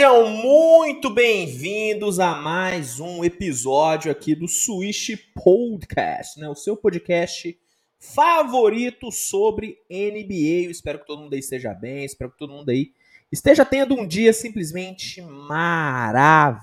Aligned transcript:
Sejam 0.00 0.30
muito 0.30 1.10
bem-vindos 1.10 2.18
a 2.18 2.34
mais 2.34 2.98
um 3.00 3.22
episódio 3.22 4.10
aqui 4.10 4.34
do 4.34 4.48
Switch 4.48 5.10
Podcast, 5.34 6.40
né? 6.40 6.48
O 6.48 6.54
seu 6.54 6.74
podcast 6.74 7.60
favorito 7.98 9.12
sobre 9.12 9.76
NBA. 9.90 10.64
Eu 10.64 10.70
espero 10.70 11.00
que 11.00 11.06
todo 11.06 11.20
mundo 11.20 11.34
aí 11.34 11.40
esteja 11.40 11.74
bem, 11.74 12.06
espero 12.06 12.30
que 12.30 12.38
todo 12.38 12.54
mundo 12.54 12.70
aí 12.70 12.94
esteja 13.30 13.62
tendo 13.62 13.94
um 13.94 14.06
dia 14.06 14.32
simplesmente 14.32 15.20
maravilhoso, 15.20 16.62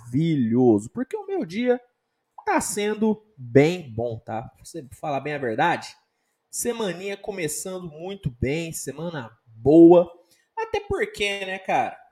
porque 0.89 1.15
o 1.15 1.27
meu 1.27 1.45
dia 1.45 1.79
tá 2.43 2.59
sendo 2.59 3.23
bem 3.37 3.87
bom, 3.87 4.17
tá? 4.17 4.41
Pra 4.41 4.65
você 4.65 4.83
falar 4.99 5.19
bem 5.19 5.35
a 5.35 5.37
verdade, 5.37 5.89
semaninha 6.49 7.15
começando 7.15 7.87
muito 7.87 8.35
bem, 8.41 8.73
semana 8.73 9.29
boa, 9.45 10.11
até 10.57 10.79
porque, 10.79 11.45
né, 11.45 11.59
cara? 11.59 12.06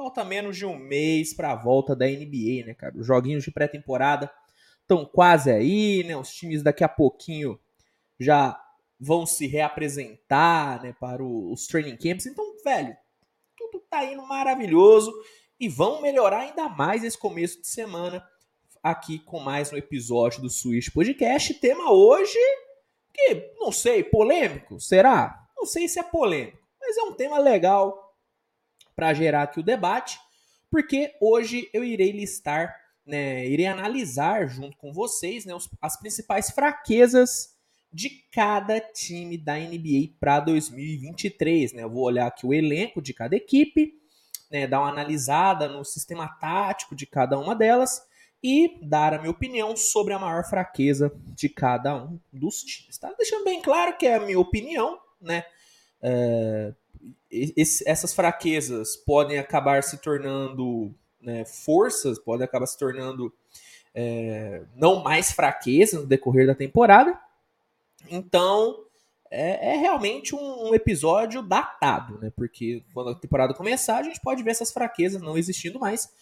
Falta 0.00 0.24
menos 0.24 0.56
de 0.56 0.64
um 0.64 0.78
mês 0.78 1.34
para 1.34 1.52
a 1.52 1.54
volta 1.54 1.94
da 1.94 2.06
NBA, 2.06 2.64
né, 2.64 2.72
cara? 2.72 2.96
Os 2.96 3.06
joguinhos 3.06 3.44
de 3.44 3.50
pré-temporada 3.50 4.32
estão 4.80 5.04
quase 5.04 5.50
aí, 5.50 6.02
né? 6.04 6.16
Os 6.16 6.32
times 6.32 6.62
daqui 6.62 6.82
a 6.82 6.88
pouquinho 6.88 7.60
já 8.18 8.58
vão 8.98 9.26
se 9.26 9.46
reapresentar, 9.46 10.82
né, 10.82 10.94
para 10.98 11.22
os 11.22 11.66
training 11.66 11.98
camps. 11.98 12.24
Então, 12.24 12.42
velho, 12.64 12.96
tudo 13.54 13.78
tá 13.90 14.02
indo 14.02 14.26
maravilhoso 14.26 15.12
e 15.60 15.68
vão 15.68 16.00
melhorar 16.00 16.38
ainda 16.38 16.66
mais 16.66 17.04
esse 17.04 17.18
começo 17.18 17.60
de 17.60 17.68
semana 17.68 18.26
aqui 18.82 19.18
com 19.18 19.38
mais 19.38 19.70
um 19.70 19.76
episódio 19.76 20.40
do 20.40 20.48
Switch 20.48 20.88
Podcast. 20.94 21.52
Tema 21.52 21.92
hoje 21.92 22.38
que 23.12 23.52
não 23.58 23.70
sei, 23.70 24.02
polêmico, 24.02 24.80
será? 24.80 25.46
Não 25.54 25.66
sei 25.66 25.86
se 25.86 26.00
é 26.00 26.02
polêmico, 26.02 26.58
mas 26.80 26.96
é 26.96 27.02
um 27.02 27.12
tema 27.12 27.38
legal 27.38 28.09
para 29.00 29.14
gerar 29.14 29.44
aqui 29.44 29.58
o 29.58 29.62
debate, 29.62 30.20
porque 30.70 31.14
hoje 31.22 31.70
eu 31.72 31.82
irei 31.82 32.12
listar, 32.12 32.76
né, 33.06 33.48
irei 33.48 33.64
analisar 33.64 34.46
junto 34.46 34.76
com 34.76 34.92
vocês 34.92 35.46
né, 35.46 35.56
as 35.80 35.98
principais 35.98 36.50
fraquezas 36.50 37.56
de 37.90 38.10
cada 38.30 38.78
time 38.78 39.38
da 39.38 39.56
NBA 39.56 40.16
para 40.20 40.38
2023. 40.40 41.72
Né? 41.72 41.82
Eu 41.82 41.88
vou 41.88 42.02
olhar 42.02 42.26
aqui 42.26 42.46
o 42.46 42.52
elenco 42.52 43.00
de 43.00 43.14
cada 43.14 43.34
equipe, 43.34 43.94
né, 44.50 44.66
dar 44.66 44.80
uma 44.80 44.90
analisada 44.90 45.66
no 45.66 45.82
sistema 45.82 46.28
tático 46.38 46.94
de 46.94 47.06
cada 47.06 47.38
uma 47.38 47.56
delas 47.56 48.02
e 48.44 48.78
dar 48.82 49.14
a 49.14 49.18
minha 49.18 49.30
opinião 49.30 49.74
sobre 49.78 50.12
a 50.12 50.18
maior 50.18 50.44
fraqueza 50.44 51.10
de 51.34 51.48
cada 51.48 52.04
um 52.04 52.20
dos 52.30 52.62
times. 52.62 52.98
Tá? 52.98 53.10
Deixando 53.16 53.44
bem 53.44 53.62
claro 53.62 53.96
que 53.96 54.06
é 54.06 54.16
a 54.16 54.20
minha 54.20 54.38
opinião, 54.38 55.00
né? 55.18 55.42
É, 56.02 56.74
essas 57.86 58.12
fraquezas 58.12 58.96
podem 58.96 59.38
acabar 59.38 59.82
se 59.82 59.98
tornando 59.98 60.94
né, 61.20 61.44
forças, 61.44 62.18
podem 62.18 62.44
acabar 62.44 62.66
se 62.66 62.78
tornando 62.78 63.32
é, 63.94 64.62
não 64.74 65.02
mais 65.02 65.32
fraquezas 65.32 66.00
no 66.00 66.06
decorrer 66.06 66.46
da 66.46 66.54
temporada. 66.54 67.18
Então, 68.10 68.84
é, 69.30 69.74
é 69.74 69.76
realmente 69.76 70.34
um, 70.34 70.68
um, 70.68 70.74
episódio 70.74 71.42
datado, 71.42 72.18
né? 72.18 72.32
Porque 72.34 72.82
quando 72.92 73.10
a 73.10 73.14
temporada 73.14 73.54
começar, 73.54 73.98
a 73.98 74.02
gente 74.02 74.20
pode 74.20 74.42
ver 74.42 74.50
essas 74.50 74.72
fraquezas 74.72 75.22
não 75.22 75.38
existindo 75.38 75.78
mais. 75.78 76.12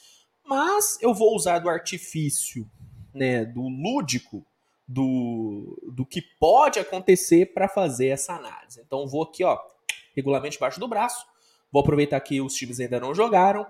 Mas 0.45 0.99
eu 1.01 1.15
vou 1.15 1.35
usar 1.35 1.59
do 1.59 1.69
artifício, 1.69 2.69
né, 3.15 3.45
do 3.45 3.69
lúdico, 3.69 4.45
do, 4.87 5.79
do 5.93 6.07
que 6.07 6.23
pode 6.23 6.79
acontecer 6.79 7.53
para 7.53 7.69
fazer 7.69 8.09
essa 8.09 8.35
análise. 8.35 8.81
Então, 8.81 9.07
vou 9.07 9.25
aqui, 9.25 9.45
ó, 9.45 9.59
regulamento 10.19 10.53
debaixo 10.53 10.81
do 10.81 10.89
braço. 10.89 11.25
Vou 11.73 11.81
aproveitar 11.81 12.21
que 12.21 12.41
os 12.41 12.55
times 12.55 12.81
ainda 12.81 13.01
não 13.01 13.15
jogaram 13.15 13.67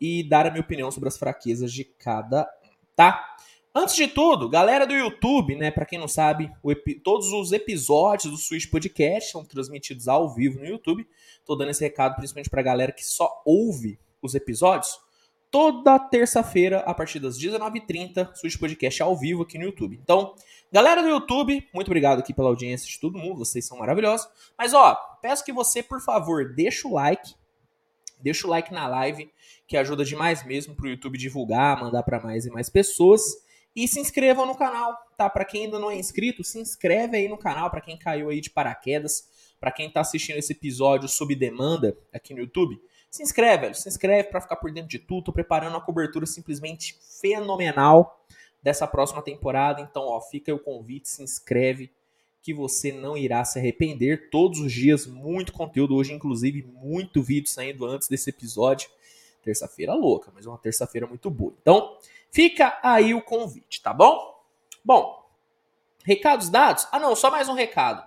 e 0.00 0.28
dar 0.28 0.46
a 0.46 0.50
minha 0.50 0.62
opinião 0.62 0.90
sobre 0.90 1.08
as 1.08 1.16
fraquezas 1.16 1.72
de 1.72 1.84
cada 1.84 2.42
um, 2.64 2.68
tá? 2.96 3.36
Antes 3.74 3.94
de 3.94 4.06
tudo, 4.06 4.50
galera 4.50 4.86
do 4.86 4.92
YouTube, 4.92 5.56
né, 5.56 5.70
para 5.70 5.86
quem 5.86 5.98
não 5.98 6.08
sabe, 6.08 6.52
todos 7.02 7.32
os 7.32 7.52
episódios 7.52 8.30
do 8.30 8.36
Switch 8.36 8.68
Podcast 8.68 9.30
são 9.30 9.44
transmitidos 9.44 10.08
ao 10.08 10.28
vivo 10.28 10.58
no 10.58 10.66
YouTube. 10.66 11.08
Tô 11.46 11.56
dando 11.56 11.70
esse 11.70 11.82
recado 11.82 12.16
principalmente 12.16 12.50
pra 12.50 12.60
galera 12.60 12.92
que 12.92 13.02
só 13.02 13.42
ouve 13.46 13.98
os 14.20 14.34
episódios. 14.34 15.00
Toda 15.52 15.96
terça-feira, 16.00 16.80
a 16.80 16.92
partir 16.92 17.20
das 17.20 17.38
19h30, 17.38 18.34
Switch 18.34 18.58
Podcast 18.58 19.00
ao 19.00 19.16
vivo 19.16 19.42
aqui 19.42 19.56
no 19.56 19.66
YouTube. 19.66 20.00
Então, 20.02 20.34
Galera 20.72 21.02
do 21.02 21.08
YouTube, 21.08 21.68
muito 21.74 21.88
obrigado 21.88 22.20
aqui 22.20 22.32
pela 22.32 22.48
audiência 22.48 22.88
de 22.88 22.98
todo 22.98 23.18
mundo, 23.18 23.36
vocês 23.44 23.66
são 23.66 23.76
maravilhosos. 23.76 24.26
Mas 24.56 24.72
ó, 24.72 24.94
peço 25.20 25.44
que 25.44 25.52
você, 25.52 25.82
por 25.82 26.00
favor, 26.00 26.54
deixa 26.54 26.88
o 26.88 26.94
like, 26.94 27.34
deixa 28.18 28.46
o 28.46 28.50
like 28.50 28.72
na 28.72 28.88
live, 28.88 29.30
que 29.66 29.76
ajuda 29.76 30.02
demais 30.02 30.42
mesmo 30.46 30.74
pro 30.74 30.88
YouTube 30.88 31.18
divulgar, 31.18 31.78
mandar 31.78 32.02
para 32.04 32.18
mais 32.20 32.46
e 32.46 32.50
mais 32.50 32.70
pessoas. 32.70 33.20
E 33.76 33.86
se 33.86 34.00
inscrevam 34.00 34.46
no 34.46 34.54
canal, 34.54 34.96
tá? 35.14 35.28
Para 35.28 35.44
quem 35.44 35.66
ainda 35.66 35.78
não 35.78 35.90
é 35.90 35.96
inscrito, 35.96 36.42
se 36.42 36.58
inscreve 36.58 37.18
aí 37.18 37.28
no 37.28 37.36
canal, 37.36 37.70
para 37.70 37.82
quem 37.82 37.98
caiu 37.98 38.30
aí 38.30 38.40
de 38.40 38.48
paraquedas, 38.48 39.28
para 39.60 39.72
quem 39.72 39.92
tá 39.92 40.00
assistindo 40.00 40.38
esse 40.38 40.54
episódio 40.54 41.06
sob 41.06 41.34
demanda 41.34 41.94
aqui 42.14 42.32
no 42.32 42.40
YouTube. 42.40 42.80
Se 43.12 43.22
inscreve, 43.22 43.64
velho, 43.64 43.74
se 43.74 43.86
inscreve 43.86 44.30
para 44.30 44.40
ficar 44.40 44.56
por 44.56 44.72
dentro 44.72 44.88
de 44.88 44.98
tudo. 44.98 45.24
Tô 45.24 45.32
preparando 45.34 45.74
uma 45.74 45.82
cobertura 45.82 46.24
simplesmente 46.24 46.98
fenomenal 47.20 48.24
dessa 48.62 48.86
próxima 48.86 49.20
temporada. 49.20 49.82
Então, 49.82 50.04
ó, 50.04 50.18
fica 50.18 50.54
o 50.54 50.58
convite, 50.58 51.10
se 51.10 51.22
inscreve 51.22 51.92
que 52.40 52.54
você 52.54 52.90
não 52.90 53.14
irá 53.14 53.44
se 53.44 53.58
arrepender. 53.58 54.30
Todos 54.30 54.60
os 54.60 54.72
dias, 54.72 55.06
muito 55.06 55.52
conteúdo. 55.52 55.94
Hoje, 55.94 56.14
inclusive, 56.14 56.62
muito 56.62 57.22
vídeo 57.22 57.50
saindo 57.50 57.84
antes 57.84 58.08
desse 58.08 58.30
episódio. 58.30 58.88
Terça-feira 59.44 59.92
louca, 59.92 60.32
mas 60.34 60.46
uma 60.46 60.56
terça-feira 60.56 61.06
muito 61.06 61.28
boa. 61.28 61.52
Então, 61.60 61.98
fica 62.30 62.80
aí 62.82 63.12
o 63.12 63.20
convite, 63.20 63.82
tá 63.82 63.92
bom? 63.92 64.42
Bom, 64.82 65.22
recados 66.02 66.48
dados? 66.48 66.88
Ah, 66.90 66.98
não, 66.98 67.14
só 67.14 67.30
mais 67.30 67.46
um 67.46 67.54
recado. 67.54 68.02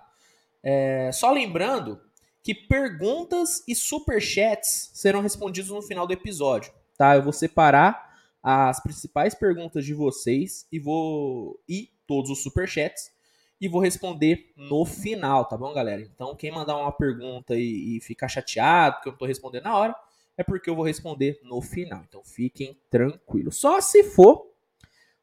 É, 0.63 1.11
só 1.13 1.31
lembrando 1.31 2.01
que 2.45 2.53
perguntas 2.53 3.63
e 3.67 3.73
superchats 3.73 4.91
serão 4.93 5.19
respondidos 5.19 5.71
no 5.71 5.81
final 5.81 6.05
do 6.05 6.13
episódio, 6.13 6.71
tá? 6.95 7.15
Eu 7.15 7.23
vou 7.23 7.33
separar 7.33 8.15
as 8.43 8.79
principais 8.83 9.33
perguntas 9.33 9.83
de 9.83 9.95
vocês 9.95 10.67
e 10.71 10.77
vou 10.77 11.59
e 11.67 11.89
todos 12.05 12.29
os 12.29 12.43
superchats 12.43 13.11
e 13.59 13.67
vou 13.67 13.81
responder 13.81 14.53
no 14.55 14.85
final, 14.85 15.45
tá 15.45 15.57
bom, 15.57 15.73
galera? 15.73 16.03
Então, 16.03 16.35
quem 16.35 16.51
mandar 16.51 16.77
uma 16.77 16.91
pergunta 16.91 17.55
e, 17.55 17.97
e 17.97 18.01
ficar 18.01 18.27
chateado 18.27 19.01
que 19.01 19.07
eu 19.07 19.13
não 19.13 19.17
tô 19.17 19.25
respondendo 19.25 19.63
na 19.63 19.75
hora, 19.75 19.95
é 20.37 20.43
porque 20.43 20.69
eu 20.69 20.75
vou 20.75 20.85
responder 20.85 21.39
no 21.41 21.59
final. 21.63 22.03
Então, 22.07 22.23
fiquem 22.23 22.79
tranquilos. 22.91 23.57
Só 23.57 23.81
se 23.81 24.03
for, 24.03 24.51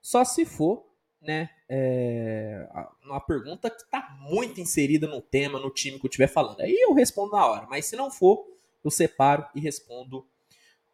só 0.00 0.25
se 0.25 0.44
for, 0.44 0.84
né, 1.22 1.49
é, 1.69 2.69
uma 3.05 3.21
pergunta 3.21 3.71
que 3.71 3.88
tá 3.88 4.16
muito 4.21 4.60
inserida 4.60 5.06
no 5.06 5.22
tema, 5.22 5.59
no 5.59 5.71
time 5.71 5.99
que 5.99 6.06
eu 6.06 6.09
estiver 6.09 6.27
falando. 6.27 6.60
Aí 6.60 6.75
eu 6.75 6.93
respondo 6.93 7.33
na 7.33 7.47
hora, 7.47 7.66
mas 7.71 7.87
se 7.87 7.97
não 7.97 8.10
for, 8.10 8.44
eu 8.84 8.91
separo 8.91 9.47
e 9.55 9.60
respondo 9.60 10.27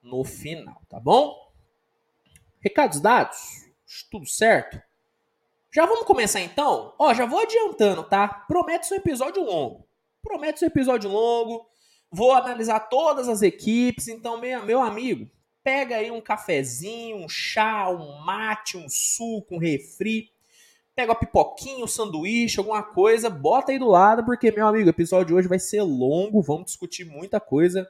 no 0.02 0.22
final, 0.24 0.80
tá 0.88 1.00
bom? 1.00 1.34
Recados 2.60 3.00
dados? 3.00 3.38
Tudo 4.10 4.26
certo? 4.26 4.80
Já 5.72 5.86
vamos 5.86 6.04
começar 6.04 6.40
então? 6.40 6.94
Ó, 6.98 7.14
já 7.14 7.24
vou 7.24 7.40
adiantando, 7.40 8.02
tá? 8.04 8.28
Promete 8.28 8.86
ser 8.86 8.94
um 8.94 8.98
episódio 8.98 9.42
longo. 9.42 9.88
Promete 10.22 10.58
ser 10.58 10.66
um 10.66 10.68
episódio 10.68 11.10
longo. 11.10 11.66
Vou 12.10 12.32
analisar 12.32 12.80
todas 12.80 13.28
as 13.28 13.42
equipes. 13.42 14.08
Então, 14.08 14.38
meu, 14.40 14.64
meu 14.64 14.80
amigo, 14.80 15.30
pega 15.68 15.96
aí 15.96 16.10
um 16.10 16.18
cafezinho, 16.18 17.18
um 17.18 17.28
chá, 17.28 17.90
um 17.90 18.24
mate, 18.24 18.78
um 18.78 18.88
suco, 18.88 19.54
um 19.54 19.58
refri. 19.58 20.32
Pega 20.96 21.12
uma 21.12 21.18
pipoquinha, 21.18 21.84
um 21.84 21.86
sanduíche, 21.86 22.58
alguma 22.58 22.82
coisa, 22.82 23.28
bota 23.28 23.70
aí 23.70 23.78
do 23.78 23.86
lado, 23.86 24.24
porque, 24.24 24.50
meu 24.50 24.66
amigo, 24.66 24.86
o 24.86 24.90
episódio 24.90 25.26
de 25.26 25.34
hoje 25.34 25.46
vai 25.46 25.58
ser 25.58 25.82
longo. 25.82 26.40
Vamos 26.40 26.64
discutir 26.64 27.04
muita 27.04 27.38
coisa 27.38 27.86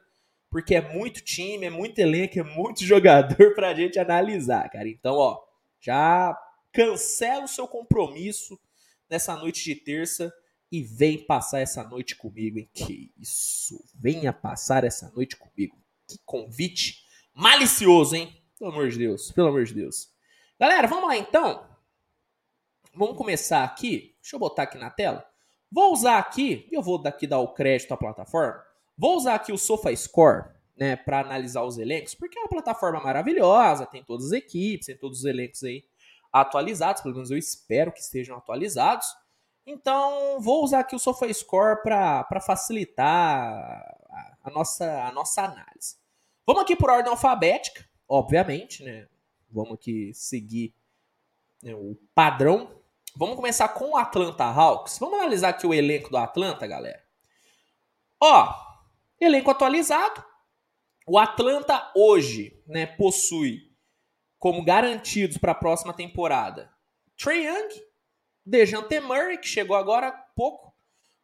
porque 0.49 0.75
é 0.75 0.93
muito 0.93 1.21
time, 1.21 1.67
é 1.67 1.69
muito 1.69 1.97
elenco, 1.99 2.37
é 2.37 2.43
muito 2.43 2.83
jogador 2.83 3.55
pra 3.55 3.73
gente 3.73 3.97
analisar, 3.97 4.69
cara. 4.69 4.89
Então, 4.89 5.15
ó, 5.15 5.39
já 5.79 6.37
cancela 6.73 7.45
o 7.45 7.47
seu 7.47 7.65
compromisso 7.65 8.59
nessa 9.09 9.37
noite 9.37 9.63
de 9.63 9.75
terça 9.75 10.33
e 10.69 10.83
vem 10.83 11.17
passar 11.17 11.61
essa 11.61 11.81
noite 11.85 12.13
comigo, 12.17 12.59
hein? 12.59 12.69
Que 12.73 13.09
isso! 13.17 13.81
Venha 13.95 14.33
passar 14.33 14.83
essa 14.83 15.09
noite 15.15 15.37
comigo. 15.37 15.77
Que 16.05 16.17
convite 16.25 17.07
malicioso, 17.39 18.15
hein? 18.15 18.35
Pelo 18.57 18.71
amor 18.71 18.89
de 18.89 18.97
Deus, 18.97 19.31
pelo 19.31 19.47
amor 19.47 19.63
de 19.63 19.73
Deus. 19.73 20.09
Galera, 20.59 20.87
vamos 20.87 21.07
lá 21.07 21.15
então. 21.15 21.65
Vamos 22.93 23.17
começar 23.17 23.63
aqui. 23.63 24.13
Deixa 24.21 24.35
eu 24.35 24.39
botar 24.39 24.63
aqui 24.63 24.77
na 24.77 24.89
tela. 24.89 25.25
Vou 25.71 25.93
usar 25.93 26.17
aqui, 26.17 26.67
e 26.69 26.75
eu 26.75 26.81
vou 26.81 27.01
daqui 27.01 27.25
dar 27.25 27.39
o 27.39 27.53
crédito 27.53 27.93
à 27.93 27.97
plataforma. 27.97 28.61
Vou 28.97 29.15
usar 29.15 29.35
aqui 29.35 29.53
o 29.53 29.57
SofaScore 29.57 30.49
né, 30.75 30.97
para 30.97 31.21
analisar 31.21 31.63
os 31.63 31.77
elencos, 31.77 32.13
porque 32.13 32.37
é 32.37 32.41
uma 32.41 32.49
plataforma 32.49 32.99
maravilhosa, 32.99 33.85
tem 33.85 34.03
todas 34.03 34.27
as 34.27 34.31
equipes, 34.33 34.87
tem 34.87 34.97
todos 34.97 35.19
os 35.19 35.25
elencos 35.25 35.63
aí 35.63 35.85
atualizados, 36.33 37.01
pelo 37.01 37.15
menos 37.15 37.31
eu 37.31 37.37
espero 37.37 37.91
que 37.91 37.99
estejam 37.99 38.37
atualizados. 38.37 39.07
Então, 39.65 40.41
vou 40.41 40.63
usar 40.63 40.79
aqui 40.79 40.95
o 40.95 40.99
SofaScore 40.99 41.83
para 41.83 42.41
facilitar 42.41 43.95
a, 44.43 44.49
nossa, 44.49 45.03
a 45.03 45.11
nossa 45.11 45.43
análise. 45.43 45.98
Vamos 46.49 46.63
aqui 46.63 46.75
por 46.75 46.89
ordem 46.89 47.11
alfabética. 47.11 47.87
obviamente, 48.07 48.83
né? 48.83 49.07
Vamos 49.51 49.75
aqui 49.75 50.11
seguir 50.15 50.73
né, 51.61 51.75
o 51.75 51.95
padrão. 52.15 52.81
Vamos 53.15 53.35
começar 53.35 53.69
com 53.69 53.91
o 53.91 53.95
Atlanta 53.95 54.45
Hawks. 54.45 54.97
Vamos 54.97 55.19
analisar 55.19 55.49
aqui 55.49 55.67
o 55.67 55.75
elenco 55.75 56.09
do 56.09 56.17
Atlanta, 56.17 56.65
galera. 56.65 57.05
Ó, 58.19 58.51
elenco 59.21 59.51
atualizado. 59.51 60.25
O 61.05 61.19
Atlanta 61.19 61.91
hoje, 61.95 62.59
né, 62.65 62.87
possui 62.87 63.71
como 64.39 64.65
garantidos 64.65 65.37
para 65.37 65.51
a 65.51 65.55
próxima 65.55 65.93
temporada 65.93 66.73
Trey 67.15 67.45
Young, 67.45 67.69
Dejante 68.43 68.99
Murray, 68.99 69.37
que 69.37 69.47
chegou 69.47 69.77
agora 69.77 70.07
há 70.07 70.11
pouco, 70.11 70.68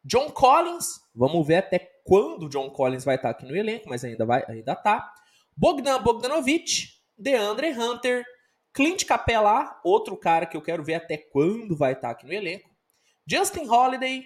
John 0.06 0.30
Collins, 0.30 1.00
vamos 1.12 1.44
ver 1.44 1.56
até 1.56 1.80
quando 2.04 2.48
John 2.48 2.70
Collins 2.70 3.04
vai 3.04 3.16
estar 3.16 3.30
aqui 3.30 3.44
no 3.44 3.56
elenco, 3.56 3.88
mas 3.88 4.04
ainda 4.04 4.24
vai, 4.24 4.44
ainda 4.46 4.76
tá. 4.76 5.12
Bogdan 5.56 6.00
Bogdanovic, 6.00 6.90
DeAndre 7.18 7.72
Hunter, 7.72 8.24
Clint 8.72 9.04
Capela, 9.04 9.80
outro 9.84 10.16
cara 10.16 10.46
que 10.46 10.56
eu 10.56 10.62
quero 10.62 10.84
ver 10.84 10.94
até 10.94 11.16
quando 11.16 11.76
vai 11.76 11.94
estar 11.94 12.10
aqui 12.10 12.24
no 12.24 12.32
elenco. 12.32 12.70
Justin 13.26 13.68
Holiday, 13.68 14.24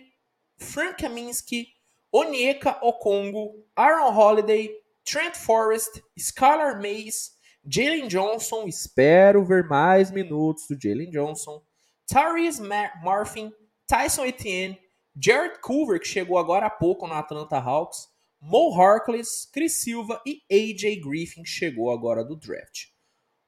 Frank 0.59 1.03
Kaminsky, 1.03 1.69
Onyeka 2.13 2.79
Okongo, 2.83 3.65
Aaron 3.75 4.15
Holiday, 4.15 4.71
Trent 5.03 5.35
Forrest, 5.35 6.03
Skylar 6.15 6.79
Mays, 6.83 7.31
Jalen 7.65 8.07
Johnson, 8.07 8.67
espero 8.67 9.47
ver 9.47 9.67
mais 9.67 10.11
minutos 10.11 10.67
do 10.69 10.79
Jalen 10.79 11.11
Johnson, 11.11 11.63
Tyrese 12.07 12.61
Marfin, 13.03 13.51
Tyson 13.87 14.27
Etienne, 14.27 14.79
Jared 15.15 15.61
Coover, 15.61 16.01
que 16.01 16.09
chegou 16.09 16.39
agora 16.39 16.67
há 16.67 16.71
pouco 16.71 17.07
no 17.07 17.15
Atlanta 17.15 17.59
Hawks, 17.59 18.09
Mo 18.41 18.75
Harkless, 18.75 19.49
Chris 19.53 19.75
Silva 19.75 20.21
e 20.27 20.43
AJ 20.51 21.01
Griffin, 21.01 21.43
que 21.43 21.49
chegou 21.49 21.91
agora 21.91 22.25
do 22.25 22.37
draft. 22.37 22.87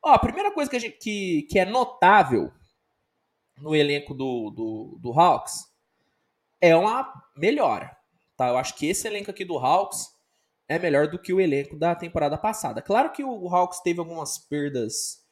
Ó, 0.03 0.11
a 0.11 0.19
primeira 0.19 0.51
coisa 0.53 0.71
que, 0.71 0.79
gente, 0.79 0.99
que, 0.99 1.43
que 1.43 1.59
é 1.59 1.65
notável 1.65 2.53
no 3.59 3.75
elenco 3.75 4.13
do, 4.15 4.51
do, 4.51 4.99
do 5.01 5.19
Hawks 5.19 5.65
é 6.61 6.77
uma 6.77 7.13
melhora. 7.37 7.97
Tá? 8.37 8.49
Eu 8.49 8.59
acho 8.59 8.75
que 8.77 8.87
esse 8.87 9.07
elenco 9.07 9.31
aqui 9.31 9.45
do 9.45 9.59
Hawks 9.59 10.11
é 10.69 10.79
melhor 10.79 11.09
do 11.09 11.19
que 11.19 11.33
o 11.33 11.41
elenco 11.41 11.77
da 11.77 11.95
temporada 11.95 12.37
passada. 12.37 12.83
Claro 12.83 13.13
que 13.13 13.23
o 13.23 13.49
Hawks 13.49 13.81
teve 13.81 14.01
algumas 14.01 14.39
perdas 14.39 15.23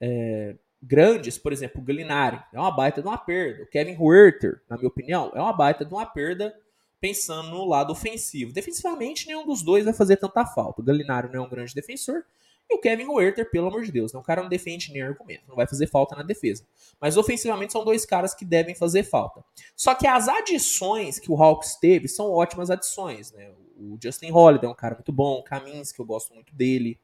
é, 0.00 0.56
grandes, 0.82 1.38
por 1.38 1.52
exemplo, 1.52 1.80
o 1.80 1.84
Gallinari 1.84 2.40
é 2.52 2.58
uma 2.58 2.70
baita 2.70 3.02
de 3.02 3.08
uma 3.08 3.18
perda. 3.18 3.62
O 3.62 3.66
Kevin 3.66 3.96
Huerter, 3.98 4.60
na 4.68 4.76
minha 4.76 4.88
opinião, 4.88 5.30
é 5.34 5.40
uma 5.40 5.52
baita 5.52 5.84
de 5.84 5.92
uma 5.92 6.06
perda 6.06 6.54
pensando 7.00 7.50
no 7.50 7.64
lado 7.64 7.92
ofensivo. 7.92 8.52
Defensivamente, 8.52 9.26
nenhum 9.26 9.46
dos 9.46 9.62
dois 9.62 9.84
vai 9.84 9.94
fazer 9.94 10.16
tanta 10.16 10.44
falta. 10.44 10.80
O 10.80 10.84
Gallinari 10.84 11.28
não 11.32 11.44
é 11.44 11.46
um 11.46 11.50
grande 11.50 11.74
defensor 11.74 12.24
e 12.70 12.74
o 12.76 12.78
Kevin 12.78 13.06
Huerter, 13.08 13.50
pelo 13.50 13.66
amor 13.66 13.82
de 13.82 13.90
Deus, 13.90 14.12
não, 14.12 14.20
o 14.20 14.24
cara 14.24 14.42
não 14.42 14.48
defende 14.48 14.92
nem 14.92 15.02
argumento, 15.02 15.42
não 15.48 15.56
vai 15.56 15.66
fazer 15.66 15.88
falta 15.88 16.14
na 16.14 16.22
defesa. 16.22 16.64
Mas 17.00 17.16
ofensivamente 17.16 17.72
são 17.72 17.84
dois 17.84 18.06
caras 18.06 18.32
que 18.32 18.44
devem 18.44 18.76
fazer 18.76 19.02
falta. 19.02 19.42
Só 19.74 19.92
que 19.92 20.06
as 20.06 20.28
adições 20.28 21.18
que 21.18 21.32
o 21.32 21.42
Hawks 21.42 21.74
teve 21.74 22.06
são 22.06 22.30
ótimas 22.30 22.70
adições, 22.70 23.32
né? 23.32 23.50
O 23.76 23.98
Justin 24.00 24.30
Holiday 24.30 24.68
é 24.68 24.72
um 24.72 24.76
cara 24.76 24.94
muito 24.94 25.10
bom, 25.10 25.40
o 25.40 25.42
Kaminsky, 25.42 25.98
eu 25.98 26.06
gosto 26.06 26.32
muito 26.32 26.54
dele. 26.54 26.96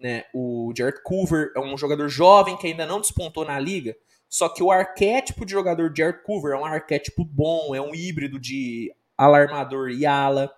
Né? 0.00 0.24
O 0.32 0.72
Jared 0.74 1.02
Coover 1.02 1.52
é 1.54 1.60
um 1.60 1.76
jogador 1.76 2.08
jovem 2.08 2.56
que 2.56 2.66
ainda 2.66 2.86
não 2.86 3.00
despontou 3.00 3.44
na 3.44 3.58
liga, 3.58 3.94
só 4.28 4.48
que 4.48 4.62
o 4.62 4.70
arquétipo 4.70 5.44
de 5.44 5.52
jogador 5.52 5.92
Jared 5.94 6.22
Coover 6.24 6.54
é 6.54 6.56
um 6.56 6.64
arquétipo 6.64 7.22
bom, 7.24 7.74
é 7.74 7.80
um 7.80 7.94
híbrido 7.94 8.38
de 8.40 8.94
alarmador 9.16 9.90
e 9.90 10.06
ala, 10.06 10.50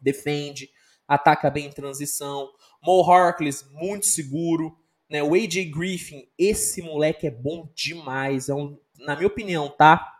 defende, 0.00 0.70
ataca 1.06 1.50
bem 1.50 1.66
em 1.66 1.72
transição. 1.72 2.48
Mo 2.82 3.02
Harkless, 3.02 3.66
muito 3.72 4.06
seguro. 4.06 4.78
Né? 5.10 5.22
O 5.22 5.34
AJ 5.34 5.70
Griffin, 5.70 6.26
esse 6.38 6.80
moleque 6.80 7.26
é 7.26 7.30
bom 7.30 7.68
demais. 7.74 8.48
É 8.48 8.54
um, 8.54 8.78
na 8.98 9.14
minha 9.14 9.26
opinião, 9.26 9.68
tá? 9.68 10.14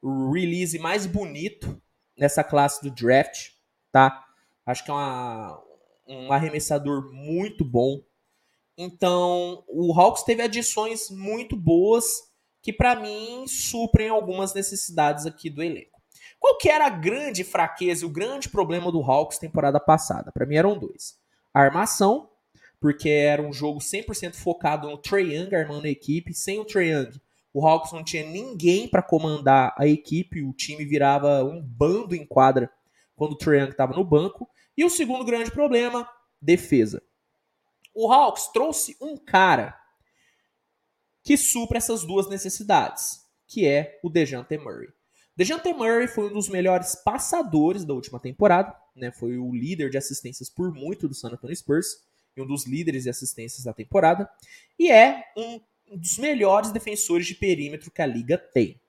O 0.00 0.30
release 0.32 0.78
mais 0.78 1.06
bonito 1.06 1.80
nessa 2.16 2.44
classe 2.44 2.82
do 2.82 2.90
draft, 2.90 3.50
tá? 3.90 4.24
Acho 4.64 4.84
que 4.84 4.90
é 4.90 4.94
uma, 4.94 5.60
um 6.10 6.32
arremessador 6.32 7.12
muito 7.12 7.64
bom. 7.64 8.02
Então, 8.76 9.64
o 9.68 9.92
Hawks 9.98 10.22
teve 10.22 10.42
adições 10.42 11.10
muito 11.10 11.56
boas 11.56 12.04
que 12.62 12.72
para 12.72 12.94
mim 12.96 13.46
suprem 13.46 14.08
algumas 14.08 14.52
necessidades 14.52 15.26
aqui 15.26 15.48
do 15.48 15.62
elenco. 15.62 16.00
Qual 16.38 16.56
que 16.56 16.68
era 16.68 16.86
a 16.86 16.90
grande 16.90 17.44
fraqueza 17.44 18.04
e 18.04 18.06
o 18.06 18.12
grande 18.12 18.48
problema 18.48 18.90
do 18.90 19.02
Hawks 19.02 19.38
temporada 19.38 19.78
passada? 19.78 20.32
Para 20.32 20.46
mim 20.46 20.56
eram 20.56 20.78
dois 20.78 21.18
armação, 21.52 22.30
porque 22.80 23.08
era 23.08 23.42
um 23.42 23.52
jogo 23.52 23.80
100% 23.80 24.34
focado 24.34 24.88
no 24.88 24.96
Trae 24.96 25.34
Young 25.34 25.54
armando 25.54 25.84
a 25.84 25.90
equipe. 25.90 26.32
Sem 26.32 26.58
o 26.58 26.64
Trae 26.64 26.90
Young, 26.90 27.10
o 27.52 27.66
Hawks 27.66 27.92
não 27.92 28.04
tinha 28.04 28.24
ninguém 28.24 28.88
para 28.88 29.02
comandar 29.02 29.74
a 29.76 29.86
equipe, 29.86 30.42
o 30.42 30.52
time 30.52 30.84
virava 30.84 31.44
um 31.44 31.60
bando 31.60 32.14
em 32.14 32.24
quadra 32.24 32.70
quando 33.16 33.32
o 33.32 33.36
Trae 33.36 33.58
Young 33.60 33.70
estava 33.70 33.94
no 33.94 34.04
banco. 34.04 34.48
E 34.76 34.84
o 34.84 34.90
segundo 34.90 35.24
grande 35.24 35.50
problema, 35.50 36.08
defesa. 36.40 37.02
O 37.94 38.10
Hawks 38.10 38.48
trouxe 38.48 38.96
um 39.00 39.16
cara 39.16 39.78
que 41.22 41.36
supra 41.36 41.78
essas 41.78 42.04
duas 42.04 42.28
necessidades, 42.28 43.26
que 43.46 43.66
é 43.66 43.98
o 44.02 44.08
DeJounte 44.08 44.56
Murray. 44.56 44.88
DeJounte 45.36 45.72
Murray 45.72 46.08
foi 46.08 46.28
um 46.28 46.32
dos 46.32 46.48
melhores 46.48 46.94
passadores 46.94 47.84
da 47.84 47.94
última 47.94 48.18
temporada, 48.18 48.74
né? 48.94 49.10
Foi 49.10 49.38
o 49.38 49.54
líder 49.54 49.90
de 49.90 49.98
assistências 49.98 50.48
por 50.48 50.72
muito 50.72 51.08
do 51.08 51.14
San 51.14 51.28
Antonio 51.28 51.56
Spurs 51.56 52.04
e 52.36 52.40
um 52.40 52.46
dos 52.46 52.66
líderes 52.66 53.04
de 53.04 53.10
assistências 53.10 53.64
da 53.64 53.72
temporada 53.72 54.28
e 54.78 54.90
é 54.90 55.24
um 55.36 55.60
dos 55.96 56.18
melhores 56.18 56.70
defensores 56.70 57.26
de 57.26 57.34
perímetro 57.34 57.90
que 57.90 58.02
a 58.02 58.06
liga 58.06 58.38
tem. 58.38 58.80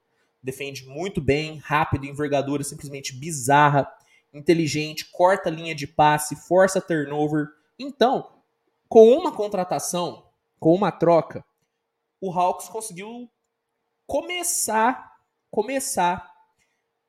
Defende 0.44 0.86
muito 0.86 1.22
bem, 1.22 1.58
rápido, 1.58 2.06
envergadura 2.06 2.64
simplesmente 2.64 3.16
bizarra, 3.16 3.88
inteligente, 4.34 5.10
corta 5.12 5.50
linha 5.50 5.76
de 5.76 5.88
passe, 5.88 6.36
força 6.36 6.82
turnover. 6.82 7.48
Então, 7.78 8.42
com 8.88 9.10
uma 9.14 9.32
contratação, 9.32 10.30
com 10.60 10.74
uma 10.74 10.92
troca, 10.92 11.44
o 12.20 12.32
Hawks 12.32 12.68
conseguiu 12.70 13.30
começar 14.06 15.12
começar 15.52 16.32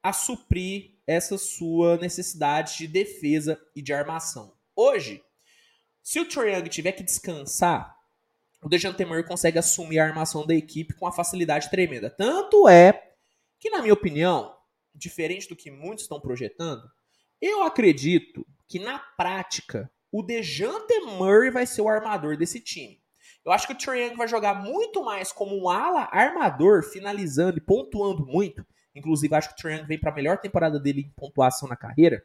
a 0.03 0.13
suprir 0.13 0.97
essa 1.07 1.39
sua 1.39 1.97
necessidade 1.97 2.77
de 2.79 2.89
defesa 2.89 3.61
e 3.75 3.81
de 3.81 3.93
armação. 3.93 4.53
Hoje, 4.75 5.23
se 6.03 6.19
o 6.19 6.29
Trae 6.29 6.55
Young 6.55 6.69
tiver 6.69 6.93
que 6.93 7.05
descansar, 7.05 7.97
o 8.61 8.69
Dejante 8.69 9.05
Murray 9.05 9.25
consegue 9.25 9.59
assumir 9.59 10.01
a 10.01 10.07
armação 10.07 10.45
da 10.45 10.55
equipe 10.55 10.95
com 10.95 11.05
uma 11.05 11.13
facilidade 11.13 11.71
tremenda. 11.71 12.11
Tanto 12.11 12.69
é 12.69 13.13
que, 13.61 13.71
na 13.71 13.81
minha 13.81 13.95
opinião, 13.95 14.57
diferente 14.93 15.49
do 15.49 15.57
que 15.57 15.71
muitos 15.71 16.05
estão 16.05 16.21
projetando, 16.21 16.91
eu 17.43 17.63
acredito 17.65 18.47
que 18.69 18.79
na 18.79 18.99
prática 18.99 19.91
o 20.11 20.23
Dejante 20.23 20.99
Murray 21.01 21.51
vai 21.51 21.67
ser 21.67 21.83
o 21.83 21.89
armador 21.89 22.37
desse 22.37 22.61
time. 22.61 23.03
Eu 23.45 23.51
acho 23.51 23.67
que 23.67 23.73
o 23.73 23.77
Trae 23.77 24.15
vai 24.15 24.29
jogar 24.29 24.63
muito 24.63 25.05
mais 25.05 25.33
como 25.33 25.61
um 25.61 25.69
ala 25.69 26.09
armador, 26.13 26.85
finalizando 26.85 27.59
e 27.59 27.61
pontuando 27.61 28.25
muito, 28.25 28.65
Inclusive, 28.95 29.35
acho 29.35 29.49
que 29.49 29.55
o 29.55 29.57
Trae 29.57 29.85
vem 29.85 29.99
para 29.99 30.11
a 30.11 30.15
melhor 30.15 30.39
temporada 30.39 30.79
dele 30.79 31.03
em 31.03 31.13
pontuação 31.17 31.69
na 31.69 31.77
carreira 31.77 32.23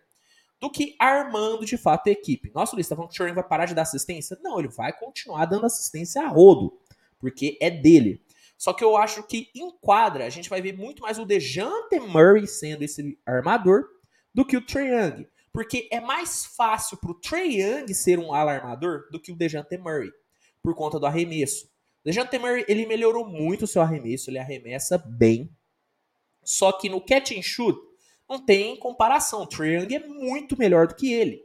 do 0.60 0.72
que 0.72 0.96
armando 1.00 1.66
de 1.66 1.78
fato 1.78 2.10
a 2.10 2.12
equipe. 2.12 2.52
Nossa, 2.54 2.76
Luiz, 2.76 2.88
tá 2.88 2.96
falando 2.96 3.12
que 3.12 3.22
o 3.22 3.26
Young 3.26 3.36
vai 3.36 3.48
parar 3.48 3.66
de 3.66 3.76
dar 3.76 3.84
assistência? 3.84 4.38
Não, 4.42 4.60
ele 4.60 4.68
vai 4.68 4.92
continuar 4.92 5.46
dando 5.46 5.68
assistência 5.68 6.24
a 6.24 6.28
rodo, 6.28 6.80
porque 7.20 7.58
é 7.62 7.70
dele. 7.70 8.24
Só 8.58 8.74
que 8.74 8.84
eu 8.84 8.98
acho 8.98 9.22
que 9.24 9.52
em 9.56 9.70
quadra 9.80 10.26
a 10.26 10.30
gente 10.30 10.50
vai 10.50 10.60
ver 10.60 10.76
muito 10.76 11.04
mais 11.04 11.20
o 11.20 11.26
Dejante 11.26 12.00
Murray 12.00 12.48
sendo 12.48 12.82
esse 12.82 13.20
armador 13.24 13.86
do 14.34 14.46
que 14.46 14.58
o 14.58 14.66
Trae 14.66 14.88
Young. 14.88 15.28
Porque 15.52 15.88
é 15.92 16.00
mais 16.00 16.46
fácil 16.46 16.98
pro 16.98 17.20
Trae 17.20 17.62
Young 17.62 17.94
ser 17.94 18.20
um 18.20 18.34
alarmador 18.34 19.10
do 19.12 19.20
que 19.20 19.32
o 19.32 19.36
Dejante 19.36 19.78
Murray, 19.78 20.12
por 20.62 20.76
conta 20.76 21.00
do 21.00 21.06
arremesso. 21.06 21.66
O 21.66 22.06
Dejante 22.06 22.38
Murray, 22.38 22.66
ele 22.68 22.86
melhorou 22.86 23.28
muito 23.28 23.64
o 23.64 23.68
seu 23.68 23.82
arremesso, 23.82 24.30
ele 24.30 24.40
arremessa 24.40 24.98
bem, 24.98 25.50
só 26.44 26.72
que 26.72 26.88
no 26.88 27.02
catch 27.02 27.32
and 27.32 27.42
shoot 27.42 27.78
não 28.30 28.46
tem 28.46 28.78
comparação. 28.78 29.42
O 29.42 29.48
Trae 29.48 29.76
Young 29.76 29.96
é 29.96 30.00
muito 30.00 30.58
melhor 30.58 30.88
do 30.88 30.96
que 30.96 31.12
ele. 31.12 31.44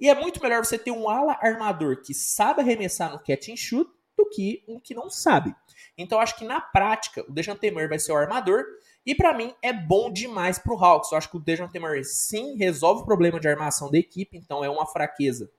E 0.00 0.08
é 0.08 0.14
muito 0.14 0.42
melhor 0.42 0.64
você 0.64 0.78
ter 0.78 0.90
um 0.90 1.08
ala 1.08 1.38
armador 1.40 2.02
que 2.02 2.14
sabe 2.14 2.60
arremessar 2.60 3.12
no 3.12 3.18
catch 3.18 3.48
and 3.48 3.56
shoot 3.56 3.90
do 4.16 4.28
que 4.28 4.64
um 4.66 4.80
que 4.80 4.94
não 4.94 5.10
sabe. 5.10 5.54
Então 5.96 6.20
acho 6.20 6.36
que 6.36 6.44
na 6.44 6.60
prática 6.60 7.24
o 7.28 7.32
Dejan 7.32 7.56
Temer 7.56 7.88
vai 7.88 7.98
ser 7.98 8.12
o 8.12 8.16
armador 8.16 8.64
e 9.08 9.14
para 9.14 9.32
mim 9.32 9.54
é 9.62 9.72
bom 9.72 10.12
demais 10.12 10.58
pro 10.58 10.76
Hawks. 10.76 11.10
Eu 11.10 11.16
acho 11.16 11.30
que 11.30 11.38
o 11.38 11.40
Dejan 11.40 11.66
Temer 11.66 12.04
sim 12.04 12.58
resolve 12.58 13.00
o 13.00 13.06
problema 13.06 13.40
de 13.40 13.48
armação 13.48 13.90
da 13.90 13.96
equipe, 13.96 14.36
então 14.36 14.62
é 14.62 14.68
uma 14.68 14.84
fraqueza 14.84 15.50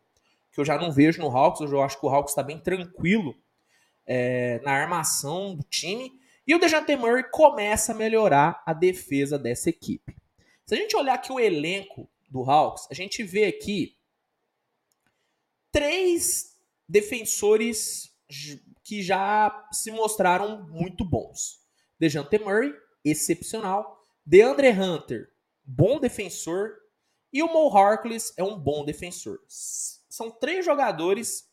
que 0.51 0.59
eu 0.59 0.63
já 0.63 0.77
não 0.77 0.91
vejo 0.91 1.19
no 1.19 1.35
Hawks. 1.35 1.61
Eu 1.61 1.81
acho 1.81 1.99
que 1.99 2.05
o 2.05 2.09
Hawks 2.09 2.31
está 2.31 2.43
bem 2.43 2.59
tranquilo 2.59 3.35
é, 4.05 4.61
na 4.63 4.73
armação 4.73 5.55
do 5.55 5.63
time. 5.63 6.11
E 6.45 6.53
o 6.53 6.59
DeJounte 6.59 6.95
Murray 6.95 7.23
começa 7.31 7.91
a 7.91 7.95
melhorar 7.95 8.61
a 8.67 8.71
defesa 8.71 9.39
dessa 9.39 9.71
equipe. 9.71 10.15
Se 10.63 10.75
a 10.75 10.77
gente 10.77 10.95
olhar 10.95 11.15
aqui 11.15 11.31
o 11.31 11.39
elenco 11.39 12.07
do 12.29 12.47
Hawks, 12.47 12.87
a 12.91 12.93
gente 12.93 13.23
vê 13.23 13.45
aqui 13.45 13.97
três 15.71 16.55
defensores 16.87 18.15
que 18.83 19.01
já 19.01 19.67
se 19.71 19.89
mostraram 19.89 20.67
muito 20.69 21.03
bons. 21.03 21.59
Dejante 21.97 22.37
Murray, 22.37 22.75
excepcional. 23.03 24.05
DeAndre 24.25 24.69
Hunter, 24.69 25.29
bom 25.63 25.99
defensor. 25.99 26.75
E 27.31 27.43
o 27.43 27.47
Mo 27.47 27.75
Harkless 27.75 28.33
é 28.37 28.43
um 28.43 28.57
bom 28.57 28.83
defensor. 28.83 29.39
São 29.47 30.31
três 30.31 30.65
jogadores 30.65 31.47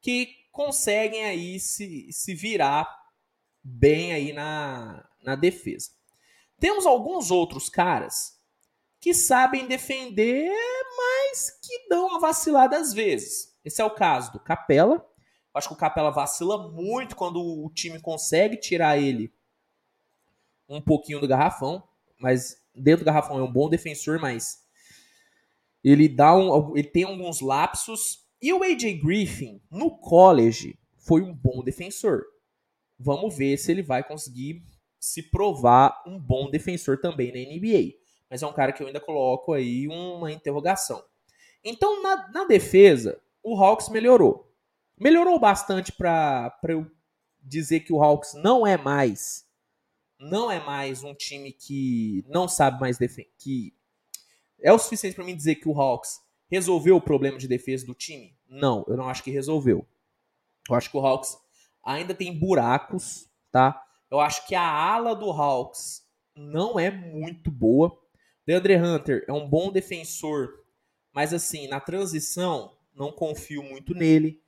que 0.00 0.28
conseguem 0.50 1.24
aí 1.24 1.58
se, 1.60 2.12
se 2.12 2.34
virar 2.34 2.88
bem 3.62 4.12
aí 4.12 4.32
na, 4.32 5.08
na 5.22 5.34
defesa. 5.34 5.90
Temos 6.58 6.86
alguns 6.86 7.30
outros 7.30 7.68
caras 7.68 8.38
que 9.00 9.14
sabem 9.14 9.66
defender, 9.66 10.50
mas 10.96 11.50
que 11.62 11.88
dão 11.88 12.06
uma 12.06 12.20
vacilada 12.20 12.76
às 12.76 12.92
vezes. 12.92 13.54
Esse 13.64 13.80
é 13.80 13.84
o 13.84 13.94
caso 13.94 14.32
do 14.32 14.40
Capela. 14.40 15.04
Acho 15.52 15.68
que 15.68 15.74
o 15.74 15.78
Capela 15.78 16.10
vacila 16.10 16.70
muito 16.72 17.16
quando 17.16 17.40
o 17.40 17.70
time 17.70 18.00
consegue 18.00 18.56
tirar 18.56 18.98
ele 18.98 19.32
um 20.68 20.80
pouquinho 20.80 21.20
do 21.20 21.28
garrafão, 21.28 21.82
mas 22.18 22.62
dentro 22.74 23.04
do 23.04 23.06
garrafão 23.06 23.38
é 23.38 23.42
um 23.42 23.52
bom 23.52 23.68
defensor, 23.68 24.20
mas 24.20 24.64
ele 25.82 26.08
dá 26.08 26.34
um, 26.34 26.76
ele 26.76 26.88
tem 26.88 27.04
alguns 27.04 27.40
lapsos. 27.40 28.24
E 28.40 28.52
o 28.52 28.62
AJ 28.62 29.00
Griffin 29.02 29.60
no 29.70 29.96
college 29.98 30.78
foi 30.96 31.22
um 31.22 31.34
bom 31.34 31.62
defensor. 31.62 32.24
Vamos 32.98 33.36
ver 33.36 33.56
se 33.58 33.70
ele 33.70 33.82
vai 33.82 34.02
conseguir 34.02 34.62
se 34.98 35.22
provar 35.22 36.02
um 36.06 36.18
bom 36.18 36.50
defensor 36.50 36.98
também 36.98 37.30
na 37.30 37.38
NBA. 37.38 37.98
Mas 38.30 38.42
é 38.42 38.46
um 38.46 38.52
cara 38.52 38.72
que 38.72 38.82
eu 38.82 38.86
ainda 38.86 39.00
coloco 39.00 39.52
aí 39.52 39.86
uma 39.86 40.32
interrogação. 40.32 41.04
Então, 41.62 42.02
na, 42.02 42.30
na 42.30 42.44
defesa, 42.44 43.20
o 43.42 43.56
Hawks 43.56 43.88
melhorou. 43.88 44.50
Melhorou 44.98 45.38
bastante 45.38 45.92
para 45.92 46.56
eu 46.68 46.90
dizer 47.42 47.80
que 47.80 47.92
o 47.92 48.02
Hawks 48.02 48.34
não 48.34 48.66
é 48.66 48.76
mais 48.76 49.43
não 50.24 50.50
é 50.50 50.58
mais 50.58 51.04
um 51.04 51.14
time 51.14 51.52
que 51.52 52.24
não 52.28 52.48
sabe 52.48 52.80
mais 52.80 52.96
defender, 52.96 53.30
que 53.38 53.74
é 54.62 54.72
o 54.72 54.78
suficiente 54.78 55.14
para 55.14 55.24
mim 55.24 55.36
dizer 55.36 55.56
que 55.56 55.68
o 55.68 55.78
Hawks 55.78 56.20
resolveu 56.50 56.96
o 56.96 57.00
problema 57.00 57.36
de 57.36 57.46
defesa 57.46 57.84
do 57.84 57.94
time? 57.94 58.34
Não, 58.48 58.84
eu 58.88 58.96
não 58.96 59.08
acho 59.08 59.22
que 59.22 59.30
resolveu. 59.30 59.86
Eu 60.68 60.74
acho 60.74 60.90
que 60.90 60.96
o 60.96 61.06
Hawks 61.06 61.36
ainda 61.84 62.14
tem 62.14 62.36
buracos, 62.36 63.28
tá? 63.52 63.84
Eu 64.10 64.18
acho 64.18 64.46
que 64.46 64.54
a 64.54 64.66
ala 64.66 65.14
do 65.14 65.30
Hawks 65.30 66.06
não 66.34 66.78
é 66.78 66.90
muito 66.90 67.50
boa. 67.50 67.94
DeAndre 68.46 68.76
Hunter 68.76 69.24
é 69.28 69.32
um 69.32 69.48
bom 69.48 69.70
defensor, 69.70 70.64
mas 71.12 71.34
assim, 71.34 71.68
na 71.68 71.80
transição, 71.80 72.74
não 72.94 73.12
confio 73.12 73.62
muito 73.62 73.92
nele. 73.94 74.40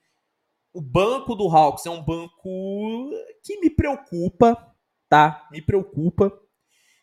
O 0.73 0.81
banco 0.81 1.35
do 1.35 1.49
Hawks 1.49 1.85
é 1.85 1.91
um 1.91 2.03
banco 2.03 3.11
que 3.43 3.61
me 3.61 3.71
preocupa, 3.71 4.75
tá? 5.09 5.47
Me 5.51 5.61
preocupa. 5.61 6.33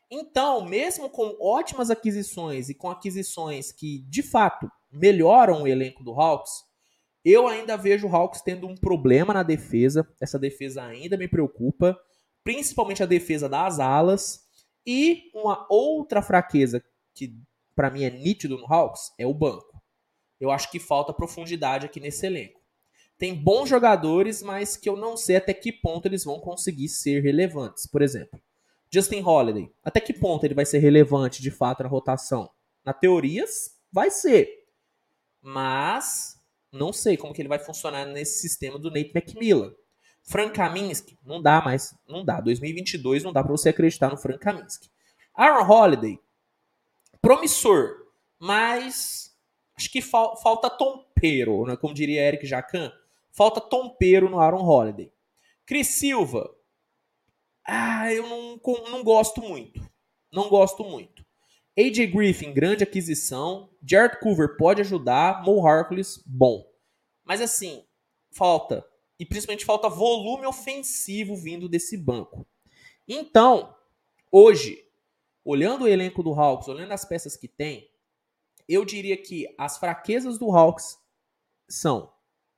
Então, 0.09 0.65
mesmo 0.65 1.09
com 1.09 1.35
ótimas 1.41 1.89
aquisições 1.89 2.69
e 2.69 2.75
com 2.75 2.89
aquisições 2.89 3.71
que 3.71 3.99
de 4.07 4.21
fato 4.21 4.69
melhoram 4.91 5.63
o 5.63 5.67
elenco 5.67 6.03
do 6.03 6.13
Hawks, 6.13 6.51
eu 7.25 7.47
ainda 7.47 7.77
vejo 7.77 8.07
o 8.07 8.15
Hawks 8.15 8.41
tendo 8.41 8.67
um 8.67 8.75
problema 8.75 9.33
na 9.33 9.43
defesa. 9.43 10.07
Essa 10.21 10.37
defesa 10.37 10.83
ainda 10.83 11.17
me 11.17 11.27
preocupa, 11.27 11.97
principalmente 12.43 13.01
a 13.01 13.07
defesa 13.07 13.47
das 13.47 13.79
alas. 13.79 14.43
E 14.85 15.31
uma 15.33 15.65
outra 15.69 16.21
fraqueza 16.21 16.83
que 17.15 17.33
para 17.75 17.89
mim 17.89 18.03
é 18.03 18.09
nítido 18.09 18.57
no 18.57 18.71
Hawks 18.71 19.13
é 19.17 19.25
o 19.25 19.33
banco. 19.33 19.81
Eu 20.39 20.51
acho 20.51 20.69
que 20.69 20.79
falta 20.79 21.13
profundidade 21.13 21.85
aqui 21.85 21.99
nesse 21.99 22.25
elenco. 22.25 22.59
Tem 23.17 23.33
bons 23.35 23.69
jogadores, 23.69 24.41
mas 24.41 24.75
que 24.75 24.89
eu 24.89 24.95
não 24.95 25.15
sei 25.15 25.37
até 25.37 25.53
que 25.53 25.71
ponto 25.71 26.07
eles 26.07 26.23
vão 26.23 26.39
conseguir 26.39 26.89
ser 26.89 27.21
relevantes. 27.21 27.85
Por 27.85 28.01
exemplo, 28.01 28.39
Justin 28.93 29.23
Holiday. 29.23 29.71
Até 29.83 29.99
que 29.99 30.13
ponto 30.13 30.45
ele 30.45 30.53
vai 30.53 30.65
ser 30.65 30.77
relevante 30.77 31.41
de 31.41 31.49
fato 31.49 31.81
na 31.81 31.89
rotação? 31.89 32.51
Na 32.85 32.93
teoria, 32.93 33.43
vai 33.91 34.11
ser. 34.11 34.67
Mas 35.41 36.39
não 36.71 36.93
sei 36.93 37.17
como 37.17 37.33
que 37.33 37.41
ele 37.41 37.49
vai 37.49 37.57
funcionar 37.57 38.05
nesse 38.05 38.39
sistema 38.39 38.77
do 38.77 38.91
Nate 38.91 39.11
McMillan. 39.15 39.73
Frank 40.23 40.53
Kaminsky, 40.53 41.17
não 41.25 41.41
dá 41.41 41.59
mais, 41.61 41.95
não 42.07 42.23
dá. 42.23 42.39
2022 42.39 43.23
não 43.23 43.33
dá 43.33 43.43
para 43.43 43.51
você 43.51 43.69
acreditar 43.69 44.09
no 44.09 44.17
Frank 44.17 44.39
Kaminsky. 44.39 44.89
Aaron 45.35 45.67
Holiday, 45.67 46.19
promissor, 47.19 48.07
mas 48.39 49.35
acho 49.75 49.91
que 49.91 50.01
fal 50.01 50.39
falta 50.41 50.69
tompeiro, 50.69 51.65
né? 51.65 51.75
como 51.75 51.93
diria 51.93 52.27
Eric 52.27 52.45
Jacan. 52.45 52.91
Falta 53.33 53.59
tompeiro 53.59 54.29
no 54.29 54.39
Aaron 54.39 54.63
Holiday. 54.63 55.11
Cris 55.65 55.87
Silva. 55.87 56.55
Ah, 57.65 58.13
eu 58.13 58.27
não, 58.27 58.61
não 58.91 59.03
gosto 59.03 59.41
muito. 59.41 59.81
Não 60.31 60.49
gosto 60.49 60.83
muito. 60.83 61.25
AJ 61.77 62.11
Griffin, 62.11 62.53
grande 62.53 62.83
aquisição. 62.83 63.71
Jared 63.81 64.19
Coover 64.19 64.55
pode 64.55 64.81
ajudar. 64.81 65.43
Mo 65.43 65.65
Harkless, 65.65 66.21
bom. 66.25 66.63
Mas 67.23 67.41
assim, 67.41 67.83
falta. 68.31 68.85
E 69.19 69.25
principalmente 69.25 69.65
falta 69.65 69.89
volume 69.89 70.45
ofensivo 70.45 71.35
vindo 71.35 71.67
desse 71.67 71.97
banco. 71.97 72.45
Então, 73.07 73.75
hoje, 74.31 74.85
olhando 75.43 75.85
o 75.85 75.87
elenco 75.87 76.21
do 76.21 76.33
Hawks, 76.33 76.67
olhando 76.67 76.91
as 76.91 77.03
peças 77.03 77.35
que 77.35 77.47
tem, 77.47 77.89
eu 78.67 78.85
diria 78.85 79.17
que 79.17 79.53
as 79.57 79.77
fraquezas 79.79 80.37
do 80.37 80.55
Hawks 80.55 80.99
são 81.67 82.13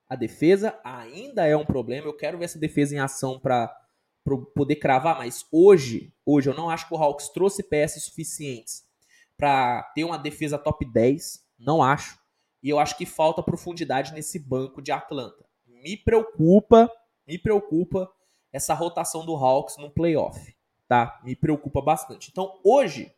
a 0.08 0.16
defesa 0.16 0.80
ainda 0.84 1.46
é 1.46 1.56
um 1.56 1.66
problema. 1.66 2.08
Eu 2.08 2.16
quero 2.16 2.38
ver 2.38 2.46
essa 2.46 2.60
defesa 2.60 2.96
em 2.96 3.00
ação 3.00 3.40
para 3.40 3.76
poder 4.56 4.76
cravar, 4.78 5.18
mas 5.18 5.46
hoje, 5.52 6.14
hoje 6.26 6.50
eu 6.50 6.54
não 6.54 6.70
acho 6.70 6.88
que 6.88 6.94
o 6.94 6.98
Hawks 6.98 7.30
trouxe 7.30 7.64
peças 7.64 8.04
suficientes 8.04 8.84
para 9.38 9.84
ter 9.96 10.04
uma 10.04 10.18
defesa 10.18 10.58
top 10.58 10.86
10, 10.86 11.46
não 11.60 11.84
acho. 11.84 12.20
E 12.64 12.70
eu 12.70 12.80
acho 12.80 12.98
que 12.98 13.06
falta 13.06 13.44
profundidade 13.44 14.14
nesse 14.14 14.40
banco 14.40 14.82
de 14.82 14.92
Atlanta. 14.92 15.46
Me 15.68 15.98
preocupa, 15.98 16.90
me 17.28 17.38
preocupa 17.38 18.10
essa 18.52 18.74
rotação 18.74 19.26
do 19.26 19.36
Hawks 19.36 19.78
no 19.78 19.92
playoff, 19.92 20.56
tá? 20.88 21.20
Me 21.24 21.36
preocupa 21.36 21.82
bastante. 21.82 22.30
Então, 22.32 22.60
hoje, 22.64 23.14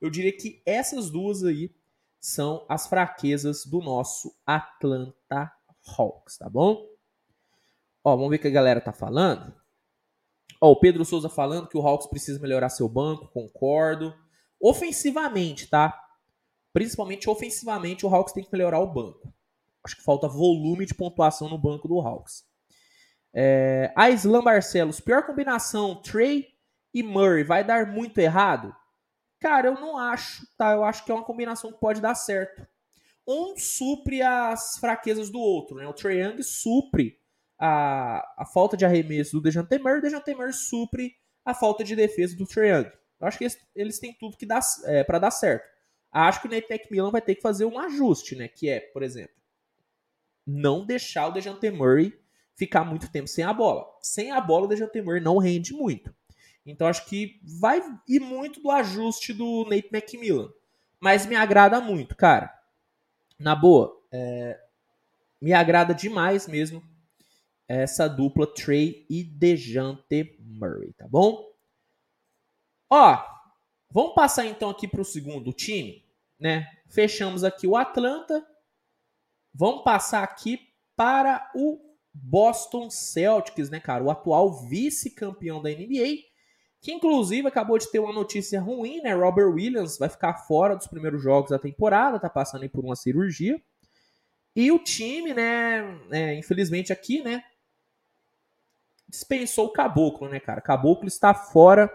eu 0.00 0.10
diria 0.10 0.36
que 0.36 0.62
essas 0.66 1.10
duas 1.10 1.42
aí 1.42 1.74
são 2.20 2.64
as 2.68 2.86
fraquezas 2.86 3.66
do 3.66 3.80
nosso 3.80 4.34
Atlanta 4.46 5.14
Hawks, 5.86 6.38
tá 6.38 6.48
bom? 6.48 6.86
Ó, 8.02 8.16
vamos 8.16 8.30
ver 8.30 8.36
o 8.36 8.38
que 8.38 8.48
a 8.48 8.52
galera 8.52 8.80
tá 8.80 8.92
falando. 8.92 9.54
Ó, 10.60 10.72
o 10.72 10.80
Pedro 10.80 11.04
Souza 11.04 11.28
falando 11.28 11.68
que 11.68 11.76
o 11.76 11.86
Hawks 11.86 12.06
precisa 12.06 12.40
melhorar 12.40 12.68
seu 12.68 12.88
banco, 12.88 13.28
concordo. 13.28 14.14
Ofensivamente, 14.60 15.68
tá? 15.68 15.98
Principalmente 16.72 17.28
ofensivamente, 17.28 18.04
o 18.04 18.14
Hawks 18.14 18.32
tem 18.32 18.44
que 18.44 18.52
melhorar 18.52 18.80
o 18.80 18.92
banco. 18.92 19.32
Acho 19.84 19.96
que 19.96 20.02
falta 20.02 20.28
volume 20.28 20.86
de 20.86 20.94
pontuação 20.94 21.48
no 21.48 21.58
banco 21.58 21.86
do 21.86 22.00
Hawks. 22.00 22.44
É, 23.32 23.92
a 23.96 24.10
Islam 24.10 24.42
Barcelos, 24.42 25.00
pior 25.00 25.26
combinação, 25.26 26.00
Trey 26.02 26.48
e 26.92 27.02
Murray, 27.02 27.42
vai 27.42 27.64
dar 27.64 27.86
muito 27.86 28.18
errado? 28.18 28.74
Cara, 29.40 29.68
eu 29.68 29.74
não 29.74 29.98
acho, 29.98 30.46
tá? 30.56 30.72
Eu 30.72 30.84
acho 30.84 31.04
que 31.04 31.12
é 31.12 31.14
uma 31.14 31.24
combinação 31.24 31.72
que 31.72 31.78
pode 31.78 32.00
dar 32.00 32.14
certo 32.14 32.66
um 33.26 33.56
supre 33.56 34.22
as 34.22 34.76
fraquezas 34.78 35.30
do 35.30 35.38
outro. 35.38 35.76
Né? 35.76 35.86
O 35.86 35.92
Trae 35.92 36.20
Young 36.20 36.42
supre 36.42 37.18
a, 37.58 38.42
a 38.42 38.46
falta 38.46 38.76
de 38.76 38.84
arremesso 38.84 39.32
do 39.32 39.42
Dejan 39.42 39.64
Temer, 39.64 39.98
o 39.98 40.00
Dejan 40.02 40.20
Temer 40.20 40.52
supre 40.52 41.14
a 41.44 41.54
falta 41.54 41.84
de 41.84 41.96
defesa 41.96 42.36
do 42.36 42.46
Trae 42.46 42.70
Young. 42.70 42.90
Eu 43.20 43.26
acho 43.26 43.38
que 43.38 43.44
eles, 43.44 43.58
eles 43.74 43.98
têm 43.98 44.12
tudo 44.18 44.36
que 44.36 44.46
dá 44.46 44.60
é, 44.84 45.04
para 45.04 45.18
dar 45.18 45.30
certo. 45.30 45.64
Acho 46.12 46.42
que 46.42 46.46
o 46.46 46.50
Nate 46.50 46.66
McMillan 46.70 47.10
vai 47.10 47.20
ter 47.20 47.34
que 47.34 47.42
fazer 47.42 47.64
um 47.64 47.78
ajuste, 47.78 48.36
né? 48.36 48.46
Que 48.46 48.68
é, 48.68 48.80
por 48.80 49.02
exemplo, 49.02 49.34
não 50.46 50.86
deixar 50.86 51.26
o 51.26 51.32
Dejante 51.32 51.68
Murray 51.70 52.16
ficar 52.54 52.84
muito 52.84 53.10
tempo 53.10 53.26
sem 53.26 53.44
a 53.44 53.52
bola. 53.52 53.84
Sem 54.00 54.30
a 54.30 54.40
bola, 54.40 54.66
o 54.66 54.68
Dejante 54.68 55.00
Murray 55.02 55.20
não 55.20 55.38
rende 55.38 55.72
muito. 55.72 56.14
Então 56.64 56.86
acho 56.86 57.04
que 57.06 57.40
vai 57.58 57.82
ir 58.08 58.20
muito 58.20 58.60
do 58.60 58.70
ajuste 58.70 59.32
do 59.32 59.66
Nate 59.68 59.88
McMillan. 59.92 60.52
Mas 61.00 61.26
me 61.26 61.34
agrada 61.34 61.80
muito, 61.80 62.14
cara 62.16 62.63
na 63.38 63.54
boa, 63.54 64.00
é, 64.12 64.60
me 65.40 65.52
agrada 65.52 65.94
demais 65.94 66.46
mesmo 66.46 66.82
essa 67.66 68.08
dupla 68.08 68.46
Trey 68.46 69.06
e 69.08 69.24
Dejante 69.24 70.36
Murray, 70.40 70.92
tá 70.92 71.08
bom? 71.08 71.50
Ó, 72.90 73.18
vamos 73.90 74.14
passar 74.14 74.46
então 74.46 74.70
aqui 74.70 74.86
para 74.86 75.00
o 75.00 75.04
segundo 75.04 75.52
time, 75.52 76.04
né? 76.38 76.66
Fechamos 76.88 77.42
aqui 77.42 77.66
o 77.66 77.76
Atlanta. 77.76 78.46
Vamos 79.52 79.82
passar 79.82 80.22
aqui 80.22 80.68
para 80.94 81.50
o 81.54 81.80
Boston 82.12 82.90
Celtics, 82.90 83.70
né, 83.70 83.80
cara? 83.80 84.04
O 84.04 84.10
atual 84.10 84.68
vice-campeão 84.68 85.62
da 85.62 85.70
NBA 85.70 86.33
que 86.84 86.92
inclusive 86.92 87.48
acabou 87.48 87.78
de 87.78 87.90
ter 87.90 87.98
uma 87.98 88.12
notícia 88.12 88.60
ruim, 88.60 89.00
né? 89.00 89.14
Robert 89.14 89.48
Williams 89.48 89.96
vai 89.96 90.10
ficar 90.10 90.34
fora 90.34 90.76
dos 90.76 90.86
primeiros 90.86 91.22
jogos 91.22 91.48
da 91.48 91.58
temporada, 91.58 92.20
tá 92.20 92.28
passando 92.28 92.68
por 92.68 92.84
uma 92.84 92.94
cirurgia. 92.94 93.58
E 94.54 94.70
o 94.70 94.78
time, 94.78 95.32
né, 95.32 95.98
é, 96.10 96.34
infelizmente 96.34 96.92
aqui, 96.92 97.22
né, 97.22 97.42
dispensou 99.08 99.68
o 99.68 99.72
Caboclo, 99.72 100.28
né, 100.28 100.38
cara? 100.38 100.60
Caboclo 100.60 101.08
está 101.08 101.32
fora 101.32 101.90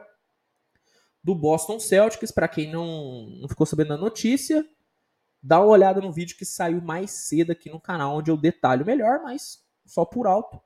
do 1.24 1.36
Boston 1.36 1.80
Celtics, 1.80 2.32
para 2.32 2.48
quem 2.48 2.72
não, 2.72 3.30
não 3.42 3.48
ficou 3.48 3.68
sabendo 3.68 3.90
da 3.90 3.98
notícia, 3.98 4.68
dá 5.40 5.60
uma 5.60 5.70
olhada 5.70 6.02
no 6.02 6.12
vídeo 6.12 6.36
que 6.36 6.46
saiu 6.46 6.82
mais 6.82 7.12
cedo 7.12 7.52
aqui 7.52 7.70
no 7.70 7.80
canal, 7.80 8.18
onde 8.18 8.32
eu 8.32 8.38
detalho 8.38 8.84
melhor, 8.84 9.22
mas 9.22 9.64
só 9.86 10.04
por 10.04 10.26
alto. 10.26 10.60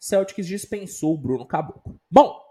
Celtics 0.00 0.46
dispensou 0.46 1.12
o 1.12 1.18
Bruno 1.18 1.44
Caboclo. 1.44 2.00
Bom, 2.10 2.45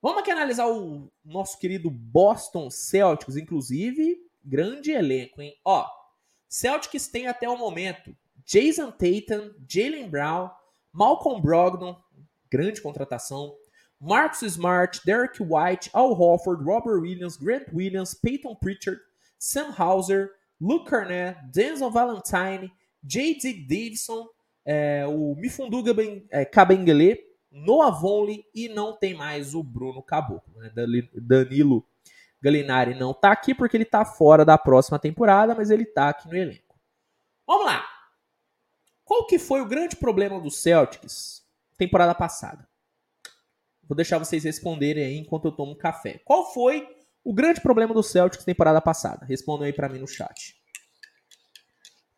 vamos 0.00 0.20
aqui 0.20 0.30
analisar 0.30 0.66
o 0.68 1.10
nosso 1.24 1.58
querido 1.58 1.90
Boston 1.90 2.70
Celtics, 2.70 3.36
inclusive, 3.36 4.18
grande 4.44 4.90
elenco, 4.90 5.40
hein? 5.40 5.54
Ó, 5.64 5.86
Celtics 6.48 7.08
tem 7.08 7.26
até 7.26 7.48
o 7.48 7.56
momento 7.56 8.14
Jason 8.44 8.90
Tatum, 8.90 9.52
Jalen 9.68 10.08
Brown, 10.08 10.50
Malcolm 10.92 11.40
Brogdon, 11.40 11.96
grande 12.50 12.80
contratação, 12.80 13.54
Marcus 14.00 14.42
Smart, 14.42 15.00
Derek 15.04 15.42
White, 15.42 15.90
Al 15.92 16.12
Horford, 16.12 16.64
Robert 16.64 17.00
Williams, 17.00 17.36
Grant 17.36 17.68
Williams, 17.72 18.14
Peyton 18.14 18.56
Pritchard, 18.56 19.00
Sam 19.38 19.72
Hauser, 19.72 20.30
Luke 20.60 20.88
Cornett, 20.88 21.36
Denzel 21.52 21.90
Valentine, 21.90 22.72
J.D. 23.04 23.66
Davidson, 23.68 24.26
é, 24.64 25.06
o 25.06 25.34
Mifunduga 25.36 25.94
é, 26.30 26.44
Kabengele, 26.44 27.18
Noah 27.50 27.90
Vonley 27.90 28.44
e 28.54 28.68
não 28.68 28.96
tem 28.96 29.14
mais 29.14 29.54
o 29.54 29.62
Bruno 29.62 30.02
Caboclo. 30.02 30.60
Né? 30.60 30.70
Danilo 31.14 31.86
Galinari 32.40 32.94
não 32.94 33.12
tá 33.12 33.32
aqui 33.32 33.54
porque 33.54 33.76
ele 33.76 33.84
tá 33.84 34.04
fora 34.04 34.44
da 34.44 34.56
próxima 34.56 34.98
temporada, 34.98 35.54
mas 35.54 35.70
ele 35.70 35.84
tá 35.84 36.08
aqui 36.08 36.28
no 36.28 36.36
elenco. 36.36 36.78
Vamos 37.46 37.66
lá. 37.66 37.84
Qual 39.04 39.26
que 39.26 39.38
foi 39.38 39.60
o 39.60 39.66
grande 39.66 39.96
problema 39.96 40.40
do 40.40 40.50
Celtics 40.50 41.44
temporada 41.76 42.14
passada? 42.14 42.68
Vou 43.82 43.96
deixar 43.96 44.18
vocês 44.18 44.44
responderem 44.44 45.04
aí 45.04 45.16
enquanto 45.16 45.46
eu 45.46 45.52
tomo 45.52 45.72
um 45.72 45.76
café. 45.76 46.20
Qual 46.24 46.52
foi 46.54 46.88
o 47.24 47.34
grande 47.34 47.60
problema 47.60 47.92
do 47.92 48.02
Celtics 48.02 48.44
temporada 48.44 48.80
passada? 48.80 49.26
Respondam 49.26 49.66
aí 49.66 49.72
para 49.72 49.88
mim 49.88 49.98
no 49.98 50.06
chat. 50.06 50.54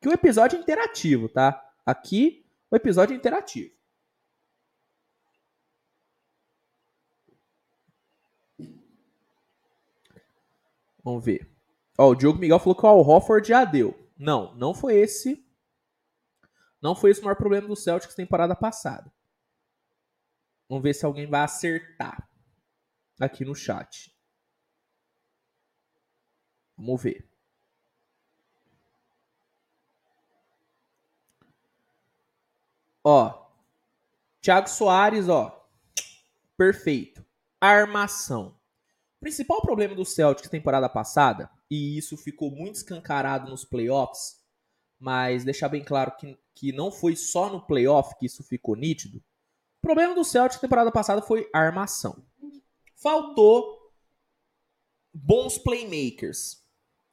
Que 0.00 0.08
o 0.08 0.12
episódio 0.12 0.58
é 0.58 0.60
interativo, 0.60 1.28
tá? 1.28 1.64
Aqui, 1.86 2.44
o 2.70 2.76
episódio 2.76 3.14
é 3.14 3.16
interativo. 3.16 3.72
Vamos 11.02 11.24
ver. 11.24 11.50
Ó, 11.98 12.10
o 12.10 12.14
Diogo 12.14 12.38
Miguel 12.38 12.58
falou 12.58 12.74
que 12.74 12.84
o 12.84 12.88
Al 12.88 13.00
Hofford 13.00 13.46
já 13.46 13.64
deu. 13.64 13.98
Não, 14.16 14.54
não 14.54 14.72
foi 14.72 14.94
esse. 14.94 15.44
Não 16.80 16.94
foi 16.94 17.10
esse 17.10 17.20
o 17.20 17.24
maior 17.24 17.36
problema 17.36 17.68
do 17.68 17.76
Celtics 17.76 18.14
temporada 18.14 18.54
passada. 18.56 19.12
Vamos 20.68 20.82
ver 20.82 20.94
se 20.94 21.04
alguém 21.04 21.26
vai 21.26 21.42
acertar 21.42 22.28
aqui 23.20 23.44
no 23.44 23.54
chat. 23.54 24.12
Vamos 26.76 27.02
ver. 27.02 27.28
Ó, 33.04 33.50
Thiago 34.40 34.68
Soares, 34.68 35.28
ó, 35.28 35.68
perfeito. 36.56 37.24
Armação. 37.60 38.58
Principal 39.22 39.62
problema 39.62 39.94
do 39.94 40.04
Celtics 40.04 40.50
temporada 40.50 40.88
passada, 40.88 41.48
e 41.70 41.96
isso 41.96 42.16
ficou 42.16 42.50
muito 42.50 42.74
escancarado 42.74 43.48
nos 43.48 43.64
playoffs, 43.64 44.42
mas 44.98 45.44
deixar 45.44 45.68
bem 45.68 45.84
claro 45.84 46.16
que, 46.16 46.36
que 46.52 46.72
não 46.72 46.90
foi 46.90 47.14
só 47.14 47.48
no 47.48 47.64
playoff 47.64 48.18
que 48.18 48.26
isso 48.26 48.42
ficou 48.42 48.74
nítido. 48.74 49.18
O 49.78 49.80
problema 49.80 50.12
do 50.12 50.24
Celtics 50.24 50.60
temporada 50.60 50.90
passada 50.90 51.22
foi 51.22 51.48
armação. 51.54 52.20
Faltou 52.96 53.92
bons 55.14 55.56
playmakers. 55.56 56.60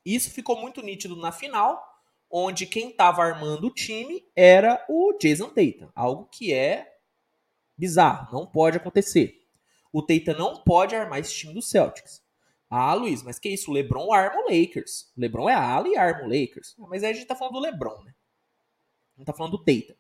Isso 0.04 0.32
ficou 0.32 0.60
muito 0.60 0.82
nítido 0.82 1.16
na 1.16 1.32
final, 1.32 1.80
onde 2.28 2.66
quem 2.66 2.90
estava 2.90 3.22
armando 3.22 3.68
o 3.68 3.74
time 3.74 4.28
era 4.36 4.84
o 4.90 5.14
Jason 5.20 5.50
Tatum, 5.50 5.92
algo 5.94 6.26
que 6.26 6.52
é 6.52 6.92
bizarro, 7.78 8.34
não 8.34 8.48
pode 8.48 8.78
acontecer. 8.78 9.39
O 9.92 10.02
Tatum 10.02 10.38
não 10.38 10.58
pode 10.58 10.96
armar 10.96 11.20
esse 11.20 11.34
time 11.34 11.54
do 11.54 11.62
Celtics. 11.62 12.24
Ah, 12.70 12.94
Luiz, 12.94 13.24
mas 13.24 13.40
que 13.40 13.50
isso? 13.50 13.72
O 13.72 13.74
LeBron 13.74 14.14
arma 14.14 14.42
o 14.42 14.44
Lakers. 14.44 15.12
O 15.18 15.22
LeBron 15.22 15.50
é 15.50 15.56
ala 15.56 15.88
e 15.88 15.98
arma 15.98 16.24
o 16.24 16.28
Lakers. 16.28 16.76
Mas 16.78 17.04
aí 17.04 17.12
a 17.12 17.14
gente 17.14 17.26
tá 17.26 17.36
falando 17.36 17.54
do 17.54 17.60
LeBron, 17.60 18.04
né? 18.04 18.14
Não 19.18 19.26
tá 19.26 19.34
falando 19.34 19.58
do 19.58 19.64
Tatum. 19.64 19.96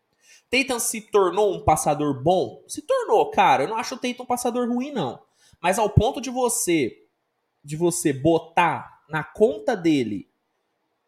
Tatum 0.49 0.79
se 0.79 1.01
tornou 1.01 1.55
um 1.55 1.63
passador 1.63 2.21
bom? 2.21 2.63
Se 2.67 2.81
tornou, 2.83 3.31
cara. 3.31 3.63
Eu 3.63 3.69
não 3.69 3.77
acho 3.77 3.95
o 3.95 3.97
Tatum 3.97 4.23
um 4.23 4.27
passador 4.27 4.67
ruim, 4.67 4.91
não. 4.91 5.19
Mas 5.59 5.79
ao 5.79 5.89
ponto 5.89 6.21
de 6.21 6.29
você 6.29 7.05
de 7.63 7.75
você 7.75 8.13
botar 8.13 9.03
na 9.09 9.23
conta 9.23 9.75
dele 9.75 10.29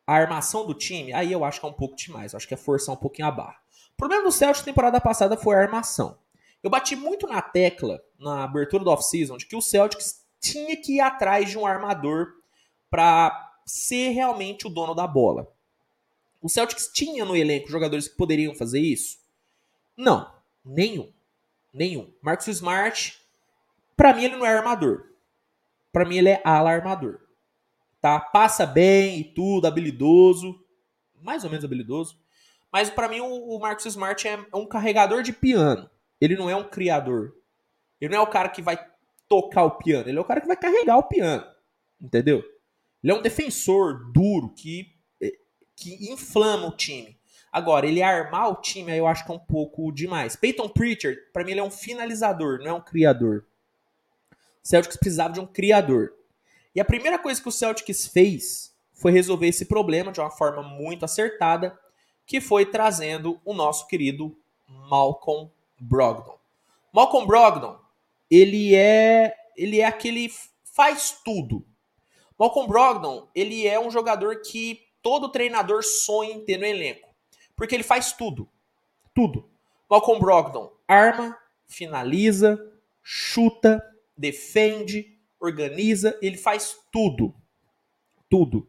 a 0.06 0.16
armação 0.16 0.66
do 0.66 0.74
time, 0.74 1.14
aí 1.14 1.32
eu 1.32 1.46
acho 1.46 1.60
que 1.60 1.66
é 1.66 1.70
um 1.70 1.74
pouco 1.74 1.96
demais. 1.96 2.34
Eu 2.34 2.38
acho 2.38 2.48
que 2.48 2.54
é 2.54 2.58
forçar 2.58 2.94
um 2.94 2.98
pouquinho 2.98 3.28
a 3.28 3.32
barra. 3.32 3.62
O 3.94 3.98
problema 3.98 4.24
do 4.24 4.32
Celtics 4.32 4.66
temporada 4.66 5.00
passada 5.00 5.38
foi 5.38 5.56
a 5.56 5.60
armação. 5.60 6.18
Eu 6.64 6.70
bati 6.70 6.96
muito 6.96 7.28
na 7.28 7.42
tecla 7.42 8.02
na 8.20 8.44
abertura 8.44 8.84
do 8.84 8.90
off-season 8.90 9.38
de 9.38 9.46
que 9.46 9.56
o 9.56 9.62
Celtics 9.62 10.26
tinha 10.40 10.76
que 10.76 10.98
ir 10.98 11.00
atrás 11.00 11.50
de 11.50 11.58
um 11.58 11.66
armador 11.66 12.34
para 12.90 13.54
ser 13.66 14.10
realmente 14.10 14.68
o 14.68 14.70
dono 14.70 14.94
da 14.94 15.08
bola. 15.08 15.52
O 16.42 16.50
Celtics 16.50 16.90
tinha 16.94 17.26
no 17.26 17.36
elenco 17.36 17.70
jogadores 17.70 18.08
que 18.08 18.16
poderiam 18.16 18.54
fazer 18.56 18.80
isso? 18.80 19.20
Não, 19.96 20.32
nenhum. 20.64 21.12
Nenhum. 21.74 22.12
Marcus 22.22 22.48
Smart, 22.48 23.20
para 23.96 24.14
mim 24.14 24.26
ele 24.26 24.36
não 24.36 24.46
é 24.46 24.56
armador. 24.56 25.06
Para 25.92 26.06
mim 26.06 26.18
ele 26.18 26.30
é 26.30 26.42
ala 26.44 26.72
armador 26.72 27.22
tá? 28.02 28.20
Passa 28.20 28.66
bem 28.66 29.20
e 29.20 29.24
tudo, 29.24 29.68
habilidoso, 29.68 30.60
mais 31.22 31.44
ou 31.44 31.50
menos 31.50 31.64
habilidoso. 31.64 32.20
Mas 32.72 32.90
para 32.90 33.08
mim 33.08 33.20
o, 33.22 33.60
Marcus 33.60 33.86
Smart 33.86 34.28
é 34.28 34.40
um 34.54 34.66
carregador 34.66 35.22
de 35.22 35.32
piano. 35.32 35.90
Ele 36.22 36.36
não 36.36 36.50
é 36.50 36.56
um 36.56 36.64
criador. 36.64 37.36
Ele 38.00 38.14
não 38.14 38.22
é 38.22 38.24
o 38.24 38.30
cara 38.30 38.48
que 38.48 38.62
vai 38.62 38.80
tocar 39.28 39.64
o 39.64 39.72
piano, 39.72 40.08
ele 40.08 40.18
é 40.18 40.22
o 40.22 40.26
cara 40.26 40.40
que 40.40 40.48
vai 40.48 40.58
carregar 40.58 40.98
o 40.98 41.04
piano. 41.04 41.44
Entendeu? 42.00 42.44
Ele 43.04 43.12
é 43.12 43.16
um 43.16 43.22
defensor 43.22 44.12
duro 44.12 44.54
que 44.54 45.02
que 45.82 46.12
inflama 46.12 46.68
o 46.68 46.76
time. 46.76 47.18
Agora, 47.52 47.88
ele 47.88 48.04
armar 48.04 48.50
o 48.50 48.62
time, 48.62 48.92
aí 48.92 49.00
eu 49.00 49.08
acho 49.08 49.26
que 49.26 49.32
é 49.32 49.36
um 49.36 49.40
pouco 49.40 49.92
demais. 49.92 50.36
Peyton 50.36 50.70
Pritchard, 50.70 51.20
para 51.34 51.44
mim, 51.44 51.52
ele 51.52 51.60
é 51.60 51.64
um 51.64 51.72
finalizador, 51.72 52.60
não 52.60 52.68
é 52.68 52.74
um 52.74 52.82
criador. 52.82 53.46
Celtics 54.64 54.96
precisava 54.96 55.34
de 55.34 55.40
um 55.40 55.46
criador. 55.46 56.14
E 56.74 56.80
a 56.80 56.86
primeira 56.86 57.18
coisa 57.18 57.42
que 57.42 57.50
o 57.50 57.52
Celtics 57.52 58.08
fez 58.08 58.74
foi 58.94 59.12
resolver 59.12 59.48
esse 59.48 59.66
problema 59.66 60.12
de 60.12 60.22
uma 60.22 60.30
forma 60.30 60.62
muito 60.62 61.04
acertada, 61.04 61.78
que 62.26 62.40
foi 62.40 62.66
trazendo 62.66 63.42
o 63.44 63.54
nosso 63.54 63.88
querido 63.88 64.38
Malcolm 64.68 65.52
Brogdon. 65.82 66.38
Malcolm 66.94 67.26
Brogdon, 67.26 67.80
ele 68.30 68.76
é 68.76 69.36
ele 69.58 69.82
é 69.82 69.86
aquele 69.86 70.32
faz 70.64 71.20
tudo. 71.26 71.66
Malcolm 72.38 72.68
Brogdon, 72.68 73.28
ele 73.36 73.68
é 73.68 73.80
um 73.80 73.92
jogador 73.92 74.42
que 74.42 74.80
todo 75.02 75.32
treinador 75.32 75.84
sonha 75.84 76.34
em 76.34 76.46
ter 76.46 76.58
no 76.58 76.66
elenco, 76.66 77.10
porque 77.56 77.76
ele 77.76 77.84
faz 77.84 78.14
tudo. 78.14 78.48
Tudo. 79.14 79.50
Malcolm 79.90 80.20
Brogdon 80.20 80.72
arma, 80.88 81.38
finaliza, 81.66 82.60
chuta, 83.02 83.82
defende, 84.18 85.18
organiza, 85.40 86.18
ele 86.22 86.38
faz 86.38 86.78
tudo. 86.92 87.34
Tudo. 88.30 88.68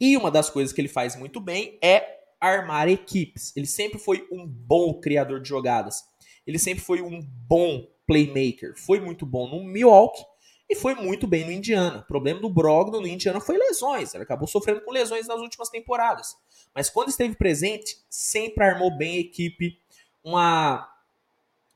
E 0.00 0.16
uma 0.16 0.30
das 0.30 0.50
coisas 0.50 0.72
que 0.72 0.80
ele 0.80 0.88
faz 0.88 1.14
muito 1.14 1.40
bem 1.40 1.78
é 1.82 2.16
armar 2.40 2.88
equipes. 2.88 3.54
Ele 3.56 3.66
sempre 3.66 3.98
foi 3.98 4.26
um 4.30 4.46
bom 4.46 5.00
criador 5.00 5.40
de 5.40 5.48
jogadas. 5.48 6.04
Ele 6.46 6.58
sempre 6.58 6.84
foi 6.84 7.02
um 7.02 7.20
bom 7.22 7.86
playmaker. 8.06 8.74
Foi 8.76 9.00
muito 9.00 9.26
bom 9.26 9.48
no 9.48 9.64
Milwaukee 9.64 10.24
e 10.68 10.74
foi 10.74 10.94
muito 10.94 11.26
bem 11.26 11.44
no 11.44 11.52
Indiana. 11.52 11.98
O 11.98 12.06
problema 12.06 12.40
do 12.40 12.48
Brogdon 12.48 13.00
no 13.00 13.06
Indiana 13.06 13.40
foi 13.40 13.56
lesões. 13.56 14.14
Ele 14.14 14.22
acabou 14.22 14.46
sofrendo 14.46 14.80
com 14.82 14.92
lesões 14.92 15.26
nas 15.26 15.40
últimas 15.40 15.68
temporadas. 15.68 16.36
Mas 16.74 16.88
quando 16.90 17.08
esteve 17.08 17.34
presente, 17.36 17.98
sempre 18.08 18.64
armou 18.64 18.96
bem 18.96 19.16
a 19.16 19.20
equipe. 19.20 19.80
Uma 20.22 20.88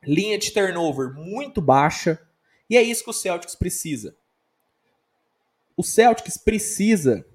linha 0.03 0.37
de 0.37 0.51
turnover 0.51 1.13
muito 1.13 1.61
baixa. 1.61 2.21
E 2.69 2.77
é 2.77 2.81
isso 2.81 3.03
que 3.03 3.09
o 3.09 3.13
Celtics 3.13 3.55
precisa. 3.55 4.15
O 5.75 5.83
Celtics 5.83 6.37
precisa 6.37 7.25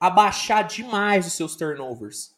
abaixar 0.00 0.66
demais 0.66 1.26
os 1.26 1.34
seus 1.34 1.54
turnovers. 1.54 2.34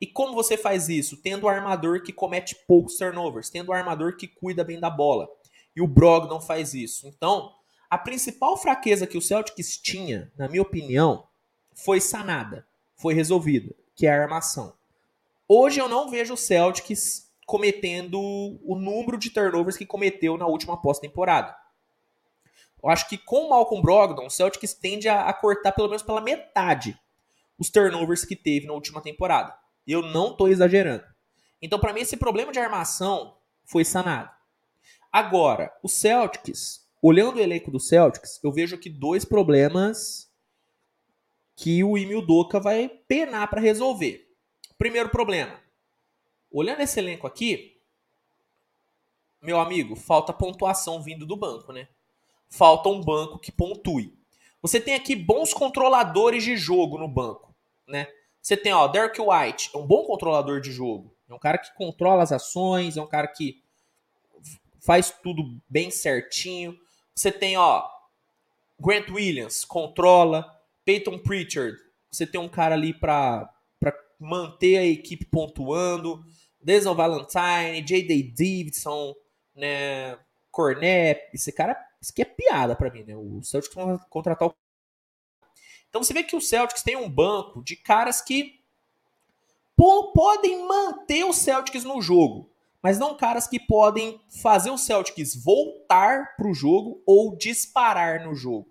E 0.00 0.06
como 0.06 0.34
você 0.34 0.56
faz 0.56 0.88
isso? 0.88 1.16
Tendo 1.16 1.46
um 1.46 1.48
armador 1.48 2.02
que 2.02 2.12
comete 2.12 2.54
poucos 2.66 2.96
turnovers, 2.96 3.50
tendo 3.50 3.70
um 3.70 3.74
armador 3.74 4.16
que 4.16 4.28
cuida 4.28 4.62
bem 4.62 4.78
da 4.78 4.88
bola. 4.88 5.28
E 5.74 5.80
o 5.80 5.86
Brogdon 5.86 6.40
faz 6.40 6.74
isso. 6.74 7.06
Então, 7.06 7.52
a 7.90 7.98
principal 7.98 8.56
fraqueza 8.56 9.06
que 9.06 9.18
o 9.18 9.22
Celtics 9.22 9.76
tinha, 9.76 10.30
na 10.36 10.48
minha 10.48 10.62
opinião, 10.62 11.26
foi 11.74 12.00
sanada, 12.00 12.66
foi 12.96 13.14
resolvida, 13.14 13.74
que 13.94 14.06
é 14.06 14.10
a 14.12 14.22
armação. 14.22 14.74
Hoje 15.48 15.80
eu 15.80 15.88
não 15.88 16.10
vejo 16.10 16.34
o 16.34 16.36
Celtics 16.36 17.28
cometendo 17.46 18.20
o 18.20 18.76
número 18.76 19.16
de 19.16 19.30
turnovers 19.30 19.76
que 19.76 19.86
cometeu 19.86 20.36
na 20.36 20.46
última 20.46 20.80
pós-temporada. 20.80 21.56
Eu 22.82 22.90
acho 22.90 23.08
que 23.08 23.16
com 23.16 23.46
o 23.46 23.50
Malcolm 23.50 23.82
Brogdon, 23.82 24.26
o 24.26 24.30
Celtics 24.30 24.74
tende 24.74 25.08
a 25.08 25.32
cortar 25.32 25.72
pelo 25.72 25.88
menos 25.88 26.02
pela 26.02 26.20
metade 26.20 26.98
os 27.58 27.70
turnovers 27.70 28.24
que 28.24 28.36
teve 28.36 28.66
na 28.66 28.72
última 28.72 29.00
temporada. 29.00 29.56
Eu 29.88 30.02
não 30.02 30.32
estou 30.32 30.48
exagerando. 30.48 31.04
Então, 31.62 31.78
para 31.78 31.94
mim, 31.94 32.00
esse 32.00 32.18
problema 32.18 32.52
de 32.52 32.58
armação 32.58 33.38
foi 33.64 33.86
sanado. 33.86 34.30
Agora, 35.10 35.74
o 35.82 35.88
Celtics, 35.88 36.86
olhando 37.00 37.36
o 37.36 37.40
elenco 37.40 37.70
do 37.70 37.80
Celtics, 37.80 38.38
eu 38.44 38.52
vejo 38.52 38.76
aqui 38.76 38.90
dois 38.90 39.24
problemas 39.24 40.30
que 41.56 41.82
o 41.82 41.96
Emil 41.96 42.20
Doca 42.20 42.60
vai 42.60 42.86
penar 43.08 43.48
para 43.48 43.62
resolver. 43.62 44.30
Primeiro 44.76 45.08
problema. 45.08 45.58
Olhando 46.50 46.82
esse 46.82 47.00
elenco 47.00 47.26
aqui, 47.26 47.80
meu 49.40 49.58
amigo, 49.58 49.96
falta 49.96 50.32
pontuação 50.32 51.02
vindo 51.02 51.24
do 51.24 51.36
banco, 51.36 51.72
né? 51.72 51.88
Falta 52.50 52.90
um 52.90 53.00
banco 53.00 53.38
que 53.38 53.50
pontue. 53.50 54.16
Você 54.60 54.80
tem 54.80 54.94
aqui 54.94 55.16
bons 55.16 55.54
controladores 55.54 56.44
de 56.44 56.56
jogo 56.56 56.98
no 56.98 57.08
banco, 57.08 57.54
né? 57.86 58.06
Você 58.42 58.56
tem, 58.56 58.72
ó, 58.72 58.86
Derek 58.88 59.20
White, 59.20 59.70
é 59.74 59.78
um 59.78 59.86
bom 59.86 60.04
controlador 60.04 60.60
de 60.60 60.72
jogo. 60.72 61.14
É 61.28 61.34
um 61.34 61.38
cara 61.38 61.58
que 61.58 61.74
controla 61.74 62.22
as 62.22 62.32
ações, 62.32 62.96
é 62.96 63.02
um 63.02 63.06
cara 63.06 63.28
que 63.28 63.62
faz 64.80 65.10
tudo 65.22 65.42
bem 65.68 65.90
certinho. 65.90 66.78
Você 67.14 67.30
tem, 67.30 67.56
ó, 67.56 67.86
Grant 68.80 69.10
Williams, 69.10 69.64
controla. 69.64 70.56
Peyton 70.84 71.18
Pritchard, 71.18 71.76
você 72.10 72.26
tem 72.26 72.40
um 72.40 72.48
cara 72.48 72.74
ali 72.74 72.94
para 72.94 73.52
manter 74.18 74.78
a 74.78 74.84
equipe 74.86 75.26
pontuando. 75.26 76.24
Denzel 76.60 76.94
Valentine, 76.94 77.82
J.D. 77.82 78.32
Davidson, 78.36 79.14
né, 79.54 80.18
Cornet, 80.50 81.20
esse 81.32 81.52
cara, 81.52 81.76
isso 82.00 82.12
aqui 82.12 82.22
é 82.22 82.24
piada 82.24 82.74
para 82.74 82.90
mim, 82.90 83.04
né? 83.04 83.14
O 83.14 83.42
Celtics 83.42 83.76
contratar 84.08 84.48
o 84.48 84.54
Então 85.88 86.02
você 86.02 86.12
vê 86.12 86.22
que 86.22 86.36
o 86.36 86.40
Celtics 86.40 86.82
tem 86.82 86.96
um 86.96 87.08
banco 87.08 87.62
de 87.62 87.76
caras 87.76 88.20
que 88.20 88.60
podem 90.12 90.66
manter 90.66 91.24
o 91.24 91.32
Celtics 91.32 91.84
no 91.84 92.02
jogo, 92.02 92.50
mas 92.82 92.98
não 92.98 93.16
caras 93.16 93.46
que 93.46 93.60
podem 93.60 94.20
fazer 94.28 94.70
o 94.70 94.78
Celtics 94.78 95.34
voltar 95.34 96.36
pro 96.36 96.52
jogo 96.52 97.02
ou 97.06 97.36
disparar 97.36 98.24
no 98.24 98.34
jogo. 98.34 98.68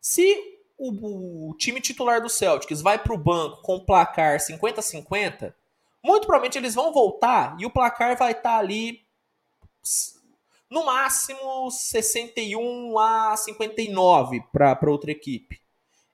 Se 0.00 0.58
o, 0.76 1.50
o 1.50 1.54
time 1.54 1.80
titular 1.80 2.20
do 2.20 2.28
Celtics 2.28 2.82
vai 2.82 2.98
para 2.98 3.14
o 3.14 3.18
banco 3.18 3.62
com 3.62 3.78
placar 3.78 4.38
50-50, 4.38 5.54
muito 6.02 6.26
provavelmente 6.26 6.58
eles 6.58 6.74
vão 6.74 6.92
voltar 6.92 7.56
e 7.60 7.64
o 7.64 7.70
placar 7.70 8.18
vai 8.18 8.32
estar 8.32 8.54
tá 8.54 8.58
ali 8.58 9.06
no 10.68 10.84
máximo 10.84 11.70
61 11.70 12.98
a 12.98 13.36
59 13.36 14.42
para 14.52 14.90
outra 14.90 15.12
equipe. 15.12 15.61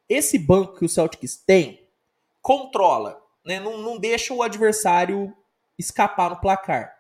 Esse 0.08 0.38
banco 0.38 0.76
que 0.76 0.84
o 0.84 0.88
Celtics 0.88 1.36
tem 1.36 1.86
controla, 2.40 3.22
né? 3.44 3.60
não, 3.60 3.78
não 3.78 3.98
deixa 3.98 4.32
o 4.32 4.42
adversário 4.42 5.36
escapar 5.78 6.30
no 6.30 6.40
placar. 6.40 6.96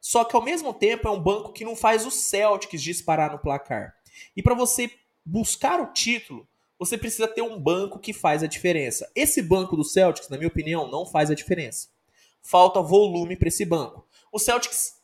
Só 0.00 0.24
que 0.24 0.36
ao 0.36 0.42
mesmo 0.42 0.72
tempo 0.72 1.08
é 1.08 1.10
um 1.10 1.20
banco 1.20 1.52
que 1.52 1.64
não 1.64 1.76
faz 1.76 2.06
o 2.06 2.10
Celtics 2.10 2.82
disparar 2.82 3.32
no 3.32 3.38
placar. 3.38 3.94
E 4.36 4.42
para 4.42 4.54
você 4.54 4.90
buscar 5.24 5.80
o 5.80 5.92
título, 5.92 6.46
você 6.78 6.98
precisa 6.98 7.28
ter 7.28 7.42
um 7.42 7.58
banco 7.58 7.98
que 7.98 8.12
faz 8.12 8.42
a 8.42 8.48
diferença. 8.48 9.10
Esse 9.14 9.40
banco 9.40 9.76
do 9.76 9.84
Celtics, 9.84 10.28
na 10.28 10.36
minha 10.36 10.48
opinião, 10.48 10.90
não 10.90 11.06
faz 11.06 11.30
a 11.30 11.34
diferença. 11.34 11.88
Falta 12.40 12.82
volume 12.82 13.36
para 13.36 13.48
esse 13.48 13.64
banco. 13.64 14.04
O 14.32 14.38
Celtics 14.38 14.96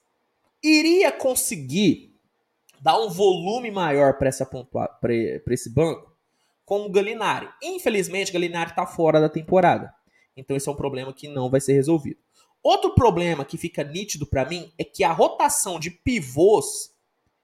iria 0.63 1.13
conseguir 1.13 2.17
dar 2.81 2.99
um 3.01 3.09
volume 3.09 3.71
maior 3.71 4.15
para 4.15 4.29
esse 4.29 5.71
banco 5.71 6.08
com 6.69 6.85
o 6.85 6.91
Galinari. 6.91 7.49
Infelizmente, 7.63 8.31
Galinari 8.31 8.69
está 8.71 8.87
fora 8.87 9.19
da 9.19 9.29
temporada. 9.31 9.91
Então 10.37 10.55
esse 10.55 10.69
é 10.69 10.73
um 10.73 10.77
problema 10.77 11.15
que 11.15 11.27
não 11.27 11.49
vai 11.49 11.63
ser 11.63 11.73
resolvido. 11.73 12.21
Outro 12.63 12.95
problema 12.95 13.43
que 13.43 13.57
fica 13.57 13.83
nítido 13.83 14.27
para 14.27 14.45
mim 14.45 14.71
é 14.77 14.85
que 14.85 15.03
a 15.03 15.11
rotação 15.11 15.81
de 15.81 15.91
pivôs 15.91 16.95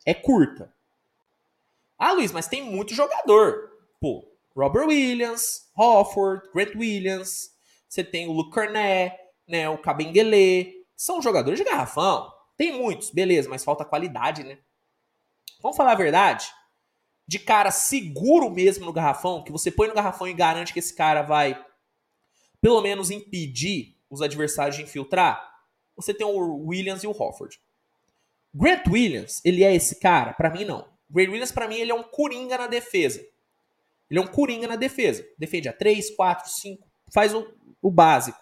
é 0.05 0.13
curta. 0.13 0.71
Ah, 1.99 2.13
Luiz, 2.13 2.33
mas 2.33 2.47
tem 2.47 2.63
muito 2.63 2.93
jogador. 2.93 3.71
Pô, 3.99 4.31
Robert 4.55 4.89
Williams, 4.89 5.71
Hofford, 5.75 6.43
Grant 6.55 6.75
Williams, 6.75 7.51
você 7.89 8.05
tem 8.05 8.29
o 8.29 8.33
Luke 8.33 8.53
Cornet, 8.53 9.17
né, 9.49 9.71
o 9.71 9.79
Kabengele, 9.79 10.85
são 10.95 11.23
jogadores 11.23 11.59
de 11.59 11.65
garrafão. 11.65 12.31
Tem 12.59 12.79
muitos, 12.79 13.09
beleza, 13.09 13.49
mas 13.49 13.65
falta 13.65 13.87
qualidade, 13.87 14.45
né? 14.45 14.59
Vamos 15.63 15.79
falar 15.79 15.93
a 15.93 15.97
verdade? 15.97 16.47
De 17.27 17.39
cara 17.39 17.71
seguro 17.71 18.51
mesmo 18.51 18.85
no 18.85 18.93
garrafão, 18.93 19.43
que 19.43 19.53
você 19.53 19.71
põe 19.71 19.89
no 19.89 19.95
garrafão 19.95 20.29
e 20.29 20.35
garante 20.35 20.73
que 20.73 20.79
esse 20.79 20.95
cara 20.95 21.23
vai 21.23 21.63
pelo 22.61 22.81
menos 22.81 23.11
impedir 23.11 23.95
os 24.09 24.23
adversários 24.23 24.77
de 24.77 24.83
infiltrar, 24.83 25.53
você 25.95 26.15
tem 26.15 26.27
o 26.27 26.67
Williams 26.67 27.03
e 27.03 27.07
o 27.07 27.11
Hofford. 27.11 27.61
Grant 28.55 28.87
Williams, 28.87 29.41
ele 29.45 29.65
é 29.65 29.75
esse 29.75 30.01
cara? 30.01 30.33
Para 30.33 30.51
mim 30.51 30.65
não. 30.65 30.89
Grant 31.11 31.29
Williams 31.29 31.53
para 31.53 31.69
mim 31.69 31.77
ele 31.77 31.91
é 31.91 31.95
um 31.95 32.03
coringa 32.03 32.57
na 32.57 32.67
defesa. 32.67 33.21
Ele 34.11 34.21
é 34.21 34.23
um 34.23 34.27
coringa 34.27 34.69
na 34.69 34.77
defesa. 34.77 35.27
Defende 35.39 35.69
a 35.69 35.73
3, 35.73 36.15
4, 36.15 36.51
5, 36.51 36.87
faz 37.13 37.35
o, 37.35 37.47
o 37.83 37.91
básico. 37.91 38.39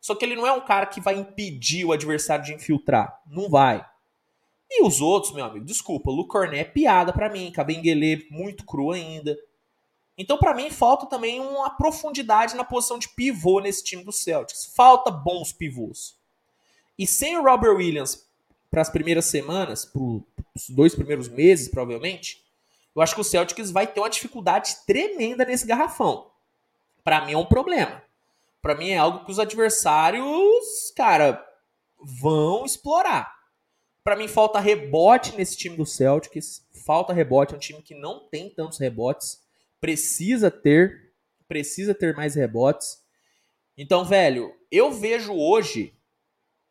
Só 0.00 0.14
que 0.14 0.24
ele 0.24 0.34
não 0.34 0.46
é 0.46 0.52
um 0.52 0.64
cara 0.64 0.86
que 0.86 1.00
vai 1.00 1.14
impedir 1.14 1.84
o 1.84 1.92
adversário 1.92 2.44
de 2.44 2.52
infiltrar. 2.52 3.20
Não 3.26 3.48
vai. 3.48 3.86
E 4.74 4.82
os 4.82 5.00
outros, 5.00 5.34
meu 5.34 5.44
amigo, 5.44 5.66
desculpa, 5.66 6.10
Cornet 6.26 6.60
é 6.60 6.64
piada 6.64 7.12
para 7.12 7.28
mim, 7.28 7.52
Cabenguele 7.52 8.26
muito 8.30 8.64
cru 8.64 8.92
ainda. 8.92 9.38
Então, 10.16 10.38
para 10.38 10.54
mim, 10.54 10.70
falta 10.70 11.06
também 11.06 11.40
uma 11.40 11.70
profundidade 11.70 12.54
na 12.54 12.64
posição 12.64 12.98
de 12.98 13.08
pivô 13.10 13.60
nesse 13.60 13.84
time 13.84 14.02
do 14.02 14.12
Celtics. 14.12 14.72
Falta 14.74 15.10
bons 15.10 15.52
pivôs. 15.52 16.16
E 16.98 17.06
sem 17.06 17.36
o 17.36 17.42
Robert 17.42 17.76
Williams 17.76 18.26
para 18.70 18.80
as 18.80 18.88
primeiras 18.88 19.26
semanas, 19.26 19.84
para 19.84 20.00
os 20.00 20.70
dois 20.70 20.94
primeiros 20.94 21.28
meses, 21.28 21.68
provavelmente, 21.68 22.42
eu 22.94 23.02
acho 23.02 23.14
que 23.14 23.20
o 23.20 23.24
Celtics 23.24 23.70
vai 23.70 23.86
ter 23.86 24.00
uma 24.00 24.08
dificuldade 24.08 24.76
tremenda 24.86 25.44
nesse 25.44 25.66
garrafão. 25.66 26.30
Para 27.04 27.24
mim 27.26 27.32
é 27.32 27.38
um 27.38 27.44
problema. 27.44 28.02
Para 28.62 28.74
mim 28.74 28.90
é 28.90 28.98
algo 28.98 29.24
que 29.24 29.30
os 29.30 29.38
adversários, 29.38 30.92
cara, 30.96 31.44
vão 32.00 32.64
explorar. 32.64 33.41
Para 34.04 34.16
mim 34.16 34.26
falta 34.26 34.58
rebote 34.58 35.36
nesse 35.36 35.56
time 35.56 35.76
do 35.76 35.86
Celtics. 35.86 36.66
Falta 36.84 37.12
rebote, 37.12 37.54
é 37.54 37.56
um 37.56 37.60
time 37.60 37.82
que 37.82 37.94
não 37.94 38.28
tem 38.28 38.50
tantos 38.50 38.78
rebotes. 38.78 39.40
Precisa 39.80 40.50
ter, 40.50 41.12
precisa 41.46 41.94
ter 41.94 42.14
mais 42.14 42.34
rebotes. 42.34 43.02
Então, 43.76 44.04
velho, 44.04 44.54
eu 44.70 44.90
vejo 44.90 45.32
hoje 45.32 45.94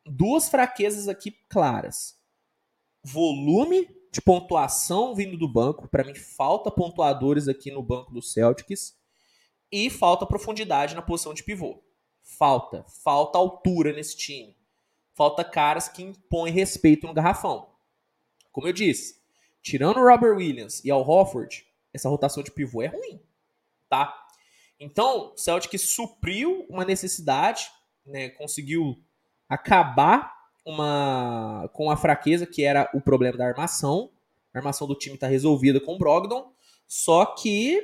duas 0.05 0.49
fraquezas 0.49 1.07
aqui 1.07 1.31
claras. 1.49 2.19
Volume 3.03 3.87
de 4.11 4.21
pontuação 4.21 5.15
vindo 5.15 5.37
do 5.37 5.47
banco. 5.47 5.87
Para 5.87 6.03
mim, 6.03 6.13
falta 6.13 6.69
pontuadores 6.69 7.47
aqui 7.47 7.71
no 7.71 7.81
banco 7.81 8.13
do 8.13 8.21
Celtics. 8.21 8.99
E 9.71 9.89
falta 9.89 10.25
profundidade 10.25 10.95
na 10.95 11.01
posição 11.01 11.33
de 11.33 11.43
pivô. 11.43 11.81
Falta. 12.21 12.85
Falta 13.03 13.37
altura 13.37 13.93
nesse 13.93 14.17
time. 14.17 14.55
Falta 15.13 15.43
caras 15.43 15.87
que 15.87 16.03
impõem 16.03 16.51
respeito 16.51 17.05
no 17.05 17.13
garrafão. 17.13 17.69
Como 18.51 18.67
eu 18.67 18.73
disse, 18.73 19.21
tirando 19.61 19.97
o 19.97 20.07
Robert 20.07 20.35
Williams 20.35 20.83
e 20.83 20.91
Al 20.91 21.07
Hofford, 21.07 21.65
essa 21.93 22.09
rotação 22.09 22.43
de 22.43 22.51
pivô 22.51 22.81
é 22.81 22.87
ruim. 22.87 23.19
Tá? 23.89 24.25
Então, 24.79 25.33
o 25.33 25.37
Celtic 25.37 25.77
supriu 25.77 26.65
uma 26.69 26.83
necessidade, 26.83 27.69
né, 28.05 28.29
conseguiu 28.29 28.97
acabar 29.47 30.33
uma 30.65 31.69
com 31.73 31.91
a 31.91 31.97
fraqueza 31.97 32.45
que 32.45 32.63
era 32.63 32.89
o 32.93 33.01
problema 33.01 33.37
da 33.37 33.45
armação. 33.45 34.09
A 34.53 34.57
armação 34.57 34.87
do 34.87 34.95
time 34.95 35.15
está 35.15 35.27
resolvida 35.27 35.79
com 35.79 35.95
o 35.95 35.97
Brogdon, 35.97 36.51
só 36.87 37.25
que 37.25 37.81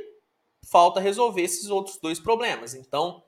falta 0.65 0.99
resolver 0.99 1.41
esses 1.41 1.69
outros 1.69 1.97
dois 1.97 2.19
problemas. 2.19 2.73
Então, 2.73 3.23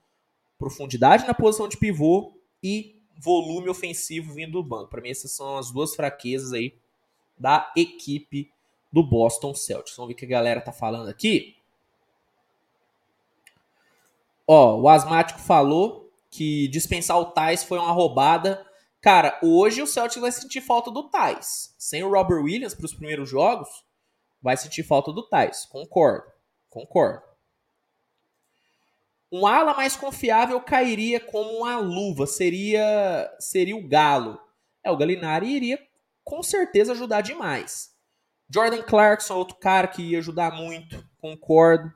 profundidade 0.58 1.26
na 1.26 1.34
posição 1.34 1.68
de 1.68 1.78
pivô 1.78 2.38
e 2.62 2.99
volume 3.20 3.70
ofensivo 3.70 4.34
vindo 4.34 4.54
do 4.54 4.64
banco. 4.64 4.90
Para 4.90 5.02
mim, 5.02 5.10
essas 5.10 5.32
são 5.32 5.58
as 5.58 5.72
duas 5.72 5.96
fraquezas 5.96 6.54
aí 6.54 6.74
da 7.38 7.72
equipe 7.76 8.52
do 8.92 9.04
Boston 9.04 9.54
Celtics. 9.54 9.96
Vamos 9.96 10.10
ver 10.10 10.14
o 10.14 10.18
que 10.18 10.26
a 10.26 10.30
galera 10.30 10.62
tá 10.62 10.72
falando 10.72 11.10
aqui. 11.10 11.56
Ó, 14.48 14.80
o 14.80 14.90
Asmático 14.90 15.40
falou 15.40 16.12
que 16.32 16.68
dispensar 16.70 17.20
o 17.20 17.26
Tais 17.26 17.64
foi 17.64 17.78
uma 17.78 17.92
roubada 17.92 18.66
Cara, 19.02 19.40
hoje 19.42 19.82
o 19.82 19.88
Celtics 19.88 20.22
vai 20.22 20.32
sentir 20.32 20.60
falta 20.60 20.92
do 20.92 21.04
Tais. 21.04 21.74
Sem 21.78 22.04
o 22.04 22.12
Robert 22.12 22.44
Williams 22.44 22.74
para 22.74 22.86
os 22.86 22.94
primeiros 22.94 23.30
jogos, 23.30 23.70
vai 24.42 24.58
sentir 24.58 24.84
falta 24.84 25.14
do 25.14 25.24
Tais. 25.24 25.66
Concordo. 25.66 26.26
Concordo. 26.70 27.29
Um 29.32 29.46
ala 29.46 29.76
mais 29.76 29.96
confiável 29.96 30.60
cairia 30.60 31.20
como 31.20 31.60
uma 31.60 31.78
luva, 31.78 32.26
seria 32.26 33.32
seria 33.40 33.76
o 33.76 33.88
Galo. 33.88 34.40
É, 34.84 34.90
o 34.90 34.98
Galinari 34.98 35.48
iria 35.48 35.80
com 36.24 36.42
certeza 36.42 36.94
ajudar 36.94 37.22
demais. 37.22 37.92
Jordan 38.50 38.82
Clarkson, 38.82 39.36
outro 39.36 39.58
cara 39.58 39.88
que 39.88 40.02
ia 40.02 40.18
ajudar 40.18 40.52
muito. 40.52 41.08
Concordo, 41.20 41.94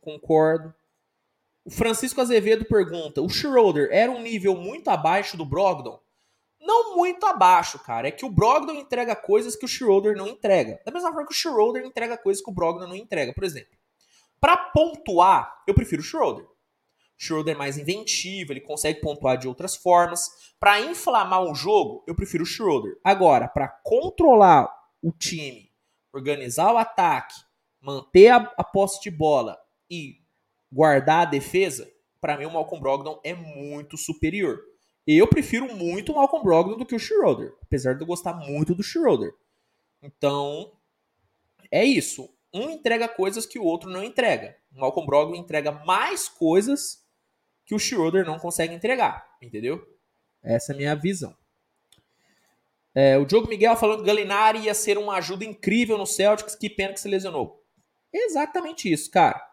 concordo. 0.00 0.74
O 1.64 1.70
Francisco 1.70 2.20
Azevedo 2.20 2.66
pergunta: 2.66 3.22
o 3.22 3.28
Schroeder 3.28 3.88
era 3.90 4.12
um 4.12 4.20
nível 4.20 4.54
muito 4.54 4.88
abaixo 4.88 5.36
do 5.36 5.46
Brogdon? 5.46 5.98
Não 6.60 6.96
muito 6.96 7.24
abaixo, 7.24 7.78
cara. 7.78 8.08
É 8.08 8.10
que 8.10 8.24
o 8.24 8.30
Brogdon 8.30 8.74
entrega 8.74 9.16
coisas 9.16 9.56
que 9.56 9.64
o 9.64 9.68
Schroeder 9.68 10.16
não 10.16 10.26
entrega. 10.26 10.80
Da 10.84 10.92
mesma 10.92 11.10
forma 11.10 11.26
que 11.26 11.32
o 11.32 11.36
Schroeder 11.36 11.84
entrega 11.84 12.16
coisas 12.18 12.42
que 12.42 12.50
o 12.50 12.54
Brogdon 12.54 12.86
não 12.86 12.96
entrega. 12.96 13.32
Por 13.32 13.44
exemplo, 13.44 13.76
para 14.40 14.56
pontuar, 14.56 15.62
eu 15.66 15.74
prefiro 15.74 16.02
o 16.02 16.04
Schroeder. 16.04 16.46
O 17.18 17.22
Schroeder 17.24 17.54
é 17.54 17.58
mais 17.58 17.78
inventivo, 17.78 18.52
ele 18.52 18.60
consegue 18.60 19.00
pontuar 19.00 19.38
de 19.38 19.48
outras 19.48 19.76
formas. 19.76 20.28
Para 20.58 20.80
inflamar 20.80 21.42
um 21.42 21.54
jogo, 21.54 22.04
eu 22.06 22.14
prefiro 22.14 22.42
o 22.42 22.46
Schroeder. 22.46 22.98
Agora, 23.04 23.48
para 23.48 23.68
controlar 23.68 24.68
o 25.02 25.12
time, 25.12 25.70
organizar 26.12 26.72
o 26.72 26.78
ataque, 26.78 27.34
manter 27.80 28.28
a, 28.28 28.52
a 28.56 28.64
posse 28.64 29.00
de 29.02 29.10
bola 29.10 29.58
e 29.90 30.16
guardar 30.72 31.22
a 31.26 31.30
defesa, 31.30 31.88
para 32.20 32.36
mim 32.36 32.46
o 32.46 32.52
Malcolm 32.52 32.82
Brogdon 32.82 33.20
é 33.22 33.34
muito 33.34 33.96
superior. 33.96 34.58
Eu 35.06 35.28
prefiro 35.28 35.72
muito 35.74 36.12
o 36.12 36.16
Malcolm 36.16 36.42
Brogdon 36.42 36.78
do 36.78 36.86
que 36.86 36.94
o 36.94 36.98
Schroeder, 36.98 37.54
apesar 37.62 37.94
de 37.94 38.02
eu 38.02 38.06
gostar 38.06 38.34
muito 38.34 38.74
do 38.74 38.82
Schroeder. 38.82 39.34
Então, 40.02 40.72
é 41.70 41.84
isso. 41.84 42.28
Um 42.52 42.70
entrega 42.70 43.06
coisas 43.08 43.44
que 43.44 43.58
o 43.58 43.64
outro 43.64 43.90
não 43.90 44.02
entrega. 44.02 44.56
O 44.74 44.80
Malcolm 44.80 45.06
Brogdon 45.06 45.36
entrega 45.36 45.70
mais 45.70 46.28
coisas 46.28 47.03
que 47.64 47.74
o 47.74 47.78
Schroeder 47.78 48.24
não 48.24 48.38
consegue 48.38 48.74
entregar, 48.74 49.26
entendeu? 49.40 49.86
Essa 50.42 50.72
é 50.72 50.74
a 50.74 50.76
minha 50.76 50.94
visão. 50.94 51.34
É, 52.94 53.18
o 53.18 53.24
Diogo 53.24 53.48
Miguel 53.48 53.76
falando 53.76 54.00
que 54.00 54.06
Galinari 54.06 54.60
ia 54.60 54.74
ser 54.74 54.98
uma 54.98 55.16
ajuda 55.16 55.44
incrível 55.44 55.98
no 55.98 56.06
Celtics, 56.06 56.54
que 56.54 56.70
pena 56.70 56.92
que 56.92 57.00
se 57.00 57.08
lesionou. 57.08 57.62
Exatamente 58.12 58.92
isso, 58.92 59.10
cara. 59.10 59.44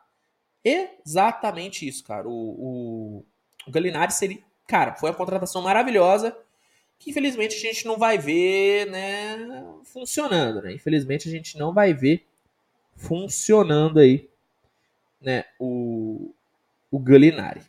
Exatamente 0.63 1.87
isso, 1.87 2.03
cara. 2.03 2.27
O, 2.27 2.31
o, 2.31 3.25
o 3.65 3.71
Galinari 3.71 4.13
seria. 4.13 4.39
Cara, 4.67 4.93
foi 4.93 5.09
uma 5.09 5.15
contratação 5.15 5.61
maravilhosa 5.61 6.37
que 6.99 7.09
infelizmente 7.09 7.55
a 7.55 7.59
gente 7.59 7.83
não 7.83 7.97
vai 7.97 8.19
ver, 8.19 8.85
né, 8.91 9.65
funcionando, 9.85 10.61
né? 10.61 10.71
Infelizmente 10.71 11.27
a 11.27 11.31
gente 11.31 11.57
não 11.57 11.73
vai 11.73 11.95
ver 11.95 12.27
funcionando 12.95 13.99
aí, 13.99 14.29
né, 15.19 15.45
o, 15.59 16.31
o 16.91 16.99
Galinari. 16.99 17.63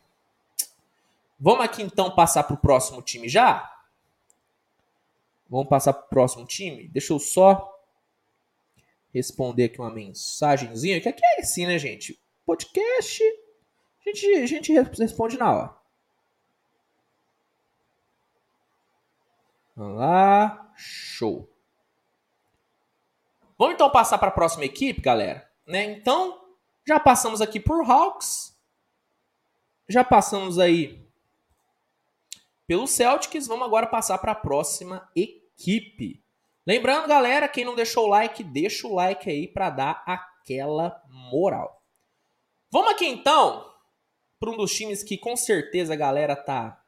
Vamos 1.44 1.64
aqui 1.64 1.82
então 1.82 2.08
passar 2.14 2.44
para 2.44 2.54
o 2.54 2.56
próximo 2.56 3.02
time 3.02 3.28
já? 3.28 3.68
Vamos 5.50 5.68
passar 5.68 5.92
para 5.92 6.04
o 6.04 6.08
próximo 6.08 6.46
time? 6.46 6.86
Deixa 6.86 7.12
eu 7.12 7.18
só 7.18 7.82
responder 9.12 9.64
aqui 9.64 9.80
uma 9.80 9.90
mensagenzinha, 9.90 11.00
que 11.00 11.08
aqui 11.08 11.20
é 11.24 11.40
assim, 11.40 11.66
né, 11.66 11.80
gente? 11.80 12.16
Podcast, 12.46 13.20
a 13.24 14.08
gente, 14.08 14.26
a 14.34 14.46
gente 14.46 14.72
responde 14.72 15.36
na 15.36 15.52
hora. 15.52 15.74
Vamos 19.74 19.98
lá, 19.98 20.72
show. 20.76 21.50
Vamos 23.58 23.74
então 23.74 23.90
passar 23.90 24.16
para 24.18 24.28
a 24.28 24.32
próxima 24.32 24.64
equipe, 24.64 25.00
galera. 25.00 25.50
Né? 25.66 25.86
Então, 25.86 26.40
já 26.86 27.00
passamos 27.00 27.40
aqui 27.40 27.58
por 27.58 27.84
Hawks, 27.84 28.56
já 29.88 30.04
passamos 30.04 30.60
aí 30.60 31.01
pelo 32.66 32.86
Celtics, 32.86 33.46
vamos 33.46 33.66
agora 33.66 33.86
passar 33.86 34.18
para 34.18 34.32
a 34.32 34.36
próxima 34.36 35.08
equipe. 35.14 36.22
Lembrando, 36.66 37.08
galera, 37.08 37.48
quem 37.48 37.64
não 37.64 37.74
deixou 37.74 38.06
o 38.06 38.08
like, 38.08 38.44
deixa 38.44 38.86
o 38.86 38.94
like 38.94 39.28
aí 39.28 39.48
para 39.48 39.70
dar 39.70 40.02
aquela 40.06 41.02
moral. 41.08 41.82
Vamos 42.70 42.92
aqui 42.92 43.06
então 43.06 43.70
para 44.38 44.50
um 44.50 44.56
dos 44.56 44.74
times 44.74 45.02
que 45.02 45.16
com 45.16 45.36
certeza 45.36 45.92
a 45.92 45.96
galera 45.96 46.34
tá 46.34 46.82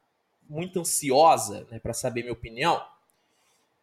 muito 0.49 0.79
ansiosa, 0.79 1.65
né, 1.71 1.79
para 1.79 1.93
saber 1.93 2.21
minha 2.21 2.33
opinião, 2.33 2.85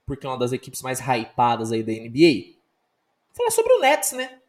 porque 0.07 0.26
é 0.26 0.28
uma 0.28 0.38
das 0.38 0.52
equipes 0.52 0.83
mais 0.83 1.00
hypadas 1.00 1.72
aí 1.72 1.83
da 1.83 1.92
NBA. 1.92 2.55
Falar 3.33 3.50
sobre 3.50 3.72
o 3.72 3.81
Nets, 3.81 4.12
né? 4.12 4.40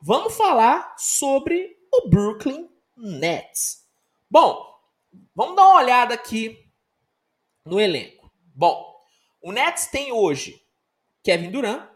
Vamos 0.00 0.36
falar 0.36 0.94
sobre 0.98 1.76
o 1.92 2.08
Brooklyn 2.08 2.68
Nets. 2.96 3.84
Bom, 4.30 4.75
vamos 5.34 5.56
dar 5.56 5.62
uma 5.62 5.80
olhada 5.80 6.14
aqui 6.14 6.70
no 7.64 7.80
elenco. 7.80 8.30
Bom, 8.54 8.94
o 9.42 9.52
Nets 9.52 9.86
tem 9.86 10.12
hoje 10.12 10.62
Kevin 11.22 11.50
Durant, 11.50 11.88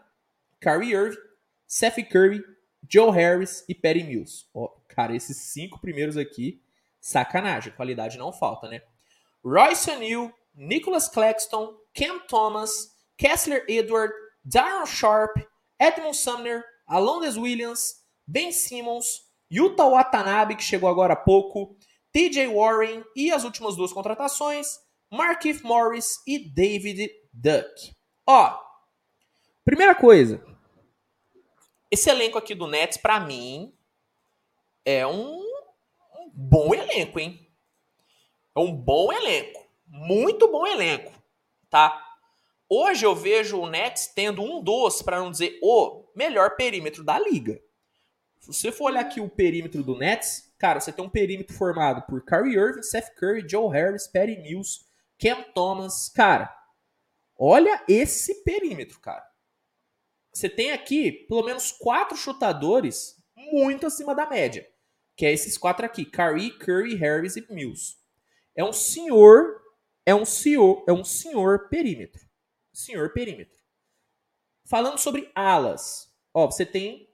Kyrie 0.59 0.93
Irving, 0.93 1.17
Seth 1.65 2.03
Curry, 2.09 2.43
Joe 2.89 3.11
Harris 3.11 3.63
e 3.69 3.73
Perry 3.73 4.03
Mills. 4.03 4.45
Oh, 4.53 4.69
cara, 4.89 5.15
esses 5.15 5.37
cinco 5.37 5.79
primeiros 5.79 6.17
aqui, 6.17 6.61
sacanagem, 6.99 7.73
qualidade 7.73 8.17
não 8.17 8.33
falta, 8.33 8.67
né? 8.67 8.81
Royce 9.43 9.89
O'Neal, 9.89 10.31
Nicholas 10.53 11.07
Claxton, 11.07 11.75
Cam 11.93 12.19
Thomas, 12.27 12.91
Kessler 13.17 13.63
Edward, 13.67 14.13
Darren 14.43 14.85
Sharp, 14.85 15.37
Edmund 15.79 16.15
Sumner, 16.15 16.63
Alondes 16.87 17.37
Williams, 17.37 18.03
Ben 18.27 18.51
Simmons, 18.51 19.21
Yuta 19.51 19.85
Watanabe, 19.85 20.55
que 20.55 20.63
chegou 20.63 20.89
agora 20.89 21.13
há 21.13 21.17
pouco, 21.17 21.75
TJ 22.11 22.47
Warren 22.47 23.03
e 23.15 23.31
as 23.31 23.43
últimas 23.43 23.75
duas 23.75 23.93
contratações, 23.93 24.79
Markif 25.09 25.63
Morris 25.63 26.21
e 26.27 26.39
David 26.39 27.09
Duck. 27.33 27.95
Ó, 28.27 28.59
primeira 29.63 29.95
coisa. 29.95 30.43
Esse 31.89 32.09
elenco 32.09 32.37
aqui 32.37 32.55
do 32.55 32.67
Nets, 32.67 32.97
para 32.97 33.19
mim, 33.19 33.73
é 34.85 35.05
um, 35.05 35.39
um 35.39 36.29
bom 36.33 36.73
elenco, 36.73 37.19
hein? 37.19 37.47
É 38.55 38.59
um 38.59 38.73
bom 38.73 39.11
elenco. 39.11 39.69
Muito 39.87 40.49
bom 40.49 40.65
elenco, 40.65 41.11
tá? 41.69 42.01
Hoje 42.69 43.05
eu 43.05 43.13
vejo 43.13 43.59
o 43.59 43.69
Nets 43.69 44.07
tendo 44.07 44.41
um 44.41 44.63
dos, 44.63 45.01
para 45.01 45.19
não 45.19 45.29
dizer 45.29 45.59
o 45.61 46.05
melhor 46.15 46.55
perímetro 46.55 47.03
da 47.03 47.19
liga. 47.19 47.61
Se 48.41 48.47
você 48.47 48.71
for 48.71 48.85
olhar 48.85 49.01
aqui 49.01 49.21
o 49.21 49.29
perímetro 49.29 49.83
do 49.83 49.97
Nets, 49.97 50.53
cara, 50.57 50.79
você 50.79 50.91
tem 50.91 51.05
um 51.05 51.09
perímetro 51.09 51.55
formado 51.55 52.01
por 52.07 52.25
Kyrie 52.25 52.57
Irving, 52.57 52.83
Seth 52.83 53.15
Curry, 53.15 53.47
Joe 53.47 53.71
Harris, 53.71 54.07
Patty 54.07 54.37
Mills, 54.41 54.81
Cam 55.17 55.43
Thomas. 55.53 56.09
Cara, 56.09 56.53
Olha 57.43 57.83
esse 57.89 58.43
perímetro, 58.43 58.99
cara. 58.99 59.27
Você 60.31 60.47
tem 60.47 60.73
aqui 60.73 61.11
pelo 61.11 61.43
menos 61.43 61.71
quatro 61.71 62.15
chutadores 62.15 63.19
muito 63.35 63.87
acima 63.87 64.13
da 64.13 64.29
média. 64.29 64.71
Que 65.15 65.25
é 65.25 65.31
esses 65.31 65.57
quatro 65.57 65.83
aqui: 65.83 66.05
Curry, 66.05 66.51
Curry, 66.59 66.93
Harris 66.93 67.37
e 67.37 67.51
Mills. 67.51 67.97
É 68.55 68.63
um 68.63 68.71
senhor, 68.71 69.59
é 70.05 70.13
um 70.13 70.23
senhor, 70.23 70.85
é 70.87 70.93
um 70.93 71.03
senhor 71.03 71.67
perímetro. 71.67 72.21
Senhor 72.71 73.11
perímetro. 73.11 73.57
Falando 74.63 74.99
sobre 74.99 75.31
alas. 75.33 76.13
Ó, 76.31 76.45
você 76.45 76.63
tem 76.63 77.10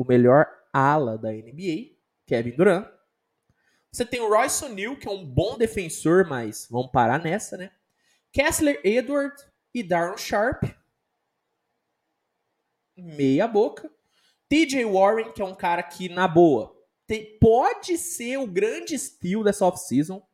o 0.00 0.04
melhor 0.06 0.46
ala 0.72 1.18
da 1.18 1.30
NBA, 1.30 1.94
Kevin 2.26 2.56
Durant. 2.56 2.90
Você 3.92 4.02
tem 4.02 4.18
o 4.20 4.30
Royce 4.30 4.64
O'Neal, 4.64 4.96
que 4.96 5.06
é 5.06 5.10
um 5.10 5.26
bom 5.26 5.58
defensor, 5.58 6.26
mas 6.26 6.66
vamos 6.70 6.90
parar 6.90 7.22
nessa, 7.22 7.58
né? 7.58 7.70
Kessler 8.32 8.80
Edward 8.82 9.36
e 9.74 9.82
Darren 9.82 10.16
Sharp. 10.16 10.64
Meia 12.96 13.46
boca. 13.46 13.92
TJ 14.48 14.86
Warren, 14.86 15.32
que 15.32 15.42
é 15.42 15.44
um 15.44 15.54
cara 15.54 15.82
que, 15.82 16.08
na 16.08 16.26
boa, 16.26 16.74
tem, 17.06 17.38
pode 17.38 17.98
ser 17.98 18.38
o 18.38 18.46
grande 18.46 18.94
estilo 18.94 19.44
dessa 19.44 19.66
off-season. 19.66 20.26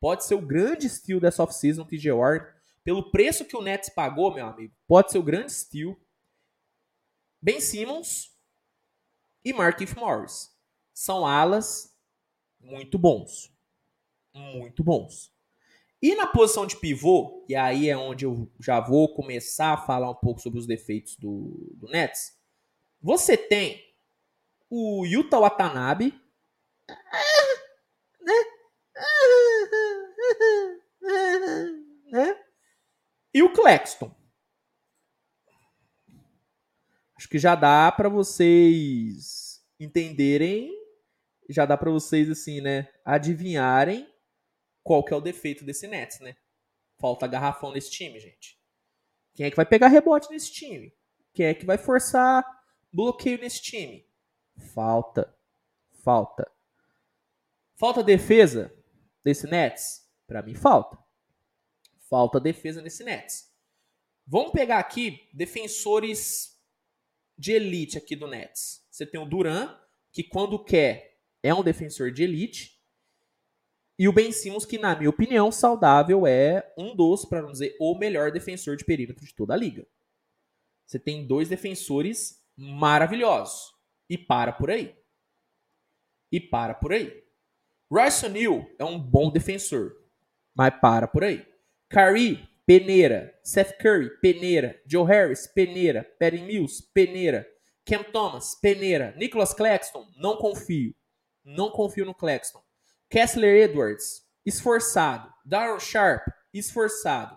Pode 0.00 0.24
ser 0.24 0.34
o 0.34 0.40
grande 0.40 0.86
estilo 0.86 1.20
dessa 1.20 1.42
off-season, 1.42 1.84
TJ 1.84 2.12
Warren. 2.12 2.46
Pelo 2.82 3.10
preço 3.10 3.44
que 3.44 3.56
o 3.56 3.60
Nets 3.60 3.90
pagou, 3.90 4.32
meu 4.32 4.46
amigo, 4.46 4.74
pode 4.86 5.12
ser 5.12 5.18
o 5.18 5.22
grande 5.22 5.52
estilo. 5.52 6.00
Ben 7.42 7.60
Simmons 7.60 8.29
e 9.44 9.52
Markif 9.52 9.96
Morris. 9.96 10.50
São 10.92 11.24
alas 11.26 11.94
muito 12.60 12.98
bons. 12.98 13.52
Muito 14.34 14.84
bons. 14.84 15.32
E 16.02 16.14
na 16.14 16.26
posição 16.26 16.66
de 16.66 16.76
pivô, 16.76 17.44
e 17.48 17.54
aí 17.54 17.90
é 17.90 17.96
onde 17.96 18.24
eu 18.24 18.50
já 18.58 18.80
vou 18.80 19.14
começar 19.14 19.74
a 19.74 19.76
falar 19.76 20.10
um 20.10 20.14
pouco 20.14 20.40
sobre 20.40 20.58
os 20.58 20.66
defeitos 20.66 21.14
do, 21.16 21.74
do 21.74 21.86
Nets, 21.88 22.38
você 23.02 23.36
tem 23.36 23.84
o 24.70 25.04
Yuta 25.04 25.38
Watanabe, 25.38 26.18
né? 32.10 32.36
E 33.32 33.42
o 33.42 33.52
Claxton. 33.52 34.14
Acho 37.20 37.28
que 37.28 37.38
já 37.38 37.54
dá 37.54 37.92
para 37.92 38.08
vocês 38.08 39.62
entenderem 39.78 40.74
já 41.50 41.66
dá 41.66 41.76
para 41.76 41.90
vocês 41.90 42.30
assim, 42.30 42.62
né, 42.62 42.88
adivinharem 43.04 44.10
qual 44.82 45.04
que 45.04 45.12
é 45.12 45.16
o 45.16 45.20
defeito 45.20 45.62
desse 45.62 45.86
Nets, 45.86 46.18
né? 46.20 46.34
Falta 46.98 47.26
garrafão 47.26 47.72
nesse 47.72 47.90
time, 47.90 48.18
gente. 48.18 48.58
Quem 49.34 49.44
é 49.44 49.50
que 49.50 49.56
vai 49.56 49.66
pegar 49.66 49.88
rebote 49.88 50.30
nesse 50.30 50.50
time? 50.50 50.96
Quem 51.34 51.44
é 51.44 51.52
que 51.52 51.66
vai 51.66 51.76
forçar 51.76 52.42
bloqueio 52.90 53.38
nesse 53.38 53.60
time? 53.60 54.08
Falta. 54.72 55.36
Falta. 56.02 56.50
Falta 57.76 58.02
defesa 58.02 58.74
desse 59.22 59.46
Nets? 59.46 60.10
Para 60.26 60.40
mim 60.40 60.54
falta. 60.54 60.96
Falta 62.08 62.40
defesa 62.40 62.80
nesse 62.80 63.04
Nets. 63.04 63.52
Vamos 64.26 64.52
pegar 64.52 64.78
aqui 64.78 65.28
defensores 65.34 66.49
de 67.40 67.52
elite 67.52 67.96
aqui 67.96 68.14
do 68.14 68.26
Nets. 68.26 68.86
Você 68.90 69.06
tem 69.06 69.18
o 69.18 69.24
Duran, 69.24 69.74
que 70.12 70.22
quando 70.22 70.62
quer 70.62 71.18
é 71.42 71.54
um 71.54 71.62
defensor 71.62 72.12
de 72.12 72.22
elite. 72.22 72.78
E 73.98 74.06
o 74.06 74.12
Ben 74.12 74.30
Simmons, 74.30 74.66
que 74.66 74.76
na 74.76 74.94
minha 74.94 75.08
opinião, 75.08 75.50
saudável, 75.50 76.26
é 76.26 76.70
um 76.76 76.94
dos, 76.94 77.24
para 77.24 77.40
não 77.40 77.50
dizer, 77.50 77.74
o 77.80 77.98
melhor 77.98 78.30
defensor 78.30 78.76
de 78.76 78.84
perímetro 78.84 79.24
de 79.24 79.34
toda 79.34 79.54
a 79.54 79.56
liga. 79.56 79.86
Você 80.84 80.98
tem 80.98 81.26
dois 81.26 81.48
defensores 81.48 82.44
maravilhosos. 82.54 83.72
E 84.08 84.18
para 84.18 84.52
por 84.52 84.70
aí. 84.70 84.94
E 86.30 86.38
para 86.38 86.74
por 86.74 86.92
aí. 86.92 87.24
Royce 87.90 88.26
O'Neal 88.26 88.66
é 88.78 88.84
um 88.84 88.98
bom 88.98 89.30
defensor. 89.30 89.96
Mas 90.54 90.78
para 90.78 91.08
por 91.08 91.24
aí. 91.24 91.46
Curry, 91.88 92.46
peneira. 92.70 93.36
Seth 93.42 93.78
Curry, 93.78 94.08
peneira. 94.20 94.80
Joe 94.86 95.04
Harris, 95.04 95.48
peneira. 95.48 96.04
Perry 96.20 96.40
Mills, 96.40 96.88
peneira. 96.94 97.44
Cam 97.84 98.04
Thomas, 98.04 98.54
peneira. 98.60 99.12
Nicholas 99.16 99.52
Claxton, 99.52 100.06
não 100.16 100.36
confio. 100.36 100.94
Não 101.44 101.68
confio 101.72 102.04
no 102.06 102.14
Claxton. 102.14 102.62
Kessler 103.10 103.56
Edwards, 103.64 104.22
esforçado. 104.46 105.28
Darren 105.44 105.80
Sharp, 105.80 106.22
esforçado. 106.54 107.36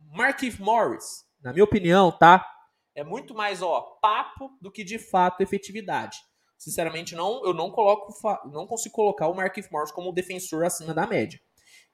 Markif 0.00 0.60
Morris, 0.60 1.24
na 1.40 1.52
minha 1.52 1.62
opinião, 1.62 2.10
tá? 2.10 2.44
É 2.92 3.04
muito 3.04 3.36
mais, 3.36 3.62
ó, 3.62 3.80
papo 4.02 4.50
do 4.60 4.72
que 4.72 4.82
de 4.82 4.98
fato 4.98 5.42
efetividade. 5.42 6.18
Sinceramente, 6.58 7.14
não, 7.14 7.44
eu 7.46 7.54
não 7.54 7.70
coloco, 7.70 8.12
não 8.50 8.66
consigo 8.66 8.96
colocar 8.96 9.28
o 9.28 9.34
Markif 9.34 9.70
Morris 9.70 9.92
como 9.92 10.12
defensor 10.12 10.64
acima 10.64 10.92
da 10.92 11.06
média. 11.06 11.38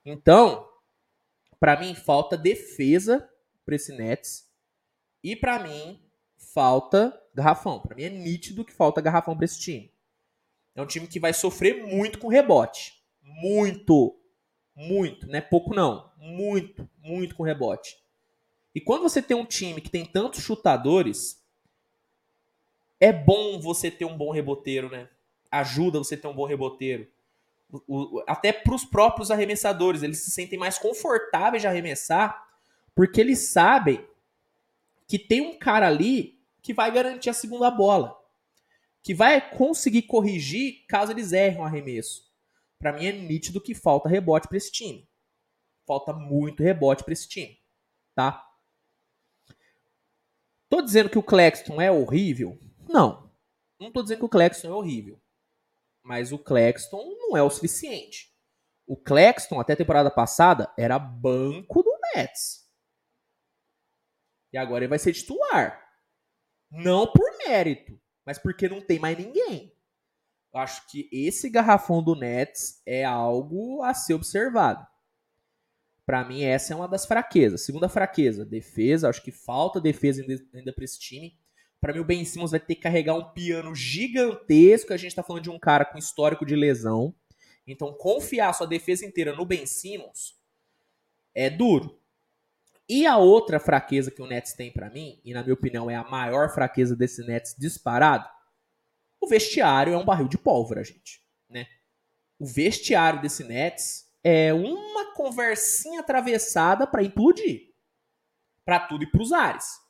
Então, 0.06 0.66
para 1.62 1.78
mim 1.78 1.94
falta 1.94 2.36
defesa 2.36 3.30
para 3.64 3.76
esse 3.76 3.92
Nets 3.92 4.50
e 5.22 5.36
para 5.36 5.60
mim 5.60 6.02
falta 6.36 7.16
garrafão. 7.32 7.78
Para 7.78 7.94
mim 7.94 8.02
é 8.02 8.08
nítido 8.08 8.64
que 8.64 8.72
falta 8.72 9.00
garrafão 9.00 9.36
para 9.36 9.44
esse 9.44 9.60
time. 9.60 9.92
É 10.74 10.82
um 10.82 10.86
time 10.86 11.06
que 11.06 11.20
vai 11.20 11.32
sofrer 11.32 11.86
muito 11.86 12.18
com 12.18 12.26
rebote. 12.26 13.00
Muito. 13.22 14.18
Muito. 14.74 15.28
Não 15.28 15.36
é 15.36 15.40
pouco, 15.40 15.72
não. 15.72 16.10
Muito, 16.16 16.90
muito 16.98 17.36
com 17.36 17.44
rebote. 17.44 17.96
E 18.74 18.80
quando 18.80 19.02
você 19.02 19.22
tem 19.22 19.36
um 19.36 19.46
time 19.46 19.80
que 19.80 19.88
tem 19.88 20.04
tantos 20.04 20.42
chutadores, 20.42 21.40
é 22.98 23.12
bom 23.12 23.60
você 23.60 23.88
ter 23.88 24.04
um 24.04 24.18
bom 24.18 24.32
reboteiro, 24.32 24.90
né? 24.90 25.08
Ajuda 25.48 25.98
você 25.98 26.16
ter 26.16 26.26
um 26.26 26.34
bom 26.34 26.44
reboteiro. 26.44 27.06
O, 27.72 28.22
até 28.26 28.52
para 28.52 28.74
os 28.74 28.84
próprios 28.84 29.30
arremessadores, 29.30 30.02
eles 30.02 30.18
se 30.18 30.30
sentem 30.30 30.58
mais 30.58 30.78
confortáveis 30.78 31.62
de 31.62 31.66
arremessar, 31.66 32.46
porque 32.94 33.20
eles 33.20 33.50
sabem 33.50 34.06
que 35.08 35.18
tem 35.18 35.40
um 35.40 35.58
cara 35.58 35.86
ali 35.88 36.38
que 36.60 36.74
vai 36.74 36.90
garantir 36.92 37.30
a 37.30 37.34
segunda 37.34 37.70
bola 37.70 38.22
que 39.02 39.14
vai 39.14 39.50
conseguir 39.56 40.02
corrigir 40.02 40.84
caso 40.86 41.12
eles 41.12 41.32
errem 41.32 41.60
o 41.60 41.64
arremesso. 41.64 42.30
Para 42.78 42.92
mim 42.92 43.06
é 43.06 43.12
nítido 43.12 43.60
que 43.60 43.74
falta 43.74 44.08
rebote 44.08 44.48
para 44.48 44.56
esse 44.56 44.70
time. 44.70 45.08
Falta 45.86 46.12
muito 46.12 46.62
rebote 46.62 47.02
para 47.02 47.12
esse 47.12 47.28
time, 47.28 47.58
tá? 48.14 48.48
Tô 50.68 50.80
dizendo 50.80 51.10
que 51.10 51.18
o 51.18 51.22
Claxton 51.22 51.80
é 51.80 51.90
horrível? 51.90 52.58
Não. 52.88 53.30
Não 53.78 53.90
tô 53.90 54.02
dizendo 54.02 54.20
que 54.20 54.24
o 54.24 54.28
Claxton 54.28 54.68
é 54.68 54.72
horrível. 54.72 55.20
Mas 56.02 56.32
o 56.32 56.38
Claxton 56.38 57.02
não 57.18 57.36
é 57.36 57.42
o 57.42 57.50
suficiente. 57.50 58.32
O 58.86 58.96
Claxton, 58.96 59.60
até 59.60 59.74
a 59.74 59.76
temporada 59.76 60.10
passada, 60.10 60.72
era 60.76 60.98
banco 60.98 61.82
do 61.82 61.92
Nets. 62.14 62.68
E 64.52 64.58
agora 64.58 64.84
ele 64.84 64.90
vai 64.90 64.98
ser 64.98 65.12
titular. 65.12 65.80
Não 66.70 67.10
por 67.10 67.30
mérito, 67.46 68.00
mas 68.26 68.38
porque 68.38 68.68
não 68.68 68.80
tem 68.80 68.98
mais 68.98 69.16
ninguém. 69.16 69.72
Eu 70.52 70.60
acho 70.60 70.86
que 70.88 71.08
esse 71.10 71.48
garrafão 71.48 72.02
do 72.02 72.14
Nets 72.14 72.82
é 72.84 73.04
algo 73.04 73.82
a 73.82 73.94
ser 73.94 74.14
observado. 74.14 74.86
Para 76.04 76.24
mim, 76.24 76.42
essa 76.42 76.72
é 76.72 76.76
uma 76.76 76.88
das 76.88 77.06
fraquezas. 77.06 77.64
Segunda 77.64 77.88
fraqueza, 77.88 78.44
defesa. 78.44 79.08
Acho 79.08 79.22
que 79.22 79.32
falta 79.32 79.80
defesa 79.80 80.22
ainda 80.52 80.72
para 80.72 80.84
esse 80.84 80.98
time. 80.98 81.38
Para 81.82 81.92
mim, 81.92 81.98
o 81.98 82.04
Ben 82.04 82.24
Simmons 82.24 82.52
vai 82.52 82.60
ter 82.60 82.76
que 82.76 82.82
carregar 82.82 83.14
um 83.14 83.24
piano 83.32 83.74
gigantesco. 83.74 84.92
A 84.92 84.96
gente 84.96 85.08
está 85.08 85.22
falando 85.24 85.42
de 85.42 85.50
um 85.50 85.58
cara 85.58 85.84
com 85.84 85.98
histórico 85.98 86.46
de 86.46 86.54
lesão. 86.54 87.12
Então, 87.66 87.92
confiar 87.92 88.52
sua 88.52 88.68
defesa 88.68 89.04
inteira 89.04 89.34
no 89.34 89.44
Ben 89.44 89.66
Simmons 89.66 90.40
é 91.34 91.50
duro. 91.50 92.00
E 92.88 93.04
a 93.04 93.16
outra 93.16 93.58
fraqueza 93.58 94.12
que 94.12 94.22
o 94.22 94.28
Nets 94.28 94.52
tem 94.52 94.72
para 94.72 94.90
mim, 94.90 95.20
e 95.24 95.34
na 95.34 95.42
minha 95.42 95.54
opinião 95.54 95.90
é 95.90 95.96
a 95.96 96.04
maior 96.04 96.54
fraqueza 96.54 96.94
desse 96.94 97.26
Nets 97.26 97.56
disparado, 97.58 98.28
o 99.20 99.26
vestiário 99.26 99.92
é 99.92 99.96
um 99.96 100.04
barril 100.04 100.28
de 100.28 100.38
pólvora, 100.38 100.84
gente, 100.84 101.20
né? 101.48 101.66
O 102.38 102.46
vestiário 102.46 103.20
desse 103.20 103.42
Nets 103.42 104.08
é 104.22 104.54
uma 104.54 105.14
conversinha 105.14 105.98
atravessada 105.98 106.86
para 106.86 107.02
implodir. 107.02 107.72
Para 108.64 108.78
tudo 108.78 109.02
e 109.02 109.10
para 109.10 109.22
os 109.22 109.32
ares. 109.32 109.81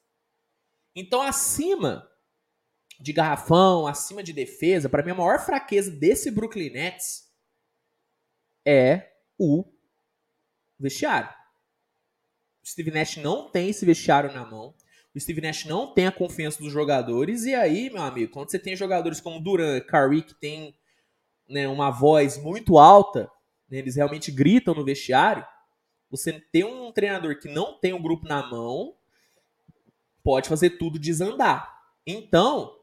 Então, 0.94 1.22
acima 1.22 2.08
de 3.00 3.12
garrafão, 3.12 3.86
acima 3.86 4.22
de 4.22 4.32
defesa, 4.32 4.88
para 4.88 5.02
mim 5.02 5.10
a 5.10 5.14
maior 5.14 5.40
fraqueza 5.40 5.90
desse 5.90 6.30
Brooklyn 6.30 6.70
Nets 6.70 7.28
é 8.64 9.12
o 9.38 9.64
vestiário. 10.78 11.28
O 12.62 12.66
Steve 12.68 12.92
Nash 12.92 13.16
não 13.16 13.50
tem 13.50 13.70
esse 13.70 13.84
vestiário 13.84 14.32
na 14.32 14.44
mão. 14.44 14.74
O 15.14 15.20
Steve 15.20 15.40
Nash 15.40 15.64
não 15.64 15.92
tem 15.92 16.06
a 16.06 16.12
confiança 16.12 16.62
dos 16.62 16.72
jogadores. 16.72 17.44
E 17.44 17.54
aí, 17.54 17.90
meu 17.90 18.02
amigo, 18.02 18.32
quando 18.32 18.50
você 18.50 18.58
tem 18.58 18.76
jogadores 18.76 19.20
como 19.20 19.40
Duran, 19.40 19.80
Curry, 19.80 20.22
que 20.22 20.34
tem 20.34 20.74
né, 21.48 21.66
uma 21.66 21.90
voz 21.90 22.38
muito 22.38 22.78
alta, 22.78 23.30
né, 23.68 23.78
eles 23.78 23.96
realmente 23.96 24.30
gritam 24.30 24.74
no 24.74 24.84
vestiário. 24.84 25.44
Você 26.10 26.32
tem 26.52 26.64
um 26.64 26.92
treinador 26.92 27.38
que 27.38 27.48
não 27.48 27.78
tem 27.78 27.92
o 27.92 27.96
um 27.96 28.02
grupo 28.02 28.26
na 28.26 28.48
mão, 28.48 28.94
pode 30.22 30.48
fazer 30.48 30.70
tudo 30.70 30.98
desandar. 30.98 31.72
Então, 32.06 32.76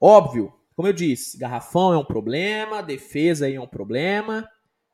óbvio, 0.00 0.52
como 0.74 0.88
eu 0.88 0.92
disse, 0.92 1.38
garrafão 1.38 1.92
é 1.92 1.98
um 1.98 2.04
problema, 2.04 2.82
defesa 2.82 3.50
é 3.50 3.58
um 3.58 3.66
problema. 3.66 4.48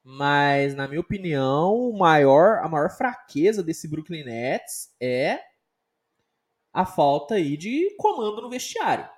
Mas, 0.05 0.75
na 0.75 0.89
minha 0.89 1.01
opinião, 1.01 1.93
maior, 1.93 2.59
a 2.59 2.69
maior 2.69 2.91
fraqueza 2.91 3.63
desse 3.63 3.87
Brooklyn 3.87 4.25
Nets 4.25 4.95
é 5.01 5.41
a 6.73 6.85
falta 6.85 7.35
aí 7.35 7.57
de 7.57 7.95
comando 7.97 8.43
no 8.43 8.51
vestiário. 8.51 9.09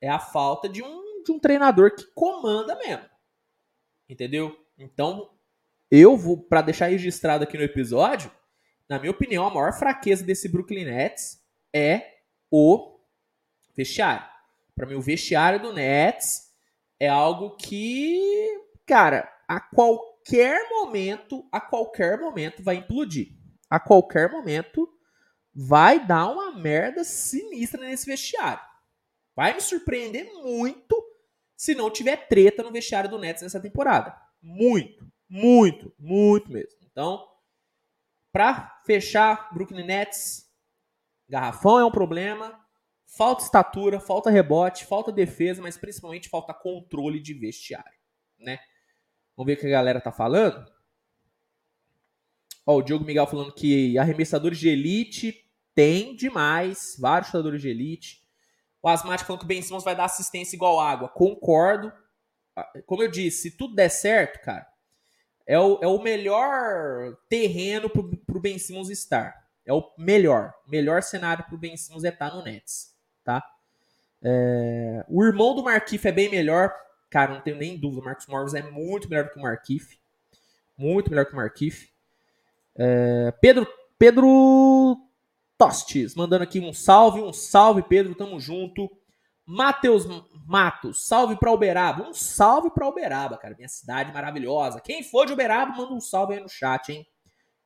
É 0.00 0.08
a 0.08 0.18
falta 0.18 0.68
de 0.68 0.82
um, 0.82 1.22
de 1.22 1.32
um 1.32 1.38
treinador 1.38 1.94
que 1.94 2.04
comanda 2.14 2.76
mesmo. 2.76 3.08
Entendeu? 4.08 4.58
Então, 4.76 5.30
eu 5.90 6.16
vou, 6.16 6.36
para 6.36 6.62
deixar 6.62 6.86
registrado 6.86 7.44
aqui 7.44 7.56
no 7.56 7.64
episódio, 7.64 8.30
na 8.88 8.98
minha 8.98 9.10
opinião, 9.10 9.46
a 9.46 9.50
maior 9.50 9.72
fraqueza 9.72 10.24
desse 10.24 10.48
Brooklyn 10.48 10.84
Nets 10.84 11.39
é 11.74 12.18
o 12.50 13.00
vestiário. 13.76 14.26
Para 14.74 14.86
mim, 14.86 14.94
o 14.94 15.00
vestiário 15.00 15.60
do 15.60 15.72
Nets 15.72 16.50
é 16.98 17.08
algo 17.08 17.56
que, 17.56 18.48
cara, 18.86 19.30
a 19.48 19.60
qualquer 19.60 20.68
momento, 20.68 21.46
a 21.50 21.60
qualquer 21.60 22.18
momento 22.18 22.62
vai 22.62 22.76
implodir. 22.76 23.28
A 23.68 23.78
qualquer 23.78 24.30
momento 24.30 24.88
vai 25.54 26.04
dar 26.04 26.28
uma 26.28 26.52
merda 26.52 27.04
sinistra 27.04 27.80
nesse 27.80 28.06
vestiário. 28.06 28.62
Vai 29.34 29.54
me 29.54 29.60
surpreender 29.60 30.24
muito 30.42 30.96
se 31.56 31.74
não 31.74 31.90
tiver 31.90 32.28
treta 32.28 32.62
no 32.62 32.72
vestiário 32.72 33.10
do 33.10 33.18
Nets 33.18 33.42
nessa 33.42 33.60
temporada. 33.60 34.16
Muito, 34.42 35.06
muito, 35.28 35.94
muito 35.98 36.50
mesmo. 36.50 36.78
Então, 36.90 37.26
para 38.32 38.80
fechar, 38.86 39.52
Brooklyn 39.52 39.84
Nets, 39.84 40.49
garrafão 41.30 41.78
é 41.78 41.84
um 41.84 41.90
problema, 41.90 42.58
falta 43.06 43.44
estatura, 43.44 44.00
falta 44.00 44.30
rebote, 44.30 44.84
falta 44.84 45.12
defesa, 45.12 45.62
mas 45.62 45.78
principalmente 45.78 46.28
falta 46.28 46.52
controle 46.52 47.20
de 47.20 47.32
vestiário, 47.32 47.98
né? 48.38 48.58
Vamos 49.36 49.46
ver 49.46 49.56
o 49.56 49.60
que 49.60 49.66
a 49.66 49.70
galera 49.70 50.00
tá 50.00 50.12
falando. 50.12 50.66
Ó, 52.66 52.76
o 52.76 52.82
Diogo 52.82 53.04
Miguel 53.04 53.26
falando 53.26 53.54
que 53.54 53.96
arremessadores 53.96 54.58
de 54.58 54.68
elite 54.68 55.34
tem 55.74 56.14
demais, 56.14 56.96
vários 56.98 57.28
chutadores 57.28 57.62
de 57.62 57.68
elite. 57.68 58.20
O 58.82 58.88
Asmático 58.88 59.26
falando 59.26 59.40
que 59.40 59.44
o 59.44 59.48
Ben 59.48 59.62
Simmons 59.62 59.84
vai 59.84 59.96
dar 59.96 60.04
assistência 60.04 60.56
igual 60.56 60.80
água. 60.80 61.08
Concordo. 61.08 61.92
como 62.86 63.02
eu 63.02 63.10
disse, 63.10 63.50
se 63.50 63.56
tudo 63.56 63.74
der 63.74 63.88
certo, 63.88 64.42
cara, 64.42 64.66
é 65.46 65.58
o, 65.58 65.78
é 65.82 65.86
o 65.86 66.02
melhor 66.02 67.16
terreno 67.28 67.88
pro, 67.88 68.16
pro 68.18 68.40
Ben 68.40 68.58
Simmons 68.58 68.90
estar. 68.90 69.49
É 69.70 69.72
o 69.72 69.88
melhor. 69.96 70.52
Melhor 70.66 71.00
cenário 71.00 71.44
pro 71.44 71.56
Ben 71.56 71.76
Simmons 71.76 72.02
é 72.02 72.08
estar 72.08 72.34
no 72.34 72.42
Nets, 72.42 72.92
tá? 73.22 73.40
É, 74.20 75.04
o 75.08 75.24
irmão 75.24 75.54
do 75.54 75.62
Markif 75.62 76.08
é 76.08 76.10
bem 76.10 76.28
melhor. 76.28 76.74
Cara, 77.08 77.34
não 77.34 77.40
tenho 77.40 77.56
nem 77.56 77.78
dúvida. 77.78 78.02
O 78.02 78.04
Marcos 78.04 78.26
Morris 78.26 78.54
é 78.54 78.62
muito 78.62 79.08
melhor 79.08 79.26
do 79.26 79.30
que 79.30 79.38
o 79.38 79.42
Markif. 79.42 79.96
Muito 80.76 81.08
melhor 81.08 81.24
que 81.24 81.34
o 81.34 81.36
Markif. 81.36 81.88
É, 82.76 83.32
Pedro, 83.40 83.64
Pedro 83.96 84.96
Tostes, 85.56 86.16
mandando 86.16 86.42
aqui 86.42 86.58
um 86.58 86.72
salve, 86.72 87.20
um 87.20 87.32
salve, 87.32 87.84
Pedro, 87.84 88.12
tamo 88.16 88.40
junto. 88.40 88.90
Matheus 89.46 90.04
Matos, 90.46 91.06
salve 91.06 91.36
pra 91.36 91.52
Uberaba. 91.52 92.08
Um 92.08 92.12
salve 92.12 92.70
pra 92.70 92.88
Uberaba, 92.88 93.38
cara, 93.38 93.54
minha 93.54 93.68
cidade 93.68 94.12
maravilhosa. 94.12 94.80
Quem 94.80 95.04
for 95.04 95.26
de 95.26 95.32
Uberaba, 95.32 95.76
manda 95.76 95.94
um 95.94 96.00
salve 96.00 96.34
aí 96.34 96.40
no 96.40 96.48
chat, 96.48 96.90
hein? 96.90 97.06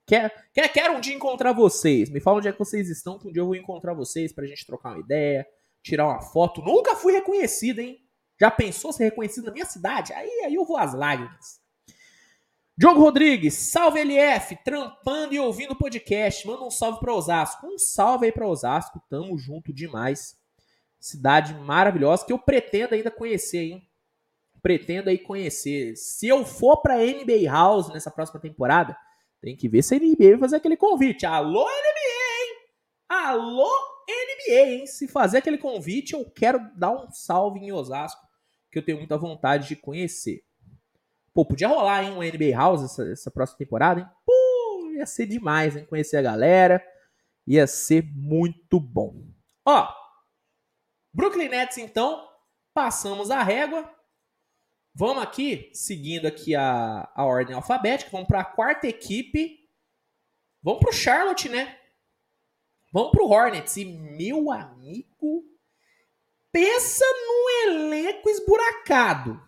Quer, 0.06 0.50
quer, 0.52 0.68
quero 0.68 0.94
um 0.94 1.00
dia 1.00 1.14
encontrar 1.14 1.52
vocês. 1.52 2.10
Me 2.10 2.20
fala 2.20 2.38
onde 2.38 2.48
é 2.48 2.52
que 2.52 2.58
vocês 2.58 2.90
estão, 2.90 3.18
que 3.18 3.28
um 3.28 3.32
dia 3.32 3.40
eu 3.40 3.46
vou 3.46 3.56
encontrar 3.56 3.94
vocês 3.94 4.32
pra 4.32 4.46
gente 4.46 4.66
trocar 4.66 4.90
uma 4.90 5.00
ideia, 5.00 5.46
tirar 5.82 6.06
uma 6.06 6.20
foto. 6.20 6.60
Nunca 6.60 6.94
fui 6.94 7.12
reconhecido, 7.12 7.78
hein? 7.78 7.98
Já 8.38 8.50
pensou 8.50 8.92
ser 8.92 9.04
reconhecido 9.04 9.46
na 9.46 9.52
minha 9.52 9.64
cidade? 9.64 10.12
Aí, 10.12 10.28
aí 10.44 10.54
eu 10.54 10.64
vou 10.64 10.76
às 10.76 10.92
lágrimas. 10.92 11.62
Diogo 12.76 13.00
Rodrigues, 13.00 13.54
salve 13.54 14.00
LF, 14.00 14.56
trampando 14.64 15.32
e 15.32 15.38
ouvindo 15.38 15.72
o 15.72 15.78
podcast. 15.78 16.44
Manda 16.46 16.64
um 16.64 16.70
salve 16.70 16.98
para 16.98 17.14
Osasco. 17.14 17.66
Um 17.66 17.78
salve 17.78 18.26
aí 18.26 18.32
para 18.32 18.48
Osasco, 18.48 19.00
tamo 19.08 19.38
junto 19.38 19.72
demais. 19.72 20.36
Cidade 20.98 21.54
maravilhosa 21.54 22.26
que 22.26 22.32
eu 22.32 22.38
pretendo 22.38 22.94
ainda 22.94 23.12
conhecer, 23.12 23.58
hein? 23.58 23.88
Pretendo 24.60 25.08
aí 25.08 25.18
conhecer. 25.18 25.94
Se 25.96 26.26
eu 26.26 26.44
for 26.44 26.78
para 26.78 26.96
NBA 26.96 27.48
House 27.48 27.90
nessa 27.90 28.10
próxima 28.10 28.40
temporada, 28.40 28.96
tem 29.44 29.54
que 29.54 29.68
ver 29.68 29.82
se 29.82 29.94
a 29.94 29.98
NBA 29.98 30.30
vai 30.30 30.38
fazer 30.38 30.56
aquele 30.56 30.76
convite. 30.76 31.26
Alô, 31.26 31.64
NBA, 31.64 32.40
hein? 32.40 32.56
Alô, 33.10 33.70
NBA, 34.08 34.60
hein? 34.70 34.86
Se 34.86 35.06
fazer 35.06 35.36
aquele 35.36 35.58
convite, 35.58 36.14
eu 36.14 36.24
quero 36.30 36.58
dar 36.74 36.92
um 36.92 37.10
salve 37.10 37.60
em 37.60 37.70
Osasco, 37.70 38.26
que 38.72 38.78
eu 38.78 38.84
tenho 38.84 38.96
muita 38.96 39.18
vontade 39.18 39.68
de 39.68 39.76
conhecer. 39.76 40.42
Pô, 41.34 41.44
podia 41.44 41.68
rolar, 41.68 42.04
hein, 42.04 42.12
um 42.12 42.22
NBA 42.22 42.56
House 42.56 42.84
essa, 42.84 43.06
essa 43.12 43.30
próxima 43.30 43.58
temporada, 43.58 44.00
hein? 44.00 44.06
Pô, 44.24 44.92
ia 44.96 45.04
ser 45.04 45.26
demais, 45.26 45.76
hein? 45.76 45.84
Conhecer 45.84 46.16
a 46.16 46.22
galera. 46.22 46.82
Ia 47.46 47.66
ser 47.66 48.02
muito 48.14 48.80
bom. 48.80 49.26
Ó, 49.66 49.88
Brooklyn 51.12 51.50
Nets, 51.50 51.76
então, 51.76 52.26
passamos 52.72 53.30
a 53.30 53.42
régua. 53.42 53.92
Vamos 54.94 55.24
aqui, 55.24 55.70
seguindo 55.74 56.26
aqui 56.26 56.54
a, 56.54 57.10
a 57.12 57.24
ordem 57.24 57.56
alfabética, 57.56 58.12
vamos 58.12 58.28
para 58.28 58.42
a 58.42 58.44
quarta 58.44 58.86
equipe. 58.86 59.68
Vamos 60.62 60.80
para 60.80 60.90
o 60.90 60.92
Charlotte, 60.92 61.48
né? 61.48 61.80
Vamos 62.92 63.10
para 63.10 63.24
o 63.24 63.28
Hornets. 63.28 63.76
E, 63.76 63.84
meu 63.84 64.52
amigo, 64.52 65.44
pensa 66.52 67.04
no 67.04 67.70
elenco 67.70 68.30
esburacado. 68.30 69.42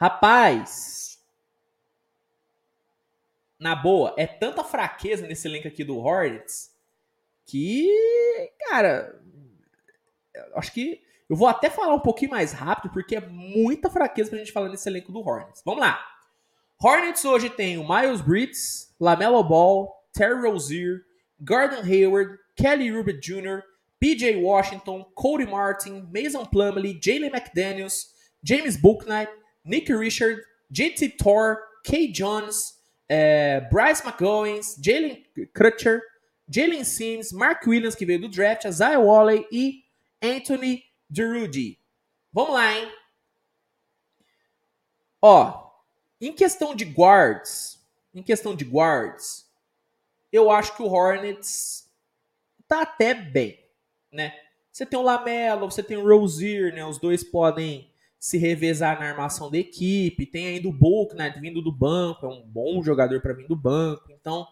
Rapaz, 0.00 1.24
na 3.56 3.76
boa, 3.76 4.14
é 4.18 4.26
tanta 4.26 4.64
fraqueza 4.64 5.28
nesse 5.28 5.46
elenco 5.46 5.68
aqui 5.68 5.84
do 5.84 5.96
Hornets 5.96 6.74
que, 7.46 7.88
cara, 8.68 9.22
acho 10.56 10.72
que 10.72 11.03
eu 11.28 11.36
vou 11.36 11.48
até 11.48 11.70
falar 11.70 11.94
um 11.94 12.00
pouquinho 12.00 12.30
mais 12.30 12.52
rápido 12.52 12.92
porque 12.92 13.16
é 13.16 13.20
muita 13.20 13.90
fraqueza 13.90 14.30
pra 14.30 14.38
gente 14.38 14.52
falar 14.52 14.68
nesse 14.68 14.88
elenco 14.88 15.12
do 15.12 15.20
Hornets. 15.20 15.62
Vamos 15.64 15.80
lá. 15.80 15.98
Hornets 16.82 17.24
hoje 17.24 17.48
tem 17.48 17.78
o 17.78 17.88
Miles 17.88 18.20
Bridges, 18.20 18.94
LaMelo 19.00 19.42
Ball, 19.42 19.90
Terry 20.12 20.40
Rozier, 20.46 21.02
Gordon 21.40 21.82
Hayward, 21.82 22.38
Kelly 22.56 22.90
Rubin 22.90 23.18
Jr., 23.20 23.62
PJ 24.00 24.36
Washington, 24.36 25.04
Cody 25.14 25.46
Martin, 25.46 26.06
Mason 26.12 26.44
Plumlee, 26.44 27.00
Jalen 27.00 27.30
McDaniels, 27.30 28.08
James 28.42 28.76
Booknight, 28.76 29.30
Nick 29.64 29.90
Richard, 29.90 30.42
JT 30.70 31.16
Thor, 31.18 31.58
Kay 31.84 32.12
Jones, 32.12 32.74
é, 33.08 33.60
Bryce 33.70 34.02
McGoins, 34.04 34.76
Jalen 34.82 35.24
Crutcher, 35.54 36.02
Jalen 36.48 36.84
Sims, 36.84 37.32
Mark 37.32 37.66
Williams, 37.66 37.94
que 37.94 38.04
veio 38.04 38.20
do 38.20 38.28
draft, 38.28 38.64
Isaiah 38.64 39.00
Wally 39.00 39.46
e 39.50 39.84
Anthony 40.22 40.82
Durudi. 41.14 41.78
Vamos 42.32 42.54
lá, 42.54 42.76
hein? 42.76 42.92
Ó, 45.22 45.70
em 46.20 46.32
questão 46.32 46.74
de 46.74 46.84
guards, 46.84 47.80
em 48.12 48.22
questão 48.22 48.54
de 48.54 48.64
guards, 48.64 49.48
eu 50.32 50.50
acho 50.50 50.76
que 50.76 50.82
o 50.82 50.90
Hornets 50.90 51.88
tá 52.66 52.82
até 52.82 53.14
bem, 53.14 53.58
né? 54.10 54.34
Você 54.70 54.84
tem 54.84 54.98
o 54.98 55.02
Lamelo, 55.02 55.70
você 55.70 55.82
tem 55.82 55.96
o 55.96 56.06
Rozier, 56.06 56.74
né? 56.74 56.84
Os 56.84 56.98
dois 56.98 57.22
podem 57.22 57.88
se 58.18 58.38
revezar 58.38 58.98
na 58.98 59.06
armação 59.06 59.50
da 59.50 59.58
equipe. 59.58 60.26
Tem 60.26 60.48
ainda 60.48 60.68
o 60.68 60.72
Book, 60.72 61.14
né, 61.14 61.30
vindo 61.38 61.62
do 61.62 61.70
banco, 61.70 62.26
é 62.26 62.28
um 62.28 62.42
bom 62.42 62.82
jogador 62.82 63.20
para 63.20 63.34
vir 63.34 63.46
do 63.46 63.54
banco. 63.54 64.10
Então, 64.10 64.48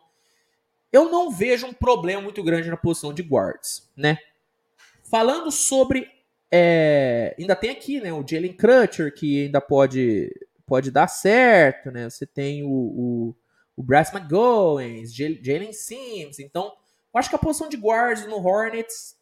eu 0.92 1.10
não 1.10 1.30
vejo 1.30 1.66
um 1.66 1.72
problema 1.72 2.22
muito 2.22 2.42
grande 2.42 2.68
na 2.68 2.76
posição 2.76 3.12
de 3.12 3.22
guards, 3.22 3.90
né? 3.96 4.18
Falando 5.02 5.50
sobre 5.50 6.08
é, 6.54 7.34
ainda 7.38 7.56
tem 7.56 7.70
aqui, 7.70 7.98
né, 7.98 8.12
o 8.12 8.22
Jalen 8.26 8.52
Crutcher 8.52 9.14
que 9.14 9.46
ainda 9.46 9.58
pode 9.58 10.30
pode 10.66 10.90
dar 10.90 11.08
certo, 11.08 11.90
né? 11.90 12.08
Você 12.08 12.26
tem 12.26 12.62
o, 12.62 12.70
o, 12.70 13.34
o 13.76 13.82
Bryce 13.82 14.14
McGowan, 14.14 15.04
Jalen 15.06 15.72
Sims. 15.72 16.38
Então, 16.38 16.64
eu 16.64 17.18
acho 17.18 17.28
que 17.28 17.36
a 17.36 17.38
posição 17.38 17.68
de 17.68 17.76
guards 17.76 18.26
no 18.26 18.36
Hornets 18.36 19.18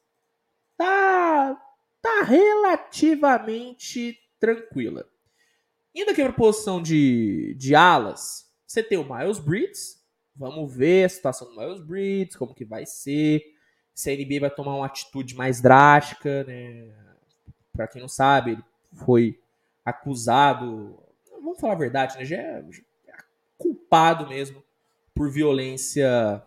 tá 0.76 1.60
tá 2.02 2.22
relativamente 2.22 4.18
tranquila. 4.38 5.06
Indo 5.94 6.10
aqui 6.10 6.22
para 6.22 6.30
a 6.30 6.36
posição 6.36 6.80
de, 6.80 7.54
de 7.58 7.74
alas, 7.74 8.48
você 8.66 8.82
tem 8.82 8.98
o 8.98 9.04
Miles 9.04 9.38
Bridges. 9.38 10.00
Vamos 10.36 10.72
ver 10.74 11.04
a 11.04 11.08
situação 11.08 11.52
do 11.52 11.60
Miles 11.60 11.80
Bridges, 11.80 12.36
como 12.36 12.54
que 12.54 12.64
vai 12.64 12.86
ser. 12.86 13.42
Se 13.92 14.10
a 14.10 14.16
NBA 14.16 14.40
vai 14.40 14.50
tomar 14.50 14.76
uma 14.76 14.86
atitude 14.86 15.34
mais 15.34 15.60
drástica, 15.60 16.44
né? 16.44 17.09
Para 17.72 17.88
quem 17.88 18.00
não 18.00 18.08
sabe, 18.08 18.52
ele 18.52 18.64
foi 18.92 19.40
acusado, 19.84 20.98
vamos 21.32 21.60
falar 21.60 21.74
a 21.74 21.78
verdade, 21.78 22.16
né? 22.18 22.24
Já 22.24 22.36
é, 22.36 22.64
já 22.70 22.82
é 23.08 23.22
culpado 23.56 24.28
mesmo 24.28 24.62
por 25.14 25.30
violência 25.30 26.42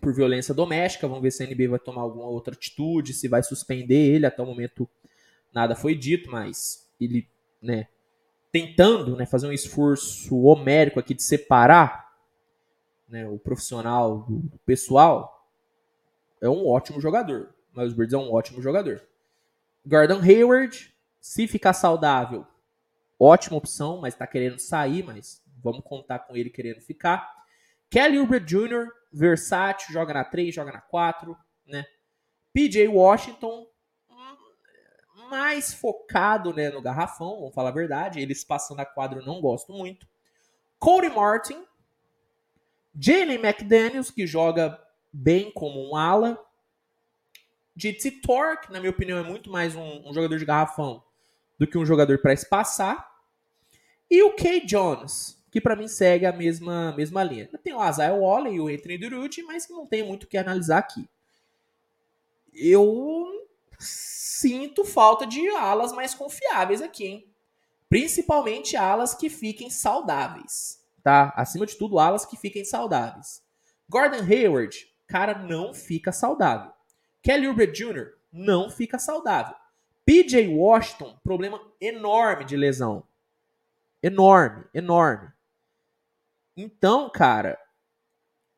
por 0.00 0.14
violência 0.14 0.54
doméstica. 0.54 1.08
Vamos 1.08 1.22
ver 1.22 1.30
se 1.30 1.42
a 1.42 1.46
NBA 1.46 1.68
vai 1.68 1.78
tomar 1.78 2.02
alguma 2.02 2.26
outra 2.26 2.54
atitude, 2.54 3.12
se 3.12 3.28
vai 3.28 3.42
suspender 3.42 4.14
ele. 4.14 4.26
Até 4.26 4.42
o 4.42 4.46
momento 4.46 4.88
nada 5.52 5.74
foi 5.74 5.94
dito, 5.94 6.30
mas 6.30 6.88
ele, 7.00 7.28
né, 7.60 7.88
tentando, 8.52 9.16
né, 9.16 9.26
fazer 9.26 9.46
um 9.46 9.52
esforço 9.52 10.42
homérico 10.42 11.00
aqui 11.00 11.14
de 11.14 11.22
separar, 11.22 12.12
né, 13.08 13.28
o 13.28 13.38
profissional 13.38 14.26
do, 14.28 14.58
pessoal, 14.64 15.48
é 16.40 16.48
um 16.48 16.66
ótimo 16.68 17.00
jogador. 17.00 17.54
Miles 17.74 17.92
Bridges 17.92 18.14
é 18.14 18.18
um 18.18 18.32
ótimo 18.32 18.62
jogador. 18.62 19.02
Gordon 19.86 20.20
Hayward, 20.20 20.92
se 21.20 21.46
ficar 21.46 21.72
saudável, 21.72 22.44
ótima 23.18 23.56
opção, 23.56 24.00
mas 24.00 24.14
está 24.14 24.26
querendo 24.26 24.58
sair, 24.58 25.04
mas 25.04 25.40
vamos 25.62 25.84
contar 25.84 26.18
com 26.20 26.36
ele 26.36 26.50
querendo 26.50 26.80
ficar. 26.80 27.32
Kelly 27.88 28.18
Oubre 28.18 28.40
Jr., 28.40 28.88
versátil, 29.12 29.92
joga 29.92 30.12
na 30.12 30.24
3, 30.24 30.52
joga 30.52 30.72
na 30.72 30.80
4, 30.80 31.36
né? 31.66 31.84
PJ 32.52 32.88
Washington, 32.88 33.66
mais 35.30 35.72
focado 35.72 36.52
né, 36.52 36.70
no 36.70 36.82
garrafão, 36.82 37.40
vamos 37.40 37.54
falar 37.54 37.68
a 37.68 37.72
verdade. 37.72 38.20
Eles 38.20 38.44
passando 38.44 38.80
a 38.80 38.86
quadro 38.86 39.24
não 39.24 39.40
gosto 39.40 39.72
muito. 39.72 40.06
Cody 40.78 41.08
Martin. 41.08 41.64
Jalen 42.98 43.38
McDaniels, 43.38 44.10
que 44.10 44.26
joga 44.26 44.80
bem 45.12 45.52
como 45.52 45.90
um 45.90 45.96
ala. 45.96 46.42
JT 47.76 48.22
Torque, 48.22 48.72
na 48.72 48.80
minha 48.80 48.90
opinião, 48.90 49.18
é 49.18 49.22
muito 49.22 49.50
mais 49.50 49.76
um, 49.76 50.08
um 50.08 50.14
jogador 50.14 50.38
de 50.38 50.46
garrafão 50.46 51.04
do 51.58 51.66
que 51.66 51.76
um 51.76 51.84
jogador 51.84 52.18
para 52.18 52.32
espaçar. 52.32 53.06
E 54.10 54.22
o 54.22 54.34
Kay 54.34 54.64
Jones, 54.64 55.36
que 55.50 55.60
para 55.60 55.76
mim 55.76 55.86
segue 55.86 56.24
a 56.24 56.32
mesma, 56.32 56.94
mesma 56.96 57.22
linha. 57.22 57.48
Tem 57.62 57.74
o 57.74 57.88
Isaiah 57.88 58.14
Waller 58.14 58.52
e 58.52 58.60
o 58.60 58.68
Anthony 58.68 58.96
Durucci, 58.96 59.42
mas 59.42 59.66
que 59.66 59.72
não 59.72 59.86
tem 59.86 60.02
muito 60.02 60.24
o 60.24 60.26
que 60.26 60.38
analisar 60.38 60.78
aqui. 60.78 61.06
Eu 62.54 63.26
sinto 63.78 64.82
falta 64.84 65.26
de 65.26 65.46
alas 65.50 65.92
mais 65.92 66.14
confiáveis 66.14 66.80
aqui, 66.80 67.06
hein? 67.06 67.34
Principalmente 67.90 68.76
alas 68.76 69.14
que 69.14 69.28
fiquem 69.28 69.68
saudáveis, 69.68 70.82
tá? 71.02 71.32
Acima 71.36 71.66
de 71.66 71.76
tudo, 71.76 71.98
alas 71.98 72.24
que 72.24 72.36
fiquem 72.36 72.64
saudáveis. 72.64 73.42
Gordon 73.88 74.24
Hayward, 74.24 74.76
cara, 75.06 75.38
não 75.38 75.74
fica 75.74 76.10
saudável. 76.10 76.75
Kelly 77.26 77.48
Oubre 77.48 77.66
Jr. 77.66 78.12
não 78.32 78.70
fica 78.70 79.00
saudável. 79.00 79.56
PJ 80.04 80.46
Washington, 80.46 81.18
problema 81.24 81.60
enorme 81.80 82.44
de 82.44 82.56
lesão. 82.56 83.02
Enorme, 84.00 84.64
enorme. 84.72 85.32
Então, 86.56 87.10
cara, 87.10 87.58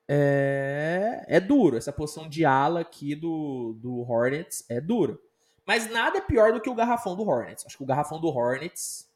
é, 0.07 1.25
é 1.27 1.41
duro. 1.41 1.79
Essa 1.79 1.91
posição 1.91 2.29
de 2.29 2.45
ala 2.45 2.81
aqui 2.81 3.15
do, 3.15 3.73
do 3.81 4.01
Hornets 4.01 4.63
é 4.69 4.83
dura. 4.83 5.19
Mas 5.65 5.91
nada 5.91 6.19
é 6.19 6.21
pior 6.21 6.53
do 6.53 6.61
que 6.61 6.69
o 6.69 6.75
garrafão 6.75 7.17
do 7.17 7.27
Hornets. 7.27 7.65
Acho 7.65 7.79
que 7.79 7.85
o 7.85 7.87
garrafão 7.87 8.21
do 8.21 8.29
Hornets. 8.29 9.09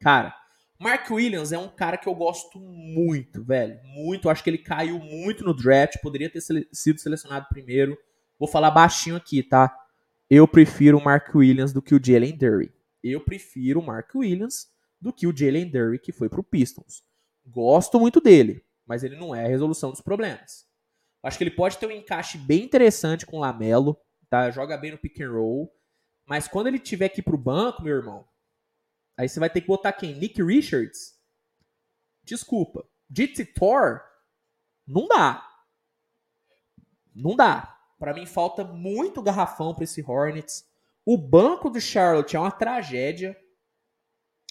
Cara, 0.00 0.34
Mark 0.80 1.08
Williams 1.08 1.52
é 1.52 1.58
um 1.58 1.68
cara 1.68 1.96
que 1.96 2.08
eu 2.08 2.14
gosto 2.16 2.58
muito, 2.58 3.40
velho. 3.44 3.78
Muito. 3.84 4.28
Acho 4.28 4.42
que 4.42 4.50
ele 4.50 4.58
caiu 4.58 4.98
muito 4.98 5.44
no 5.44 5.54
draft. 5.54 6.00
Poderia 6.02 6.28
ter 6.28 6.40
sido 6.40 6.98
selecionado 6.98 7.46
primeiro. 7.48 7.96
Vou 8.38 8.48
falar 8.48 8.70
baixinho 8.70 9.16
aqui, 9.16 9.42
tá? 9.42 9.74
Eu 10.30 10.46
prefiro 10.46 10.98
o 10.98 11.04
Mark 11.04 11.34
Williams 11.34 11.72
do 11.72 11.82
que 11.82 11.94
o 11.94 12.00
Jalen 12.02 12.36
Dury. 12.36 12.72
Eu 13.02 13.24
prefiro 13.24 13.80
o 13.80 13.82
Mark 13.84 14.14
Williams 14.14 14.68
do 15.00 15.12
que 15.12 15.26
o 15.26 15.36
Jalen 15.36 15.70
Dury 15.70 15.98
que 15.98 16.12
foi 16.12 16.28
pro 16.28 16.42
Pistons. 16.42 17.02
Gosto 17.46 17.98
muito 17.98 18.20
dele, 18.20 18.64
mas 18.86 19.02
ele 19.02 19.16
não 19.16 19.34
é 19.34 19.44
a 19.44 19.48
resolução 19.48 19.90
dos 19.90 20.00
problemas. 20.00 20.66
Acho 21.22 21.38
que 21.38 21.44
ele 21.44 21.50
pode 21.50 21.78
ter 21.78 21.86
um 21.86 21.90
encaixe 21.90 22.38
bem 22.38 22.62
interessante 22.62 23.26
com 23.26 23.38
o 23.38 23.40
Lamelo, 23.40 23.98
tá? 24.28 24.50
Joga 24.50 24.76
bem 24.76 24.92
no 24.92 24.98
pick 24.98 25.20
and 25.20 25.30
roll, 25.30 25.72
mas 26.26 26.46
quando 26.46 26.66
ele 26.66 26.78
tiver 26.78 27.12
ir 27.16 27.22
pro 27.22 27.38
banco, 27.38 27.82
meu 27.82 27.96
irmão, 27.96 28.28
aí 29.16 29.28
você 29.28 29.40
vai 29.40 29.48
ter 29.48 29.62
que 29.62 29.66
botar 29.66 29.92
quem? 29.92 30.14
Nick 30.14 30.42
Richards? 30.42 31.18
Desculpa. 32.22 32.86
Jitsi 33.10 33.46
Thor? 33.46 34.02
Não 34.86 35.08
dá. 35.08 35.42
Não 37.14 37.34
dá. 37.34 37.77
Para 37.98 38.14
mim 38.14 38.26
falta 38.26 38.64
muito 38.64 39.22
garrafão 39.22 39.74
para 39.74 39.84
esse 39.84 40.02
Hornets. 40.02 40.66
O 41.04 41.16
banco 41.16 41.68
do 41.68 41.80
Charlotte 41.80 42.36
é 42.36 42.40
uma 42.40 42.50
tragédia. 42.50 43.36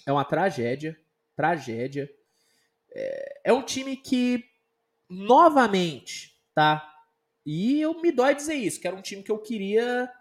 É 0.06 0.12
uma 0.12 0.26
tragédia. 0.26 1.00
Tragédia. 1.36 2.10
É, 2.92 3.42
é 3.46 3.54
um 3.54 3.62
time 3.62 3.96
que, 3.96 4.44
novamente, 5.10 6.38
tá? 6.54 6.94
E 7.46 7.80
eu 7.80 8.02
me 8.02 8.12
dói 8.12 8.36
dizer 8.36 8.56
isso, 8.56 8.82
que 8.82 8.88
era 8.88 8.96
um 8.96 9.02
time 9.02 9.24
que 9.24 9.32
eu 9.32 9.40
queria 9.40 10.12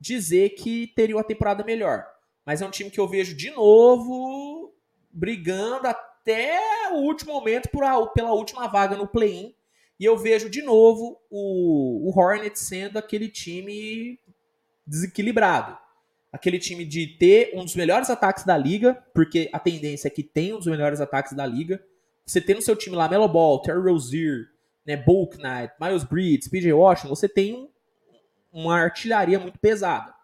dizer 0.00 0.50
que 0.50 0.86
teria 0.94 1.16
uma 1.16 1.24
temporada 1.24 1.64
melhor. 1.64 2.06
Mas 2.46 2.62
é 2.62 2.66
um 2.66 2.70
time 2.70 2.90
que 2.90 3.00
eu 3.00 3.08
vejo 3.08 3.34
de 3.34 3.50
novo 3.50 4.72
brigando 5.10 5.88
até 5.88 6.60
o 6.92 6.98
último 6.98 7.32
momento 7.32 7.68
por 7.70 7.82
a, 7.82 8.06
pela 8.06 8.32
última 8.32 8.68
vaga 8.68 8.96
no 8.96 9.08
play-in 9.08 9.57
e 9.98 10.04
eu 10.04 10.16
vejo 10.16 10.48
de 10.48 10.62
novo 10.62 11.20
o, 11.28 12.08
o 12.08 12.18
Hornets 12.18 12.62
sendo 12.62 12.98
aquele 12.98 13.28
time 13.28 14.18
desequilibrado. 14.86 15.76
Aquele 16.32 16.58
time 16.58 16.84
de 16.84 17.06
ter 17.06 17.52
um 17.54 17.64
dos 17.64 17.74
melhores 17.74 18.10
ataques 18.10 18.44
da 18.44 18.56
liga, 18.56 18.94
porque 19.14 19.48
a 19.52 19.58
tendência 19.58 20.08
é 20.08 20.10
que 20.10 20.22
tenha 20.22 20.54
um 20.54 20.58
dos 20.58 20.66
melhores 20.66 21.00
ataques 21.00 21.32
da 21.32 21.44
liga. 21.44 21.82
Você 22.24 22.40
tem 22.40 22.54
no 22.54 22.62
seu 22.62 22.76
time 22.76 22.94
lá 22.94 23.08
Melo 23.08 23.28
Ball, 23.28 23.62
Terry 23.62 23.80
Rozier, 23.80 24.48
né, 24.86 24.96
Bulk 24.96 25.36
Knight, 25.36 25.74
Miles 25.80 26.04
Bridges, 26.04 26.48
PJ 26.48 26.72
Washington, 26.72 27.08
você 27.08 27.28
tem 27.28 27.54
um, 27.54 27.68
uma 28.52 28.76
artilharia 28.76 29.38
muito 29.38 29.58
pesada. 29.58 30.14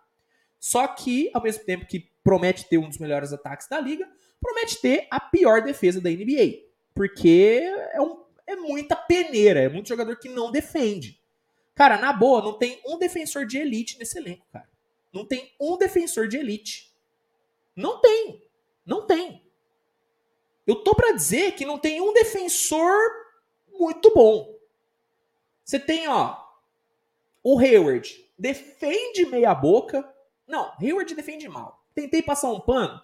Só 0.59 0.87
que, 0.87 1.31
ao 1.35 1.43
mesmo 1.43 1.65
tempo 1.65 1.87
que 1.87 2.11
promete 2.23 2.67
ter 2.69 2.79
um 2.79 2.89
dos 2.89 2.99
melhores 2.99 3.33
ataques 3.33 3.69
da 3.69 3.79
liga, 3.79 4.09
promete 4.41 4.81
ter 4.81 5.07
a 5.11 5.21
pior 5.21 5.63
defesa 5.63 6.01
da 6.01 6.09
NBA. 6.09 6.63
Porque 6.95 7.63
é 7.93 8.01
um 8.01 8.24
é 8.55 8.57
muita 8.57 8.97
peneira, 8.97 9.61
é 9.61 9.69
muito 9.69 9.89
jogador 9.89 10.17
que 10.17 10.29
não 10.29 10.51
defende. 10.51 11.21
Cara, 11.75 11.99
na 11.99 12.13
boa, 12.13 12.43
não 12.43 12.59
tem 12.59 12.81
um 12.87 12.99
defensor 12.99 13.47
de 13.47 13.59
elite 13.59 13.99
nesse 13.99 14.19
elenco, 14.19 14.47
cara. 14.53 14.69
Não 15.13 15.25
tem 15.25 15.55
um 15.61 15.77
defensor 15.77 16.29
de 16.29 16.37
elite. 16.37 16.95
Não 17.77 18.01
tem. 18.01 18.43
Não 18.87 19.07
tem. 19.07 19.45
Eu 20.67 20.77
tô 20.77 20.95
para 20.95 21.13
dizer 21.13 21.53
que 21.53 21.65
não 21.65 21.79
tem 21.79 22.01
um 22.01 22.13
defensor 22.13 22.97
muito 23.73 24.13
bom. 24.15 24.55
Você 25.65 25.79
tem, 25.79 26.09
ó, 26.09 26.37
o 27.43 27.59
Hayward 27.59 28.25
defende 28.39 29.27
meia 29.27 29.55
boca. 29.55 30.09
Não, 30.47 30.73
Hayward 30.81 31.15
defende 31.15 31.49
mal. 31.49 31.85
Tentei 31.95 32.23
passar 32.23 32.51
um 32.51 32.61
pano, 32.61 33.01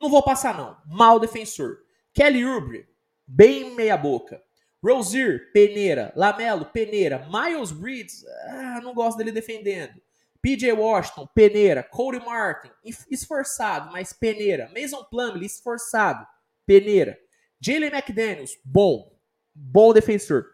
não 0.00 0.10
vou 0.10 0.22
passar 0.22 0.56
não. 0.56 0.76
Mal 0.86 1.20
defensor. 1.20 1.84
Kelly 2.12 2.44
Oubre, 2.44 2.88
bem 3.26 3.70
meia 3.70 3.96
boca. 3.96 4.42
Rozier, 4.84 5.52
peneira. 5.52 6.12
Lamelo, 6.16 6.66
peneira. 6.66 7.28
Miles 7.30 7.70
Bridges, 7.70 8.24
ah, 8.46 8.80
não 8.82 8.92
gosto 8.92 9.16
dele 9.16 9.30
defendendo. 9.30 10.00
PJ 10.42 10.72
Washington, 10.72 11.28
peneira. 11.32 11.84
Cody 11.84 12.18
Martin, 12.18 12.70
esforçado, 13.08 13.92
mas 13.92 14.12
peneira. 14.12 14.70
Mason 14.76 15.04
Plumlee, 15.04 15.46
esforçado, 15.46 16.26
peneira. 16.66 17.16
Jalen 17.60 17.90
McDaniels, 17.90 18.58
bom. 18.64 19.16
Bom 19.54 19.92
defensor. 19.92 20.46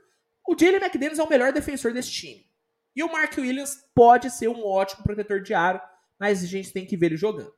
O 0.46 0.54
Jalen 0.58 0.76
McDaniels 0.76 1.18
é 1.18 1.22
o 1.22 1.28
melhor 1.28 1.52
defensor 1.52 1.94
desse 1.94 2.10
time. 2.10 2.46
E 2.94 3.02
o 3.02 3.10
Mark 3.10 3.34
Williams 3.38 3.82
pode 3.94 4.30
ser 4.30 4.48
um 4.48 4.62
ótimo 4.66 5.04
protetor 5.04 5.40
de 5.40 5.54
aro, 5.54 5.80
mas 6.18 6.42
a 6.42 6.46
gente 6.46 6.72
tem 6.72 6.84
que 6.84 6.96
ver 6.96 7.06
ele 7.06 7.16
jogando. 7.16 7.54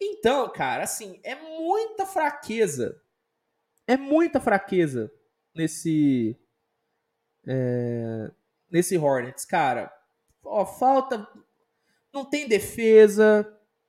Então, 0.00 0.52
cara, 0.52 0.84
assim, 0.84 1.18
é 1.24 1.34
muita 1.34 2.06
fraqueza. 2.06 3.00
É 3.88 3.96
muita 3.96 4.38
fraqueza 4.40 5.10
nesse 5.56 6.38
é, 7.46 8.30
nesse 8.70 8.96
Hornets, 8.96 9.44
cara. 9.44 9.92
Ó, 10.44 10.64
falta 10.64 11.26
não 12.16 12.24
tem 12.24 12.48
defesa, 12.48 13.46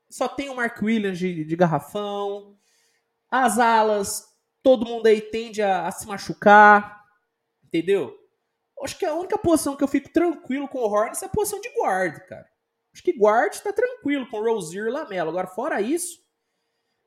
só 0.09 0.27
tem 0.27 0.49
o 0.49 0.55
Mark 0.55 0.81
Williams 0.81 1.17
de, 1.17 1.45
de 1.45 1.55
garrafão. 1.55 2.57
As 3.31 3.57
alas, 3.57 4.27
todo 4.61 4.85
mundo 4.85 5.07
aí 5.07 5.21
tende 5.21 5.61
a, 5.61 5.87
a, 5.87 5.91
se 5.91 6.05
machucar, 6.05 7.05
entendeu? 7.63 8.15
Acho 8.83 8.97
que 8.97 9.05
a 9.05 9.15
única 9.15 9.37
posição 9.37 9.75
que 9.75 9.83
eu 9.83 9.87
fico 9.87 10.09
tranquilo 10.09 10.67
com 10.67 10.79
o 10.79 10.89
Hornets 10.89 11.23
é 11.23 11.25
a 11.25 11.29
posição 11.29 11.59
de 11.59 11.69
guard, 11.69 12.19
cara. 12.27 12.47
Acho 12.93 13.03
que 13.03 13.17
guard 13.17 13.55
tá 13.59 13.73
tranquilo 13.73 14.29
com 14.29 14.37
o 14.37 14.43
Rozier 14.43 14.87
e 14.87 14.91
Lamelo. 14.91 15.29
Agora, 15.29 15.47
fora 15.47 15.81
isso, 15.81 16.19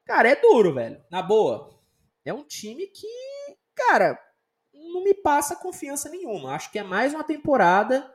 cara, 0.05 0.29
é 0.31 0.37
duro, 0.37 0.75
velho. 0.75 1.05
Na 1.11 1.23
boa. 1.23 1.79
É 2.25 2.33
um 2.35 2.45
time 2.45 2.87
que, 2.87 3.07
cara, 3.75 4.19
não 4.93 5.03
me 5.03 5.15
passa 5.15 5.57
confiança 5.57 6.09
nenhuma. 6.09 6.55
Acho 6.55 6.71
que 6.71 6.79
é 6.79 6.83
mais 6.83 7.15
uma 7.15 7.25
temporada 7.25 8.13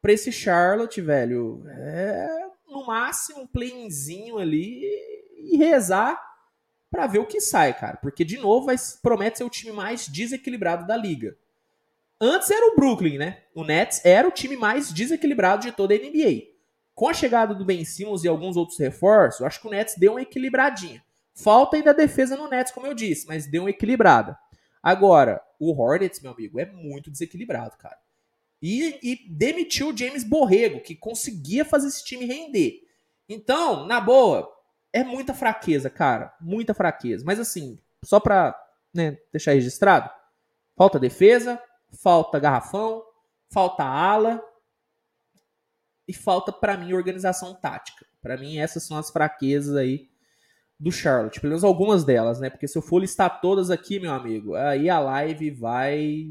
para 0.00 0.12
esse 0.12 0.30
Charlotte, 0.30 1.00
velho. 1.00 1.64
É 1.68 2.44
no 2.74 2.84
máximo 2.84 3.42
um 3.42 3.46
playzinho 3.46 4.38
ali 4.38 4.82
e 5.38 5.56
rezar 5.56 6.20
para 6.90 7.06
ver 7.06 7.20
o 7.20 7.26
que 7.26 7.40
sai, 7.40 7.72
cara. 7.72 7.96
Porque 7.98 8.24
de 8.24 8.36
novo 8.36 8.66
vai, 8.66 8.76
promete 9.00 9.38
ser 9.38 9.44
o 9.44 9.50
time 9.50 9.72
mais 9.72 10.08
desequilibrado 10.08 10.86
da 10.86 10.96
liga. 10.96 11.36
Antes 12.20 12.50
era 12.50 12.72
o 12.72 12.76
Brooklyn, 12.76 13.18
né? 13.18 13.42
O 13.54 13.64
Nets 13.64 14.00
era 14.04 14.26
o 14.26 14.32
time 14.32 14.56
mais 14.56 14.92
desequilibrado 14.92 15.62
de 15.62 15.72
toda 15.72 15.94
a 15.94 15.98
NBA. 15.98 16.54
Com 16.94 17.08
a 17.08 17.14
chegada 17.14 17.54
do 17.54 17.64
Ben 17.64 17.84
Simmons 17.84 18.24
e 18.24 18.28
alguns 18.28 18.56
outros 18.56 18.78
reforços, 18.78 19.42
acho 19.42 19.60
que 19.60 19.66
o 19.66 19.70
Nets 19.70 19.96
deu 19.96 20.12
uma 20.12 20.22
equilibradinha. 20.22 21.02
Falta 21.34 21.76
ainda 21.76 21.90
a 21.90 21.94
defesa 21.94 22.36
no 22.36 22.48
Nets, 22.48 22.72
como 22.72 22.86
eu 22.86 22.94
disse, 22.94 23.26
mas 23.26 23.46
deu 23.46 23.62
uma 23.64 23.70
equilibrada. 23.70 24.38
Agora, 24.84 25.40
o 25.58 25.72
Hornets, 25.72 26.20
meu 26.20 26.32
amigo, 26.32 26.60
é 26.60 26.66
muito 26.66 27.10
desequilibrado, 27.10 27.74
cara. 27.78 27.96
E, 28.60 28.98
e 29.02 29.28
demitiu 29.30 29.88
o 29.88 29.96
James 29.96 30.22
Borrego, 30.22 30.82
que 30.82 30.94
conseguia 30.94 31.64
fazer 31.64 31.88
esse 31.88 32.04
time 32.04 32.26
render. 32.26 32.82
Então, 33.26 33.86
na 33.86 33.98
boa, 33.98 34.46
é 34.92 35.02
muita 35.02 35.32
fraqueza, 35.32 35.88
cara. 35.88 36.34
Muita 36.38 36.74
fraqueza. 36.74 37.24
Mas 37.24 37.40
assim, 37.40 37.78
só 38.04 38.20
pra 38.20 38.54
né, 38.92 39.16
deixar 39.32 39.52
registrado, 39.52 40.10
falta 40.76 40.98
defesa, 40.98 41.58
falta 42.02 42.38
garrafão, 42.38 43.02
falta 43.50 43.82
ala 43.84 44.42
e 46.06 46.12
falta, 46.12 46.52
para 46.52 46.76
mim, 46.76 46.92
organização 46.92 47.54
tática. 47.54 48.04
Para 48.20 48.36
mim, 48.36 48.58
essas 48.58 48.82
são 48.82 48.98
as 48.98 49.10
fraquezas 49.10 49.76
aí 49.76 50.10
do 50.84 50.92
Charlotte, 50.92 51.40
pelo 51.40 51.52
menos 51.52 51.64
algumas 51.64 52.04
delas, 52.04 52.38
né? 52.38 52.50
Porque 52.50 52.68
se 52.68 52.76
eu 52.76 52.82
for 52.82 52.98
listar 52.98 53.40
todas 53.40 53.70
aqui, 53.70 53.98
meu 53.98 54.12
amigo, 54.12 54.54
aí 54.54 54.90
a 54.90 55.00
live 55.00 55.50
vai 55.50 56.26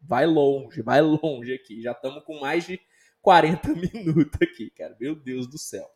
vai 0.00 0.24
longe, 0.24 0.80
vai 0.80 1.02
longe 1.04 1.52
aqui. 1.52 1.82
Já 1.82 1.92
estamos 1.92 2.24
com 2.24 2.40
mais 2.40 2.64
de 2.64 2.80
40 3.20 3.68
minutos 3.76 4.40
aqui, 4.40 4.70
cara. 4.70 4.96
Meu 4.98 5.14
Deus 5.14 5.46
do 5.46 5.58
céu. 5.58 5.86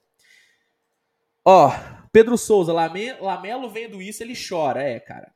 Ó, 1.43 1.71
Pedro 2.13 2.37
Souza, 2.37 2.75
Lamelo 2.75 3.71
vendo 3.71 4.03
isso, 4.03 4.23
ele 4.23 4.35
chora. 4.37 4.83
É, 4.83 5.01
cara. 5.01 5.33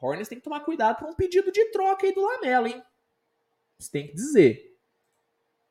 Hornets 0.00 0.28
tem 0.28 0.38
que 0.38 0.44
tomar 0.44 0.60
cuidado 0.60 1.00
com 1.00 1.10
um 1.10 1.14
pedido 1.14 1.52
de 1.52 1.66
troca 1.66 2.06
aí 2.06 2.14
do 2.14 2.22
Lamelo, 2.22 2.68
hein? 2.68 2.82
Você 3.78 3.90
tem 3.90 4.06
que 4.06 4.14
dizer. 4.14 4.78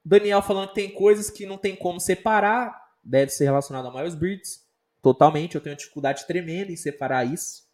Daniel 0.05 0.43
falando 0.43 0.67
que 0.67 0.75
tem 0.75 0.93
coisas 0.93 1.31
que 1.31 1.47
não 1.47 1.57
tem 1.57 1.75
como 1.75 1.99
separar. 1.99 2.79
Deve 3.03 3.31
ser 3.31 3.45
relacionado 3.45 3.87
a 3.87 3.91
Miles 3.91 4.13
Bridges 4.13 4.66
totalmente. 5.07 5.55
Eu 5.55 5.61
tenho 5.61 5.73
uma 5.73 5.77
dificuldade 5.77 6.27
tremenda 6.27 6.71
em 6.71 6.75
separar 6.75 7.23
isso. 7.23 7.65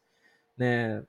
Né? 0.55 1.03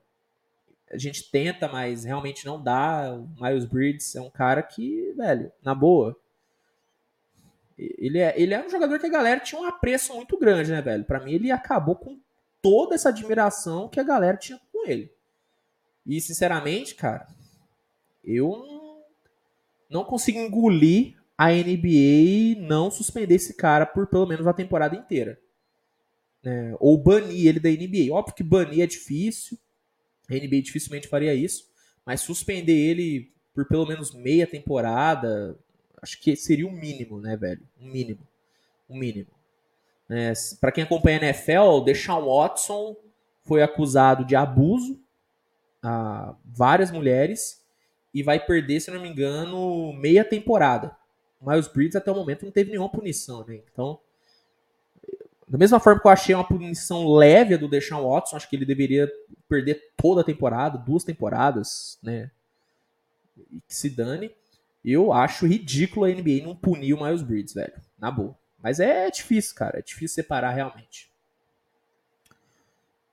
A 0.91 0.97
gente 0.97 1.29
tenta, 1.29 1.67
mas 1.67 2.03
realmente 2.03 2.45
não 2.47 2.61
dá. 2.61 3.13
O 3.13 3.29
Miles 3.39 3.65
Bridges 3.65 4.15
é 4.15 4.21
um 4.21 4.29
cara 4.31 4.63
que, 4.63 5.13
velho, 5.15 5.51
na 5.61 5.75
boa. 5.75 6.19
Ele 7.77 8.17
é, 8.17 8.33
ele 8.41 8.53
é 8.55 8.65
um 8.65 8.69
jogador 8.69 8.97
que 8.97 9.05
a 9.05 9.11
galera 9.11 9.39
tinha 9.39 9.61
um 9.61 9.65
apreço 9.65 10.15
muito 10.15 10.37
grande, 10.39 10.71
né, 10.71 10.81
velho? 10.81 11.03
Para 11.03 11.19
mim, 11.19 11.33
ele 11.33 11.51
acabou 11.51 11.95
com 11.95 12.19
toda 12.59 12.95
essa 12.95 13.09
admiração 13.09 13.87
que 13.87 13.99
a 13.99 14.03
galera 14.03 14.37
tinha 14.37 14.59
com 14.71 14.89
ele. 14.89 15.13
E, 16.05 16.19
sinceramente, 16.19 16.95
cara, 16.95 17.27
eu 18.23 19.03
não 19.89 20.03
consigo 20.03 20.39
engolir 20.39 21.17
a 21.37 21.51
NBA 21.51 22.65
não 22.65 22.89
suspender 22.89 23.35
esse 23.35 23.53
cara 23.53 23.85
por 23.85 24.07
pelo 24.07 24.25
menos 24.25 24.47
a 24.47 24.53
temporada 24.53 24.95
inteira. 24.95 25.37
Né? 26.45 26.75
Ou 26.79 26.95
banir 26.95 27.47
ele 27.47 27.59
da 27.59 27.69
NBA. 27.69 28.13
Óbvio 28.13 28.35
que 28.35 28.43
banir 28.43 28.81
é 28.81 28.87
difícil. 28.87 29.57
A 30.29 30.35
NBA 30.35 30.61
dificilmente 30.61 31.07
faria 31.07 31.33
isso. 31.33 31.67
Mas 32.05 32.21
suspender 32.21 32.77
ele 32.77 33.33
por 33.53 33.65
pelo 33.67 33.87
menos 33.87 34.13
meia 34.13 34.45
temporada, 34.45 35.57
acho 36.01 36.21
que 36.21 36.35
seria 36.35 36.67
o 36.67 36.71
mínimo, 36.71 37.19
né, 37.19 37.35
velho? 37.35 37.61
Um 37.79 37.87
mínimo. 37.87 38.19
Um 38.89 38.97
mínimo. 38.97 39.29
É, 40.09 40.33
para 40.61 40.71
quem 40.71 40.83
acompanha 40.83 41.17
a 41.17 41.23
NFL, 41.23 41.61
o 41.61 41.81
Deshaun 41.81 42.25
Watson 42.25 42.95
foi 43.43 43.63
acusado 43.63 44.23
de 44.23 44.35
abuso 44.35 44.99
a 45.81 46.35
várias 46.43 46.91
mulheres 46.91 47.63
e 48.13 48.21
vai 48.21 48.39
perder, 48.39 48.81
se 48.81 48.91
não 48.91 49.01
me 49.01 49.09
engano, 49.09 49.93
meia 49.93 50.23
temporada. 50.23 50.95
Miles 51.41 51.67
Bridges 51.67 51.95
até 51.95 52.11
o 52.11 52.15
momento 52.15 52.43
não 52.43 52.51
teve 52.51 52.71
nenhuma 52.71 52.89
punição, 52.89 53.45
né? 53.45 53.61
Então, 53.71 53.99
da 55.55 55.57
mesma 55.57 55.79
forma 55.79 56.01
que 56.01 56.07
eu 56.07 56.11
achei 56.11 56.35
uma 56.35 56.45
punição 56.45 57.07
leve 57.07 57.55
do 57.55 57.69
Deshaun 57.69 58.03
Watson, 58.09 58.35
acho 58.35 58.49
que 58.49 58.57
ele 58.57 58.65
deveria 58.65 59.09
perder 59.47 59.93
toda 59.95 60.19
a 60.19 60.23
temporada, 60.23 60.77
duas 60.77 61.05
temporadas, 61.05 61.97
né? 62.03 62.29
E 63.49 63.61
que 63.61 63.73
se 63.73 63.89
dane. 63.89 64.35
Eu 64.83 65.13
acho 65.13 65.47
ridículo 65.47 66.05
a 66.05 66.09
NBA 66.09 66.43
não 66.43 66.53
punir 66.53 66.93
o 66.93 67.01
Miles 67.01 67.21
Bridges, 67.21 67.53
velho. 67.53 67.71
Na 67.97 68.11
boa. 68.11 68.37
Mas 68.61 68.81
é 68.81 69.09
difícil, 69.09 69.55
cara. 69.55 69.79
É 69.79 69.81
difícil 69.81 70.15
separar 70.15 70.51
realmente. 70.51 71.09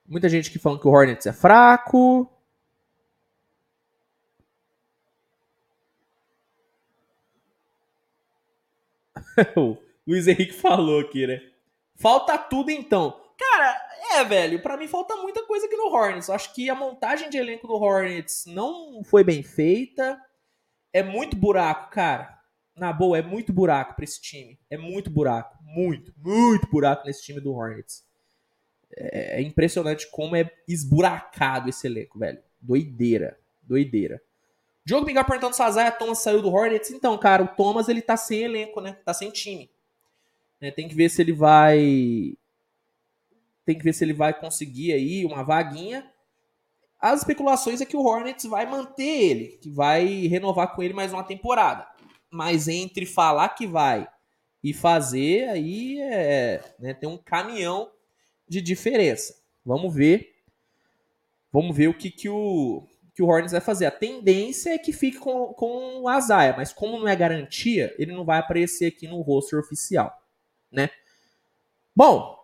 Muita 0.04 0.28
gente 0.28 0.50
que 0.50 0.58
falando 0.58 0.80
que 0.80 0.88
o 0.88 0.90
Hornets 0.90 1.26
é 1.26 1.32
fraco. 1.32 2.28
o 9.56 9.76
Luiz 10.04 10.26
Henrique 10.26 10.54
falou 10.54 10.98
aqui, 10.98 11.24
né? 11.24 11.51
Falta 12.02 12.36
tudo 12.36 12.68
então. 12.72 13.16
Cara, 13.38 13.80
é, 14.10 14.24
velho, 14.24 14.60
para 14.60 14.76
mim 14.76 14.88
falta 14.88 15.14
muita 15.16 15.46
coisa 15.46 15.66
aqui 15.66 15.76
no 15.76 15.86
Hornets. 15.86 16.28
Acho 16.28 16.52
que 16.52 16.68
a 16.68 16.74
montagem 16.74 17.30
de 17.30 17.38
elenco 17.38 17.68
do 17.68 17.74
Hornets 17.74 18.44
não 18.44 19.04
foi 19.04 19.22
bem 19.22 19.44
feita. 19.44 20.20
É 20.92 21.00
muito 21.00 21.36
buraco, 21.36 21.92
cara. 21.92 22.36
Na 22.74 22.92
boa, 22.92 23.18
é 23.18 23.22
muito 23.22 23.52
buraco 23.52 23.94
pra 23.94 24.04
esse 24.04 24.20
time. 24.20 24.58
É 24.68 24.76
muito 24.76 25.10
buraco. 25.10 25.56
Muito, 25.62 26.12
muito 26.18 26.68
buraco 26.68 27.06
nesse 27.06 27.22
time 27.22 27.40
do 27.40 27.52
Hornets. 27.52 28.04
É, 28.96 29.38
é 29.38 29.42
impressionante 29.42 30.10
como 30.10 30.34
é 30.34 30.50
esburacado 30.66 31.68
esse 31.70 31.86
elenco, 31.86 32.18
velho. 32.18 32.42
Doideira. 32.60 33.38
Doideira. 33.62 34.20
Diogo 34.84 35.06
Miguel 35.06 35.24
perguntando 35.24 35.54
se 35.54 35.62
a 35.62 35.70
Zaya 35.70 35.92
Thomas 35.92 36.18
saiu 36.18 36.42
do 36.42 36.52
Hornets. 36.52 36.90
Então, 36.90 37.16
cara, 37.16 37.44
o 37.44 37.48
Thomas 37.48 37.88
ele 37.88 38.02
tá 38.02 38.16
sem 38.16 38.42
elenco, 38.42 38.80
né? 38.80 38.98
Tá 39.04 39.14
sem 39.14 39.30
time. 39.30 39.70
É, 40.62 40.70
tem 40.70 40.86
que 40.86 40.94
ver 40.94 41.10
se 41.10 41.20
ele 41.20 41.32
vai. 41.32 42.36
Tem 43.64 43.76
que 43.76 43.82
ver 43.82 43.92
se 43.92 44.04
ele 44.04 44.12
vai 44.12 44.32
conseguir 44.32 44.92
aí 44.92 45.24
uma 45.24 45.42
vaguinha. 45.42 46.08
As 47.00 47.18
especulações 47.18 47.80
é 47.80 47.84
que 47.84 47.96
o 47.96 48.04
Hornets 48.04 48.44
vai 48.44 48.64
manter 48.64 49.02
ele, 49.02 49.46
que 49.60 49.68
vai 49.68 50.28
renovar 50.28 50.72
com 50.72 50.80
ele 50.80 50.94
mais 50.94 51.12
uma 51.12 51.24
temporada. 51.24 51.84
Mas 52.30 52.68
entre 52.68 53.04
falar 53.04 53.48
que 53.50 53.66
vai 53.66 54.06
e 54.62 54.72
fazer, 54.72 55.48
aí 55.48 56.00
é, 56.00 56.62
né, 56.78 56.94
tem 56.94 57.08
um 57.08 57.18
caminhão 57.18 57.90
de 58.48 58.60
diferença. 58.60 59.34
Vamos 59.64 59.92
ver. 59.92 60.30
Vamos 61.50 61.76
ver 61.76 61.88
o 61.88 61.94
que, 61.94 62.08
que 62.08 62.28
o, 62.28 62.86
que 63.12 63.22
o 63.22 63.26
Hornets 63.26 63.50
vai 63.50 63.60
fazer. 63.60 63.86
A 63.86 63.90
tendência 63.90 64.70
é 64.70 64.78
que 64.78 64.92
fique 64.92 65.18
com, 65.18 65.52
com 65.54 66.02
o 66.02 66.08
Azaia, 66.08 66.54
mas 66.56 66.72
como 66.72 67.00
não 67.00 67.08
é 67.08 67.16
garantia, 67.16 67.92
ele 67.98 68.12
não 68.12 68.24
vai 68.24 68.38
aparecer 68.38 68.86
aqui 68.86 69.08
no 69.08 69.20
roster 69.22 69.58
oficial, 69.58 70.21
né? 70.72 70.90
Bom, 71.94 72.38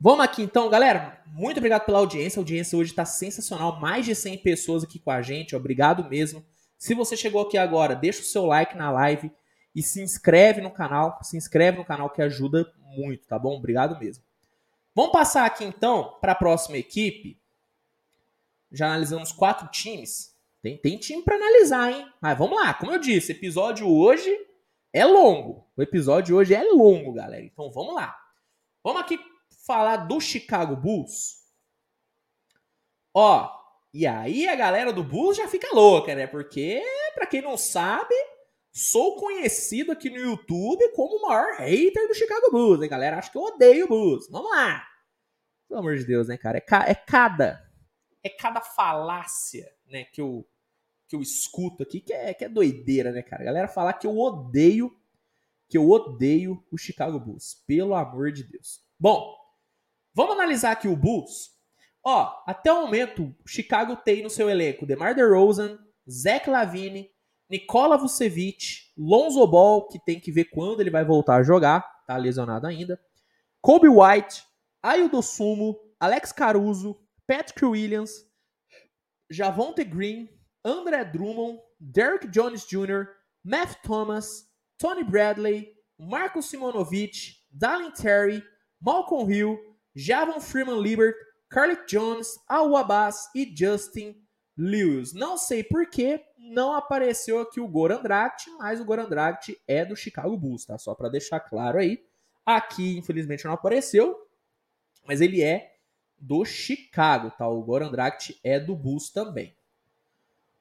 vamos 0.00 0.24
aqui 0.24 0.42
então, 0.42 0.68
galera. 0.68 1.22
Muito 1.26 1.58
obrigado 1.58 1.84
pela 1.84 1.98
audiência. 1.98 2.38
A 2.38 2.42
audiência 2.42 2.76
hoje 2.76 2.90
está 2.90 3.04
sensacional. 3.04 3.78
Mais 3.80 4.04
de 4.04 4.14
100 4.14 4.38
pessoas 4.38 4.84
aqui 4.84 4.98
com 4.98 5.10
a 5.10 5.22
gente. 5.22 5.54
Obrigado 5.54 6.08
mesmo. 6.08 6.44
Se 6.76 6.94
você 6.94 7.16
chegou 7.16 7.42
aqui 7.42 7.56
agora, 7.56 7.94
deixa 7.94 8.20
o 8.20 8.24
seu 8.24 8.44
like 8.44 8.76
na 8.76 8.90
live 8.90 9.30
e 9.74 9.82
se 9.82 10.02
inscreve 10.02 10.60
no 10.60 10.70
canal. 10.70 11.18
Se 11.22 11.36
inscreve 11.36 11.78
no 11.78 11.84
canal 11.84 12.10
que 12.10 12.20
ajuda 12.20 12.70
muito, 12.96 13.26
tá 13.26 13.38
bom? 13.38 13.56
Obrigado 13.56 13.98
mesmo. 13.98 14.24
Vamos 14.94 15.12
passar 15.12 15.46
aqui 15.46 15.64
então 15.64 16.18
para 16.20 16.32
a 16.32 16.34
próxima 16.34 16.76
equipe 16.76 17.38
já 18.70 18.86
analisamos 18.86 19.32
quatro 19.32 19.68
times. 19.68 20.36
Tem, 20.62 20.76
tem 20.76 20.98
time 20.98 21.22
para 21.22 21.36
analisar, 21.36 21.92
hein? 21.92 22.06
Mas 22.20 22.36
vamos 22.36 22.60
lá, 22.60 22.74
como 22.74 22.92
eu 22.92 22.98
disse, 22.98 23.32
episódio 23.32 23.88
hoje 23.88 24.30
é 24.92 25.04
longo. 25.04 25.66
O 25.76 25.82
episódio 25.82 26.36
hoje 26.36 26.54
é 26.54 26.62
longo, 26.62 27.12
galera. 27.12 27.44
Então 27.44 27.70
vamos 27.70 27.94
lá. 27.94 28.16
Vamos 28.82 29.02
aqui 29.02 29.18
falar 29.66 29.96
do 29.96 30.20
Chicago 30.20 30.76
Bulls. 30.76 31.38
Ó, 33.14 33.50
e 33.92 34.06
aí 34.06 34.48
a 34.48 34.54
galera 34.54 34.92
do 34.92 35.02
Bulls 35.02 35.36
já 35.36 35.48
fica 35.48 35.74
louca, 35.74 36.14
né? 36.14 36.26
Porque, 36.26 36.82
para 37.14 37.26
quem 37.26 37.42
não 37.42 37.56
sabe, 37.56 38.14
sou 38.72 39.16
conhecido 39.16 39.92
aqui 39.92 40.08
no 40.10 40.18
YouTube 40.18 40.92
como 40.92 41.16
o 41.16 41.22
maior 41.22 41.56
hater 41.58 42.06
do 42.06 42.14
Chicago 42.14 42.50
Bulls, 42.50 42.82
hein, 42.82 42.88
galera? 42.88 43.18
Acho 43.18 43.32
que 43.32 43.38
eu 43.38 43.42
odeio 43.42 43.86
o 43.86 43.88
Bulls. 43.88 44.28
Vamos 44.30 44.50
lá. 44.50 44.86
Pelo 45.68 45.80
amor 45.80 45.96
de 45.96 46.04
Deus, 46.04 46.28
né, 46.28 46.36
cara? 46.36 46.58
É, 46.58 46.60
ca 46.60 46.84
é 46.88 46.94
cada 46.94 47.68
é 48.22 48.28
cada 48.28 48.60
falácia, 48.60 49.72
né, 49.86 50.04
que 50.04 50.20
eu 50.20 50.46
que 51.08 51.16
eu 51.16 51.22
escuto 51.22 51.82
aqui, 51.82 52.00
que 52.00 52.12
é, 52.12 52.34
que 52.34 52.44
é 52.44 52.48
doideira, 52.48 53.10
né, 53.10 53.22
cara? 53.22 53.42
A 53.42 53.46
galera 53.46 53.68
falar 53.68 53.94
que 53.94 54.06
eu 54.06 54.16
odeio, 54.16 54.94
que 55.68 55.78
eu 55.78 55.88
odeio 55.88 56.62
o 56.70 56.76
Chicago 56.76 57.18
Bulls. 57.18 57.62
Pelo 57.66 57.94
amor 57.94 58.30
de 58.30 58.44
Deus. 58.44 58.80
Bom, 59.00 59.34
vamos 60.14 60.34
analisar 60.34 60.72
aqui 60.72 60.86
o 60.86 60.96
Bulls. 60.96 61.50
Ó, 62.04 62.42
até 62.46 62.72
o 62.72 62.82
momento, 62.82 63.34
o 63.44 63.48
Chicago 63.48 63.96
tem 63.96 64.22
no 64.22 64.30
seu 64.30 64.48
elenco 64.48 64.86
DeMar 64.86 65.14
DeRozan, 65.14 65.78
Zach 66.08 66.48
Lavine, 66.48 67.10
Nikola 67.50 67.96
Vucevic, 67.96 68.92
Lonzo 68.96 69.46
Ball, 69.46 69.88
que 69.88 69.98
tem 69.98 70.20
que 70.20 70.30
ver 70.30 70.44
quando 70.44 70.80
ele 70.80 70.90
vai 70.90 71.04
voltar 71.04 71.36
a 71.36 71.42
jogar, 71.42 72.04
tá 72.06 72.16
lesionado 72.16 72.66
ainda, 72.66 73.00
Kobe 73.60 73.88
White, 73.88 74.44
Ayo 74.82 75.10
Sumo, 75.22 75.78
Alex 75.98 76.32
Caruso, 76.32 77.00
Patrick 77.26 77.64
Williams, 77.64 78.26
Javonte 79.30 79.84
Green, 79.84 80.28
André 80.68 81.02
Drummond, 81.04 81.58
Derrick 81.80 82.28
Jones 82.28 82.66
Jr., 82.66 83.08
Matt 83.42 83.82
Thomas, 83.82 84.46
Tony 84.78 85.02
Bradley, 85.02 85.72
Marcos 85.98 86.50
Simonovic, 86.50 87.38
Dallin 87.50 87.90
Terry, 87.90 88.42
Malcolm 88.80 89.32
Hill, 89.32 89.58
Javon 89.96 90.40
Freeman 90.40 90.80
Liebert, 90.80 91.16
Carlick 91.48 91.86
Jones, 91.86 92.38
Al 92.46 92.76
Abbas 92.76 93.30
e 93.34 93.50
Justin 93.56 94.14
Lewis. 94.56 95.14
Não 95.14 95.38
sei 95.38 95.64
por 95.64 95.88
que 95.88 96.22
não 96.36 96.74
apareceu 96.74 97.40
aqui 97.40 97.60
o 97.60 97.66
Goran 97.66 98.02
Dragic, 98.02 98.50
mas 98.58 98.80
o 98.80 98.84
Goran 98.84 99.08
Dragic 99.08 99.58
é 99.66 99.84
do 99.84 99.96
Chicago 99.96 100.36
Bulls, 100.36 100.66
tá? 100.66 100.76
Só 100.76 100.94
para 100.94 101.08
deixar 101.08 101.40
claro 101.40 101.78
aí. 101.78 102.04
Aqui, 102.44 102.98
infelizmente, 102.98 103.44
não 103.44 103.52
apareceu, 103.52 104.16
mas 105.06 105.20
ele 105.20 105.42
é 105.42 105.74
do 106.18 106.44
Chicago, 106.44 107.30
tá? 107.30 107.48
O 107.48 107.62
Goran 107.62 107.90
Dragic 107.90 108.38
é 108.44 108.60
do 108.60 108.76
Bulls 108.76 109.10
também. 109.10 109.57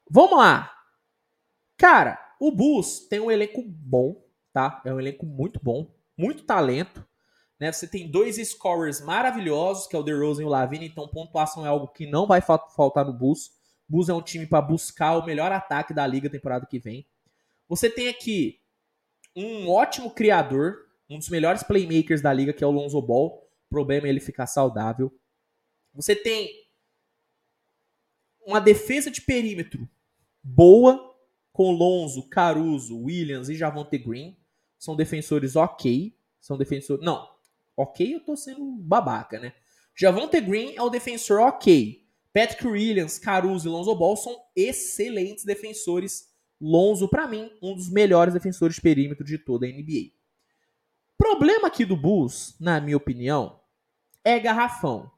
Vamos 0.09 0.37
lá. 0.37 0.71
Cara, 1.77 2.17
o 2.39 2.51
Bulls 2.51 3.07
tem 3.07 3.19
um 3.19 3.29
elenco 3.29 3.61
bom, 3.63 4.25
tá? 4.53 4.81
É 4.85 4.93
um 4.93 4.99
elenco 4.99 5.25
muito 5.25 5.59
bom, 5.61 5.93
muito 6.17 6.43
talento. 6.43 7.05
Né? 7.59 7.71
Você 7.71 7.87
tem 7.87 8.09
dois 8.09 8.37
scorers 8.37 9.01
maravilhosos, 9.01 9.87
que 9.87 9.95
é 9.95 9.99
o 9.99 10.03
DeRozan 10.03 10.43
e 10.43 10.45
o 10.45 10.49
Lavine, 10.49 10.87
então 10.87 11.07
pontuação 11.07 11.65
é 11.65 11.69
algo 11.69 11.87
que 11.87 12.09
não 12.09 12.25
vai 12.25 12.41
faltar 12.41 13.05
no 13.05 13.13
Bulls. 13.13 13.51
Bulls 13.87 14.09
é 14.09 14.13
um 14.13 14.21
time 14.21 14.45
para 14.45 14.61
buscar 14.61 15.17
o 15.17 15.25
melhor 15.25 15.51
ataque 15.51 15.93
da 15.93 16.05
liga 16.05 16.29
temporada 16.29 16.65
que 16.65 16.79
vem. 16.79 17.07
Você 17.67 17.89
tem 17.89 18.07
aqui 18.07 18.61
um 19.35 19.69
ótimo 19.69 20.11
criador, 20.11 20.87
um 21.09 21.17
dos 21.17 21.29
melhores 21.29 21.63
playmakers 21.63 22.21
da 22.21 22.33
liga, 22.33 22.53
que 22.53 22.63
é 22.63 22.67
o 22.67 22.71
Lonzo 22.71 23.01
Ball. 23.01 23.47
O 23.65 23.69
problema 23.69 24.07
é 24.07 24.09
ele 24.09 24.19
ficar 24.19 24.47
saudável. 24.47 25.11
Você 25.93 26.15
tem 26.15 26.49
uma 28.45 28.59
defesa 28.59 29.11
de 29.11 29.21
perímetro 29.21 29.87
boa 30.47 31.13
com 31.51 31.71
Lonzo, 31.71 32.29
Caruso, 32.29 32.97
Williams 33.03 33.49
e 33.49 33.55
Javonte 33.55 33.97
Green. 33.97 34.37
São 34.77 34.95
defensores 34.95 35.55
ok. 35.55 36.15
São 36.39 36.57
defensores. 36.57 37.03
Não, 37.03 37.27
ok, 37.75 38.15
eu 38.15 38.19
tô 38.23 38.35
sendo 38.35 38.63
babaca, 38.77 39.39
né? 39.39 39.53
Javonte 39.95 40.39
Green 40.39 40.75
é 40.75 40.81
o 40.81 40.89
defensor 40.89 41.41
ok. 41.41 42.05
Patrick 42.33 42.65
Williams, 42.67 43.17
Caruso 43.17 43.67
e 43.67 43.71
Lonzo 43.71 43.95
Ball 43.95 44.15
são 44.15 44.39
excelentes 44.55 45.43
defensores 45.43 46.27
Lonzo, 46.59 47.07
para 47.07 47.27
mim, 47.27 47.51
um 47.61 47.75
dos 47.75 47.89
melhores 47.89 48.33
defensores 48.33 48.75
de 48.75 48.81
perímetro 48.81 49.23
de 49.23 49.37
toda 49.37 49.65
a 49.65 49.69
NBA. 49.69 50.11
Problema 51.17 51.67
aqui 51.67 51.85
do 51.85 51.97
Bulls, 51.97 52.55
na 52.59 52.79
minha 52.79 52.97
opinião, 52.97 53.59
é 54.23 54.39
garrafão. 54.39 55.11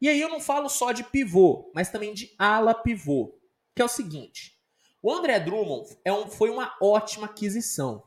E 0.00 0.08
aí 0.08 0.20
eu 0.20 0.28
não 0.28 0.40
falo 0.40 0.68
só 0.68 0.92
de 0.92 1.04
pivô, 1.04 1.70
mas 1.74 1.90
também 1.90 2.14
de 2.14 2.34
ala 2.38 2.74
pivô, 2.74 3.39
que 3.80 3.82
é 3.82 3.86
o 3.86 3.88
seguinte: 3.88 4.60
o 5.02 5.10
André 5.10 5.40
Drummond 5.40 5.96
é 6.04 6.12
um, 6.12 6.28
foi 6.28 6.50
uma 6.50 6.76
ótima 6.82 7.24
aquisição, 7.24 8.06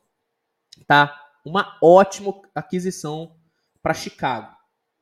tá? 0.86 1.19
Uma 1.43 1.80
ótima 1.82 2.39
aquisição 2.53 3.36
para 3.82 3.95
Chicago. 3.95 4.55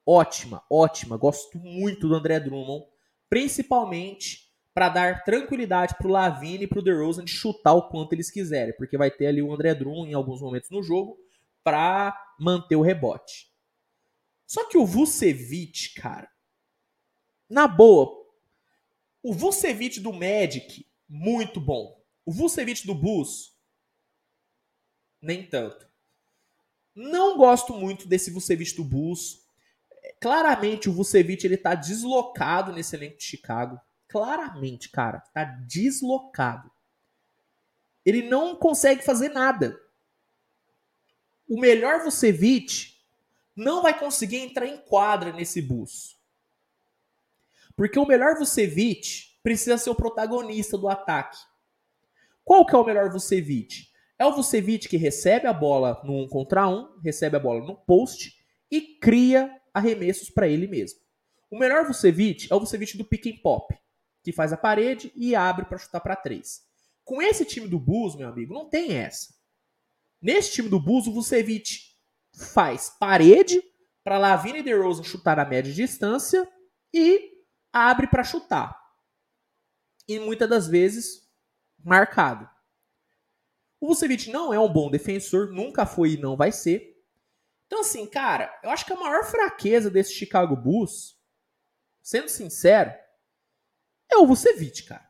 Ótima, 0.05 0.63
ótima. 0.69 1.17
Gosto 1.17 1.59
muito 1.59 2.07
do 2.07 2.15
André 2.15 2.39
Drummond, 2.39 2.85
principalmente 3.29 4.49
para 4.73 4.87
dar 4.87 5.23
tranquilidade 5.25 5.95
para 5.97 6.07
o 6.07 6.11
Lavine 6.11 6.63
e 6.63 6.67
para 6.67 6.79
o 6.79 6.81
DeRozan 6.81 7.25
de 7.25 7.31
chutar 7.31 7.73
o 7.73 7.89
quanto 7.89 8.13
eles 8.13 8.31
quiserem, 8.31 8.73
porque 8.77 8.97
vai 8.97 9.11
ter 9.11 9.27
ali 9.27 9.41
o 9.41 9.53
André 9.53 9.75
Drummond 9.75 10.09
em 10.09 10.13
alguns 10.13 10.41
momentos 10.41 10.69
no 10.69 10.81
jogo 10.81 11.17
para 11.65 12.17
manter 12.39 12.77
o 12.77 12.81
rebote. 12.81 13.51
Só 14.47 14.69
que 14.69 14.77
o 14.77 14.85
Vucevic, 14.85 15.95
cara, 15.95 16.29
na 17.49 17.67
boa, 17.67 18.20
o 19.23 19.33
Vucevic 19.33 19.99
do 19.99 20.11
Magic, 20.11 20.85
muito 21.07 21.59
bom. 21.59 21.99
O 22.25 22.31
Vucevic 22.31 22.85
do 22.85 22.95
Bulls, 22.95 23.55
nem 25.21 25.45
tanto. 25.45 25.87
Não 26.95 27.37
gosto 27.37 27.73
muito 27.73 28.07
desse 28.07 28.31
Vucevic 28.31 28.75
do 28.75 28.83
Bulls. 28.83 29.45
Claramente 30.19 30.89
o 30.89 30.93
Vucevic 30.93 31.45
ele 31.45 31.57
tá 31.57 31.75
deslocado 31.75 32.73
nesse 32.73 32.95
elenco 32.95 33.17
de 33.17 33.23
Chicago. 33.23 33.79
Claramente, 34.07 34.89
cara, 34.89 35.19
tá 35.33 35.43
deslocado. 35.43 36.69
Ele 38.05 38.23
não 38.23 38.55
consegue 38.55 39.03
fazer 39.03 39.29
nada. 39.29 39.79
O 41.47 41.59
melhor 41.59 42.03
Vucevic 42.03 42.97
não 43.55 43.81
vai 43.81 43.97
conseguir 43.97 44.37
entrar 44.37 44.65
em 44.65 44.77
quadra 44.77 45.31
nesse 45.31 45.61
bus. 45.61 46.20
Porque 47.75 47.99
o 47.99 48.05
melhor 48.05 48.37
Vucevic 48.37 49.31
precisa 49.43 49.77
ser 49.77 49.89
o 49.89 49.95
protagonista 49.95 50.77
do 50.77 50.87
ataque. 50.87 51.37
Qual 52.43 52.65
que 52.65 52.75
é 52.75 52.77
o 52.77 52.85
melhor 52.85 53.09
Vucevic? 53.11 53.87
É 54.17 54.25
o 54.25 54.33
Vucevic 54.33 54.87
que 54.87 54.97
recebe 54.97 55.47
a 55.47 55.53
bola 55.53 56.01
no 56.03 56.23
um 56.23 56.27
contra 56.27 56.67
um, 56.67 56.99
recebe 57.01 57.35
a 57.37 57.39
bola 57.39 57.65
no 57.65 57.75
post 57.75 58.35
e 58.69 58.81
cria 58.81 59.51
arremessos 59.73 60.29
para 60.29 60.47
ele 60.47 60.67
mesmo. 60.67 60.99
O 61.49 61.57
melhor 61.57 61.85
Vucevic 61.85 62.47
é 62.51 62.55
o 62.55 62.59
Vucevic 62.59 62.97
do 62.97 63.05
pick 63.05 63.27
and 63.27 63.41
pop, 63.41 63.75
que 64.23 64.31
faz 64.31 64.53
a 64.53 64.57
parede 64.57 65.11
e 65.15 65.35
abre 65.35 65.65
para 65.65 65.77
chutar 65.77 65.99
para 66.01 66.15
três. 66.15 66.61
Com 67.03 67.21
esse 67.21 67.43
time 67.45 67.67
do 67.67 67.79
Bulls, 67.79 68.15
meu 68.15 68.29
amigo, 68.29 68.53
não 68.53 68.69
tem 68.69 68.93
essa. 68.93 69.33
Nesse 70.21 70.51
time 70.53 70.69
do 70.69 70.79
Bulls, 70.79 71.07
o 71.07 71.13
Vucevic 71.13 71.79
faz 72.33 72.89
parede 72.99 73.61
para 74.03 74.17
Lavine 74.17 74.59
e 74.59 74.63
DeRozan 74.63 75.03
chutar 75.03 75.39
a 75.39 75.45
média 75.45 75.73
distância 75.73 76.47
e 76.93 77.30
abre 77.71 78.07
para 78.07 78.23
chutar. 78.23 78.79
E 80.07 80.19
muitas 80.19 80.49
das 80.49 80.67
vezes 80.67 81.29
marcado. 81.83 82.49
O 83.79 83.87
Vucevic 83.87 84.29
não 84.29 84.53
é 84.53 84.59
um 84.59 84.71
bom 84.71 84.89
defensor, 84.91 85.51
nunca 85.51 85.85
foi 85.85 86.11
e 86.11 86.17
não 86.17 86.35
vai 86.35 86.51
ser. 86.51 87.03
Então, 87.65 87.81
assim, 87.81 88.05
cara, 88.05 88.53
eu 88.63 88.69
acho 88.69 88.85
que 88.85 88.93
a 88.93 88.99
maior 88.99 89.23
fraqueza 89.23 89.89
desse 89.89 90.13
Chicago 90.13 90.55
Bulls, 90.55 91.17
sendo 92.01 92.29
sincero, 92.29 92.93
é 94.11 94.17
o 94.17 94.27
Vucevic, 94.27 94.83
cara. 94.83 95.09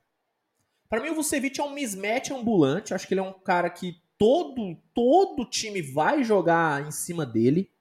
Para 0.88 1.02
mim, 1.02 1.10
o 1.10 1.16
Vucevic 1.16 1.60
é 1.60 1.64
um 1.64 1.74
mismatch 1.74 2.32
ambulante. 2.32 2.92
Eu 2.92 2.96
acho 2.96 3.08
que 3.08 3.14
ele 3.14 3.22
é 3.22 3.24
um 3.24 3.34
cara 3.34 3.70
que 3.70 4.02
todo, 4.18 4.76
todo 4.94 5.50
time 5.50 5.82
vai 5.82 6.24
jogar 6.24 6.86
em 6.86 6.92
cima 6.92 7.26
dele. 7.26 7.72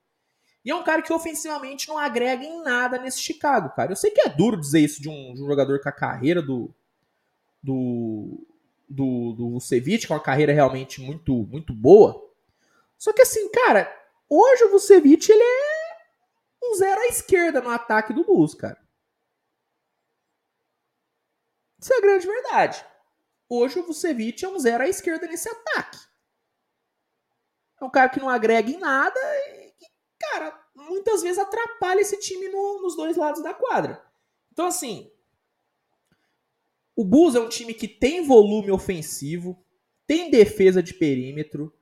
E 0.63 0.69
é 0.69 0.75
um 0.75 0.83
cara 0.83 1.01
que 1.01 1.11
ofensivamente 1.11 1.87
não 1.87 1.97
agrega 1.97 2.43
em 2.43 2.61
nada 2.61 2.99
nesse 2.99 3.19
Chicago, 3.19 3.73
cara. 3.75 3.91
Eu 3.91 3.95
sei 3.95 4.11
que 4.11 4.21
é 4.21 4.29
duro 4.29 4.59
dizer 4.59 4.79
isso 4.79 5.01
de 5.01 5.09
um, 5.09 5.33
de 5.33 5.43
um 5.43 5.47
jogador 5.47 5.81
com 5.81 5.89
a 5.89 5.93
carreira 5.93 6.41
do, 6.41 6.73
do, 7.63 8.45
do, 8.87 9.33
do 9.33 9.49
Vucevic, 9.51 10.07
com 10.07 10.13
uma 10.13 10.19
carreira 10.19 10.53
realmente 10.53 11.01
muito, 11.01 11.33
muito 11.47 11.73
boa. 11.73 12.29
Só 12.97 13.11
que 13.11 13.23
assim, 13.23 13.49
cara, 13.49 13.91
hoje 14.29 14.63
o 14.65 14.71
Vucevic 14.71 15.31
ele 15.31 15.41
é 15.41 15.91
um 16.63 16.75
zero 16.75 17.01
à 17.01 17.07
esquerda 17.07 17.59
no 17.59 17.69
ataque 17.69 18.13
do 18.13 18.23
Bulls, 18.23 18.53
cara. 18.53 18.79
Isso 21.79 21.91
é 21.91 21.97
a 21.97 22.01
grande 22.01 22.27
verdade. 22.27 22.85
Hoje 23.49 23.79
o 23.79 23.83
Vucevic 23.83 24.45
é 24.45 24.47
um 24.47 24.59
zero 24.59 24.83
à 24.83 24.87
esquerda 24.87 25.25
nesse 25.25 25.49
ataque. 25.49 25.97
É 27.81 27.83
um 27.83 27.89
cara 27.89 28.09
que 28.09 28.19
não 28.19 28.29
agrega 28.29 28.69
em 28.69 28.77
nada 28.77 29.19
e 29.47 29.60
que, 29.60 29.60
muitas 30.91 31.21
vezes 31.21 31.39
atrapalha 31.39 32.01
esse 32.01 32.19
time 32.19 32.47
no, 32.49 32.81
nos 32.81 32.95
dois 32.95 33.17
lados 33.17 33.41
da 33.41 33.53
quadra. 33.53 34.03
Então, 34.51 34.67
assim, 34.67 35.09
o 36.95 37.03
Bulls 37.03 37.35
é 37.35 37.39
um 37.39 37.49
time 37.49 37.73
que 37.73 37.87
tem 37.87 38.25
volume 38.25 38.71
ofensivo, 38.71 39.57
tem 40.05 40.29
defesa 40.29 40.83
de 40.83 40.93
perímetro, 40.93 41.73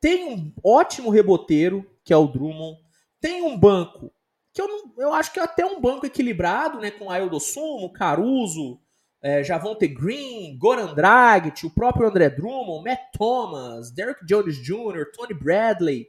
tem 0.00 0.24
um 0.24 0.52
ótimo 0.62 1.10
reboteiro, 1.10 1.88
que 2.04 2.12
é 2.12 2.16
o 2.16 2.26
Drummond, 2.26 2.78
tem 3.20 3.42
um 3.42 3.58
banco, 3.58 4.12
que 4.52 4.60
eu, 4.60 4.68
não, 4.68 4.92
eu 4.98 5.14
acho 5.14 5.32
que 5.32 5.40
é 5.40 5.42
até 5.42 5.64
um 5.64 5.80
banco 5.80 6.06
equilibrado, 6.06 6.78
né, 6.78 6.90
com 6.90 7.10
Aildo 7.10 7.38
Sumo, 7.38 7.92
Caruso, 7.92 8.80
é, 9.22 9.42
Javonte 9.42 9.88
Green, 9.88 10.56
Goran 10.58 10.94
Dragic, 10.94 11.66
o 11.66 11.70
próprio 11.70 12.08
André 12.08 12.30
Drummond, 12.30 12.84
Matt 12.84 13.00
Thomas, 13.12 13.90
Derek 13.90 14.24
Jones 14.24 14.56
Jr., 14.56 15.10
Tony 15.14 15.34
Bradley. 15.34 16.06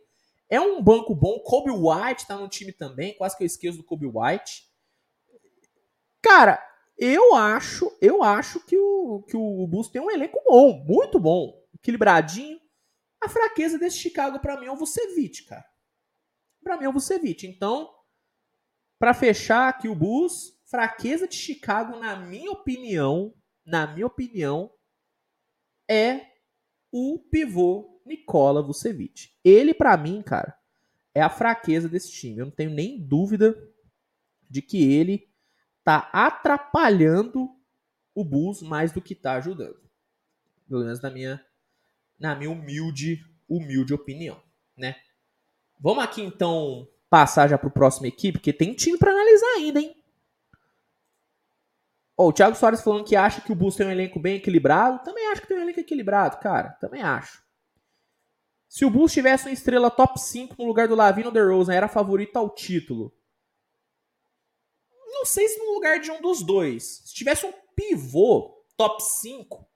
É 0.49 0.59
um 0.59 0.81
banco 0.81 1.13
bom. 1.13 1.39
Kobe 1.39 1.71
White 1.71 2.27
tá 2.27 2.37
no 2.37 2.47
time 2.47 2.71
também, 2.71 3.15
quase 3.17 3.37
que 3.37 3.43
eu 3.43 3.47
esqueço 3.47 3.77
do 3.77 3.83
Kobe 3.83 4.05
White. 4.05 4.65
Cara, 6.21 6.61
eu 6.97 7.35
acho, 7.35 7.95
eu 8.01 8.23
acho 8.23 8.59
que 8.65 8.77
o, 8.77 9.23
que 9.27 9.37
o 9.37 9.67
Bulls 9.67 9.89
tem 9.89 10.01
um 10.01 10.09
elenco 10.09 10.41
bom, 10.45 10.83
muito 10.85 11.19
bom, 11.19 11.53
equilibradinho. 11.75 12.59
A 13.21 13.29
fraqueza 13.29 13.77
desse 13.77 13.97
Chicago 13.97 14.39
para 14.39 14.59
mim 14.59 14.67
é 14.67 14.71
o 14.71 14.75
Vucevic, 14.75 15.43
cara. 15.43 15.65
Para 16.63 16.77
mim 16.77 16.85
é 16.85 16.89
o 16.89 16.93
Vucevic. 16.93 17.45
Então, 17.45 17.93
para 18.99 19.13
fechar 19.13 19.69
aqui 19.69 19.87
o 19.87 19.95
Bulls, 19.95 20.59
fraqueza 20.65 21.27
de 21.27 21.35
Chicago, 21.35 21.97
na 21.99 22.15
minha 22.15 22.51
opinião, 22.51 23.33
na 23.65 23.87
minha 23.87 24.07
opinião, 24.07 24.71
é 25.89 26.25
o 26.91 27.19
pivô 27.29 27.96
Nikola 28.07 28.61
Vucevic. 28.61 29.31
Ele 29.43 29.73
para 29.73 29.95
mim, 29.97 30.21
cara, 30.21 30.57
é 31.13 31.21
a 31.21 31.29
fraqueza 31.29 31.89
desse 31.89 32.11
time. 32.11 32.39
Eu 32.39 32.45
não 32.45 32.51
tenho 32.51 32.71
nem 32.71 32.99
dúvida 32.99 33.55
de 34.49 34.61
que 34.61 34.91
ele 34.93 35.29
tá 35.83 36.09
atrapalhando 36.13 37.49
o 38.13 38.23
Bulls 38.23 38.61
mais 38.61 38.91
do 38.91 39.01
que 39.01 39.13
tá 39.13 39.33
ajudando. 39.33 39.79
Pelo 40.67 40.83
menos 40.83 41.01
na 41.01 41.09
minha, 41.09 41.45
na 42.19 42.35
minha 42.35 42.51
humilde, 42.51 43.23
humilde 43.47 43.93
opinião, 43.93 44.41
né? 44.75 44.95
Vamos 45.79 46.03
aqui 46.03 46.21
então 46.21 46.87
passar 47.09 47.47
já 47.47 47.57
pro 47.57 47.71
próximo 47.71 48.07
equipe, 48.07 48.39
porque 48.39 48.51
tem 48.51 48.73
time 48.73 48.97
para 48.97 49.11
analisar 49.11 49.47
ainda, 49.55 49.79
hein? 49.79 49.95
Oh, 52.17 52.29
o 52.29 52.33
Thiago 52.33 52.55
Soares 52.55 52.81
falando 52.81 53.05
que 53.05 53.15
acha 53.15 53.41
que 53.41 53.51
o 53.51 53.55
Bulls 53.55 53.75
tem 53.75 53.85
um 53.85 53.91
elenco 53.91 54.19
bem 54.19 54.37
equilibrado. 54.37 55.03
Também 55.03 55.31
acho 55.31 55.41
que 55.41 55.47
tem 55.47 55.57
um 55.57 55.61
elenco 55.61 55.79
equilibrado, 55.79 56.37
cara. 56.39 56.71
Também 56.81 57.03
acho. 57.03 57.46
Se 58.67 58.85
o 58.85 58.89
Bulls 58.89 59.13
tivesse 59.13 59.45
uma 59.45 59.53
estrela 59.53 59.89
top 59.89 60.19
5 60.19 60.55
no 60.57 60.65
lugar 60.65 60.87
do 60.87 60.95
Lavino 60.95 61.31
DeRozan, 61.31 61.73
era 61.73 61.87
favorito 61.87 62.35
ao 62.37 62.49
título. 62.49 63.13
Não 65.07 65.25
sei 65.25 65.47
se 65.47 65.57
no 65.57 65.73
lugar 65.73 65.99
de 65.99 66.11
um 66.11 66.21
dos 66.21 66.43
dois. 66.43 67.01
Se 67.05 67.13
tivesse 67.13 67.45
um 67.45 67.53
pivô 67.75 68.63
top 68.75 69.01
5, 69.01 69.67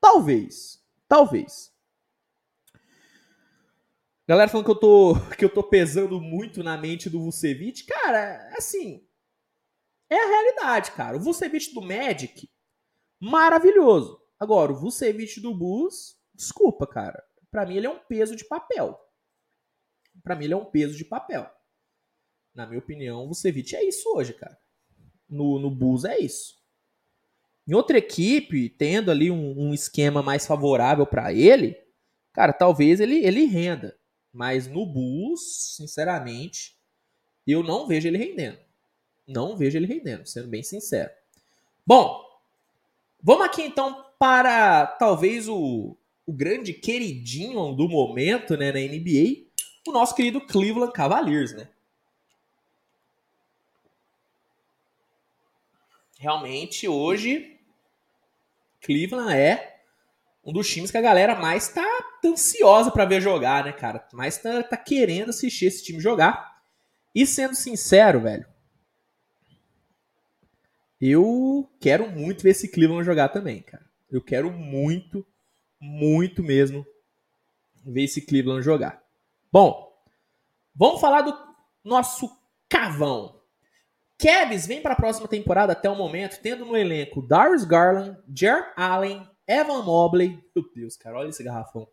talvez. 0.00 0.84
Talvez. 1.08 1.72
Galera 4.28 4.50
falando 4.50 4.66
que 4.66 4.72
eu 4.72 4.80
tô 4.80 5.14
que 5.38 5.44
eu 5.44 5.54
tô 5.54 5.62
pesando 5.62 6.20
muito 6.20 6.62
na 6.64 6.76
mente 6.76 7.08
do 7.08 7.22
Vucevic, 7.22 7.84
cara, 7.84 8.52
assim, 8.56 9.06
é 10.10 10.16
a 10.16 10.26
realidade, 10.26 10.90
cara. 10.92 11.16
O 11.16 11.20
Vucevic 11.20 11.72
do 11.72 11.80
Magic 11.80 12.50
maravilhoso. 13.20 14.20
Agora, 14.38 14.72
o 14.72 14.76
Vucevic 14.76 15.40
do 15.40 15.54
Bulls, 15.54 16.18
desculpa, 16.34 16.86
cara. 16.86 17.22
Para 17.50 17.66
mim 17.66 17.76
ele 17.76 17.86
é 17.86 17.90
um 17.90 17.98
peso 17.98 18.36
de 18.36 18.44
papel. 18.44 18.98
Para 20.22 20.34
mim 20.34 20.44
ele 20.44 20.54
é 20.54 20.56
um 20.56 20.64
peso 20.64 20.96
de 20.96 21.04
papel. 21.04 21.50
Na 22.54 22.66
minha 22.66 22.78
opinião, 22.78 23.24
o 23.24 23.28
Vucevic 23.28 23.76
é 23.76 23.84
isso 23.84 24.08
hoje, 24.14 24.32
cara 24.32 24.58
no, 25.28 25.58
no 25.58 25.70
Bulls 25.70 26.04
é 26.04 26.18
isso. 26.18 26.56
Em 27.66 27.74
outra 27.74 27.98
equipe, 27.98 28.68
tendo 28.68 29.10
ali 29.10 29.30
um, 29.30 29.58
um 29.58 29.74
esquema 29.74 30.22
mais 30.22 30.46
favorável 30.46 31.04
para 31.04 31.32
ele, 31.32 31.76
cara, 32.32 32.52
talvez 32.52 33.00
ele, 33.00 33.24
ele 33.24 33.44
renda. 33.46 33.98
Mas 34.32 34.68
no 34.68 34.86
Bulls, 34.86 35.74
sinceramente, 35.76 36.76
eu 37.46 37.62
não 37.62 37.86
vejo 37.86 38.06
ele 38.06 38.18
rendendo. 38.18 38.58
Não 39.26 39.56
vejo 39.56 39.76
ele 39.76 39.86
rendendo, 39.86 40.26
sendo 40.26 40.46
bem 40.46 40.62
sincero. 40.62 41.10
Bom, 41.84 42.22
vamos 43.20 43.46
aqui 43.46 43.62
então 43.62 44.04
para 44.18 44.86
talvez 44.86 45.48
o, 45.48 45.96
o 46.26 46.32
grande 46.32 46.72
queridinho 46.72 47.72
do 47.72 47.88
momento 47.88 48.56
né, 48.56 48.72
na 48.72 48.80
NBA, 48.80 49.46
o 49.86 49.92
nosso 49.92 50.14
querido 50.14 50.40
Cleveland 50.40 50.92
Cavaliers, 50.92 51.52
né? 51.52 51.68
Realmente, 56.18 56.88
hoje, 56.88 57.60
Cleveland 58.80 59.32
é 59.32 59.80
um 60.44 60.52
dos 60.52 60.68
times 60.68 60.90
que 60.90 60.96
a 60.96 61.02
galera 61.02 61.34
mais 61.34 61.68
tá 61.68 61.84
ansiosa 62.24 62.90
para 62.90 63.04
ver 63.04 63.20
jogar, 63.20 63.64
né, 63.64 63.72
cara? 63.72 64.06
Mais 64.12 64.38
tá, 64.38 64.62
tá 64.62 64.76
querendo 64.76 65.30
assistir 65.30 65.66
esse 65.66 65.84
time 65.84 66.00
jogar. 66.00 66.56
E 67.14 67.26
sendo 67.26 67.54
sincero, 67.54 68.20
velho, 68.20 68.46
eu 71.00 71.68
quero 71.80 72.10
muito 72.10 72.42
ver 72.42 72.50
esse 72.50 72.68
Cleveland 72.68 73.04
jogar 73.04 73.28
também, 73.28 73.62
cara. 73.62 73.84
Eu 74.10 74.22
quero 74.22 74.50
muito, 74.50 75.26
muito 75.86 76.42
mesmo 76.42 76.84
ver 77.84 78.04
esse 78.04 78.24
Cleveland 78.26 78.62
jogar. 78.62 79.02
Bom, 79.52 79.92
vamos 80.74 81.00
falar 81.00 81.22
do 81.22 81.36
nosso 81.84 82.28
cavão. 82.68 83.40
Cavs 84.18 84.66
vem 84.66 84.82
para 84.82 84.94
a 84.94 84.96
próxima 84.96 85.28
temporada 85.28 85.72
até 85.72 85.88
o 85.88 85.96
momento, 85.96 86.40
tendo 86.42 86.64
no 86.64 86.76
elenco 86.76 87.26
Darius 87.26 87.64
Garland, 87.64 88.16
Jer 88.34 88.72
Allen, 88.76 89.28
Evan 89.46 89.82
Mobley, 89.82 90.42
meu 90.54 90.64
Deus, 90.74 90.96
cara, 90.96 91.18
olha 91.18 91.28
esse 91.28 91.44
garrafão. 91.44 91.86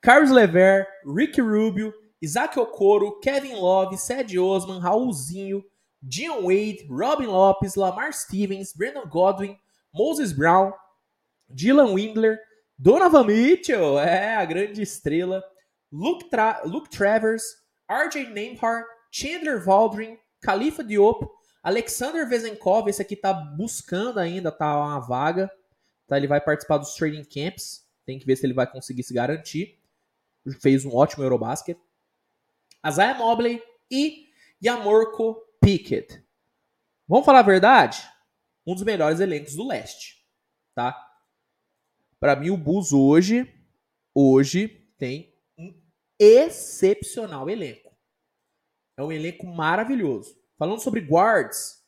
Carlos 0.00 0.30
Lever, 0.30 0.86
Rick 1.16 1.40
Rubio, 1.40 1.92
Isaac 2.20 2.58
Okoro, 2.58 3.20
Kevin 3.20 3.54
Love, 3.54 3.96
Ced 3.98 4.38
Osman, 4.38 4.78
Raulzinho, 4.78 5.64
Dion 6.02 6.42
Wade, 6.42 6.86
Robin 6.88 7.26
Lopes, 7.26 7.74
Lamar 7.74 8.12
Stevens, 8.12 8.72
Brandon 8.74 9.08
Godwin, 9.08 9.56
Moses 9.92 10.32
Brown, 10.32 10.72
Dylan 11.48 11.94
Windler, 11.94 12.38
Donovan 12.78 13.24
Mitchell, 13.24 13.98
é 13.98 14.36
a 14.36 14.44
grande 14.44 14.82
estrela, 14.82 15.42
Luke, 15.92 16.28
Tra 16.28 16.62
Luke 16.64 16.90
Travers, 16.90 17.42
RJ 17.88 18.30
Nembhard, 18.30 18.84
Chandler 19.12 19.64
Valdrin, 19.64 20.18
Khalifa 20.42 20.82
Diop, 20.82 21.26
Alexander 21.62 22.28
Vezenkov, 22.28 22.88
esse 22.88 23.00
aqui 23.00 23.16
tá 23.16 23.32
buscando 23.32 24.18
ainda 24.18 24.50
tá 24.50 24.76
uma 24.76 24.98
vaga, 24.98 25.50
tá? 26.06 26.16
Ele 26.16 26.26
vai 26.26 26.40
participar 26.40 26.78
dos 26.78 26.94
training 26.94 27.24
camps, 27.24 27.84
tem 28.04 28.18
que 28.18 28.26
ver 28.26 28.36
se 28.36 28.44
ele 28.44 28.52
vai 28.52 28.70
conseguir 28.70 29.02
se 29.02 29.14
garantir. 29.14 29.80
Fez 30.60 30.84
um 30.84 30.94
ótimo 30.94 31.24
Eurobasket. 31.24 31.78
Isaiah 32.86 33.14
Mobley 33.14 33.62
e 33.90 34.26
Yamorko 34.62 35.36
Pickett. 35.60 36.22
Vamos 37.08 37.24
falar 37.24 37.38
a 37.38 37.42
verdade? 37.42 38.02
Um 38.66 38.74
dos 38.74 38.82
melhores 38.82 39.20
elencos 39.20 39.54
do 39.54 39.66
leste, 39.66 40.22
tá? 40.74 41.03
Para 42.24 42.36
mim 42.36 42.48
o 42.48 42.56
Bulls 42.56 42.90
hoje 42.90 43.54
hoje 44.14 44.66
tem 44.96 45.38
um 45.58 45.78
excepcional 46.18 47.50
elenco. 47.50 47.94
É 48.96 49.02
um 49.02 49.12
elenco 49.12 49.46
maravilhoso. 49.46 50.34
Falando 50.56 50.80
sobre 50.80 51.02
guards, 51.02 51.84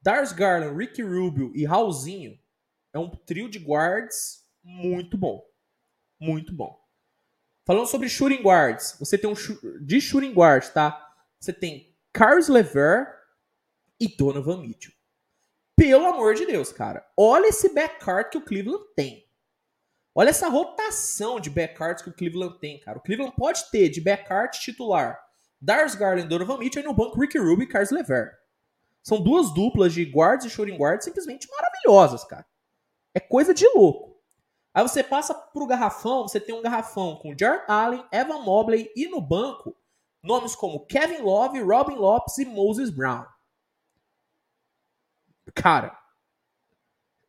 Darius 0.00 0.30
Garland, 0.30 0.78
Ricky 0.78 1.02
Rubio 1.02 1.50
e 1.56 1.64
Raulzinho 1.64 2.38
é 2.92 3.00
um 3.00 3.10
trio 3.10 3.50
de 3.50 3.58
guards 3.58 4.48
muito 4.62 5.18
bom. 5.18 5.44
Muito 6.20 6.54
bom. 6.54 6.80
Falando 7.66 7.88
sobre 7.88 8.08
shooting 8.08 8.42
guards, 8.42 8.94
você 8.96 9.18
tem 9.18 9.28
um 9.28 9.34
de 9.84 10.00
shooting 10.00 10.34
guards, 10.34 10.68
tá? 10.68 11.04
Você 11.40 11.52
tem 11.52 11.98
Carlos 12.12 12.46
Lever 12.46 13.08
e 13.98 14.06
Donovan 14.06 14.62
Mitchell. 14.62 14.94
Pelo 15.76 16.06
amor 16.06 16.36
de 16.36 16.46
Deus, 16.46 16.70
cara. 16.70 17.04
Olha 17.16 17.48
esse 17.48 17.74
backcourt 17.74 18.30
que 18.30 18.38
o 18.38 18.44
Cleveland 18.44 18.84
tem. 18.94 19.27
Olha 20.18 20.30
essa 20.30 20.48
rotação 20.48 21.38
de 21.38 21.48
backcourts 21.48 22.02
que 22.02 22.10
o 22.10 22.12
Cleveland 22.12 22.58
tem, 22.58 22.80
cara. 22.80 22.98
O 22.98 23.00
Cleveland 23.00 23.32
pode 23.36 23.70
ter 23.70 23.88
de 23.88 24.00
backcourt 24.00 24.58
titular 24.58 25.16
Darius 25.60 25.94
Garland 25.94 26.26
Donovan 26.26 26.58
Mitchell 26.58 26.82
e 26.82 26.84
no 26.84 26.92
banco 26.92 27.20
Ricky 27.20 27.38
Rubio 27.38 27.62
e 27.62 27.68
Carlos 27.68 27.92
Lever. 27.92 28.36
São 29.00 29.22
duas 29.22 29.54
duplas 29.54 29.92
de 29.92 30.04
guards 30.04 30.44
e 30.44 30.50
shooting 30.50 30.76
guards 30.76 31.04
simplesmente 31.04 31.46
maravilhosas, 31.48 32.24
cara. 32.24 32.44
É 33.14 33.20
coisa 33.20 33.54
de 33.54 33.64
louco. 33.68 34.20
Aí 34.74 34.82
você 34.82 35.04
passa 35.04 35.32
pro 35.32 35.68
garrafão, 35.68 36.26
você 36.26 36.40
tem 36.40 36.52
um 36.52 36.62
garrafão 36.62 37.14
com 37.14 37.32
Jared 37.38 37.62
Allen, 37.68 38.04
Evan 38.10 38.40
Mobley 38.40 38.90
e 38.96 39.06
no 39.06 39.20
banco 39.20 39.76
Nomes 40.20 40.56
como 40.56 40.84
Kevin 40.86 41.22
Love, 41.22 41.60
Robin 41.60 41.94
Lopes 41.94 42.38
e 42.38 42.44
Moses 42.44 42.90
Brown. 42.90 43.24
Cara, 45.54 45.96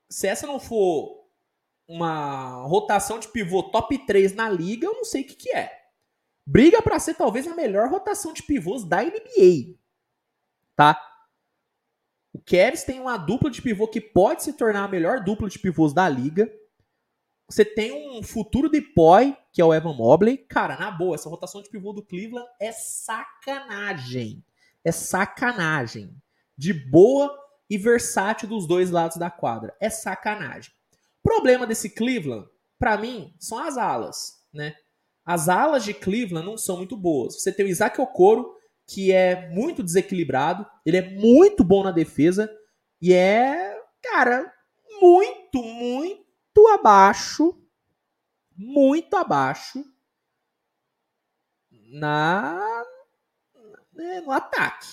se 0.09 0.27
essa 0.27 0.47
não 0.47 0.59
for 0.59 1.18
uma 1.89 2.61
rotação 2.67 3.17
de 3.17 3.27
pivô 3.27 3.63
top 3.63 3.97
3 4.05 4.35
na 4.35 4.47
liga, 4.47 4.85
eu 4.85 4.93
não 4.93 5.03
sei 5.03 5.23
o 5.23 5.25
que, 5.25 5.33
que 5.33 5.49
é. 5.49 5.75
Briga 6.45 6.83
para 6.83 6.99
ser 6.99 7.15
talvez 7.15 7.47
a 7.47 7.55
melhor 7.55 7.89
rotação 7.89 8.31
de 8.31 8.43
pivôs 8.43 8.83
da 8.83 9.03
NBA. 9.03 9.75
Tá? 10.75 11.01
O 12.31 12.39
Cavs 12.39 12.83
tem 12.83 12.99
uma 12.99 13.17
dupla 13.17 13.49
de 13.49 13.59
pivô 13.59 13.87
que 13.87 13.99
pode 13.99 14.43
se 14.43 14.53
tornar 14.53 14.83
a 14.83 14.87
melhor 14.87 15.23
dupla 15.23 15.49
de 15.49 15.57
pivôs 15.57 15.91
da 15.91 16.07
liga. 16.07 16.51
Você 17.49 17.65
tem 17.65 18.19
um 18.19 18.21
futuro 18.21 18.69
de 18.69 18.81
poi, 18.81 19.35
que 19.51 19.59
é 19.59 19.65
o 19.65 19.73
Evan 19.73 19.95
Mobley. 19.95 20.37
Cara, 20.37 20.77
na 20.77 20.91
boa, 20.91 21.15
essa 21.15 21.27
rotação 21.27 21.63
de 21.63 21.69
pivô 21.69 21.91
do 21.91 22.05
Cleveland 22.05 22.47
é 22.61 22.71
sacanagem. 22.71 24.45
É 24.85 24.91
sacanagem. 24.91 26.15
De 26.55 26.71
boa 26.71 27.35
e 27.67 27.79
versátil 27.79 28.47
dos 28.47 28.67
dois 28.67 28.91
lados 28.91 29.17
da 29.17 29.31
quadra. 29.31 29.75
É 29.79 29.89
sacanagem. 29.89 30.71
Problema 31.29 31.67
desse 31.67 31.91
Cleveland, 31.91 32.49
para 32.79 32.97
mim, 32.97 33.31
são 33.37 33.59
as 33.59 33.77
alas, 33.77 34.43
né? 34.51 34.75
As 35.23 35.47
alas 35.47 35.83
de 35.83 35.93
Cleveland 35.93 36.43
não 36.43 36.57
são 36.57 36.77
muito 36.77 36.97
boas. 36.97 37.35
Você 37.35 37.51
tem 37.51 37.67
o 37.67 37.69
Isaac 37.69 38.01
Okoro, 38.01 38.51
que 38.87 39.11
é 39.11 39.47
muito 39.49 39.83
desequilibrado, 39.83 40.65
ele 40.83 40.97
é 40.97 41.07
muito 41.07 41.63
bom 41.63 41.83
na 41.83 41.91
defesa 41.91 42.51
e 42.99 43.13
é, 43.13 43.79
cara, 44.01 44.51
muito, 44.99 45.61
muito 45.61 46.67
abaixo, 46.73 47.55
muito 48.57 49.15
abaixo 49.15 49.85
na 51.69 52.83
né, 53.93 54.21
no 54.21 54.31
ataque, 54.31 54.87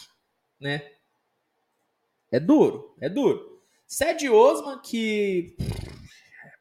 né? 0.61 0.93
É 2.31 2.39
duro, 2.39 2.95
é 3.01 3.09
duro. 3.09 3.63
Ced 3.87 4.29
Osman 4.29 4.81
que 4.81 5.57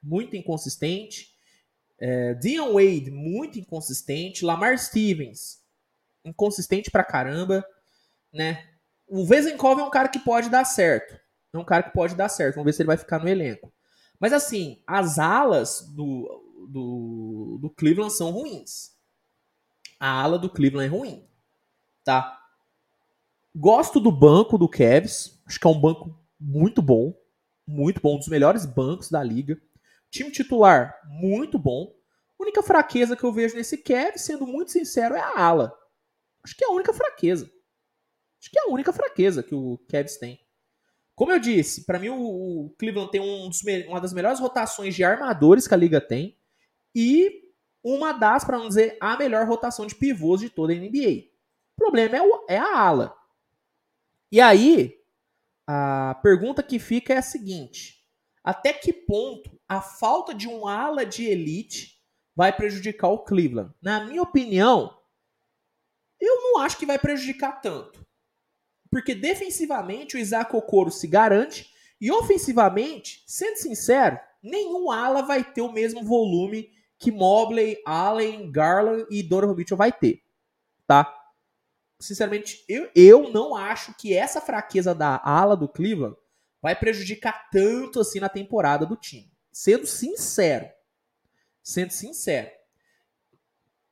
muito 0.05 0.35
inconsistente, 0.35 1.33
é, 1.99 2.33
Dion 2.35 2.73
Wade 2.73 3.09
muito 3.11 3.59
inconsistente, 3.59 4.45
Lamar 4.45 4.77
Stevens 4.77 5.65
inconsistente 6.25 6.89
pra 6.89 7.03
caramba, 7.03 7.63
né? 8.33 8.67
O 9.07 9.25
Vezenkov 9.25 9.79
é 9.79 9.83
um 9.83 9.91
cara 9.91 10.09
que 10.09 10.19
pode 10.19 10.49
dar 10.49 10.65
certo. 10.65 11.17
É 11.53 11.57
um 11.57 11.63
cara 11.63 11.83
que 11.83 11.93
pode 11.93 12.15
dar 12.15 12.27
certo. 12.27 12.55
Vamos 12.55 12.65
ver 12.65 12.73
se 12.73 12.81
ele 12.81 12.87
vai 12.87 12.97
ficar 12.97 13.19
no 13.19 13.29
elenco. 13.29 13.71
Mas 14.19 14.33
assim, 14.33 14.81
as 14.87 15.19
alas 15.19 15.81
do, 15.95 16.67
do, 16.67 17.59
do 17.61 17.69
Cleveland 17.69 18.11
são 18.11 18.31
ruins. 18.31 18.95
A 19.99 20.09
ala 20.09 20.39
do 20.39 20.49
Cleveland 20.49 20.87
é 20.87 20.97
ruim. 20.97 21.27
Tá? 22.03 22.41
Gosto 23.55 23.99
do 23.99 24.11
banco 24.11 24.57
do 24.57 24.67
Cavs. 24.67 25.39
Acho 25.45 25.59
que 25.59 25.67
é 25.67 25.69
um 25.69 25.79
banco 25.79 26.19
muito 26.39 26.81
bom. 26.81 27.15
Muito 27.67 28.01
bom. 28.01 28.15
Um 28.15 28.19
dos 28.19 28.27
melhores 28.27 28.65
bancos 28.65 29.09
da 29.09 29.23
liga. 29.23 29.61
Time 30.11 30.31
titular, 30.31 30.99
muito 31.05 31.59
bom. 31.59 31.93
A 32.39 32.43
única 32.43 32.61
fraqueza 32.63 33.15
que 33.15 33.23
eu 33.23 33.33
vejo 33.33 33.55
nesse 33.55 33.77
Cavs, 33.77 34.21
sendo 34.21 34.45
muito 34.45 34.71
sincero, 34.71 35.15
é 35.15 35.19
a 35.19 35.39
ala. 35.39 35.77
Acho 36.43 36.55
que 36.55 36.63
é 36.63 36.67
a 36.67 36.71
única 36.71 36.93
fraqueza. 36.93 37.49
Acho 38.41 38.51
que 38.51 38.59
é 38.59 38.63
a 38.63 38.67
única 38.67 38.93
fraqueza 38.93 39.41
que 39.41 39.55
o 39.55 39.77
Cavs 39.89 40.17
tem. 40.17 40.39
Como 41.15 41.31
eu 41.31 41.39
disse, 41.39 41.85
para 41.85 41.97
mim 41.97 42.09
o, 42.09 42.75
Cleveland 42.77 43.09
tem 43.09 43.21
um 43.21 43.49
uma 43.87 44.01
das 44.01 44.11
melhores 44.11 44.39
rotações 44.39 44.93
de 44.93 45.03
armadores 45.03 45.67
que 45.67 45.73
a 45.73 45.77
liga 45.77 46.01
tem 46.01 46.37
e 46.93 47.45
uma 47.81 48.11
das, 48.11 48.43
para 48.43 48.57
não 48.57 48.67
dizer, 48.67 48.97
a 48.99 49.15
melhor 49.15 49.47
rotação 49.47 49.85
de 49.85 49.95
pivôs 49.95 50.41
de 50.41 50.49
toda 50.49 50.73
a 50.73 50.75
NBA. 50.75 51.29
O 51.73 51.77
problema 51.77 52.17
é, 52.17 52.21
o, 52.21 52.45
é 52.49 52.57
a 52.57 52.79
ala. 52.79 53.15
E 54.31 54.41
aí, 54.41 54.93
a 55.67 56.19
pergunta 56.21 56.63
que 56.63 56.79
fica 56.79 57.13
é 57.13 57.17
a 57.17 57.21
seguinte: 57.21 57.94
até 58.45 58.71
que 58.71 58.93
ponto 58.93 59.59
a 59.67 59.81
falta 59.81 60.31
de 60.31 60.47
um 60.47 60.67
ala 60.67 61.03
de 61.03 61.25
elite 61.25 61.99
vai 62.35 62.55
prejudicar 62.55 63.07
o 63.07 63.23
Cleveland? 63.23 63.73
Na 63.81 64.05
minha 64.05 64.21
opinião, 64.21 64.95
eu 66.21 66.35
não 66.43 66.59
acho 66.59 66.77
que 66.77 66.85
vai 66.85 66.99
prejudicar 66.99 67.59
tanto. 67.59 68.05
Porque 68.91 69.15
defensivamente 69.15 70.15
o 70.15 70.19
Isaac 70.19 70.55
Okoro 70.55 70.91
se 70.91 71.07
garante 71.07 71.73
e 71.99 72.11
ofensivamente, 72.11 73.23
sendo 73.25 73.57
sincero, 73.57 74.19
nenhum 74.43 74.91
ala 74.91 75.23
vai 75.23 75.43
ter 75.43 75.61
o 75.61 75.71
mesmo 75.71 76.03
volume 76.03 76.69
que 76.99 77.11
Mobley, 77.11 77.81
Allen, 77.83 78.51
Garland 78.51 79.07
e 79.09 79.23
Donovan 79.23 79.55
Mitchell 79.55 79.75
vai 79.75 79.91
ter, 79.91 80.21
tá? 80.85 81.11
Sinceramente, 81.99 82.63
eu, 82.69 82.91
eu 82.95 83.29
não 83.31 83.55
acho 83.55 83.95
que 83.97 84.13
essa 84.13 84.39
fraqueza 84.39 84.93
da 84.93 85.19
ala 85.23 85.57
do 85.57 85.67
Cleveland 85.67 86.15
vai 86.65 86.75
prejudicar 86.75 87.47
tanto 87.51 87.99
assim 87.99 88.19
na 88.19 88.27
temporada 88.27 88.87
do 88.87 88.95
time. 88.95 89.31
Sendo 89.51 89.85
sincero. 89.85 90.67
Sendo 91.61 91.91
sincero. 91.91 92.49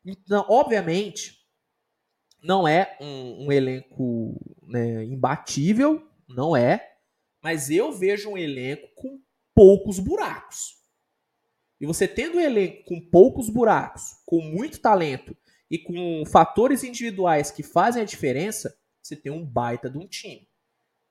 Então, 0.03 0.43
obviamente, 0.49 1.47
não 2.41 2.67
é 2.67 2.97
um, 2.99 3.45
um 3.45 3.51
elenco 3.51 4.41
né, 4.63 5.05
imbatível, 5.05 6.03
não 6.28 6.57
é. 6.57 6.95
Mas 7.43 7.69
eu 7.69 7.91
vejo 7.91 8.32
um 8.32 8.38
elenco 8.39 8.89
com 8.95 9.21
poucos 9.53 9.99
buracos. 9.99 10.76
E 11.80 11.86
você 11.86 12.07
tendo 12.07 12.38
um 12.38 12.41
elenco 12.41 12.86
com 12.86 12.99
poucos 12.99 13.51
buracos, 13.51 14.15
com 14.26 14.41
muito 14.41 14.82
talento 14.82 15.38
e 15.69 15.78
com 15.78 16.24
fatores 16.26 16.84
individuais 16.84 17.51
que 17.51 17.61
fazem 17.61 18.01
a 18.01 18.05
diferença, 18.05 18.76
você 18.99 19.15
tem 19.15 19.32
um 19.32 19.45
baita 19.45 19.91
de 19.91 19.99
um 19.99 20.07
time. 20.07 20.51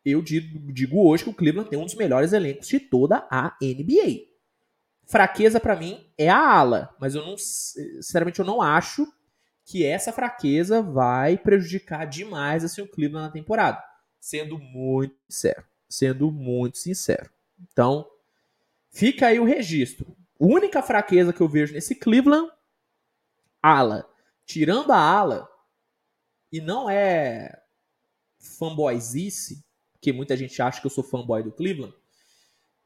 Eu 0.05 0.21
digo, 0.23 1.07
hoje 1.07 1.25
que 1.25 1.31
o 1.31 1.35
Cleveland 1.35 1.71
tem 1.71 1.79
um 1.79 1.85
dos 1.85 1.95
melhores 1.95 2.33
elencos 2.33 2.67
de 2.67 2.81
toda 2.81 3.27
a 3.31 3.57
NBA. 3.63 4.33
Fraqueza 5.05 5.61
para 5.61 5.77
mim 5.77 6.07
é 6.19 6.29
a 6.29 6.39
ala, 6.39 6.95
mas 6.99 7.15
eu 7.15 7.25
não, 7.25 7.37
sinceramente 7.37 8.41
eu 8.41 8.45
não 8.45 8.61
acho 8.61 9.07
que 9.65 9.85
essa 9.85 10.13
fraqueza 10.13 10.83
vai 10.83 11.39
prejudicar 11.39 12.05
demais 12.05 12.65
assim 12.65 12.83
o 12.83 12.89
Cleveland 12.89 13.27
na 13.27 13.33
temporada, 13.33 13.83
sendo 14.21 14.59
muito 14.59 15.15
sincero, 15.29 15.65
sendo 15.89 16.31
muito 16.33 16.79
sincero. 16.79 17.31
Então, 17.61 18.09
fica 18.91 19.29
aí 19.29 19.39
o 19.39 19.45
registro. 19.45 20.17
Única 20.39 20.83
fraqueza 20.83 21.33
que 21.33 21.41
eu 21.41 21.49
vejo 21.49 21.75
nesse 21.75 21.95
Cleveland, 21.95 22.51
ala. 23.63 24.09
Tirando 24.45 24.91
a 24.91 24.99
ala, 24.99 25.49
e 26.51 26.61
não 26.61 26.91
é 26.91 27.63
fanboyzice, 28.39 29.65
porque 30.03 30.13
muita 30.13 30.37
gente 30.37 30.61
acha 30.61 30.81
que 30.81 30.87
eu 30.89 30.91
sou 30.91 31.05
fanboy 31.05 31.45
do 31.45 31.53
Cleveland, 31.53 31.95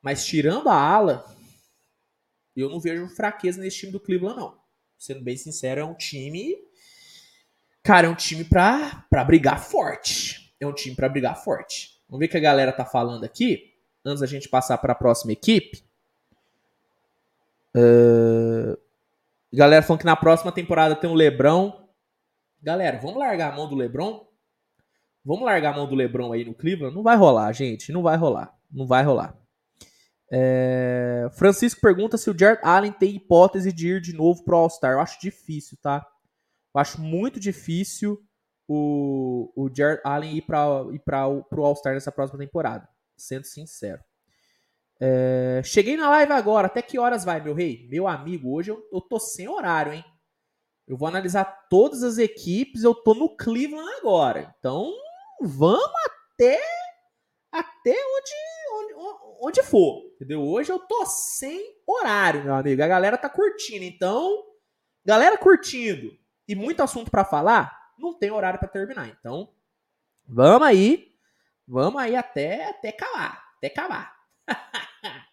mas 0.03 0.27
tirando 0.27 0.69
a 0.69 0.75
ala, 0.79 1.25
eu 2.55 2.69
não 2.69 2.79
vejo 2.79 3.09
fraqueza 3.09 3.59
nesse 3.59 3.79
time 3.79 3.93
do 3.93 3.99
Cleveland, 3.99 4.39
não. 4.39 4.61
Sendo 4.99 5.23
bem 5.23 5.35
sincero, 5.35 5.81
é 5.81 5.85
um 5.85 5.95
time. 5.95 6.55
Cara, 7.83 8.07
é 8.07 8.11
um 8.11 8.14
time 8.14 8.45
pra, 8.45 9.07
pra 9.09 9.25
brigar 9.25 9.59
forte. 9.59 10.55
É 10.61 10.67
um 10.67 10.75
time 10.75 10.95
pra 10.95 11.09
brigar 11.09 11.43
forte. 11.43 11.99
Vamos 12.07 12.21
ver 12.21 12.27
o 12.27 12.29
que 12.29 12.37
a 12.37 12.41
galera 12.41 12.71
tá 12.71 12.85
falando 12.85 13.25
aqui. 13.25 13.73
Antes 14.05 14.21
da 14.21 14.27
gente 14.27 14.47
passar 14.51 14.77
para 14.77 14.93
a 14.93 14.97
próxima 14.97 15.33
equipe. 15.33 15.83
Uh... 17.75 18.79
Galera 19.51 19.83
falando 19.83 20.01
que 20.01 20.07
na 20.07 20.17
próxima 20.17 20.53
temporada 20.53 20.95
tem 20.95 21.09
o 21.09 21.14
Lebrão. 21.14 21.89
Galera, 22.62 22.99
vamos 22.99 23.17
largar 23.17 23.55
a 23.55 23.57
mão 23.57 23.67
do 23.67 23.75
Lebron? 23.75 24.27
Vamos 25.27 25.45
largar 25.45 25.74
a 25.74 25.77
mão 25.77 25.89
do 25.89 25.97
Lebron 25.97 26.33
aí 26.33 26.45
no 26.45 26.55
Cleveland? 26.55 26.95
Não 26.95 27.03
vai 27.03 27.16
rolar, 27.16 27.53
gente. 27.53 27.91
Não 27.91 28.01
vai 28.01 28.16
rolar. 28.16 28.57
Não 28.70 28.87
vai 28.87 29.03
rolar. 29.03 29.37
É... 30.31 31.29
Francisco 31.33 31.81
pergunta 31.81 32.16
se 32.16 32.31
o 32.31 32.39
Jared 32.39 32.61
Allen 32.62 32.93
tem 32.93 33.16
hipótese 33.16 33.72
de 33.72 33.89
ir 33.89 34.01
de 34.01 34.12
novo 34.12 34.45
pro 34.45 34.57
All-Star. 34.57 34.93
Eu 34.93 35.01
acho 35.01 35.20
difícil, 35.20 35.77
tá? 35.83 36.07
Eu 36.72 36.81
acho 36.81 37.01
muito 37.01 37.41
difícil 37.41 38.22
o, 38.68 39.51
o 39.57 39.68
Jared 39.74 40.01
Allen 40.05 40.37
ir 40.37 40.43
para 40.43 40.64
ir 40.93 41.01
pra, 41.01 41.29
pro 41.51 41.64
All-Star 41.64 41.95
nessa 41.95 42.12
próxima 42.12 42.39
temporada. 42.39 42.89
Sendo 43.16 43.47
sincero. 43.47 44.01
É... 45.01 45.61
Cheguei 45.64 45.97
na 45.97 46.09
live 46.09 46.35
agora. 46.35 46.68
Até 46.68 46.81
que 46.81 47.01
horas 47.01 47.24
vai, 47.24 47.41
meu 47.41 47.53
rei? 47.53 47.89
Meu 47.91 48.07
amigo, 48.07 48.55
hoje 48.55 48.70
eu, 48.70 48.81
eu 48.93 49.01
tô 49.01 49.18
sem 49.18 49.49
horário, 49.49 49.93
hein? 49.93 50.05
Eu 50.87 50.97
vou 50.97 51.09
analisar 51.09 51.66
todas 51.68 52.05
as 52.05 52.16
equipes. 52.16 52.85
Eu 52.85 52.95
tô 52.95 53.12
no 53.12 53.37
Cleveland 53.37 53.91
agora. 53.99 54.55
Então, 54.61 54.93
vamos 55.41 55.95
até 56.07 56.61
até 57.51 57.91
onde, 57.91 58.95
onde, 58.95 58.95
onde 59.41 59.62
for. 59.62 60.05
Entendeu? 60.14 60.43
Hoje 60.43 60.70
eu 60.70 60.78
tô 60.78 61.07
sem 61.07 61.74
horário, 61.87 62.45
meu 62.45 62.55
amigo. 62.55 62.82
A 62.82 62.89
galera 62.89 63.16
tá 63.16 63.28
curtindo. 63.28 63.84
Então, 63.84 64.45
galera 65.05 65.39
curtindo 65.39 66.16
e 66.47 66.55
muito 66.55 66.82
assunto 66.82 67.11
para 67.11 67.24
falar, 67.24 67.76
não 67.99 68.18
tem 68.18 68.30
horário 68.30 68.59
para 68.59 68.68
terminar. 68.68 69.09
Então, 69.09 69.53
vamos 70.26 70.66
aí. 70.66 71.12
Vamos 71.66 72.01
aí 72.01 72.14
até 72.14 72.68
até 72.68 72.93
calar, 72.93 73.43
até 73.57 73.68
calar. 73.68 74.14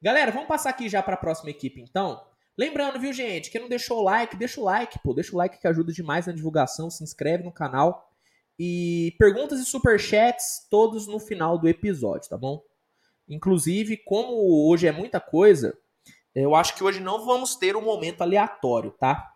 Galera, 0.00 0.30
vamos 0.30 0.48
passar 0.48 0.70
aqui 0.70 0.88
já 0.88 1.02
para 1.02 1.14
a 1.14 1.18
próxima 1.18 1.50
equipe 1.50 1.80
então. 1.80 2.26
Lembrando, 2.56 2.98
viu, 2.98 3.12
gente, 3.12 3.50
quem 3.50 3.60
não 3.60 3.68
deixou 3.68 3.98
o 3.98 4.02
like, 4.02 4.36
deixa 4.36 4.58
o 4.58 4.64
like, 4.64 4.98
pô, 5.00 5.12
deixa 5.12 5.34
o 5.34 5.36
like 5.36 5.58
que 5.58 5.68
ajuda 5.68 5.92
demais 5.92 6.26
na 6.26 6.32
divulgação, 6.32 6.88
se 6.88 7.04
inscreve 7.04 7.44
no 7.44 7.52
canal 7.52 8.10
e 8.58 9.14
perguntas 9.18 9.60
e 9.60 9.64
superchats 9.64 10.66
todos 10.70 11.06
no 11.06 11.18
final 11.18 11.58
do 11.58 11.68
episódio, 11.68 12.28
tá 12.28 12.38
bom? 12.38 12.62
Inclusive, 13.28 13.96
como 13.98 14.68
hoje 14.70 14.86
é 14.86 14.92
muita 14.92 15.20
coisa, 15.20 15.76
eu 16.34 16.54
acho 16.54 16.74
que 16.74 16.84
hoje 16.84 17.00
não 17.00 17.24
vamos 17.24 17.56
ter 17.56 17.76
um 17.76 17.82
momento 17.82 18.22
aleatório, 18.22 18.92
tá? 18.92 19.32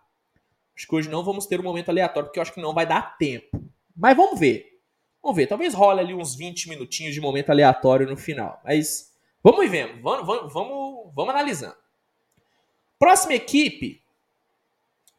Acho 0.77 0.87
que 0.87 0.95
hoje 0.95 1.09
não 1.09 1.25
vamos 1.25 1.47
ter 1.47 1.61
um 1.61 1.65
momento 1.65 1.91
aleatório, 1.91 2.29
porque 2.29 2.39
eu 2.39 2.43
acho 2.43 2.55
que 2.55 2.61
não 2.61 2.73
vai 2.73 2.87
dar 2.87 3.19
tempo. 3.19 3.63
Mas 3.97 4.17
vamos 4.17 4.39
ver. 4.39 4.81
Vamos 5.23 5.37
ver. 5.37 5.47
Talvez 5.47 5.75
role 5.75 6.01
ali 6.01 6.15
uns 6.15 6.35
20 6.35 6.69
minutinhos 6.69 7.15
de 7.15 7.21
momento 7.21 7.51
aleatório 7.51 8.09
no 8.09 8.17
final. 8.17 8.61
Mas 8.65 9.13
vamos 9.43 9.69
vendo. 9.69 10.01
Vamos, 10.03 10.27
vamos, 10.27 10.53
vamos, 10.53 11.15
vamos 11.15 11.35
analisando. 11.35 11.77
Próxima 12.99 13.35
equipe. 13.35 14.03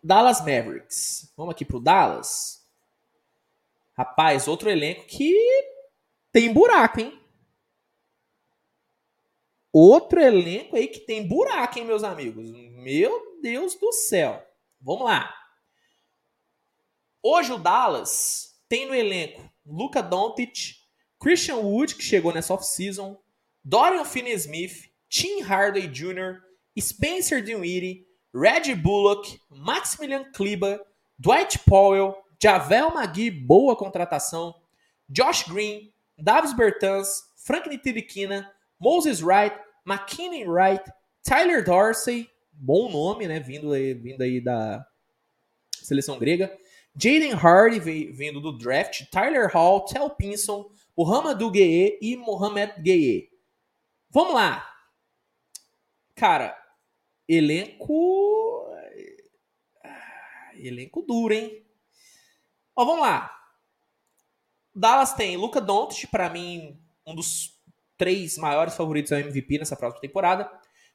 Dallas 0.03 0.39
Mavericks. 0.39 1.31
Vamos 1.37 1.51
aqui 1.51 1.63
pro 1.63 1.79
Dallas. 1.79 2.60
Rapaz, 3.97 4.47
outro 4.47 4.69
elenco 4.69 5.05
que 5.05 5.35
tem 6.31 6.51
buraco, 6.53 6.99
hein? 6.99 7.19
Outro 9.73 10.19
elenco 10.19 10.75
aí 10.75 10.87
que 10.87 10.99
tem 10.99 11.27
buraco, 11.27 11.79
hein, 11.79 11.85
meus 11.85 12.03
amigos? 12.03 12.49
Meu 12.51 13.39
Deus 13.41 13.75
do 13.75 13.91
céu. 13.91 14.45
Vamos 14.79 15.05
lá. 15.05 15.33
Hoje 17.23 17.53
o 17.53 17.57
Dallas 17.57 18.59
tem 18.67 18.87
no 18.87 18.95
elenco 18.95 19.47
Luca 19.65 20.01
Doncic, 20.01 20.75
Christian 21.19 21.57
Wood, 21.57 21.95
que 21.95 22.03
chegou 22.03 22.33
nessa 22.33 22.53
off-season, 22.53 23.17
Dorian 23.63 24.03
Finney-Smith, 24.03 24.89
Tim 25.07 25.41
Hardaway 25.41 25.87
Jr., 25.87 26.41
Spencer 26.79 27.43
Dinwiddie, 27.43 28.07
Reggie 28.33 28.75
Bullock, 28.75 29.39
Maximilian 29.49 30.31
Kleber, 30.31 30.79
Dwight 31.19 31.59
Powell, 31.59 32.15
Javel 32.41 32.91
McGee, 32.95 33.29
boa 33.29 33.75
contratação, 33.75 34.55
Josh 35.07 35.43
Green, 35.47 35.93
Davis 36.17 36.53
Bertans, 36.53 37.23
Frank 37.45 37.69
Ntilikina, 37.69 38.51
Moses 38.79 39.21
Wright, 39.21 39.55
McKinney 39.85 40.47
Wright, 40.47 40.83
Tyler 41.23 41.63
Dorsey, 41.63 42.27
bom 42.51 42.91
nome, 42.91 43.27
né, 43.27 43.39
vindo 43.39 43.69
vindo 44.01 44.21
aí 44.21 44.41
da 44.41 44.83
seleção 45.71 46.17
grega, 46.17 46.51
Jaden 46.95 47.33
Hardy, 47.33 47.79
vindo 47.79 48.41
do 48.41 48.57
draft, 48.57 49.05
Tyler 49.11 49.49
Hall, 49.53 49.85
Tel 49.85 50.09
Pinson, 50.09 50.69
Muhammadu 50.97 51.49
Gueye 51.51 51.97
e 52.01 52.17
Mohamed 52.17 52.73
Gueye. 52.81 53.29
Vamos 54.09 54.33
lá. 54.33 54.67
Cara, 56.15 56.57
elenco... 57.27 58.67
Ah, 59.83 60.51
elenco 60.55 61.01
duro, 61.01 61.33
hein? 61.33 61.65
Ó, 62.81 62.85
vamos 62.85 63.01
lá. 63.01 63.31
Dallas 64.73 65.13
tem 65.13 65.37
Luca 65.37 65.61
Doncic, 65.61 66.09
para 66.09 66.31
mim, 66.31 66.81
um 67.05 67.13
dos 67.13 67.61
três 67.95 68.39
maiores 68.39 68.75
favoritos 68.75 69.11
ao 69.11 69.19
MVP 69.19 69.59
nessa 69.59 69.75
próxima 69.75 70.01
temporada. 70.01 70.51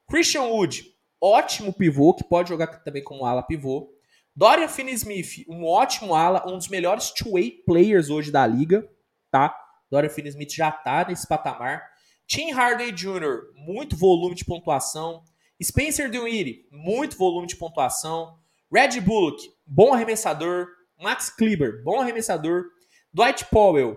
Christian 0.08 0.42
Wood, 0.42 0.92
ótimo 1.20 1.72
pivô, 1.72 2.12
que 2.12 2.24
pode 2.24 2.48
jogar 2.48 2.66
também 2.82 3.04
como 3.04 3.24
ala 3.24 3.40
pivô. 3.40 3.94
Dorian 4.34 4.66
Finney-Smith, 4.66 5.46
um 5.48 5.64
ótimo 5.64 6.12
ala, 6.12 6.44
um 6.48 6.58
dos 6.58 6.66
melhores 6.66 7.12
two-way 7.12 7.52
players 7.64 8.10
hoje 8.10 8.32
da 8.32 8.44
liga, 8.44 8.90
tá? 9.30 9.56
Dorian 9.88 10.10
Finney-Smith 10.10 10.52
já 10.52 10.72
tá 10.72 11.06
nesse 11.08 11.28
patamar. 11.28 11.88
Tim 12.26 12.50
Hardaway 12.50 12.90
Jr., 12.90 13.52
muito 13.54 13.96
volume 13.96 14.34
de 14.34 14.44
pontuação. 14.44 15.22
Spencer 15.62 16.10
Dinwiddie, 16.10 16.66
muito 16.68 17.16
volume 17.16 17.46
de 17.46 17.54
pontuação. 17.54 18.40
Red 18.72 19.00
Bullock, 19.00 19.48
bom 19.64 19.94
arremessador. 19.94 20.75
Max 20.98 21.30
Kleber, 21.30 21.82
bom 21.82 22.00
arremessador. 22.00 22.64
Dwight 23.12 23.46
Powell, 23.46 23.96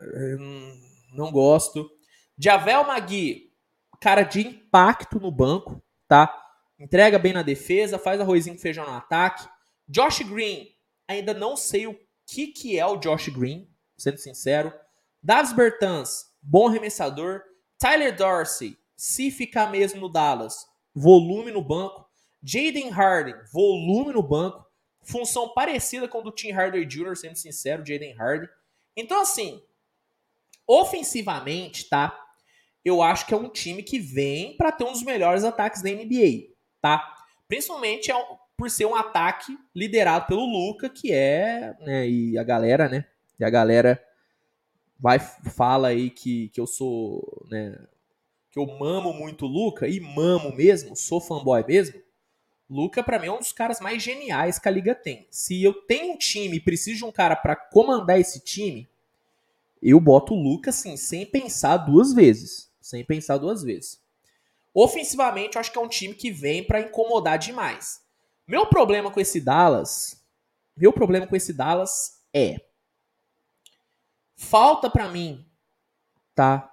hum, 0.00 0.80
não 1.12 1.30
gosto. 1.30 1.90
Javel 2.38 2.84
Magui, 2.84 3.52
cara 4.00 4.22
de 4.22 4.40
impacto 4.40 5.20
no 5.20 5.30
banco, 5.30 5.82
tá? 6.08 6.38
Entrega 6.78 7.18
bem 7.18 7.32
na 7.32 7.42
defesa, 7.42 7.98
faz 7.98 8.20
arrozinho 8.20 8.56
com 8.56 8.62
feijão 8.62 8.84
no 8.84 8.96
ataque. 8.96 9.48
Josh 9.88 10.22
Green, 10.22 10.68
ainda 11.06 11.32
não 11.32 11.56
sei 11.56 11.86
o 11.86 11.98
que, 12.26 12.48
que 12.48 12.78
é 12.78 12.86
o 12.86 12.96
Josh 12.96 13.28
Green, 13.28 13.68
sendo 13.96 14.18
sincero. 14.18 14.72
Davis 15.22 15.52
Bertans, 15.52 16.32
bom 16.42 16.66
arremessador. 16.66 17.42
Tyler 17.78 18.14
Dorsey, 18.14 18.76
se 18.96 19.30
ficar 19.30 19.70
mesmo 19.70 20.00
no 20.00 20.08
Dallas, 20.08 20.66
volume 20.94 21.52
no 21.52 21.62
banco. 21.62 22.08
Jaden 22.42 22.90
Harden, 22.90 23.36
volume 23.52 24.12
no 24.12 24.22
banco. 24.22 24.66
Função 25.02 25.48
parecida 25.52 26.08
com 26.08 26.18
a 26.18 26.22
do 26.22 26.32
Tim 26.32 26.50
Hardaway 26.50 26.86
Jr., 26.86 27.16
sendo 27.16 27.36
sincero, 27.36 27.84
Jaden 27.84 28.14
Harden. 28.14 28.48
Então, 28.96 29.20
assim, 29.20 29.62
ofensivamente, 30.66 31.88
tá? 31.88 32.22
eu 32.84 33.02
acho 33.02 33.26
que 33.26 33.34
é 33.34 33.36
um 33.36 33.48
time 33.48 33.82
que 33.82 33.98
vem 33.98 34.56
para 34.56 34.72
ter 34.72 34.84
um 34.84 34.92
dos 34.92 35.02
melhores 35.02 35.44
ataques 35.44 35.82
da 35.82 35.90
NBA, 35.90 36.52
tá? 36.80 37.16
Principalmente 37.46 38.10
é 38.10 38.14
por 38.56 38.70
ser 38.70 38.86
um 38.86 38.94
ataque 38.94 39.56
liderado 39.74 40.26
pelo 40.26 40.44
Luca, 40.44 40.88
que 40.88 41.12
é, 41.12 41.74
né, 41.80 42.08
e 42.08 42.36
a 42.36 42.42
galera, 42.42 42.88
né? 42.88 43.06
E 43.38 43.44
a 43.44 43.50
galera 43.50 44.02
vai 44.98 45.18
fala 45.18 45.88
aí 45.88 46.10
que, 46.10 46.48
que 46.50 46.60
eu 46.60 46.66
sou, 46.66 47.44
né, 47.48 47.76
que 48.50 48.58
eu 48.58 48.66
mamo 48.66 49.12
muito 49.12 49.46
o 49.46 49.48
Luca 49.48 49.88
e 49.88 50.00
mamo 50.00 50.54
mesmo, 50.54 50.96
sou 50.96 51.20
fanboy 51.20 51.64
mesmo. 51.66 52.00
Luca 52.72 53.02
para 53.02 53.18
mim 53.18 53.26
é 53.26 53.32
um 53.32 53.38
dos 53.38 53.52
caras 53.52 53.80
mais 53.80 54.02
geniais 54.02 54.58
que 54.58 54.66
a 54.66 54.70
liga 54.70 54.94
tem. 54.94 55.26
Se 55.30 55.62
eu 55.62 55.74
tenho 55.74 56.14
um 56.14 56.16
time 56.16 56.56
e 56.56 56.60
preciso 56.60 56.96
de 57.00 57.04
um 57.04 57.12
cara 57.12 57.36
para 57.36 57.54
comandar 57.54 58.18
esse 58.18 58.40
time, 58.40 58.88
eu 59.82 60.00
boto 60.00 60.32
o 60.32 60.42
Luca 60.42 60.70
assim, 60.70 60.96
sem 60.96 61.26
pensar 61.26 61.76
duas 61.76 62.14
vezes, 62.14 62.72
sem 62.80 63.04
pensar 63.04 63.36
duas 63.36 63.62
vezes. 63.62 64.00
Ofensivamente, 64.72 65.56
eu 65.56 65.60
acho 65.60 65.70
que 65.70 65.76
é 65.76 65.82
um 65.82 65.88
time 65.88 66.14
que 66.14 66.30
vem 66.30 66.64
para 66.64 66.80
incomodar 66.80 67.38
demais. 67.38 68.00
Meu 68.46 68.64
problema 68.64 69.10
com 69.10 69.20
esse 69.20 69.38
Dallas, 69.38 70.24
meu 70.74 70.94
problema 70.94 71.26
com 71.26 71.36
esse 71.36 71.52
Dallas 71.52 72.22
é 72.32 72.58
falta 74.34 74.88
para 74.88 75.10
mim, 75.10 75.44
tá? 76.34 76.72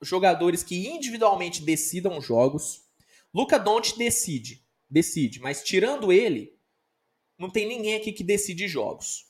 Jogadores 0.00 0.62
que 0.62 0.86
individualmente 0.86 1.60
decidam 1.60 2.20
jogos. 2.20 2.84
Luca 3.34 3.58
Doncic 3.58 3.98
decide, 3.98 4.64
decide, 4.88 5.40
mas 5.40 5.62
tirando 5.62 6.12
ele, 6.12 6.56
não 7.38 7.50
tem 7.50 7.66
ninguém 7.66 7.96
aqui 7.96 8.12
que 8.12 8.24
decide 8.24 8.66
jogos. 8.68 9.26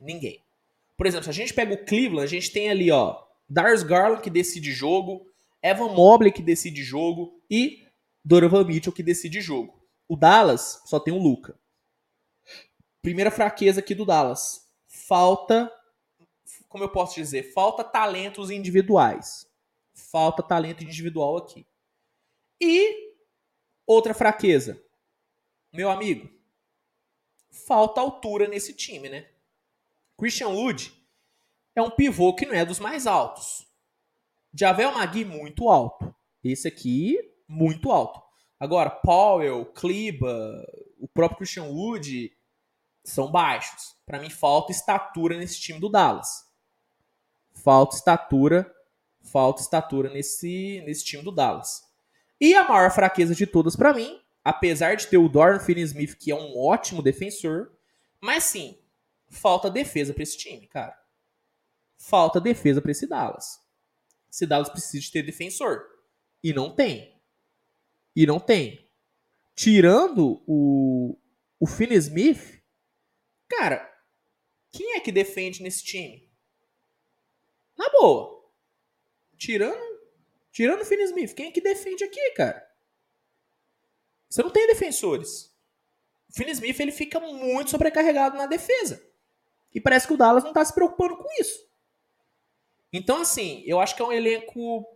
Ninguém. 0.00 0.42
Por 0.96 1.06
exemplo, 1.06 1.24
se 1.24 1.30
a 1.30 1.32
gente 1.32 1.52
pega 1.52 1.74
o 1.74 1.84
Cleveland, 1.84 2.24
a 2.24 2.26
gente 2.26 2.52
tem 2.52 2.70
ali, 2.70 2.90
ó, 2.90 3.22
Darius 3.48 3.82
Garland 3.82 4.22
que 4.22 4.30
decide 4.30 4.72
jogo, 4.72 5.26
Evan 5.62 5.92
Mobley 5.94 6.32
que 6.32 6.42
decide 6.42 6.82
jogo 6.82 7.42
e 7.50 7.86
Donovan 8.24 8.64
Mitchell 8.64 8.92
que 8.92 9.02
decide 9.02 9.40
jogo. 9.40 9.82
O 10.08 10.16
Dallas 10.16 10.82
só 10.86 11.00
tem 11.00 11.12
o 11.12 11.18
Luca. 11.18 11.58
Primeira 13.02 13.30
fraqueza 13.30 13.80
aqui 13.80 13.94
do 13.94 14.04
Dallas. 14.04 14.66
Falta, 14.86 15.70
como 16.68 16.84
eu 16.84 16.88
posso 16.88 17.14
dizer, 17.14 17.52
falta 17.52 17.82
talentos 17.82 18.50
individuais. 18.50 19.46
Falta 19.94 20.42
talento 20.42 20.82
individual 20.82 21.36
aqui. 21.36 21.66
E 22.60 23.13
outra 23.86 24.14
fraqueza. 24.14 24.82
Meu 25.72 25.90
amigo, 25.90 26.30
falta 27.50 28.00
altura 28.00 28.48
nesse 28.48 28.72
time, 28.74 29.08
né? 29.08 29.28
Christian 30.18 30.48
Wood 30.48 30.92
é 31.74 31.82
um 31.82 31.90
pivô 31.90 32.34
que 32.34 32.46
não 32.46 32.54
é 32.54 32.64
dos 32.64 32.78
mais 32.78 33.06
altos. 33.06 33.66
Javel 34.52 34.92
Magui, 34.92 35.24
muito 35.24 35.68
alto. 35.68 36.14
Esse 36.42 36.68
aqui, 36.68 37.18
muito 37.48 37.90
alto. 37.90 38.22
Agora, 38.58 38.88
Powell, 38.88 39.66
Kleba, 39.66 40.64
o 40.98 41.08
próprio 41.08 41.38
Christian 41.38 41.64
Wood 41.64 42.32
são 43.02 43.30
baixos. 43.30 43.96
Para 44.06 44.20
mim, 44.20 44.30
falta 44.30 44.70
estatura 44.70 45.36
nesse 45.36 45.60
time 45.60 45.80
do 45.80 45.88
Dallas. 45.88 46.48
Falta 47.52 47.96
estatura, 47.96 48.72
falta 49.22 49.60
estatura 49.60 50.10
nesse, 50.10 50.82
nesse 50.86 51.04
time 51.04 51.22
do 51.22 51.32
Dallas. 51.32 51.82
E 52.40 52.54
a 52.54 52.68
maior 52.68 52.90
fraqueza 52.90 53.34
de 53.34 53.46
todas 53.46 53.76
para 53.76 53.94
mim, 53.94 54.20
apesar 54.42 54.96
de 54.96 55.06
ter 55.06 55.16
o 55.16 55.28
Dorian 55.28 55.60
Finney-Smith, 55.60 56.16
que 56.16 56.30
é 56.30 56.34
um 56.34 56.58
ótimo 56.58 57.02
defensor, 57.02 57.72
mas 58.20 58.44
sim, 58.44 58.78
falta 59.28 59.70
defesa 59.70 60.12
para 60.12 60.22
esse 60.22 60.36
time, 60.36 60.66
cara. 60.66 60.98
Falta 61.96 62.40
defesa 62.40 62.82
para 62.82 62.90
esse 62.90 63.06
Dallas. 63.06 63.60
Esse 64.30 64.46
Dallas 64.46 64.68
precisa 64.68 65.02
de 65.02 65.10
ter 65.10 65.22
defensor. 65.22 65.84
E 66.42 66.52
não 66.52 66.74
tem. 66.74 67.18
E 68.14 68.26
não 68.26 68.38
tem. 68.38 68.90
Tirando 69.54 70.42
o, 70.46 71.16
o 71.58 71.66
Finn 71.66 71.92
Smith, 71.92 72.62
cara, 73.48 73.90
quem 74.72 74.96
é 74.96 75.00
que 75.00 75.12
defende 75.12 75.62
nesse 75.62 75.84
time? 75.84 76.28
Na 77.76 77.88
boa. 77.90 78.50
Tirando, 79.36 79.93
tirando 80.54 80.82
o 80.82 80.84
Finn 80.84 81.02
Smith, 81.02 81.34
quem 81.34 81.48
é 81.48 81.50
que 81.50 81.60
defende 81.60 82.04
aqui, 82.04 82.30
cara? 82.30 82.64
Você 84.30 84.40
não 84.40 84.50
tem 84.50 84.68
defensores. 84.68 85.52
O 86.30 86.32
Finn 86.32 86.48
Smith 86.50 86.78
ele 86.78 86.92
fica 86.92 87.18
muito 87.18 87.70
sobrecarregado 87.70 88.38
na 88.38 88.46
defesa. 88.46 89.04
E 89.74 89.80
parece 89.80 90.06
que 90.06 90.14
o 90.14 90.16
Dallas 90.16 90.44
não 90.44 90.50
está 90.52 90.64
se 90.64 90.72
preocupando 90.72 91.16
com 91.16 91.28
isso. 91.40 91.68
Então, 92.92 93.20
assim, 93.20 93.64
eu 93.66 93.80
acho 93.80 93.96
que 93.96 94.02
é 94.02 94.04
um 94.04 94.12
elenco 94.12 94.86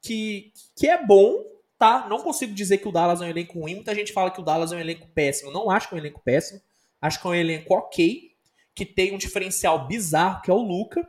que, 0.00 0.52
que 0.76 0.88
é 0.88 1.00
bom, 1.00 1.46
tá? 1.78 2.08
Não 2.08 2.20
consigo 2.20 2.52
dizer 2.52 2.78
que 2.78 2.88
o 2.88 2.92
Dallas 2.92 3.22
é 3.22 3.26
um 3.26 3.30
elenco 3.30 3.60
ruim. 3.60 3.76
Muita 3.76 3.94
gente 3.94 4.12
fala 4.12 4.32
que 4.32 4.40
o 4.40 4.44
Dallas 4.44 4.72
é 4.72 4.76
um 4.76 4.80
elenco 4.80 5.06
péssimo. 5.14 5.52
Não 5.52 5.70
acho 5.70 5.88
que 5.88 5.94
é 5.94 5.96
um 5.96 6.00
elenco 6.00 6.20
péssimo. 6.24 6.60
Acho 7.00 7.20
que 7.20 7.26
é 7.28 7.30
um 7.30 7.34
elenco 7.34 7.72
ok, 7.72 8.34
que 8.74 8.84
tem 8.84 9.14
um 9.14 9.18
diferencial 9.18 9.86
bizarro, 9.86 10.42
que 10.42 10.50
é 10.50 10.54
o 10.54 10.58
Luca. 10.58 11.08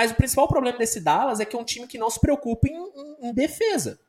Mas 0.00 0.12
o 0.12 0.14
principal 0.14 0.48
problema 0.48 0.78
desse 0.78 0.98
Dallas 0.98 1.40
é 1.40 1.44
que 1.44 1.54
é 1.54 1.58
um 1.58 1.64
time 1.64 1.86
que 1.86 1.98
não 1.98 2.08
se 2.08 2.18
preocupa 2.18 2.66
em, 2.66 2.72
em, 2.72 3.28
em 3.28 3.34
defesa. 3.34 4.00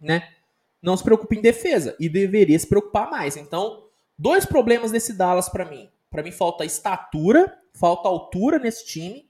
Né? 0.00 0.32
Não 0.80 0.96
se 0.96 1.04
preocupa 1.04 1.34
em 1.34 1.42
defesa. 1.42 1.94
E 2.00 2.08
deveria 2.08 2.58
se 2.58 2.66
preocupar 2.66 3.10
mais. 3.10 3.36
Então, 3.36 3.84
dois 4.18 4.46
problemas 4.46 4.90
desse 4.90 5.12
Dallas 5.12 5.50
para 5.50 5.66
mim. 5.66 5.90
Para 6.08 6.22
mim 6.22 6.32
falta 6.32 6.64
estatura, 6.64 7.60
falta 7.74 8.08
altura 8.08 8.58
nesse 8.58 8.86
time 8.86 9.28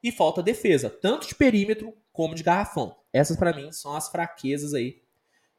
e 0.00 0.12
falta 0.12 0.40
defesa, 0.40 0.88
tanto 0.88 1.26
de 1.26 1.34
perímetro 1.34 1.92
como 2.12 2.36
de 2.36 2.44
garrafão. 2.44 2.94
Essas 3.12 3.36
para 3.36 3.52
mim 3.52 3.72
são 3.72 3.96
as 3.96 4.08
fraquezas 4.08 4.74
aí 4.74 5.02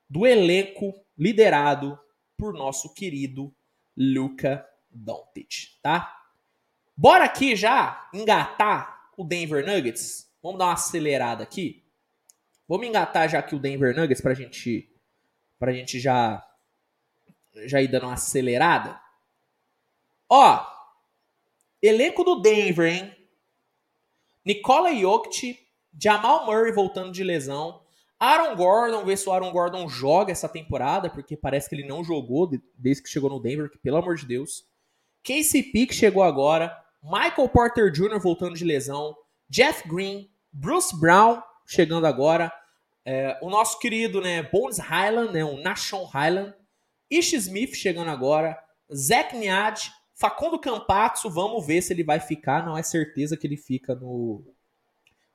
do 0.10 0.26
elenco 0.26 0.94
liderado 1.18 2.00
por 2.38 2.54
nosso 2.54 2.94
querido 2.94 3.54
Luca 3.98 4.66
Doncic, 4.90 5.78
tá? 5.84 6.22
Bora 6.96 7.26
aqui 7.26 7.54
já 7.58 8.10
engatar 8.14 8.95
o 9.18 9.24
Denver 9.24 9.66
Nuggets. 9.66 10.32
Vamos 10.42 10.60
dar 10.60 10.66
uma 10.66 10.74
acelerada 10.74 11.44
aqui. 11.44 11.84
Vamos 12.68 12.88
engatar 12.88 13.30
já 13.30 13.40
aqui 13.40 13.56
o 13.56 13.60
Denver 13.60 13.96
Nuggets 13.96 14.22
pra 14.22 14.34
gente 14.34 14.92
pra 15.58 15.72
gente 15.72 16.00
já 16.00 16.46
já 17.68 17.82
ir 17.82 17.88
dando 17.88 18.04
uma 18.04 18.14
acelerada. 18.14 19.00
Ó, 20.30 20.66
elenco 21.82 22.24
do 22.24 22.42
Denver, 22.42 22.92
hein? 22.92 23.16
Nikola 24.44 24.94
Jokic, 24.94 25.60
Jamal 25.98 26.46
Murray 26.46 26.72
voltando 26.72 27.12
de 27.12 27.24
lesão, 27.24 27.82
Aaron 28.20 28.56
Gordon, 28.56 29.06
ver 29.06 29.18
se 29.18 29.28
o 29.28 29.32
Aaron 29.32 29.52
Gordon 29.52 29.88
joga 29.90 30.32
essa 30.32 30.48
temporada, 30.48 31.10
porque 31.10 31.36
parece 31.36 31.70
que 31.70 31.76
ele 31.76 31.88
não 31.88 32.04
jogou 32.04 32.50
desde 32.78 33.04
que 33.04 33.10
chegou 33.10 33.30
no 33.30 33.40
Denver, 33.40 33.70
que 33.70 33.78
pelo 33.78 33.98
amor 33.98 34.16
de 34.16 34.26
Deus. 34.26 34.66
KCP 35.24 35.88
que 35.88 35.94
chegou 35.94 36.24
agora, 36.24 36.76
Michael 37.06 37.50
Porter 37.50 37.92
Jr. 37.92 38.20
voltando 38.20 38.56
de 38.56 38.66
lesão, 38.66 39.16
Jeff 39.48 39.88
Green, 39.88 40.30
Bruce 40.52 41.00
Brown 41.00 41.42
chegando 41.68 42.08
agora, 42.08 42.52
é, 43.06 43.38
o 43.42 43.50
nosso 43.50 43.78
querido 43.80 44.20
né, 44.20 44.42
Bones 44.42 44.80
Highland, 44.80 45.32
né, 45.32 45.46
o 45.46 45.58
Nashon 45.58 46.04
Highland, 46.06 46.54
Ish 47.10 47.34
Smith 47.34 47.76
chegando 47.76 48.10
agora, 48.10 48.58
Zach 48.94 49.36
Niad, 49.38 49.92
Facundo 50.16 50.58
Campazzo, 50.58 51.30
vamos 51.30 51.66
ver 51.66 51.82
se 51.82 51.94
ele 51.94 52.04
vai 52.04 52.20
ficar. 52.20 52.66
Não 52.66 52.78
é 52.78 52.82
certeza 52.82 53.36
que 53.36 53.46
ele 53.46 53.58
fica 53.58 53.94
no, 53.94 54.44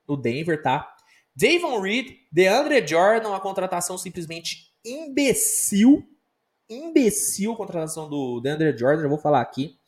no 0.09 0.17
Denver, 0.17 0.61
tá? 0.63 0.93
Davon 1.37 1.81
Reed, 1.81 2.17
DeAndre 2.33 2.85
Jordan, 2.87 3.29
uma 3.29 3.41
contratação 3.41 3.97
simplesmente 3.97 4.73
imbecil. 4.85 6.07
Imbecil 6.69 7.55
contratação 7.55 8.09
do 8.09 8.41
DeAndre 8.41 8.77
Jordan, 8.77 9.03
já 9.03 9.09
vou 9.09 9.19
falar 9.19 9.41
aqui. 9.41 9.79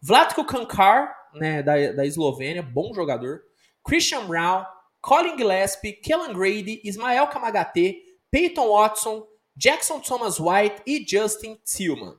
Vlatko 0.00 0.44
Kankar, 0.44 1.14
né, 1.36 1.62
da, 1.62 1.92
da 1.92 2.06
Eslovênia, 2.06 2.62
bom 2.62 2.92
jogador. 2.92 3.42
Christian 3.84 4.26
Brown, 4.26 4.64
Colin 5.00 5.36
Gillespie, 5.36 5.92
Kellen 5.92 6.32
Grady, 6.32 6.80
Ismael 6.84 7.28
Kamagate, 7.28 8.02
Peyton 8.30 8.68
Watson, 8.68 9.26
Jackson 9.56 10.00
Thomas 10.00 10.38
White 10.38 10.82
e 10.86 11.04
Justin 11.06 11.58
Tillman. 11.64 12.18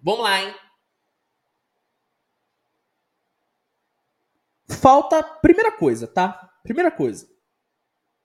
Vamos 0.00 0.20
lá, 0.20 0.42
hein? 0.42 0.54
Falta, 4.68 5.22
primeira 5.22 5.72
coisa, 5.72 6.06
tá? 6.06 6.52
Primeira 6.62 6.90
coisa. 6.90 7.28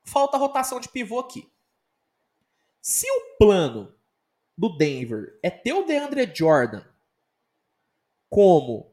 Falta 0.03 0.37
rotação 0.37 0.79
de 0.79 0.89
pivô 0.89 1.19
aqui. 1.19 1.49
Se 2.81 3.09
o 3.09 3.37
plano 3.37 3.95
do 4.57 4.69
Denver 4.77 5.39
é 5.41 5.49
ter 5.49 5.73
o 5.73 5.85
DeAndre 5.85 6.29
Jordan 6.35 6.83
como 8.29 8.92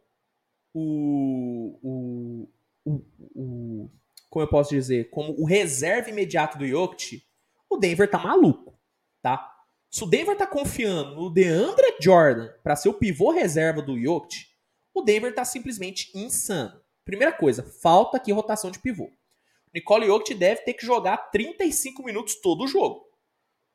o, 0.74 1.78
o, 1.82 2.48
o, 2.84 3.04
o 3.34 3.90
como 4.28 4.44
eu 4.44 4.48
posso 4.48 4.70
dizer, 4.70 5.10
como 5.10 5.34
o 5.38 5.44
reserva 5.44 6.10
imediato 6.10 6.56
do 6.56 6.66
Jokic, 6.66 7.22
o 7.68 7.76
Denver 7.76 8.08
tá 8.08 8.18
maluco, 8.18 8.78
tá? 9.20 9.56
Se 9.90 10.04
o 10.04 10.06
Denver 10.06 10.36
tá 10.36 10.46
confiando 10.46 11.16
no 11.16 11.30
DeAndre 11.30 11.96
Jordan 12.00 12.48
para 12.62 12.76
ser 12.76 12.88
o 12.88 12.94
pivô 12.94 13.32
reserva 13.32 13.82
do 13.82 14.00
Jokic, 14.00 14.46
o 14.94 15.02
Denver 15.02 15.34
tá 15.34 15.44
simplesmente 15.44 16.16
insano. 16.16 16.80
Primeira 17.04 17.32
coisa, 17.32 17.62
falta 17.62 18.16
aqui 18.16 18.30
rotação 18.30 18.70
de 18.70 18.78
pivô. 18.78 19.10
Nicole 19.74 20.06
Jokic 20.06 20.34
deve 20.34 20.62
ter 20.62 20.74
que 20.74 20.86
jogar 20.86 21.16
35 21.30 22.04
minutos 22.04 22.40
todo 22.40 22.64
o 22.64 22.68
jogo. 22.68 23.04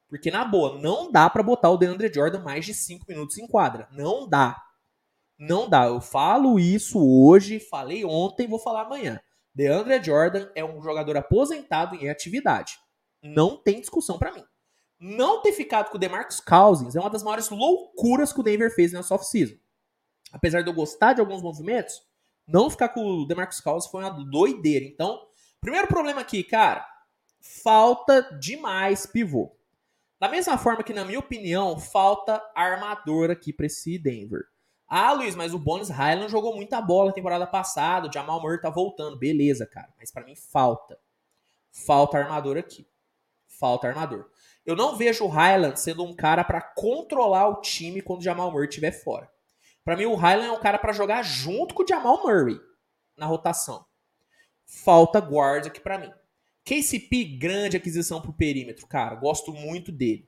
Porque, 0.08 0.30
na 0.30 0.46
boa, 0.46 0.78
não 0.80 1.12
dá 1.12 1.30
para 1.30 1.44
botar 1.44 1.70
o 1.70 1.78
DeAndre 1.78 2.14
Jordan 2.14 2.40
mais 2.40 2.66
de 2.66 2.74
5 2.74 3.06
minutos 3.08 3.38
em 3.38 3.48
quadra. 3.48 3.88
Não 3.92 4.28
dá. 4.28 4.65
Não 5.38 5.70
dá. 5.70 5.86
Eu 5.86 6.00
falo 6.00 6.60
isso 6.60 7.00
hoje, 7.00 7.60
falei 7.60 8.06
ontem, 8.06 8.48
vou 8.48 8.60
falar 8.60 8.84
amanhã. 8.84 9.20
DeAndre 9.54 10.04
Jordan 10.04 10.50
é 10.56 10.64
um 10.64 10.82
jogador 10.82 11.18
aposentado 11.18 11.96
em 11.96 12.10
atividade. 12.10 12.78
Não 13.22 13.58
tem 13.58 13.80
discussão 13.80 14.18
para 14.18 14.34
mim. 14.34 14.44
Não 15.00 15.42
ter 15.42 15.52
ficado 15.52 15.90
com 15.90 15.98
o 15.98 16.00
DeMarcus 16.00 16.40
Cousins 16.40 16.96
é 16.96 17.00
uma 17.00 17.10
das 17.10 17.24
maiores 17.24 17.50
loucuras 17.50 18.32
que 18.32 18.40
o 18.40 18.44
Denver 18.44 18.74
fez 18.74 18.94
nessa 18.94 19.16
off-season. 19.16 19.56
Apesar 20.32 20.62
de 20.62 20.70
eu 20.70 20.74
gostar 20.74 21.14
de 21.14 21.22
alguns 21.22 21.42
movimentos, 21.42 22.02
não 22.48 22.70
ficar 22.70 22.90
com 22.90 23.02
o 23.06 23.26
DeMarcus 23.26 23.60
Cousins 23.60 23.92
foi 23.92 24.04
uma 24.04 24.10
doideira. 24.10 24.86
Então, 24.86 25.20
primeiro 25.60 25.88
problema 25.88 26.22
aqui, 26.22 26.44
cara, 26.44 26.86
falta 27.64 28.22
demais 28.40 29.06
pivô. 29.06 29.56
Da 30.20 30.30
mesma 30.30 30.58
forma 30.58 30.84
que, 30.84 30.94
na 30.94 31.04
minha 31.04 31.20
opinião, 31.20 31.78
falta 31.78 32.42
armador 32.56 33.30
aqui 33.30 33.52
para 33.52 33.66
esse 33.66 33.98
Denver. 33.98 34.46
Ah, 34.88 35.14
Luiz, 35.14 35.36
mas 35.36 35.54
o 35.54 35.60
Bones 35.60 35.90
Highland 35.90 36.32
jogou 36.32 36.56
muita 36.56 36.80
bola 36.82 37.12
temporada 37.12 37.48
passada, 37.48 38.08
o 38.08 38.14
Jamal 38.14 38.42
Murray 38.42 38.62
tá 38.62 38.70
voltando. 38.70 39.18
Beleza, 39.18 39.66
cara, 39.66 39.92
mas 39.98 40.12
para 40.12 40.26
mim 40.26 40.36
falta. 40.36 41.00
Falta 41.72 42.18
armador 42.18 42.58
aqui. 42.58 42.88
Falta 43.48 43.88
armador. 43.88 44.30
Eu 44.66 44.76
não 44.76 44.96
vejo 44.96 45.26
o 45.26 45.28
Highland 45.28 45.80
sendo 45.80 46.04
um 46.04 46.16
cara 46.16 46.44
para 46.44 46.62
controlar 46.62 47.48
o 47.48 47.62
time 47.62 48.02
quando 48.02 48.22
o 48.22 48.24
Jamal 48.24 48.52
Murray 48.52 48.68
estiver 48.68 48.92
fora. 48.92 49.30
Para 49.84 49.96
mim, 49.96 50.06
o 50.06 50.16
Highland 50.16 50.50
é 50.50 50.52
um 50.52 50.60
cara 50.60 50.80
para 50.80 50.94
jogar 50.94 51.22
junto 51.22 51.76
com 51.76 51.84
o 51.84 51.88
Jamal 51.88 52.24
Murray 52.24 52.60
na 53.16 53.28
rotação. 53.28 53.86
Falta 54.66 55.20
guarda 55.20 55.68
aqui 55.68 55.80
para 55.80 56.00
mim. 56.00 56.12
KCP, 56.64 57.24
grande 57.38 57.78
aquisição 57.78 58.20
pro 58.20 58.34
perímetro, 58.34 58.88
cara. 58.88 59.14
Gosto 59.16 59.54
muito 59.54 59.92
dele. 59.92 60.28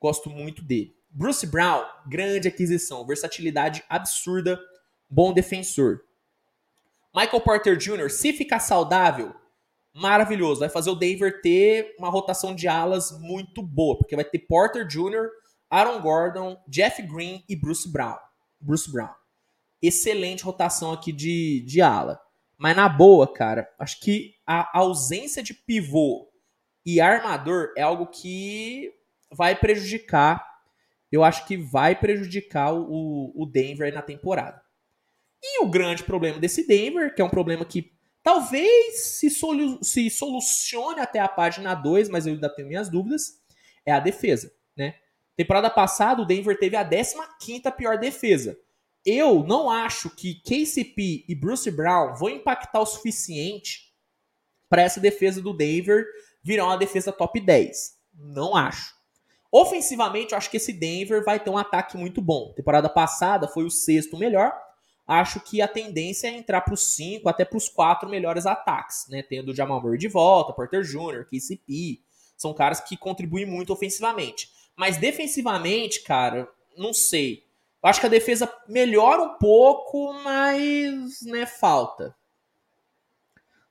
Gosto 0.00 0.30
muito 0.30 0.62
dele. 0.62 0.96
Bruce 1.16 1.46
Brown, 1.46 1.84
grande 2.08 2.48
aquisição. 2.48 3.06
Versatilidade 3.06 3.84
absurda. 3.88 4.58
Bom 5.08 5.32
defensor. 5.32 6.00
Michael 7.14 7.40
Porter 7.40 7.76
Jr., 7.76 8.10
se 8.10 8.32
ficar 8.32 8.58
saudável, 8.58 9.32
maravilhoso. 9.94 10.58
Vai 10.58 10.68
fazer 10.68 10.90
o 10.90 10.96
Denver 10.96 11.40
ter 11.40 11.94
uma 12.00 12.10
rotação 12.10 12.52
de 12.52 12.66
alas 12.66 13.16
muito 13.20 13.62
boa, 13.62 13.96
porque 13.96 14.16
vai 14.16 14.24
ter 14.24 14.40
Porter 14.40 14.84
Jr., 14.84 15.28
Aaron 15.70 16.00
Gordon, 16.00 16.60
Jeff 16.66 17.00
Green 17.02 17.44
e 17.48 17.54
Bruce 17.54 17.88
Brown. 17.88 18.18
Bruce 18.60 18.90
Brown. 18.90 19.14
Excelente 19.80 20.42
rotação 20.42 20.92
aqui 20.92 21.12
de, 21.12 21.60
de 21.64 21.80
ala. 21.80 22.20
Mas 22.58 22.74
na 22.74 22.88
boa, 22.88 23.32
cara, 23.32 23.68
acho 23.78 24.00
que 24.00 24.34
a 24.44 24.76
ausência 24.76 25.44
de 25.44 25.54
pivô 25.54 26.28
e 26.84 27.00
armador 27.00 27.72
é 27.76 27.82
algo 27.82 28.06
que 28.08 28.92
vai 29.30 29.54
prejudicar. 29.54 30.53
Eu 31.14 31.22
acho 31.22 31.46
que 31.46 31.56
vai 31.56 31.94
prejudicar 31.94 32.74
o, 32.74 33.32
o 33.36 33.46
Denver 33.46 33.94
na 33.94 34.02
temporada. 34.02 34.60
E 35.40 35.62
o 35.62 35.70
grande 35.70 36.02
problema 36.02 36.40
desse 36.40 36.66
Denver, 36.66 37.14
que 37.14 37.22
é 37.22 37.24
um 37.24 37.30
problema 37.30 37.64
que 37.64 37.92
talvez 38.20 39.00
se, 39.00 39.30
solu 39.30 39.78
se 39.80 40.10
solucione 40.10 40.98
até 40.98 41.20
a 41.20 41.28
página 41.28 41.72
2, 41.72 42.08
mas 42.08 42.26
eu 42.26 42.34
ainda 42.34 42.52
tenho 42.52 42.66
minhas 42.66 42.88
dúvidas, 42.88 43.40
é 43.86 43.92
a 43.92 44.00
defesa. 44.00 44.52
Né? 44.76 44.96
Temporada 45.36 45.70
passada, 45.70 46.20
o 46.20 46.26
Denver 46.26 46.58
teve 46.58 46.74
a 46.74 46.82
15 46.84 47.62
pior 47.76 47.96
defesa. 47.96 48.58
Eu 49.06 49.44
não 49.44 49.70
acho 49.70 50.10
que 50.10 50.42
KCP 50.42 51.26
e 51.28 51.34
Bruce 51.36 51.70
Brown 51.70 52.16
vão 52.16 52.28
impactar 52.28 52.80
o 52.80 52.86
suficiente 52.86 53.94
para 54.68 54.82
essa 54.82 54.98
defesa 54.98 55.40
do 55.40 55.56
Denver 55.56 56.04
virar 56.42 56.64
uma 56.64 56.76
defesa 56.76 57.12
top 57.12 57.38
10. 57.38 58.00
Não 58.12 58.56
acho. 58.56 58.93
Ofensivamente, 59.56 60.32
eu 60.32 60.38
acho 60.38 60.50
que 60.50 60.56
esse 60.56 60.72
Denver 60.72 61.22
vai 61.22 61.38
ter 61.38 61.48
um 61.48 61.56
ataque 61.56 61.96
muito 61.96 62.20
bom. 62.20 62.52
Temporada 62.54 62.88
passada 62.88 63.46
foi 63.46 63.62
o 63.62 63.70
sexto 63.70 64.18
melhor. 64.18 64.52
Acho 65.06 65.38
que 65.38 65.62
a 65.62 65.68
tendência 65.68 66.26
é 66.26 66.32
entrar 66.32 66.62
para 66.62 66.74
os 66.74 66.96
cinco, 66.96 67.28
até 67.28 67.44
para 67.44 67.56
os 67.56 67.68
quatro 67.68 68.08
melhores 68.08 68.46
ataques, 68.46 69.06
né? 69.08 69.22
Tendo 69.22 69.52
o 69.52 69.54
Jamal 69.54 69.80
Murray 69.80 69.96
de 69.96 70.08
volta, 70.08 70.52
Porter 70.52 70.82
Jr., 70.82 71.24
KCP. 71.30 72.00
São 72.36 72.52
caras 72.52 72.80
que 72.80 72.96
contribuem 72.96 73.46
muito 73.46 73.72
ofensivamente. 73.72 74.48
Mas 74.74 74.96
defensivamente, 74.96 76.02
cara, 76.02 76.48
não 76.76 76.92
sei. 76.92 77.44
Acho 77.80 78.00
que 78.00 78.06
a 78.06 78.10
defesa 78.10 78.52
melhora 78.68 79.22
um 79.22 79.38
pouco, 79.38 80.14
mas 80.14 81.22
né, 81.22 81.46
falta. 81.46 82.12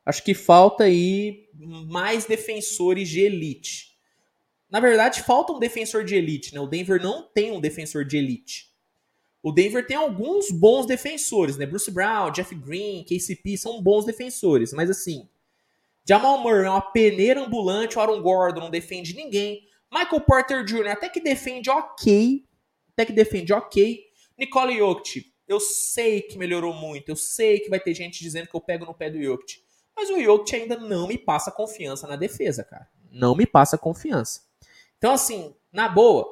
Acho 0.06 0.24
que 0.24 0.34
falta 0.34 0.86
aí 0.86 1.50
mais 1.90 2.24
defensores 2.24 3.10
de 3.10 3.20
elite. 3.20 3.93
Na 4.74 4.80
verdade, 4.80 5.22
falta 5.22 5.54
um 5.54 5.60
defensor 5.60 6.04
de 6.04 6.16
elite, 6.16 6.52
né? 6.52 6.60
O 6.60 6.66
Denver 6.66 7.00
não 7.00 7.22
tem 7.22 7.52
um 7.52 7.62
defensor 7.62 8.04
de 8.04 8.18
elite. 8.18 8.74
O 9.44 9.52
Denver 9.52 9.86
tem 9.86 9.95
alguns 9.95 10.50
bons 10.50 10.88
defensores, 10.88 11.58
né? 11.58 11.68
Bruce 11.68 11.91
Brown, 11.91 12.32
Jeff 12.32 12.56
Green, 12.56 13.04
KCP 13.04 13.56
são 13.56 13.84
bons 13.84 14.04
defensores, 14.04 14.74
mas 14.74 14.90
assim, 14.90 15.30
Jamal 16.04 16.40
Murray 16.40 16.66
é 16.66 16.70
uma 16.72 16.82
peneira 16.82 17.41
ambulante, 17.41 18.00
o 18.00 18.02
Aaron 18.02 18.20
Gordon 18.24 18.62
não 18.62 18.72
defende 18.72 19.16
ninguém. 19.16 19.62
Michael 19.91 20.22
Porter 20.22 20.66
Jr. 20.66 20.88
até 20.88 21.08
que 21.08 21.22
defende 21.22 21.70
ok, 21.70 22.44
até 22.94 23.06
que 23.06 23.14
defende 23.14 23.54
ok. 23.54 24.04
Nicole 24.40 24.76
Jokic, 24.76 25.32
eu 25.48 25.60
sei 25.60 26.20
que 26.20 26.36
melhorou 26.36 26.74
muito, 26.74 27.10
eu 27.10 27.16
sei 27.16 27.60
que 27.60 27.70
vai 27.70 27.80
ter 27.80 27.94
gente 27.94 28.24
dizendo 28.24 28.48
que 28.48 28.56
eu 28.56 28.62
pego 28.62 28.86
no 28.86 28.94
pé 28.95 29.12
do 29.12 29.22
Jokic, 29.22 29.62
mas 29.95 30.10
o 30.10 30.20
Jokic 30.20 30.56
ainda 30.56 30.78
não 30.78 31.08
me 31.08 31.18
passa 31.20 31.52
confiança 31.52 32.08
na 32.08 32.16
defesa, 32.16 32.64
cara. 32.64 32.88
Não 33.12 33.36
me 33.36 33.45
passa 33.45 33.78
confiança. 33.78 34.41
Então, 35.04 35.16
assim, 35.16 35.54
na 35.70 35.90
boa, 35.90 36.26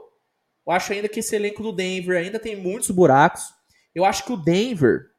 eu 0.65 0.72
acho 0.72 0.93
ainda 0.93 1.10
que 1.10 1.19
esse 1.19 1.35
elenco 1.35 1.61
do 1.61 1.73
Denver 1.73 2.18
ainda 2.18 2.39
tem 2.39 2.56
muitos 2.56 2.89
buracos. 2.89 3.53
Eu 3.93 4.06
acho 4.06 4.23
que 4.23 4.31
o 4.31 4.38
Denver 4.38 5.11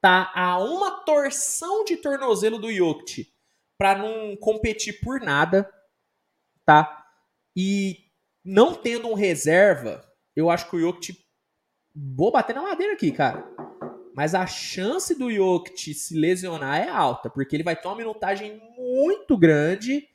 tá 0.00 0.30
a 0.32 0.56
uma 0.60 1.02
torção 1.04 1.84
de 1.84 1.96
tornozelo 1.96 2.60
do 2.60 2.72
Jokic 2.72 3.26
para 3.76 3.98
não 3.98 4.36
competir 4.36 5.00
por 5.00 5.20
nada, 5.20 5.68
tá? 6.64 7.04
E 7.56 8.04
não 8.44 8.72
tendo 8.72 9.08
um 9.08 9.14
reserva, 9.14 10.08
eu 10.36 10.48
acho 10.48 10.70
que 10.70 10.76
o 10.76 10.80
Jokic 10.80 11.26
vou 11.92 12.30
bater 12.30 12.54
na 12.54 12.62
madeira 12.62 12.92
aqui, 12.92 13.10
cara. 13.10 13.44
Mas 14.14 14.32
a 14.32 14.46
chance 14.46 15.12
do 15.18 15.28
Jokic 15.28 15.92
se 15.92 16.16
lesionar 16.16 16.78
é 16.78 16.88
alta, 16.88 17.28
porque 17.28 17.56
ele 17.56 17.64
vai 17.64 17.74
ter 17.74 17.88
uma 17.88 17.96
minutagem 17.96 18.62
muito 18.78 19.36
grande. 19.36 20.08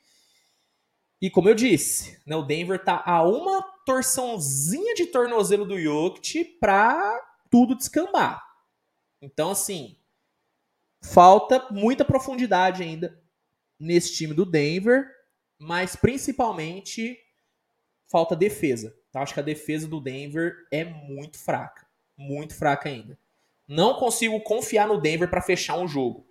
E 1.20 1.28
como 1.28 1.48
eu 1.48 1.54
disse, 1.54 2.18
né, 2.26 2.34
o 2.34 2.42
Denver 2.42 2.82
tá 2.82 3.02
a 3.04 3.22
uma 3.22 3.62
torçãozinha 3.84 4.94
de 4.94 5.06
tornozelo 5.06 5.66
do 5.66 5.78
Jokic 5.78 6.44
pra 6.58 7.20
tudo 7.50 7.74
descambar. 7.74 8.42
Então, 9.20 9.50
assim, 9.50 9.96
falta 11.02 11.66
muita 11.70 12.04
profundidade 12.04 12.82
ainda 12.82 13.20
nesse 13.78 14.14
time 14.14 14.32
do 14.32 14.46
Denver, 14.46 15.06
mas 15.58 15.94
principalmente 15.94 17.18
falta 18.06 18.34
defesa. 18.34 18.96
Então, 19.08 19.20
acho 19.20 19.34
que 19.34 19.40
a 19.40 19.44
defesa 19.44 19.86
do 19.86 20.00
Denver 20.00 20.66
é 20.70 20.84
muito 20.84 21.38
fraca. 21.38 21.86
Muito 22.16 22.54
fraca 22.54 22.88
ainda. 22.88 23.18
Não 23.68 23.94
consigo 23.94 24.40
confiar 24.40 24.88
no 24.88 25.00
Denver 25.00 25.28
para 25.28 25.42
fechar 25.42 25.76
um 25.76 25.86
jogo. 25.86 26.26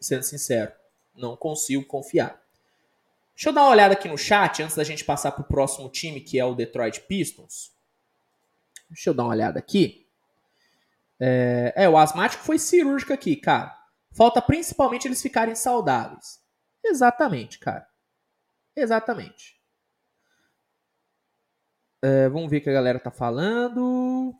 Sendo 0.00 0.22
sincero. 0.22 0.72
Não 1.14 1.36
consigo 1.36 1.84
confiar. 1.84 2.43
Deixa 3.34 3.48
eu 3.48 3.52
dar 3.52 3.62
uma 3.62 3.70
olhada 3.70 3.94
aqui 3.94 4.08
no 4.08 4.16
chat 4.16 4.62
antes 4.62 4.76
da 4.76 4.84
gente 4.84 5.04
passar 5.04 5.32
para 5.32 5.42
o 5.42 5.48
próximo 5.48 5.88
time, 5.88 6.20
que 6.20 6.38
é 6.38 6.44
o 6.44 6.54
Detroit 6.54 7.00
Pistons. 7.00 7.72
Deixa 8.88 9.10
eu 9.10 9.14
dar 9.14 9.24
uma 9.24 9.32
olhada 9.32 9.58
aqui. 9.58 10.08
É, 11.18 11.72
é, 11.76 11.88
o 11.88 11.96
asmático 11.98 12.44
foi 12.44 12.58
cirúrgico 12.58 13.12
aqui, 13.12 13.34
cara. 13.34 13.76
Falta 14.12 14.40
principalmente 14.40 15.08
eles 15.08 15.20
ficarem 15.20 15.54
saudáveis. 15.54 16.40
Exatamente, 16.84 17.58
cara. 17.58 17.86
Exatamente. 18.76 19.60
É, 22.02 22.28
vamos 22.28 22.50
ver 22.50 22.58
o 22.58 22.60
que 22.60 22.70
a 22.70 22.74
galera 22.74 23.00
tá 23.00 23.10
falando. 23.10 24.34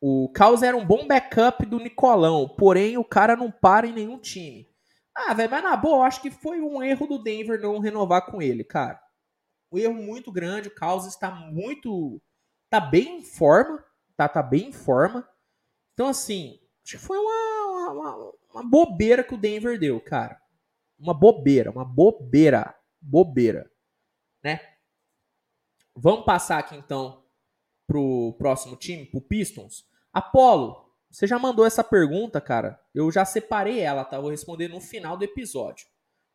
O 0.00 0.30
Caos 0.30 0.62
era 0.62 0.76
um 0.76 0.84
bom 0.84 1.06
backup 1.06 1.66
do 1.66 1.78
Nicolão, 1.78 2.48
porém 2.48 2.96
o 2.96 3.04
cara 3.04 3.36
não 3.36 3.50
para 3.50 3.86
em 3.86 3.92
nenhum 3.92 4.18
time. 4.18 4.71
Ah, 5.14 5.34
velho, 5.34 5.50
mas 5.50 5.62
na 5.62 5.76
boa, 5.76 5.98
eu 5.98 6.02
acho 6.02 6.22
que 6.22 6.30
foi 6.30 6.60
um 6.60 6.82
erro 6.82 7.06
do 7.06 7.22
Denver 7.22 7.60
não 7.60 7.78
renovar 7.78 8.26
com 8.26 8.40
ele, 8.40 8.64
cara. 8.64 9.00
Um 9.70 9.78
erro 9.78 9.94
muito 9.94 10.32
grande, 10.32 10.68
o 10.68 10.74
Caos 10.74 11.06
está 11.06 11.30
muito. 11.30 12.20
tá 12.70 12.80
bem 12.80 13.18
em 13.18 13.22
forma, 13.22 13.84
tá, 14.16 14.28
tá 14.28 14.42
bem 14.42 14.68
em 14.68 14.72
forma. 14.72 15.28
Então, 15.92 16.08
assim, 16.08 16.60
acho 16.84 16.98
que 16.98 17.04
foi 17.04 17.18
uma, 17.18 17.92
uma, 17.92 18.32
uma 18.52 18.62
bobeira 18.62 19.22
que 19.22 19.34
o 19.34 19.38
Denver 19.38 19.78
deu, 19.78 20.00
cara. 20.00 20.40
Uma 20.98 21.14
bobeira, 21.14 21.70
uma 21.70 21.84
bobeira. 21.84 22.74
Bobeira. 23.00 23.70
Né? 24.42 24.60
Vamos 25.94 26.24
passar 26.24 26.58
aqui 26.58 26.76
então 26.76 27.24
pro 27.86 28.34
próximo 28.38 28.76
time, 28.76 29.04
pro 29.04 29.20
Pistons. 29.20 29.84
Apolo, 30.12 30.81
você 31.12 31.26
já 31.26 31.38
mandou 31.38 31.66
essa 31.66 31.84
pergunta, 31.84 32.40
cara? 32.40 32.80
Eu 32.94 33.10
já 33.12 33.22
separei 33.22 33.80
ela, 33.80 34.02
tá? 34.02 34.18
Vou 34.18 34.30
responder 34.30 34.68
no 34.68 34.80
final 34.80 35.14
do 35.14 35.24
episódio. 35.24 35.86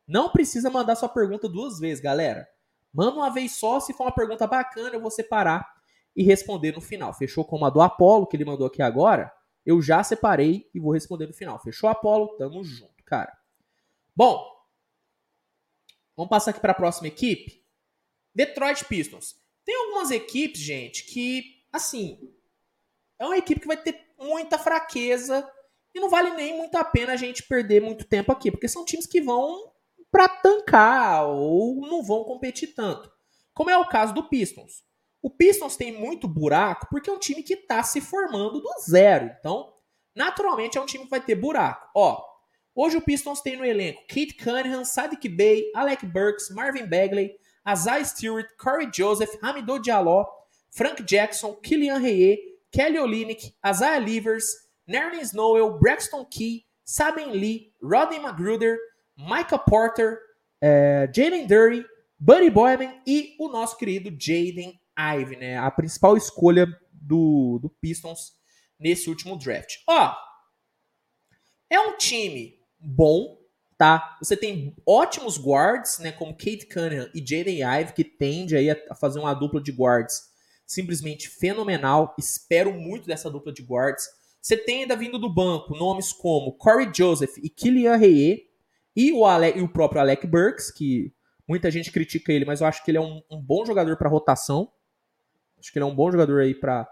Não 0.08 0.30
precisa 0.30 0.70
mandar 0.70 0.96
sua 0.96 1.10
pergunta 1.10 1.50
duas 1.50 1.80
vezes, 1.80 2.00
galera. 2.00 2.48
Manda 2.94 3.18
uma 3.18 3.32
vez 3.32 3.54
só, 3.54 3.80
se 3.80 3.92
for 3.92 4.04
uma 4.04 4.14
pergunta 4.14 4.46
bacana, 4.46 4.96
eu 4.96 5.02
vou 5.02 5.10
separar 5.10 5.68
e 6.16 6.24
responder 6.24 6.74
no 6.74 6.80
final. 6.80 7.12
Fechou 7.12 7.44
como 7.44 7.66
a 7.66 7.72
do 7.72 7.82
Apolo, 7.82 8.28
que 8.28 8.38
ele 8.38 8.46
mandou 8.46 8.68
aqui 8.68 8.84
agora? 8.84 9.34
Eu 9.66 9.82
já 9.82 10.04
separei 10.04 10.70
e 10.74 10.80
vou 10.80 10.94
responder 10.94 11.26
no 11.26 11.34
final. 11.34 11.60
Fechou, 11.60 11.90
Apolo? 11.90 12.38
Tamo 12.38 12.64
junto, 12.64 13.04
cara. 13.04 13.36
Bom, 14.16 14.48
vamos 16.16 16.30
passar 16.30 16.52
aqui 16.52 16.60
para 16.60 16.74
a 16.74 16.76
próxima 16.76 17.08
equipe. 17.08 17.66
Detroit 18.34 18.86
Pistons. 18.86 19.42
Tem 19.66 19.76
algumas 19.76 20.12
equipes, 20.12 20.62
gente, 20.62 21.04
que, 21.06 21.66
assim, 21.74 22.32
é 23.20 23.26
uma 23.26 23.38
equipe 23.38 23.60
que 23.60 23.68
vai 23.68 23.78
ter 23.78 24.07
muita 24.18 24.58
fraqueza 24.58 25.48
e 25.94 26.00
não 26.00 26.10
vale 26.10 26.32
nem 26.32 26.56
muito 26.56 26.76
a 26.76 26.84
pena 26.84 27.14
a 27.14 27.18
gente 27.18 27.44
perder 27.44 27.82
muito 27.82 28.06
tempo 28.06 28.32
aqui, 28.32 28.52
porque 28.52 28.68
são 28.68 28.86
times 28.86 29.08
que 29.08 29.22
vão 29.22 29.72
para 30.12 30.28
tancar 30.28 31.28
ou 31.28 31.88
não 31.88 32.04
vão 32.04 32.24
competir 32.24 32.74
tanto. 32.74 33.12
Como 33.54 33.70
é 33.70 33.78
o 33.78 33.88
caso 33.88 34.14
do 34.14 34.30
Pistons. 34.30 34.84
O 35.22 35.30
Pistons 35.30 35.76
tem 35.76 35.92
muito 35.92 36.28
buraco 36.28 36.88
porque 36.90 37.10
é 37.10 37.14
um 37.14 37.20
time 37.20 37.42
que 37.42 37.56
está 37.56 37.82
se 37.84 38.00
formando 38.00 38.62
do 38.62 38.70
zero. 38.88 39.32
Então, 39.40 39.74
naturalmente, 40.16 40.78
é 40.78 40.82
um 40.82 40.86
time 40.86 41.04
que 41.06 41.10
vai 41.10 41.20
ter 41.20 41.36
buraco. 41.36 41.90
Ó, 41.96 42.24
hoje 42.76 42.98
o 42.98 43.02
Pistons 43.02 43.42
tem 43.42 43.58
no 43.58 43.66
elenco 43.66 44.02
Kate 44.08 44.36
Cunningham, 44.36 44.86
Sadiq 44.86 45.28
Bey, 45.28 45.72
Alec 45.76 46.06
Burks, 46.06 46.50
Marvin 46.52 46.86
Bagley, 46.86 47.36
Azai 47.66 48.06
Stewart, 48.06 48.48
Corey 48.58 48.90
Joseph, 48.94 49.36
Hamidou 49.42 49.80
Diallo, 49.80 50.26
Frank 50.70 51.04
Jackson, 51.04 51.54
Killian 51.56 51.98
Reye, 51.98 52.38
Kelly 52.78 53.00
Olynyk, 53.00 53.56
Isaiah 53.66 53.98
Livers, 53.98 54.46
Nerlens 54.88 55.34
Noel, 55.34 55.80
Braxton 55.80 56.24
Key, 56.26 56.64
Saben 56.86 57.32
Lee, 57.32 57.74
Rodney 57.82 58.20
Magruder, 58.20 58.78
Micah 59.18 59.58
Porter, 59.58 60.20
é, 60.62 61.10
Jalen 61.12 61.48
Dury, 61.48 61.84
Buddy 62.20 62.52
Boyman 62.52 63.02
e 63.08 63.36
o 63.40 63.50
nosso 63.50 63.76
querido 63.78 64.12
Jaden 64.12 64.80
Ive, 64.96 65.38
né? 65.38 65.58
A 65.58 65.72
principal 65.72 66.16
escolha 66.16 66.68
do, 66.94 67.58
do 67.60 67.70
Pistons 67.82 68.34
nesse 68.80 69.10
último 69.10 69.40
draft. 69.40 69.78
Ó, 69.90 70.16
é 71.72 71.80
um 71.80 71.98
time 71.98 72.60
bom, 72.80 73.40
tá? 73.76 74.20
Você 74.22 74.38
tem 74.38 74.76
ótimos 74.86 75.40
guards, 75.40 75.98
né? 75.98 76.12
Como 76.12 76.38
Kate 76.38 76.68
Cunningham 76.68 77.10
e 77.16 77.26
Jaden 77.26 77.64
Ive, 77.64 77.94
que 77.94 78.04
tende 78.04 78.56
aí 78.56 78.70
a 78.70 78.94
fazer 78.94 79.18
uma 79.18 79.34
dupla 79.34 79.60
de 79.60 79.72
guards 79.72 80.37
simplesmente 80.68 81.30
fenomenal. 81.30 82.14
Espero 82.20 82.74
muito 82.74 83.08
dessa 83.08 83.32
dupla 83.32 83.54
de 83.54 83.64
guards. 83.64 84.06
Você 84.42 84.58
tem 84.58 84.82
ainda 84.82 84.96
vindo 84.96 85.18
do 85.18 85.34
banco 85.34 85.76
nomes 85.76 86.12
como 86.12 86.54
Corey 86.58 86.92
Joseph 86.94 87.38
e 87.42 87.50
Kylian 87.50 87.96
Reye 87.96 88.46
e 88.96 89.14
o, 89.14 89.26
Ale, 89.26 89.54
e 89.58 89.62
o 89.62 89.70
próprio 89.70 90.02
Alec 90.02 90.28
Burks, 90.28 90.70
que 90.70 91.14
muita 91.48 91.72
gente 91.72 91.92
critica 91.92 92.34
ele, 92.34 92.46
mas 92.46 92.62
eu 92.62 92.68
acho 92.68 92.84
que 92.84 92.92
ele 92.92 92.98
é 92.98 93.02
um, 93.02 93.22
um 93.32 93.42
bom 93.42 93.66
jogador 93.66 93.96
para 93.98 94.10
rotação. 94.10 94.72
Acho 95.58 95.72
que 95.72 95.80
ele 95.80 95.84
é 95.84 95.88
um 95.88 95.96
bom 95.96 96.12
jogador 96.12 96.42
aí 96.42 96.54
para 96.54 96.88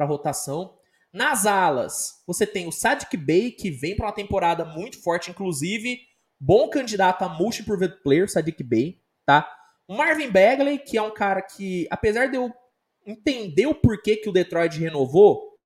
rotação. 0.00 0.76
Nas 1.12 1.46
alas, 1.46 2.22
você 2.26 2.46
tem 2.46 2.68
o 2.68 2.72
Sadiq 2.72 3.16
Bey, 3.16 3.50
que 3.50 3.70
vem 3.70 3.96
para 3.96 4.06
uma 4.06 4.12
temporada 4.12 4.64
muito 4.64 5.02
forte, 5.02 5.30
inclusive 5.30 6.00
bom 6.38 6.68
candidato 6.68 7.22
a 7.22 7.28
multi-proven 7.28 7.90
player, 8.02 8.30
Sadiq 8.30 8.62
Bey, 8.62 9.00
tá? 9.24 9.50
Marvin 9.88 10.30
Bagley, 10.30 10.78
que 10.78 10.98
é 10.98 11.02
um 11.02 11.12
cara 11.12 11.40
que, 11.40 11.86
apesar 11.90 12.26
de 12.26 12.36
eu 12.36 12.52
entender 13.06 13.66
o 13.66 13.74
porquê 13.74 14.16
que 14.16 14.28
o 14.28 14.32
Detroit 14.32 14.78
renovou, 14.78 15.58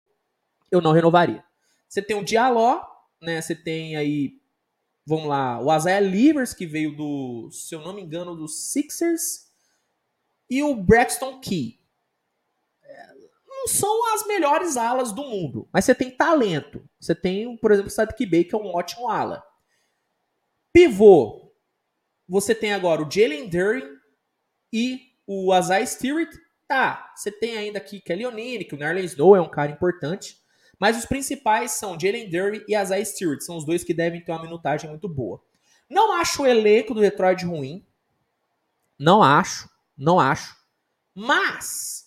eu 0.70 0.80
não 0.80 0.92
renovaria. 0.92 1.42
Você 1.88 2.02
tem 2.02 2.16
o 2.16 2.24
Diallo, 2.24 2.80
né? 3.20 3.40
Você 3.40 3.54
tem 3.54 3.96
aí 3.96 4.40
Vamos 5.10 5.26
lá, 5.26 5.60
o 5.60 5.76
Isaiah 5.76 5.98
Livers, 5.98 6.54
que 6.54 6.64
veio 6.64 6.94
do, 6.94 7.50
se 7.50 7.74
eu 7.74 7.80
não 7.80 7.92
me 7.92 8.00
engano, 8.00 8.36
dos 8.36 8.70
Sixers, 8.70 9.50
e 10.48 10.62
o 10.62 10.72
Braxton 10.74 11.40
Key. 11.40 11.80
É, 12.80 13.14
não 13.44 13.66
são 13.66 14.14
as 14.14 14.24
melhores 14.26 14.76
alas 14.76 15.10
do 15.10 15.24
mundo, 15.24 15.68
mas 15.72 15.84
você 15.84 15.96
tem 15.96 16.10
talento. 16.10 16.88
Você 17.00 17.12
tem, 17.12 17.56
por 17.56 17.72
exemplo, 17.72 17.88
o 17.88 17.92
Sadiq 17.92 18.24
Bey, 18.24 18.44
que 18.44 18.54
é 18.54 18.58
um 18.58 18.74
ótimo 18.74 19.08
ala. 19.08 19.42
Pivô, 20.72 21.52
você 22.28 22.54
tem 22.54 22.72
agora 22.72 23.02
o 23.02 23.10
Jalen 23.10 23.48
Dury 23.48 23.82
e 24.72 25.00
o 25.26 25.52
Isaiah 25.56 25.86
Stewart. 25.86 26.32
Tá, 26.70 27.12
você 27.16 27.32
tem 27.32 27.58
ainda 27.58 27.78
aqui 27.78 28.00
Kelly 28.00 28.24
O'Neill, 28.24 28.64
que 28.64 28.76
o 28.76 28.78
Nerlens 28.78 29.10
Snow 29.10 29.34
é 29.34 29.40
um 29.40 29.50
cara 29.50 29.72
importante. 29.72 30.36
Mas 30.78 30.96
os 30.96 31.04
principais 31.04 31.72
são 31.72 31.98
Jalen 31.98 32.30
Dury 32.30 32.64
e 32.68 32.76
Isaiah 32.80 33.04
Stewart. 33.04 33.40
São 33.40 33.56
os 33.56 33.66
dois 33.66 33.82
que 33.82 33.92
devem 33.92 34.20
ter 34.22 34.30
uma 34.30 34.42
minutagem 34.42 34.88
muito 34.88 35.08
boa. 35.08 35.42
Não 35.88 36.12
acho 36.12 36.44
o 36.44 36.46
elenco 36.46 36.94
do 36.94 37.00
Detroit 37.00 37.44
ruim. 37.44 37.84
Não 38.96 39.20
acho. 39.20 39.68
Não 39.98 40.20
acho. 40.20 40.56
Mas 41.12 42.04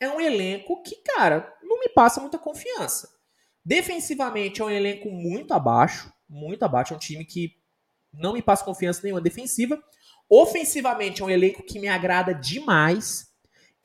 é 0.00 0.08
um 0.08 0.22
elenco 0.22 0.82
que, 0.82 0.96
cara, 1.14 1.54
não 1.62 1.78
me 1.78 1.90
passa 1.90 2.18
muita 2.18 2.38
confiança. 2.38 3.10
Defensivamente 3.62 4.62
é 4.62 4.64
um 4.64 4.70
elenco 4.70 5.10
muito 5.10 5.52
abaixo. 5.52 6.10
Muito 6.26 6.62
abaixo. 6.62 6.94
É 6.94 6.96
um 6.96 6.98
time 6.98 7.26
que 7.26 7.58
não 8.10 8.32
me 8.32 8.40
passa 8.40 8.64
confiança 8.64 9.02
nenhuma 9.02 9.20
defensiva. 9.20 9.78
Ofensivamente 10.30 11.20
é 11.20 11.24
um 11.26 11.30
elenco 11.30 11.62
que 11.62 11.78
me 11.78 11.88
agrada 11.88 12.32
demais. 12.32 13.35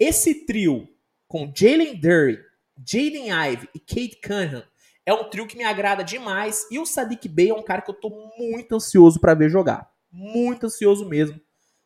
Esse 0.02 0.34
trio 0.48 0.90
com 1.28 1.54
Jalen 1.56 1.96
Dury, 1.96 2.44
Jaden 2.76 3.30
Ive 3.30 3.70
e 3.76 3.80
Kate 3.80 4.20
Cunningham 4.20 4.64
é 5.06 5.14
um 5.14 5.30
trio 5.30 5.46
que 5.46 5.56
me 5.56 5.64
agrada 5.64 6.04
demais. 6.04 6.66
E 6.72 6.80
o 6.80 6.88
Sadiq 6.88 7.30
Bey 7.30 7.50
é 7.50 7.54
um 7.54 7.62
cara 7.62 7.84
que 7.84 7.92
eu 7.92 7.94
tô 7.94 8.10
muito 8.36 8.74
ansioso 8.74 9.20
para 9.20 9.36
ver 9.36 9.52
jogar. 9.52 9.94
Muito 10.12 10.66
ansioso 10.66 11.08
mesmo 11.08 11.40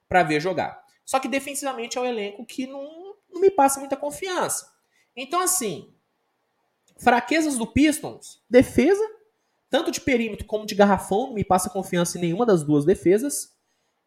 para 0.07 0.23
ver 0.23 0.39
jogar. 0.39 0.81
Só 1.03 1.19
que 1.19 1.27
defensivamente 1.27 1.97
é 1.97 2.01
um 2.01 2.05
elenco 2.05 2.45
que 2.45 2.65
não, 2.65 3.15
não 3.29 3.41
me 3.41 3.51
passa 3.51 3.81
muita 3.81 3.97
confiança. 3.97 4.71
Então, 5.13 5.41
assim, 5.41 5.93
fraquezas 6.95 7.57
do 7.57 7.67
Pistons, 7.67 8.41
defesa, 8.49 9.03
tanto 9.69 9.91
de 9.91 9.99
perímetro 9.99 10.45
como 10.45 10.65
de 10.65 10.73
garrafão, 10.73 11.27
não 11.27 11.33
me 11.33 11.43
passa 11.43 11.69
confiança 11.69 12.17
em 12.17 12.21
nenhuma 12.21 12.45
das 12.45 12.63
duas 12.63 12.85
defesas. 12.85 13.54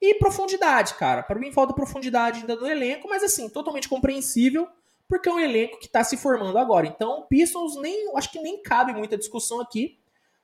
E 0.01 0.15
profundidade, 0.15 0.95
cara. 0.95 1.23
Para 1.23 1.39
mim 1.39 1.53
falta 1.53 1.75
profundidade 1.75 2.41
ainda 2.41 2.55
no 2.57 2.67
elenco, 2.67 3.09
mas 3.09 3.23
assim, 3.23 3.49
totalmente 3.49 3.89
compreensível 3.89 4.69
porque 5.09 5.29
é 5.29 5.33
um 5.33 5.41
elenco 5.41 5.79
que 5.79 5.87
está 5.87 6.05
se 6.05 6.17
formando 6.19 6.59
agora. 6.59 6.87
Então, 6.87 7.21
o 7.21 7.23
Pistons 7.23 7.77
nem, 7.77 8.15
acho 8.15 8.31
que 8.31 8.41
nem 8.41 8.63
cabe 8.63 8.93
muita 8.93 9.17
discussão 9.17 9.61
aqui, 9.61 9.99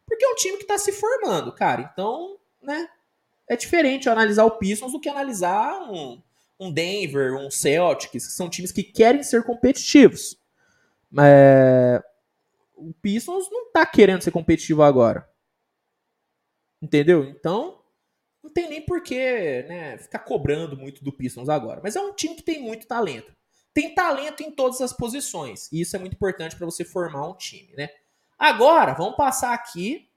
porque 0.06 0.24
é 0.24 0.28
um 0.28 0.34
time 0.34 0.56
que 0.56 0.64
está 0.64 0.78
se 0.78 0.90
formando, 0.90 1.52
cara. 1.52 1.90
Então, 1.92 2.38
né, 2.62 2.88
é 3.46 3.56
diferente 3.56 4.08
analisar 4.08 4.44
o 4.44 4.52
Pistons 4.52 4.92
do 4.92 5.00
que 5.00 5.08
analisar 5.08 5.82
um, 5.90 6.20
um 6.58 6.72
Denver, 6.72 7.34
um 7.34 7.50
Celtics, 7.50 8.26
que 8.26 8.32
são 8.32 8.48
times 8.48 8.72
que 8.72 8.82
querem 8.82 9.22
ser 9.22 9.44
competitivos. 9.44 10.40
É, 11.20 12.02
o 12.74 12.94
Pistons 12.94 13.50
não 13.50 13.66
está 13.66 13.84
querendo 13.84 14.22
ser 14.22 14.30
competitivo 14.30 14.82
agora. 14.82 15.28
Entendeu? 16.80 17.24
Então, 17.24 17.80
tem 18.54 18.68
nem 18.68 18.80
porquê 18.80 19.64
né, 19.68 19.98
ficar 19.98 20.20
cobrando 20.20 20.76
muito 20.76 21.04
do 21.04 21.12
Pistons 21.12 21.48
agora. 21.48 21.80
Mas 21.82 21.96
é 21.96 22.00
um 22.00 22.14
time 22.14 22.36
que 22.36 22.42
tem 22.42 22.62
muito 22.62 22.86
talento 22.86 23.34
tem 23.74 23.92
talento 23.92 24.40
em 24.42 24.52
todas 24.52 24.80
as 24.80 24.92
posições. 24.92 25.70
E 25.72 25.80
isso 25.80 25.96
é 25.96 25.98
muito 25.98 26.14
importante 26.14 26.54
para 26.54 26.64
você 26.64 26.84
formar 26.84 27.26
um 27.26 27.34
time, 27.34 27.74
né? 27.76 27.90
Agora, 28.38 28.94
vamos 28.94 29.16
passar 29.16 29.52
aqui 29.52 30.08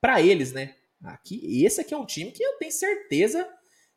para 0.00 0.22
eles, 0.22 0.52
né? 0.52 0.74
Aqui, 1.04 1.64
esse 1.64 1.80
aqui 1.80 1.92
é 1.92 1.96
um 1.96 2.06
time 2.06 2.32
que 2.32 2.42
eu 2.42 2.56
tenho 2.56 2.72
certeza 2.72 3.46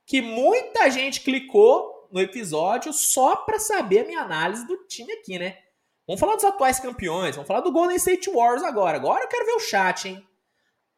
que 0.05 0.21
muita 0.21 0.89
gente 0.91 1.21
clicou 1.21 2.09
no 2.11 2.19
episódio 2.19 2.91
só 2.91 3.37
para 3.37 3.57
saber 3.57 3.99
a 3.99 4.05
minha 4.05 4.21
análise 4.21 4.67
do 4.67 4.77
time 4.87 5.11
aqui, 5.13 5.39
né? 5.39 5.57
Vamos 6.05 6.19
falar 6.19 6.35
dos 6.35 6.43
atuais 6.43 6.79
campeões, 6.81 7.35
vamos 7.35 7.47
falar 7.47 7.61
do 7.61 7.71
Golden 7.71 7.95
State 7.95 8.29
Warriors 8.29 8.63
agora. 8.63 8.97
Agora 8.97 9.23
eu 9.23 9.29
quero 9.29 9.45
ver 9.45 9.53
o 9.53 9.59
chat, 9.59 10.09
hein? 10.09 10.27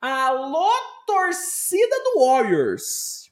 Alô, 0.01 0.67
torcida 1.05 2.03
do 2.03 2.19
Warriors! 2.19 3.31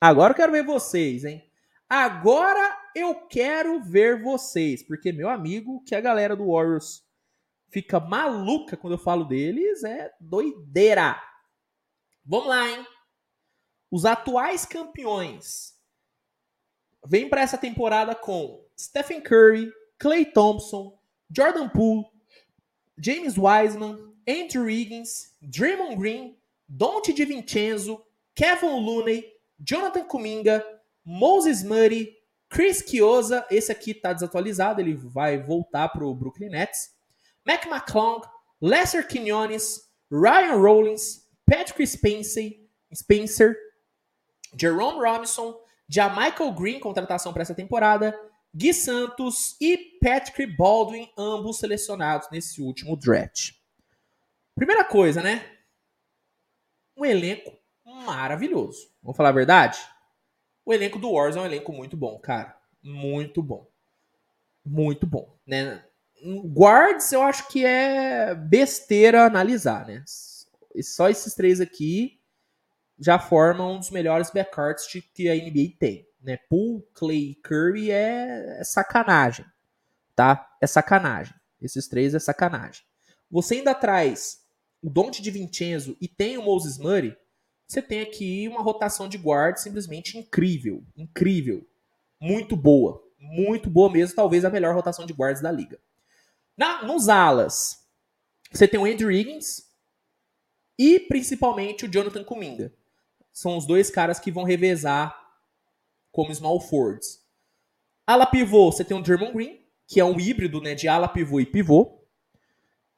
Agora 0.00 0.32
eu 0.32 0.36
quero 0.36 0.52
ver 0.52 0.64
vocês, 0.64 1.24
hein? 1.24 1.48
Agora 1.88 2.78
eu 2.94 3.14
quero 3.26 3.82
ver 3.82 4.22
vocês, 4.22 4.82
porque 4.82 5.12
meu 5.12 5.28
amigo, 5.28 5.82
que 5.84 5.94
a 5.94 6.00
galera 6.00 6.34
do 6.34 6.50
Warriors 6.50 7.04
fica 7.68 8.00
maluca 8.00 8.76
quando 8.76 8.94
eu 8.94 8.98
falo 8.98 9.24
deles, 9.24 9.84
é 9.84 10.12
doideira. 10.20 11.20
Vamos 12.24 12.48
lá, 12.48 12.68
hein? 12.68 12.86
Os 13.90 14.04
atuais 14.04 14.64
campeões 14.64 15.78
vêm 17.06 17.28
para 17.28 17.42
essa 17.42 17.58
temporada 17.58 18.14
com 18.14 18.64
Stephen 18.78 19.20
Curry, 19.20 19.72
Clay 19.98 20.24
Thompson, 20.24 20.98
Jordan 21.30 21.68
Poole, 21.68 22.06
James 22.98 23.36
Wiseman, 23.36 24.14
Andrew 24.28 24.64
Wiggins, 24.64 25.34
Draymond 25.40 25.96
Green, 25.96 26.36
Dante 26.74 27.12
DiVincenzo, 27.12 28.02
Kevin 28.34 28.80
Looney, 28.80 29.30
Jonathan 29.60 30.04
Kuminga, 30.04 30.64
Moses 31.04 31.62
Murray, 31.62 32.16
Chris 32.48 32.82
Chiosa, 32.88 33.46
esse 33.50 33.70
aqui 33.70 33.90
está 33.90 34.14
desatualizado, 34.14 34.80
ele 34.80 34.94
vai 34.94 35.38
voltar 35.38 35.90
para 35.90 36.06
o 36.06 36.14
Brooklyn 36.14 36.48
Nets. 36.48 36.94
Mac 37.46 37.66
McClung, 37.66 38.22
Lester 38.58 39.06
Quinones, 39.06 39.82
Ryan 40.10 40.56
Rollins, 40.56 41.28
Patrick 41.44 41.86
Spacey, 41.86 42.66
Spencer, 42.94 43.54
Jerome 44.58 44.98
Robinson, 44.98 45.54
Michael 45.90 46.52
Green, 46.52 46.80
contratação 46.80 47.34
para 47.34 47.42
essa 47.42 47.54
temporada, 47.54 48.18
Gui 48.54 48.72
Santos 48.72 49.56
e 49.60 49.98
Patrick 50.00 50.46
Baldwin, 50.56 51.06
ambos 51.18 51.58
selecionados 51.58 52.28
nesse 52.32 52.62
último 52.62 52.96
draft. 52.96 53.52
Primeira 54.54 54.84
coisa, 54.84 55.20
né? 55.20 55.51
Um 57.02 57.04
elenco 57.04 57.58
maravilhoso. 57.84 58.88
Vamos 59.02 59.16
falar 59.16 59.30
a 59.30 59.32
verdade? 59.32 59.76
O 60.64 60.72
elenco 60.72 61.00
do 61.00 61.10
Wars 61.10 61.34
é 61.34 61.40
um 61.40 61.44
elenco 61.44 61.72
muito 61.72 61.96
bom, 61.96 62.16
cara. 62.20 62.56
Muito 62.80 63.42
bom. 63.42 63.68
Muito 64.64 65.04
bom, 65.04 65.36
né? 65.44 65.84
Guards, 66.24 67.10
eu 67.10 67.20
acho 67.22 67.48
que 67.48 67.64
é 67.64 68.36
besteira 68.36 69.26
analisar, 69.26 69.84
né? 69.84 70.04
Só 70.80 71.08
esses 71.08 71.34
três 71.34 71.60
aqui 71.60 72.20
já 72.96 73.18
formam 73.18 73.74
um 73.74 73.78
dos 73.80 73.90
melhores 73.90 74.30
backcourts 74.30 74.86
que 75.12 75.28
a 75.28 75.34
NBA 75.34 75.76
tem, 75.80 76.06
né? 76.22 76.38
Poole, 76.48 76.86
Clay 76.94 77.30
e 77.30 77.34
Curry 77.34 77.90
é, 77.90 78.60
é 78.60 78.62
sacanagem, 78.62 79.44
tá? 80.14 80.48
É 80.60 80.68
sacanagem. 80.68 81.34
Esses 81.60 81.88
três 81.88 82.14
é 82.14 82.20
sacanagem. 82.20 82.84
Você 83.28 83.56
ainda 83.56 83.74
traz 83.74 84.41
o 84.82 84.90
Dante 84.90 85.22
de 85.22 85.30
Vincenzo 85.30 85.96
e 86.00 86.08
tem 86.08 86.36
o 86.36 86.42
Moses 86.42 86.76
Murray, 86.76 87.16
você 87.66 87.80
tem 87.80 88.00
aqui 88.00 88.48
uma 88.48 88.60
rotação 88.60 89.08
de 89.08 89.16
guards 89.16 89.62
simplesmente 89.62 90.18
incrível, 90.18 90.84
incrível, 90.96 91.66
muito 92.20 92.56
boa, 92.56 93.02
muito 93.18 93.70
boa 93.70 93.90
mesmo, 93.90 94.16
talvez 94.16 94.44
a 94.44 94.50
melhor 94.50 94.74
rotação 94.74 95.06
de 95.06 95.12
guards 95.12 95.40
da 95.40 95.50
liga. 95.50 95.80
Na, 96.56 96.82
nos 96.82 97.08
alas, 97.08 97.86
você 98.50 98.68
tem 98.68 98.78
o 98.78 98.84
Andrew 98.84 99.10
Higgins 99.10 99.62
e 100.78 101.00
principalmente 101.00 101.86
o 101.86 101.88
Jonathan 101.90 102.24
Kuminga. 102.24 102.74
São 103.32 103.56
os 103.56 103.64
dois 103.64 103.88
caras 103.88 104.20
que 104.20 104.30
vão 104.30 104.44
revezar 104.44 105.16
como 106.10 106.34
small 106.34 106.60
forwards. 106.60 107.22
Ala 108.06 108.26
pivô, 108.26 108.70
você 108.70 108.84
tem 108.84 109.00
o 109.00 109.04
German 109.04 109.32
Green, 109.32 109.64
que 109.88 110.00
é 110.00 110.04
um 110.04 110.20
híbrido 110.20 110.60
né, 110.60 110.74
de 110.74 110.88
ala 110.88 111.08
pivô 111.08 111.40
e 111.40 111.46
pivô. 111.46 112.01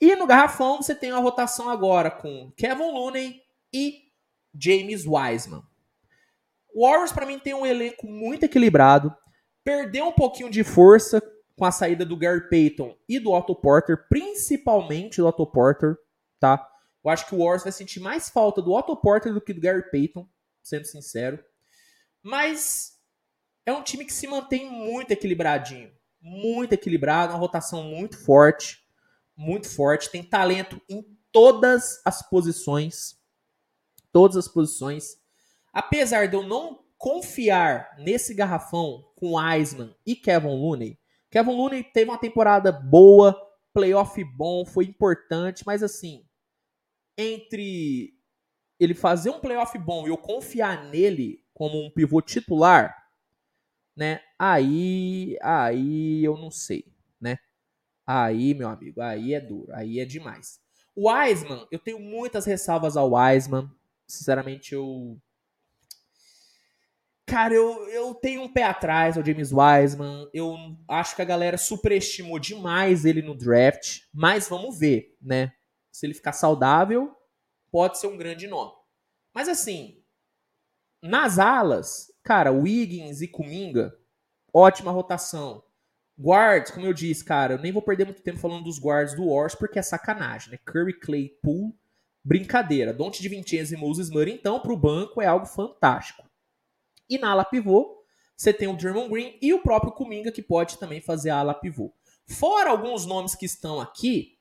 E 0.04 0.14
no 0.16 0.26
garrafão 0.26 0.82
você 0.82 0.94
tem 0.94 1.10
uma 1.10 1.22
rotação 1.22 1.70
agora 1.70 2.10
com 2.10 2.52
Kevin 2.58 2.92
Looney 2.92 3.40
e 3.72 4.02
James 4.54 5.06
Wiseman. 5.06 5.62
O 6.74 6.86
Warriors 6.86 7.10
para 7.10 7.24
mim 7.24 7.38
tem 7.38 7.54
um 7.54 7.64
elenco 7.64 8.06
muito 8.06 8.44
equilibrado, 8.44 9.16
perdeu 9.64 10.08
um 10.08 10.12
pouquinho 10.12 10.50
de 10.50 10.62
força 10.62 11.22
com 11.56 11.64
a 11.64 11.72
saída 11.72 12.04
do 12.04 12.18
Gary 12.18 12.50
Payton 12.50 12.94
e 13.08 13.18
do 13.18 13.32
Otto 13.32 13.54
Porter, 13.54 14.06
principalmente 14.06 15.22
do 15.22 15.26
Otto 15.26 15.46
Porter, 15.46 15.96
tá? 16.38 16.70
Eu 17.02 17.10
acho 17.10 17.26
que 17.26 17.34
o 17.34 17.38
Warriors 17.38 17.62
vai 17.62 17.72
sentir 17.72 18.00
mais 18.00 18.28
falta 18.28 18.60
do 18.60 18.74
Otto 18.74 18.94
Porter 18.94 19.32
do 19.32 19.40
que 19.40 19.54
do 19.54 19.60
Gary 19.62 19.90
Payton, 19.90 20.28
sendo 20.62 20.84
sincero. 20.84 21.42
Mas 22.22 22.98
é 23.64 23.72
um 23.72 23.82
time 23.82 24.04
que 24.04 24.12
se 24.12 24.26
mantém 24.26 24.70
muito 24.70 25.12
equilibradinho, 25.12 25.90
muito 26.20 26.74
equilibrado, 26.74 27.32
uma 27.32 27.38
rotação 27.38 27.84
muito 27.84 28.22
forte, 28.22 28.83
muito 29.36 29.68
forte, 29.68 30.10
tem 30.10 30.22
talento 30.22 30.80
em 30.88 31.04
todas 31.32 32.00
as 32.04 32.28
posições, 32.28 33.18
todas 34.12 34.36
as 34.36 34.48
posições. 34.48 35.16
Apesar 35.72 36.28
de 36.28 36.36
eu 36.36 36.42
não 36.42 36.84
confiar 36.96 37.96
nesse 37.98 38.32
garrafão 38.34 39.04
com 39.16 39.40
Eisman 39.40 39.94
e 40.06 40.14
Kevin 40.14 40.56
Looney, 40.56 40.98
Kevin 41.30 41.50
Looney 41.56 41.82
teve 41.82 42.10
uma 42.10 42.18
temporada 42.18 42.70
boa, 42.70 43.36
playoff 43.72 44.22
bom, 44.22 44.64
foi 44.64 44.84
importante, 44.84 45.64
mas 45.66 45.82
assim, 45.82 46.24
entre 47.18 48.14
ele 48.78 48.94
fazer 48.94 49.30
um 49.30 49.40
playoff 49.40 49.76
bom 49.78 50.06
e 50.06 50.10
eu 50.10 50.16
confiar 50.16 50.84
nele 50.84 51.44
como 51.52 51.84
um 51.84 51.90
pivô 51.90 52.20
titular, 52.20 52.96
né? 53.96 54.20
Aí, 54.38 55.36
aí 55.42 56.24
eu 56.24 56.36
não 56.36 56.50
sei? 56.50 56.93
Aí, 58.06 58.54
meu 58.54 58.68
amigo, 58.68 59.00
aí 59.00 59.34
é 59.34 59.40
duro, 59.40 59.72
aí 59.74 59.98
é 59.98 60.04
demais. 60.04 60.60
O 60.94 61.10
Wiseman, 61.10 61.66
eu 61.70 61.78
tenho 61.78 61.98
muitas 61.98 62.44
ressalvas 62.44 62.96
ao 62.96 63.12
Wiseman. 63.12 63.70
Sinceramente, 64.06 64.74
eu 64.74 65.18
Cara, 67.26 67.54
eu, 67.54 67.88
eu 67.88 68.14
tenho 68.14 68.42
um 68.42 68.52
pé 68.52 68.64
atrás 68.64 69.16
ao 69.16 69.24
James 69.24 69.50
Wiseman. 69.50 70.28
Eu 70.32 70.56
acho 70.86 71.16
que 71.16 71.22
a 71.22 71.24
galera 71.24 71.56
superestimou 71.56 72.38
demais 72.38 73.04
ele 73.04 73.22
no 73.22 73.34
draft. 73.34 74.02
Mas 74.12 74.48
vamos 74.48 74.78
ver, 74.78 75.16
né? 75.20 75.52
Se 75.90 76.04
ele 76.04 76.14
ficar 76.14 76.32
saudável, 76.32 77.14
pode 77.72 77.98
ser 77.98 78.08
um 78.08 78.16
grande 78.16 78.46
nome. 78.46 78.72
Mas 79.32 79.48
assim, 79.48 80.02
nas 81.02 81.38
alas, 81.38 82.12
cara, 82.22 82.52
Wiggins 82.52 83.22
e 83.22 83.28
Kuminga, 83.28 83.96
ótima 84.52 84.92
rotação. 84.92 85.64
Guards, 86.18 86.70
como 86.70 86.86
eu 86.86 86.92
disse, 86.92 87.24
cara, 87.24 87.54
eu 87.54 87.58
nem 87.58 87.72
vou 87.72 87.82
perder 87.82 88.04
muito 88.04 88.22
tempo 88.22 88.38
falando 88.38 88.64
dos 88.64 88.78
guards 88.78 89.14
do 89.14 89.26
Wars, 89.26 89.54
porque 89.54 89.78
é 89.78 89.82
sacanagem, 89.82 90.52
né? 90.52 90.58
Curry, 90.64 90.92
Clay, 90.92 91.28
Poole, 91.42 91.74
brincadeira. 92.22 92.92
Don't 92.92 93.20
de 93.20 93.28
Vincenzo 93.28 93.74
e 93.74 93.76
Moses 93.76 94.10
Murray, 94.10 94.32
então, 94.32 94.60
pro 94.60 94.76
banco 94.76 95.20
é 95.20 95.26
algo 95.26 95.46
fantástico. 95.46 96.22
E 97.08 97.18
na 97.18 97.32
ala 97.32 97.44
pivô, 97.44 98.04
você 98.36 98.52
tem 98.52 98.68
o 98.68 98.78
German 98.78 99.08
Green 99.08 99.38
e 99.42 99.52
o 99.52 99.60
próprio 99.60 99.92
Kuminga, 99.92 100.32
que 100.32 100.42
pode 100.42 100.78
também 100.78 101.00
fazer 101.00 101.30
a 101.30 101.38
ala 101.38 101.54
pivô. 101.54 101.92
Fora 102.26 102.70
alguns 102.70 103.04
nomes 103.04 103.34
que 103.34 103.44
estão 103.44 103.80
aqui, 103.80 104.38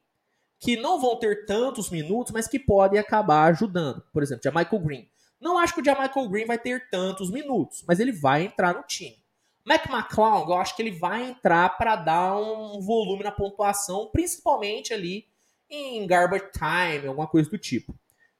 que 0.60 0.78
não 0.78 1.00
vão 1.00 1.18
ter 1.18 1.46
tantos 1.46 1.90
minutos, 1.90 2.32
mas 2.32 2.48
que 2.48 2.58
podem 2.58 3.00
acabar 3.00 3.52
ajudando. 3.52 4.02
Por 4.14 4.24
exemplo, 4.24 4.50
Michael 4.54 4.82
Green. 4.82 5.10
Não 5.42 5.58
acho 5.58 5.74
que 5.74 5.82
o 5.82 5.84
Michael 5.84 6.30
Green 6.30 6.46
vai 6.46 6.58
ter 6.58 6.90
tantos 6.90 7.30
minutos, 7.30 7.84
mas 7.86 8.00
ele 8.00 8.14
vai 8.14 8.44
entrar 8.44 8.74
no 8.74 8.84
time. 8.84 9.23
Mac 9.66 9.90
McCloud, 9.90 10.50
eu 10.50 10.58
acho 10.58 10.76
que 10.76 10.82
ele 10.82 10.92
vai 10.92 11.24
entrar 11.24 11.78
para 11.78 11.96
dar 11.96 12.38
um 12.38 12.82
volume 12.82 13.24
na 13.24 13.32
pontuação, 13.32 14.10
principalmente 14.12 14.94
ali 14.94 15.26
em 15.70 16.06
garbage 16.06 16.52
time, 16.52 17.08
alguma 17.08 17.28
coisa 17.28 17.50
do 17.50 17.58
tipo. 17.58 17.96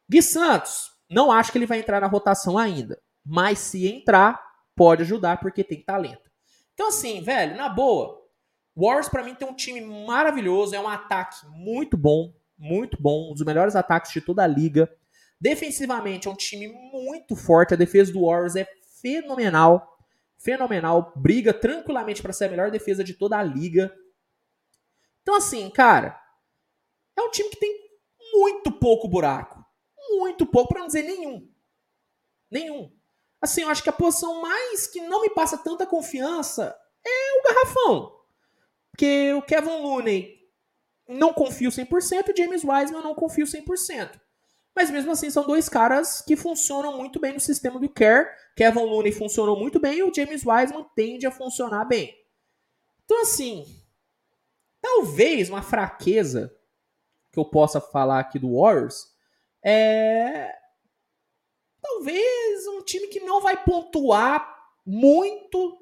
Gui 0.10 0.22
Santos, 0.22 0.92
não 1.10 1.32
acho 1.32 1.52
que 1.52 1.58
ele 1.58 1.66
vai 1.66 1.80
entrar 1.80 2.02
na 2.02 2.08
rotação 2.08 2.58
ainda. 2.58 3.02
Mas 3.26 3.60
se 3.60 3.88
entrar, 3.88 4.42
pode 4.76 5.04
ajudar 5.04 5.40
porque 5.40 5.64
tem 5.64 5.82
talento. 5.82 6.30
Então, 6.74 6.90
assim, 6.90 7.22
velho, 7.22 7.56
na 7.56 7.70
boa, 7.70 8.22
Warriors 8.76 9.08
para 9.08 9.24
mim 9.24 9.36
tem 9.36 9.48
um 9.48 9.56
time 9.56 9.82
maravilhoso, 9.82 10.76
é 10.76 10.80
um 10.80 10.88
ataque 10.88 11.46
muito 11.52 11.96
bom, 11.96 12.34
muito 12.58 13.02
bom, 13.02 13.32
um 13.32 13.34
dos 13.34 13.46
melhores 13.46 13.76
ataques 13.76 14.12
de 14.12 14.20
toda 14.20 14.44
a 14.44 14.48
liga. 14.48 14.92
Defensivamente 15.40 16.28
é 16.28 16.32
um 16.32 16.36
time 16.36 16.68
muito 16.68 17.36
forte, 17.36 17.74
a 17.74 17.78
defesa 17.78 18.12
do 18.12 18.26
Warriors 18.26 18.56
é 18.56 18.68
fenomenal, 19.02 19.93
fenomenal, 20.44 21.14
briga 21.16 21.54
tranquilamente 21.54 22.22
para 22.22 22.34
ser 22.34 22.46
a 22.46 22.50
melhor 22.50 22.70
defesa 22.70 23.04
de 23.04 23.14
toda 23.14 23.38
a 23.38 23.44
liga. 23.44 23.96
Então 25.22 25.36
assim, 25.36 25.70
cara, 25.70 26.22
é 27.18 27.22
um 27.22 27.32
time 27.32 27.50
que 27.50 27.56
tem 27.56 27.74
muito 28.34 28.72
pouco 28.72 29.08
buraco, 29.08 29.66
muito 30.10 30.46
pouco 30.46 30.74
para 30.74 30.82
não 30.82 30.88
dizer 30.88 31.04
nenhum. 31.04 31.50
Nenhum. 32.52 32.92
Assim, 33.42 33.62
eu 33.62 33.70
acho 33.70 33.84
que 33.84 33.90
a 33.90 33.94
posição 33.94 34.42
mais 34.42 34.88
que 34.88 35.02
não 35.02 35.22
me 35.22 35.30
passa 35.30 35.58
tanta 35.58 35.86
confiança 35.86 36.78
é 37.06 37.40
o 37.40 37.44
garrafão. 37.44 38.20
Porque 38.92 39.34
o 39.34 39.42
Kevin 39.42 39.82
Looney 39.82 40.40
não 41.08 41.34
confio 41.34 41.70
100%, 41.70 42.32
o 42.32 42.38
James 42.38 42.64
Wiseman 42.64 43.02
não 43.02 43.16
confio 43.16 43.46
100%. 43.46 44.20
Mas 44.76 44.90
mesmo 44.90 45.12
assim 45.12 45.30
são 45.30 45.46
dois 45.46 45.70
caras 45.70 46.22
que 46.22 46.36
funcionam 46.36 46.98
muito 46.98 47.20
bem 47.20 47.34
no 47.34 47.40
sistema 47.40 47.80
do 47.80 47.90
Care. 47.90 48.30
Kevin 48.56 48.84
Looney 48.84 49.12
funcionou 49.12 49.58
muito 49.58 49.80
bem 49.80 50.00
e 50.00 50.04
o 50.04 50.14
James 50.14 50.46
Wiseman 50.46 50.86
tende 50.96 51.28
a 51.28 51.32
funcionar 51.32 51.86
bem. 51.86 52.16
Então 53.06 53.22
assim, 53.22 53.66
talvez 54.82 55.50
uma 55.50 55.62
fraqueza 55.62 56.56
que 57.32 57.40
eu 57.40 57.46
possa 57.46 57.80
falar 57.80 58.20
aqui 58.20 58.40
do 58.40 58.60
Warriors 58.60 59.12
é 59.64 60.56
talvez 61.82 62.68
um 62.68 62.82
time 62.84 63.08
que 63.08 63.20
não 63.20 63.42
vai 63.42 63.62
pontuar 63.64 64.54
muito 64.86 65.78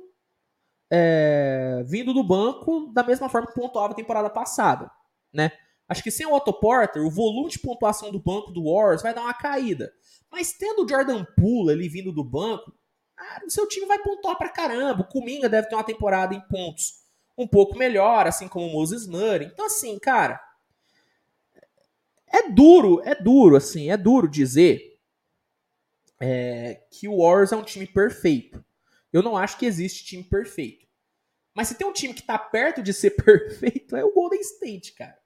é, 0.92 1.84
vindo 1.86 2.14
do 2.14 2.24
banco 2.24 2.92
da 2.94 3.04
mesma 3.04 3.30
forma 3.30 3.48
que 3.48 3.54
pontuava 3.54 3.94
a 3.94 3.96
temporada 3.96 4.30
passada, 4.30 4.92
né? 5.32 5.52
Acho 5.92 6.02
que 6.02 6.10
sem 6.10 6.26
o 6.26 6.34
Otto 6.34 6.54
Porter, 6.54 7.06
o 7.06 7.12
volume 7.12 7.50
de 7.50 7.60
pontuação 7.60 8.14
do 8.14 8.18
banco 8.18 8.50
do 8.50 8.64
Warriors 8.64 9.02
vai 9.02 9.14
dar 9.14 9.24
uma 9.24 9.34
caída. 9.34 9.92
Mas 10.32 10.54
tendo 10.54 10.86
o 10.86 10.88
Jordan 10.88 11.26
Poole 11.36 11.74
ali 11.74 11.90
vindo 11.90 12.14
do 12.14 12.24
banco, 12.24 12.74
ah, 13.20 13.42
o 13.46 13.50
seu 13.50 13.68
time 13.68 13.86
vai 13.86 14.02
pontuar 14.02 14.38
pra 14.38 14.48
caramba. 14.48 15.02
O 15.02 15.08
Kuminga 15.10 15.50
deve 15.50 15.68
ter 15.68 15.76
uma 15.76 15.84
temporada 15.84 16.34
em 16.34 16.40
pontos 16.48 17.02
um 17.38 17.46
pouco 17.46 17.78
melhor, 17.78 18.26
assim 18.26 18.48
como 18.48 18.68
o 18.68 18.72
Moses 18.72 19.06
Murray. 19.06 19.48
Então, 19.48 19.66
assim, 19.66 20.00
cara, 20.00 20.40
é 22.26 22.50
duro, 22.50 23.02
é 23.04 23.14
duro, 23.14 23.58
assim, 23.58 23.92
é 23.92 23.98
duro 23.98 24.30
dizer 24.30 24.98
é, 26.22 26.86
que 26.90 27.10
o 27.10 27.18
Warriors 27.18 27.52
é 27.52 27.58
um 27.58 27.64
time 27.64 27.86
perfeito. 27.86 28.64
Eu 29.12 29.22
não 29.22 29.36
acho 29.36 29.58
que 29.58 29.66
existe 29.66 30.06
time 30.06 30.24
perfeito. 30.24 30.88
Mas 31.54 31.68
se 31.68 31.76
tem 31.76 31.86
um 31.86 31.92
time 31.92 32.14
que 32.14 32.24
tá 32.24 32.40
perto 32.40 32.82
de 32.82 32.94
ser 32.94 33.10
perfeito, 33.22 33.98
é 33.98 34.06
o 34.06 34.14
Golden 34.14 34.40
State, 34.40 34.94
cara. 34.94 35.20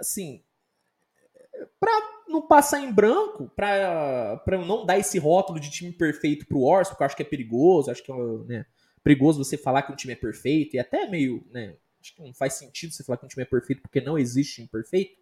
Assim, 0.00 0.42
Pra 1.78 1.90
não 2.28 2.42
passar 2.42 2.80
em 2.80 2.92
branco, 2.92 3.50
pra 3.54 4.42
eu 4.52 4.64
não 4.64 4.86
dar 4.86 4.98
esse 4.98 5.18
rótulo 5.18 5.58
de 5.58 5.70
time 5.70 5.92
perfeito 5.92 6.46
pro 6.46 6.60
Wars, 6.60 6.88
porque 6.88 7.02
eu 7.02 7.06
acho 7.06 7.16
que 7.16 7.22
é 7.22 7.24
perigoso, 7.24 7.90
acho 7.90 8.02
que 8.02 8.12
é 8.12 8.14
né, 8.46 8.66
perigoso 9.02 9.42
você 9.42 9.56
falar 9.56 9.82
que 9.82 9.92
um 9.92 9.96
time 9.96 10.12
é 10.12 10.16
perfeito, 10.16 10.76
e 10.76 10.78
até 10.78 11.08
meio, 11.08 11.44
né, 11.50 11.76
acho 12.00 12.14
que 12.14 12.22
não 12.22 12.32
faz 12.32 12.54
sentido 12.54 12.92
você 12.92 13.02
falar 13.02 13.18
que 13.18 13.24
um 13.24 13.28
time 13.28 13.42
é 13.42 13.46
perfeito 13.46 13.82
porque 13.82 14.00
não 14.00 14.18
existe 14.18 14.56
time 14.56 14.68
perfeito. 14.68 15.18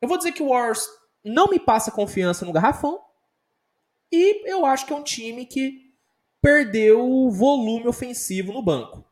Eu 0.00 0.08
vou 0.08 0.18
dizer 0.18 0.32
que 0.32 0.42
o 0.42 0.48
Wars 0.48 0.86
não 1.24 1.48
me 1.48 1.58
passa 1.58 1.90
confiança 1.90 2.44
no 2.44 2.52
garrafão, 2.52 3.00
e 4.12 4.48
eu 4.48 4.64
acho 4.66 4.86
que 4.86 4.92
é 4.92 4.96
um 4.96 5.02
time 5.02 5.46
que 5.46 5.94
perdeu 6.40 7.30
volume 7.30 7.88
ofensivo 7.88 8.52
no 8.52 8.62
banco. 8.62 9.04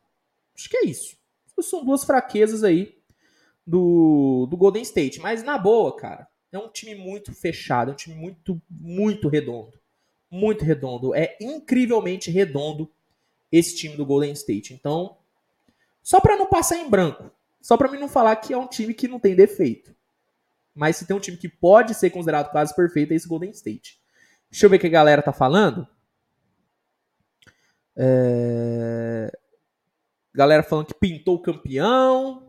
Acho 0.55 0.69
que 0.69 0.77
é 0.77 0.85
isso. 0.85 1.17
São 1.61 1.83
duas 1.83 2.03
fraquezas 2.03 2.63
aí 2.63 2.94
do, 3.65 4.47
do 4.49 4.57
Golden 4.57 4.83
State. 4.83 5.19
Mas 5.19 5.43
na 5.43 5.57
boa, 5.57 5.95
cara, 5.95 6.27
é 6.51 6.59
um 6.59 6.69
time 6.69 6.95
muito 6.95 7.33
fechado, 7.33 7.91
é 7.91 7.93
um 7.93 7.97
time 7.97 8.15
muito, 8.15 8.61
muito 8.69 9.27
redondo. 9.27 9.79
Muito 10.29 10.63
redondo. 10.63 11.15
É 11.15 11.37
incrivelmente 11.39 12.29
redondo 12.31 12.91
esse 13.51 13.75
time 13.75 13.95
do 13.95 14.05
Golden 14.05 14.31
State. 14.33 14.73
Então, 14.73 15.17
só 16.03 16.19
para 16.19 16.35
não 16.37 16.47
passar 16.47 16.77
em 16.77 16.89
branco, 16.89 17.31
só 17.61 17.77
para 17.77 17.89
mim 17.89 17.99
não 17.99 18.09
falar 18.09 18.35
que 18.35 18.53
é 18.53 18.57
um 18.57 18.67
time 18.67 18.93
que 18.93 19.07
não 19.07 19.19
tem 19.19 19.35
defeito. 19.35 19.95
Mas 20.73 20.97
se 20.97 21.07
tem 21.07 21.15
um 21.15 21.21
time 21.21 21.37
que 21.37 21.47
pode 21.47 21.93
ser 21.93 22.09
considerado 22.09 22.51
quase 22.51 22.75
perfeito, 22.75 23.13
é 23.13 23.15
esse 23.15 23.27
Golden 23.27 23.51
State. 23.51 23.99
Deixa 24.51 24.65
eu 24.65 24.69
ver 24.69 24.75
o 24.75 24.79
que 24.79 24.87
a 24.87 24.89
galera 24.89 25.21
tá 25.21 25.31
falando. 25.31 25.87
É... 27.95 29.31
Galera 30.33 30.63
falando 30.63 30.87
que 30.87 30.93
pintou 30.93 31.35
o 31.35 31.41
campeão. 31.41 32.44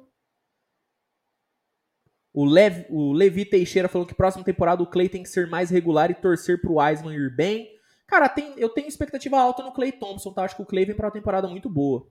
O, 2.36 2.44
Lev, 2.44 2.84
o 2.90 3.14
Levi 3.14 3.46
Teixeira 3.46 3.88
falou 3.88 4.06
que 4.06 4.14
próxima 4.14 4.44
temporada 4.44 4.82
o 4.82 4.86
Clay 4.86 5.08
tem 5.08 5.22
que 5.22 5.28
ser 5.30 5.48
mais 5.48 5.70
regular 5.70 6.10
e 6.10 6.14
torcer 6.14 6.60
pro 6.60 6.74
Wiseman 6.74 7.14
ir 7.14 7.34
bem. 7.34 7.66
Cara, 8.06 8.28
tem, 8.28 8.52
eu 8.58 8.68
tenho 8.68 8.86
expectativa 8.86 9.40
alta 9.40 9.62
no 9.62 9.72
Clay 9.72 9.90
Thompson, 9.90 10.34
tá? 10.34 10.44
Acho 10.44 10.54
que 10.54 10.60
o 10.60 10.66
Clay 10.66 10.84
vem 10.84 10.94
pra 10.94 11.06
uma 11.06 11.12
temporada 11.12 11.48
muito 11.48 11.70
boa. 11.70 12.06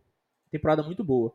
Temporada 0.50 0.82
muito 0.82 1.04
boa. 1.04 1.32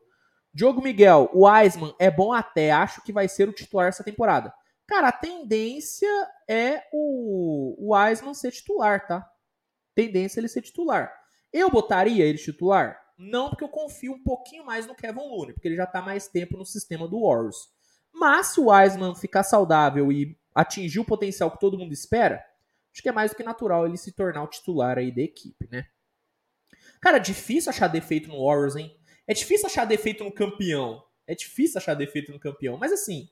Diogo 0.52 0.82
Miguel, 0.82 1.30
o 1.32 1.48
Wiseman 1.48 1.94
é 2.00 2.10
bom 2.10 2.32
até, 2.32 2.72
acho 2.72 3.00
que 3.04 3.12
vai 3.12 3.28
ser 3.28 3.48
o 3.48 3.52
titular 3.52 3.86
essa 3.86 4.02
temporada. 4.02 4.52
Cara, 4.88 5.06
a 5.06 5.12
tendência 5.12 6.10
é 6.48 6.82
o, 6.92 7.76
o 7.78 7.94
Wiseman 7.94 8.34
ser 8.34 8.50
titular, 8.50 9.06
tá? 9.06 9.24
Tendência 9.94 10.40
é 10.40 10.40
ele 10.40 10.48
ser 10.48 10.62
titular. 10.62 11.12
Eu 11.52 11.70
botaria 11.70 12.24
ele 12.24 12.38
titular? 12.38 13.00
Não, 13.16 13.50
porque 13.50 13.62
eu 13.62 13.68
confio 13.68 14.14
um 14.14 14.22
pouquinho 14.24 14.66
mais 14.66 14.84
no 14.84 14.96
Kevin 14.96 15.20
Looney, 15.20 15.52
porque 15.52 15.68
ele 15.68 15.76
já 15.76 15.86
tá 15.86 16.02
mais 16.02 16.26
tempo 16.26 16.56
no 16.56 16.66
sistema 16.66 17.06
do 17.06 17.20
Warriors. 17.20 17.68
Mas 18.12 18.48
se 18.48 18.60
o 18.60 18.70
Wiseman 18.70 19.14
ficar 19.14 19.42
saudável 19.42 20.10
e 20.12 20.36
atingir 20.54 21.00
o 21.00 21.04
potencial 21.04 21.50
que 21.50 21.60
todo 21.60 21.78
mundo 21.78 21.92
espera, 21.92 22.44
acho 22.92 23.02
que 23.02 23.08
é 23.08 23.12
mais 23.12 23.30
do 23.30 23.36
que 23.36 23.42
natural 23.42 23.86
ele 23.86 23.96
se 23.96 24.12
tornar 24.12 24.42
o 24.42 24.48
titular 24.48 24.98
aí 24.98 25.10
da 25.10 25.22
equipe, 25.22 25.68
né? 25.70 25.86
Cara, 27.00 27.16
é 27.16 27.20
difícil 27.20 27.70
achar 27.70 27.88
defeito 27.88 28.28
no 28.28 28.44
Warriors, 28.44 28.76
hein? 28.76 28.94
É 29.26 29.32
difícil 29.32 29.66
achar 29.66 29.84
defeito 29.86 30.22
no 30.22 30.32
campeão. 30.32 31.02
É 31.26 31.34
difícil 31.34 31.78
achar 31.78 31.94
defeito 31.94 32.32
no 32.32 32.38
campeão. 32.38 32.76
Mas 32.76 32.92
assim, 32.92 33.28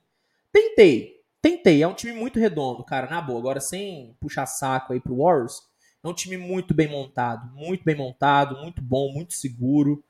tentei. 0.53 1.19
Tentei. 1.43 1.83
É 1.83 1.89
um 1.89 1.95
time 1.95 2.13
muito 2.13 2.39
redondo, 2.39 2.85
cara, 2.85 3.11
na 3.11 3.21
boa. 3.21 3.39
Agora, 3.39 3.61
sem 3.61 4.17
puxar 4.21 4.47
saco 4.47 4.93
aí 4.93 5.01
pro 5.01 5.19
Warriors, 5.19 5.61
é 6.03 6.09
um 6.09 6.15
time 6.15 6.37
muito 6.39 6.73
bem 6.73 6.89
montado. 6.89 7.53
Muito 7.55 7.85
bem 7.85 7.97
montado, 7.97 8.57
muito 8.63 8.81
bom, 8.81 9.13
muito 9.13 9.35
seguro. 9.35 10.03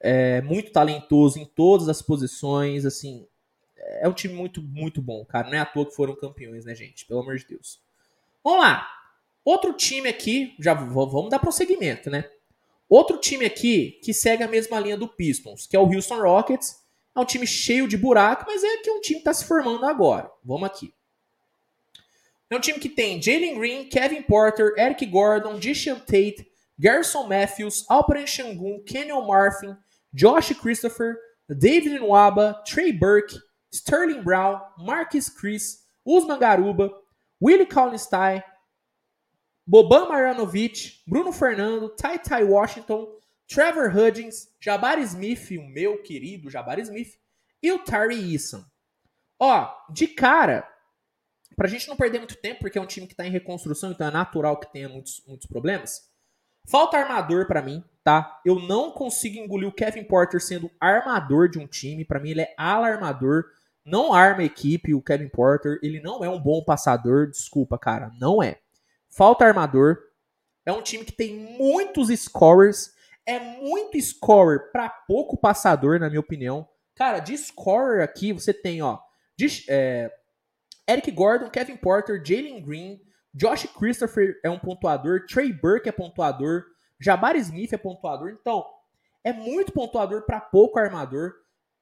É, 0.00 0.40
muito 0.42 0.72
talentoso 0.72 1.38
em 1.38 1.44
todas 1.44 1.88
as 1.88 2.02
posições, 2.02 2.84
assim, 2.84 3.26
é 4.00 4.08
um 4.08 4.12
time 4.12 4.34
muito, 4.34 4.60
muito 4.62 5.00
bom, 5.00 5.24
cara. 5.24 5.48
Não 5.48 5.56
é 5.56 5.60
à 5.60 5.66
toa 5.66 5.86
que 5.86 5.94
foram 5.94 6.14
campeões, 6.16 6.64
né, 6.64 6.74
gente? 6.74 7.06
Pelo 7.06 7.20
amor 7.20 7.36
de 7.36 7.46
Deus. 7.46 7.80
Vamos 8.42 8.60
lá. 8.60 8.88
Outro 9.44 9.72
time 9.72 10.08
aqui, 10.08 10.54
já 10.58 10.74
vamos 10.74 11.30
dar 11.30 11.38
prosseguimento, 11.38 12.10
né? 12.10 12.28
Outro 12.88 13.18
time 13.18 13.44
aqui 13.44 13.98
que 14.02 14.12
segue 14.12 14.42
a 14.42 14.48
mesma 14.48 14.78
linha 14.80 14.96
do 14.96 15.08
Pistons, 15.08 15.66
que 15.66 15.76
é 15.76 15.80
o 15.80 15.86
Houston 15.86 16.20
Rockets. 16.20 16.84
É 17.14 17.20
um 17.20 17.24
time 17.24 17.46
cheio 17.46 17.88
de 17.88 17.96
buraco, 17.96 18.44
mas 18.46 18.62
é 18.62 18.76
que 18.78 18.90
um 18.90 19.00
time 19.00 19.18
está 19.20 19.32
se 19.32 19.44
formando 19.44 19.86
agora. 19.86 20.30
Vamos 20.44 20.66
aqui. 20.68 20.92
É 22.50 22.56
um 22.56 22.60
time 22.60 22.78
que 22.78 22.88
tem 22.88 23.20
Jalen 23.20 23.58
Green, 23.58 23.88
Kevin 23.88 24.22
Porter, 24.22 24.74
Eric 24.76 25.04
Gordon, 25.06 25.58
Dishan 25.58 25.98
Tate, 25.98 26.46
Garrison 26.78 27.26
Matthews, 27.26 27.84
Alperen 27.88 28.26
Shangun, 28.26 28.82
Kenyon 28.84 29.26
Marfin, 29.26 29.76
Josh 30.12 30.52
Christopher, 30.54 31.18
David 31.48 32.00
Nwaba, 32.00 32.62
Trey 32.64 32.92
Burke, 32.92 33.36
Sterling 33.76 34.22
Brown, 34.22 34.60
Marcus 34.78 35.28
Chris, 35.28 35.84
Usman 36.04 36.38
Garuba, 36.38 36.90
Willie 37.40 37.66
Kallenstein, 37.66 38.42
Boban 39.66 40.08
Marjanovic, 40.08 41.02
Bruno 41.06 41.32
Fernando, 41.32 41.88
Ty 41.90 42.18
Ty 42.18 42.44
Washington, 42.44 43.08
Trevor 43.48 43.90
Hudgens, 43.90 44.48
Jabari 44.60 45.02
Smith, 45.02 45.50
o 45.52 45.68
meu 45.68 46.02
querido 46.02 46.50
Jabari 46.50 46.82
Smith, 46.82 47.18
e 47.62 47.72
o 47.72 47.78
Tari 47.78 48.32
Eason. 48.32 48.64
Ó, 49.38 49.68
de 49.90 50.06
cara, 50.06 50.68
pra 51.56 51.68
gente 51.68 51.88
não 51.88 51.96
perder 51.96 52.18
muito 52.18 52.36
tempo, 52.36 52.60
porque 52.60 52.78
é 52.78 52.80
um 52.80 52.86
time 52.86 53.06
que 53.06 53.14
tá 53.14 53.26
em 53.26 53.30
reconstrução, 53.30 53.90
então 53.90 54.06
é 54.06 54.10
natural 54.10 54.58
que 54.58 54.72
tenha 54.72 54.88
muitos, 54.88 55.22
muitos 55.26 55.46
problemas. 55.46 56.08
Falta 56.68 56.96
armador 56.96 57.46
para 57.46 57.62
mim, 57.62 57.84
tá? 58.02 58.40
Eu 58.44 58.58
não 58.60 58.90
consigo 58.90 59.38
engolir 59.38 59.68
o 59.68 59.72
Kevin 59.72 60.04
Porter 60.04 60.40
sendo 60.40 60.70
armador 60.80 61.48
de 61.48 61.58
um 61.58 61.66
time. 61.66 62.04
Para 62.04 62.18
mim, 62.18 62.30
ele 62.30 62.42
é 62.42 62.54
alarmador. 62.56 63.44
Não 63.86 64.12
arma 64.12 64.42
equipe, 64.42 64.92
o 64.92 65.00
Kevin 65.00 65.28
Porter. 65.28 65.78
Ele 65.80 66.00
não 66.00 66.24
é 66.24 66.28
um 66.28 66.40
bom 66.40 66.64
passador. 66.64 67.30
Desculpa, 67.30 67.78
cara. 67.78 68.10
Não 68.20 68.42
é. 68.42 68.58
Falta 69.08 69.44
armador. 69.44 69.98
É 70.66 70.72
um 70.72 70.82
time 70.82 71.04
que 71.04 71.12
tem 71.12 71.56
muitos 71.56 72.08
scorers. 72.08 72.92
É 73.24 73.38
muito 73.38 74.00
scorer 74.00 74.72
para 74.72 74.90
pouco 74.90 75.36
passador, 75.36 76.00
na 76.00 76.08
minha 76.08 76.20
opinião. 76.20 76.68
Cara, 76.96 77.20
de 77.20 77.38
scorer 77.38 78.02
aqui 78.02 78.32
você 78.32 78.52
tem, 78.52 78.82
ó. 78.82 78.98
De, 79.38 79.64
é, 79.68 80.10
Eric 80.88 81.10
Gordon, 81.12 81.48
Kevin 81.48 81.76
Porter, 81.76 82.22
Jalen 82.24 82.60
Green, 82.62 83.00
Josh 83.34 83.66
Christopher 83.78 84.40
é 84.42 84.50
um 84.50 84.58
pontuador, 84.58 85.26
Trey 85.26 85.52
Burke 85.52 85.88
é 85.88 85.92
pontuador, 85.92 86.64
Jabari 86.98 87.38
Smith 87.38 87.72
é 87.72 87.76
pontuador. 87.76 88.30
Então, 88.30 88.64
é 89.22 89.32
muito 89.32 89.72
pontuador 89.72 90.22
para 90.22 90.40
pouco 90.40 90.78
armador. 90.78 91.34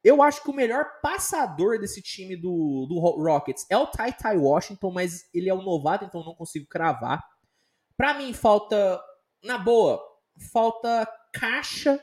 Eu 0.04 0.22
acho 0.22 0.42
que 0.42 0.50
o 0.50 0.54
melhor 0.54 0.84
passador 1.02 1.78
desse 1.80 2.02
time 2.02 2.36
do, 2.36 2.86
do 2.88 3.00
Rockets 3.00 3.66
é 3.70 3.76
o 3.76 3.86
Ty 3.86 4.12
Ty 4.12 4.36
Washington, 4.36 4.90
mas 4.92 5.28
ele 5.32 5.48
é 5.48 5.54
um 5.54 5.62
novato, 5.62 6.04
então 6.04 6.22
não 6.22 6.34
consigo 6.34 6.66
cravar. 6.68 7.24
Para 7.96 8.14
mim, 8.14 8.32
falta, 8.34 9.02
na 9.42 9.56
boa, 9.56 10.00
falta 10.52 11.08
caixa 11.32 11.98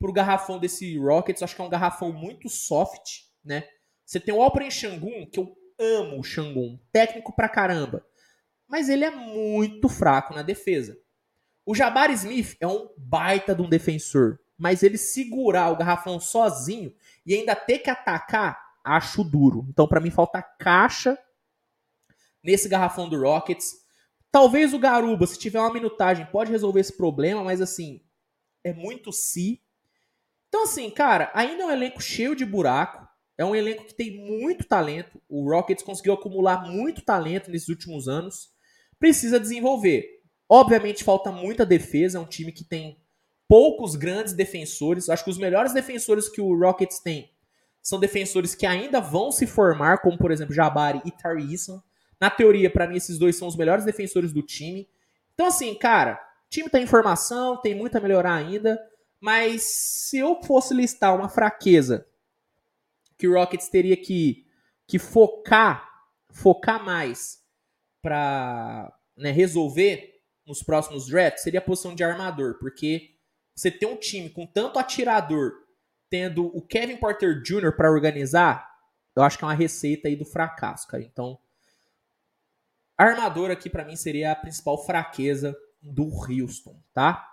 pro 0.00 0.12
garrafão 0.12 0.58
desse 0.58 0.98
Rockets. 0.98 1.42
Acho 1.42 1.54
que 1.54 1.62
é 1.62 1.64
um 1.64 1.70
garrafão 1.70 2.12
muito 2.12 2.48
soft, 2.48 3.20
né? 3.44 3.68
Você 4.04 4.18
tem 4.18 4.34
o 4.34 4.42
Alperen 4.42 4.70
Shangun, 4.70 5.30
que 5.30 5.38
eu 5.38 5.56
amo 5.78 6.18
o 6.18 6.24
Shangun, 6.24 6.78
técnico 6.92 7.34
pra 7.34 7.48
caramba 7.48 8.04
mas 8.68 8.88
ele 8.88 9.04
é 9.04 9.10
muito 9.10 9.88
fraco 9.88 10.34
na 10.34 10.42
defesa. 10.42 10.98
O 11.66 11.74
Jabari 11.74 12.12
Smith 12.14 12.56
é 12.60 12.66
um 12.66 12.88
baita 12.98 13.54
de 13.54 13.62
um 13.62 13.68
defensor, 13.68 14.38
mas 14.56 14.82
ele 14.82 14.98
segurar 14.98 15.70
o 15.70 15.76
garrafão 15.76 16.18
sozinho 16.20 16.94
e 17.26 17.34
ainda 17.34 17.54
ter 17.54 17.78
que 17.78 17.90
atacar, 17.90 18.58
acho 18.84 19.24
duro. 19.24 19.66
Então, 19.68 19.86
para 19.86 20.00
mim, 20.00 20.10
falta 20.10 20.42
caixa 20.42 21.18
nesse 22.42 22.68
garrafão 22.68 23.08
do 23.08 23.20
Rockets. 23.20 23.72
Talvez 24.30 24.74
o 24.74 24.78
Garuba, 24.78 25.26
se 25.26 25.38
tiver 25.38 25.60
uma 25.60 25.72
minutagem, 25.72 26.26
pode 26.26 26.50
resolver 26.50 26.80
esse 26.80 26.96
problema, 26.96 27.42
mas 27.42 27.60
assim, 27.60 28.02
é 28.62 28.72
muito 28.72 29.12
si. 29.12 29.62
Então, 30.48 30.64
assim, 30.64 30.90
cara, 30.90 31.30
ainda 31.34 31.64
é 31.64 31.66
um 31.66 31.70
elenco 31.70 32.02
cheio 32.02 32.34
de 32.34 32.44
buraco. 32.44 33.04
É 33.36 33.44
um 33.44 33.54
elenco 33.54 33.84
que 33.84 33.94
tem 33.94 34.16
muito 34.16 34.64
talento. 34.64 35.20
O 35.28 35.50
Rockets 35.50 35.84
conseguiu 35.84 36.14
acumular 36.14 36.68
muito 36.70 37.02
talento 37.02 37.50
nesses 37.50 37.68
últimos 37.68 38.06
anos 38.06 38.54
precisa 39.04 39.38
desenvolver. 39.38 40.22
Obviamente 40.48 41.04
falta 41.04 41.30
muita 41.30 41.66
defesa, 41.66 42.16
é 42.16 42.20
um 42.20 42.26
time 42.26 42.50
que 42.50 42.64
tem 42.64 42.98
poucos 43.48 43.94
grandes 43.94 44.32
defensores. 44.32 45.08
Acho 45.08 45.24
que 45.24 45.30
os 45.30 45.38
melhores 45.38 45.72
defensores 45.72 46.28
que 46.28 46.40
o 46.40 46.58
Rockets 46.58 46.98
tem 46.98 47.30
são 47.82 48.00
defensores 48.00 48.54
que 48.54 48.64
ainda 48.64 49.00
vão 49.00 49.30
se 49.30 49.46
formar, 49.46 49.98
como 49.98 50.16
por 50.16 50.30
exemplo 50.30 50.54
Jabari 50.54 51.02
e 51.04 51.10
Tari 51.10 51.52
Eason. 51.52 51.82
Na 52.20 52.30
teoria, 52.30 52.70
para 52.70 52.86
mim, 52.86 52.96
esses 52.96 53.18
dois 53.18 53.36
são 53.36 53.46
os 53.46 53.56
melhores 53.56 53.84
defensores 53.84 54.32
do 54.32 54.42
time. 54.42 54.88
Então, 55.34 55.46
assim, 55.46 55.74
cara, 55.74 56.14
o 56.46 56.50
time 56.50 56.70
tá 56.70 56.80
em 56.80 56.86
formação, 56.86 57.60
tem 57.60 57.74
muito 57.74 57.96
a 57.96 58.00
melhorar 58.00 58.34
ainda. 58.34 58.80
Mas 59.20 59.62
se 59.62 60.18
eu 60.18 60.42
fosse 60.42 60.72
listar 60.74 61.14
uma 61.14 61.28
fraqueza 61.28 62.06
que 63.18 63.26
o 63.26 63.34
Rockets 63.34 63.68
teria 63.68 63.96
que, 63.96 64.46
que 64.86 64.98
focar, 64.98 65.88
focar 66.30 66.84
mais 66.84 67.42
para 68.02 68.92
né, 69.16 69.30
resolver 69.30 70.20
nos 70.46 70.62
próximos 70.62 71.06
drafts 71.06 71.42
seria 71.42 71.60
a 71.60 71.62
posição 71.62 71.94
de 71.94 72.04
armador, 72.04 72.58
porque 72.58 73.13
você 73.54 73.70
tem 73.70 73.88
um 73.88 73.96
time 73.96 74.30
com 74.30 74.46
tanto 74.46 74.78
atirador, 74.78 75.52
tendo 76.10 76.46
o 76.56 76.60
Kevin 76.60 76.96
Porter 76.96 77.40
Jr. 77.42 77.74
para 77.76 77.90
organizar, 77.90 78.68
eu 79.16 79.22
acho 79.22 79.38
que 79.38 79.44
é 79.44 79.46
uma 79.46 79.54
receita 79.54 80.08
aí 80.08 80.16
do 80.16 80.24
fracasso, 80.24 80.88
cara. 80.88 81.02
Então, 81.02 81.38
Armador 82.96 83.50
aqui 83.50 83.70
para 83.70 83.84
mim 83.84 83.96
seria 83.96 84.32
a 84.32 84.36
principal 84.36 84.84
fraqueza 84.84 85.56
do 85.82 86.04
Houston, 86.04 86.80
tá? 86.92 87.30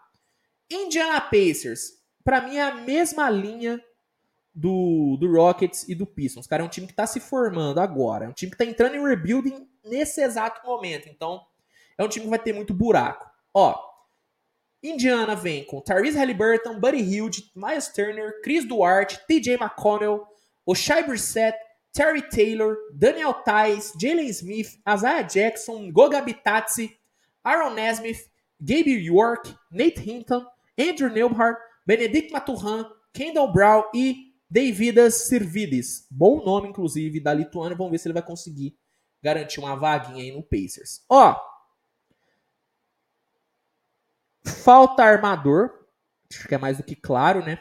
Indiana 0.70 1.22
Pacers, 1.22 2.00
para 2.24 2.42
mim 2.42 2.58
é 2.58 2.64
a 2.64 2.76
mesma 2.76 3.30
linha 3.30 3.84
do, 4.54 5.18
do 5.18 5.32
Rockets 5.32 5.88
e 5.88 5.96
do 5.96 6.06
Pistons. 6.06 6.48
Cara, 6.48 6.64
é 6.64 6.66
um 6.66 6.70
time 6.70 6.88
que 6.88 6.94
tá 6.94 7.08
se 7.08 7.20
formando 7.20 7.80
agora, 7.80 8.26
é 8.26 8.30
um 8.30 8.34
time 8.34 8.52
que 8.52 8.58
tá 8.58 8.66
entrando 8.66 8.96
em 8.96 9.08
rebuilding 9.08 9.68
nesse 9.84 10.22
exato 10.22 10.66
momento. 10.66 11.10
Então, 11.10 11.46
é 11.98 12.04
um 12.04 12.08
time 12.08 12.26
que 12.26 12.30
vai 12.30 12.40
ter 12.40 12.54
muito 12.54 12.74
buraco. 12.74 13.30
Ó, 13.54 13.91
Indiana 14.84 15.36
vem 15.36 15.64
com 15.64 15.82
Tyrese 15.82 16.18
Halliburton, 16.18 16.80
Buddy 16.80 17.02
Hield, 17.02 17.52
Miles 17.56 17.88
Turner, 17.90 18.42
Chris 18.42 18.66
Duarte, 18.66 19.20
TJ 19.28 19.58
McConnell, 19.60 20.26
Oshai 20.66 21.04
Brissett, 21.04 21.56
Terry 21.94 22.22
Taylor, 22.22 22.78
Daniel 22.94 23.36
Tice, 23.44 23.94
Jalen 24.00 24.30
Smith, 24.30 24.80
Isaiah 24.88 25.24
Jackson, 25.24 25.92
Goga 25.92 26.22
Bitadze, 26.22 26.90
Aaron 27.44 27.76
Nesmith, 27.76 28.28
Gabe 28.60 28.92
York, 28.92 29.54
Nate 29.72 30.00
Hinton, 30.00 30.46
Andrew 30.78 31.10
Neubhart, 31.10 31.58
Benedict 31.86 32.32
Maturan, 32.32 32.86
Kendall 33.14 33.52
Brown 33.52 33.84
e 33.94 34.32
Davidas 34.50 35.28
Servidis. 35.28 36.08
Bom 36.10 36.44
nome, 36.44 36.70
inclusive, 36.70 37.20
da 37.20 37.34
Lituânia. 37.34 37.76
Vamos 37.76 37.92
ver 37.92 37.98
se 37.98 38.08
ele 38.08 38.14
vai 38.14 38.24
conseguir 38.24 38.76
garantir 39.22 39.60
uma 39.60 39.76
vaguinha 39.76 40.24
aí 40.24 40.32
no 40.32 40.44
Pacers. 40.44 41.04
Ó, 41.10 41.36
falta 44.46 45.04
armador. 45.04 45.72
Acho 46.32 46.48
que 46.48 46.56
é 46.56 46.58
mais 46.58 46.78
do 46.78 46.84
que 46.84 46.96
claro, 46.96 47.44
né? 47.44 47.60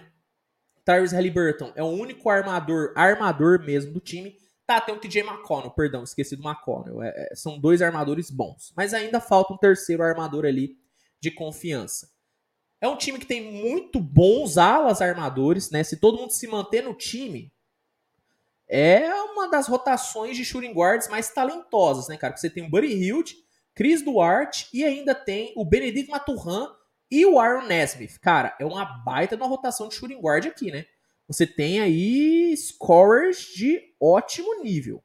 Tyrese 0.84 1.14
Halliburton 1.14 1.72
é 1.76 1.82
o 1.82 1.88
único 1.88 2.28
armador, 2.30 2.92
armador 2.96 3.60
mesmo 3.64 3.92
do 3.92 4.00
time. 4.00 4.36
Tá, 4.66 4.80
tem 4.80 4.94
o 4.94 4.98
TJ 4.98 5.22
McConnell, 5.22 5.70
perdão, 5.72 6.04
esqueci 6.04 6.36
do 6.36 6.48
McConnell. 6.48 7.02
É, 7.02 7.08
é, 7.32 7.34
são 7.34 7.58
dois 7.58 7.82
armadores 7.82 8.30
bons. 8.30 8.72
Mas 8.76 8.94
ainda 8.94 9.20
falta 9.20 9.52
um 9.52 9.58
terceiro 9.58 10.02
armador 10.02 10.44
ali 10.44 10.78
de 11.20 11.30
confiança. 11.30 12.08
É 12.80 12.88
um 12.88 12.96
time 12.96 13.18
que 13.18 13.26
tem 13.26 13.52
muito 13.52 14.00
bons 14.00 14.56
alas 14.56 15.02
armadores, 15.02 15.70
né? 15.70 15.84
Se 15.84 15.98
todo 15.98 16.18
mundo 16.18 16.30
se 16.30 16.46
manter 16.46 16.82
no 16.82 16.94
time, 16.94 17.52
é 18.68 19.12
uma 19.12 19.48
das 19.48 19.66
rotações 19.66 20.36
de 20.36 20.44
shooting 20.44 20.72
guards 20.72 21.08
mais 21.08 21.28
talentosas, 21.30 22.08
né, 22.08 22.16
cara? 22.16 22.32
Porque 22.32 22.40
você 22.40 22.48
tem 22.48 22.64
o 22.64 22.70
Buddy 22.70 22.86
Hield, 22.86 23.36
Chris 23.74 24.02
Duarte 24.02 24.68
e 24.72 24.84
ainda 24.84 25.14
tem 25.14 25.52
o 25.56 25.64
Benedict 25.64 26.10
Maturan 26.10 26.68
e 27.10 27.24
o 27.26 27.38
Aaron 27.38 27.66
Nesmith. 27.66 28.18
Cara, 28.20 28.56
é 28.60 28.64
uma 28.64 28.84
baita 28.84 29.36
na 29.36 29.46
rotação 29.46 29.88
de 29.88 29.94
shooting 29.94 30.20
guard 30.20 30.46
aqui, 30.46 30.70
né? 30.70 30.86
Você 31.26 31.46
tem 31.46 31.80
aí 31.80 32.56
scorers 32.56 33.38
de 33.54 33.94
ótimo 34.00 34.62
nível. 34.62 35.02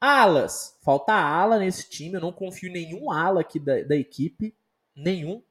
Alas. 0.00 0.78
Falta 0.82 1.12
ala 1.12 1.58
nesse 1.58 1.88
time. 1.88 2.14
Eu 2.14 2.20
não 2.20 2.32
confio 2.32 2.68
em 2.68 2.72
nenhum 2.72 3.10
ala 3.10 3.40
aqui 3.40 3.58
da, 3.58 3.82
da 3.82 3.96
equipe. 3.96 4.56
Nenhum. 4.94 5.42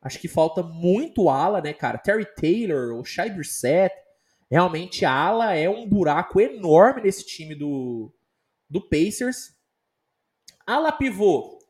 Acho 0.00 0.18
que 0.18 0.28
falta 0.28 0.62
muito 0.62 1.28
ala, 1.28 1.60
né, 1.60 1.72
cara? 1.72 1.98
Terry 1.98 2.26
Taylor, 2.34 2.98
o 2.98 3.04
Shai 3.04 3.30
Brissett. 3.30 3.94
Realmente, 4.50 5.04
ala 5.04 5.54
é 5.54 5.70
um 5.70 5.88
buraco 5.88 6.40
enorme 6.40 7.02
nesse 7.02 7.24
time 7.24 7.54
do, 7.54 8.12
do 8.68 8.80
Pacers. 8.80 9.54
Ala 10.66 10.90
pivô. 10.90 11.61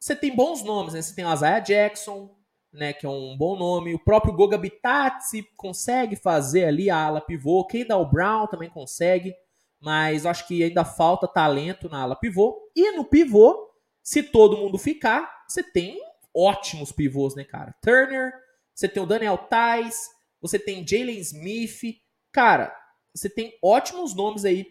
Você 0.00 0.16
tem 0.16 0.34
bons 0.34 0.64
nomes, 0.64 0.94
né? 0.94 1.02
Você 1.02 1.14
tem 1.14 1.26
o 1.26 1.32
Isaiah 1.32 1.60
Jackson, 1.60 2.34
né, 2.72 2.94
que 2.94 3.04
é 3.04 3.08
um 3.08 3.36
bom 3.36 3.54
nome. 3.54 3.94
O 3.94 4.02
próprio 4.02 4.32
Goga 4.32 4.56
Bitadze 4.56 5.42
consegue 5.56 6.16
fazer 6.16 6.64
ali 6.64 6.88
a 6.88 6.96
ala 6.96 7.20
pivô. 7.20 7.66
Kendall 7.66 8.10
Brown 8.10 8.46
também 8.46 8.70
consegue, 8.70 9.34
mas 9.78 10.24
acho 10.24 10.46
que 10.48 10.64
ainda 10.64 10.86
falta 10.86 11.28
talento 11.28 11.86
na 11.90 12.00
ala 12.00 12.16
pivô. 12.16 12.70
E 12.74 12.92
no 12.92 13.04
pivô, 13.04 13.70
se 14.02 14.22
todo 14.22 14.56
mundo 14.56 14.78
ficar, 14.78 15.44
você 15.46 15.62
tem 15.62 16.00
ótimos 16.34 16.92
pivôs, 16.92 17.34
né, 17.34 17.44
cara? 17.44 17.74
Turner, 17.82 18.32
você 18.74 18.88
tem 18.88 19.02
o 19.02 19.06
Daniel 19.06 19.36
Tais, 19.36 20.08
você 20.40 20.58
tem 20.58 20.86
Jalen 20.86 21.18
Smith. 21.18 22.00
Cara, 22.32 22.74
você 23.14 23.28
tem 23.28 23.52
ótimos 23.62 24.14
nomes 24.14 24.46
aí 24.46 24.66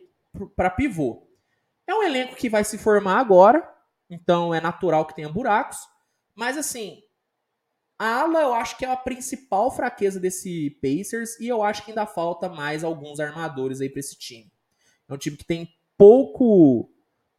para 0.55 0.71
pivô. 0.71 1.27
É 1.85 1.93
um 1.93 2.01
elenco 2.01 2.35
que 2.35 2.49
vai 2.49 2.63
se 2.63 2.79
formar 2.79 3.19
agora, 3.19 3.67
então 4.09 4.53
é 4.53 4.59
natural 4.59 5.05
que 5.05 5.15
tenha 5.15 5.29
buracos. 5.29 5.77
Mas 6.35 6.57
assim, 6.57 7.01
a 7.97 8.21
ala 8.21 8.41
eu 8.41 8.53
acho 8.53 8.77
que 8.77 8.85
é 8.85 8.91
a 8.91 8.95
principal 8.95 9.69
fraqueza 9.71 10.19
desse 10.19 10.71
Pacers 10.81 11.39
e 11.39 11.47
eu 11.47 11.61
acho 11.61 11.83
que 11.83 11.91
ainda 11.91 12.05
falta 12.05 12.47
mais 12.47 12.83
alguns 12.83 13.19
armadores 13.19 13.81
aí 13.81 13.89
para 13.89 13.99
esse 13.99 14.17
time. 14.17 14.51
É 15.07 15.13
um 15.13 15.17
time 15.17 15.35
que 15.35 15.45
tem 15.45 15.67
pouco 15.97 16.89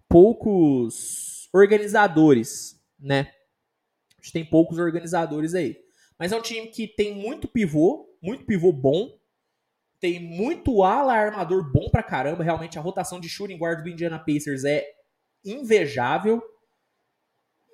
poucos 0.09 1.49
organizadores, 1.53 2.79
né? 2.99 3.33
A 4.19 4.23
gente 4.23 4.33
tem 4.33 4.45
poucos 4.45 4.79
organizadores 4.79 5.55
aí. 5.55 5.79
Mas 6.19 6.33
é 6.33 6.37
um 6.37 6.43
time 6.43 6.67
que 6.67 6.87
tem 6.87 7.15
muito 7.15 7.49
pivô, 7.49 8.07
muito 8.21 8.45
pivô 8.45 8.73
bom. 8.73 9.19
Tem 9.99 10.21
muito 10.21 10.83
ala 10.83 11.15
armador 11.15 11.73
bom 11.73 11.89
pra 11.91 12.03
caramba. 12.03 12.45
Realmente 12.45 12.79
a 12.79 12.83
rotação 12.83 13.21
de 13.21 13.29
shooting 13.29 13.57
guard 13.57 13.83
do 13.83 13.89
Indiana 13.89 14.19
Pacers 14.19 14.65
é 14.65 14.85
invejável. 15.45 16.43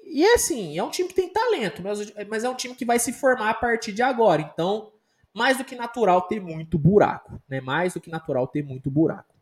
E 0.08 0.24
é 0.24 0.34
assim, 0.34 0.78
é 0.78 0.82
um 0.82 0.90
time 0.90 1.08
que 1.08 1.14
tem 1.14 1.28
talento, 1.28 1.82
mas, 1.82 2.12
mas 2.28 2.44
é 2.44 2.48
um 2.48 2.54
time 2.54 2.74
que 2.74 2.84
vai 2.84 2.98
se 2.98 3.12
formar 3.12 3.50
a 3.50 3.54
partir 3.54 3.92
de 3.92 4.02
agora. 4.02 4.40
Então, 4.40 4.92
mais 5.34 5.58
do 5.58 5.64
que 5.64 5.74
natural 5.74 6.22
ter 6.22 6.40
muito 6.40 6.78
buraco, 6.78 7.42
né? 7.48 7.60
Mais 7.60 7.92
do 7.94 8.00
que 8.00 8.08
natural 8.08 8.46
ter 8.46 8.62
muito 8.62 8.90
buraco. 8.90 9.34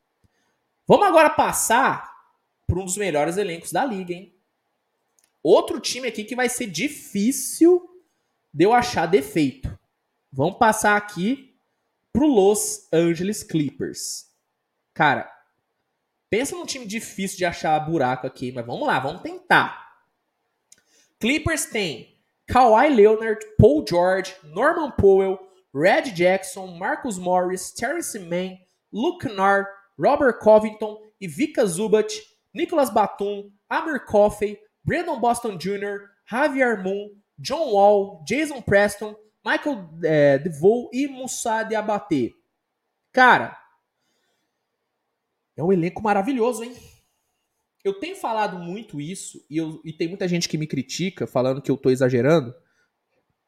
Vamos 0.86 1.06
agora 1.06 1.30
passar 1.30 2.12
para 2.66 2.78
um 2.78 2.84
dos 2.84 2.96
melhores 2.96 3.36
elencos 3.36 3.70
da 3.70 3.84
liga, 3.84 4.12
hein? 4.12 4.34
Outro 5.42 5.78
time 5.78 6.08
aqui 6.08 6.24
que 6.24 6.34
vai 6.34 6.48
ser 6.48 6.66
difícil 6.66 8.02
de 8.52 8.64
eu 8.64 8.72
achar 8.72 9.06
defeito. 9.06 9.78
Vamos 10.32 10.58
passar 10.58 10.96
aqui 10.96 11.54
pro 12.12 12.26
Los 12.26 12.88
Angeles 12.92 13.42
Clippers. 13.42 14.30
Cara, 14.94 15.30
pensa 16.30 16.56
num 16.56 16.64
time 16.64 16.86
difícil 16.86 17.36
de 17.36 17.44
achar 17.44 17.78
buraco 17.78 18.26
aqui, 18.26 18.50
mas 18.50 18.64
vamos 18.64 18.86
lá, 18.86 18.98
vamos 18.98 19.20
tentar. 19.20 19.83
Clippers 21.24 21.64
tem 21.64 22.18
Kawhi 22.50 22.94
Leonard, 22.94 23.42
Paul 23.58 23.82
George, 23.82 24.34
Norman 24.44 24.92
Powell, 24.92 25.38
Red 25.72 26.14
Jackson, 26.14 26.78
Marcus 26.78 27.16
Morris, 27.16 27.72
Terrence 27.72 28.14
Mann, 28.18 28.58
Luke 28.92 29.22
Kennard, 29.22 29.64
Robert 29.96 30.38
Covington, 30.40 30.98
Ivica 31.18 31.62
Zubat, 31.62 32.12
Nicholas 32.52 32.90
Batum, 32.90 33.50
Amir 33.70 34.00
Coffey, 34.00 34.58
Brandon 34.84 35.18
Boston 35.18 35.58
Jr., 35.58 36.10
Javier 36.30 36.84
Moon, 36.84 37.16
John 37.40 37.72
Wall, 37.72 38.22
Jason 38.28 38.60
Preston, 38.60 39.16
Michael 39.42 39.88
é, 40.04 40.36
DeVoe 40.36 40.90
e 40.92 41.08
Moussa 41.08 41.62
Diabaté. 41.62 42.32
Cara, 43.14 43.58
é 45.56 45.64
um 45.64 45.72
elenco 45.72 46.02
maravilhoso, 46.02 46.64
hein? 46.64 46.76
Eu 47.84 47.92
tenho 48.00 48.16
falado 48.16 48.58
muito 48.58 48.98
isso 48.98 49.44
e, 49.50 49.58
eu, 49.58 49.80
e 49.84 49.92
tem 49.92 50.08
muita 50.08 50.26
gente 50.26 50.48
que 50.48 50.56
me 50.56 50.66
critica 50.66 51.26
falando 51.26 51.60
que 51.60 51.70
eu 51.70 51.76
tô 51.76 51.90
exagerando. 51.90 52.54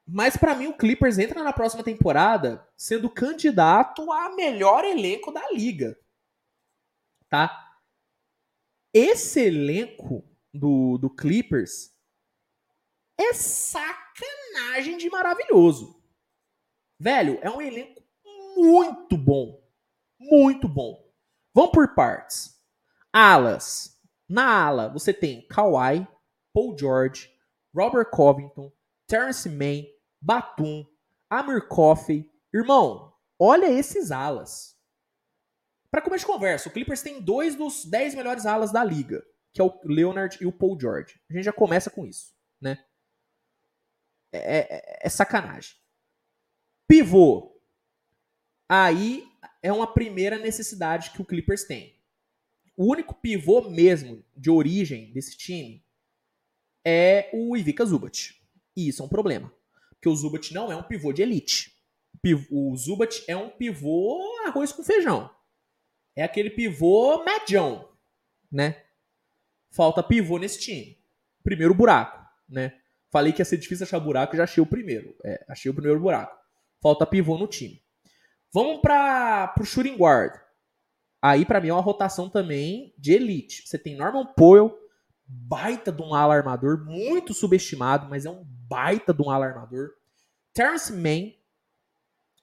Mas 0.06 0.36
para 0.36 0.54
mim 0.54 0.66
o 0.66 0.76
Clippers 0.76 1.18
entra 1.18 1.42
na 1.42 1.52
próxima 1.52 1.82
temporada 1.82 2.64
sendo 2.76 3.08
candidato 3.08 4.12
a 4.12 4.36
melhor 4.36 4.84
elenco 4.84 5.32
da 5.32 5.50
liga. 5.50 5.98
Tá? 7.30 7.80
Esse 8.92 9.40
elenco 9.40 10.22
do, 10.52 10.98
do 10.98 11.10
Clippers 11.10 11.92
é 13.18 13.32
sacanagem 13.32 14.98
de 14.98 15.08
maravilhoso. 15.08 16.00
Velho, 17.00 17.38
é 17.42 17.50
um 17.50 17.60
elenco 17.60 18.02
muito 18.56 19.16
bom. 19.16 19.66
Muito 20.18 20.68
bom. 20.68 21.10
Vamos 21.54 21.72
por 21.72 21.94
partes. 21.94 22.54
Alas. 23.12 23.95
Na 24.28 24.66
ala, 24.66 24.88
você 24.88 25.12
tem 25.12 25.46
Kawhi, 25.46 26.06
Paul 26.52 26.76
George, 26.78 27.30
Robert 27.74 28.10
Covington, 28.10 28.72
Terrence 29.06 29.48
Mann, 29.48 29.84
Batum, 30.20 30.84
Amir 31.30 31.68
Coffey. 31.68 32.30
Irmão, 32.52 33.14
olha 33.38 33.70
esses 33.70 34.10
alas. 34.10 34.76
Para 35.90 36.02
começar 36.02 36.26
de 36.26 36.32
conversa, 36.32 36.68
o 36.68 36.72
Clippers 36.72 37.02
tem 37.02 37.22
dois 37.22 37.54
dos 37.54 37.84
dez 37.84 38.14
melhores 38.14 38.44
alas 38.46 38.72
da 38.72 38.82
liga, 38.82 39.24
que 39.52 39.60
é 39.60 39.64
o 39.64 39.80
Leonard 39.84 40.36
e 40.40 40.46
o 40.46 40.52
Paul 40.52 40.78
George. 40.78 41.20
A 41.30 41.32
gente 41.32 41.44
já 41.44 41.52
começa 41.52 41.90
com 41.90 42.04
isso, 42.04 42.34
né? 42.60 42.84
É, 44.32 44.76
é, 44.76 45.06
é 45.06 45.08
sacanagem. 45.08 45.76
Pivô. 46.88 47.60
Aí 48.68 49.26
é 49.62 49.72
uma 49.72 49.92
primeira 49.92 50.38
necessidade 50.38 51.10
que 51.12 51.22
o 51.22 51.24
Clippers 51.24 51.64
tem. 51.64 51.95
O 52.76 52.92
único 52.92 53.14
pivô 53.14 53.70
mesmo 53.70 54.22
de 54.36 54.50
origem 54.50 55.12
desse 55.12 55.36
time 55.36 55.84
é 56.84 57.30
o 57.32 57.56
Ivica 57.56 57.84
Zubat. 57.84 58.40
E 58.76 58.88
isso 58.88 59.02
é 59.02 59.04
um 59.06 59.08
problema. 59.08 59.52
Porque 59.90 60.08
o 60.08 60.14
Zubat 60.14 60.52
não 60.52 60.70
é 60.70 60.76
um 60.76 60.82
pivô 60.82 61.12
de 61.12 61.22
elite. 61.22 61.74
O 62.50 62.76
Zubat 62.76 63.24
é 63.26 63.36
um 63.36 63.48
pivô 63.48 64.20
arroz 64.46 64.72
com 64.72 64.82
feijão. 64.82 65.30
É 66.14 66.22
aquele 66.22 66.50
pivô 66.50 67.24
medião, 67.24 67.88
né? 68.50 68.82
Falta 69.70 70.02
pivô 70.02 70.38
nesse 70.38 70.58
time. 70.58 70.98
Primeiro 71.42 71.74
buraco, 71.74 72.24
né? 72.48 72.78
Falei 73.10 73.32
que 73.32 73.40
ia 73.40 73.44
ser 73.44 73.56
difícil 73.56 73.84
achar 73.84 74.00
buraco, 74.00 74.36
já 74.36 74.44
achei 74.44 74.62
o 74.62 74.66
primeiro. 74.66 75.16
É, 75.24 75.44
achei 75.48 75.70
o 75.70 75.74
primeiro 75.74 76.00
buraco. 76.00 76.36
Falta 76.82 77.06
pivô 77.06 77.38
no 77.38 77.46
time. 77.46 77.82
Vamos 78.52 78.80
para 78.80 79.54
o 79.60 79.64
shooting 79.64 79.96
guard. 79.96 80.45
Aí, 81.28 81.44
para 81.44 81.60
mim, 81.60 81.70
é 81.70 81.72
uma 81.72 81.82
rotação 81.82 82.30
também 82.30 82.94
de 82.96 83.12
elite. 83.12 83.66
Você 83.66 83.76
tem 83.76 83.96
Norman 83.96 84.26
Powell, 84.26 84.78
baita 85.26 85.90
de 85.90 86.00
um 86.00 86.14
ala 86.14 86.36
armador, 86.36 86.84
muito 86.84 87.34
subestimado, 87.34 88.08
mas 88.08 88.24
é 88.24 88.30
um 88.30 88.44
baita 88.68 89.12
de 89.12 89.20
um 89.22 89.28
ala 89.28 89.44
armador. 89.44 89.90
Terrence 90.54 90.92
Mann, 90.92 91.32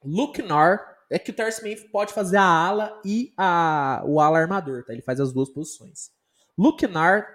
Luke 0.03 0.41
Narr, 0.41 0.81
é 1.09 1.17
que 1.17 1.31
o 1.31 1.33
Terrence 1.33 1.63
Mann 1.63 1.89
pode 1.93 2.11
fazer 2.11 2.35
a 2.35 2.43
ala 2.43 3.01
e 3.05 3.33
a, 3.37 4.03
o 4.05 4.19
ala 4.19 4.39
armador, 4.39 4.83
tá? 4.83 4.91
Ele 4.91 5.01
faz 5.01 5.17
as 5.21 5.31
duas 5.31 5.49
posições. 5.49 6.11
Luke 6.57 6.85
Narr, 6.85 7.25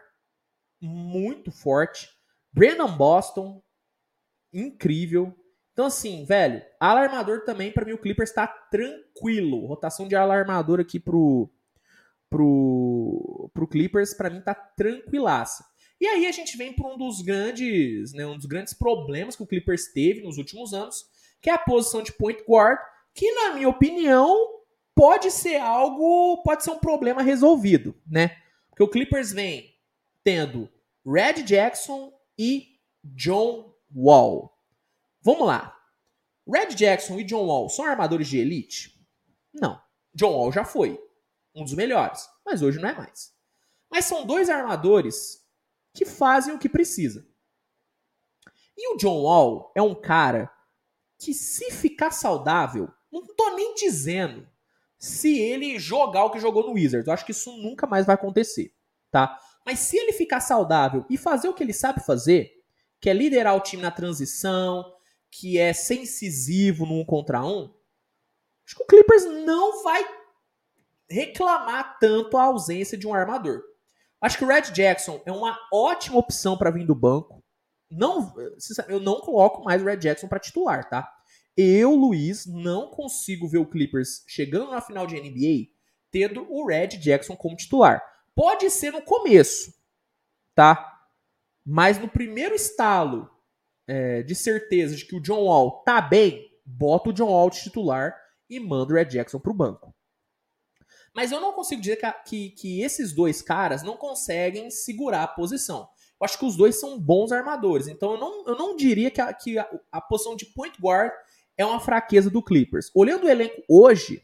muito 0.82 1.50
forte. 1.50 2.10
Brandon 2.52 2.94
Boston, 2.94 3.62
incrível. 4.52 5.34
Então, 5.78 5.86
assim, 5.86 6.24
velho, 6.24 6.60
alarmador 6.80 7.44
também, 7.44 7.70
para 7.70 7.84
mim, 7.84 7.92
o 7.92 7.98
Clippers 7.98 8.32
tá 8.32 8.48
tranquilo. 8.48 9.64
Rotação 9.64 10.08
de 10.08 10.16
alarmador 10.16 10.80
aqui 10.80 10.98
pro, 10.98 11.48
pro, 12.28 13.48
pro 13.54 13.68
Clippers, 13.68 14.12
para 14.12 14.28
mim, 14.28 14.40
tá 14.40 14.56
tranquilaça. 14.56 15.64
E 16.00 16.06
aí 16.08 16.26
a 16.26 16.32
gente 16.32 16.56
vem 16.56 16.72
para 16.72 16.92
um 16.92 16.98
dos 16.98 17.22
grandes, 17.22 18.12
né, 18.12 18.26
um 18.26 18.36
dos 18.36 18.46
grandes 18.46 18.74
problemas 18.74 19.36
que 19.36 19.42
o 19.44 19.46
Clippers 19.46 19.92
teve 19.92 20.20
nos 20.20 20.36
últimos 20.36 20.74
anos, 20.74 21.06
que 21.40 21.48
é 21.48 21.52
a 21.52 21.58
posição 21.58 22.02
de 22.02 22.10
point 22.10 22.42
guard, 22.42 22.80
que 23.14 23.30
na 23.34 23.54
minha 23.54 23.68
opinião 23.68 24.36
pode 24.96 25.30
ser 25.30 25.58
algo, 25.58 26.42
pode 26.42 26.64
ser 26.64 26.72
um 26.72 26.80
problema 26.80 27.22
resolvido, 27.22 27.94
né? 28.04 28.36
Porque 28.68 28.82
o 28.82 28.90
Clippers 28.90 29.32
vem 29.32 29.76
tendo 30.24 30.68
Red 31.06 31.44
Jackson 31.44 32.12
e 32.36 32.66
John 33.04 33.72
Wall. 33.94 34.57
Vamos 35.28 35.46
lá. 35.46 35.78
Red 36.50 36.68
Jackson 36.68 37.18
e 37.18 37.24
John 37.24 37.44
Wall 37.44 37.68
são 37.68 37.84
armadores 37.84 38.28
de 38.28 38.38
elite? 38.38 38.98
Não. 39.52 39.78
John 40.14 40.32
Wall 40.32 40.50
já 40.50 40.64
foi 40.64 40.98
um 41.54 41.64
dos 41.64 41.74
melhores, 41.74 42.26
mas 42.46 42.62
hoje 42.62 42.78
não 42.80 42.88
é 42.88 42.94
mais. 42.94 43.34
Mas 43.90 44.06
são 44.06 44.24
dois 44.24 44.48
armadores 44.48 45.46
que 45.92 46.06
fazem 46.06 46.54
o 46.54 46.58
que 46.58 46.66
precisa. 46.66 47.28
E 48.74 48.94
o 48.94 48.96
John 48.96 49.20
Wall 49.20 49.70
é 49.74 49.82
um 49.82 49.94
cara 49.94 50.50
que, 51.18 51.34
se 51.34 51.72
ficar 51.72 52.10
saudável, 52.10 52.88
não 53.12 53.26
tô 53.26 53.54
nem 53.54 53.74
dizendo 53.74 54.48
se 54.98 55.38
ele 55.38 55.78
jogar 55.78 56.24
o 56.24 56.30
que 56.30 56.40
jogou 56.40 56.66
no 56.66 56.72
Wizards. 56.72 57.06
Eu 57.06 57.12
acho 57.12 57.26
que 57.26 57.32
isso 57.32 57.54
nunca 57.58 57.86
mais 57.86 58.06
vai 58.06 58.14
acontecer, 58.14 58.74
tá? 59.10 59.38
Mas 59.66 59.80
se 59.80 59.98
ele 59.98 60.14
ficar 60.14 60.40
saudável 60.40 61.04
e 61.10 61.18
fazer 61.18 61.50
o 61.50 61.54
que 61.54 61.62
ele 61.62 61.74
sabe 61.74 62.00
fazer, 62.02 62.64
que 62.98 63.10
é 63.10 63.12
liderar 63.12 63.54
o 63.54 63.60
time 63.60 63.82
na 63.82 63.90
transição, 63.90 64.96
que 65.30 65.58
é 65.58 65.72
ser 65.72 65.96
incisivo 65.96 66.86
no 66.86 67.00
um 67.00 67.04
contra 67.04 67.44
um, 67.44 67.72
acho 68.64 68.76
que 68.76 68.82
o 68.82 68.86
Clippers 68.86 69.24
não 69.24 69.82
vai 69.82 70.04
reclamar 71.10 71.98
tanto 71.98 72.36
a 72.36 72.44
ausência 72.44 72.96
de 72.96 73.06
um 73.06 73.14
armador. 73.14 73.62
Acho 74.20 74.38
que 74.38 74.44
o 74.44 74.48
Red 74.48 74.72
Jackson 74.72 75.22
é 75.24 75.32
uma 75.32 75.58
ótima 75.72 76.18
opção 76.18 76.56
para 76.56 76.70
vir 76.70 76.84
do 76.84 76.94
banco. 76.94 77.44
Não, 77.90 78.34
eu 78.88 79.00
não 79.00 79.20
coloco 79.20 79.64
mais 79.64 79.80
o 79.80 79.84
Red 79.84 79.98
Jackson 79.98 80.28
para 80.28 80.40
titular, 80.40 80.88
tá? 80.88 81.10
Eu, 81.56 81.94
Luiz, 81.94 82.46
não 82.46 82.90
consigo 82.90 83.48
ver 83.48 83.58
o 83.58 83.66
Clippers 83.66 84.24
chegando 84.26 84.70
na 84.70 84.80
final 84.80 85.06
de 85.06 85.18
NBA 85.18 85.78
tendo 86.10 86.46
o 86.50 86.66
Red 86.66 86.88
Jackson 86.98 87.36
como 87.36 87.56
titular. 87.56 88.02
Pode 88.34 88.70
ser 88.70 88.92
no 88.92 89.02
começo, 89.02 89.74
tá? 90.54 91.02
Mas 91.64 91.98
no 91.98 92.08
primeiro 92.08 92.54
estalo 92.54 93.30
é, 93.88 94.22
de 94.22 94.34
certeza 94.34 94.94
de 94.94 95.06
que 95.06 95.16
o 95.16 95.20
John 95.20 95.44
Wall 95.44 95.82
tá 95.82 96.00
bem, 96.00 96.46
bota 96.64 97.08
o 97.08 97.12
John 97.12 97.30
Wall 97.30 97.48
de 97.48 97.62
titular 97.62 98.14
e 98.48 98.60
manda 98.60 98.92
o 98.92 98.96
Red 98.96 99.06
Jackson 99.06 99.40
pro 99.40 99.54
banco. 99.54 99.94
Mas 101.14 101.32
eu 101.32 101.40
não 101.40 101.52
consigo 101.52 101.80
dizer 101.80 101.96
que, 101.96 102.12
que, 102.24 102.50
que, 102.50 102.82
esses 102.82 103.12
dois 103.12 103.40
caras 103.40 103.82
não 103.82 103.96
conseguem 103.96 104.70
segurar 104.70 105.22
a 105.22 105.28
posição. 105.28 105.88
Eu 106.20 106.24
acho 106.24 106.38
que 106.38 106.44
os 106.44 106.56
dois 106.56 106.78
são 106.78 107.00
bons 107.00 107.32
armadores. 107.32 107.88
Então 107.88 108.12
eu 108.12 108.20
não, 108.20 108.46
eu 108.46 108.56
não 108.56 108.76
diria 108.76 109.10
que, 109.10 109.20
a, 109.20 109.32
que 109.32 109.58
a, 109.58 109.68
a 109.90 110.00
posição 110.00 110.36
de 110.36 110.46
point 110.46 110.80
guard 110.80 111.10
é 111.56 111.64
uma 111.64 111.80
fraqueza 111.80 112.30
do 112.30 112.42
Clippers. 112.42 112.90
Olhando 112.94 113.24
o 113.24 113.28
elenco 113.28 113.62
hoje 113.68 114.22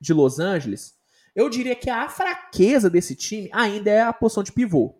de 0.00 0.14
Los 0.14 0.38
Angeles, 0.38 0.94
eu 1.34 1.50
diria 1.50 1.76
que 1.76 1.90
a 1.90 2.08
fraqueza 2.08 2.88
desse 2.88 3.14
time 3.14 3.50
ainda 3.52 3.90
é 3.90 4.00
a 4.00 4.12
posição 4.12 4.42
de 4.42 4.52
pivô. 4.52 4.99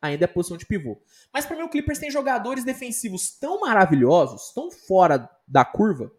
Ainda 0.00 0.24
é 0.24 0.28
posição 0.28 0.56
de 0.56 0.66
pivô. 0.66 1.00
Mas 1.32 1.44
para 1.44 1.56
mim 1.56 1.62
o 1.62 1.68
Clippers 1.68 1.98
tem 1.98 2.10
jogadores 2.10 2.64
defensivos 2.64 3.36
tão 3.38 3.60
maravilhosos, 3.60 4.52
tão 4.54 4.70
fora 4.70 5.28
da 5.46 5.64
curva, 5.64 6.12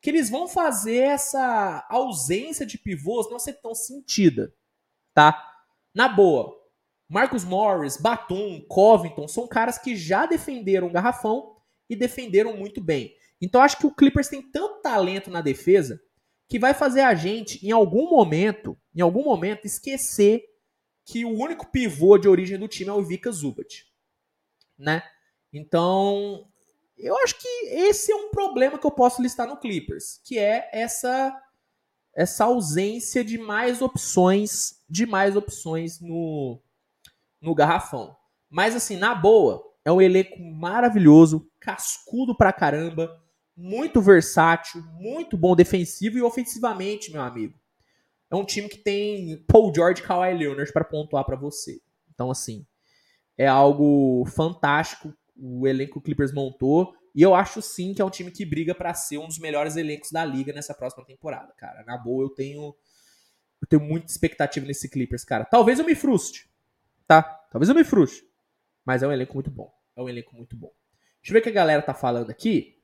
que 0.00 0.10
eles 0.10 0.30
vão 0.30 0.48
fazer 0.48 0.98
essa 0.98 1.86
ausência 1.90 2.64
de 2.64 2.78
pivôs 2.78 3.30
não 3.30 3.38
ser 3.38 3.54
tão 3.54 3.74
sentida, 3.74 4.54
tá? 5.12 5.54
Na 5.94 6.08
boa, 6.08 6.54
Marcus 7.08 7.44
Morris, 7.44 7.96
Batum, 7.96 8.64
Covington 8.68 9.28
são 9.28 9.46
caras 9.46 9.78
que 9.78 9.94
já 9.94 10.26
defenderam 10.26 10.88
o 10.88 10.92
garrafão 10.92 11.56
e 11.88 11.94
defenderam 11.94 12.56
muito 12.56 12.82
bem. 12.82 13.14
Então 13.40 13.60
acho 13.60 13.78
que 13.78 13.86
o 13.86 13.94
Clippers 13.94 14.28
tem 14.28 14.42
tanto 14.42 14.80
talento 14.80 15.30
na 15.30 15.40
defesa 15.40 16.00
que 16.48 16.58
vai 16.58 16.74
fazer 16.74 17.00
a 17.00 17.14
gente 17.14 17.64
em 17.66 17.70
algum 17.70 18.08
momento, 18.08 18.78
em 18.94 19.00
algum 19.00 19.24
momento 19.24 19.66
esquecer 19.66 20.42
que 21.06 21.24
o 21.24 21.30
único 21.30 21.68
pivô 21.68 22.18
de 22.18 22.28
origem 22.28 22.58
do 22.58 22.66
time 22.66 22.90
é 22.90 22.92
o 22.92 23.02
Vika 23.02 23.30
Zubat, 23.30 23.86
né? 24.76 25.02
Então, 25.52 26.48
eu 26.98 27.16
acho 27.18 27.38
que 27.38 27.48
esse 27.68 28.10
é 28.10 28.16
um 28.16 28.30
problema 28.30 28.76
que 28.76 28.84
eu 28.84 28.90
posso 28.90 29.22
listar 29.22 29.46
no 29.46 29.56
Clippers, 29.56 30.20
que 30.24 30.38
é 30.38 30.68
essa 30.72 31.42
essa 32.12 32.46
ausência 32.46 33.22
de 33.22 33.36
mais 33.36 33.82
opções, 33.82 34.82
de 34.88 35.06
mais 35.06 35.36
opções 35.36 36.00
no 36.00 36.60
no 37.40 37.54
garrafão. 37.54 38.16
Mas 38.50 38.74
assim, 38.74 38.96
na 38.96 39.14
boa, 39.14 39.62
é 39.84 39.92
um 39.92 40.00
elenco 40.00 40.40
maravilhoso, 40.42 41.48
cascudo 41.60 42.36
pra 42.36 42.52
caramba, 42.52 43.22
muito 43.56 44.00
versátil, 44.00 44.82
muito 44.94 45.36
bom 45.36 45.54
defensivo 45.54 46.18
e 46.18 46.22
ofensivamente, 46.22 47.12
meu 47.12 47.22
amigo. 47.22 47.54
Um 48.36 48.44
time 48.44 48.68
que 48.68 48.78
tem 48.78 49.44
Paul 49.46 49.72
George 49.74 50.02
e 50.02 50.04
Kawhi 50.04 50.34
Leonard 50.34 50.72
para 50.72 50.84
pontuar 50.84 51.24
para 51.24 51.36
você. 51.36 51.80
Então, 52.12 52.30
assim, 52.30 52.66
é 53.36 53.46
algo 53.46 54.24
fantástico 54.26 55.14
o 55.36 55.66
elenco 55.66 55.94
que 55.94 55.98
o 55.98 56.02
Clippers 56.02 56.32
montou. 56.32 56.94
E 57.14 57.22
eu 57.22 57.34
acho 57.34 57.62
sim 57.62 57.94
que 57.94 58.02
é 58.02 58.04
um 58.04 58.10
time 58.10 58.30
que 58.30 58.44
briga 58.44 58.74
para 58.74 58.92
ser 58.94 59.18
um 59.18 59.26
dos 59.26 59.38
melhores 59.38 59.76
elencos 59.76 60.10
da 60.10 60.24
liga 60.24 60.52
nessa 60.52 60.74
próxima 60.74 61.04
temporada, 61.04 61.52
cara. 61.56 61.82
Na 61.84 61.96
boa, 61.96 62.24
eu 62.24 62.30
tenho 62.30 62.74
eu 63.60 63.66
tenho 63.66 63.82
muita 63.82 64.10
expectativa 64.10 64.66
nesse 64.66 64.88
Clippers, 64.88 65.24
cara. 65.24 65.44
Talvez 65.44 65.78
eu 65.78 65.84
me 65.84 65.94
frustre, 65.94 66.42
tá? 67.06 67.22
Talvez 67.50 67.68
eu 67.68 67.74
me 67.74 67.84
frustre. 67.84 68.28
Mas 68.84 69.02
é 69.02 69.08
um 69.08 69.12
elenco 69.12 69.34
muito 69.34 69.50
bom. 69.50 69.72
É 69.96 70.02
um 70.02 70.08
elenco 70.08 70.36
muito 70.36 70.54
bom. 70.56 70.70
Deixa 71.22 71.30
eu 71.30 71.34
ver 71.34 71.40
o 71.40 71.42
que 71.42 71.48
a 71.48 71.52
galera 71.52 71.82
tá 71.82 71.94
falando 71.94 72.30
aqui. 72.30 72.78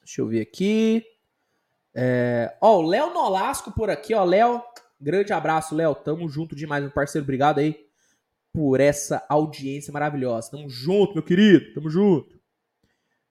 Deixa 0.00 0.20
eu 0.20 0.26
ver 0.26 0.40
aqui. 0.40 1.04
É... 1.94 2.56
Ó, 2.60 2.78
o 2.78 2.82
Léo 2.82 3.12
Nolasco 3.12 3.72
por 3.72 3.88
aqui, 3.90 4.14
ó. 4.14 4.24
Léo, 4.24 4.62
grande 5.00 5.32
abraço, 5.32 5.74
Léo. 5.74 5.94
Tamo 5.94 6.28
junto 6.28 6.56
demais, 6.56 6.82
meu 6.82 6.92
parceiro. 6.92 7.24
Obrigado 7.24 7.58
aí 7.58 7.78
por 8.52 8.80
essa 8.80 9.24
audiência 9.28 9.92
maravilhosa. 9.92 10.50
Tamo 10.50 10.68
junto, 10.68 11.14
meu 11.14 11.22
querido. 11.22 11.72
Tamo 11.74 11.88
junto. 11.88 12.40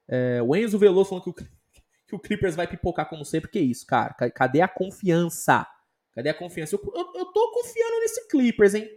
É... 0.07 0.41
O 0.41 0.55
Enzo 0.55 0.79
Veloso 0.79 1.09
falando 1.09 1.23
que 1.23 1.29
o, 1.29 1.33
que 2.07 2.15
o 2.15 2.19
Clippers 2.19 2.55
vai 2.55 2.67
pipocar 2.67 3.09
como 3.09 3.25
sempre. 3.25 3.49
Que 3.49 3.59
isso, 3.59 3.85
cara? 3.85 4.13
Cadê 4.13 4.61
a 4.61 4.67
confiança? 4.67 5.67
Cadê 6.13 6.29
a 6.29 6.33
confiança? 6.33 6.75
Eu, 6.75 6.81
eu, 6.95 7.11
eu 7.15 7.25
tô 7.25 7.51
confiando 7.51 7.99
nesse 7.99 8.27
Clippers, 8.27 8.75
hein? 8.75 8.89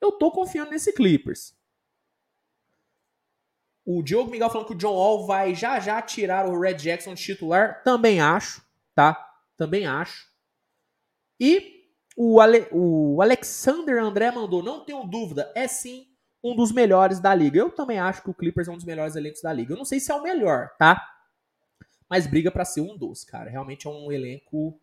Eu 0.00 0.12
tô 0.12 0.30
confiando 0.30 0.70
nesse 0.70 0.92
Clippers. 0.92 1.56
O 3.90 4.02
Diogo 4.02 4.30
Miguel 4.30 4.50
falando 4.50 4.66
que 4.66 4.74
o 4.74 4.76
John 4.76 4.94
Wall 4.94 5.26
vai 5.26 5.54
já 5.54 5.80
já 5.80 6.00
tirar 6.02 6.46
o 6.46 6.60
Red 6.60 6.74
Jackson 6.74 7.14
de 7.14 7.22
titular. 7.22 7.82
Também 7.82 8.20
acho, 8.20 8.62
tá? 8.98 9.16
Também 9.56 9.86
acho. 9.86 10.26
E 11.38 11.84
o, 12.16 12.40
Ale, 12.40 12.66
o 12.72 13.22
Alexander 13.22 14.02
André 14.02 14.32
mandou, 14.32 14.60
não 14.60 14.84
tenho 14.84 15.04
dúvida, 15.04 15.52
é 15.54 15.68
sim 15.68 16.08
um 16.42 16.56
dos 16.56 16.72
melhores 16.72 17.20
da 17.20 17.32
liga. 17.32 17.60
Eu 17.60 17.70
também 17.70 18.00
acho 18.00 18.24
que 18.24 18.30
o 18.30 18.34
Clippers 18.34 18.66
é 18.66 18.72
um 18.72 18.74
dos 18.76 18.84
melhores 18.84 19.14
elencos 19.14 19.40
da 19.40 19.52
liga. 19.52 19.72
Eu 19.72 19.78
não 19.78 19.84
sei 19.84 20.00
se 20.00 20.10
é 20.10 20.14
o 20.16 20.22
melhor, 20.22 20.70
tá? 20.76 21.00
Mas 22.10 22.26
briga 22.26 22.50
para 22.50 22.64
ser 22.64 22.80
um 22.80 22.98
dos, 22.98 23.22
cara. 23.22 23.48
Realmente 23.48 23.86
é 23.86 23.90
um 23.90 24.10
elenco 24.10 24.76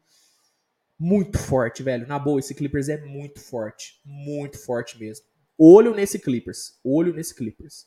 muito 0.97 1.37
forte, 1.37 1.83
velho. 1.83 2.07
Na 2.07 2.17
boa, 2.17 2.39
esse 2.39 2.55
Clippers 2.55 2.87
é 2.87 2.97
muito 3.01 3.41
forte. 3.41 3.99
Muito 4.05 4.57
forte 4.57 4.97
mesmo. 4.97 5.25
Olho 5.57 5.93
nesse 5.93 6.19
Clippers. 6.19 6.79
Olho 6.85 7.13
nesse 7.13 7.35
Clippers. 7.35 7.85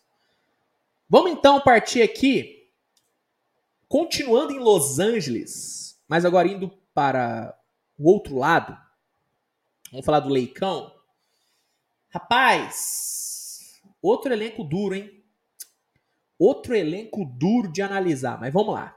Vamos 1.09 1.33
então 1.33 1.59
partir 1.59 2.03
aqui, 2.03 2.69
continuando 3.89 4.53
em 4.53 4.59
Los 4.59 4.99
Angeles, 4.99 5.98
mas 6.09 6.25
agora 6.25 6.49
indo 6.49 6.71
para 6.95 7.57
o 7.97 8.11
outro 8.11 8.37
lado. 8.37 8.77
Vamos 9.91 10.07
falar 10.07 10.21
do 10.21 10.29
Leicão. 10.29 10.93
Rapaz, 12.11 13.81
outro 14.01 14.33
elenco 14.33 14.65
duro, 14.65 14.95
hein? 14.95 15.23
Outro 16.39 16.75
elenco 16.75 17.25
duro 17.25 17.71
de 17.71 17.83
analisar, 17.83 18.41
mas 18.41 18.53
vamos 18.53 18.75
lá. 18.75 18.97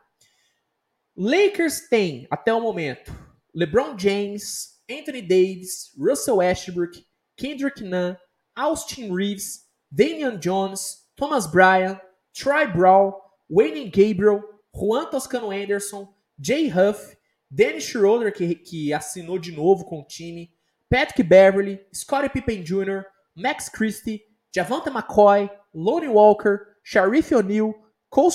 Lakers 1.15 1.89
tem, 1.89 2.25
até 2.31 2.53
o 2.53 2.61
momento, 2.61 3.13
LeBron 3.53 3.97
James, 3.97 4.81
Anthony 4.89 5.21
Davis, 5.21 5.93
Russell 5.97 6.37
Westbrook, 6.37 7.05
Kendrick 7.35 7.83
Nunn, 7.83 8.15
Austin 8.55 9.13
Reeves, 9.13 9.67
Damian 9.91 10.37
Jones, 10.37 11.09
Thomas 11.15 11.45
Bryan, 11.47 11.99
Troy 12.33 12.65
Brown, 12.67 13.13
Wayne 13.49 13.89
Gabriel, 13.89 14.41
Juan 14.73 15.09
Toscano 15.09 15.51
Anderson, 15.51 16.07
Jay 16.41 16.69
Huff, 16.69 17.15
Dennis 17.49 17.83
Schroeder, 17.83 18.31
que, 18.31 18.55
que 18.55 18.93
assinou 18.93 19.37
de 19.37 19.51
novo 19.51 19.85
com 19.85 19.99
o 19.99 20.05
time, 20.05 20.51
Patrick 20.89 21.21
Beverly, 21.23 21.85
Scottie 21.93 22.29
Pippen 22.29 22.63
Jr., 22.63 23.05
Max 23.35 23.69
Christie, 23.69 24.23
Javante 24.53 24.89
McCoy, 24.89 25.49
Lonnie 25.73 26.09
Walker, 26.09 26.77
Sharif 26.83 27.31
O'Neal, 27.31 27.73
Cole, 28.09 28.31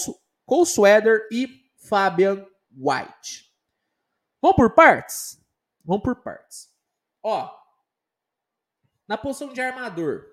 Cole 0.47 0.67
Sweater 0.67 1.29
e 1.31 1.49
Fabian 1.77 2.47
White. 2.75 3.53
Vamos 4.41 4.57
por 4.57 4.75
partes? 4.75 5.39
Vamos 5.85 6.03
por 6.03 6.17
partes. 6.23 6.71
Ó, 7.23 7.51
na 9.09 9.19
posição 9.19 9.53
de 9.53 9.61
armador, 9.61 10.27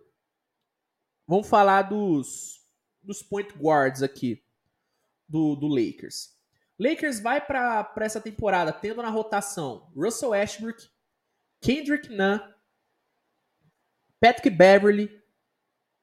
vamos 1.27 1.47
falar 1.47 1.83
dos, 1.83 2.61
dos 3.01 3.21
point 3.21 3.51
guards 3.57 4.01
aqui 4.01 4.43
do, 5.27 5.55
do 5.55 5.67
Lakers. 5.67 6.32
Lakers 6.79 7.19
vai 7.19 7.39
para 7.39 7.93
essa 7.97 8.19
temporada 8.19 8.73
tendo 8.73 9.01
na 9.01 9.09
rotação 9.09 9.91
Russell 9.95 10.29
Westbrook, 10.29 10.89
Kendrick 11.61 12.09
Nunn, 12.09 12.39
Patrick 14.19 14.49
Beverly 14.49 15.21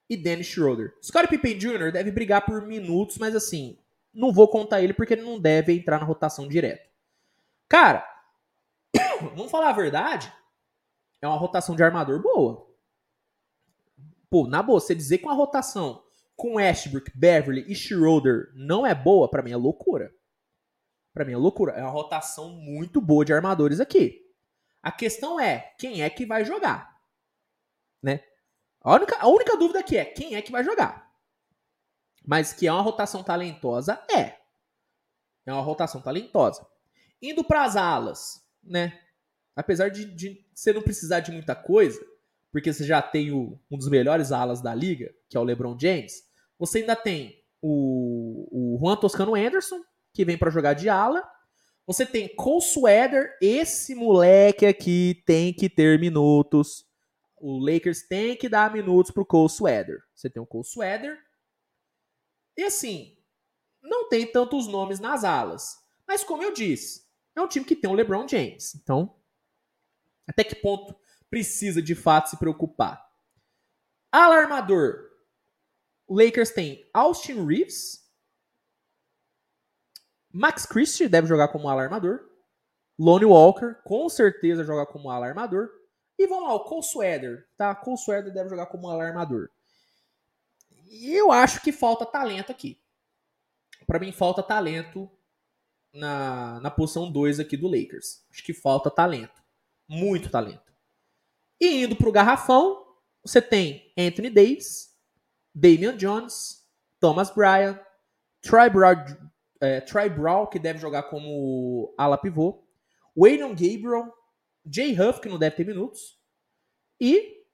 e 0.08 0.16
Dennis 0.16 0.46
Schroeder. 0.46 0.94
Scottie 1.02 1.28
Pippen 1.28 1.58
Jr. 1.58 1.92
deve 1.92 2.10
brigar 2.10 2.44
por 2.44 2.66
minutos, 2.66 3.18
mas 3.18 3.34
assim, 3.34 3.78
não 4.12 4.32
vou 4.32 4.48
contar 4.48 4.82
ele 4.82 4.92
porque 4.92 5.14
ele 5.14 5.22
não 5.22 5.38
deve 5.40 5.72
entrar 5.72 5.98
na 5.98 6.06
rotação 6.06 6.48
direto. 6.48 6.88
Cara, 7.68 8.06
vamos 9.34 9.50
falar 9.50 9.70
a 9.70 9.74
verdade, 9.74 10.32
é 11.22 11.26
uma 11.26 11.36
rotação 11.36 11.76
de 11.76 11.82
armador 11.82 12.20
boa. 12.20 12.68
Pô, 14.28 14.46
na 14.46 14.62
boa, 14.62 14.80
você 14.80 14.94
dizer 14.94 15.18
que 15.18 15.24
uma 15.24 15.34
rotação 15.34 16.02
com 16.36 16.54
Westbrook, 16.54 17.10
Beverly 17.14 17.64
e 17.68 17.74
Schroeder 17.74 18.50
não 18.54 18.86
é 18.86 18.94
boa, 18.94 19.28
para 19.28 19.42
mim 19.42 19.52
é 19.52 19.56
loucura. 19.56 20.14
Para 21.12 21.24
mim 21.24 21.32
é 21.32 21.36
loucura. 21.36 21.72
É 21.72 21.82
uma 21.82 21.90
rotação 21.90 22.50
muito 22.52 23.00
boa 23.00 23.24
de 23.24 23.32
armadores 23.32 23.80
aqui. 23.80 24.20
A 24.82 24.90
questão 24.90 25.38
é 25.38 25.74
quem 25.78 26.02
é 26.02 26.08
que 26.08 26.24
vai 26.24 26.44
jogar, 26.44 26.98
né? 28.02 28.24
A 28.80 28.94
única, 28.94 29.16
a 29.18 29.28
única 29.28 29.56
dúvida 29.56 29.80
aqui 29.80 29.96
é 29.96 30.04
quem 30.04 30.34
é 30.34 30.42
que 30.42 30.52
vai 30.52 30.64
jogar. 30.64 31.10
Mas 32.26 32.52
que 32.52 32.66
é 32.66 32.72
uma 32.72 32.80
rotação 32.80 33.22
talentosa, 33.22 34.02
é. 34.10 34.38
É 35.44 35.52
uma 35.52 35.62
rotação 35.62 36.00
talentosa. 36.00 36.66
Indo 37.20 37.44
para 37.44 37.64
as 37.64 37.76
alas, 37.76 38.42
né? 38.62 38.98
Apesar 39.54 39.90
de, 39.90 40.04
de 40.06 40.46
você 40.54 40.72
não 40.72 40.80
precisar 40.80 41.20
de 41.20 41.30
muita 41.30 41.54
coisa, 41.54 42.00
porque 42.50 42.72
você 42.72 42.84
já 42.84 43.02
tem 43.02 43.30
o, 43.30 43.60
um 43.70 43.76
dos 43.76 43.88
melhores 43.88 44.32
alas 44.32 44.60
da 44.60 44.74
liga, 44.74 45.14
que 45.28 45.36
é 45.36 45.40
o 45.40 45.44
LeBron 45.44 45.78
James, 45.78 46.22
você 46.58 46.78
ainda 46.78 46.96
tem 46.96 47.42
o, 47.60 48.48
o 48.50 48.78
Juan 48.78 48.96
Toscano 48.96 49.34
Anderson, 49.34 49.82
que 50.12 50.24
vem 50.24 50.38
para 50.38 50.50
jogar 50.50 50.74
de 50.74 50.88
ala. 50.88 51.28
Você 51.86 52.06
tem 52.06 52.34
Cole 52.34 52.62
Sweater, 52.62 53.36
esse 53.40 53.94
moleque 53.94 54.66
aqui 54.66 55.22
tem 55.26 55.52
que 55.52 55.68
ter 55.68 55.98
minutos. 55.98 56.86
O 57.36 57.58
Lakers 57.58 58.06
tem 58.06 58.36
que 58.36 58.48
dar 58.48 58.72
minutos 58.72 59.10
pro 59.10 59.26
Cole 59.26 59.48
Sweater. 59.48 59.98
Você 60.14 60.28
tem 60.30 60.42
o 60.42 60.46
Cole 60.46 60.64
Sweater. 60.64 61.18
E 62.56 62.62
assim, 62.62 63.16
não 63.82 64.08
tem 64.08 64.30
tantos 64.30 64.66
nomes 64.66 65.00
nas 65.00 65.24
alas. 65.24 65.78
Mas 66.06 66.22
como 66.22 66.42
eu 66.42 66.52
disse, 66.52 67.06
é 67.34 67.40
um 67.40 67.48
time 67.48 67.64
que 67.64 67.76
tem 67.76 67.90
o 67.90 67.94
LeBron 67.94 68.28
James. 68.28 68.74
Então, 68.74 69.16
até 70.26 70.44
que 70.44 70.54
ponto 70.54 70.94
precisa 71.28 71.80
de 71.80 71.94
fato 71.94 72.30
se 72.30 72.36
preocupar? 72.36 73.04
Alarmador. 74.12 75.08
O 76.06 76.14
Lakers 76.20 76.50
tem 76.50 76.88
Austin 76.92 77.46
Reeves, 77.46 78.09
Max 80.32 80.64
Christie 80.66 81.08
deve 81.08 81.26
jogar 81.26 81.48
como 81.48 81.68
alarmador. 81.68 82.20
Lonnie 82.98 83.26
Walker, 83.26 83.76
com 83.84 84.08
certeza, 84.08 84.62
joga 84.62 84.84
como 84.86 85.10
alarmador. 85.10 85.70
E 86.18 86.26
vamos 86.26 86.44
lá, 86.44 86.54
o 86.54 86.64
Cole 86.64 86.82
Sweater, 86.82 87.48
tá? 87.56 87.74
Cole 87.74 87.96
Sweater 87.96 88.32
deve 88.32 88.50
jogar 88.50 88.66
como 88.66 88.88
alarmador. 88.88 89.48
E 90.86 91.14
eu 91.14 91.32
acho 91.32 91.62
que 91.62 91.72
falta 91.72 92.04
talento 92.04 92.52
aqui. 92.52 92.78
Para 93.86 93.98
mim, 93.98 94.12
falta 94.12 94.42
talento 94.42 95.10
na, 95.94 96.60
na 96.60 96.70
posição 96.70 97.10
2 97.10 97.40
aqui 97.40 97.56
do 97.56 97.68
Lakers. 97.68 98.22
Acho 98.30 98.44
que 98.44 98.52
falta 98.52 98.90
talento. 98.90 99.42
Muito 99.88 100.30
talento. 100.30 100.70
E 101.60 101.84
indo 101.84 101.96
pro 101.96 102.12
garrafão, 102.12 102.86
você 103.22 103.40
tem 103.40 103.92
Anthony 103.98 104.30
Davis, 104.30 104.94
Damian 105.54 105.96
Jones, 105.96 106.66
Thomas 106.98 107.30
Bryan, 107.30 107.78
Troy 108.42 108.70
Brown, 108.70 109.04
é, 109.60 109.80
Troy 109.80 110.08
Brown, 110.08 110.46
que 110.46 110.58
deve 110.58 110.78
jogar 110.78 111.04
como 111.04 111.94
ala 111.98 112.16
pivô, 112.18 112.64
Wayne 113.16 113.48
Gabriel, 113.50 114.12
Jay 114.64 114.98
Huff, 114.98 115.20
que 115.20 115.28
não 115.28 115.38
deve 115.38 115.56
ter 115.56 115.66
minutos, 115.66 116.18
e 117.00 117.44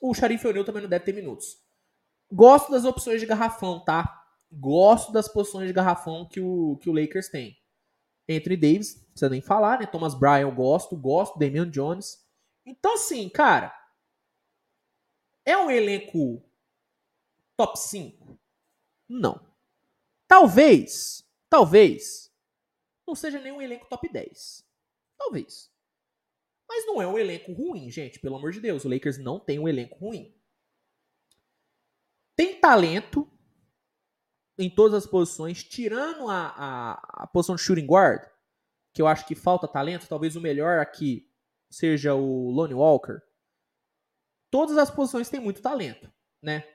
o 0.00 0.14
Sharif 0.14 0.46
O'Neal 0.46 0.64
também 0.64 0.82
não 0.82 0.88
deve 0.88 1.04
ter 1.04 1.14
minutos. 1.14 1.62
Gosto 2.30 2.70
das 2.72 2.84
opções 2.84 3.20
de 3.20 3.26
garrafão, 3.26 3.84
tá? 3.84 4.24
Gosto 4.50 5.12
das 5.12 5.28
posições 5.28 5.66
de 5.66 5.72
garrafão 5.72 6.26
que 6.26 6.40
o, 6.40 6.76
que 6.78 6.90
o 6.90 6.92
Lakers 6.92 7.28
tem. 7.28 7.56
Anthony 8.28 8.56
Davis, 8.56 8.96
não 8.96 9.10
precisa 9.10 9.28
nem 9.28 9.40
falar, 9.40 9.80
né? 9.80 9.86
Thomas 9.86 10.14
Bryan 10.14 10.40
eu 10.40 10.52
gosto, 10.52 10.96
gosto, 10.96 11.38
Damian 11.38 11.70
Jones. 11.70 12.26
Então, 12.64 12.94
assim, 12.94 13.28
cara, 13.28 13.74
é 15.44 15.56
um 15.56 15.70
elenco 15.70 16.42
top 17.56 17.78
5? 17.78 18.38
Não. 19.08 19.51
Talvez, 20.32 21.28
talvez, 21.50 22.34
não 23.06 23.14
seja 23.14 23.38
nenhum 23.38 23.60
elenco 23.60 23.86
top 23.86 24.10
10. 24.10 24.66
Talvez. 25.18 25.70
Mas 26.66 26.86
não 26.86 27.02
é 27.02 27.06
um 27.06 27.18
elenco 27.18 27.52
ruim, 27.52 27.90
gente, 27.90 28.18
pelo 28.18 28.36
amor 28.36 28.50
de 28.50 28.58
Deus. 28.58 28.82
O 28.86 28.88
Lakers 28.88 29.18
não 29.18 29.38
tem 29.38 29.58
um 29.58 29.68
elenco 29.68 29.98
ruim. 29.98 30.34
Tem 32.34 32.58
talento 32.58 33.30
em 34.56 34.74
todas 34.74 35.04
as 35.04 35.06
posições, 35.06 35.62
tirando 35.62 36.26
a, 36.30 36.46
a, 36.46 37.24
a 37.24 37.26
posição 37.26 37.54
de 37.54 37.60
shooting 37.60 37.84
guard, 37.84 38.26
que 38.94 39.02
eu 39.02 39.06
acho 39.06 39.26
que 39.26 39.34
falta 39.34 39.68
talento. 39.68 40.08
Talvez 40.08 40.34
o 40.34 40.40
melhor 40.40 40.78
aqui 40.78 41.30
seja 41.70 42.14
o 42.14 42.50
Lonnie 42.50 42.72
Walker. 42.72 43.20
Todas 44.50 44.78
as 44.78 44.90
posições 44.90 45.28
têm 45.28 45.40
muito 45.40 45.60
talento, 45.60 46.10
né? 46.40 46.71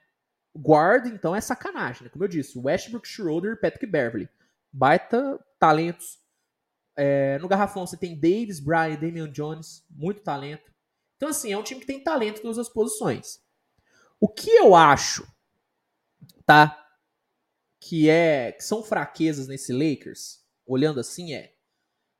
Guard, 0.57 1.07
então, 1.07 1.35
é 1.35 1.41
sacanagem, 1.41 2.03
né? 2.03 2.09
Como 2.09 2.23
eu 2.23 2.27
disse, 2.27 2.57
Westbrook, 2.57 3.07
Schroeder, 3.07 3.59
Patrick 3.59 3.85
Beverly. 3.85 4.29
Baita 4.71 5.39
talentos. 5.59 6.19
É, 6.95 7.37
no 7.39 7.47
garrafão 7.47 7.85
você 7.85 7.95
tem 7.95 8.19
Davis, 8.19 8.59
Bryan, 8.59 8.95
Damian 8.95 9.31
Jones, 9.31 9.85
muito 9.89 10.21
talento. 10.21 10.71
Então, 11.15 11.29
assim, 11.29 11.51
é 11.51 11.57
um 11.57 11.63
time 11.63 11.79
que 11.79 11.87
tem 11.87 12.03
talento 12.03 12.39
em 12.39 12.41
todas 12.41 12.57
as 12.57 12.69
posições. 12.69 13.39
O 14.19 14.27
que 14.27 14.49
eu 14.49 14.75
acho, 14.75 15.27
tá? 16.45 16.87
Que 17.79 18.09
é 18.09 18.51
que 18.51 18.63
são 18.63 18.83
fraquezas 18.83 19.47
nesse 19.47 19.71
Lakers, 19.71 20.43
olhando 20.65 20.99
assim, 20.99 21.33
é 21.33 21.53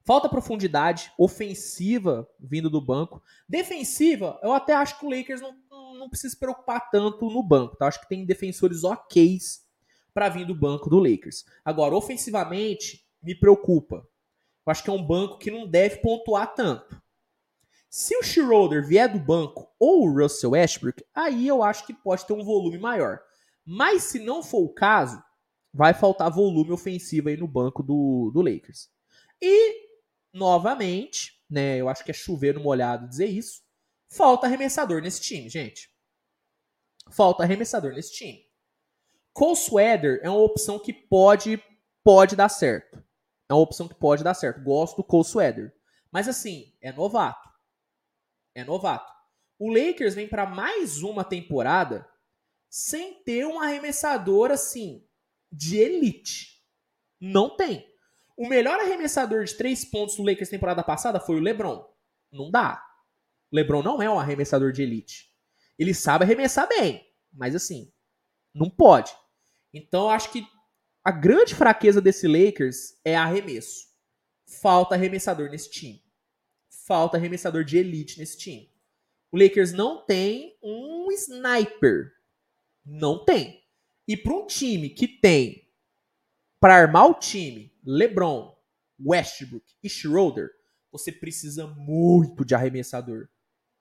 falta 0.06 0.30
profundidade 0.30 1.12
ofensiva 1.18 2.30
vindo 2.40 2.70
do 2.70 2.80
banco. 2.80 3.22
Defensiva, 3.48 4.40
eu 4.42 4.54
até 4.54 4.74
acho 4.74 4.98
que 4.98 5.06
o 5.06 5.10
Lakers 5.10 5.42
não 5.42 5.54
não 5.98 6.10
precisa 6.10 6.34
se 6.34 6.40
preocupar 6.40 6.90
tanto 6.90 7.30
no 7.30 7.44
banco. 7.44 7.76
Tá? 7.76 7.88
Acho 7.88 8.02
que 8.02 8.10
tem 8.10 8.26
defensores 8.26 8.84
ok 8.84 9.38
para 10.14 10.30
vir 10.30 10.46
do 10.46 10.56
banco 10.56 10.90
do 10.90 11.00
Lakers. 11.00 11.46
Agora, 11.64 11.96
ofensivamente, 11.96 13.06
me 13.22 13.36
preocupa. 13.36 14.08
Eu 14.66 14.72
acho 14.72 14.84
que 14.84 14.90
é 14.90 14.94
um 14.94 15.06
banco 15.06 15.38
que 15.38 15.52
não 15.52 15.68
deve 15.68 15.98
pontuar 15.98 16.54
tanto. 16.54 17.02
Se 17.90 18.18
o 18.18 18.24
Schroeder 18.24 18.86
vier 18.86 19.12
do 19.12 19.20
banco 19.20 19.74
ou 19.80 20.04
o 20.04 20.22
Russell 20.22 20.52
Westbrook, 20.52 21.04
aí 21.16 21.48
eu 21.48 21.64
acho 21.64 21.86
que 21.86 21.94
pode 21.94 22.26
ter 22.26 22.34
um 22.34 22.44
volume 22.44 22.78
maior. 22.78 23.20
Mas 23.66 24.04
se 24.04 24.20
não 24.20 24.44
for 24.44 24.64
o 24.64 24.74
caso, 24.74 25.22
vai 25.74 25.94
faltar 25.94 26.32
volume 26.32 26.72
ofensivo 26.72 27.30
aí 27.30 27.38
no 27.38 27.48
banco 27.48 27.82
do, 27.82 28.32
do 28.34 28.42
Lakers. 28.42 28.90
E, 29.42 29.88
novamente, 30.34 31.42
né, 31.50 31.78
eu 31.78 31.88
acho 31.88 32.04
que 32.04 32.12
é 32.12 32.14
chover 32.14 32.56
no 32.56 32.62
molhado 32.64 33.08
dizer 33.08 33.28
isso, 33.28 33.62
falta 34.10 34.48
arremessador 34.48 35.02
nesse 35.02 35.22
time, 35.22 35.50
gente. 35.50 35.92
Falta 37.12 37.44
arremessador 37.44 37.94
nesse 37.94 38.14
time. 38.14 38.46
Cole 39.34 39.56
Sweater 39.56 40.20
é 40.24 40.30
uma 40.30 40.42
opção 40.42 40.80
que 40.80 40.92
pode, 40.92 41.62
pode 42.04 42.36
dar 42.36 42.50
certo. 42.50 43.04
É 43.50 43.54
uma 43.54 43.62
opção 43.62 43.88
que 43.88 43.96
pode 43.96 44.24
dar 44.24 44.34
certo. 44.34 44.64
Gosto 44.64 44.98
do 44.98 45.04
Cole 45.04 45.24
Sweater. 45.24 45.74
Mas 46.12 46.28
assim, 46.28 46.74
é 46.82 46.92
novato. 46.92 47.48
É 48.56 48.64
novato. 48.64 49.14
O 49.60 49.72
Lakers 49.72 50.16
vem 50.16 50.28
para 50.28 50.46
mais 50.46 51.02
uma 51.04 51.24
temporada 51.24 52.08
sem 52.70 53.24
ter 53.24 53.46
um 53.46 53.60
arremessador 53.60 54.52
assim 54.52 55.08
de 55.52 55.78
elite. 55.78 56.64
Não 57.20 57.56
tem. 57.56 57.88
O 58.36 58.48
melhor 58.48 58.80
arremessador 58.80 59.44
de 59.44 59.56
três 59.56 59.84
pontos 59.84 60.16
do 60.16 60.24
Lakers 60.24 60.50
temporada 60.50 60.84
passada 60.84 61.20
foi 61.20 61.38
o 61.38 61.42
LeBron. 61.42 61.88
Não 62.32 62.52
dá. 62.52 62.87
LeBron 63.52 63.82
não 63.82 64.02
é 64.02 64.10
um 64.10 64.20
arremessador 64.20 64.72
de 64.72 64.84
elite. 64.84 65.34
Ele 65.78 65.94
sabe 65.94 66.24
arremessar 66.24 66.68
bem, 66.68 67.06
mas 67.32 67.56
assim, 67.56 67.92
não 68.54 68.70
pode. 68.70 69.12
Então 69.74 70.10
acho 70.10 70.32
que 70.32 70.46
a 71.04 71.12
grande 71.12 71.56
fraqueza 71.56 72.02
desse 72.02 72.28
Lakers 72.28 73.00
é 73.06 73.16
arremesso. 73.16 73.88
Falta 74.46 74.96
arremessador 74.96 75.50
nesse 75.50 75.70
time. 75.70 76.04
Falta 76.70 77.18
arremessador 77.18 77.64
de 77.64 77.78
elite 77.78 78.20
nesse 78.20 78.38
time. 78.38 78.72
O 79.32 79.38
Lakers 79.38 79.72
não 79.72 80.06
tem 80.06 80.58
um 80.62 81.12
sniper. 81.12 82.12
Não 82.86 83.24
tem. 83.24 83.64
E 84.08 84.16
para 84.16 84.34
um 84.34 84.46
time 84.48 84.90
que 84.90 85.08
tem 85.08 85.70
para 86.60 86.76
armar 86.76 87.10
o 87.10 87.14
time 87.14 87.74
LeBron, 87.86 88.58
Westbrook 89.06 89.66
e 89.84 89.90
Schroeder, 89.90 90.50
você 90.92 91.12
precisa 91.12 91.68
muito 91.68 92.44
de 92.44 92.56
arremessador. 92.56 93.30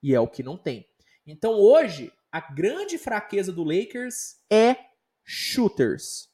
E 0.02 0.14
é 0.14 0.20
o 0.20 0.28
que 0.28 0.42
não 0.42 0.56
tem. 0.56 0.86
Então 1.26 1.52
hoje, 1.52 2.12
a 2.30 2.40
grande 2.40 2.98
fraqueza 2.98 3.52
do 3.52 3.64
Lakers 3.64 4.36
é 4.50 4.76
shooters, 5.24 6.28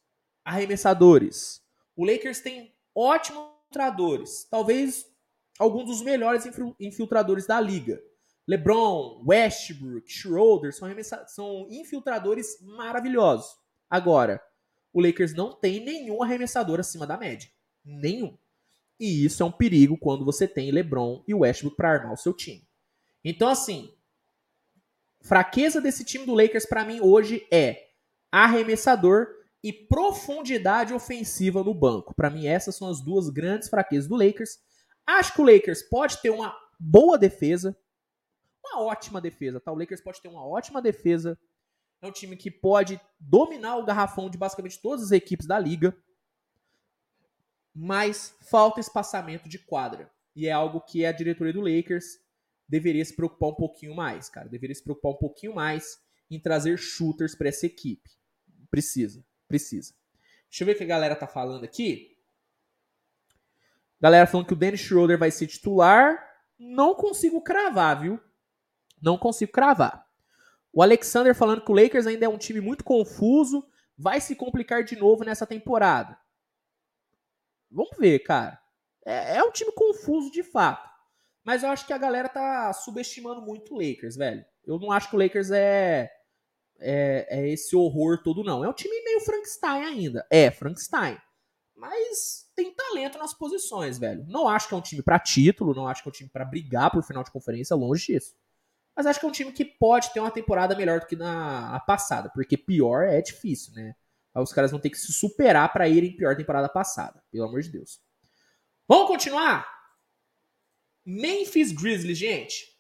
arremessadores. 0.44 1.62
O 1.96 2.04
Lakers 2.04 2.40
tem 2.40 2.74
ótimos 2.94 3.52
infiltradores, 3.72 4.46
talvez 4.50 5.06
alguns 5.58 5.86
dos 5.86 6.02
melhores 6.02 6.44
infiltradores 6.78 7.46
da 7.46 7.58
liga. 7.58 8.02
LeBron, 8.46 9.24
Westbrook, 9.26 10.10
Schroeder 10.10 10.74
são, 10.74 10.88
são 11.26 11.66
infiltradores 11.70 12.60
maravilhosos. 12.60 13.50
Agora, 13.88 14.42
o 14.92 15.00
Lakers 15.00 15.32
não 15.32 15.58
tem 15.58 15.82
nenhum 15.82 16.22
arremessador 16.22 16.80
acima 16.80 17.06
da 17.06 17.16
média. 17.16 17.48
Nenhum. 17.84 18.36
E 19.00 19.24
isso 19.24 19.42
é 19.42 19.46
um 19.46 19.52
perigo 19.52 19.96
quando 19.96 20.24
você 20.24 20.46
tem 20.46 20.70
LeBron 20.70 21.24
e 21.26 21.32
Westbrook 21.34 21.76
para 21.76 21.92
armar 21.92 22.12
o 22.12 22.16
seu 22.16 22.34
time. 22.34 22.66
Então, 23.24 23.48
assim, 23.48 23.94
fraqueza 25.22 25.80
desse 25.80 26.04
time 26.04 26.26
do 26.26 26.34
Lakers 26.34 26.66
para 26.66 26.84
mim 26.84 27.00
hoje 27.00 27.46
é 27.50 27.88
arremessador 28.30 29.28
e 29.62 29.72
profundidade 29.72 30.92
ofensiva 30.92 31.62
no 31.62 31.72
banco. 31.72 32.14
Para 32.14 32.30
mim, 32.30 32.46
essas 32.46 32.74
são 32.74 32.88
as 32.88 33.00
duas 33.00 33.28
grandes 33.28 33.68
fraquezas 33.68 34.08
do 34.08 34.16
Lakers. 34.16 34.58
Acho 35.06 35.34
que 35.34 35.40
o 35.40 35.44
Lakers 35.44 35.82
pode 35.82 36.20
ter 36.20 36.30
uma 36.30 36.56
boa 36.78 37.16
defesa, 37.16 37.76
uma 38.64 38.82
ótima 38.82 39.20
defesa, 39.20 39.60
tá? 39.60 39.70
O 39.70 39.78
Lakers 39.78 40.00
pode 40.00 40.20
ter 40.20 40.28
uma 40.28 40.44
ótima 40.44 40.82
defesa. 40.82 41.38
É 42.00 42.06
um 42.06 42.12
time 42.12 42.36
que 42.36 42.50
pode 42.50 43.00
dominar 43.20 43.76
o 43.76 43.84
garrafão 43.84 44.28
de 44.28 44.36
basicamente 44.36 44.80
todas 44.80 45.04
as 45.04 45.12
equipes 45.12 45.46
da 45.46 45.58
liga. 45.58 45.96
Mas 47.72 48.36
falta 48.50 48.80
espaçamento 48.80 49.48
de 49.48 49.58
quadra. 49.58 50.10
E 50.34 50.48
é 50.48 50.52
algo 50.52 50.80
que 50.80 51.06
a 51.06 51.12
diretoria 51.12 51.52
do 51.52 51.60
Lakers 51.60 52.18
deveria 52.72 53.04
se 53.04 53.14
preocupar 53.14 53.50
um 53.50 53.54
pouquinho 53.54 53.94
mais, 53.94 54.30
cara. 54.30 54.48
Deveria 54.48 54.74
se 54.74 54.82
preocupar 54.82 55.12
um 55.12 55.18
pouquinho 55.18 55.54
mais 55.54 56.02
em 56.30 56.40
trazer 56.40 56.78
shooters 56.78 57.34
para 57.34 57.50
essa 57.50 57.66
equipe. 57.66 58.10
Precisa, 58.70 59.22
precisa. 59.46 59.92
Deixa 60.48 60.62
eu 60.62 60.66
ver 60.66 60.72
o 60.72 60.76
que 60.78 60.84
a 60.84 60.86
galera 60.86 61.14
tá 61.14 61.26
falando 61.26 61.64
aqui. 61.64 62.16
Galera 64.00 64.26
falando 64.26 64.46
que 64.46 64.54
o 64.54 64.56
Dennis 64.56 64.80
Schroeder 64.80 65.18
vai 65.18 65.30
ser 65.30 65.48
titular. 65.48 66.18
Não 66.58 66.94
consigo 66.94 67.42
cravar, 67.42 68.00
viu? 68.00 68.18
Não 69.02 69.18
consigo 69.18 69.52
cravar. 69.52 70.08
O 70.72 70.82
Alexander 70.82 71.34
falando 71.34 71.62
que 71.62 71.70
o 71.70 71.74
Lakers 71.74 72.06
ainda 72.06 72.24
é 72.24 72.28
um 72.28 72.38
time 72.38 72.62
muito 72.62 72.84
confuso. 72.84 73.68
Vai 73.98 74.18
se 74.18 74.34
complicar 74.34 74.82
de 74.82 74.96
novo 74.96 75.24
nessa 75.24 75.46
temporada. 75.46 76.18
Vamos 77.70 77.98
ver, 77.98 78.20
cara. 78.20 78.58
É, 79.04 79.36
é 79.36 79.44
um 79.44 79.52
time 79.52 79.72
confuso 79.72 80.30
de 80.30 80.42
fato. 80.42 80.91
Mas 81.44 81.62
eu 81.62 81.70
acho 81.70 81.86
que 81.86 81.92
a 81.92 81.98
galera 81.98 82.28
tá 82.28 82.72
subestimando 82.72 83.42
muito 83.42 83.74
o 83.74 83.78
Lakers, 83.78 84.16
velho. 84.16 84.44
Eu 84.64 84.78
não 84.78 84.92
acho 84.92 85.10
que 85.10 85.16
o 85.16 85.18
Lakers 85.18 85.50
é, 85.50 86.10
é, 86.78 87.26
é 87.28 87.48
esse 87.48 87.74
horror 87.74 88.22
todo, 88.22 88.44
não. 88.44 88.64
É 88.64 88.68
um 88.68 88.72
time 88.72 89.02
meio 89.04 89.20
Frankenstein 89.20 89.84
ainda. 89.84 90.26
É, 90.30 90.50
Frankenstein. 90.50 91.18
Mas 91.74 92.48
tem 92.54 92.72
talento 92.72 93.18
nas 93.18 93.34
posições, 93.34 93.98
velho. 93.98 94.24
Não 94.28 94.46
acho 94.46 94.68
que 94.68 94.74
é 94.74 94.76
um 94.76 94.82
time 94.82 95.02
para 95.02 95.18
título, 95.18 95.74
não 95.74 95.88
acho 95.88 96.02
que 96.02 96.08
é 96.08 96.10
um 96.10 96.12
time 96.12 96.30
para 96.30 96.44
brigar 96.44 96.90
por 96.90 97.02
final 97.02 97.24
de 97.24 97.30
conferência, 97.30 97.74
longe 97.74 98.06
disso. 98.06 98.36
Mas 98.94 99.06
acho 99.06 99.18
que 99.18 99.26
é 99.26 99.28
um 99.28 99.32
time 99.32 99.52
que 99.52 99.64
pode 99.64 100.12
ter 100.12 100.20
uma 100.20 100.30
temporada 100.30 100.76
melhor 100.76 101.00
do 101.00 101.06
que 101.06 101.16
na 101.16 101.80
passada, 101.80 102.30
porque 102.32 102.56
pior 102.56 103.04
é 103.04 103.20
difícil, 103.20 103.72
né? 103.74 103.94
Aí 104.34 104.42
os 104.42 104.52
caras 104.52 104.70
vão 104.70 104.80
ter 104.80 104.90
que 104.90 104.98
se 104.98 105.12
superar 105.12 105.72
para 105.72 105.88
irem 105.88 106.16
pior 106.16 106.36
temporada 106.36 106.68
passada, 106.68 107.22
pelo 107.30 107.44
amor 107.44 107.62
de 107.62 107.70
Deus. 107.70 108.00
Vamos 108.86 109.08
continuar? 109.08 109.66
Memphis 111.04 111.72
Grizzlies, 111.72 112.18
gente. 112.18 112.76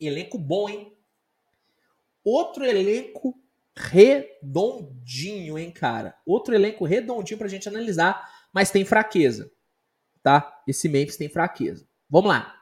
Elenco 0.00 0.38
bom, 0.38 0.68
hein? 0.68 0.96
Outro 2.22 2.64
elenco 2.64 3.38
redondinho, 3.76 5.58
hein, 5.58 5.70
cara? 5.70 6.16
Outro 6.24 6.54
elenco 6.54 6.84
redondinho 6.84 7.38
pra 7.38 7.48
gente 7.48 7.68
analisar, 7.68 8.28
mas 8.52 8.70
tem 8.70 8.84
fraqueza, 8.84 9.52
tá? 10.22 10.62
Esse 10.66 10.88
Memphis 10.88 11.16
tem 11.16 11.28
fraqueza. 11.28 11.86
Vamos 12.08 12.30
lá. 12.30 12.54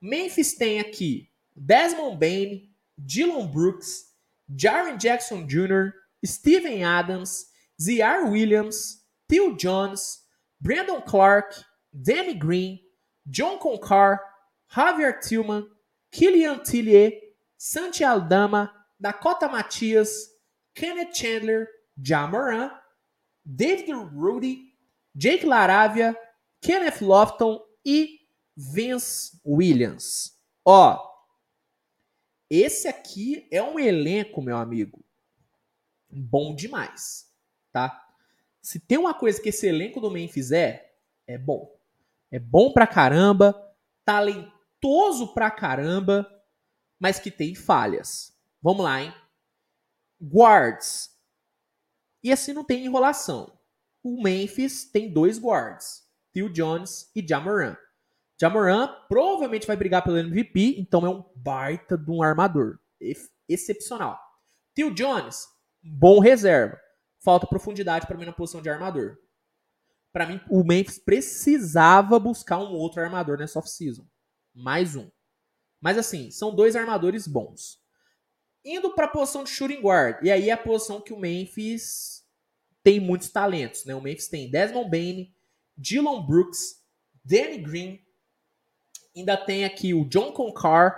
Memphis 0.00 0.54
tem 0.54 0.80
aqui 0.80 1.30
Desmond 1.54 2.18
Bain, 2.18 2.70
Dylan 2.96 3.46
Brooks, 3.46 4.14
Jaren 4.48 4.96
Jackson 4.96 5.46
Jr., 5.46 5.92
Steven 6.24 6.84
Adams, 6.84 7.46
Z.R. 7.80 8.30
Williams, 8.30 9.04
Phil 9.28 9.56
Jones, 9.56 10.20
Brandon 10.60 11.00
Clark, 11.00 11.62
Danny 11.92 12.34
Green, 12.34 12.80
John 13.26 13.58
Concar, 13.58 14.20
Javier 14.68 15.20
Tillman, 15.20 15.66
Killian 16.10 16.58
Tillier, 16.58 17.12
Santi 17.56 18.04
Aldama, 18.04 18.72
Dakota 19.00 19.48
Matias, 19.48 20.28
Kenneth 20.74 21.14
Chandler, 21.14 21.68
Jamoran, 22.00 22.70
David 23.44 23.94
Rudy, 24.14 24.74
Jake 25.14 25.44
Laravia, 25.46 26.16
Kenneth 26.60 27.00
Lofton 27.00 27.60
e 27.84 28.20
Vince 28.56 29.40
Williams. 29.44 30.38
Ó, 30.64 30.98
esse 32.48 32.88
aqui 32.88 33.46
é 33.50 33.62
um 33.62 33.78
elenco, 33.78 34.40
meu 34.40 34.56
amigo, 34.56 35.04
bom 36.08 36.54
demais, 36.54 37.30
tá? 37.72 38.00
Se 38.62 38.78
tem 38.80 38.96
uma 38.96 39.12
coisa 39.12 39.40
que 39.42 39.50
esse 39.50 39.66
elenco 39.66 40.00
do 40.00 40.10
Memphis 40.10 40.52
é, 40.52 40.94
é 41.26 41.36
bom. 41.36 41.73
É 42.34 42.38
bom 42.40 42.72
pra 42.72 42.84
caramba, 42.84 43.54
talentoso 44.04 45.32
pra 45.32 45.52
caramba, 45.52 46.28
mas 46.98 47.20
que 47.20 47.30
tem 47.30 47.54
falhas. 47.54 48.36
Vamos 48.60 48.82
lá, 48.82 49.00
hein? 49.00 49.14
Guards. 50.20 51.16
E 52.24 52.32
assim 52.32 52.52
não 52.52 52.64
tem 52.64 52.84
enrolação. 52.84 53.56
O 54.02 54.20
Memphis 54.20 54.84
tem 54.84 55.12
dois 55.12 55.38
guards, 55.38 56.02
Phil 56.32 56.48
Jones 56.48 57.08
e 57.14 57.24
Jamoran. 57.24 57.76
Jamoran 58.40 58.88
provavelmente 59.08 59.68
vai 59.68 59.76
brigar 59.76 60.02
pelo 60.02 60.18
MVP, 60.18 60.74
então 60.76 61.06
é 61.06 61.08
um 61.08 61.24
baita 61.36 61.96
de 61.96 62.10
um 62.10 62.20
armador. 62.20 62.80
Excepcional. 63.48 64.18
Phil 64.74 64.92
Jones, 64.92 65.46
bom 65.80 66.18
reserva. 66.18 66.80
Falta 67.20 67.46
profundidade 67.46 68.08
para 68.08 68.18
mim 68.18 68.26
na 68.26 68.32
posição 68.32 68.60
de 68.60 68.68
armador 68.68 69.18
para 70.14 70.26
mim, 70.26 70.40
o 70.48 70.62
Memphis 70.62 70.96
precisava 70.96 72.20
buscar 72.20 72.60
um 72.60 72.72
outro 72.72 73.02
armador 73.02 73.36
nessa 73.36 73.58
off-season. 73.58 74.06
Mais 74.54 74.94
um. 74.94 75.10
Mas 75.80 75.98
assim, 75.98 76.30
são 76.30 76.54
dois 76.54 76.76
armadores 76.76 77.26
bons. 77.26 77.80
Indo 78.64 78.94
para 78.94 79.06
a 79.06 79.10
posição 79.10 79.42
de 79.42 79.50
shooting 79.50 79.80
guard, 79.80 80.24
e 80.24 80.30
aí 80.30 80.50
é 80.50 80.52
a 80.52 80.56
posição 80.56 81.00
que 81.00 81.12
o 81.12 81.18
Memphis 81.18 82.24
tem 82.80 83.00
muitos 83.00 83.28
talentos, 83.28 83.84
né? 83.86 83.92
O 83.96 84.00
Memphis 84.00 84.28
tem 84.28 84.48
Desmond 84.48 84.88
Bain, 84.88 85.34
Dylan 85.76 86.24
Brooks, 86.24 86.80
Danny 87.24 87.58
Green, 87.58 88.00
ainda 89.16 89.36
tem 89.36 89.64
aqui 89.64 89.92
o 89.94 90.04
John 90.04 90.30
Concar. 90.30 90.96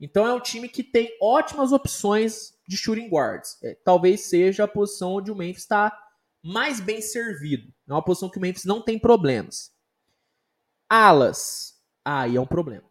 Então 0.00 0.26
é 0.26 0.34
um 0.34 0.40
time 0.40 0.68
que 0.68 0.82
tem 0.82 1.16
ótimas 1.22 1.70
opções 1.70 2.58
de 2.66 2.76
shooting 2.76 3.08
guards. 3.08 3.62
É, 3.62 3.76
talvez 3.84 4.22
seja 4.22 4.64
a 4.64 4.68
posição 4.68 5.12
onde 5.12 5.30
o 5.30 5.36
Memphis 5.36 5.62
está 5.62 5.96
mais 6.42 6.80
bem 6.80 7.00
servido. 7.00 7.72
É 7.90 7.92
uma 7.94 8.04
posição 8.04 8.30
que 8.30 8.38
o 8.38 8.40
Memphis 8.40 8.64
não 8.64 8.80
tem 8.80 8.98
problemas. 8.98 9.74
Alas. 10.88 11.78
Aí 12.04 12.36
é 12.36 12.40
um 12.40 12.46
problema. 12.46 12.88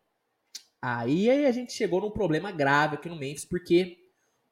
Aí 0.82 1.30
a 1.46 1.52
gente 1.52 1.74
chegou 1.74 2.02
num 2.02 2.12
problema 2.12 2.52
grave 2.52 2.96
aqui 2.96 3.10
no 3.10 3.16
Memphis, 3.16 3.46
porque 3.46 3.98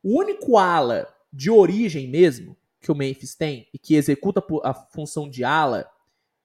o 0.01 0.19
único 0.19 0.57
ala 0.57 1.13
de 1.31 1.51
origem 1.51 2.07
mesmo 2.07 2.57
que 2.79 2.91
o 2.91 2.95
Memphis 2.95 3.35
tem 3.35 3.67
e 3.73 3.77
que 3.77 3.95
executa 3.95 4.43
a 4.63 4.73
função 4.73 5.29
de 5.29 5.43
ala 5.43 5.89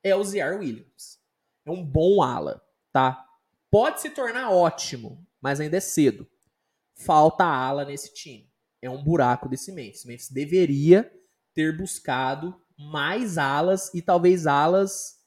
é 0.02 0.14
o 0.14 0.24
Ziar 0.24 0.58
Williams. 0.58 1.20
É 1.64 1.70
um 1.70 1.84
bom 1.84 2.22
ala, 2.22 2.62
tá? 2.92 3.24
Pode 3.70 4.00
se 4.00 4.10
tornar 4.10 4.50
ótimo, 4.50 5.24
mas 5.40 5.60
ainda 5.60 5.76
é 5.76 5.80
cedo. 5.80 6.28
falta 6.94 7.44
ala 7.44 7.84
nesse 7.84 8.12
time. 8.12 8.48
É 8.80 8.90
um 8.90 9.02
buraco 9.02 9.48
desse 9.48 9.72
Memphis. 9.72 10.04
O 10.04 10.08
Memphis 10.08 10.30
deveria 10.30 11.12
ter 11.54 11.76
buscado 11.76 12.61
mais 12.78 13.38
alas 13.38 13.92
e 13.94 14.02
talvez 14.02 14.46
alas 14.46 15.20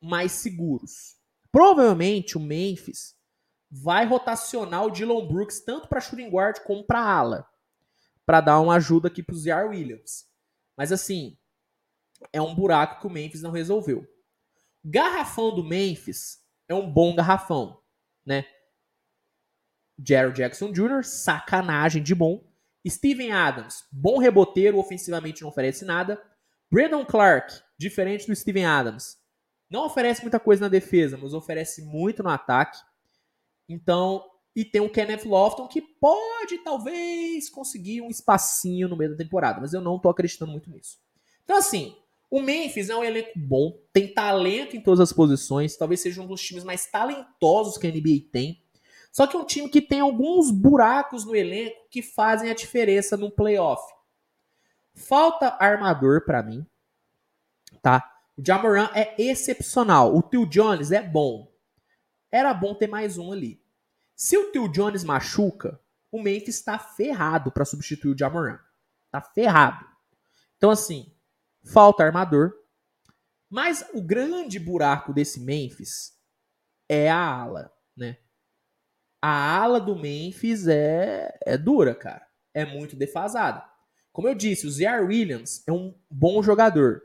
mais 0.00 0.32
seguros. 0.32 1.16
Provavelmente 1.50 2.36
o 2.36 2.40
Memphis 2.40 3.14
vai 3.70 4.06
rotacionar 4.06 4.84
o 4.84 4.90
Dylan 4.90 5.26
Brooks 5.26 5.60
tanto 5.60 5.88
para 5.88 6.00
shooting 6.00 6.28
guard 6.28 6.60
como 6.60 6.84
para 6.84 7.00
ala, 7.00 7.48
para 8.24 8.40
dar 8.40 8.60
uma 8.60 8.76
ajuda 8.76 9.08
aqui 9.08 9.22
para 9.22 9.34
o 9.34 9.38
Ziar 9.38 9.68
Williams. 9.68 10.26
Mas 10.76 10.92
assim, 10.92 11.38
é 12.32 12.40
um 12.40 12.54
buraco 12.54 13.00
que 13.00 13.06
o 13.06 13.10
Memphis 13.10 13.42
não 13.42 13.50
resolveu. 13.50 14.06
Garrafão 14.84 15.54
do 15.54 15.64
Memphis 15.64 16.42
é 16.68 16.74
um 16.74 16.90
bom 16.90 17.14
garrafão, 17.14 17.80
né? 18.24 18.44
Jared 19.98 20.36
Jackson 20.36 20.72
Jr., 20.72 21.04
sacanagem 21.04 22.02
de 22.02 22.14
bom. 22.14 22.44
Steven 22.86 23.32
Adams, 23.32 23.84
bom 23.90 24.18
reboteiro, 24.18 24.78
ofensivamente 24.78 25.42
não 25.42 25.48
oferece 25.48 25.84
nada. 25.84 26.20
Brandon 26.74 27.04
Clark, 27.04 27.54
diferente 27.78 28.26
do 28.26 28.34
Steven 28.34 28.64
Adams, 28.64 29.16
não 29.70 29.86
oferece 29.86 30.22
muita 30.22 30.40
coisa 30.40 30.62
na 30.62 30.68
defesa, 30.68 31.16
mas 31.16 31.32
oferece 31.32 31.82
muito 31.82 32.20
no 32.20 32.30
ataque. 32.30 32.76
Então, 33.68 34.24
e 34.56 34.64
tem 34.64 34.80
o 34.80 34.90
Kenneth 34.90 35.24
Lofton 35.24 35.68
que 35.68 35.80
pode 35.80 36.58
talvez 36.64 37.48
conseguir 37.48 38.00
um 38.00 38.08
espacinho 38.08 38.88
no 38.88 38.96
meio 38.96 39.12
da 39.12 39.16
temporada, 39.16 39.60
mas 39.60 39.72
eu 39.72 39.80
não 39.80 40.00
tô 40.00 40.08
acreditando 40.08 40.50
muito 40.50 40.68
nisso. 40.68 40.98
Então, 41.44 41.58
assim, 41.58 41.94
o 42.28 42.42
Memphis 42.42 42.90
é 42.90 42.96
um 42.96 43.04
elenco 43.04 43.30
bom, 43.36 43.80
tem 43.92 44.12
talento 44.12 44.76
em 44.76 44.80
todas 44.80 44.98
as 44.98 45.12
posições, 45.12 45.76
talvez 45.76 46.00
seja 46.00 46.20
um 46.20 46.26
dos 46.26 46.42
times 46.42 46.64
mais 46.64 46.90
talentosos 46.90 47.78
que 47.78 47.86
a 47.86 47.90
NBA 47.90 48.30
tem. 48.32 48.60
Só 49.12 49.28
que 49.28 49.36
é 49.36 49.38
um 49.38 49.46
time 49.46 49.68
que 49.68 49.80
tem 49.80 50.00
alguns 50.00 50.50
buracos 50.50 51.24
no 51.24 51.36
elenco 51.36 51.86
que 51.88 52.02
fazem 52.02 52.50
a 52.50 52.54
diferença 52.54 53.16
no 53.16 53.30
playoff. 53.30 53.80
Falta 54.94 55.56
armador 55.58 56.24
para 56.24 56.42
mim, 56.42 56.64
tá? 57.82 58.10
O 58.36 58.42
Jamoran 58.44 58.88
é 58.94 59.20
excepcional. 59.20 60.16
O 60.16 60.22
Tio 60.22 60.46
Jones 60.46 60.92
é 60.92 61.02
bom. 61.02 61.52
Era 62.30 62.54
bom 62.54 62.74
ter 62.74 62.86
mais 62.86 63.18
um 63.18 63.32
ali. 63.32 63.62
Se 64.16 64.36
o 64.36 64.52
Tio 64.52 64.68
Jones 64.68 65.04
machuca, 65.04 65.80
o 66.10 66.22
Memphis 66.22 66.56
está 66.56 66.78
ferrado 66.78 67.50
para 67.50 67.64
substituir 67.64 68.14
o 68.14 68.18
Jamoran. 68.18 68.58
Tá 69.10 69.20
ferrado. 69.20 69.84
Então, 70.56 70.70
assim, 70.70 71.12
falta 71.62 72.04
armador. 72.04 72.52
Mas 73.50 73.84
o 73.92 74.00
grande 74.00 74.58
buraco 74.58 75.12
desse 75.12 75.40
Memphis 75.40 76.16
é 76.88 77.10
a 77.10 77.18
ala, 77.18 77.72
né? 77.96 78.18
A 79.20 79.56
ala 79.58 79.80
do 79.80 79.96
Memphis 79.96 80.66
é, 80.66 81.36
é 81.42 81.56
dura, 81.56 81.94
cara. 81.94 82.26
É 82.52 82.64
muito 82.64 82.96
defasada. 82.96 83.64
Como 84.14 84.28
eu 84.28 84.34
disse, 84.34 84.66
o 84.66 84.70
Ziar 84.70 85.04
Williams 85.04 85.62
é 85.68 85.72
um 85.72 85.94
bom 86.10 86.42
jogador 86.42 87.02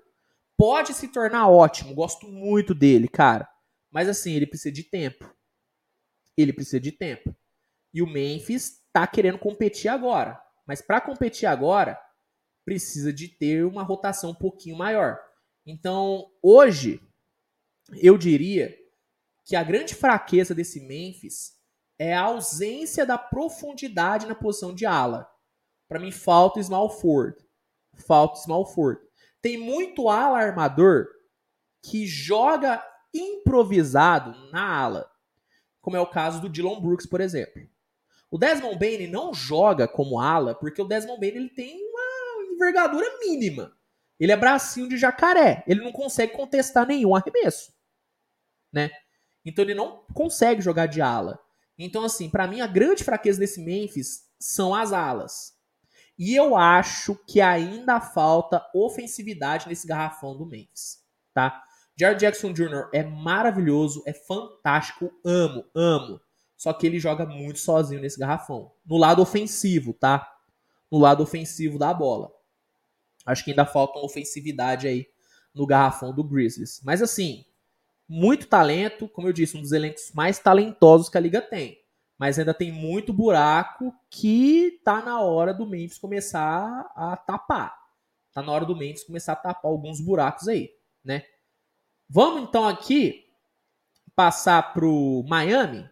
pode 0.59 0.93
se 0.93 1.07
tornar 1.07 1.47
ótimo. 1.47 1.95
Gosto 1.95 2.27
muito 2.27 2.75
dele, 2.75 3.07
cara. 3.07 3.47
Mas 3.89 4.09
assim, 4.09 4.33
ele 4.33 4.45
precisa 4.45 4.73
de 4.73 4.83
tempo. 4.83 5.33
Ele 6.35 6.51
precisa 6.51 6.81
de 6.81 6.91
tempo. 6.91 7.33
E 7.93 8.01
o 8.01 8.07
Memphis 8.07 8.83
tá 8.91 9.07
querendo 9.07 9.39
competir 9.39 9.87
agora. 9.89 10.37
Mas 10.67 10.81
para 10.81 10.99
competir 10.99 11.45
agora, 11.45 11.97
precisa 12.65 13.13
de 13.13 13.29
ter 13.29 13.65
uma 13.65 13.83
rotação 13.83 14.31
um 14.31 14.35
pouquinho 14.35 14.77
maior. 14.77 15.17
Então, 15.65 16.29
hoje, 16.43 17.01
eu 17.93 18.17
diria 18.17 18.77
que 19.45 19.55
a 19.55 19.63
grande 19.63 19.95
fraqueza 19.95 20.53
desse 20.53 20.81
Memphis 20.81 21.57
é 21.97 22.13
a 22.13 22.23
ausência 22.23 23.05
da 23.05 23.17
profundidade 23.17 24.27
na 24.27 24.35
posição 24.35 24.75
de 24.75 24.85
ala. 24.85 25.25
Para 25.89 25.99
mim, 25.99 26.11
falta 26.11 26.61
Small 26.61 26.89
Ford. 26.89 27.35
Falta 27.95 28.39
Small 28.39 28.65
Ford. 28.65 28.99
Tem 29.41 29.57
muito 29.57 30.07
ala 30.07 30.37
armador 30.37 31.07
que 31.83 32.05
joga 32.05 32.81
improvisado 33.13 34.35
na 34.51 34.63
ala, 34.63 35.09
como 35.81 35.97
é 35.97 35.99
o 35.99 36.09
caso 36.09 36.39
do 36.39 36.49
Dylan 36.49 36.79
Brooks, 36.79 37.05
por 37.05 37.21
exemplo. 37.21 37.67
O 38.29 38.37
Desmond 38.37 38.77
Bain 38.77 39.07
não 39.07 39.33
joga 39.33 39.87
como 39.87 40.19
ala 40.19 40.53
porque 40.53 40.81
o 40.81 40.85
Desmond 40.85 41.19
Bain 41.19 41.29
ele 41.29 41.49
tem 41.49 41.75
uma 41.75 42.53
envergadura 42.53 43.05
mínima. 43.19 43.75
Ele 44.19 44.31
é 44.31 44.37
bracinho 44.37 44.87
de 44.87 44.97
jacaré. 44.97 45.63
Ele 45.65 45.81
não 45.81 45.91
consegue 45.91 46.33
contestar 46.33 46.85
nenhum 46.85 47.15
arremesso, 47.15 47.73
né? 48.71 48.91
Então 49.43 49.63
ele 49.63 49.73
não 49.73 50.03
consegue 50.13 50.61
jogar 50.61 50.85
de 50.85 51.01
ala. 51.01 51.39
Então 51.77 52.03
assim, 52.03 52.29
para 52.29 52.45
mim 52.45 52.61
a 52.61 52.67
grande 52.67 53.03
fraqueza 53.03 53.39
desse 53.39 53.63
Memphis 53.63 54.27
são 54.39 54.75
as 54.75 54.93
alas. 54.93 55.57
E 56.19 56.35
eu 56.35 56.57
acho 56.57 57.15
que 57.25 57.39
ainda 57.39 58.01
falta 58.01 58.61
ofensividade 58.75 59.69
nesse 59.69 59.87
garrafão 59.87 60.37
do 60.37 60.45
Memphis, 60.45 61.01
tá? 61.33 61.63
Jared 61.97 62.19
Jackson 62.19 62.51
Jr. 62.51 62.89
é 62.93 63.03
maravilhoso, 63.03 64.03
é 64.05 64.11
fantástico, 64.11 65.09
amo, 65.23 65.63
amo. 65.73 66.19
Só 66.57 66.73
que 66.73 66.85
ele 66.85 66.99
joga 66.99 67.25
muito 67.25 67.59
sozinho 67.59 68.01
nesse 68.01 68.19
garrafão. 68.19 68.69
No 68.85 68.97
lado 68.97 69.21
ofensivo, 69.21 69.93
tá? 69.93 70.29
No 70.91 70.97
lado 70.99 71.23
ofensivo 71.23 71.79
da 71.79 71.93
bola. 71.93 72.29
Acho 73.25 73.45
que 73.45 73.51
ainda 73.51 73.65
falta 73.65 73.97
uma 73.97 74.05
ofensividade 74.05 74.89
aí 74.89 75.07
no 75.55 75.65
garrafão 75.65 76.13
do 76.13 76.21
Grizzlies. 76.21 76.81
Mas 76.83 77.01
assim, 77.01 77.45
muito 78.09 78.47
talento, 78.47 79.07
como 79.07 79.29
eu 79.29 79.33
disse, 79.33 79.55
um 79.55 79.61
dos 79.61 79.71
elencos 79.71 80.11
mais 80.13 80.37
talentosos 80.37 81.07
que 81.07 81.17
a 81.17 81.21
liga 81.21 81.41
tem 81.41 81.78
mas 82.19 82.37
ainda 82.37 82.53
tem 82.53 82.69
muito 82.69 83.13
buraco 83.13 83.97
que 84.09 84.81
tá 84.83 85.01
na 85.01 85.21
hora 85.21 85.53
do 85.53 85.65
Memphis 85.65 85.97
começar 85.97 86.91
a 86.93 87.15
tapar. 87.15 87.73
Tá 88.33 88.43
na 88.43 88.51
hora 88.51 88.65
do 88.65 88.75
Memphis 88.75 89.05
começar 89.05 89.33
a 89.33 89.37
tapar 89.37 89.71
alguns 89.71 90.01
buracos 90.01 90.49
aí, 90.49 90.69
né? 91.01 91.23
Vamos 92.09 92.43
então 92.43 92.67
aqui 92.67 93.25
passar 94.13 94.73
pro 94.73 95.23
Miami. 95.29 95.89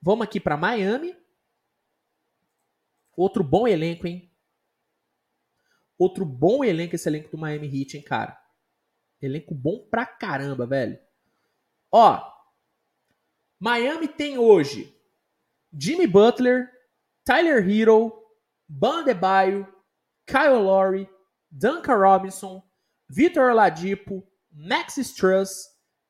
Vamos 0.00 0.24
aqui 0.24 0.40
para 0.40 0.56
Miami. 0.56 1.14
Outro 3.14 3.44
bom 3.44 3.68
elenco, 3.68 4.06
hein? 4.06 4.32
Outro 5.98 6.24
bom 6.24 6.64
elenco 6.64 6.94
esse 6.94 7.08
elenco 7.08 7.30
do 7.30 7.36
Miami 7.36 7.66
Heat, 7.66 7.98
hein, 7.98 8.02
cara? 8.02 8.40
Elenco 9.20 9.54
bom 9.54 9.86
pra 9.90 10.06
caramba, 10.06 10.66
velho. 10.66 10.98
Ó, 11.92 12.37
Miami 13.60 14.08
tem 14.08 14.38
hoje 14.38 14.94
Jimmy 15.72 16.06
Butler, 16.06 16.70
Tyler 17.24 17.60
Hero, 17.60 18.12
Ban 18.68 19.04
Debaio, 19.04 19.66
Kyle 20.26 20.62
Lowry, 20.62 21.08
Duncan 21.50 21.96
Robinson, 21.98 22.62
Vitor 23.10 23.50
Oladipo, 23.52 24.22
Max 24.54 24.94
Struss, 24.98 25.50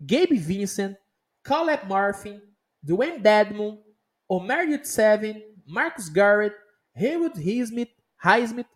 Gabe 0.04 0.38
Vincent, 0.38 0.96
Caleb 1.44 1.88
Murphy, 1.88 2.40
Dwayne 2.84 3.22
Dedmon, 3.22 3.78
Omer 4.28 4.66
Yurtseven, 4.66 5.42
Marcus 5.66 6.08
Garrett, 6.08 6.54
Haywood 6.94 7.34
Highsmith, 7.34 7.90
Highsmith 8.24 8.66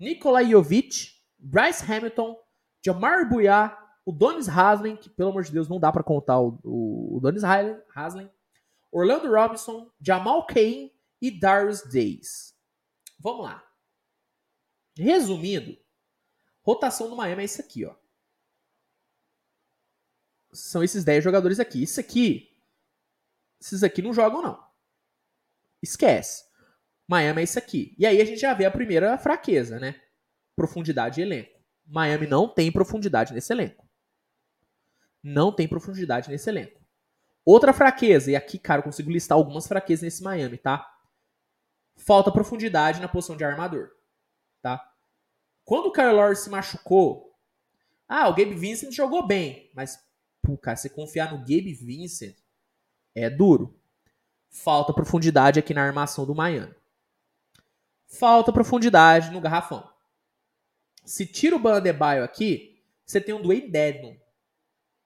Nikola 0.00 0.42
Jovic, 0.42 1.10
Bryce 1.38 1.82
Hamilton, 1.82 2.36
Jamar 2.82 3.28
Buyá, 3.30 3.72
o 4.10 4.12
Donis 4.12 4.48
Haslem, 4.48 4.96
que 4.96 5.08
pelo 5.08 5.30
amor 5.30 5.44
de 5.44 5.52
Deus 5.52 5.68
não 5.68 5.78
dá 5.78 5.92
para 5.92 6.02
contar 6.02 6.40
o, 6.40 6.58
o, 6.64 7.16
o 7.16 7.20
Donis 7.20 7.44
Haslem, 7.44 8.28
Orlando 8.90 9.30
Robinson, 9.30 9.88
Jamal 10.00 10.44
Cain 10.46 10.90
e 11.22 11.30
Darius 11.30 11.82
Days. 11.82 12.52
Vamos 13.20 13.44
lá. 13.44 13.64
Resumindo, 14.98 15.78
rotação 16.60 17.08
do 17.08 17.14
Miami 17.14 17.42
é 17.42 17.44
isso 17.44 17.60
aqui, 17.60 17.84
ó. 17.84 17.94
São 20.52 20.82
esses 20.82 21.04
10 21.04 21.22
jogadores 21.22 21.60
aqui. 21.60 21.80
Isso 21.80 22.00
aqui, 22.00 22.60
esses 23.60 23.84
aqui 23.84 24.02
não 24.02 24.12
jogam 24.12 24.42
não. 24.42 24.60
Esquece. 25.80 26.44
Miami 27.06 27.42
é 27.42 27.44
isso 27.44 27.60
aqui. 27.60 27.94
E 27.96 28.04
aí 28.04 28.20
a 28.20 28.24
gente 28.24 28.40
já 28.40 28.52
vê 28.54 28.64
a 28.64 28.72
primeira 28.72 29.16
fraqueza, 29.16 29.78
né? 29.78 30.02
Profundidade 30.56 31.14
de 31.14 31.22
elenco. 31.22 31.60
Miami 31.86 32.26
não 32.26 32.52
tem 32.52 32.72
profundidade 32.72 33.32
nesse 33.32 33.52
elenco 33.52 33.88
não 35.22 35.52
tem 35.52 35.68
profundidade 35.68 36.30
nesse 36.30 36.48
elenco. 36.48 36.80
Outra 37.44 37.72
fraqueza, 37.72 38.30
e 38.30 38.36
aqui, 38.36 38.58
cara, 38.58 38.80
eu 38.80 38.84
consigo 38.84 39.10
listar 39.10 39.36
algumas 39.36 39.66
fraquezas 39.66 40.02
nesse 40.02 40.22
Miami, 40.22 40.58
tá? 40.58 40.86
Falta 41.96 42.30
profundidade 42.30 43.00
na 43.00 43.08
posição 43.08 43.36
de 43.36 43.44
armador, 43.44 43.90
tá? 44.62 44.92
Quando 45.64 45.86
o 45.86 45.92
Kyle 45.92 46.12
Lowry 46.12 46.36
se 46.36 46.50
machucou, 46.50 47.34
ah, 48.08 48.28
o 48.28 48.34
Gabe 48.34 48.54
Vincent 48.54 48.92
jogou 48.92 49.26
bem, 49.26 49.70
mas, 49.74 49.98
pô, 50.42 50.56
cara, 50.58 50.76
você 50.76 50.88
confiar 50.88 51.32
no 51.32 51.38
Gabe 51.38 51.72
Vincent 51.72 52.36
é 53.14 53.30
duro. 53.30 53.78
Falta 54.50 54.92
profundidade 54.92 55.60
aqui 55.60 55.72
na 55.72 55.84
armação 55.84 56.26
do 56.26 56.34
Miami. 56.34 56.74
Falta 58.08 58.52
profundidade 58.52 59.30
no 59.30 59.40
garrafão. 59.40 59.88
Se 61.04 61.24
tira 61.24 61.54
o 61.54 61.58
Bandebaio 61.58 62.24
aqui, 62.24 62.82
você 63.06 63.20
tem 63.20 63.34
um 63.34 63.42
Dwayne 63.42 63.70
Dedmon, 63.70 64.16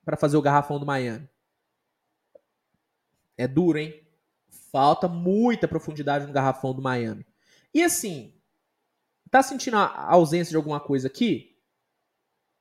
para 0.05 0.15
fazer 0.15 0.37
o 0.37 0.41
garrafão 0.41 0.79
do 0.79 0.85
Miami. 0.85 1.27
É 3.35 3.47
duro, 3.47 3.79
hein? 3.79 4.07
Falta 4.71 5.07
muita 5.07 5.67
profundidade 5.67 6.25
no 6.25 6.31
garrafão 6.31 6.73
do 6.73 6.81
Miami. 6.81 7.25
E 7.73 7.83
assim, 7.83 8.39
tá 9.31 9.41
sentindo 9.41 9.77
a 9.77 10.13
ausência 10.13 10.51
de 10.51 10.55
alguma 10.55 10.79
coisa 10.79 11.07
aqui? 11.07 11.59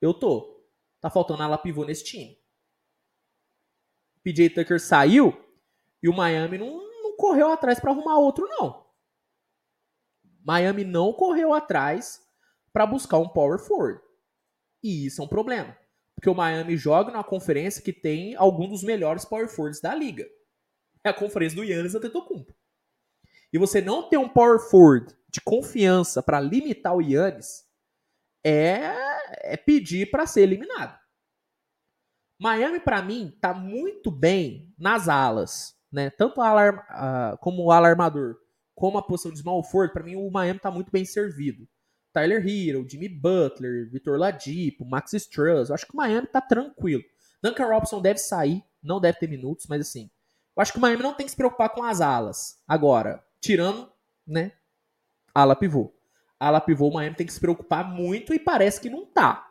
Eu 0.01 0.15
tô. 0.15 0.65
Tá 1.01 1.11
faltando 1.11 1.43
ala 1.43 1.59
pivô 1.59 1.85
nesse 1.85 2.03
time. 2.03 2.43
PJ 4.23 4.51
Tucker 4.51 4.81
saiu 4.81 5.39
e 6.03 6.09
o 6.09 6.17
Miami 6.17 6.57
não, 6.57 6.79
não 7.03 7.17
correu 7.17 7.53
atrás 7.53 7.79
para 7.79 7.91
arrumar 7.91 8.19
outro, 8.19 8.49
não. 8.49 8.85
Miami 10.43 10.85
não 10.85 11.13
correu 11.13 11.53
atrás 11.53 12.21
para 12.73 12.87
buscar 12.87 13.19
um 13.19 13.29
power 13.29 13.59
forward. 13.59 14.01
E 14.83 15.07
isso 15.07 15.21
é 15.21 15.25
um 15.25 15.29
problema. 15.29 15.77
Porque 16.17 16.31
o 16.31 16.35
Miami 16.35 16.77
joga 16.77 17.13
numa 17.13 17.25
conferência 17.25 17.83
que 17.83 17.93
tem 17.93 18.35
alguns 18.37 18.69
dos 18.71 18.83
melhores 18.83 19.25
power 19.25 19.49
forwards 19.49 19.81
da 19.81 19.95
liga. 19.95 20.27
É 21.05 21.11
a 21.11 21.15
conferência 21.15 21.57
do 21.57 21.65
Yannis 21.65 21.95
Antetokounmpo. 21.95 22.55
E 23.53 23.59
você 23.59 23.81
não 23.81 24.09
ter 24.09 24.17
um 24.17 24.29
power 24.29 24.59
forward 24.59 25.15
de 25.29 25.41
confiança 25.41 26.23
para 26.23 26.41
limitar 26.41 26.95
o 26.95 27.01
Yannis 27.01 27.65
é, 28.45 28.95
é 29.43 29.57
pedir 29.57 30.11
para 30.11 30.27
ser 30.27 30.43
eliminado. 30.43 30.99
Miami, 32.41 32.81
para 32.81 33.01
mim, 33.01 33.37
tá 33.41 33.55
muito 33.55 34.11
bem 34.11 34.73
nas 34.79 35.09
alas. 35.09 35.75
Né? 35.91 36.11
Tanto 36.11 36.41
a 36.41 37.37
como 37.41 37.65
o 37.65 37.71
alarmador, 37.71 38.37
como 38.75 38.99
a 38.99 39.03
posição 39.03 39.33
de 39.33 39.39
small 39.39 39.63
forward, 39.63 39.93
para 39.93 40.03
mim 40.03 40.17
o 40.17 40.31
Miami 40.31 40.59
tá 40.59 40.71
muito 40.71 40.91
bem 40.91 41.05
servido. 41.05 41.69
Tyler 42.15 42.47
Hero, 42.47 42.89
Jimmy 42.89 43.09
Butler, 43.09 43.91
Vitor 43.91 44.17
Ladipo, 44.17 44.85
Max 44.85 45.13
Struz. 45.15 45.69
Eu 45.69 45.75
acho 45.75 45.85
que 45.85 45.93
o 45.93 45.97
Miami 45.97 46.29
tá 46.29 46.41
tranquilo. 46.41 47.03
Duncan 47.43 47.67
Robson 47.67 48.01
deve 48.01 48.21
sair, 48.21 48.63
não 48.81 49.01
deve 49.01 49.19
ter 49.19 49.29
minutos, 49.29 49.67
mas 49.69 49.81
assim, 49.81 50.09
eu 50.57 50.63
acho 50.63 50.73
que 50.73 50.79
o 50.79 50.81
Miami 50.81 51.03
não 51.03 51.13
tem 51.13 51.27
que 51.27 51.31
se 51.31 51.37
preocupar 51.37 51.71
com 51.71 51.83
as 51.83 52.01
alas. 52.01 52.63
Agora, 52.69 53.23
tirando, 53.41 53.91
né, 54.25 54.53
ala 55.35 55.57
pivô. 55.57 55.93
Ala 56.39 56.61
pivô, 56.61 56.89
o 56.89 56.95
Miami 56.95 57.17
tem 57.17 57.27
que 57.27 57.33
se 57.33 57.41
preocupar 57.41 57.85
muito 57.85 58.33
e 58.33 58.39
parece 58.39 58.81
que 58.81 58.89
não 58.89 59.05
tá. 59.05 59.51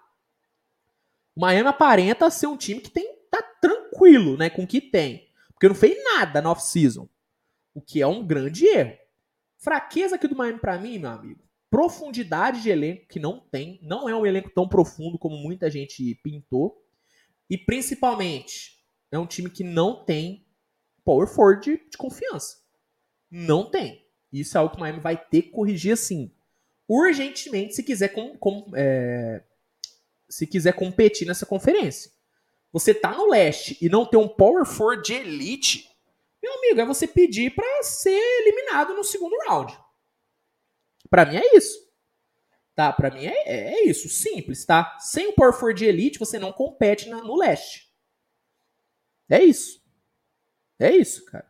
O 1.35 1.41
Miami 1.41 1.67
aparenta 1.67 2.29
ser 2.29 2.47
um 2.47 2.55
time 2.55 2.79
que 2.79 2.89
tem 2.89 3.13
tá 3.29 3.41
tranquilo, 3.41 4.37
né, 4.37 4.49
com 4.49 4.63
o 4.63 4.67
que 4.67 4.79
tem. 4.79 5.29
Porque 5.51 5.67
não 5.67 5.75
fez 5.75 6.01
nada 6.03 6.41
na 6.41 6.51
off-season. 6.51 7.09
O 7.73 7.81
que 7.81 8.01
é 8.01 8.07
um 8.07 8.25
grande 8.25 8.65
erro. 8.67 8.97
Fraqueza 9.57 10.15
aqui 10.15 10.27
do 10.27 10.35
Miami 10.35 10.59
para 10.59 10.77
mim, 10.77 10.99
meu 10.99 11.09
amigo. 11.09 11.43
Profundidade 11.73 12.61
de 12.61 12.69
elenco 12.69 13.07
que 13.07 13.17
não 13.17 13.39
tem. 13.39 13.79
Não 13.81 14.07
é 14.07 14.15
um 14.15 14.27
elenco 14.27 14.51
tão 14.51 14.69
profundo 14.69 15.17
como 15.17 15.35
muita 15.35 15.71
gente 15.71 16.13
pintou. 16.23 16.79
E 17.49 17.57
principalmente, 17.57 18.77
é 19.11 19.17
um 19.17 19.25
time 19.25 19.49
que 19.49 19.63
não 19.63 20.05
tem 20.05 20.45
power 21.03 21.27
forward 21.27 21.65
de, 21.65 21.89
de 21.89 21.97
confiança. 21.97 22.57
Não 23.27 23.71
tem. 23.71 24.05
Isso 24.31 24.55
é 24.55 24.59
algo 24.59 24.71
que 24.71 24.77
o 24.77 24.81
Miami 24.81 24.99
vai 24.99 25.17
ter 25.17 25.41
que 25.41 25.49
corrigir 25.49 25.93
assim. 25.93 26.31
Urgentemente, 26.87 27.73
se 27.73 27.81
quiser 27.81 28.09
com, 28.09 28.37
com 28.37 28.71
é, 28.75 29.41
se 30.29 30.45
quiser 30.45 30.73
competir 30.73 31.27
nessa 31.27 31.47
conferência. 31.47 32.11
Você 32.71 32.93
tá 32.93 33.17
no 33.17 33.27
leste 33.27 33.79
e 33.81 33.89
não 33.89 34.05
ter 34.05 34.17
um 34.17 34.27
power 34.27 34.63
forward 34.63 35.03
de 35.03 35.15
elite, 35.15 35.89
meu 36.39 36.53
amigo, 36.53 36.81
é 36.81 36.85
você 36.85 37.07
pedir 37.07 37.55
para 37.55 37.81
ser 37.81 38.11
eliminado 38.11 38.93
no 38.93 39.03
segundo 39.03 39.35
round. 39.47 39.75
Para 41.13 41.27
mim 41.27 41.35
é 41.35 41.55
isso. 41.55 41.93
Tá? 42.73 42.91
Para 42.91 43.11
mim 43.11 43.27
é, 43.27 43.43
é, 43.45 43.85
isso, 43.85 44.09
simples, 44.09 44.65
tá? 44.65 44.97
Sem 44.99 45.27
o 45.27 45.33
power 45.33 45.71
de 45.71 45.85
elite, 45.85 46.17
você 46.17 46.39
não 46.39 46.51
compete 46.51 47.07
na, 47.07 47.21
no 47.21 47.35
leste. 47.35 47.87
É 49.29 49.43
isso. 49.43 49.79
É 50.79 50.89
isso, 50.89 51.23
cara. 51.25 51.45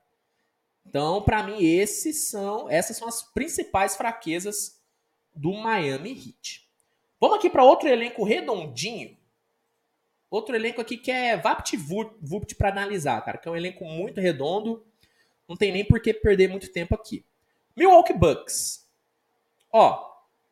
Então, 0.85 1.23
para 1.23 1.43
mim, 1.43 1.63
esses 1.63 2.25
são, 2.25 2.69
essas 2.69 2.97
são 2.97 3.07
as 3.07 3.23
principais 3.23 3.95
fraquezas 3.95 4.83
do 5.33 5.53
Miami 5.53 6.11
Heat. 6.11 6.69
Vamos 7.17 7.37
aqui 7.37 7.49
para 7.49 7.63
outro 7.63 7.87
elenco 7.87 8.25
redondinho. 8.25 9.17
Outro 10.29 10.57
elenco 10.57 10.81
aqui 10.81 10.97
que 10.97 11.09
é 11.09 11.37
VaptVupt 11.37 12.55
para 12.55 12.67
analisar, 12.67 13.23
cara, 13.23 13.37
que 13.37 13.47
é 13.47 13.51
um 13.51 13.55
elenco 13.55 13.85
muito 13.85 14.19
redondo. 14.19 14.85
Não 15.47 15.55
tem 15.55 15.71
nem 15.71 15.85
por 15.85 16.01
que 16.01 16.13
perder 16.13 16.49
muito 16.49 16.69
tempo 16.69 16.93
aqui. 16.93 17.25
Milwaukee 17.77 18.11
Bucks. 18.11 18.82
Ó, 19.73 19.99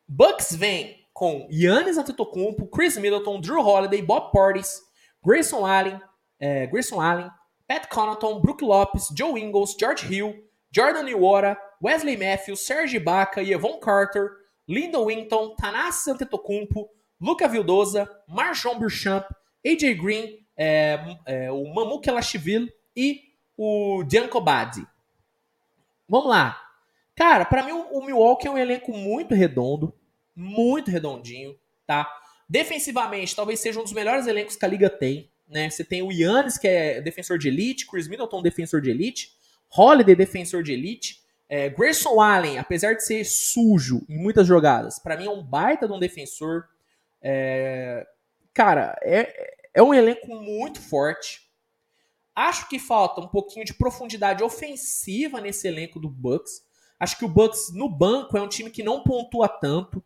Bucks 0.07 0.55
vem 0.55 1.05
com 1.13 1.47
Yannis 1.51 1.97
Antetokounmpo, 1.97 2.67
Chris 2.67 2.97
Middleton, 2.97 3.39
Drew 3.39 3.61
Holiday, 3.61 4.01
Bob 4.01 4.31
Portis, 4.31 4.81
Grayson 5.23 5.63
Allen, 5.63 6.01
é, 6.39 6.65
Grayson 6.65 6.99
Allen, 6.99 7.29
Pat 7.67 7.87
Connaughton, 7.87 8.41
Brook 8.41 8.63
Lopes, 8.63 9.09
Joe 9.15 9.39
Ingles, 9.39 9.75
George 9.79 10.11
Hill, 10.11 10.33
Jordan 10.71 11.07
Iwara, 11.07 11.55
Wesley 11.79 12.17
Matthews, 12.17 12.61
Serge 12.65 12.97
Ibaka, 12.97 13.43
Yvonne 13.43 13.79
Carter, 13.79 14.31
Lyndon 14.67 15.05
Winton, 15.05 15.55
Tanasi 15.55 16.11
Antetokounmpo, 16.11 16.89
Luca 17.19 17.47
Vildoza, 17.47 18.09
Marshawn 18.27 18.79
Burchamp, 18.79 19.25
AJ 19.63 20.01
Green, 20.01 20.39
é, 20.57 21.17
é, 21.27 21.51
o 21.51 21.71
Mamu 21.73 22.01
Kelashvili 22.01 22.73
e 22.95 23.21
o 23.55 24.03
Badi. 24.43 24.85
Vamos 26.09 26.27
lá. 26.27 26.70
Cara, 27.15 27.45
para 27.45 27.63
mim 27.63 27.71
o 27.71 28.05
Milwaukee 28.05 28.47
é 28.47 28.51
um 28.51 28.57
elenco 28.57 28.91
muito 28.91 29.35
redondo, 29.35 29.93
muito 30.35 30.89
redondinho, 30.89 31.57
tá? 31.85 32.11
Defensivamente, 32.49 33.35
talvez 33.35 33.59
seja 33.59 33.79
um 33.79 33.83
dos 33.83 33.93
melhores 33.93 34.27
elencos 34.27 34.55
que 34.55 34.65
a 34.65 34.67
liga 34.67 34.89
tem. 34.89 35.31
Né? 35.47 35.69
Você 35.69 35.83
tem 35.83 36.01
o 36.01 36.11
Yannis, 36.11 36.57
que 36.57 36.67
é 36.67 37.01
defensor 37.01 37.37
de 37.37 37.49
elite, 37.49 37.85
Chris 37.85 38.07
Middleton, 38.07 38.41
defensor 38.41 38.81
de 38.81 38.89
elite, 38.89 39.33
Holiday, 39.75 40.15
defensor 40.15 40.63
de 40.63 40.73
elite, 40.73 41.21
é, 41.47 41.67
Grayson 41.69 42.21
Allen, 42.21 42.57
apesar 42.57 42.93
de 42.93 43.05
ser 43.05 43.25
sujo 43.25 44.05
em 44.07 44.17
muitas 44.17 44.47
jogadas, 44.47 44.97
para 44.97 45.17
mim 45.17 45.25
é 45.25 45.29
um 45.29 45.43
baita 45.43 45.85
de 45.85 45.93
um 45.93 45.99
defensor. 45.99 46.65
É, 47.21 48.07
cara, 48.53 48.97
é, 49.03 49.57
é 49.73 49.83
um 49.83 49.93
elenco 49.93 50.27
muito 50.33 50.79
forte. 50.79 51.41
Acho 52.33 52.69
que 52.69 52.79
falta 52.79 53.19
um 53.19 53.27
pouquinho 53.27 53.65
de 53.65 53.73
profundidade 53.73 54.41
ofensiva 54.41 55.41
nesse 55.41 55.67
elenco 55.67 55.99
do 55.99 56.09
Bucks. 56.09 56.65
Acho 57.01 57.17
que 57.17 57.25
o 57.25 57.27
Bucks 57.27 57.73
no 57.73 57.89
banco 57.89 58.37
é 58.37 58.41
um 58.43 58.47
time 58.47 58.69
que 58.69 58.83
não 58.83 59.01
pontua 59.01 59.49
tanto. 59.49 60.03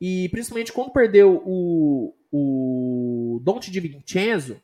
E 0.00 0.28
principalmente 0.28 0.72
quando 0.72 0.92
perdeu 0.92 1.42
o, 1.44 2.14
o 2.30 3.40
Dante 3.42 3.68
de 3.68 3.80
Vincenzo, 3.80 4.62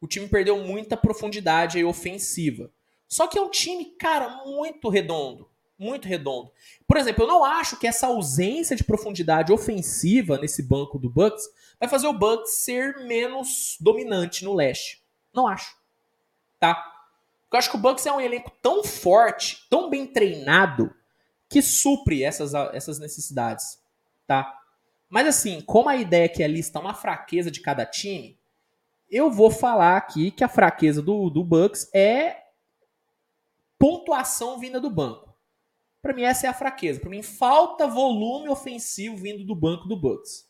o 0.00 0.08
time 0.08 0.26
perdeu 0.26 0.58
muita 0.64 0.96
profundidade 0.96 1.78
aí 1.78 1.84
ofensiva. 1.84 2.72
Só 3.06 3.28
que 3.28 3.38
é 3.38 3.40
um 3.40 3.50
time, 3.50 3.84
cara, 3.84 4.44
muito 4.44 4.88
redondo. 4.88 5.48
Muito 5.78 6.08
redondo. 6.08 6.50
Por 6.88 6.96
exemplo, 6.96 7.22
eu 7.22 7.28
não 7.28 7.44
acho 7.44 7.78
que 7.78 7.86
essa 7.86 8.08
ausência 8.08 8.74
de 8.74 8.82
profundidade 8.82 9.52
ofensiva 9.52 10.38
nesse 10.38 10.60
banco 10.60 10.98
do 10.98 11.08
Bucks 11.08 11.44
vai 11.78 11.88
fazer 11.88 12.08
o 12.08 12.12
Bucks 12.12 12.54
ser 12.54 12.98
menos 13.06 13.76
dominante 13.78 14.44
no 14.44 14.54
leste. 14.54 15.04
Não 15.32 15.46
acho. 15.46 15.78
Tá? 16.58 16.99
Porque 17.50 17.56
eu 17.56 17.58
acho 17.58 17.70
que 17.70 17.76
o 17.76 17.80
Bucks 17.80 18.06
é 18.06 18.12
um 18.12 18.20
elenco 18.20 18.52
tão 18.62 18.84
forte, 18.84 19.66
tão 19.68 19.90
bem 19.90 20.06
treinado, 20.06 20.94
que 21.48 21.60
supre 21.60 22.22
essas, 22.22 22.54
essas 22.72 23.00
necessidades. 23.00 23.82
Tá? 24.24 24.56
Mas 25.08 25.26
assim, 25.26 25.60
como 25.60 25.88
a 25.88 25.96
ideia 25.96 26.28
que 26.28 26.44
é 26.44 26.46
listar 26.46 26.80
uma 26.80 26.94
fraqueza 26.94 27.50
de 27.50 27.60
cada 27.60 27.84
time, 27.84 28.38
eu 29.10 29.32
vou 29.32 29.50
falar 29.50 29.96
aqui 29.96 30.30
que 30.30 30.44
a 30.44 30.48
fraqueza 30.48 31.02
do, 31.02 31.28
do 31.28 31.42
Bucks 31.42 31.92
é 31.92 32.40
pontuação 33.76 34.56
vinda 34.60 34.78
do 34.78 34.88
banco. 34.88 35.36
Para 36.00 36.14
mim, 36.14 36.22
essa 36.22 36.46
é 36.46 36.50
a 36.50 36.54
fraqueza. 36.54 37.00
Para 37.00 37.10
mim, 37.10 37.20
falta 37.20 37.88
volume 37.88 38.48
ofensivo 38.48 39.16
vindo 39.16 39.44
do 39.44 39.56
banco 39.56 39.88
do 39.88 39.96
Bucks. 39.96 40.48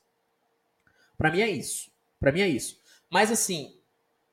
Para 1.16 1.30
mim 1.30 1.40
é 1.40 1.48
isso. 1.48 1.90
Para 2.20 2.30
mim 2.30 2.42
é 2.42 2.48
isso. 2.48 2.78
Mas 3.08 3.32
assim, 3.32 3.79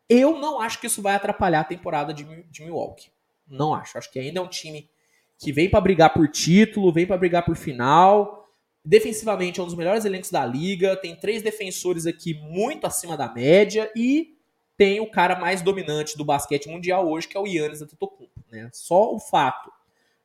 eu 0.09 0.39
não 0.39 0.59
acho 0.59 0.79
que 0.79 0.87
isso 0.87 1.01
vai 1.01 1.15
atrapalhar 1.15 1.61
a 1.61 1.65
temporada 1.65 2.13
de, 2.13 2.23
de 2.43 2.63
Milwaukee. 2.63 3.11
Não 3.47 3.73
acho. 3.73 3.97
Acho 3.97 4.11
que 4.11 4.19
ainda 4.19 4.39
é 4.39 4.41
um 4.41 4.47
time 4.47 4.89
que 5.37 5.51
vem 5.51 5.69
para 5.69 5.81
brigar 5.81 6.13
por 6.13 6.27
título, 6.27 6.91
vem 6.91 7.05
para 7.05 7.17
brigar 7.17 7.45
por 7.45 7.55
final. 7.55 8.47
Defensivamente 8.83 9.59
é 9.59 9.63
um 9.63 9.65
dos 9.65 9.75
melhores 9.75 10.05
elencos 10.05 10.31
da 10.31 10.45
liga, 10.45 10.95
tem 10.95 11.15
três 11.15 11.41
defensores 11.41 12.05
aqui 12.05 12.33
muito 12.33 12.87
acima 12.87 13.17
da 13.17 13.31
média 13.31 13.91
e 13.95 14.37
tem 14.77 14.99
o 14.99 15.11
cara 15.11 15.37
mais 15.37 15.61
dominante 15.61 16.17
do 16.17 16.23
basquete 16.23 16.69
mundial 16.69 17.09
hoje, 17.09 17.27
que 17.27 17.35
é 17.35 17.39
o 17.39 17.47
Yannis 17.47 17.81
Antetokounmpo. 17.81 18.43
Né? 18.49 18.69
Só 18.71 19.13
o 19.13 19.19
fato 19.19 19.71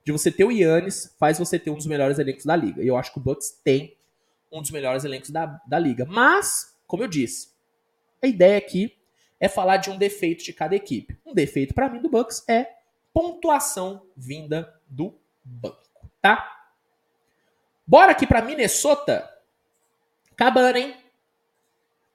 de 0.05 0.13
você 0.13 0.31
ter 0.31 0.45
o 0.45 0.53
Yannis 0.53 1.15
faz 1.19 1.39
você 1.39 1.59
ter 1.59 1.71
um 1.71 1.77
dos 1.77 1.87
melhores 1.87 2.19
elencos 2.19 2.45
da 2.45 2.55
liga. 2.55 2.83
E 2.83 2.87
eu 2.87 2.97
acho 2.97 3.13
que 3.13 3.19
o 3.19 3.23
Bucks 3.23 3.51
tem 3.65 3.97
um 4.51 4.61
dos 4.61 4.71
melhores 4.71 5.05
elencos 5.05 5.31
da, 5.31 5.61
da 5.67 5.79
liga. 5.79 6.05
Mas, 6.05 6.77
como 6.87 7.03
eu 7.03 7.09
disse, 7.09 7.49
a 8.23 8.27
ideia 8.27 8.59
aqui 8.59 8.97
é 9.43 9.49
falar 9.49 9.79
de 9.79 9.91
um 9.91 9.99
defeito 9.99 10.45
de 10.45 10.53
cada 10.53 10.77
equipe. 10.77 11.19
Um 11.27 11.35
defeito 11.35 11.75
para 11.75 11.89
mim 11.89 12.01
do 12.01 12.09
Bucks 12.09 12.49
é 12.49 12.77
pontuação 13.13 14.07
vinda 14.17 14.73
do 14.87 15.19
banco, 15.45 15.83
tá? 16.21 16.69
Bora 17.85 18.13
aqui 18.13 18.25
para 18.25 18.41
Minnesota. 18.41 19.29
Acabando, 20.31 20.79
hein? 20.79 20.97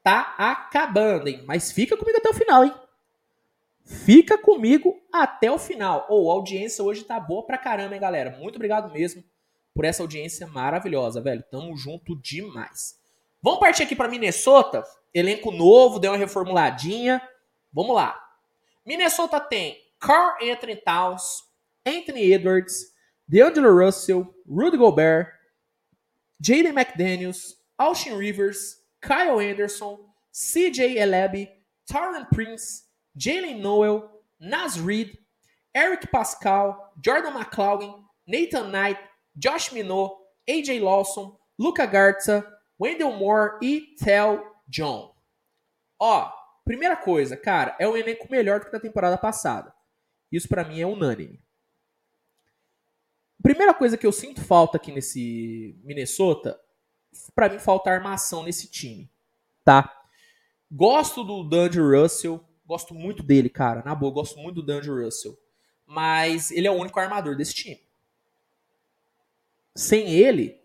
Tá 0.02 0.36
acabando, 0.38 1.28
hein? 1.28 1.44
Mas 1.46 1.70
fica 1.70 1.98
comigo 1.98 2.18
até 2.18 2.30
o 2.30 2.34
final, 2.34 2.64
hein? 2.64 2.74
Fica 3.84 4.38
comigo 4.38 4.98
até 5.12 5.52
o 5.52 5.60
final. 5.60 6.06
Ou 6.10 6.28
oh, 6.28 6.32
a 6.32 6.34
audiência 6.36 6.82
hoje 6.82 7.04
tá 7.04 7.20
boa 7.20 7.46
pra 7.46 7.58
caramba, 7.58 7.94
hein, 7.94 8.00
galera? 8.00 8.38
Muito 8.38 8.56
obrigado 8.56 8.90
mesmo 8.94 9.22
por 9.74 9.84
essa 9.84 10.02
audiência 10.02 10.48
maravilhosa, 10.48 11.20
velho. 11.20 11.44
Tamo 11.52 11.76
junto 11.76 12.16
demais. 12.22 12.98
Vamos 13.42 13.60
partir 13.60 13.84
aqui 13.84 13.98
para 13.98 14.08
Minnesota. 14.08 14.82
Elenco 15.18 15.52
novo, 15.52 16.00
deu 16.00 16.12
uma 16.12 16.18
reformuladinha. 16.18 17.22
Vamos 17.74 17.96
lá. 17.96 18.20
Minnesota 18.86 19.40
tem 19.40 19.78
Carl 20.00 20.38
Anthony 20.42 20.76
Towns, 20.76 21.44
Anthony 21.86 22.32
Edwards, 22.34 22.94
DeAngelo 23.28 23.76
Russell, 23.76 24.34
Rudy 24.48 24.78
Gobert, 24.78 25.34
Jaden 26.42 26.74
McDaniels, 26.74 27.56
Austin 27.80 28.16
Rivers, 28.16 28.78
Kyle 29.02 29.40
Anderson, 29.40 29.98
CJ 30.34 30.98
Elebi, 30.98 31.50
Taron 31.92 32.30
Prince, 32.32 32.84
Jalen 33.18 33.60
Noel, 33.60 34.10
Nas 34.40 34.80
Reed, 34.80 35.18
Eric 35.74 36.12
Pascal, 36.12 36.94
Jordan 37.02 37.34
McLaughlin, 37.34 38.04
Nathan 38.28 38.72
Knight, 38.72 38.98
Josh 39.38 39.72
Minot, 39.72 40.16
AJ 40.48 40.82
Lawson, 40.82 41.34
Luca 41.58 41.88
Garza, 41.88 42.46
Wendell 42.78 43.18
Moore 43.18 43.58
e 43.62 43.96
Tel 43.98 44.44
John. 44.68 45.16
Ó, 46.00 46.32
primeira 46.66 46.96
coisa, 46.96 47.36
cara, 47.38 47.76
é 47.80 47.88
um 47.88 47.98
elenco 47.98 48.30
melhor 48.30 48.60
do 48.60 48.66
que 48.66 48.72
da 48.72 48.80
temporada 48.80 49.18
passada. 49.18 49.74
Isso 50.32 50.48
para 50.48 50.64
mim 50.64 50.82
é 50.82 50.86
unânime. 50.86 51.42
Primeira 53.42 53.74
coisa 53.74 53.98
que 53.98 54.06
eu 54.06 54.12
sinto 54.12 54.42
falta 54.42 54.78
aqui 54.78 54.92
nesse 54.92 55.80
Minnesota, 55.84 56.60
para 57.34 57.50
mim 57.50 57.60
falta 57.60 57.90
armação 57.90 58.44
nesse 58.44 58.70
time, 58.70 59.10
tá? 59.64 60.04
Gosto 60.70 61.24
do 61.24 61.44
D'Angelo 61.44 62.02
Russell, 62.02 62.44
Gosto 62.68 62.94
muito 62.94 63.24
dele, 63.24 63.50
cara. 63.50 63.82
Na 63.82 63.96
boa, 63.96 64.12
gosto 64.12 64.38
muito 64.40 64.56
do 64.56 64.64
D'Angelo 64.64 65.02
Russell. 65.02 65.40
Mas 65.86 66.52
ele 66.52 66.68
é 66.68 66.72
o 66.72 66.76
único 66.76 67.00
armador 67.00 67.38
desse 67.38 67.54
time. 67.54 67.82
Sem 69.74 70.10
ele, 70.12 70.62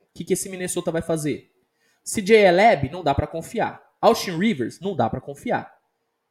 o 0.00 0.06
que, 0.12 0.24
que 0.24 0.32
esse 0.32 0.48
Minnesota 0.48 0.90
vai 0.90 1.02
fazer? 1.02 1.49
CJ 2.10 2.46
Eleb, 2.46 2.90
não 2.90 3.04
dá 3.04 3.14
para 3.14 3.26
confiar. 3.26 3.80
Austin 4.00 4.36
Rivers, 4.36 4.80
não 4.80 4.96
dá 4.96 5.08
para 5.08 5.20
confiar. 5.20 5.78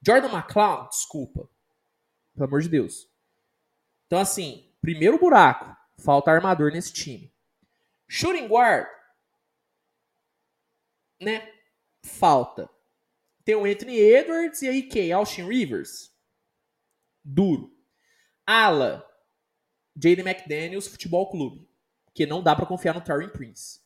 Jordan 0.05 0.29
McCloud, 0.29 0.89
desculpa. 0.89 1.49
Pelo 2.33 2.47
amor 2.47 2.61
de 2.61 2.69
Deus. 2.69 3.09
Então, 4.07 4.19
assim, 4.19 4.69
primeiro 4.81 5.17
buraco. 5.17 5.77
Falta 5.97 6.31
armador 6.31 6.71
nesse 6.71 6.91
time. 6.91 7.33
Shooting 8.07 8.47
guard, 8.47 8.87
né? 11.21 11.53
Falta. 12.03 12.69
Tem 13.43 13.55
o 13.55 13.65
Anthony 13.65 13.97
Edwards 13.97 14.61
e 14.61 14.67
aí 14.67 14.83
quem? 14.83 15.11
Austin 15.11 15.47
Rivers. 15.47 16.11
Duro. 17.23 17.75
Ala. 18.45 19.05
Jaden 19.95 20.25
McDaniels 20.25 20.87
Futebol 20.87 21.29
Clube. 21.29 21.69
Que 22.13 22.25
não 22.25 22.41
dá 22.41 22.55
para 22.55 22.65
confiar 22.65 22.95
no 22.95 23.01
Tarin 23.01 23.29
Prince. 23.29 23.81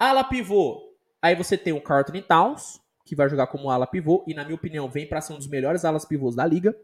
Ala 0.00 0.24
pivô. 0.24 0.96
Aí 1.20 1.34
você 1.34 1.58
tem 1.58 1.74
o 1.74 1.82
Carlton 1.82 2.22
Towns, 2.22 2.80
que 3.04 3.14
vai 3.14 3.28
jogar 3.28 3.48
como 3.48 3.70
ala 3.70 3.86
pivô. 3.86 4.24
E 4.26 4.32
na 4.32 4.42
minha 4.42 4.54
opinião 4.54 4.88
vem 4.88 5.06
para 5.06 5.20
ser 5.20 5.34
um 5.34 5.36
dos 5.36 5.46
melhores 5.46 5.84
alas 5.84 6.06
pivôs 6.06 6.34
da 6.34 6.46
liga. 6.46 6.74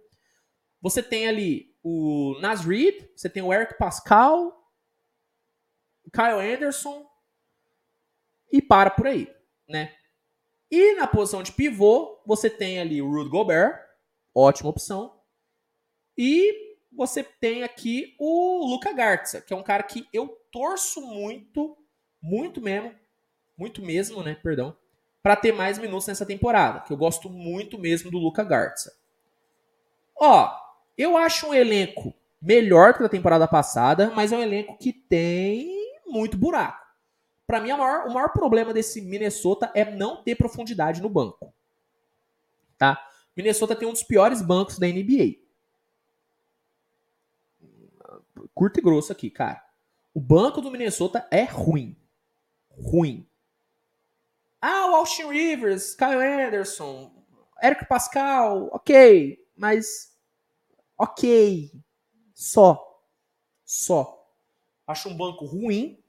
Você 0.82 1.02
tem 1.02 1.26
ali 1.26 1.74
o 1.82 2.38
Nas 2.42 2.62
Reed. 2.62 3.08
Você 3.16 3.30
tem 3.30 3.42
o 3.42 3.50
Eric 3.50 3.78
Pascal. 3.78 4.70
Kyle 6.12 6.54
Anderson. 6.54 7.06
E 8.52 8.60
para 8.60 8.90
por 8.90 9.06
aí, 9.06 9.34
né? 9.66 9.96
E 10.70 10.94
na 10.96 11.06
posição 11.06 11.42
de 11.42 11.52
pivô, 11.52 12.22
você 12.26 12.50
tem 12.50 12.80
ali 12.80 13.00
o 13.00 13.10
Rudy 13.10 13.30
Gobert, 13.30 13.80
ótima 14.34 14.70
opção. 14.70 15.20
E 16.18 16.76
você 16.92 17.22
tem 17.22 17.62
aqui 17.62 18.14
o 18.18 18.66
Luca 18.66 18.92
Garza, 18.92 19.40
que 19.40 19.54
é 19.54 19.56
um 19.56 19.62
cara 19.62 19.82
que 19.82 20.06
eu 20.12 20.28
torço 20.52 21.00
muito, 21.00 21.76
muito 22.20 22.60
mesmo, 22.60 22.94
muito 23.56 23.82
mesmo, 23.82 24.22
né, 24.22 24.34
perdão, 24.34 24.76
para 25.22 25.36
ter 25.36 25.52
mais 25.52 25.78
minutos 25.78 26.06
nessa 26.06 26.24
temporada, 26.24 26.80
que 26.80 26.92
eu 26.92 26.96
gosto 26.96 27.28
muito 27.28 27.78
mesmo 27.78 28.10
do 28.10 28.18
Luca 28.18 28.44
Garza. 28.44 28.94
Ó, 30.14 30.50
eu 30.96 31.16
acho 31.16 31.48
um 31.48 31.54
elenco 31.54 32.14
melhor 32.40 32.94
que 32.94 33.02
a 33.02 33.08
temporada 33.08 33.48
passada, 33.48 34.12
mas 34.14 34.32
é 34.32 34.36
um 34.36 34.42
elenco 34.42 34.78
que 34.78 34.92
tem 34.92 35.68
muito 36.06 36.36
buraco. 36.36 36.86
Para 37.46 37.60
mim, 37.60 37.70
maior, 37.70 38.06
o 38.06 38.12
maior 38.12 38.28
problema 38.32 38.72
desse 38.72 39.00
Minnesota 39.00 39.70
é 39.74 39.84
não 39.84 40.22
ter 40.22 40.34
profundidade 40.34 41.00
no 41.00 41.08
banco. 41.08 41.52
Tá? 42.78 43.00
Minnesota 43.36 43.76
tem 43.76 43.86
um 43.86 43.92
dos 43.92 44.02
piores 44.02 44.42
bancos 44.42 44.78
da 44.78 44.86
NBA. 44.86 45.36
Curto 48.54 48.78
e 48.78 48.82
grosso 48.82 49.12
aqui, 49.12 49.30
cara. 49.30 49.64
O 50.14 50.20
banco 50.20 50.60
do 50.60 50.70
Minnesota 50.70 51.26
é 51.30 51.44
ruim. 51.44 51.96
Ruim. 52.70 53.26
Ah, 54.60 54.90
o 54.90 54.96
Austin 54.96 55.28
Rivers, 55.28 55.94
Kyle 55.94 56.20
Anderson, 56.20 57.12
Eric 57.62 57.86
Pascal, 57.86 58.68
ok. 58.72 59.38
Mas. 59.56 60.12
Ok. 60.98 61.70
Só. 62.34 63.02
Só. 63.64 64.30
Acho 64.86 65.08
um 65.08 65.16
banco 65.16 65.44
ruim 65.44 66.02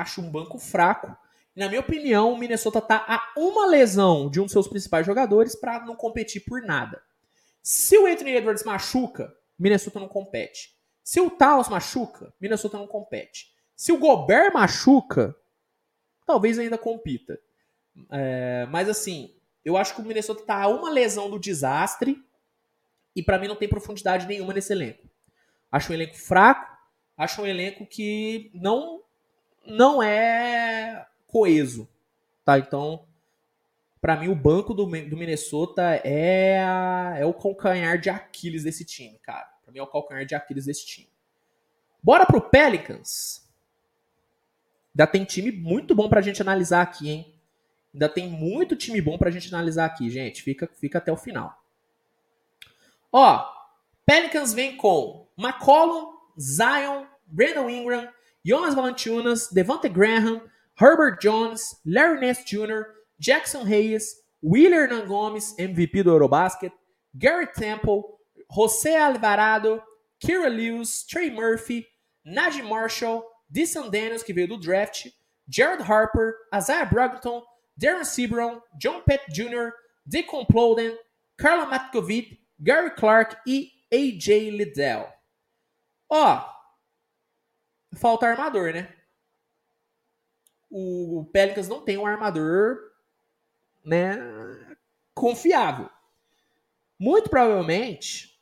acho 0.00 0.20
um 0.20 0.30
banco 0.30 0.58
fraco. 0.58 1.16
Na 1.54 1.68
minha 1.68 1.80
opinião, 1.80 2.32
o 2.32 2.38
Minnesota 2.38 2.78
está 2.78 3.04
a 3.06 3.32
uma 3.36 3.66
lesão 3.66 4.30
de 4.30 4.40
um 4.40 4.44
dos 4.44 4.52
seus 4.52 4.68
principais 4.68 5.04
jogadores 5.04 5.54
para 5.54 5.84
não 5.84 5.96
competir 5.96 6.44
por 6.44 6.62
nada. 6.62 7.02
Se 7.62 7.98
o 7.98 8.06
Anthony 8.06 8.36
Edwards 8.36 8.64
machuca, 8.64 9.34
Minnesota 9.58 10.00
não 10.00 10.08
compete. 10.08 10.74
Se 11.02 11.20
o 11.20 11.30
Taos 11.30 11.68
machuca, 11.68 12.32
Minnesota 12.40 12.78
não 12.78 12.86
compete. 12.86 13.52
Se 13.76 13.92
o 13.92 13.98
Gobert 13.98 14.52
machuca, 14.52 15.34
talvez 16.24 16.58
ainda 16.58 16.78
compita. 16.78 17.38
É, 18.10 18.66
mas 18.70 18.88
assim, 18.88 19.34
eu 19.64 19.76
acho 19.76 19.94
que 19.94 20.00
o 20.00 20.04
Minnesota 20.04 20.40
está 20.40 20.62
a 20.62 20.68
uma 20.68 20.90
lesão 20.90 21.30
do 21.30 21.38
desastre 21.38 22.22
e 23.14 23.22
para 23.22 23.38
mim 23.38 23.48
não 23.48 23.56
tem 23.56 23.68
profundidade 23.68 24.26
nenhuma 24.26 24.52
nesse 24.52 24.72
elenco. 24.72 25.08
Acho 25.70 25.92
um 25.92 25.94
elenco 25.94 26.16
fraco, 26.16 26.76
acho 27.16 27.42
um 27.42 27.46
elenco 27.46 27.86
que 27.86 28.50
não 28.54 29.02
não 29.66 30.02
é 30.02 31.06
coeso, 31.26 31.88
tá? 32.44 32.58
Então, 32.58 33.06
para 34.00 34.16
mim, 34.16 34.28
o 34.28 34.34
banco 34.34 34.72
do, 34.72 34.86
do 34.86 35.16
Minnesota 35.16 35.82
é, 36.02 36.62
a, 36.64 37.16
é 37.18 37.26
o 37.26 37.34
calcanhar 37.34 37.98
de 37.98 38.08
Aquiles 38.08 38.64
desse 38.64 38.84
time, 38.84 39.18
cara. 39.18 39.46
Para 39.62 39.72
mim, 39.72 39.78
é 39.78 39.82
o 39.82 39.86
calcanhar 39.86 40.24
de 40.24 40.34
Aquiles 40.34 40.64
desse 40.64 40.86
time. 40.86 41.08
Bora 42.02 42.24
pro 42.24 42.40
Pelicans. 42.40 43.46
Ainda 44.94 45.06
tem 45.06 45.24
time 45.24 45.52
muito 45.52 45.94
bom 45.94 46.08
pra 46.08 46.22
gente 46.22 46.40
analisar 46.40 46.80
aqui, 46.80 47.10
hein? 47.10 47.34
Ainda 47.92 48.08
tem 48.08 48.28
muito 48.28 48.76
time 48.76 49.00
bom 49.00 49.18
pra 49.18 49.30
gente 49.30 49.52
analisar 49.52 49.84
aqui, 49.84 50.08
gente. 50.10 50.42
Fica, 50.42 50.68
fica 50.78 50.98
até 50.98 51.10
o 51.10 51.16
final. 51.16 51.54
Ó, 53.12 53.44
Pelicans 54.06 54.52
vem 54.52 54.76
com 54.76 55.28
McCollum, 55.36 56.12
Zion, 56.38 57.06
Brandon 57.26 57.68
Ingram, 57.68 58.08
Jonas 58.44 58.74
Valanciunas, 58.74 59.48
Devonte 59.50 59.88
Graham, 59.88 60.42
Herbert 60.80 61.18
Jones, 61.20 61.80
Larry 61.84 62.20
Nance 62.20 62.44
Jr., 62.44 62.86
Jackson 63.18 63.64
Hayes, 63.64 64.14
Wheeler 64.42 64.84
Hernan 64.84 65.06
Gomes, 65.06 65.54
MVP 65.58 66.02
do 66.02 66.10
Eurobasket, 66.10 66.72
Gary 67.14 67.46
Temple, 67.46 68.02
José 68.50 68.96
Alvarado, 68.96 69.82
Kira 70.18 70.48
Lewis, 70.48 71.04
Trey 71.04 71.30
Murphy, 71.30 71.86
Najee 72.24 72.62
Marshall, 72.62 73.24
Dyson 73.50 73.90
Daniels, 73.90 74.22
que 74.22 74.32
veio 74.32 74.48
do 74.48 74.58
draft, 74.58 75.08
Jared 75.48 75.82
Harper, 75.82 76.34
Isaiah 76.54 76.86
Brogdon, 76.86 77.42
Darren 77.80 78.04
Sebron, 78.04 78.60
John 78.78 79.00
Pett 79.00 79.24
Jr., 79.32 79.72
Deacon 80.04 80.44
Ploden, 80.44 80.98
Carla 81.38 81.64
Matkovic, 81.64 82.38
Gary 82.58 82.94
Clark 82.94 83.38
e 83.46 83.72
AJ 83.90 84.50
Liddell. 84.50 85.10
Ó, 86.10 86.44
falta 87.94 88.26
armador, 88.26 88.74
né? 88.74 88.94
O 90.70 91.26
Pelicans 91.32 91.68
não 91.68 91.80
tem 91.80 91.96
um 91.96 92.06
armador, 92.06 92.92
né, 93.82 94.18
confiável. 95.14 95.88
Muito 96.98 97.30
provavelmente, 97.30 98.38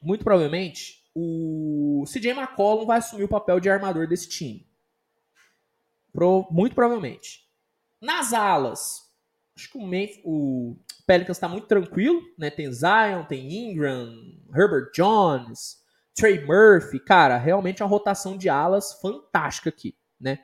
muito 0.00 0.22
provavelmente, 0.22 1.02
o 1.14 2.04
CJ 2.06 2.32
McCollum 2.32 2.84
vai 2.84 2.98
assumir 2.98 3.24
o 3.24 3.28
papel 3.28 3.58
de 3.58 3.70
armador 3.70 4.06
desse 4.06 4.28
time. 4.28 4.70
Pro, 6.12 6.46
muito 6.50 6.74
provavelmente. 6.74 7.50
Nas 8.02 8.32
alas, 8.32 9.02
acho 9.56 9.70
que 9.70 9.78
o, 9.78 9.86
Memphis, 9.86 10.20
o 10.24 10.76
Pelicans 11.06 11.36
está 11.36 11.46
muito 11.46 11.68
tranquilo, 11.68 12.20
né? 12.36 12.50
Tem 12.50 12.70
Zion, 12.72 13.24
tem 13.28 13.70
Ingram, 13.70 14.12
Herbert 14.52 14.90
Jones, 14.92 15.76
Trey 16.12 16.44
Murphy, 16.44 16.98
cara, 16.98 17.36
realmente 17.36 17.80
é 17.80 17.84
uma 17.84 17.90
rotação 17.90 18.36
de 18.36 18.48
alas 18.48 18.94
fantástica 19.00 19.68
aqui, 19.68 19.96
né? 20.20 20.40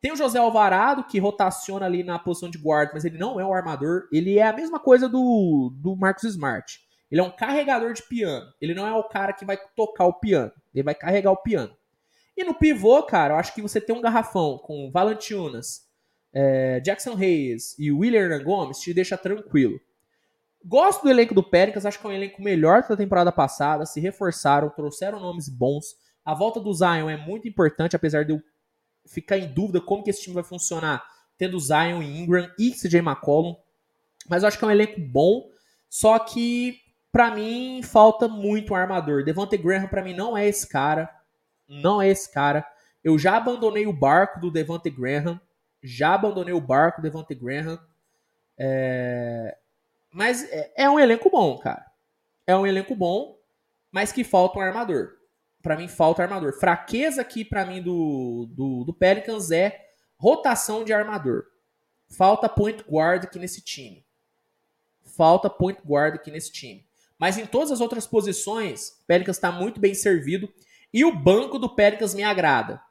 Tem 0.00 0.12
o 0.12 0.16
José 0.16 0.38
Alvarado, 0.38 1.04
que 1.04 1.18
rotaciona 1.18 1.86
ali 1.86 2.04
na 2.04 2.20
posição 2.20 2.48
de 2.48 2.58
guarda, 2.58 2.92
mas 2.94 3.04
ele 3.04 3.18
não 3.18 3.40
é 3.40 3.44
um 3.44 3.52
armador. 3.54 4.08
Ele 4.12 4.38
é 4.38 4.46
a 4.46 4.52
mesma 4.52 4.78
coisa 4.78 5.08
do, 5.08 5.72
do 5.76 5.96
Marcos 5.96 6.24
Smart. 6.24 6.80
Ele 7.10 7.20
é 7.20 7.24
um 7.24 7.30
carregador 7.30 7.92
de 7.92 8.02
piano. 8.02 8.46
Ele 8.60 8.74
não 8.74 8.86
é 8.86 8.92
o 8.92 9.04
cara 9.04 9.32
que 9.32 9.44
vai 9.44 9.56
tocar 9.76 10.06
o 10.06 10.14
piano. 10.14 10.50
Ele 10.74 10.82
vai 10.82 10.94
carregar 10.94 11.30
o 11.30 11.42
piano. 11.42 11.76
E 12.36 12.42
no 12.42 12.54
pivô, 12.54 13.02
cara, 13.04 13.34
eu 13.34 13.38
acho 13.38 13.54
que 13.54 13.62
você 13.62 13.80
tem 13.80 13.94
um 13.94 14.00
garrafão 14.00 14.58
com 14.58 14.90
Valentinas, 14.90 15.91
é, 16.32 16.80
Jackson 16.80 17.14
Hayes 17.14 17.78
e 17.78 17.92
William 17.92 18.42
Gomes 18.42 18.78
te 18.78 18.94
deixa 18.94 19.16
tranquilo. 19.16 19.80
Gosto 20.64 21.02
do 21.02 21.10
elenco 21.10 21.34
do 21.34 21.42
Pelicans, 21.42 21.84
acho 21.84 21.98
que 21.98 22.06
é 22.06 22.10
um 22.10 22.12
elenco 22.12 22.40
melhor 22.40 22.82
que 22.82 22.88
da 22.88 22.96
temporada 22.96 23.32
passada. 23.32 23.84
Se 23.84 24.00
reforçaram, 24.00 24.70
trouxeram 24.70 25.18
nomes 25.18 25.48
bons. 25.48 25.96
A 26.24 26.34
volta 26.34 26.60
do 26.60 26.72
Zion 26.72 27.10
é 27.10 27.16
muito 27.16 27.48
importante, 27.48 27.96
apesar 27.96 28.24
de 28.24 28.32
eu 28.32 28.42
ficar 29.06 29.38
em 29.38 29.52
dúvida 29.52 29.80
como 29.80 30.04
que 30.04 30.10
esse 30.10 30.22
time 30.22 30.34
vai 30.34 30.44
funcionar, 30.44 31.04
tendo 31.36 31.58
Zion 31.58 32.00
e 32.00 32.20
Ingram 32.20 32.48
e 32.58 32.70
CJ 32.70 33.00
McCollum. 33.00 33.56
Mas 34.28 34.42
eu 34.42 34.48
acho 34.48 34.58
que 34.58 34.64
é 34.64 34.68
um 34.68 34.70
elenco 34.70 35.00
bom, 35.00 35.50
só 35.90 36.16
que 36.20 36.78
para 37.10 37.34
mim 37.34 37.82
falta 37.82 38.28
muito 38.28 38.72
um 38.72 38.76
armador. 38.76 39.24
Devonte 39.24 39.56
Graham 39.56 39.88
para 39.88 40.02
mim 40.02 40.14
não 40.14 40.36
é 40.36 40.46
esse 40.46 40.68
cara, 40.68 41.10
não 41.68 42.00
é 42.00 42.08
esse 42.08 42.32
cara. 42.32 42.64
Eu 43.02 43.18
já 43.18 43.36
abandonei 43.36 43.84
o 43.86 43.92
barco 43.92 44.38
do 44.38 44.50
Devonte 44.50 44.88
Graham, 44.88 45.40
já 45.82 46.14
abandonei 46.14 46.54
o 46.54 46.60
barco 46.60 47.00
do 47.00 47.04
Devonte 47.04 47.34
Graham. 47.34 47.78
É... 48.56 49.56
Mas 50.10 50.44
é, 50.50 50.72
é 50.76 50.90
um 50.90 51.00
elenco 51.00 51.30
bom, 51.30 51.58
cara. 51.58 51.86
É 52.46 52.56
um 52.56 52.66
elenco 52.66 52.94
bom, 52.94 53.38
mas 53.90 54.12
que 54.12 54.24
falta 54.24 54.58
um 54.58 54.62
armador 54.62 55.14
para 55.62 55.76
mim 55.76 55.88
falta 55.88 56.22
armador. 56.22 56.52
Fraqueza 56.58 57.22
aqui 57.22 57.44
para 57.44 57.64
mim 57.64 57.80
do, 57.80 58.48
do, 58.50 58.84
do 58.84 58.92
Pelicans 58.92 59.50
é 59.50 59.90
rotação 60.16 60.84
de 60.84 60.92
armador. 60.92 61.44
Falta 62.08 62.48
point 62.48 62.82
guard 62.82 63.24
aqui 63.24 63.38
nesse 63.38 63.62
time. 63.62 64.04
Falta 65.16 65.48
point 65.48 65.80
guard 65.86 66.16
aqui 66.16 66.30
nesse 66.30 66.52
time. 66.52 66.84
Mas 67.18 67.38
em 67.38 67.46
todas 67.46 67.70
as 67.70 67.80
outras 67.80 68.06
posições, 68.06 68.98
o 69.02 69.06
Pelicans 69.06 69.36
está 69.36 69.52
muito 69.52 69.80
bem 69.80 69.94
servido. 69.94 70.52
E 70.92 71.04
o 71.04 71.14
banco 71.14 71.58
do 71.58 71.74
Pelicans 71.74 72.14
me 72.14 72.24
agrada. 72.24 72.82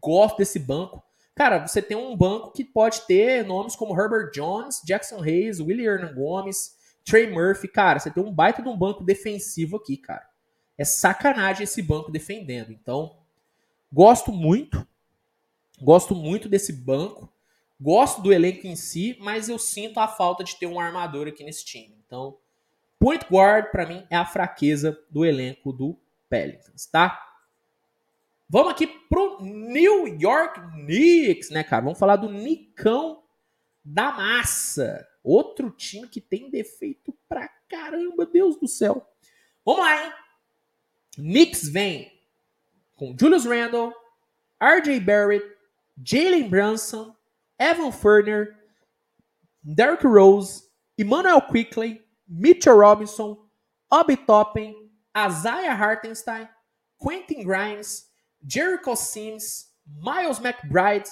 Gosto 0.00 0.38
desse 0.38 0.58
banco. 0.58 1.04
Cara, 1.36 1.66
você 1.66 1.82
tem 1.82 1.94
um 1.94 2.16
banco 2.16 2.50
que 2.50 2.64
pode 2.64 3.02
ter 3.02 3.44
nomes 3.44 3.76
como 3.76 3.92
Herbert 3.94 4.30
Jones, 4.32 4.80
Jackson 4.82 5.22
Hayes, 5.22 5.60
Willie 5.60 5.86
Hernan 5.86 6.14
Gomes, 6.14 6.74
Trey 7.04 7.30
Murphy. 7.30 7.68
Cara, 7.68 7.98
você 7.98 8.10
tem 8.10 8.24
um 8.24 8.32
baita 8.32 8.62
de 8.62 8.68
um 8.70 8.76
banco 8.76 9.04
defensivo 9.04 9.76
aqui, 9.76 9.98
cara. 9.98 10.26
É 10.78 10.84
sacanagem 10.84 11.64
esse 11.64 11.82
banco 11.82 12.10
defendendo. 12.10 12.72
Então, 12.72 13.18
gosto 13.92 14.32
muito. 14.32 14.88
Gosto 15.78 16.14
muito 16.14 16.48
desse 16.48 16.72
banco. 16.72 17.30
Gosto 17.78 18.22
do 18.22 18.32
elenco 18.32 18.66
em 18.66 18.74
si, 18.74 19.18
mas 19.20 19.50
eu 19.50 19.58
sinto 19.58 20.00
a 20.00 20.08
falta 20.08 20.42
de 20.42 20.56
ter 20.56 20.66
um 20.66 20.80
armador 20.80 21.28
aqui 21.28 21.44
nesse 21.44 21.66
time. 21.66 21.94
Então, 22.06 22.38
point 22.98 23.26
guard 23.30 23.70
para 23.70 23.84
mim 23.84 24.06
é 24.08 24.16
a 24.16 24.24
fraqueza 24.24 24.98
do 25.10 25.22
elenco 25.22 25.70
do 25.70 26.00
Pelicans, 26.30 26.86
tá? 26.86 27.22
Vamos 28.48 28.72
aqui 28.72 28.86
pro 28.86 29.42
New 29.42 30.06
York 30.20 30.60
Knicks, 30.72 31.50
né, 31.50 31.64
cara? 31.64 31.82
Vamos 31.82 31.98
falar 31.98 32.16
do 32.16 32.30
Nicão 32.30 33.22
da 33.84 34.12
massa. 34.12 35.06
Outro 35.22 35.70
time 35.70 36.06
que 36.08 36.20
tem 36.20 36.48
defeito 36.48 37.12
pra 37.28 37.48
caramba, 37.68 38.24
Deus 38.24 38.56
do 38.56 38.68
céu. 38.68 39.04
Vamos 39.64 39.80
lá, 39.80 40.04
hein? 40.04 40.12
Knicks 41.16 41.68
vem 41.68 42.12
com 42.94 43.16
Julius 43.18 43.44
Randle, 43.44 43.92
RJ 44.62 45.00
Barrett, 45.00 45.44
Jalen 46.02 46.48
Brunson, 46.48 47.14
Evan 47.58 47.90
Furner, 47.90 48.56
Derrick 49.62 50.06
Rose, 50.06 50.62
Emmanuel 50.96 51.42
Quickley, 51.42 52.02
Mitchell 52.28 52.76
Robinson, 52.76 53.36
Obi 53.90 54.16
Toppin, 54.16 54.74
Isaiah 55.16 55.74
Hartenstein, 55.74 56.48
Quentin 56.98 57.42
Grimes, 57.44 58.05
Jericho 58.46 58.94
Sims, 58.96 59.74
Miles 59.86 60.38
McBride, 60.38 61.08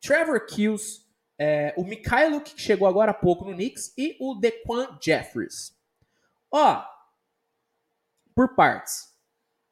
Trevor 0.00 0.44
Kills, 0.46 1.06
é, 1.38 1.74
o 1.76 1.84
Mikhailo, 1.84 2.40
que 2.40 2.60
chegou 2.60 2.86
agora 2.86 3.10
há 3.10 3.14
pouco 3.14 3.44
no 3.44 3.52
Knicks, 3.52 3.92
e 3.96 4.16
o 4.20 4.34
Dequan 4.34 4.98
Jeffries. 5.00 5.76
Ó, 6.50 6.84
por 8.34 8.54
partes. 8.54 9.12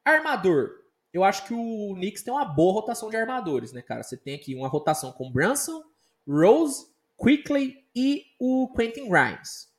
Armador. 0.03 0.81
Eu 1.13 1.23
acho 1.23 1.45
que 1.45 1.53
o 1.53 1.93
Knicks 1.95 2.23
tem 2.23 2.33
uma 2.33 2.45
boa 2.45 2.73
rotação 2.73 3.09
de 3.09 3.17
armadores, 3.17 3.73
né, 3.73 3.81
cara? 3.81 4.03
Você 4.03 4.15
tem 4.15 4.35
aqui 4.35 4.55
uma 4.55 4.67
rotação 4.67 5.11
com 5.11 5.31
Brunson, 5.31 5.83
Rose, 6.27 6.87
Quickly 7.21 7.87
e 7.93 8.25
o 8.39 8.71
Quentin 8.73 9.09
Grimes. 9.09 9.69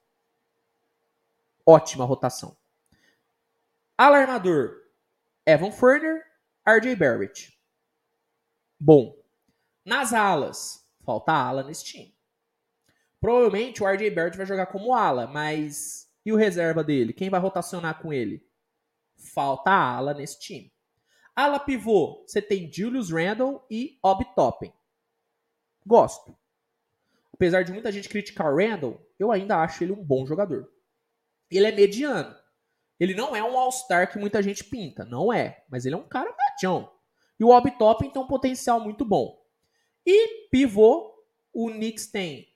Ótima 1.66 2.04
rotação. 2.04 2.56
Alarmador. 3.96 4.82
Evan 5.46 5.72
Furner, 5.72 6.24
RJ 6.66 6.96
Barrett. 6.96 7.58
Bom. 8.78 9.16
Nas 9.84 10.12
alas. 10.12 10.86
Falta 11.04 11.32
ala 11.32 11.62
nesse 11.62 11.84
time. 11.84 12.14
Provavelmente 13.20 13.82
o 13.82 13.86
RJ 13.86 14.10
Barrett 14.10 14.36
vai 14.36 14.46
jogar 14.46 14.66
como 14.66 14.94
ala, 14.94 15.26
mas 15.26 16.08
e 16.24 16.32
o 16.32 16.36
reserva 16.36 16.84
dele? 16.84 17.12
Quem 17.12 17.30
vai 17.30 17.40
rotacionar 17.40 18.00
com 18.00 18.12
ele? 18.12 18.44
falta 19.22 19.70
ala 19.70 20.12
nesse 20.12 20.38
time. 20.38 20.72
Ala 21.34 21.58
pivô, 21.58 22.24
você 22.26 22.42
tem 22.42 22.70
Julius 22.70 23.10
Randle 23.10 23.64
e 23.70 23.98
Obi 24.02 24.26
Toppin. 24.34 24.72
Gosto. 25.86 26.36
Apesar 27.32 27.62
de 27.62 27.72
muita 27.72 27.90
gente 27.90 28.08
criticar 28.08 28.54
Randle, 28.54 29.00
eu 29.18 29.32
ainda 29.32 29.62
acho 29.62 29.82
ele 29.82 29.92
um 29.92 30.04
bom 30.04 30.26
jogador. 30.26 30.70
Ele 31.50 31.66
é 31.66 31.72
mediano. 31.72 32.36
Ele 33.00 33.14
não 33.14 33.34
é 33.34 33.42
um 33.42 33.56
All-Star 33.56 34.10
que 34.12 34.18
muita 34.18 34.42
gente 34.42 34.62
pinta, 34.64 35.04
não 35.04 35.32
é. 35.32 35.64
Mas 35.68 35.86
ele 35.86 35.94
é 35.94 35.98
um 35.98 36.06
cara 36.06 36.32
E 37.38 37.44
o 37.44 37.48
Obi 37.48 37.70
Toppin 37.72 38.10
tem 38.10 38.22
um 38.22 38.26
potencial 38.26 38.80
muito 38.80 39.04
bom. 39.04 39.40
E 40.06 40.48
pivô, 40.48 41.12
o 41.52 41.70
Knicks 41.70 42.06
tem 42.06 42.48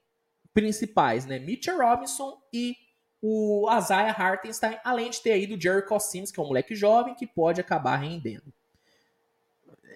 principais, 0.54 1.26
né? 1.26 1.38
Mitchell 1.38 1.78
Robinson 1.78 2.40
e 2.52 2.76
o 3.20 3.68
Isaiah 3.76 4.12
Hartenstein, 4.12 4.78
além 4.84 5.10
de 5.10 5.20
ter 5.20 5.32
aí 5.32 5.46
do 5.46 5.60
Jerry 5.60 5.82
Sims, 6.00 6.30
que 6.30 6.38
é 6.38 6.42
um 6.42 6.46
moleque 6.46 6.74
jovem 6.74 7.14
que 7.14 7.26
pode 7.26 7.60
acabar 7.60 7.96
rendendo. 7.96 8.52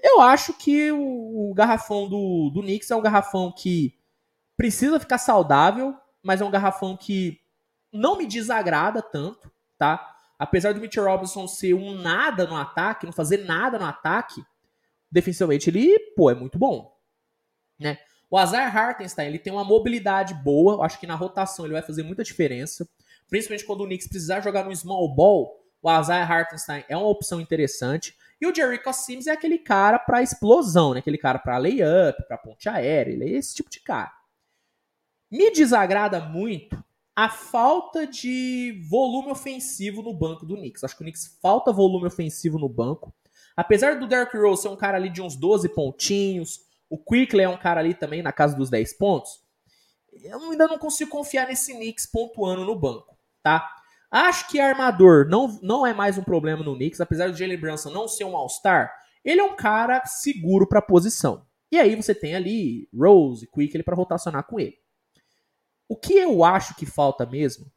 Eu 0.03 0.21
acho 0.21 0.55
que 0.55 0.91
o, 0.91 1.51
o 1.51 1.55
garrafão 1.55 2.09
do, 2.09 2.51
do 2.51 2.63
Knicks 2.63 2.91
é 2.91 2.97
um 2.97 3.03
garrafão 3.03 3.53
que 3.53 3.99
precisa 4.57 5.01
ficar 5.01 5.19
saudável, 5.19 5.95
mas 6.23 6.41
é 6.41 6.45
um 6.45 6.51
garrafão 6.51 6.97
que 6.97 7.41
não 7.93 8.17
me 8.17 8.27
desagrada 8.27 9.03
tanto, 9.03 9.51
tá? 9.79 10.20
Apesar 10.41 10.73
do 10.73 10.81
Mitchell 10.81 11.05
Robinson 11.05 11.47
ser 11.47 11.75
um 11.75 11.95
nada 11.95 12.47
no 12.47 12.57
ataque, 12.57 13.07
não 13.07 13.13
fazer 13.13 13.45
nada 13.45 13.79
no 13.79 13.85
ataque, 13.85 14.43
defensivamente 15.13 15.71
ele, 15.71 15.99
pô, 16.17 16.31
é 16.31 16.35
muito 16.35 16.59
bom, 16.59 16.97
né? 17.79 17.99
O 18.31 18.41
Isaiah 18.41 18.69
Hartenstein, 18.69 19.27
ele 19.27 19.39
tem 19.39 19.53
uma 19.53 19.65
mobilidade 19.65 20.35
boa, 20.35 20.85
acho 20.85 20.99
que 20.99 21.07
na 21.07 21.17
rotação 21.17 21.65
ele 21.65 21.75
vai 21.75 21.83
fazer 21.83 22.03
muita 22.03 22.23
diferença 22.25 22.89
principalmente 23.31 23.65
quando 23.65 23.83
o 23.83 23.87
Knicks 23.87 24.09
precisar 24.09 24.41
jogar 24.41 24.65
no 24.65 24.77
small 24.77 25.15
ball, 25.15 25.65
o 25.81 26.01
Isaiah 26.01 26.27
Hartenstein 26.27 26.85
é 26.89 26.97
uma 26.97 27.09
opção 27.09 27.41
interessante. 27.41 28.15
E 28.39 28.47
o 28.47 28.55
Jericho 28.55 28.93
Sims 28.93 29.27
é 29.27 29.31
aquele 29.31 29.59
cara 29.59 29.99
para 29.99 30.23
explosão, 30.23 30.93
né? 30.93 30.99
Aquele 30.99 31.17
cara 31.17 31.39
para 31.39 31.57
layup, 31.57 32.27
para 32.27 32.37
ponte 32.37 32.69
aérea, 32.69 33.13
ele 33.13 33.25
é 33.25 33.39
esse 33.39 33.55
tipo 33.55 33.71
de 33.71 33.81
cara. 33.81 34.13
Me 35.31 35.51
desagrada 35.51 36.21
muito 36.21 36.83
a 37.15 37.29
falta 37.29 38.07
de 38.07 38.81
volume 38.89 39.31
ofensivo 39.31 40.03
no 40.03 40.15
banco 40.15 40.47
do 40.47 40.57
Knicks. 40.57 40.85
Acho 40.85 40.97
que 40.97 41.03
o 41.03 41.05
Knicks 41.05 41.39
falta 41.43 41.73
volume 41.73 42.07
ofensivo 42.07 42.59
no 42.59 42.69
banco. 42.69 43.15
Apesar 43.57 43.99
do 43.99 44.07
Derrick 44.07 44.37
Rose 44.37 44.63
ser 44.63 44.69
um 44.69 44.77
cara 44.77 44.97
ali 44.97 45.11
de 45.11 45.21
uns 45.21 45.37
12 45.37 45.69
pontinhos, 45.71 46.61
o 46.89 46.97
Quickley 46.97 47.45
é 47.45 47.49
um 47.49 47.59
cara 47.59 47.81
ali 47.81 47.95
também 47.95 48.23
na 48.23 48.33
casa 48.33 48.57
dos 48.57 48.71
10 48.71 48.95
pontos, 48.95 49.41
eu 50.23 50.51
ainda 50.51 50.67
não 50.67 50.79
consigo 50.79 51.11
confiar 51.11 51.47
nesse 51.47 51.75
Knicks 51.75 52.07
pontuando 52.07 52.65
no 52.65 52.75
banco 52.75 53.11
tá? 53.43 53.69
Acho 54.11 54.49
que 54.49 54.61
armador 54.61 55.29
não, 55.29 55.59
não 55.63 55.87
é 55.87 55.95
mais 55.95 56.19
um 56.19 56.23
problema 56.23 56.65
no 56.65 56.75
Knicks, 56.75 57.01
apesar 57.01 57.31
do 57.31 57.37
Jalen 57.37 57.59
Brunson 57.59 57.91
não 57.91 58.09
ser 58.09 58.25
um 58.25 58.37
All-Star, 58.37 58.93
ele 59.25 59.41
é 59.41 59.45
um 59.45 59.55
cara 59.55 60.05
seguro 60.05 60.67
para 60.67 60.81
a 60.81 60.83
posição. 60.83 61.47
E 61.71 61.79
aí 61.79 61.95
você 61.95 62.15
tem 62.15 62.35
ali 62.35 62.89
Rose, 62.93 63.47
Quick 63.47 63.83
para 63.85 63.95
rotacionar 63.95 64.45
com 64.45 64.59
ele. 64.59 64.77
O 65.91 65.97
que 65.97 66.15
eu 66.15 66.45
acho 66.45 66.77
que 66.77 66.87
falta 66.87 67.27
mesmo 67.27 67.69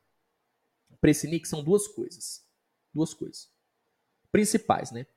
para 1.02 1.10
esse 1.10 1.26
Knicks 1.26 1.50
são 1.50 1.64
duas 1.64 1.88
coisas. 1.88 2.46
Duas 2.94 3.12
coisas. 3.12 3.52
Principais, 4.32 4.92
né? 4.92 5.08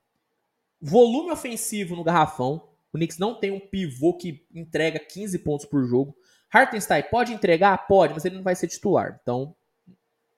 Volume 0.81 1.31
ofensivo 1.31 1.95
no 1.95 2.03
garrafão. 2.03 2.73
O 2.91 2.97
Knicks 2.97 3.19
não 3.19 3.39
tem 3.39 3.51
um 3.51 3.61
pivô 3.61 4.17
que 4.17 4.49
entrega 4.51 4.99
15 4.99 5.41
pontos 5.41 5.67
por 5.67 5.85
jogo. 5.85 6.17
Hartenstein 6.51 7.03
pode 7.11 7.35
entregar? 7.35 7.87
Pode, 7.87 8.15
mas 8.15 8.25
ele 8.25 8.37
não 8.37 8.43
vai 8.43 8.57
ser 8.57 8.67
titular. 8.67 9.21
Então, 9.21 9.55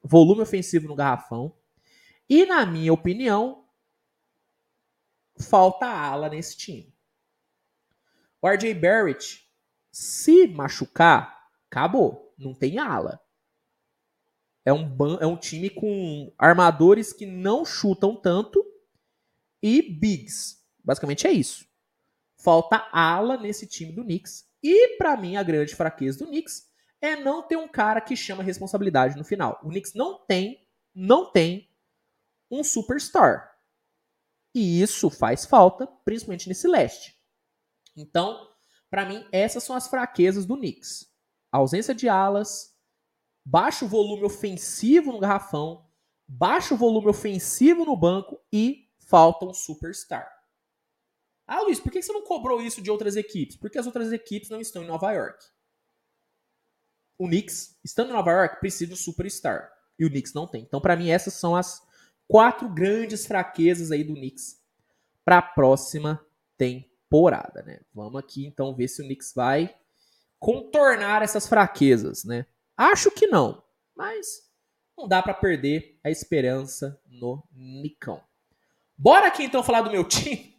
volume 0.03 0.41
ofensivo 0.41 0.89
no 0.89 0.97
garrafão. 0.97 1.57
E, 2.29 2.45
na 2.45 2.67
minha 2.67 2.93
opinião, 2.93 3.69
falta 5.39 5.87
ala 5.87 6.29
nesse 6.29 6.57
time. 6.57 6.93
O 8.43 8.49
RJ 8.49 8.75
Barrett, 8.75 9.49
Se 9.93 10.49
machucar, 10.49 11.49
acabou. 11.71 12.28
Não 12.39 12.55
tem 12.55 12.79
ala. 12.79 13.21
É 14.65 14.73
um, 14.73 14.97
é 15.21 15.27
um 15.27 15.37
time 15.37 15.71
com 15.71 16.33
armadores 16.39 17.13
que 17.13 17.27
não 17.27 17.65
chutam 17.65 18.15
tanto 18.15 18.65
e 19.63 19.83
bigs. 19.83 20.63
Basicamente 20.85 21.27
é 21.27 21.33
isso. 21.33 21.67
Falta 22.37 22.89
ala 22.93 23.37
nesse 23.37 23.67
time 23.67 23.93
do 23.93 24.05
Knicks. 24.05 24.47
E 24.63 24.97
para 24.97 25.17
mim 25.17 25.37
a 25.37 25.43
grande 25.43 25.75
fraqueza 25.75 26.19
do 26.19 26.27
Knicks 26.27 26.69
é 27.01 27.17
não 27.17 27.43
ter 27.43 27.57
um 27.57 27.69
cara 27.69 28.01
que 28.01 28.17
chama 28.17 28.43
responsabilidade 28.43 29.17
no 29.17 29.25
final. 29.25 29.59
O 29.63 29.69
Knicks 29.69 29.95
não 29.95 30.19
tem, 30.27 30.67
não 30.95 31.31
tem 31.33 31.69
um 32.51 32.63
superstar. 32.63 33.57
E 34.55 34.83
isso 34.83 35.11
faz 35.11 35.45
falta, 35.45 35.87
principalmente 36.05 36.49
nesse 36.49 36.67
leste. 36.67 37.17
Então, 37.97 38.49
para 38.91 39.05
mim, 39.05 39.27
essas 39.31 39.63
são 39.63 39.77
as 39.77 39.89
fraquezas 39.89 40.47
do 40.47 40.57
Knicks. 40.57 41.08
Ausência 41.51 41.95
de 41.95 42.09
alas, 42.09 42.77
baixo 43.45 43.87
volume 43.87 44.25
ofensivo 44.25 45.13
no 45.13 45.19
garrafão, 45.19 45.87
baixo 46.27 46.77
volume 46.77 47.09
ofensivo 47.09 47.85
no 47.85 47.97
banco 47.97 48.41
e 48.53 48.89
falta 48.99 49.47
um 49.47 49.55
superstar. 49.55 50.31
Ah, 51.47 51.63
Luiz, 51.63 51.81
por 51.81 51.91
que 51.91 52.03
você 52.03 52.13
não 52.13 52.23
cobrou 52.23 52.61
isso 52.61 52.83
de 52.83 52.91
outras 52.91 53.17
equipes? 53.17 53.57
Porque 53.57 53.79
as 53.79 53.87
outras 53.87 54.13
equipes 54.13 54.51
não 54.51 54.61
estão 54.61 54.83
em 54.83 54.87
Nova 54.87 55.11
York. 55.13 55.43
O 57.17 57.27
Knicks, 57.27 57.79
estando 57.83 58.11
em 58.11 58.13
Nova 58.13 58.31
York, 58.31 58.61
precisa 58.61 58.89
de 58.89 58.93
um 58.93 58.97
superstar. 58.97 59.73
E 59.99 60.05
o 60.05 60.11
Knicks 60.11 60.35
não 60.35 60.47
tem. 60.47 60.63
Então, 60.63 60.81
para 60.81 60.95
mim, 60.95 61.09
essas 61.09 61.33
são 61.33 61.57
as 61.57 61.83
quatro 62.29 62.69
grandes 62.69 63.27
fraquezas 63.27 63.91
aí 63.91 64.05
do 64.05 64.15
Knicks 64.15 64.63
para 65.25 65.39
a 65.39 65.43
próxima 65.43 66.25
temporada, 66.59 67.63
né? 67.63 67.81
Vamos 67.95 68.21
aqui 68.21 68.47
então 68.47 68.75
ver 68.75 68.89
se 68.89 69.01
o 69.01 69.05
Knicks 69.05 69.33
vai 69.35 69.75
contornar 70.39 71.23
essas 71.23 71.49
fraquezas, 71.49 72.25
né? 72.25 72.47
Acho 72.77 73.11
que 73.11 73.27
não, 73.27 73.63
mas 73.97 74.49
não 74.97 75.09
dá 75.09 75.23
para 75.23 75.35
perder 75.35 75.99
a 76.03 76.11
esperança 76.11 77.01
no 77.07 77.43
Nicão. 77.53 78.23
Bora 78.97 79.29
aqui 79.29 79.45
então 79.45 79.63
falar 79.63 79.83
do 79.83 79.91
meu 79.91 80.05
time. 80.05 80.57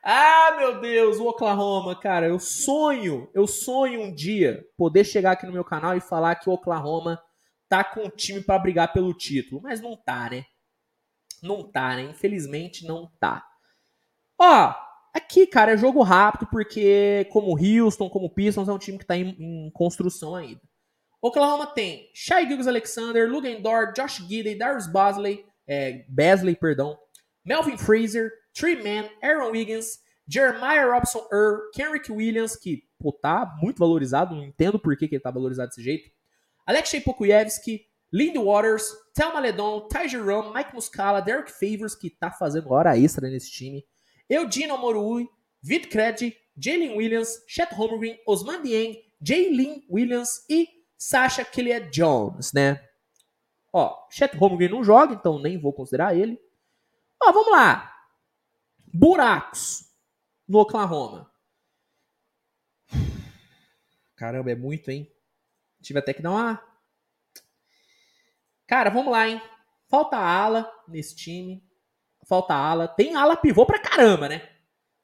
Ah, 0.00 0.54
meu 0.56 0.80
Deus, 0.80 1.18
o 1.18 1.26
Oklahoma, 1.26 1.98
cara, 1.98 2.28
eu 2.28 2.38
sonho, 2.38 3.28
eu 3.34 3.48
sonho 3.48 4.00
um 4.00 4.14
dia 4.14 4.64
poder 4.76 5.04
chegar 5.04 5.32
aqui 5.32 5.44
no 5.44 5.52
meu 5.52 5.64
canal 5.64 5.96
e 5.96 6.00
falar 6.00 6.36
que 6.36 6.48
o 6.48 6.52
Oklahoma 6.52 7.20
tá 7.68 7.82
com 7.82 8.04
um 8.04 8.08
time 8.08 8.40
para 8.40 8.60
brigar 8.60 8.92
pelo 8.92 9.12
título, 9.12 9.60
mas 9.60 9.80
não 9.80 9.96
tá, 9.96 10.30
né? 10.30 10.44
Não 11.42 11.68
tá, 11.68 11.96
né? 11.96 12.02
Infelizmente 12.02 12.86
não 12.86 13.10
tá. 13.18 13.44
Ó, 14.38 14.74
aqui, 15.18 15.46
cara, 15.46 15.72
é 15.72 15.76
jogo 15.76 16.02
rápido 16.02 16.48
porque 16.50 17.28
como 17.30 17.56
Houston, 17.56 18.08
como 18.08 18.30
Pistons 18.30 18.68
é 18.68 18.72
um 18.72 18.78
time 18.78 18.98
que 18.98 19.06
tá 19.06 19.16
em, 19.16 19.36
em 19.38 19.70
construção 19.70 20.34
ainda. 20.34 20.60
Oklahoma 21.20 21.66
tem 21.66 22.08
Shai 22.14 22.46
Gilgis 22.46 22.68
Alexander, 22.68 23.28
Lugendor, 23.28 23.92
Josh 23.92 24.18
Gidey, 24.26 24.56
Darius 24.56 24.86
Basley, 24.86 25.44
é, 25.66 26.04
perdão, 26.60 26.96
Melvin 27.44 27.76
Fraser, 27.76 28.30
Trey 28.54 28.76
Mann, 28.76 29.08
Aaron 29.22 29.50
Wiggins, 29.50 29.98
Jeremiah 30.26 30.86
Robson 30.86 31.26
Earl, 31.32 31.70
Kenrick 31.74 32.12
Williams, 32.12 32.54
que 32.56 32.84
pô, 32.98 33.12
tá 33.12 33.56
muito 33.60 33.78
valorizado, 33.78 34.34
não 34.34 34.44
entendo 34.44 34.78
por 34.78 34.96
que, 34.96 35.08
que 35.08 35.14
ele 35.16 35.22
tá 35.22 35.30
valorizado 35.30 35.68
desse 35.68 35.82
jeito. 35.82 36.10
Alexei 36.66 37.00
Pokuevski, 37.00 37.86
Lindy 38.12 38.38
Waters, 38.38 38.84
Thelma 39.14 39.40
Ledon, 39.40 39.88
Ty 39.88 40.08
Jerome, 40.08 40.54
Mike 40.54 40.74
Muscala, 40.74 41.20
Derek 41.20 41.50
Favors, 41.50 41.94
que 41.94 42.10
tá 42.10 42.30
fazendo 42.30 42.70
hora 42.70 42.98
extra 42.98 43.28
nesse 43.28 43.50
time, 43.50 43.84
Eudino 44.28 44.76
Morui, 44.78 45.28
Vit 45.62 45.88
Kredi, 45.88 46.36
Jalen 46.56 46.96
Williams, 46.96 47.42
Chet 47.46 47.72
Holmgren, 47.74 48.18
Osman 48.26 48.62
Dieng, 48.62 49.02
Jalen 49.20 49.84
Williams 49.88 50.44
e 50.48 50.68
Sasha 50.96 51.44
Killian 51.44 51.90
Jones, 51.90 52.52
né? 52.52 52.84
Ó, 53.72 54.08
Chet 54.10 54.36
Holmgren 54.36 54.70
não 54.70 54.84
joga, 54.84 55.14
então 55.14 55.38
nem 55.38 55.58
vou 55.58 55.72
considerar 55.72 56.16
ele. 56.16 56.40
Ó, 57.22 57.32
vamos 57.32 57.52
lá. 57.52 57.94
Buracos 58.92 59.92
no 60.46 60.58
Oklahoma. 60.58 61.30
Caramba, 64.16 64.50
é 64.50 64.56
muito, 64.56 64.90
hein? 64.90 65.10
Tive 65.80 66.00
até 66.00 66.12
que 66.12 66.22
dar 66.22 66.30
uma 66.30 66.68
Cara, 68.66 68.90
vamos 68.90 69.10
lá, 69.10 69.26
hein? 69.26 69.40
Falta 69.88 70.18
ala 70.18 70.70
nesse 70.86 71.16
time. 71.16 71.66
Falta 72.28 72.54
ala. 72.54 72.86
Tem 72.86 73.16
ala 73.16 73.36
pivô 73.38 73.64
pra 73.64 73.78
caramba, 73.78 74.28
né? 74.28 74.42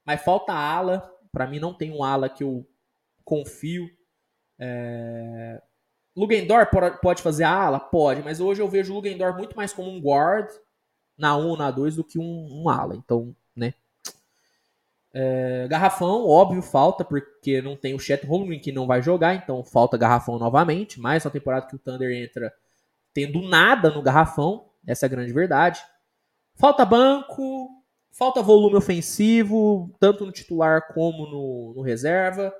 Mas 0.04 0.22
falta 0.22 0.52
ala. 0.52 1.10
Pra 1.32 1.46
mim 1.46 1.58
não 1.58 1.72
tem 1.72 1.90
um 1.90 2.04
ala 2.04 2.28
que 2.28 2.44
eu 2.44 2.68
confio. 3.24 3.88
É... 4.58 5.60
Lugendor 6.14 6.68
pode 7.00 7.22
fazer 7.22 7.44
ala? 7.44 7.80
Pode, 7.80 8.22
mas 8.22 8.40
hoje 8.40 8.60
eu 8.60 8.68
vejo 8.68 8.92
o 8.92 8.96
Lugendor 8.96 9.34
muito 9.34 9.56
mais 9.56 9.72
como 9.72 9.90
um 9.90 10.00
guard 10.00 10.48
na 11.18 11.36
1 11.36 11.48
ou 11.48 11.56
na 11.56 11.70
2 11.70 11.96
do 11.96 12.04
que 12.04 12.18
um, 12.18 12.62
um 12.62 12.68
ala. 12.68 12.94
Então, 12.94 13.34
né? 13.56 13.72
É... 15.12 15.66
garrafão, 15.66 16.28
óbvio, 16.28 16.60
falta, 16.60 17.06
porque 17.06 17.62
não 17.62 17.74
tem 17.74 17.94
o 17.94 17.98
Chet 17.98 18.26
Holmgren 18.26 18.60
que 18.60 18.70
não 18.70 18.86
vai 18.86 19.02
jogar, 19.02 19.34
então 19.34 19.64
falta 19.64 19.96
garrafão 19.96 20.38
novamente. 20.38 21.00
Mais 21.00 21.24
uma 21.24 21.30
temporada 21.30 21.66
que 21.66 21.74
o 21.74 21.78
Thunder 21.78 22.12
entra 22.12 22.54
tendo 23.14 23.40
nada 23.40 23.90
no 23.90 24.02
garrafão, 24.02 24.66
essa 24.86 25.06
é 25.06 25.08
a 25.08 25.10
grande 25.10 25.32
verdade. 25.32 25.80
Falta 26.56 26.84
banco, 26.84 27.68
falta 28.12 28.42
volume 28.42 28.76
ofensivo, 28.76 29.94
tanto 29.98 30.24
no 30.24 30.32
titular 30.32 30.92
como 30.92 31.26
no, 31.26 31.74
no 31.76 31.82
reserva. 31.82 32.54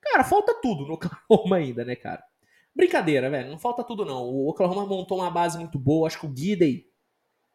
Cara, 0.00 0.22
falta 0.22 0.54
tudo 0.60 0.86
no 0.86 0.94
Oklahoma 1.28 1.56
ainda, 1.56 1.84
né, 1.84 1.96
cara? 1.96 2.22
Brincadeira, 2.74 3.30
velho, 3.30 3.50
não 3.50 3.58
falta 3.58 3.84
tudo 3.84 4.04
não. 4.04 4.24
O 4.24 4.48
Oklahoma 4.48 4.86
montou 4.86 5.18
uma 5.18 5.30
base 5.30 5.58
muito 5.58 5.78
boa, 5.78 6.06
acho 6.06 6.20
que 6.20 6.26
o 6.26 6.36
Gidey 6.36 6.86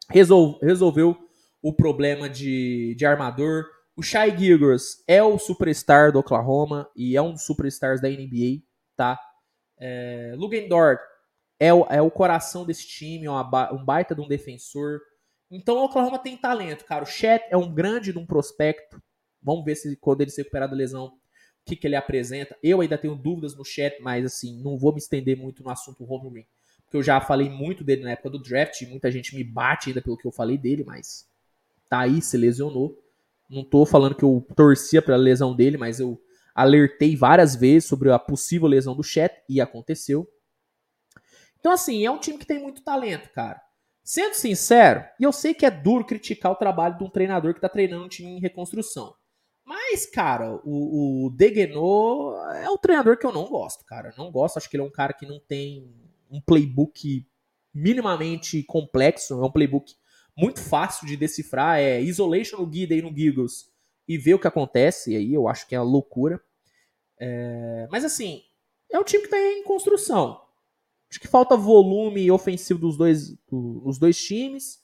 resol, 0.08 0.58
resolveu 0.62 1.16
o 1.62 1.72
problema 1.72 2.28
de, 2.28 2.94
de 2.96 3.06
armador. 3.06 3.66
O 3.96 4.02
Shai 4.02 4.36
Gilgers 4.36 5.02
é 5.06 5.22
o 5.22 5.38
superstar 5.38 6.10
do 6.12 6.18
Oklahoma 6.18 6.90
e 6.96 7.16
é 7.16 7.22
um 7.22 7.32
dos 7.32 7.44
superstars 7.44 8.00
da 8.00 8.08
NBA, 8.08 8.62
tá? 8.96 9.20
É, 9.78 10.32
Lugendort 10.36 11.00
é 11.58 11.72
o, 11.72 11.84
é 11.90 12.00
o 12.00 12.10
coração 12.10 12.64
desse 12.64 12.86
time, 12.86 13.26
é 13.26 13.30
uma, 13.30 13.74
um 13.74 13.84
baita 13.84 14.14
de 14.14 14.20
um 14.22 14.28
defensor. 14.28 15.00
Então 15.50 15.76
o 15.78 15.84
Oklahoma 15.84 16.18
tem 16.18 16.36
talento, 16.36 16.84
cara. 16.84 17.02
O 17.02 17.06
Chet 17.06 17.44
é 17.50 17.56
um 17.56 17.72
grande 17.72 18.12
de 18.12 18.18
um 18.18 18.26
prospecto. 18.26 19.02
Vamos 19.42 19.64
ver 19.64 19.74
se 19.74 19.96
quando 19.96 20.20
ele 20.20 20.30
se 20.30 20.40
recuperar 20.40 20.68
da 20.68 20.76
lesão, 20.76 21.06
o 21.06 21.12
que, 21.64 21.74
que 21.74 21.86
ele 21.86 21.96
apresenta. 21.96 22.56
Eu 22.62 22.80
ainda 22.80 22.96
tenho 22.96 23.16
dúvidas 23.16 23.56
no 23.56 23.64
Chet, 23.64 24.00
mas 24.00 24.24
assim, 24.24 24.62
não 24.62 24.78
vou 24.78 24.92
me 24.92 24.98
estender 24.98 25.36
muito 25.36 25.62
no 25.62 25.70
assunto 25.70 26.04
Holmgren, 26.04 26.46
porque 26.84 26.96
eu 26.96 27.02
já 27.02 27.20
falei 27.20 27.48
muito 27.48 27.82
dele 27.82 28.02
na 28.02 28.12
época 28.12 28.30
do 28.30 28.42
draft, 28.42 28.80
muita 28.88 29.10
gente 29.10 29.34
me 29.34 29.42
bate 29.42 29.88
ainda 29.88 30.02
pelo 30.02 30.16
que 30.16 30.26
eu 30.26 30.32
falei 30.32 30.56
dele, 30.56 30.84
mas 30.84 31.26
tá 31.88 32.00
aí, 32.00 32.22
se 32.22 32.36
lesionou. 32.36 32.96
Não 33.48 33.64
tô 33.64 33.84
falando 33.84 34.14
que 34.14 34.24
eu 34.24 34.46
torcia 34.54 35.02
pela 35.02 35.16
lesão 35.16 35.54
dele, 35.54 35.76
mas 35.76 35.98
eu 35.98 36.20
alertei 36.54 37.16
várias 37.16 37.56
vezes 37.56 37.88
sobre 37.88 38.12
a 38.12 38.18
possível 38.18 38.68
lesão 38.68 38.94
do 38.94 39.02
Chet 39.02 39.42
e 39.48 39.60
aconteceu. 39.60 40.28
Então, 41.58 41.72
assim, 41.72 42.04
é 42.04 42.10
um 42.10 42.18
time 42.18 42.38
que 42.38 42.46
tem 42.46 42.60
muito 42.60 42.82
talento, 42.82 43.30
cara. 43.30 43.60
Sendo 44.12 44.34
sincero, 44.34 45.04
e 45.20 45.22
eu 45.22 45.30
sei 45.30 45.54
que 45.54 45.64
é 45.64 45.70
duro 45.70 46.04
criticar 46.04 46.50
o 46.50 46.56
trabalho 46.56 46.98
de 46.98 47.04
um 47.04 47.08
treinador 47.08 47.54
que 47.54 47.60
tá 47.60 47.68
treinando 47.68 48.06
um 48.06 48.08
time 48.08 48.32
em 48.32 48.40
reconstrução. 48.40 49.14
Mas, 49.64 50.04
cara, 50.04 50.60
o, 50.64 51.26
o 51.26 51.30
Degenot 51.30 52.34
é 52.56 52.68
o 52.68 52.76
treinador 52.76 53.16
que 53.16 53.24
eu 53.24 53.30
não 53.30 53.44
gosto, 53.44 53.84
cara. 53.84 54.12
Não 54.18 54.32
gosto, 54.32 54.56
acho 54.56 54.68
que 54.68 54.76
ele 54.76 54.82
é 54.82 54.86
um 54.86 54.90
cara 54.90 55.12
que 55.12 55.24
não 55.24 55.38
tem 55.38 55.94
um 56.28 56.40
playbook 56.40 57.24
minimamente 57.72 58.64
complexo. 58.64 59.34
É 59.34 59.46
um 59.46 59.52
playbook 59.52 59.94
muito 60.36 60.60
fácil 60.60 61.06
de 61.06 61.16
decifrar. 61.16 61.78
É 61.78 62.02
isolation 62.02 62.56
no 62.56 62.66
Guida 62.66 62.96
e 62.96 63.02
no 63.02 63.16
Giggles 63.16 63.70
e 64.08 64.18
ver 64.18 64.34
o 64.34 64.40
que 64.40 64.48
acontece. 64.48 65.12
E 65.12 65.16
aí 65.18 65.32
eu 65.32 65.46
acho 65.46 65.68
que 65.68 65.76
é 65.76 65.78
uma 65.78 65.88
loucura. 65.88 66.42
É... 67.16 67.86
Mas, 67.92 68.04
assim, 68.04 68.42
é 68.90 68.98
um 68.98 69.04
time 69.04 69.22
que 69.22 69.30
tá 69.30 69.38
em 69.38 69.62
construção. 69.62 70.49
Acho 71.10 71.18
que 71.18 71.26
falta 71.26 71.56
volume 71.56 72.30
ofensivo 72.30 72.78
dos 72.78 72.96
dois, 72.96 73.36
dos 73.50 73.98
dois 73.98 74.16
times. 74.22 74.80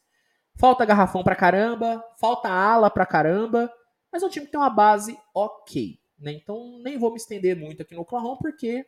Falta 0.57 0.85
garrafão 0.85 1.23
pra 1.23 1.37
caramba. 1.37 2.03
Falta 2.19 2.49
ala 2.49 2.91
pra 2.91 3.07
caramba. 3.07 3.73
Mas 4.11 4.23
é 4.23 4.27
um 4.27 4.31
time 4.31 4.47
que 4.47 4.53
tem 4.53 4.61
uma 4.61 4.71
base 4.71 5.17
ok. 5.33 6.01
Né? 6.19 6.33
Então 6.33 6.81
nem 6.83 6.99
vou 6.99 7.11
me 7.11 7.17
estender 7.17 7.57
muito 7.57 7.83
aqui 7.83 7.95
no 7.95 8.01
Oklahoma, 8.01 8.39
porque 8.39 8.87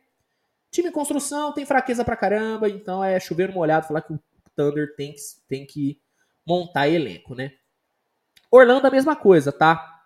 time 0.71 0.89
em 0.89 0.91
construção 0.91 1.53
tem 1.53 1.65
fraqueza 1.65 2.03
pra 2.03 2.17
caramba. 2.17 2.67
Então 2.67 3.03
é 3.03 3.19
chover 3.19 3.53
molhado 3.53 3.87
falar 3.87 4.01
que 4.01 4.13
o 4.13 4.19
Thunder 4.55 4.95
tem 4.95 5.13
que, 5.13 5.19
tem 5.47 5.65
que 5.65 6.01
montar 6.45 6.89
elenco, 6.89 7.35
né? 7.35 7.53
Orlando 8.51 8.87
a 8.87 8.91
mesma 8.91 9.15
coisa, 9.15 9.51
tá? 9.51 10.01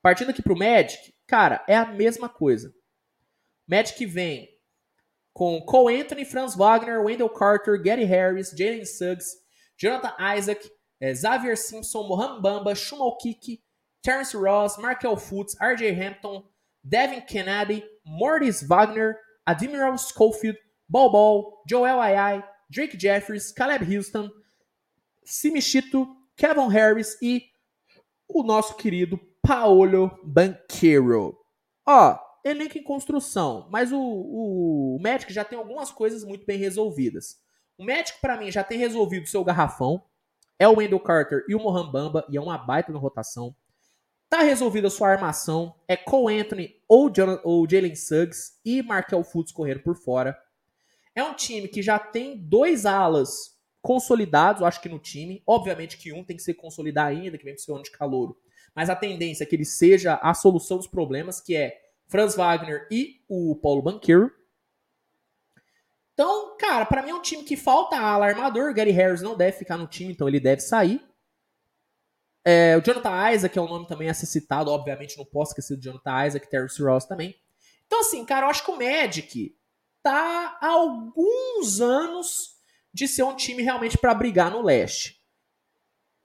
Partindo 0.00 0.30
aqui 0.30 0.40
pro 0.40 0.56
Magic, 0.56 1.12
cara, 1.26 1.64
é 1.68 1.76
a 1.76 1.86
mesma 1.86 2.28
coisa. 2.28 2.72
Magic 3.66 4.06
vem 4.06 4.51
com 5.34 5.60
Cole 5.66 5.96
Anthony, 5.96 6.24
Franz 6.24 6.54
Wagner, 6.54 7.02
Wendell 7.02 7.28
Carter, 7.28 7.76
Gary 7.76 8.04
Harris, 8.04 8.54
Jalen 8.54 8.86
Suggs, 8.86 9.26
Jonathan 9.78 10.12
Isaac, 10.18 10.68
eh, 11.00 11.14
Xavier 11.14 11.56
Simpson, 11.56 12.06
Mohamed 12.08 12.42
Bamba, 12.42 12.74
Shumal 12.74 13.18
Kiki, 13.20 13.62
Terrence 14.02 14.34
Ross, 14.34 14.78
Markel 14.78 15.16
Fultz, 15.16 15.56
RJ 15.60 15.94
Hampton, 15.94 16.42
Devin 16.86 17.22
Kennedy, 17.22 17.84
Mortis 18.04 18.62
Wagner, 18.62 19.18
Admiral 19.46 19.96
Schofield, 19.96 20.56
Bol 20.88 21.10
Bol, 21.10 21.62
Joel 21.68 21.98
Ayai, 21.98 22.44
Drake 22.70 22.98
Jeffries, 22.98 23.52
Caleb 23.52 23.82
Houston, 23.82 24.30
Simichito, 25.26 26.06
Kevin 26.36 26.70
Harris 26.70 27.16
e 27.22 27.42
o 28.28 28.42
nosso 28.42 28.74
querido 28.74 29.20
Paolo 29.42 30.18
Banqueiro. 30.24 31.36
Ó, 31.86 32.18
elenco 32.44 32.78
em 32.78 32.82
construção, 32.82 33.68
mas 33.70 33.92
o, 33.92 33.98
o, 33.98 34.96
o 34.96 35.02
Magic 35.02 35.32
já 35.32 35.44
tem 35.44 35.58
algumas 35.58 35.90
coisas 35.90 36.24
muito 36.24 36.44
bem 36.44 36.58
resolvidas. 36.58 37.40
O 37.78 37.84
Magic, 37.84 38.20
para 38.20 38.36
mim, 38.36 38.50
já 38.50 38.64
tem 38.64 38.78
resolvido 38.78 39.24
o 39.24 39.28
seu 39.28 39.44
garrafão. 39.44 40.04
É 40.58 40.68
o 40.68 40.76
Wendell 40.76 41.00
Carter 41.00 41.44
e 41.48 41.54
o 41.54 41.58
Mohan 41.58 41.90
Bamba, 41.90 42.24
e 42.28 42.36
é 42.36 42.40
uma 42.40 42.58
baita 42.58 42.92
na 42.92 42.98
rotação. 42.98 43.54
Tá 44.28 44.42
resolvida 44.42 44.86
a 44.86 44.90
sua 44.90 45.08
armação. 45.08 45.74
É 45.86 45.96
Cole 45.96 46.40
Anthony 46.40 46.76
ou, 46.88 47.10
ou 47.44 47.68
Jalen 47.68 47.94
Suggs 47.94 48.52
e 48.64 48.82
Markel 48.82 49.22
Fultz 49.24 49.52
correndo 49.52 49.80
por 49.80 49.96
fora. 49.96 50.38
É 51.14 51.22
um 51.22 51.34
time 51.34 51.68
que 51.68 51.82
já 51.82 51.98
tem 51.98 52.38
dois 52.38 52.86
alas 52.86 53.58
consolidados, 53.82 54.62
acho 54.62 54.80
que 54.80 54.88
no 54.88 54.98
time. 54.98 55.42
Obviamente 55.46 55.98
que 55.98 56.12
um 56.12 56.24
tem 56.24 56.36
que 56.36 56.42
se 56.42 56.54
consolidar 56.54 57.08
ainda, 57.08 57.36
que 57.36 57.44
vem 57.44 57.54
pro 57.54 57.62
seu 57.62 57.74
ano 57.74 57.84
de 57.84 57.90
calouro. 57.90 58.36
Mas 58.74 58.88
a 58.88 58.96
tendência 58.96 59.44
é 59.44 59.46
que 59.46 59.54
ele 59.54 59.64
seja 59.64 60.14
a 60.22 60.32
solução 60.32 60.78
dos 60.78 60.86
problemas, 60.86 61.40
que 61.40 61.54
é 61.54 61.81
Franz 62.12 62.36
Wagner 62.36 62.86
e 62.90 63.22
o 63.26 63.56
Paulo 63.56 63.80
Banqueiro. 63.80 64.30
Então, 66.12 66.58
cara, 66.58 66.84
para 66.84 67.02
mim 67.02 67.10
é 67.10 67.14
um 67.14 67.22
time 67.22 67.42
que 67.42 67.56
falta 67.56 67.96
ala 67.96 68.26
armador. 68.26 68.74
Gary 68.74 68.90
Harris 68.90 69.22
não 69.22 69.34
deve 69.34 69.56
ficar 69.56 69.78
no 69.78 69.86
time, 69.86 70.12
então 70.12 70.28
ele 70.28 70.38
deve 70.38 70.60
sair. 70.60 71.02
É, 72.44 72.76
o 72.76 72.82
Jonathan 72.82 73.32
Isaac 73.32 73.58
é 73.58 73.62
um 73.62 73.68
nome 73.68 73.86
também 73.86 74.10
a 74.10 74.14
ser 74.14 74.26
citado, 74.26 74.70
obviamente 74.70 75.16
não 75.16 75.24
posso 75.24 75.52
esquecer 75.52 75.76
do 75.76 75.82
Jonathan 75.82 76.26
Isaac, 76.26 76.50
Terrence 76.50 76.82
Ross 76.82 77.06
também. 77.06 77.34
Então, 77.86 78.00
assim, 78.00 78.24
cara, 78.26 78.46
eu 78.46 78.50
acho 78.50 78.64
que 78.64 78.70
o 78.70 78.78
Magic 78.78 79.56
tá 80.02 80.58
há 80.60 80.68
alguns 80.68 81.80
anos 81.80 82.56
de 82.92 83.08
ser 83.08 83.22
um 83.22 83.34
time 83.34 83.62
realmente 83.62 83.96
para 83.96 84.12
brigar 84.12 84.50
no 84.50 84.60
leste. 84.60 85.18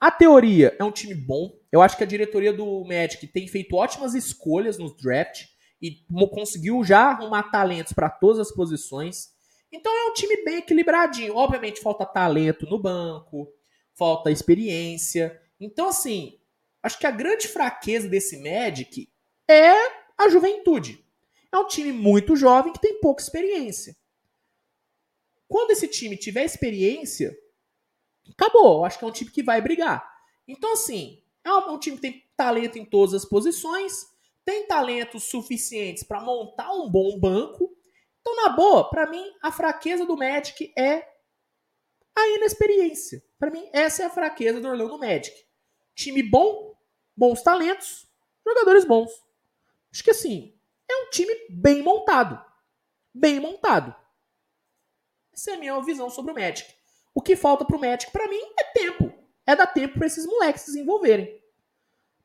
A 0.02 0.12
teoria 0.12 0.76
é 0.78 0.84
um 0.84 0.92
time 0.92 1.16
bom. 1.16 1.58
Eu 1.72 1.82
acho 1.82 1.96
que 1.96 2.04
a 2.04 2.08
diretoria 2.08 2.52
do 2.52 2.84
Magic 2.84 3.26
tem 3.28 3.48
feito 3.48 3.76
ótimas 3.76 4.14
escolhas 4.14 4.78
no 4.78 4.94
draft 4.94 5.46
e 5.82 6.04
conseguiu 6.32 6.84
já 6.84 7.10
arrumar 7.10 7.44
talentos 7.44 7.94
para 7.94 8.10
todas 8.10 8.40
as 8.40 8.52
posições. 8.52 9.34
Então 9.72 9.94
é 9.94 10.10
um 10.10 10.14
time 10.14 10.44
bem 10.44 10.58
equilibradinho. 10.58 11.36
Obviamente 11.36 11.82
falta 11.82 12.06
talento 12.06 12.66
no 12.66 12.80
banco, 12.80 13.52
falta 13.94 14.32
experiência. 14.32 15.40
Então, 15.60 15.90
assim, 15.90 16.40
acho 16.82 16.98
que 16.98 17.08
a 17.08 17.12
grande 17.12 17.48
fraqueza 17.48 18.08
desse 18.08 18.38
Magic 18.38 19.10
é 19.48 19.74
a 20.18 20.30
juventude. 20.30 21.04
É 21.52 21.58
um 21.58 21.68
time 21.68 21.92
muito 21.92 22.36
jovem 22.36 22.74
que 22.74 22.82
tem 22.82 23.00
pouca 23.00 23.22
experiência. 23.22 23.96
Quando 25.48 25.72
esse 25.72 25.88
time 25.88 26.18
tiver 26.18 26.44
experiência, 26.44 27.38
acabou. 28.32 28.84
Acho 28.84 29.00
que 29.00 29.06
é 29.06 29.08
um 29.08 29.12
time 29.12 29.32
que 29.32 29.44
vai 29.44 29.62
brigar. 29.62 30.08
Então, 30.48 30.74
assim, 30.74 31.22
é 31.44 31.52
um 31.52 31.80
time 31.80 31.96
que 31.96 32.02
tem 32.02 32.26
talento 32.36 32.78
em 32.78 32.86
todas 32.86 33.14
as 33.14 33.26
posições, 33.26 34.08
tem 34.48 34.66
talentos 34.66 35.26
suficientes 35.26 36.04
para 36.04 36.22
montar 36.22 36.72
um 36.72 36.90
bom 36.90 37.20
banco. 37.20 37.70
Então, 38.22 38.34
na 38.38 38.48
boa, 38.48 38.90
para 38.90 39.06
mim, 39.06 39.30
a 39.44 39.52
fraqueza 39.52 40.06
do 40.06 40.16
Magic 40.16 40.72
é 40.78 41.06
a 42.16 42.28
inexperiência. 42.30 43.22
Para 43.38 43.52
mim, 43.52 43.70
essa 43.74 44.04
é 44.04 44.06
a 44.06 44.10
fraqueza 44.10 44.62
do 44.62 44.70
Orlando 44.70 44.98
Magic. 44.98 45.36
Time 45.94 46.24
bom, 46.24 46.74
bons 47.14 47.42
talentos, 47.42 48.08
jogadores 48.48 48.86
bons. 48.86 49.12
Acho 49.92 50.02
que 50.02 50.12
assim, 50.12 50.58
é 50.90 50.96
um 50.96 51.10
time 51.10 51.34
bem 51.50 51.84
montado. 51.84 52.42
Bem 53.14 53.42
montado. 53.42 53.94
Essa 55.34 55.52
é 55.52 55.54
a 55.56 55.60
minha 55.60 55.82
visão 55.82 56.10
sobre 56.10 56.32
o 56.32 56.36
Magic. 56.36 56.74
O 57.14 57.22
que 57.22 57.36
falta 57.36 57.66
pro 57.66 57.78
Magic, 57.78 58.14
para 58.14 58.30
mim, 58.30 58.42
é 58.58 58.64
tempo. 58.64 59.14
É 59.46 59.58
dar 59.58 59.68
tempo 59.68 59.96
para 59.98 60.08
esses 60.08 60.26
moleques 60.26 60.62
se 60.62 60.68
desenvolverem. 60.68 61.38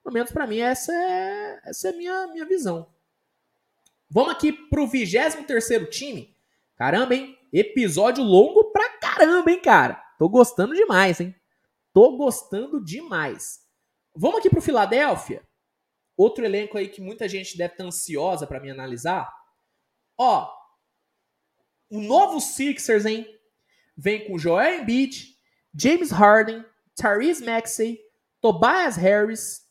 Pelo 0.02 0.14
menos 0.14 0.32
para 0.32 0.46
mim, 0.46 0.58
essa 0.58 0.92
é, 0.92 1.60
essa 1.64 1.88
é 1.88 1.90
a 1.92 1.96
minha, 1.96 2.26
minha 2.28 2.44
visão. 2.44 2.92
Vamos 4.10 4.32
aqui 4.32 4.52
pro 4.52 4.86
23 4.86 5.88
time. 5.90 6.36
Caramba, 6.76 7.14
hein? 7.14 7.38
Episódio 7.52 8.24
longo 8.24 8.72
pra 8.72 8.98
caramba, 8.98 9.50
hein, 9.50 9.60
cara? 9.60 10.02
Tô 10.18 10.28
gostando 10.28 10.74
demais, 10.74 11.20
hein? 11.20 11.34
Tô 11.92 12.16
gostando 12.16 12.82
demais. 12.82 13.60
Vamos 14.14 14.38
aqui 14.38 14.50
pro 14.50 14.60
Filadélfia. 14.60 15.46
Outro 16.16 16.44
elenco 16.44 16.76
aí 16.76 16.88
que 16.88 17.00
muita 17.00 17.28
gente 17.28 17.56
deve 17.56 17.74
estar 17.74 17.84
ansiosa 17.84 18.46
para 18.46 18.60
me 18.60 18.70
analisar. 18.70 19.32
Ó, 20.18 20.50
o 21.90 22.00
novo 22.00 22.40
Sixers, 22.40 23.06
hein? 23.06 23.26
Vem 23.96 24.26
com 24.26 24.38
Joel 24.38 24.80
Embiid, 24.80 25.36
James 25.74 26.10
Harden, 26.10 26.64
Tyrese 26.94 27.44
Maxey, 27.44 27.98
Tobias 28.40 28.96
Harris, 28.96 29.61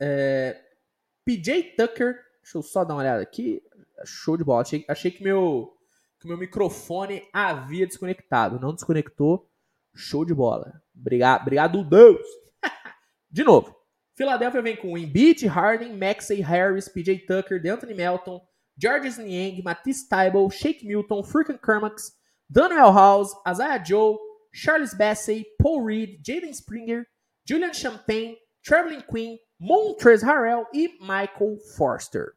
é, 0.00 0.60
PJ 1.24 1.74
Tucker. 1.76 2.14
Deixa 2.42 2.58
eu 2.58 2.62
só 2.62 2.84
dar 2.84 2.94
uma 2.94 3.00
olhada 3.00 3.22
aqui. 3.22 3.62
Show 4.04 4.36
de 4.36 4.44
bola. 4.44 4.62
Achei, 4.62 4.84
achei 4.88 5.10
que 5.10 5.22
meu 5.22 5.70
que 6.20 6.28
meu 6.28 6.38
microfone 6.38 7.22
havia 7.32 7.86
desconectado. 7.86 8.58
Não 8.58 8.74
desconectou. 8.74 9.50
Show 9.94 10.24
de 10.24 10.34
bola. 10.34 10.82
Obrigado, 10.98 11.42
obrigado 11.42 11.84
Deus. 11.84 12.26
de 13.30 13.44
novo. 13.44 13.76
Philadelphia 14.16 14.62
vem 14.62 14.76
com 14.76 14.96
Embiid, 14.96 15.46
Harden, 15.46 15.96
Maxey, 15.96 16.40
Harris, 16.40 16.88
PJ 16.88 17.26
Tucker, 17.26 17.60
DeAnthony 17.60 17.94
Melton, 17.94 18.40
Georges 18.78 19.18
Niang, 19.18 19.60
Matisse 19.62 20.08
Tybalt, 20.08 20.54
Shake 20.54 20.86
Milton, 20.86 21.22
Furkan 21.22 21.58
Kermax, 21.58 22.12
Daniel 22.48 22.92
House, 22.92 23.34
Isaiah 23.46 23.82
Joe, 23.84 24.18
Charles 24.54 24.94
Bassey, 24.94 25.44
Paul 25.60 25.82
Reed, 25.82 26.22
Jaden 26.22 26.54
Springer, 26.54 27.06
Julian 27.44 27.72
Champagne, 27.72 28.36
Traveling 28.64 29.02
Queen, 29.02 29.38
Montrez 29.58 30.22
Harrell 30.22 30.66
e 30.72 30.88
Michael 31.00 31.58
Forster. 31.76 32.34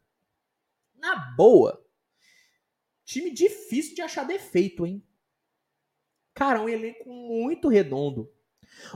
Na 0.96 1.16
boa, 1.36 1.84
time 3.06 3.32
difícil 3.32 3.96
de 3.96 4.02
achar 4.02 4.26
defeito, 4.26 4.86
hein? 4.86 5.04
Cara, 6.34 6.62
um 6.62 6.70
elenco 6.70 7.10
muito 7.10 7.68
redondo. 7.68 8.32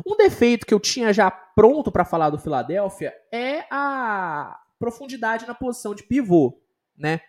Um 0.06 0.16
defeito 0.16 0.66
que 0.66 0.74
eu 0.74 0.80
tinha 0.80 1.12
já 1.12 1.32
pronto 1.32 1.92
para 1.92 2.06
falar 2.06 2.30
do 2.30 2.38
Philadelphia 2.38 3.14
é 3.32 3.66
a 3.72 4.62
profundidade 4.78 5.48
na 5.48 5.56
posição 5.56 5.96
de 5.96 6.04
pivô, 6.04 6.62
né? 6.96 7.22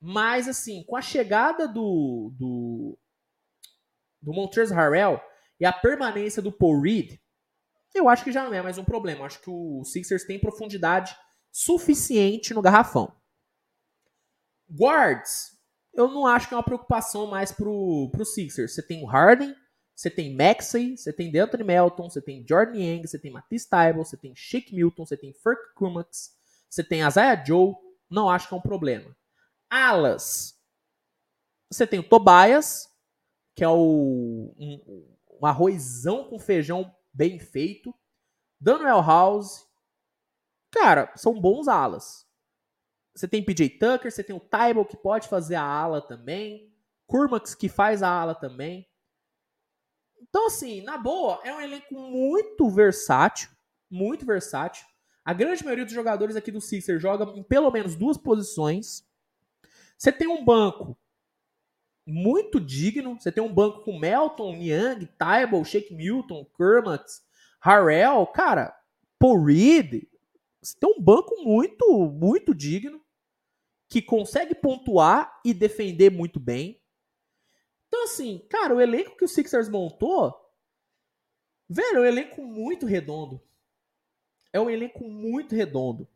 Mas, 0.00 0.48
assim, 0.48 0.84
com 0.84 0.96
a 0.96 1.02
chegada 1.02 1.66
do, 1.66 2.32
do, 2.36 2.98
do 4.20 4.32
Montrezl 4.32 4.74
Harrell 4.74 5.20
e 5.58 5.64
a 5.64 5.72
permanência 5.72 6.42
do 6.42 6.52
Paul 6.52 6.80
Reed, 6.80 7.18
eu 7.98 8.08
acho 8.08 8.24
que 8.24 8.32
já 8.32 8.44
não 8.44 8.52
é 8.52 8.62
mais 8.62 8.78
um 8.78 8.84
problema. 8.84 9.20
Eu 9.20 9.24
acho 9.24 9.40
que 9.40 9.50
o 9.50 9.82
Sixers 9.84 10.24
tem 10.24 10.38
profundidade 10.38 11.16
suficiente 11.50 12.52
no 12.52 12.62
garrafão. 12.62 13.14
Guards, 14.70 15.56
eu 15.94 16.08
não 16.08 16.26
acho 16.26 16.48
que 16.48 16.54
é 16.54 16.56
uma 16.56 16.62
preocupação 16.62 17.26
mais 17.26 17.52
pro, 17.52 18.10
pro 18.12 18.24
Sixers. 18.24 18.74
Você 18.74 18.82
tem 18.82 19.02
o 19.02 19.06
Harden, 19.06 19.54
você 19.94 20.10
tem 20.10 20.36
Maxey, 20.36 20.96
você 20.96 21.12
tem 21.12 21.34
Anthony 21.38 21.64
Melton, 21.64 22.10
você 22.10 22.20
tem 22.20 22.44
Jordan 22.46 22.78
Yang, 22.78 23.08
você 23.08 23.18
tem 23.18 23.30
Matisse 23.30 23.68
Tybalt, 23.70 24.06
você 24.06 24.16
tem 24.16 24.34
Shake 24.36 24.74
Milton, 24.74 25.06
você 25.06 25.16
tem 25.16 25.32
Furk 25.32 25.74
Kumax, 25.74 26.36
você 26.68 26.84
tem 26.84 27.00
Isaiah 27.00 27.42
Joe. 27.42 27.74
Não 28.10 28.28
acho 28.28 28.48
que 28.48 28.54
é 28.54 28.56
um 28.56 28.60
problema. 28.60 29.16
Alas. 29.70 30.54
Você 31.70 31.86
tem 31.86 31.98
o 31.98 32.08
Tobias, 32.08 32.88
que 33.54 33.64
é 33.64 33.68
o, 33.68 34.54
um, 34.58 35.16
um 35.40 35.46
arrozão 35.46 36.24
com 36.24 36.38
feijão 36.38 36.94
bem 37.16 37.38
feito. 37.38 37.94
Daniel 38.60 39.02
House. 39.02 39.66
Cara, 40.70 41.12
são 41.16 41.40
bons 41.40 41.66
alas. 41.66 42.26
Você 43.14 43.26
tem 43.26 43.42
PJ 43.42 43.70
Tucker, 43.78 44.12
você 44.12 44.22
tem 44.22 44.36
o 44.36 44.40
Tybal 44.40 44.84
que 44.84 44.96
pode 44.96 45.26
fazer 45.26 45.54
a 45.54 45.64
ala 45.64 46.02
também. 46.02 46.70
Kurmax 47.06 47.54
que 47.54 47.68
faz 47.68 48.02
a 48.02 48.08
ala 48.10 48.34
também. 48.34 48.86
Então, 50.20 50.46
assim, 50.46 50.82
na 50.82 50.98
boa, 50.98 51.40
é 51.42 51.54
um 51.54 51.60
elenco 51.60 51.94
muito 51.94 52.68
versátil. 52.68 53.50
Muito 53.90 54.26
versátil. 54.26 54.84
A 55.24 55.32
grande 55.32 55.64
maioria 55.64 55.84
dos 55.84 55.94
jogadores 55.94 56.36
aqui 56.36 56.50
do 56.50 56.60
Sixers 56.60 57.00
joga 57.00 57.24
em 57.38 57.42
pelo 57.42 57.70
menos 57.70 57.96
duas 57.96 58.18
posições. 58.18 59.06
Você 59.96 60.12
tem 60.12 60.28
um 60.28 60.44
banco 60.44 60.96
muito 62.06 62.60
digno. 62.60 63.18
Você 63.18 63.32
tem 63.32 63.42
um 63.42 63.52
banco 63.52 63.82
com 63.82 63.98
Melton, 63.98 64.56
Niang, 64.56 65.06
Tybal, 65.06 65.64
Shake 65.64 65.92
Milton, 65.92 66.46
Kermax, 66.56 67.26
Harrell. 67.60 68.26
Cara, 68.28 68.74
Paul 69.18 69.44
Reed. 69.44 70.04
Você 70.62 70.78
tem 70.78 70.88
um 70.88 71.02
banco 71.02 71.34
muito, 71.42 72.06
muito 72.10 72.54
digno. 72.54 73.00
Que 73.88 74.02
consegue 74.02 74.54
pontuar 74.54 75.40
e 75.44 75.54
defender 75.54 76.10
muito 76.10 76.40
bem. 76.40 76.82
Então, 77.86 78.04
assim, 78.04 78.44
cara, 78.50 78.74
o 78.74 78.80
elenco 78.80 79.16
que 79.16 79.24
o 79.24 79.28
Sixers 79.28 79.68
montou. 79.68 80.34
Velho, 81.68 81.98
é 81.98 82.00
um 82.00 82.04
elenco 82.04 82.42
muito 82.42 82.84
redondo. 82.84 83.40
É 84.52 84.60
um 84.60 84.68
elenco 84.68 85.08
muito 85.08 85.54
redondo. 85.54 86.08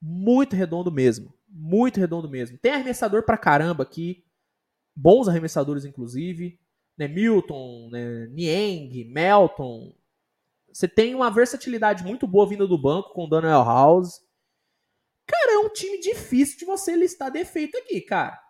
muito 0.00 0.56
redondo 0.56 0.90
mesmo. 0.90 1.32
Muito 1.48 1.98
redondo 2.00 2.28
mesmo. 2.28 2.58
Tem 2.58 2.72
arremessador 2.72 3.24
pra 3.24 3.38
caramba 3.38 3.82
aqui. 3.84 4.25
Bons 4.96 5.28
arremessadores, 5.28 5.84
inclusive. 5.84 6.58
Né? 6.96 7.06
Milton, 7.06 7.90
né? 7.90 8.26
Niang, 8.28 9.04
Melton. 9.04 9.94
Você 10.72 10.88
tem 10.88 11.14
uma 11.14 11.30
versatilidade 11.30 12.02
muito 12.02 12.26
boa 12.26 12.48
vindo 12.48 12.66
do 12.66 12.80
banco 12.80 13.12
com 13.12 13.24
o 13.24 13.28
Daniel 13.28 13.62
House. 13.62 14.20
Cara, 15.26 15.54
é 15.54 15.58
um 15.58 15.68
time 15.68 16.00
difícil 16.00 16.58
de 16.58 16.64
você 16.64 16.94
listar 16.94 17.30
defeito 17.30 17.76
aqui, 17.76 18.00
cara. 18.00 18.40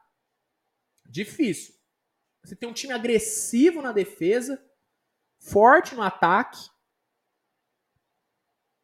Difícil. 1.08 1.74
Você 2.44 2.54
tem 2.54 2.68
um 2.68 2.72
time 2.72 2.92
agressivo 2.92 3.82
na 3.82 3.92
defesa, 3.92 4.62
forte 5.38 5.94
no 5.94 6.02
ataque. 6.02 6.58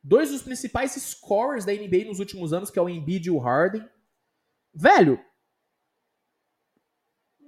Dois 0.03 0.31
dos 0.31 0.43
principais 0.43 0.93
scorers 0.93 1.65
da 1.65 1.73
NBA 1.73 2.05
nos 2.07 2.19
últimos 2.19 2.53
anos, 2.53 2.71
que 2.71 2.79
é 2.79 2.83
o 2.83 2.89
Embiid 2.89 3.27
e 3.27 3.31
o 3.31 3.39
Harden. 3.39 3.89
Velho, 4.75 5.23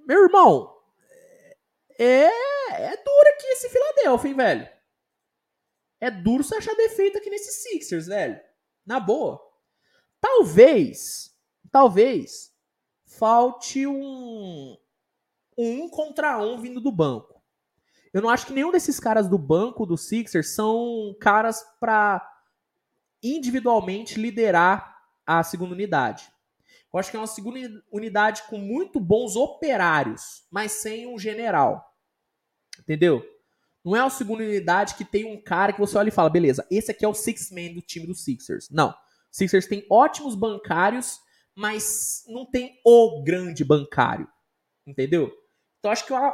meu 0.05 0.23
irmão, 0.23 0.75
é, 1.99 2.25
é 2.25 2.97
duro 2.97 3.29
aqui 3.33 3.47
esse 3.47 3.69
Philadelphia, 3.69 4.29
hein, 4.29 4.35
velho. 4.35 4.69
É 5.99 6.11
duro 6.11 6.43
você 6.43 6.55
achar 6.55 6.75
defeito 6.75 7.17
aqui 7.17 7.29
nesse 7.29 7.51
Sixers, 7.63 8.07
velho. 8.07 8.39
Na 8.85 8.99
boa. 8.99 9.41
Talvez, 10.19 11.35
talvez, 11.71 12.53
falte 13.05 13.87
um, 13.87 14.77
um 15.57 15.89
contra 15.89 16.37
um 16.37 16.59
vindo 16.59 16.81
do 16.81 16.91
banco. 16.91 17.41
Eu 18.13 18.21
não 18.21 18.29
acho 18.29 18.47
que 18.47 18.53
nenhum 18.53 18.71
desses 18.71 18.99
caras 18.99 19.27
do 19.27 19.37
banco 19.37 19.85
do 19.85 19.97
Sixers 19.97 20.49
são 20.55 21.15
caras 21.19 21.63
para 21.79 22.25
individualmente 23.21 24.19
liderar 24.19 24.95
a 25.25 25.43
segunda 25.43 25.73
unidade. 25.73 26.31
Eu 26.95 26.99
acho 26.99 27.11
que 27.11 27.17
é 27.17 27.19
uma 27.19 27.27
segunda 27.27 27.59
unidade 27.91 28.43
com 28.43 28.57
muito 28.57 29.01
bons 29.01 29.35
operários, 29.35 30.45
mas 30.49 30.71
sem 30.71 31.05
um 31.05 31.19
general. 31.19 31.93
Entendeu? 32.79 33.21
Não 33.83 33.97
é 33.97 34.01
uma 34.01 34.09
segunda 34.09 34.43
unidade 34.43 34.95
que 34.95 35.03
tem 35.03 35.25
um 35.25 35.41
cara 35.41 35.73
que 35.73 35.79
você 35.81 35.97
olha 35.97 36.07
e 36.07 36.11
fala, 36.11 36.29
beleza, 36.29 36.65
esse 36.71 36.89
aqui 36.89 37.03
é 37.03 37.07
o 37.07 37.13
six 37.13 37.51
man 37.51 37.73
do 37.73 37.81
time 37.81 38.07
do 38.07 38.15
Sixers. 38.15 38.69
Não. 38.69 38.95
Sixers 39.29 39.67
tem 39.67 39.85
ótimos 39.91 40.35
bancários, 40.35 41.19
mas 41.53 42.23
não 42.29 42.45
tem 42.45 42.79
o 42.85 43.21
grande 43.25 43.65
bancário. 43.65 44.29
Entendeu? 44.87 45.29
Então 45.79 45.91
acho 45.91 46.05
que 46.05 46.13
a, 46.13 46.33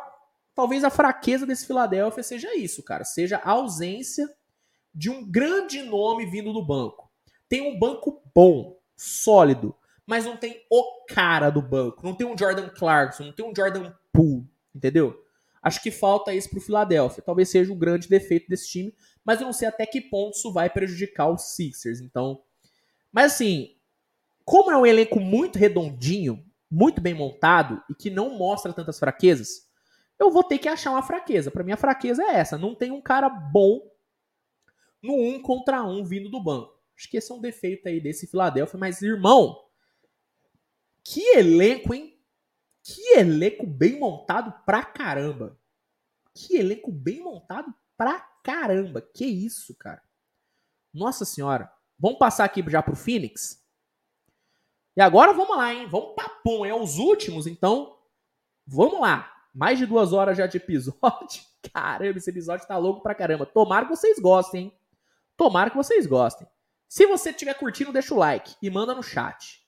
talvez 0.53 0.83
a 0.83 0.91
fraqueza 0.91 1.43
desse 1.43 1.65
Philadelphia 1.65 2.21
seja 2.21 2.55
isso, 2.55 2.83
cara. 2.83 3.03
Seja 3.03 3.37
a 3.37 3.49
ausência 3.49 4.29
de 4.93 5.09
um 5.09 5.27
grande 5.27 5.81
nome 5.81 6.27
vindo 6.27 6.53
do 6.53 6.63
banco. 6.63 7.11
Tem 7.49 7.61
um 7.61 7.79
banco 7.79 8.21
bom, 8.35 8.79
sólido, 8.95 9.75
mas 10.11 10.25
não 10.25 10.35
tem 10.35 10.61
o 10.69 11.05
cara 11.07 11.49
do 11.49 11.61
banco. 11.61 12.05
Não 12.05 12.13
tem 12.13 12.27
um 12.27 12.37
Jordan 12.37 12.67
Clarkson, 12.67 13.23
não 13.23 13.31
tem 13.31 13.45
um 13.45 13.55
Jordan 13.55 13.93
Poole, 14.11 14.45
entendeu? 14.75 15.17
Acho 15.63 15.81
que 15.81 15.89
falta 15.89 16.33
isso 16.33 16.49
pro 16.49 16.59
Philadelphia. 16.59 17.23
Talvez 17.25 17.47
seja 17.47 17.71
o 17.71 17.77
grande 17.77 18.09
defeito 18.09 18.49
desse 18.49 18.69
time, 18.69 18.93
mas 19.23 19.39
eu 19.39 19.45
não 19.45 19.53
sei 19.53 19.69
até 19.69 19.85
que 19.85 20.01
ponto 20.01 20.35
isso 20.35 20.51
vai 20.51 20.69
prejudicar 20.69 21.31
os 21.31 21.55
Sixers. 21.55 22.01
Então, 22.01 22.43
mas 23.09 23.31
assim, 23.31 23.77
como 24.43 24.69
é 24.69 24.75
um 24.75 24.85
elenco 24.85 25.17
muito 25.17 25.57
redondinho, 25.57 26.45
muito 26.69 26.99
bem 26.99 27.13
montado 27.13 27.81
e 27.89 27.95
que 27.95 28.09
não 28.09 28.37
mostra 28.37 28.73
tantas 28.73 28.99
fraquezas, 28.99 29.69
eu 30.19 30.29
vou 30.29 30.43
ter 30.43 30.57
que 30.57 30.67
achar 30.67 30.91
uma 30.91 31.03
fraqueza. 31.03 31.49
Para 31.49 31.63
mim 31.63 31.71
a 31.71 31.77
fraqueza 31.77 32.21
é 32.21 32.35
essa, 32.35 32.57
não 32.57 32.75
tem 32.75 32.91
um 32.91 33.01
cara 33.01 33.29
bom 33.29 33.79
no 35.01 35.13
um 35.13 35.41
contra 35.41 35.81
um 35.85 36.03
vindo 36.03 36.29
do 36.29 36.43
banco. 36.43 36.77
Acho 36.97 37.09
que 37.09 37.15
esse 37.15 37.31
é 37.31 37.35
um 37.35 37.39
defeito 37.39 37.87
aí 37.87 38.01
desse 38.01 38.27
Philadelphia, 38.27 38.77
mas 38.77 39.01
irmão, 39.01 39.60
que 41.03 41.21
elenco, 41.37 41.93
hein? 41.93 42.17
Que 42.83 43.17
elenco 43.17 43.65
bem 43.65 43.99
montado 43.99 44.53
pra 44.65 44.83
caramba. 44.83 45.57
Que 46.33 46.57
elenco 46.57 46.91
bem 46.91 47.21
montado 47.21 47.73
pra 47.97 48.19
caramba. 48.43 49.01
Que 49.01 49.25
isso, 49.25 49.75
cara. 49.75 50.01
Nossa 50.93 51.25
senhora. 51.25 51.71
Vamos 51.97 52.17
passar 52.17 52.45
aqui 52.45 52.63
já 52.67 52.81
pro 52.81 52.95
Phoenix. 52.95 53.63
E 54.95 55.01
agora 55.01 55.33
vamos 55.33 55.55
lá, 55.55 55.73
hein? 55.73 55.87
Vamos 55.87 56.15
papum. 56.15 56.65
É 56.65 56.73
os 56.73 56.97
últimos, 56.97 57.47
então. 57.47 57.97
Vamos 58.65 58.99
lá. 58.99 59.31
Mais 59.53 59.77
de 59.77 59.85
duas 59.85 60.13
horas 60.13 60.37
já 60.37 60.47
de 60.47 60.57
episódio. 60.57 61.43
Caramba, 61.73 62.17
esse 62.17 62.29
episódio 62.29 62.67
tá 62.67 62.77
louco 62.77 63.01
pra 63.01 63.13
caramba. 63.13 63.45
Tomara 63.45 63.85
que 63.85 63.95
vocês 63.95 64.17
gostem, 64.17 64.63
hein? 64.63 64.79
Tomara 65.37 65.69
que 65.69 65.77
vocês 65.77 66.05
gostem. 66.05 66.47
Se 66.87 67.05
você 67.05 67.29
estiver 67.29 67.53
curtindo, 67.53 67.93
deixa 67.93 68.13
o 68.13 68.17
like 68.17 68.55
e 68.61 68.69
manda 68.69 68.93
no 68.93 69.03
chat. 69.03 69.60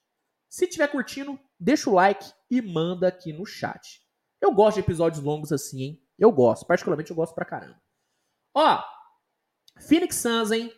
Se 0.54 0.66
estiver 0.66 0.88
curtindo, 0.88 1.40
deixa 1.60 1.90
o 1.90 1.94
like 1.96 2.32
e 2.48 2.62
manda 2.62 3.08
aqui 3.08 3.34
no 3.34 3.44
chat. 3.44 4.04
Eu 4.40 4.54
gosto 4.54 4.76
de 4.76 4.82
episódios 4.82 5.24
longos 5.24 5.52
assim, 5.52 5.82
hein? 5.82 6.04
Eu 6.16 6.32
gosto. 6.32 6.68
Particularmente 6.68 7.10
eu 7.10 7.16
gosto 7.16 7.34
pra 7.34 7.44
caramba. 7.44 7.82
Ó, 8.54 8.80
Phoenix 9.80 10.18
Suns, 10.18 10.52
hein? 10.52 10.72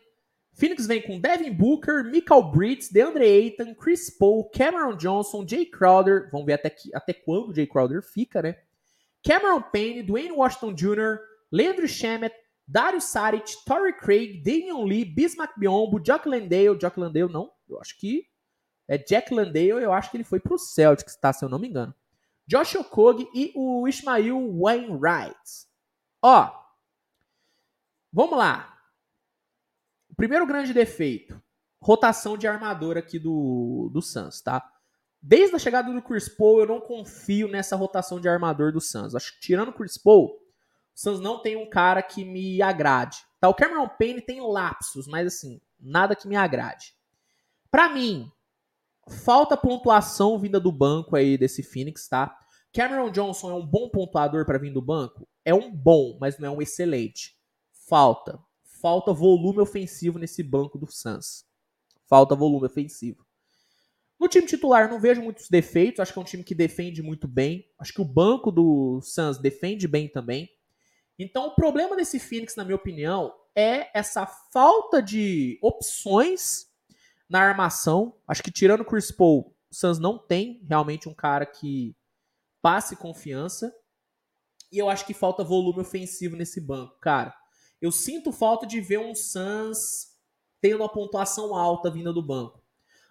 Phoenix 0.54 0.88
vem 0.88 1.02
com 1.02 1.20
Devin 1.20 1.52
Booker, 1.52 2.06
Michael 2.06 2.52
Bridges, 2.52 2.90
DeAndre 2.90 3.26
Ayton, 3.26 3.76
Chris 3.76 4.10
Paul, 4.10 4.50
Cameron 4.50 4.96
Johnson, 4.96 5.46
Jay 5.46 5.66
Crowder. 5.66 6.30
Vamos 6.32 6.46
ver 6.46 6.54
até, 6.54 6.70
que, 6.70 6.96
até 6.96 7.12
quando 7.12 7.50
o 7.50 7.54
Jay 7.54 7.68
Crowder 7.68 8.02
fica, 8.02 8.42
né? 8.42 8.58
Cameron 9.26 9.62
Payne, 9.62 10.04
Dwayne 10.04 10.32
Washington 10.32 10.74
Jr., 10.74 11.20
Leandro 11.52 11.86
Shamet, 11.86 12.34
Dario 12.66 13.02
Saric, 13.02 13.66
Torrey 13.66 13.92
Craig, 13.92 14.42
Damian 14.42 14.86
Lee, 14.86 15.04
Bismack 15.04 15.60
Biombo, 15.60 16.02
Jock 16.02 16.30
Landale. 16.30 16.80
Jock 16.82 16.98
Landale 16.98 17.30
não, 17.30 17.52
eu 17.68 17.78
acho 17.82 18.00
que 18.00 18.34
é 18.88 18.98
Jack 18.98 19.34
Landale, 19.34 19.70
eu 19.70 19.94
acho 19.94 20.12
que 20.12 20.18
ele 20.18 20.24
foi 20.24 20.40
pro 20.40 20.58
Celtics, 20.58 21.16
tá? 21.16 21.34
Se 21.34 21.44
eu 21.44 21.50
não 21.50 21.60
me 21.60 21.68
engano. 21.68 21.94
Josh 22.48 22.76
Okogie 22.76 23.28
e 23.34 23.52
o 23.56 23.88
Ismail 23.88 24.60
Wainwright. 24.60 25.68
Ó, 26.22 26.52
vamos 28.14 28.38
lá. 28.38 28.78
O 30.10 30.16
primeiro 30.16 30.46
grande 30.46 30.74
defeito, 30.74 31.42
rotação 31.82 32.38
de 32.38 32.48
armador 32.48 32.98
aqui 32.98 33.18
do, 33.18 33.90
do 33.92 34.02
Suns, 34.02 34.42
tá? 34.42 34.64
Desde 35.22 35.56
a 35.56 35.60
chegada 35.60 35.92
do 35.92 36.02
Chris 36.04 36.30
Paul, 36.30 36.60
eu 36.60 36.68
não 36.68 36.80
confio 36.80 37.48
nessa 37.48 37.76
rotação 37.76 38.20
de 38.20 38.30
armador 38.30 38.72
do 38.72 38.80
Suns. 38.80 39.16
Acho 39.16 39.34
que 39.34 39.40
tirando 39.40 39.70
o 39.70 39.74
Chris 39.74 39.98
Paul, 39.98 40.28
o 40.28 40.40
Suns 40.94 41.20
não 41.20 41.42
tem 41.42 41.56
um 41.56 41.68
cara 41.68 42.04
que 42.04 42.24
me 42.24 42.62
agrade. 42.62 43.26
Tá, 43.40 43.50
o 43.50 43.54
Cameron 43.56 43.90
Payne 43.90 44.22
tem 44.22 44.40
lapsos, 44.40 45.08
mas 45.08 45.26
assim, 45.26 45.60
nada 45.80 46.16
que 46.16 46.28
me 46.28 46.36
agrade. 46.36 46.94
Para 47.72 47.90
mim, 47.90 48.32
Falta 49.08 49.56
pontuação 49.56 50.40
vinda 50.40 50.60
do 50.60 50.72
banco 50.72 51.16
aí 51.16 51.38
desse 51.38 51.62
Phoenix, 51.62 52.08
tá? 52.08 52.36
Cameron 52.74 53.10
Johnson 53.12 53.52
é 53.52 53.54
um 53.54 53.66
bom 53.66 53.90
pontuador 53.90 54.46
para 54.46 54.58
vir 54.58 54.74
do 54.74 54.82
banco? 54.82 55.28
É 55.44 55.54
um 55.54 55.72
bom, 55.72 56.18
mas 56.20 56.38
não 56.40 56.48
é 56.48 56.52
um 56.52 56.62
excelente. 56.62 57.36
Falta. 57.88 58.40
Falta 58.82 59.14
volume 59.14 59.60
ofensivo 59.60 60.20
nesse 60.20 60.44
banco 60.44 60.78
do 60.78 60.92
Suns. 60.92 61.46
Falta 62.08 62.36
volume 62.36 62.66
ofensivo. 62.66 63.26
No 64.20 64.28
time 64.28 64.48
titular, 64.48 64.90
não 64.90 65.00
vejo 65.00 65.22
muitos 65.22 65.50
defeitos. 65.50 66.00
Acho 66.00 66.14
que 66.14 66.20
é 66.20 66.22
um 66.22 66.26
time 66.26 66.44
que 66.44 66.56
defende 66.56 67.02
muito 67.02 67.28
bem. 67.28 67.70
Acho 67.80 67.94
que 67.94 68.02
o 68.02 68.06
banco 68.06 68.52
do 68.52 69.00
Suns 69.02 69.38
defende 69.38 69.88
bem 69.88 70.08
também. 70.08 70.50
Então, 71.18 71.48
o 71.48 71.56
problema 71.56 71.96
desse 71.96 72.20
Phoenix, 72.20 72.56
na 72.56 72.66
minha 72.66 72.76
opinião, 72.76 73.34
é 73.56 73.98
essa 73.98 74.26
falta 74.26 75.02
de 75.02 75.58
opções 75.62 76.68
na 77.30 77.40
armação, 77.40 78.16
acho 78.28 78.44
que 78.44 78.52
tirando 78.52 78.82
o 78.82 78.86
Chris 78.86 79.12
Paul, 79.12 79.56
o 79.70 79.76
Suns 79.76 80.00
não 80.00 80.18
tem 80.18 80.64
realmente 80.68 81.10
um 81.10 81.14
cara 81.14 81.46
que 81.46 81.96
passe 82.62 82.96
confiança. 82.96 83.74
E 84.72 84.78
eu 84.78 84.90
acho 84.90 85.06
que 85.06 85.14
falta 85.14 85.44
volume 85.44 85.82
ofensivo 85.82 86.36
nesse 86.36 86.60
banco, 86.60 87.00
cara. 87.00 87.34
Eu 87.82 87.92
sinto 87.92 88.32
falta 88.32 88.66
de 88.66 88.82
ver 88.82 89.00
um 89.00 89.14
Suns 89.14 90.16
tendo 90.62 90.78
uma 90.78 90.92
pontuação 90.92 91.56
alta 91.56 91.92
vinda 91.92 92.12
do 92.12 92.24
banco. 92.24 92.64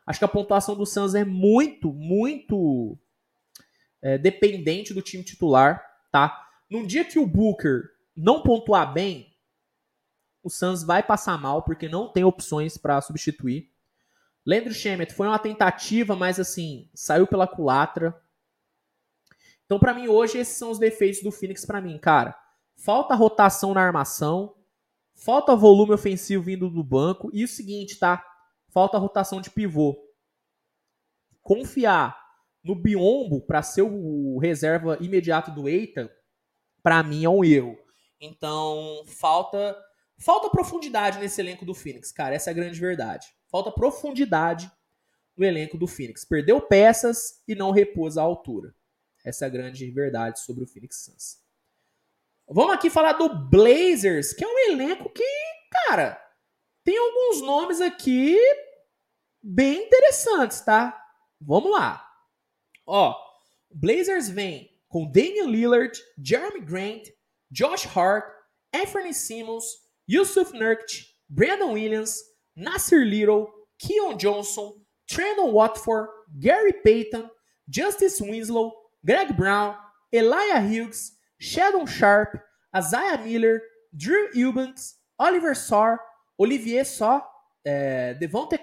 Acho 0.07 0.19
que 0.19 0.25
a 0.25 0.29
pontuação 0.29 0.77
do 0.77 0.85
Suns 0.85 1.15
é 1.15 1.25
muito, 1.25 1.93
muito 1.93 2.99
é, 4.03 4.19
dependente 4.19 4.93
do 4.93 5.01
time 5.01 5.25
titular, 5.25 5.83
tá? 6.11 6.49
Num 6.69 6.87
dia 6.87 7.05
que 7.05 7.19
o 7.19 7.27
Booker 7.27 7.83
não 8.17 8.43
pontuar 8.43 8.93
bem, 8.93 9.35
o 10.43 10.51
Suns 10.51 10.83
vai 10.83 11.03
passar 11.03 11.39
mal 11.39 11.63
porque 11.63 11.89
não 11.89 12.13
tem 12.13 12.25
opções 12.25 12.77
para 12.77 13.01
substituir. 13.01 13.73
Leandro 14.47 14.75
Schemet 14.75 15.15
foi 15.15 15.27
uma 15.27 15.39
tentativa, 15.39 16.15
mas 16.15 16.39
assim, 16.39 16.89
saiu 16.95 17.27
pela 17.27 17.47
culatra. 17.47 18.15
Então, 19.65 19.79
para 19.79 19.95
mim, 19.95 20.07
hoje, 20.09 20.39
esses 20.39 20.57
são 20.57 20.71
os 20.71 20.79
defeitos 20.79 21.23
do 21.23 21.33
Phoenix 21.33 21.65
para 21.65 21.81
mim, 21.81 21.97
cara. 21.99 22.39
Falta 22.77 23.15
rotação 23.15 23.73
na 23.73 23.81
armação, 23.81 24.55
falta 25.15 25.57
volume 25.57 25.95
ofensivo 25.95 26.43
vindo 26.43 26.69
do 26.69 26.85
banco, 26.85 27.31
e 27.33 27.43
o 27.43 27.49
seguinte, 27.49 27.99
tá? 27.99 28.23
Falta 28.69 28.99
rotação 28.99 29.41
de 29.41 29.49
pivô. 29.49 29.97
Confiar 31.41 32.19
no 32.63 32.75
Biombo 32.75 33.41
para 33.41 33.63
ser 33.63 33.83
o 33.83 34.39
reserva 34.39 34.99
imediato 35.01 35.51
do 35.51 35.69
Eita, 35.69 36.15
para 36.83 37.03
mim 37.03 37.25
é 37.25 37.29
um 37.31 37.43
erro. 37.43 37.79
Então, 38.21 39.05
falta 39.07 39.77
falta 40.19 40.49
profundidade 40.49 41.19
nesse 41.19 41.41
elenco 41.41 41.65
do 41.65 41.75
Phoenix, 41.75 42.13
cara. 42.13 42.35
Essa 42.35 42.51
é 42.51 42.53
a 42.53 42.55
grande 42.55 42.79
verdade 42.79 43.27
falta 43.55 43.71
profundidade 43.71 44.69
no 45.37 45.47
elenco 45.47 45.79
do 45.79 45.87
Phoenix. 45.87 46.25
Perdeu 46.25 46.61
peças 46.61 47.41
e 47.47 47.55
não 47.55 47.71
repôs 47.71 48.19
a 48.19 48.23
altura. 48.23 48.75
Essa 49.25 49.45
é 49.45 49.47
a 49.47 49.51
grande 49.51 49.89
verdade 49.93 50.41
sobre 50.41 50.65
o 50.65 50.67
Phoenix 50.67 51.05
Suns. 51.05 51.39
Vamos 52.49 52.75
aqui 52.75 52.91
falar 52.91 53.13
do 53.13 53.29
Blazers, 53.49 54.33
que 54.33 54.45
é 54.45 54.49
um 54.49 54.73
elenco 54.73 55.09
que, 55.09 55.25
cara, 55.87 56.21
tem 56.83 56.99
alguns 56.99 57.43
nomes 57.43 57.81
aqui 57.81 58.37
bem 59.41 59.87
interessantes, 59.87 60.61
tá? 60.61 61.01
Vamos 61.41 61.71
lá. 61.71 62.05
Ó, 62.85 63.15
Blazers 63.71 64.29
vem 64.29 64.69
com 64.89 65.09
Damian 65.09 65.47
Lillard, 65.47 65.97
Jeremy 66.19 66.61
Grant, 66.61 67.09
Josh 67.53 67.87
Hart, 67.97 68.25
Anthony 68.75 69.15
Simmons, 69.15 69.65
Yusuf 70.11 70.53
Nurkic, 70.53 71.15
Brandon 71.29 71.73
Williams, 71.75 72.34
Nasir 72.57 73.05
Little, 73.05 73.51
Keon 73.79 74.19
Johnson, 74.19 74.75
Trendon 75.11 75.53
Watford, 75.53 76.09
Gary 76.39 76.73
Payton, 76.85 77.29
Justice 77.69 78.21
Winslow, 78.21 78.73
Greg 79.05 79.37
Brown, 79.37 79.77
Elijah 80.13 80.61
Hughes, 80.61 81.13
Sheldon 81.39 81.87
Sharp, 81.87 82.41
Isaiah 82.77 83.19
Miller, 83.19 83.63
Drew 83.93 84.29
Eubanks, 84.35 84.97
Oliver 85.19 85.55
Sarr, 85.55 85.99
Olivier 86.39 86.85
Só, 86.85 87.29
é, 87.65 88.15
Devonta 88.15 88.59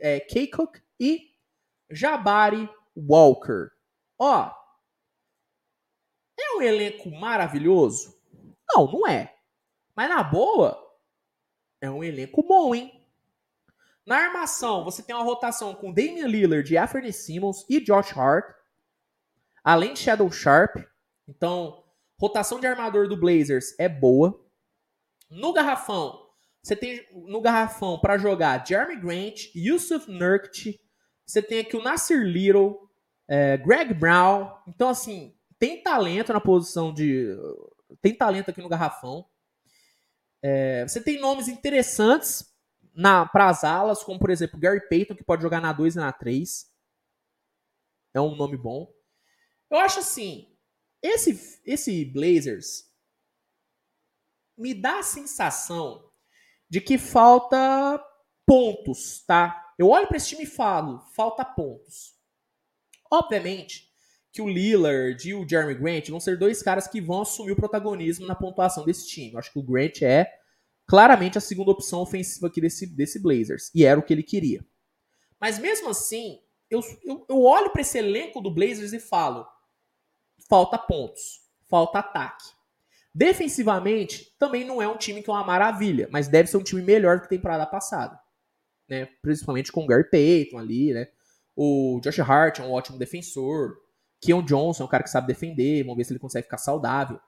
é, 0.00 0.20
Kaycock 0.20 0.80
e 0.98 1.30
Jabari 1.90 2.68
Walker. 2.96 3.70
Ó, 4.18 4.50
é 6.38 6.56
um 6.56 6.62
elenco 6.62 7.10
maravilhoso? 7.10 8.18
Não, 8.74 8.90
não 8.90 9.06
é. 9.06 9.34
Mas 9.94 10.08
na 10.08 10.22
boa, 10.22 10.78
é 11.80 11.90
um 11.90 12.02
elenco 12.02 12.42
bom, 12.42 12.74
hein? 12.74 12.99
Na 14.06 14.16
armação, 14.16 14.84
você 14.84 15.02
tem 15.02 15.14
uma 15.14 15.24
rotação 15.24 15.74
com 15.74 15.92
Damian 15.92 16.26
Lillard, 16.26 16.76
Anthony 16.76 17.12
Simmons 17.12 17.64
e 17.68 17.80
Josh 17.80 18.16
Hart, 18.16 18.44
além 19.62 19.92
de 19.92 20.00
Shadow 20.00 20.30
Sharp. 20.30 20.76
Então, 21.28 21.84
rotação 22.18 22.58
de 22.58 22.66
armador 22.66 23.08
do 23.08 23.16
Blazers 23.16 23.74
é 23.78 23.88
boa. 23.88 24.44
No 25.30 25.52
garrafão, 25.52 26.26
você 26.62 26.74
tem 26.74 27.06
no 27.12 27.40
garrafão 27.40 28.00
para 28.00 28.18
jogar 28.18 28.66
Jeremy 28.66 28.96
Grant, 28.96 29.54
Yusuf 29.54 30.10
Nurkic, 30.10 30.80
você 31.30 31.40
tem 31.40 31.60
aqui 31.60 31.76
o 31.76 31.82
Nasir 31.82 32.24
Little, 32.24 32.90
é, 33.28 33.56
Greg 33.56 33.94
Brown. 33.94 34.50
Então, 34.66 34.88
assim, 34.88 35.32
tem 35.60 35.80
talento 35.80 36.32
na 36.32 36.40
posição 36.40 36.92
de. 36.92 37.28
Tem 38.02 38.12
talento 38.12 38.50
aqui 38.50 38.60
no 38.60 38.68
garrafão. 38.68 39.24
É, 40.42 40.82
você 40.88 41.00
tem 41.00 41.20
nomes 41.20 41.46
interessantes 41.46 42.52
para 43.32 43.48
as 43.48 43.64
alas, 43.64 44.02
como 44.02 44.18
por 44.18 44.30
exemplo 44.30 44.58
Gary 44.58 44.86
Payton, 44.88 45.14
que 45.14 45.24
pode 45.24 45.42
jogar 45.42 45.60
na 45.60 45.72
2 45.72 45.94
e 45.94 45.98
na 45.98 46.12
3. 46.12 46.70
É 48.14 48.20
um 48.20 48.34
nome 48.34 48.56
bom. 48.56 48.92
Eu 49.70 49.78
acho 49.78 50.00
assim, 50.00 50.56
esse, 51.02 51.60
esse 51.64 52.04
Blazers 52.04 52.90
me 54.56 54.74
dá 54.74 54.98
a 54.98 55.02
sensação 55.02 56.10
de 56.68 56.80
que 56.80 56.98
falta 56.98 58.04
pontos, 58.46 59.24
tá? 59.24 59.74
Eu 59.78 59.88
olho 59.88 60.06
para 60.06 60.16
esse 60.16 60.28
time 60.28 60.42
e 60.42 60.46
falo, 60.46 61.00
falta 61.14 61.44
pontos. 61.44 62.14
Obviamente 63.10 63.88
que 64.32 64.42
o 64.42 64.48
Lillard 64.48 65.28
e 65.28 65.34
o 65.34 65.48
Jeremy 65.48 65.74
Grant 65.74 66.08
vão 66.08 66.20
ser 66.20 66.38
dois 66.38 66.62
caras 66.62 66.86
que 66.86 67.00
vão 67.00 67.22
assumir 67.22 67.52
o 67.52 67.56
protagonismo 67.56 68.26
na 68.26 68.34
pontuação 68.34 68.84
desse 68.84 69.08
time. 69.08 69.32
Eu 69.32 69.38
acho 69.38 69.52
que 69.52 69.58
o 69.58 69.62
Grant 69.62 70.02
é 70.02 70.39
claramente 70.90 71.38
a 71.38 71.40
segunda 71.40 71.70
opção 71.70 72.00
ofensiva 72.00 72.48
aqui 72.48 72.60
desse, 72.60 72.84
desse 72.84 73.22
Blazers. 73.22 73.70
E 73.72 73.84
era 73.84 74.00
o 74.00 74.02
que 74.02 74.12
ele 74.12 74.24
queria. 74.24 74.66
Mas 75.40 75.56
mesmo 75.56 75.88
assim, 75.88 76.40
eu, 76.68 76.80
eu, 77.04 77.24
eu 77.28 77.42
olho 77.42 77.70
para 77.70 77.82
esse 77.82 77.96
elenco 77.96 78.40
do 78.40 78.52
Blazers 78.52 78.92
e 78.92 78.98
falo: 78.98 79.46
falta 80.48 80.76
pontos, 80.76 81.42
falta 81.68 82.00
ataque. 82.00 82.44
Defensivamente, 83.14 84.34
também 84.36 84.64
não 84.64 84.82
é 84.82 84.88
um 84.88 84.96
time 84.96 85.22
que 85.22 85.30
é 85.30 85.32
uma 85.32 85.44
maravilha, 85.44 86.08
mas 86.10 86.26
deve 86.26 86.50
ser 86.50 86.56
um 86.56 86.62
time 86.62 86.82
melhor 86.82 87.16
do 87.16 87.20
que 87.20 87.26
a 87.26 87.38
temporada 87.38 87.66
passada. 87.66 88.18
Né? 88.88 89.06
Principalmente 89.22 89.70
com 89.70 89.84
o 89.84 89.86
Gary 89.86 90.10
Payton 90.10 90.58
ali, 90.58 90.92
né? 90.92 91.06
O 91.54 92.00
Josh 92.02 92.18
Hart 92.18 92.58
é 92.58 92.62
um 92.64 92.72
ótimo 92.72 92.98
defensor. 92.98 93.76
Keon 94.20 94.42
Johnson 94.42 94.82
é 94.82 94.86
um 94.86 94.90
cara 94.90 95.04
que 95.04 95.10
sabe 95.10 95.28
defender. 95.28 95.84
Vamos 95.84 95.98
ver 95.98 96.04
se 96.04 96.12
ele 96.12 96.18
consegue 96.18 96.46
ficar 96.46 96.58
saudável. 96.58 97.20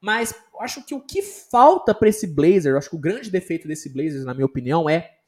Mas 0.00 0.34
acho 0.60 0.84
que 0.84 0.94
o 0.94 1.00
que 1.00 1.22
falta 1.22 1.94
para 1.94 2.08
esse 2.08 2.26
Blazer, 2.26 2.76
acho 2.76 2.90
que 2.90 2.96
o 2.96 3.00
grande 3.00 3.30
defeito 3.30 3.66
desse 3.66 3.88
Blazers, 3.88 4.24
na 4.24 4.34
minha 4.34 4.46
opinião, 4.46 4.88
é 4.88 5.18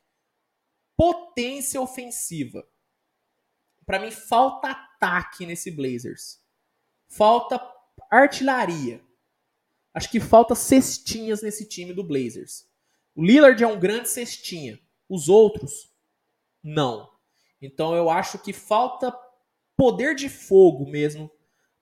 potência 0.97 1.81
ofensiva. 1.81 2.67
Para 3.87 4.01
mim, 4.01 4.11
falta 4.11 4.69
ataque 4.71 5.47
nesse 5.47 5.71
Blazers. 5.71 6.43
Falta 7.09 7.61
artilharia. 8.11 9.03
Acho 9.95 10.11
que 10.11 10.21
falta 10.21 10.55
cestinhas 10.55 11.43
nesse 11.43 11.67
time 11.67 11.93
do 11.93 12.05
Blazers. 12.05 12.69
O 13.15 13.25
Lillard 13.25 13.63
é 13.63 13.67
um 13.67 13.81
grande 13.81 14.09
cestinha. 14.09 14.79
Os 15.09 15.29
outros, 15.29 15.91
não. 16.63 17.11
Então 17.61 17.95
eu 17.95 18.11
acho 18.11 18.39
que 18.39 18.53
falta 18.53 19.13
poder 19.77 20.15
de 20.15 20.29
fogo 20.29 20.87
mesmo 20.87 21.31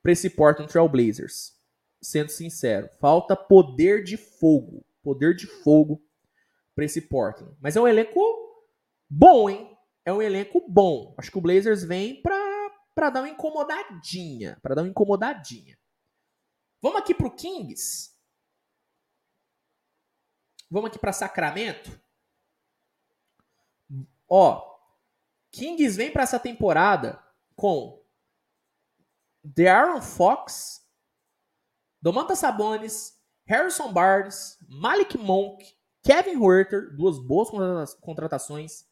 para 0.02 0.12
esse 0.12 0.31
Portland 0.31 0.70
Trail 0.70 0.89
Blazers 0.89 1.56
sendo 2.00 2.31
sincero. 2.31 2.89
Falta 3.00 3.34
poder 3.36 4.05
de 4.05 4.16
fogo. 4.16 4.84
Poder 5.02 5.34
de 5.34 5.47
fogo 5.47 6.02
para 6.75 6.84
esse 6.84 7.00
Portland. 7.02 7.57
Mas 7.60 7.76
é 7.76 7.81
um 7.81 7.89
elenco 7.89 8.20
bom, 9.08 9.49
hein? 9.49 9.76
É 10.05 10.12
um 10.12 10.23
elenco 10.23 10.65
bom. 10.68 11.15
Acho 11.18 11.31
que 11.31 11.39
o 11.39 11.41
Blazers 11.41 11.83
vem 11.83 12.23
para 12.23 13.10
dar 13.10 13.20
uma 13.20 13.28
incomodadinha. 13.28 14.58
Para 14.62 14.75
dar 14.75 14.83
uma 14.83 14.89
incomodadinha. 14.89 15.78
Vamos 16.81 17.00
aqui 17.00 17.15
pro 17.15 17.34
Kings. 17.34 18.15
Vamos 20.70 20.91
aqui 20.91 20.99
para 20.99 21.12
Sacramento. 21.12 22.00
Ó, 24.28 24.76
Kings 25.50 25.97
vem 25.97 26.12
para 26.12 26.25
essa 26.25 26.39
temporada 26.39 27.23
com 27.55 28.05
Aaron 29.58 30.02
Fox, 30.02 30.85
Domantas 32.07 32.39
Sabonis, 32.39 33.15
Harrison 33.49 33.93
Barnes, 33.93 34.59
Malik 34.68 35.18
Monk, 35.18 35.65
Kevin 36.05 36.39
Huerter, 36.39 36.94
duas 36.97 37.18
boas 37.18 37.51
contratações, 38.01 38.85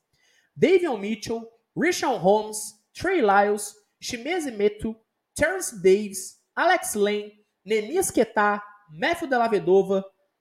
Davion 0.57 0.99
Mitchell, 0.99 1.49
Richard 1.77 2.19
Holmes, 2.19 2.59
Trey 2.93 3.23
Lyles, 3.23 3.73
Shimeze 4.03 4.51
Metu, 4.51 4.97
Terrence 5.37 5.81
Davis, 5.81 6.41
Alex 6.57 6.97
Lane, 6.97 7.31
Nenias 7.65 8.11
Ketá, 8.11 8.61
Matthew 8.91 9.29
Della 9.29 9.49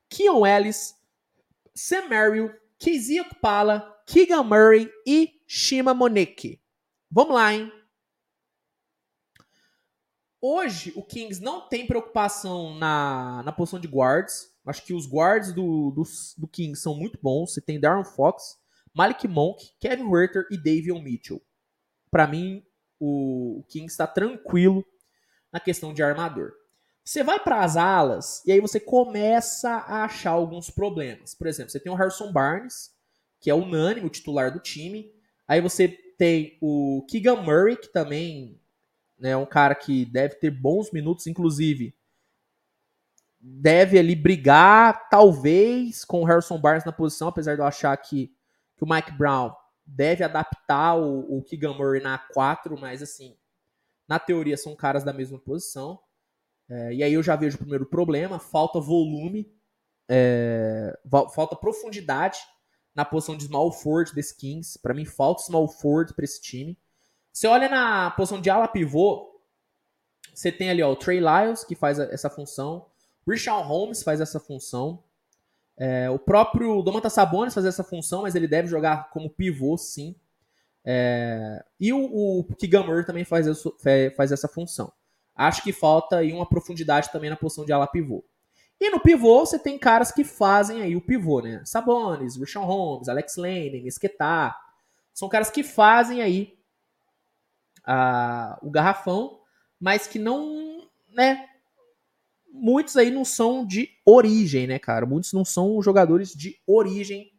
Keon 0.09 0.43
Ellis, 0.43 0.95
Sam 1.75 2.09
Merrill, 2.09 2.49
Kizia 2.79 3.23
Kupala, 3.23 3.87
Keegan 4.07 4.49
Murray 4.49 4.89
e 5.05 5.29
Shima 5.45 5.93
Moneke. 5.93 6.59
Vamos 7.11 7.35
lá, 7.35 7.53
hein? 7.53 7.71
Hoje, 10.45 10.91
o 10.93 11.01
Kings 11.01 11.41
não 11.41 11.69
tem 11.69 11.87
preocupação 11.87 12.77
na, 12.77 13.41
na 13.45 13.51
posição 13.53 13.79
de 13.79 13.87
guards. 13.87 14.53
Acho 14.65 14.83
que 14.83 14.93
os 14.93 15.07
guards 15.07 15.53
do, 15.53 15.89
do, 15.91 16.03
do 16.37 16.47
Kings 16.49 16.81
são 16.81 16.93
muito 16.93 17.17
bons. 17.21 17.53
Você 17.53 17.61
tem 17.61 17.79
Darren 17.79 18.03
Fox, 18.03 18.59
Malik 18.93 19.25
Monk, 19.25 19.71
Kevin 19.79 20.03
Werther 20.03 20.45
e 20.51 20.57
Davion 20.57 21.01
Mitchell. 21.01 21.41
Para 22.11 22.27
mim, 22.27 22.61
o, 22.99 23.59
o 23.59 23.63
Kings 23.69 23.93
está 23.93 24.05
tranquilo 24.05 24.83
na 25.49 25.61
questão 25.61 25.93
de 25.93 26.03
armador. 26.03 26.51
Você 27.05 27.23
vai 27.23 27.39
para 27.39 27.63
as 27.63 27.77
alas 27.77 28.43
e 28.45 28.51
aí 28.51 28.59
você 28.59 28.81
começa 28.81 29.69
a 29.69 30.03
achar 30.03 30.31
alguns 30.31 30.69
problemas. 30.69 31.33
Por 31.33 31.47
exemplo, 31.47 31.71
você 31.71 31.79
tem 31.79 31.89
o 31.89 31.95
Harrison 31.95 32.33
Barnes, 32.33 32.93
que 33.39 33.49
é 33.49 33.55
unânime 33.55 34.07
o 34.07 34.09
titular 34.09 34.51
do 34.51 34.59
time. 34.59 35.09
Aí 35.47 35.61
você 35.61 35.87
tem 35.87 36.57
o 36.59 37.05
Keegan 37.09 37.37
Murray, 37.43 37.77
que 37.77 37.87
também 37.87 38.59
né? 39.23 39.37
Um 39.37 39.45
cara 39.45 39.73
que 39.73 40.03
deve 40.03 40.35
ter 40.35 40.51
bons 40.51 40.91
minutos, 40.91 41.27
inclusive 41.27 41.95
deve 43.39 43.97
ali 43.97 44.15
brigar, 44.15 45.09
talvez, 45.09 46.03
com 46.03 46.21
o 46.21 46.25
Harrison 46.25 46.59
Barnes 46.59 46.85
na 46.85 46.91
posição, 46.91 47.29
apesar 47.29 47.55
de 47.55 47.61
eu 47.61 47.65
achar 47.65 47.95
que, 47.97 48.33
que 48.75 48.83
o 48.83 48.87
Mike 48.87 49.11
Brown 49.13 49.53
deve 49.85 50.25
adaptar 50.25 50.95
o, 50.95 51.37
o 51.37 51.43
Keegan 51.43 51.73
Murray 51.73 52.01
na 52.01 52.17
4, 52.17 52.77
mas 52.79 53.01
assim, 53.01 53.37
na 54.07 54.19
teoria 54.19 54.57
são 54.57 54.75
caras 54.75 55.03
da 55.03 55.13
mesma 55.13 55.39
posição. 55.39 55.99
É, 56.69 56.93
e 56.93 57.03
aí 57.03 57.13
eu 57.13 57.23
já 57.23 57.35
vejo 57.35 57.55
o 57.55 57.59
primeiro 57.59 57.85
problema, 57.85 58.39
falta 58.39 58.79
volume, 58.79 59.53
é, 60.09 60.97
falta 61.33 61.55
profundidade 61.55 62.39
na 62.95 63.03
posição 63.03 63.35
de 63.37 63.45
small 63.45 63.71
forward 63.71 64.13
desse 64.13 64.37
Kings. 64.37 64.79
Para 64.81 64.93
mim 64.93 65.05
falta 65.05 65.43
small 65.43 65.67
forward 65.67 66.13
para 66.13 66.23
esse 66.23 66.41
time. 66.41 66.77
Você 67.33 67.47
olha 67.47 67.67
na 67.67 68.11
posição 68.11 68.39
de 68.39 68.49
ala 68.49 68.67
pivô, 68.67 69.33
você 70.33 70.51
tem 70.51 70.69
ali 70.69 70.83
ó, 70.83 70.91
o 70.91 70.95
Trey 70.95 71.19
Lyles, 71.19 71.63
que 71.63 71.75
faz 71.75 71.97
essa 71.97 72.29
função. 72.29 72.85
Richard 73.27 73.67
Holmes 73.67 74.03
faz 74.03 74.21
essa 74.21 74.39
função. 74.39 75.03
É, 75.75 76.09
o 76.11 76.19
próprio 76.19 76.83
Domantas 76.83 77.13
Sabonis 77.13 77.53
faz 77.53 77.65
essa 77.65 77.83
função, 77.83 78.21
mas 78.21 78.35
ele 78.35 78.47
deve 78.47 78.67
jogar 78.67 79.09
como 79.09 79.29
pivô, 79.29 79.75
sim. 79.77 80.15
É, 80.85 81.63
e 81.79 81.91
o, 81.91 82.39
o 82.39 82.43
Keegan 82.55 82.83
Murray 82.83 83.05
também 83.05 83.25
faz, 83.25 83.47
isso, 83.47 83.75
faz 84.15 84.31
essa 84.31 84.47
função. 84.47 84.91
Acho 85.35 85.63
que 85.63 85.73
falta 85.73 86.17
aí 86.17 86.31
uma 86.31 86.45
profundidade 86.45 87.11
também 87.11 87.31
na 87.31 87.35
posição 87.35 87.65
de 87.65 87.73
ala 87.73 87.87
pivô. 87.87 88.23
E 88.79 88.89
no 88.91 88.99
pivô 88.99 89.39
você 89.39 89.57
tem 89.57 89.79
caras 89.79 90.11
que 90.11 90.23
fazem 90.23 90.81
aí 90.81 90.95
o 90.95 91.01
pivô, 91.01 91.41
né? 91.41 91.61
Sabonis, 91.65 92.35
Richard 92.35 92.69
Holmes, 92.69 93.09
Alex 93.09 93.37
Lane, 93.37 93.81
Mesquetá. 93.81 94.55
São 95.13 95.29
caras 95.29 95.49
que 95.49 95.63
fazem 95.63 96.21
aí 96.21 96.57
a, 97.85 98.57
o 98.61 98.69
garrafão, 98.69 99.39
mas 99.79 100.07
que 100.07 100.19
não, 100.19 100.87
né? 101.09 101.47
Muitos 102.51 102.95
aí 102.95 103.09
não 103.09 103.25
são 103.25 103.65
de 103.65 103.89
origem, 104.05 104.67
né, 104.67 104.77
cara? 104.79 105.05
Muitos 105.05 105.33
não 105.33 105.43
são 105.43 105.81
jogadores 105.81 106.33
de 106.33 106.59
origem 106.67 107.31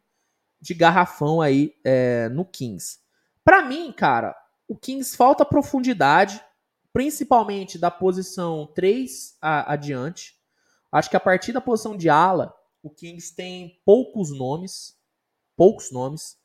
de 0.59 0.73
garrafão 0.73 1.41
aí 1.41 1.73
é, 1.83 2.27
no 2.29 2.43
Kings. 2.43 2.99
Para 3.43 3.63
mim, 3.63 3.91
cara, 3.91 4.35
o 4.67 4.75
Kings 4.75 5.15
falta 5.15 5.45
profundidade, 5.45 6.41
principalmente 6.91 7.77
da 7.77 7.91
posição 7.91 8.67
3 8.73 9.37
a, 9.41 9.73
adiante. 9.73 10.35
Acho 10.91 11.09
que 11.09 11.17
a 11.17 11.19
partir 11.19 11.51
da 11.51 11.61
posição 11.61 11.95
de 11.95 12.09
ala, 12.09 12.53
o 12.81 12.89
Kings 12.89 13.35
tem 13.35 13.79
poucos 13.85 14.31
nomes, 14.31 14.97
poucos 15.55 15.91
nomes. 15.91 16.37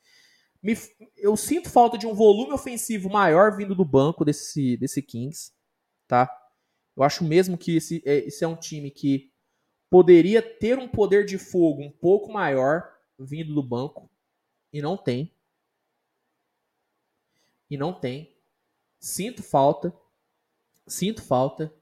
Me, 0.62 0.74
eu 1.16 1.36
sinto 1.36 1.70
falta 1.70 1.96
de 1.96 2.06
um 2.06 2.14
volume 2.14 2.52
ofensivo 2.52 3.08
maior 3.08 3.56
vindo 3.56 3.74
do 3.74 3.84
banco 3.84 4.24
desse, 4.24 4.76
desse 4.76 5.00
Kings, 5.00 5.52
tá? 6.06 6.30
Eu 6.96 7.02
acho 7.02 7.24
mesmo 7.24 7.56
que 7.56 7.76
esse, 7.76 8.02
é, 8.04 8.18
esse 8.26 8.44
é 8.44 8.48
um 8.48 8.56
time 8.56 8.90
que 8.90 9.32
poderia 9.88 10.42
ter 10.42 10.78
um 10.78 10.86
poder 10.86 11.24
de 11.24 11.38
fogo 11.38 11.82
um 11.82 11.90
pouco 11.90 12.30
maior 12.30 12.94
vindo 13.18 13.54
do 13.54 13.62
banco 13.62 14.10
e 14.72 14.82
não 14.82 14.96
tem. 14.96 15.34
E 17.70 17.76
não 17.76 17.92
tem. 17.92 18.36
Sinto 18.98 19.42
falta. 19.42 19.94
Sinto 20.86 21.22
falta. 21.22 21.74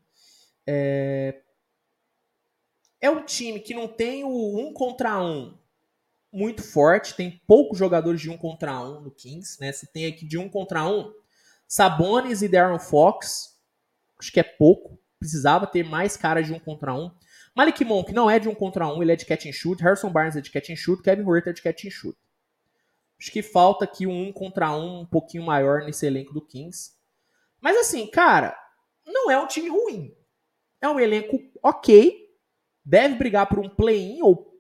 É, 0.66 1.42
é 3.00 3.10
um 3.10 3.24
time 3.24 3.58
que 3.58 3.74
não 3.74 3.88
tem 3.88 4.22
o 4.22 4.58
um 4.58 4.72
contra 4.72 5.20
um 5.20 5.58
muito 6.32 6.62
forte, 6.62 7.14
tem 7.14 7.40
poucos 7.46 7.78
jogadores 7.78 8.20
de 8.20 8.30
um 8.30 8.36
contra 8.36 8.78
um 8.80 9.00
no 9.00 9.10
Kings, 9.10 9.60
né? 9.60 9.72
Se 9.72 9.90
tem 9.90 10.06
aqui 10.06 10.26
de 10.26 10.38
um 10.38 10.48
contra 10.48 10.86
um, 10.86 11.12
Sabonis 11.66 12.42
e 12.42 12.48
Darren 12.48 12.78
Fox, 12.78 13.58
acho 14.18 14.32
que 14.32 14.40
é 14.40 14.42
pouco. 14.44 14.98
Precisava 15.18 15.66
ter 15.66 15.84
mais 15.84 16.16
caras 16.16 16.46
de 16.46 16.52
um 16.52 16.58
contra 16.58 16.94
um. 16.94 17.10
Malik 17.54 17.84
Monk 17.84 18.12
não 18.12 18.30
é 18.30 18.38
de 18.38 18.48
um 18.48 18.54
contra 18.54 18.86
um, 18.86 19.02
ele 19.02 19.12
é 19.12 19.16
de 19.16 19.26
catch 19.26 19.46
and 19.46 19.52
shoot. 19.52 19.82
Harrison 19.82 20.10
Barnes 20.10 20.36
é 20.36 20.40
de 20.40 20.50
catch 20.50 20.70
and 20.70 20.76
shoot. 20.76 21.02
Kevin 21.02 21.24
Huerter 21.24 21.50
é 21.50 21.54
de 21.54 21.60
catch 21.60 21.86
and 21.86 21.90
shoot. 21.90 22.16
Acho 23.18 23.32
que 23.32 23.42
falta 23.42 23.84
aqui 23.84 24.06
um 24.06 24.28
um 24.28 24.32
contra 24.32 24.70
um 24.70 25.00
um 25.00 25.06
pouquinho 25.06 25.44
maior 25.44 25.84
nesse 25.84 26.06
elenco 26.06 26.32
do 26.32 26.40
Kings. 26.40 26.92
Mas 27.60 27.76
assim, 27.76 28.06
cara, 28.06 28.56
não 29.04 29.30
é 29.30 29.38
um 29.38 29.46
time 29.46 29.68
ruim. 29.68 30.14
É 30.80 30.88
um 30.88 31.00
elenco 31.00 31.40
ok. 31.60 32.28
Deve 32.84 33.16
brigar 33.16 33.48
por 33.48 33.58
um 33.58 33.68
play-in 33.68 34.22
ou 34.22 34.57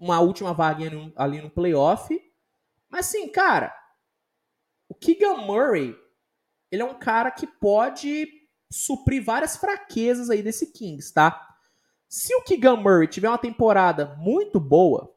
uma 0.00 0.18
última 0.20 0.54
vaguinha 0.54 1.12
ali 1.14 1.42
no 1.42 1.50
playoff. 1.50 2.18
Mas 2.88 3.06
assim, 3.06 3.28
cara, 3.28 3.72
o 4.88 4.94
Keegan 4.94 5.36
Murray, 5.36 5.94
ele 6.72 6.82
é 6.82 6.84
um 6.84 6.98
cara 6.98 7.30
que 7.30 7.46
pode 7.46 8.26
suprir 8.72 9.22
várias 9.22 9.56
fraquezas 9.56 10.30
aí 10.30 10.42
desse 10.42 10.72
Kings, 10.72 11.12
tá? 11.12 11.46
Se 12.08 12.34
o 12.34 12.42
Keegan 12.42 12.76
Murray 12.76 13.06
tiver 13.06 13.28
uma 13.28 13.38
temporada 13.38 14.16
muito 14.16 14.58
boa, 14.58 15.14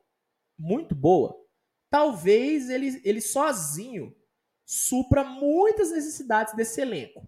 muito 0.60 0.94
boa, 0.94 1.36
talvez 1.90 2.70
ele, 2.70 3.02
ele 3.04 3.22
sozinho 3.22 4.16
supra 4.66 5.24
muitas 5.24 5.92
necessidades 5.92 6.54
desse 6.56 6.82
elenco. 6.82 7.28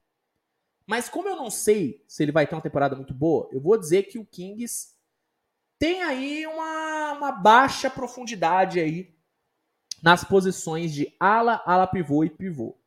Mas 0.85 1.09
como 1.09 1.27
eu 1.27 1.35
não 1.35 1.50
sei 1.50 2.03
se 2.08 2.22
ele 2.22 2.32
vai 2.32 2.45
ter 2.45 2.53
uma 2.53 2.61
temporada 2.61 2.95
muito 2.95 3.14
boa, 3.14 3.50
eu 3.51 3.61
vou 3.61 3.77
dizer 3.77 4.03
que 4.03 4.19
o 4.19 4.25
Kings 4.25 4.94
tem 5.79 6.01
aí 6.03 6.45
uma, 6.47 7.13
uma 7.13 7.31
baixa 7.31 7.89
profundidade 7.89 8.79
aí 8.79 9.13
nas 10.01 10.23
posições 10.23 10.93
de 10.93 11.15
ala, 11.19 11.61
ala 11.65 11.87
pivô 11.87 12.23
e 12.23 12.29
pivô. 12.29 12.77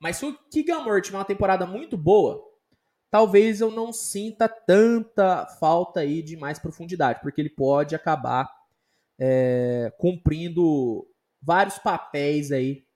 Mas 0.00 0.16
se 0.16 0.26
o 0.26 0.36
Keegan 0.50 0.80
Murray 0.80 1.02
tiver 1.02 1.18
uma 1.18 1.24
temporada 1.24 1.66
muito 1.66 1.96
boa, 1.96 2.42
talvez 3.10 3.60
eu 3.60 3.70
não 3.70 3.92
sinta 3.92 4.48
tanta 4.48 5.46
falta 5.60 6.00
aí 6.00 6.22
de 6.22 6.36
mais 6.36 6.58
profundidade, 6.58 7.20
porque 7.20 7.40
ele 7.40 7.50
pode 7.50 7.94
acabar 7.94 8.50
é, 9.18 9.92
cumprindo 9.98 11.06
vários 11.40 11.78
papéis 11.78 12.50
aí 12.50 12.86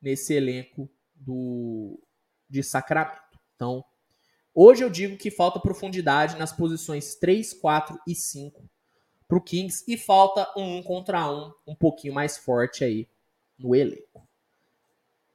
nesse 0.00 0.32
elenco 0.32 0.88
do 1.14 2.00
de 2.48 2.62
Sacramento. 2.62 3.38
Então, 3.54 3.84
Hoje 4.54 4.84
eu 4.84 4.90
digo 4.90 5.16
que 5.16 5.30
falta 5.30 5.58
profundidade 5.58 6.36
nas 6.36 6.52
posições 6.52 7.14
3, 7.14 7.54
4 7.54 7.98
e 8.06 8.14
5 8.14 8.62
para 9.26 9.38
o 9.38 9.40
Kings 9.40 9.82
e 9.88 9.96
falta 9.96 10.46
um, 10.56 10.78
um 10.78 10.82
contra 10.82 11.30
um 11.30 11.52
um 11.66 11.74
pouquinho 11.74 12.12
mais 12.12 12.36
forte 12.36 12.84
aí 12.84 13.08
no 13.58 13.74
elenco. 13.74 14.28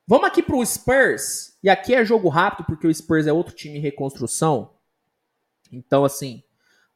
Vamos 0.06 0.28
aqui 0.28 0.42
para 0.42 0.56
o 0.56 0.66
Spurs. 0.66 1.58
E 1.64 1.70
aqui 1.70 1.96
é 1.96 2.06
jogo 2.06 2.30
rápido 2.30 2.66
porque 2.66 2.88
o 2.88 2.94
Spurs 2.94 3.28
é 3.28 3.34
outro 3.34 3.56
time 3.56 3.78
em 3.78 3.82
reconstrução. 3.82 4.76
Então, 5.72 6.06
assim, 6.06 6.44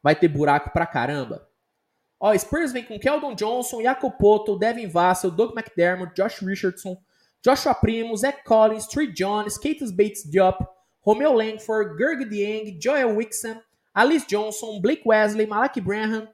vai 0.02 0.14
ter 0.14 0.28
buraco 0.28 0.70
pra 0.70 0.86
caramba. 0.86 1.46
Ó, 2.18 2.36
Spurs 2.38 2.72
vem 2.72 2.84
com 2.84 2.98
Keldon 2.98 3.34
Johnson, 3.34 3.82
Jakob 3.82 4.16
Poto, 4.16 4.56
Devin 4.56 4.86
Vassell, 4.86 5.30
Doug 5.30 5.58
McDermott, 5.58 6.14
Josh 6.14 6.38
Richardson, 6.38 6.96
Joshua 7.44 7.74
Primo, 7.74 8.16
Zach 8.16 8.44
Collins, 8.44 8.86
Trey 8.86 9.12
Jones, 9.12 9.58
Katus 9.58 9.90
Bates 9.90 10.22
Diop, 10.30 10.64
Romeo 11.02 11.32
Langford, 11.32 11.98
Gerg 11.98 12.24
Dieng, 12.28 12.78
Joel 12.80 13.16
Wixon, 13.16 13.60
Alice 13.92 14.26
Johnson, 14.26 14.80
Blake 14.80 15.02
Wesley, 15.04 15.46
Malak 15.46 15.80
Branham, 15.80 16.28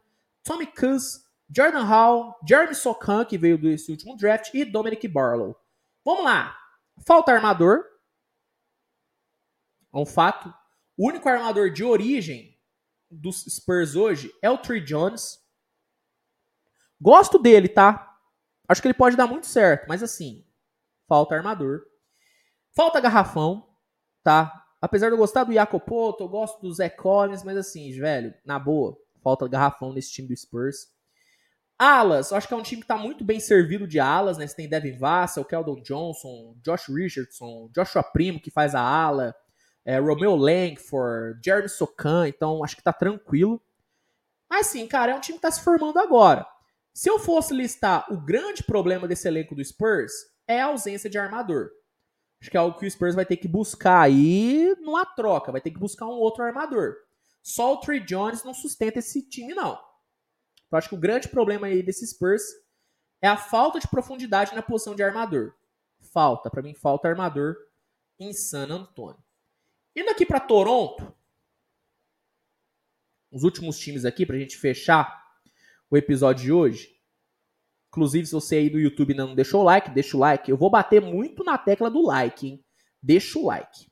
Tommy 0.45 0.67
Kuz, 0.67 1.25
Jordan 1.51 1.85
Hall, 1.85 2.39
Jeremy 2.47 2.75
Sokan, 2.75 3.25
que 3.25 3.39
veio 3.39 3.57
desse 3.57 3.91
último 3.91 4.17
draft, 4.17 4.53
e 4.53 4.65
Dominic 4.65 5.09
Barlow. 5.09 5.57
Vamos 6.05 6.25
lá. 6.25 6.57
Falta 7.07 7.33
armador. 7.33 7.85
É 9.93 9.97
um 9.97 10.05
fato. 10.05 10.53
O 10.97 11.09
único 11.09 11.29
armador 11.29 11.71
de 11.71 11.83
origem 11.83 12.59
dos 13.11 13.45
Spurs 13.45 13.97
hoje 13.97 14.33
é 14.43 14.51
o 14.51 14.59
Trey 14.59 14.83
Jones. 14.83 15.39
Gosto 17.01 17.39
dele, 17.39 17.69
tá? 17.69 18.19
Acho 18.69 18.83
que 18.83 18.89
ele 18.89 18.95
pode 18.95 19.17
dar 19.17 19.27
muito 19.27 19.47
certo, 19.47 19.87
mas 19.89 20.03
assim, 20.03 20.45
falta 21.09 21.35
armador. 21.35 21.87
Falta 22.77 23.01
garrafão 23.01 23.68
tá? 24.29 24.63
Apesar 24.79 25.07
de 25.07 25.15
eu 25.15 25.19
gostar 25.19 25.45
do 25.45 25.55
Jacopoto, 25.55 26.23
eu 26.23 26.29
gosto 26.29 26.61
do 26.61 26.71
Zé 26.71 26.91
Collins, 26.91 27.43
mas 27.43 27.57
assim, 27.57 27.91
velho, 27.99 28.35
na 28.45 28.59
boa, 28.59 28.95
falta 29.23 29.49
garrafão 29.49 29.91
nesse 29.91 30.13
time 30.13 30.29
do 30.29 30.37
Spurs. 30.37 30.87
Alas, 31.79 32.31
eu 32.31 32.37
acho 32.37 32.47
que 32.47 32.53
é 32.53 32.57
um 32.59 32.63
time 32.63 32.83
que 32.83 32.87
tá 32.87 32.99
muito 32.99 33.25
bem 33.25 33.41
servido 33.41 33.89
de 33.89 33.99
alas, 33.99 34.37
né? 34.37 34.47
Você 34.47 34.55
tem 34.55 34.69
Devin 34.69 34.99
Vassell, 34.99 35.47
Keldon 35.47 35.81
Johnson, 35.81 36.55
Josh 36.63 36.89
Richardson, 36.89 37.71
Joshua 37.75 38.03
Primo, 38.03 38.39
que 38.39 38.51
faz 38.51 38.75
a 38.75 38.83
ala, 38.83 39.35
é, 39.83 39.99
Romeo 39.99 40.37
Langford, 40.37 41.41
Jeremy 41.43 41.71
Sokan, 41.71 42.29
então 42.29 42.63
acho 42.63 42.77
que 42.77 42.83
tá 42.83 42.93
tranquilo. 42.93 43.63
Mas 44.51 44.67
sim, 44.67 44.87
cara, 44.87 45.13
é 45.13 45.15
um 45.15 45.21
time 45.21 45.39
que 45.39 45.43
tá 45.43 45.51
se 45.51 45.63
formando 45.63 45.99
agora. 45.99 46.47
Se 46.93 47.09
eu 47.09 47.19
fosse 47.19 47.55
listar 47.55 48.05
o 48.13 48.21
grande 48.21 48.63
problema 48.63 49.09
desse 49.09 49.27
elenco 49.27 49.55
do 49.55 49.65
Spurs, 49.65 50.13
é 50.47 50.61
a 50.61 50.67
ausência 50.67 51.09
de 51.09 51.17
armador. 51.17 51.71
Acho 52.41 52.51
que 52.51 52.57
é 52.57 52.61
algo 52.61 52.79
que 52.79 52.87
o 52.87 52.91
Spurs 52.91 53.15
vai 53.15 53.27
ter 53.27 53.37
que 53.37 53.49
buscar 53.49 54.01
aí 54.01 54.75
numa 54.81 55.05
troca, 55.05 55.51
vai 55.51 55.61
ter 55.61 55.71
que 55.71 55.79
buscar 55.79 56.07
um 56.07 56.19
outro 56.19 56.45
armador. 56.45 56.95
Só 57.43 57.75
o 57.75 57.81
Trey 57.81 58.01
Jones 58.01 58.45
não 58.45 58.55
sustenta 58.55 58.99
esse 58.99 59.29
time, 59.29 59.55
não. 59.55 59.81
Eu 60.71 60.79
acho 60.79 60.89
que 60.89 60.95
o 60.95 60.99
grande 60.99 61.29
problema 61.29 61.67
aí 61.67 61.83
desse 61.83 62.07
Spurs 62.07 62.43
é 63.21 63.27
a 63.29 63.37
falta 63.37 63.81
de 63.81 63.89
profundidade 63.89 64.55
na 64.55 64.63
posição 64.63 64.95
de 64.95 65.03
armador. 65.03 65.55
Falta, 66.13 66.51
para 66.51 66.63
mim, 66.63 66.75
falta 66.75 67.09
armador 67.09 67.57
em 68.19 68.33
San 68.33 68.69
Antonio. 68.69 69.23
Indo 69.97 70.11
aqui 70.11 70.25
para 70.25 70.39
Toronto, 70.39 71.13
os 73.31 73.43
últimos 73.43 73.79
times 73.79 74.05
aqui, 74.05 74.25
para 74.25 74.37
a 74.37 74.39
gente 74.39 74.57
fechar 74.57 75.27
o 75.91 75.97
episódio 75.97 76.45
de 76.45 76.53
hoje. 76.53 76.98
Inclusive, 77.89 78.27
se 78.27 78.33
você 78.33 78.57
aí 78.57 78.71
do 78.71 78.79
YouTube 78.79 79.15
não 79.15 79.35
deixou 79.35 79.63
o 79.63 79.65
like, 79.65 79.91
deixa 79.91 80.17
o 80.17 80.21
like. 80.21 80.51
Eu 80.51 80.57
vou 80.57 80.71
bater 80.71 81.01
muito 81.01 81.43
na 81.43 81.57
tecla 81.57 81.91
do 81.91 82.03
like, 82.03 82.47
hein? 82.47 82.65
Deixa 83.03 83.39
o 83.39 83.47
like. 83.47 83.87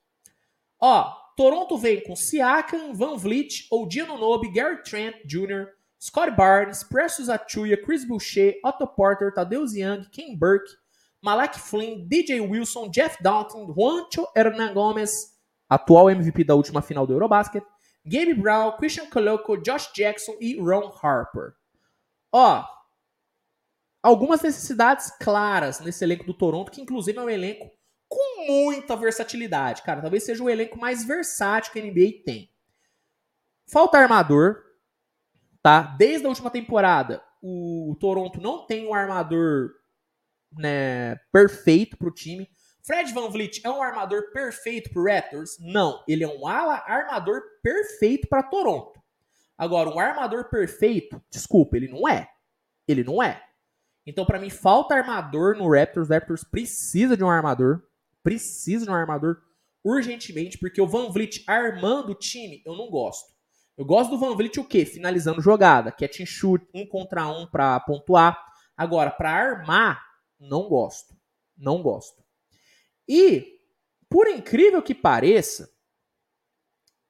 Ó, 0.81 1.13
Toronto 1.37 1.79
vem 1.79 2.03
com 2.03 2.15
Siakam, 2.15 2.95
Van 2.95 3.17
Vliet, 3.17 3.67
Odianonobi, 3.71 4.51
Gary 4.53 4.83
Trent 4.83 5.17
Jr., 5.27 5.69
Scott 5.99 6.31
Barnes, 6.37 6.85
Precious 6.85 7.29
Achuya, 7.29 7.77
Chris 7.77 8.07
Boucher, 8.07 8.55
Otto 8.63 8.87
Porter, 8.87 9.33
Tadeusz 9.33 9.75
Young, 9.75 10.05
Ken 10.13 10.37
Burke, 10.37 10.71
Malak 11.23 11.59
Flynn, 11.59 12.07
DJ 12.07 12.41
Wilson, 12.41 12.91
Jeff 12.91 13.17
Dalton, 13.23 13.67
Juancho 13.75 14.27
Hernan 14.37 14.75
Gomes, 14.75 15.35
atual 15.69 16.11
MVP 16.11 16.45
da 16.45 16.55
última 16.55 16.83
final 16.83 17.07
do 17.07 17.15
Eurobasket, 17.15 17.65
Gabe 18.05 18.35
Brown, 18.35 18.77
Christian 18.77 19.07
Coloco, 19.11 19.57
Josh 19.57 19.91
Jackson 19.95 20.37
e 20.41 20.61
Ron 20.61 20.93
Harper. 21.03 21.55
Ó, 22.31 22.65
algumas 24.07 24.41
necessidades 24.41 25.11
claras 25.21 25.81
nesse 25.81 26.05
elenco 26.05 26.23
do 26.23 26.33
Toronto, 26.33 26.71
que 26.71 26.81
inclusive 26.81 27.19
é 27.19 27.23
um 27.23 27.29
elenco 27.29 27.69
com 28.09 28.47
muita 28.47 28.95
versatilidade. 28.95 29.83
Cara, 29.83 30.01
talvez 30.01 30.23
seja 30.23 30.45
o 30.45 30.49
elenco 30.49 30.79
mais 30.79 31.05
versátil 31.05 31.73
que 31.73 31.81
a 31.81 31.83
NBA 31.83 32.23
tem. 32.25 32.49
Falta 33.69 33.99
armador, 33.99 34.63
tá? 35.61 35.83
Desde 35.99 36.25
a 36.25 36.29
última 36.29 36.51
temporada, 36.51 37.21
o 37.43 37.97
Toronto 37.99 38.41
não 38.41 38.65
tem 38.65 38.87
um 38.87 38.95
armador 38.95 39.73
né, 40.53 41.17
perfeito 41.33 41.97
para 41.97 42.07
o 42.09 42.15
time. 42.15 42.49
Fred 42.87 43.13
Van 43.13 43.29
Vliet 43.29 43.61
é 43.65 43.69
um 43.69 43.83
armador 43.83 44.31
perfeito 44.33 44.89
para 44.93 45.17
Raptors? 45.17 45.57
Não, 45.59 46.05
ele 46.07 46.23
é 46.23 46.29
um 46.29 46.47
ala 46.47 46.81
armador 46.87 47.43
perfeito 47.61 48.29
para 48.29 48.45
Toronto. 48.45 49.03
Agora, 49.59 49.91
um 49.91 49.99
armador 49.99 50.49
perfeito, 50.49 51.21
desculpa, 51.29 51.77
ele 51.77 51.89
não 51.89 52.09
é. 52.09 52.29
Ele 52.87 53.03
não 53.03 53.21
é. 53.21 53.46
Então, 54.07 54.25
para 54.25 54.39
mim, 54.39 54.49
falta 54.49 54.95
armador 54.95 55.57
no 55.57 55.69
Raptors. 55.69 56.09
O 56.09 56.13
Raptors 56.13 56.45
precisa 56.45 57.17
de 57.17 57.25
um 57.25 57.29
armador. 57.29 57.83
Precisa 58.23 58.85
de 58.85 58.91
um 58.91 58.95
armador 58.95 59.43
urgentemente, 59.85 60.59
porque 60.59 60.81
o 60.81 60.87
Van 60.87 61.11
Vliet 61.11 61.45
armando 61.47 62.11
o 62.11 62.15
time, 62.15 62.63
eu 62.67 62.75
não 62.75 62.91
gosto. 62.91 63.33
Eu 63.77 63.85
gosto 63.85 64.11
do 64.11 64.19
Van 64.19 64.35
Vliet 64.35 64.59
o 64.59 64.65
quê? 64.65 64.85
Finalizando 64.85 65.41
jogada, 65.41 65.93
catch 65.93 66.21
and 66.21 66.27
shoot, 66.27 66.67
um 66.75 66.87
contra 66.87 67.29
um 67.29 67.47
para 67.47 67.79
pontuar. 67.81 68.37
Agora, 68.77 69.11
para 69.11 69.31
armar, 69.31 70.05
não 70.41 70.69
gosto. 70.69 71.15
Não 71.57 71.83
gosto. 71.83 72.25
E, 73.09 73.61
por 74.09 74.27
incrível 74.29 74.83
que 74.83 74.95
pareça, 74.95 75.71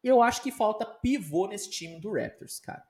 eu 0.02 0.22
acho 0.22 0.42
que 0.42 0.52
falta 0.52 0.84
pivô 0.84 1.46
nesse 1.48 1.70
time 1.70 1.98
do 2.00 2.12
Raptors, 2.12 2.60
cara. 2.60 2.84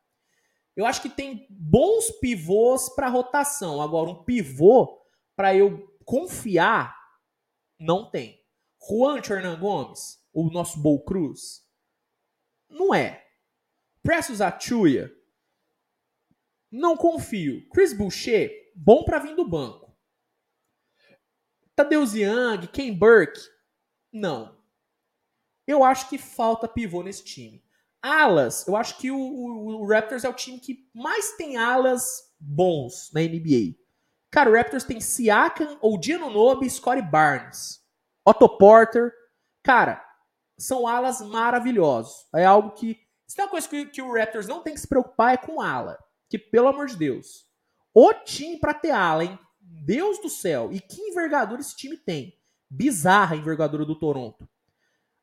Eu 0.76 0.84
acho 0.84 1.00
que 1.00 1.08
tem 1.08 1.46
bons 1.48 2.10
pivôs 2.20 2.90
para 2.90 3.08
rotação. 3.08 3.80
Agora, 3.80 4.10
um 4.10 4.22
pivô 4.24 5.02
para 5.34 5.54
eu 5.56 5.96
confiar, 6.04 6.94
não 7.78 8.10
tem. 8.10 8.44
Juan 8.86 9.18
Hernan 9.18 9.58
Gomes, 9.58 10.22
o 10.32 10.50
nosso 10.50 10.78
Bol 10.80 11.02
Cruz, 11.02 11.66
não 12.68 12.94
é. 12.94 13.26
Pressos 14.02 14.40
Achuia, 14.40 15.12
não 16.70 16.96
confio. 16.96 17.68
Chris 17.70 17.92
Boucher, 17.92 18.72
bom 18.76 19.02
para 19.02 19.18
vir 19.18 19.34
do 19.34 19.48
banco. 19.48 19.96
Tadeusz 21.74 22.14
Young, 22.14 22.68
Ken 22.68 22.94
Burke, 22.94 23.40
não. 24.12 24.56
Eu 25.66 25.82
acho 25.82 26.08
que 26.08 26.16
falta 26.16 26.68
pivô 26.68 27.02
nesse 27.02 27.24
time. 27.24 27.65
Alas, 28.06 28.64
eu 28.68 28.76
acho 28.76 28.98
que 28.98 29.10
o, 29.10 29.18
o, 29.18 29.82
o, 29.82 29.86
Raptors 29.86 30.22
é 30.22 30.28
o 30.28 30.32
time 30.32 30.60
que 30.60 30.88
mais 30.94 31.32
tem 31.32 31.56
alas 31.56 32.32
bons 32.38 33.10
na 33.12 33.20
NBA. 33.20 33.74
Cara, 34.30 34.48
o 34.48 34.54
Raptors 34.54 34.84
tem 34.84 35.00
Siakam, 35.00 35.76
Odiano 35.82 36.30
Nobe, 36.30 36.70
Scottie 36.70 37.02
Barnes, 37.02 37.80
Otto 38.24 38.48
Porter. 38.48 39.12
Cara, 39.60 40.04
são 40.56 40.86
alas 40.86 41.20
maravilhosos. 41.20 42.28
É 42.32 42.44
algo 42.44 42.70
que... 42.70 42.96
Se 43.26 43.34
tem 43.34 43.44
uma 43.44 43.50
coisa 43.50 43.68
que, 43.68 43.86
que 43.86 44.00
o 44.00 44.14
Raptors 44.14 44.46
não 44.46 44.62
tem 44.62 44.74
que 44.74 44.80
se 44.80 44.86
preocupar 44.86 45.34
é 45.34 45.36
com 45.36 45.60
ala. 45.60 45.98
Que, 46.30 46.38
pelo 46.38 46.68
amor 46.68 46.86
de 46.86 46.96
Deus, 46.96 47.44
o 47.92 48.14
time 48.14 48.60
pra 48.60 48.72
ter 48.72 48.92
ala, 48.92 49.24
hein? 49.24 49.38
Deus 49.60 50.20
do 50.20 50.30
céu. 50.30 50.72
E 50.72 50.80
que 50.80 51.00
envergadura 51.00 51.60
esse 51.60 51.76
time 51.76 51.96
tem. 51.96 52.38
Bizarra 52.70 53.34
a 53.34 53.38
envergadura 53.38 53.84
do 53.84 53.98
Toronto. 53.98 54.48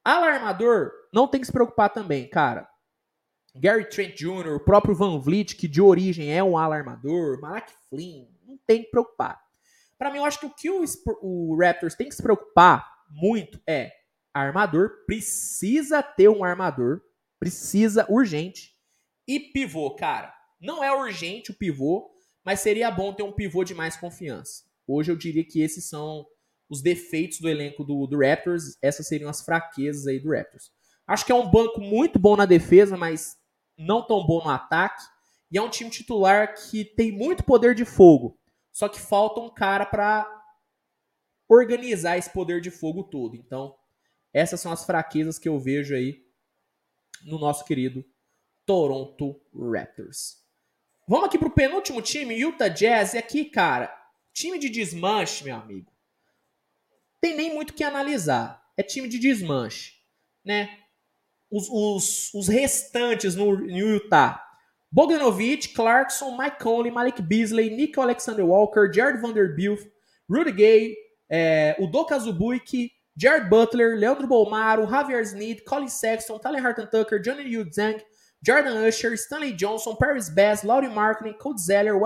Alarmador, 0.04 0.92
não 1.14 1.30
tem 1.30 1.40
que 1.40 1.46
se 1.46 1.54
preocupar 1.54 1.90
também, 1.90 2.28
cara. 2.28 2.73
Gary 3.56 3.88
Trent 3.88 4.16
Jr., 4.16 4.56
o 4.56 4.64
próprio 4.64 4.96
Van 4.96 5.20
Vliet, 5.20 5.56
que 5.56 5.68
de 5.68 5.82
origem 5.82 6.34
é 6.34 6.44
um 6.44 6.58
alarmador, 6.58 7.40
Malak 7.40 7.72
Flynn, 7.90 8.28
não 8.46 8.58
tem 8.66 8.84
que 8.84 8.90
preocupar. 8.90 9.40
Para 9.98 10.12
mim, 10.12 10.18
eu 10.18 10.26
acho 10.26 10.40
que 10.40 10.46
o 10.46 10.50
que 10.50 10.70
o, 10.70 10.84
o 11.22 11.58
Raptors 11.58 11.96
tem 11.96 12.10
que 12.10 12.16
se 12.16 12.24
preocupar 12.24 12.86
muito 13.10 13.62
é 13.68 13.92
armador, 14.34 15.06
precisa 15.06 16.02
ter 16.02 16.28
um 16.28 16.44
armador, 16.44 17.02
precisa 17.40 18.06
urgente. 18.10 18.74
E 19.28 19.40
pivô, 19.40 19.96
cara, 19.96 20.34
não 20.60 20.84
é 20.84 20.92
urgente 20.92 21.52
o 21.52 21.54
pivô, 21.54 22.10
mas 22.44 22.60
seria 22.60 22.90
bom 22.90 23.14
ter 23.14 23.24
um 23.24 23.32
pivô 23.32 23.64
de 23.64 23.76
mais 23.76 23.96
confiança. 23.96 24.64
Hoje 24.88 25.12
eu 25.12 25.16
diria 25.16 25.46
que 25.46 25.62
esses 25.62 25.88
são 25.88 26.26
os 26.70 26.82
defeitos 26.82 27.40
do 27.40 27.48
elenco 27.48 27.84
do, 27.84 28.08
do 28.08 28.20
Raptors, 28.20 28.78
essas 28.82 29.08
seriam 29.08 29.30
as 29.30 29.44
fraquezas 29.44 30.08
aí 30.08 30.20
do 30.20 30.32
Raptors. 30.32 30.72
Acho 31.06 31.26
que 31.26 31.32
é 31.32 31.36
um 31.36 31.50
banco 31.50 31.80
muito 31.80 32.18
bom 32.18 32.36
na 32.36 32.46
defesa, 32.46 32.98
mas 32.98 33.38
não 33.78 34.06
tão 34.06 34.26
bom 34.26 34.44
no 34.44 34.50
ataque. 34.50 35.04
E 35.52 35.58
é 35.58 35.62
um 35.62 35.70
time 35.70 35.90
titular 35.90 36.54
que 36.56 36.84
tem 36.84 37.12
muito 37.12 37.44
poder 37.44 37.76
de 37.76 37.86
fogo. 37.86 38.40
Só 38.72 38.90
que 38.90 39.00
falta 39.00 39.40
um 39.40 39.50
cara 39.50 39.86
para 39.86 40.28
organizar 41.48 42.18
esse 42.18 42.30
poder 42.30 42.60
de 42.60 42.72
fogo 42.72 43.04
todo. 43.04 43.36
Então, 43.36 43.76
essas 44.34 44.60
são 44.60 44.72
as 44.72 44.86
fraquezas 44.86 45.38
que 45.38 45.48
eu 45.48 45.60
vejo 45.60 45.94
aí 45.94 46.26
no 47.26 47.38
nosso 47.38 47.64
querido 47.66 48.04
Toronto 48.66 49.40
Raptors. 49.54 50.42
Vamos 51.08 51.26
aqui 51.26 51.38
pro 51.38 51.52
penúltimo 51.52 52.02
time, 52.02 52.34
Utah 52.36 52.68
Jazz. 52.68 53.14
E 53.14 53.18
aqui, 53.18 53.46
cara, 53.46 53.96
time 54.34 54.58
de 54.58 54.70
desmanche, 54.70 55.44
meu 55.44 55.56
amigo 55.56 55.94
tem 57.24 57.38
nem 57.38 57.54
muito 57.54 57.70
o 57.70 57.74
que 57.74 57.86
analisar. 57.86 58.62
É 58.76 58.84
time 58.84 59.08
de 59.08 59.18
desmanche, 59.18 59.94
né? 60.44 60.83
Os, 61.54 61.70
os, 61.70 62.34
os 62.34 62.48
restantes 62.48 63.36
no, 63.36 63.56
no 63.56 63.78
Utah. 63.78 64.44
Bogdanovich, 64.92 65.70
Clarkson, 65.70 66.36
Mike 66.36 66.60
Conley, 66.60 66.92
Malik 66.92 67.22
Beasley, 67.22 67.70
Nick 67.70 68.00
Alexander 68.00 68.46
Walker, 68.46 68.92
Jared 68.92 69.22
Vanderbilt, 69.22 69.82
Rudy 70.28 70.52
Gay, 70.52 70.96
é, 71.30 71.76
Udoka 71.80 72.18
Zubuike, 72.18 72.92
Jared 73.16 73.50
Butler, 73.50 73.98
Leandro 73.98 74.28
Bolmaro, 74.28 74.88
Javier 74.88 75.24
Sneed, 75.24 75.64
Colin 75.66 75.88
Sexton, 75.88 76.40
Tyler 76.40 76.62
Harton 76.62 76.88
Tucker, 76.88 77.20
Johnny 77.20 77.44
Yudzang, 77.44 78.02
Jordan 78.42 78.88
Usher, 78.88 79.14
Stanley 79.14 79.54
Johnson, 79.54 79.96
Paris 79.96 80.30
Bass, 80.30 80.64
Laurie 80.64 80.90
Marketing, 80.90 81.34
Code 81.34 81.60
Zeller, 81.60 81.98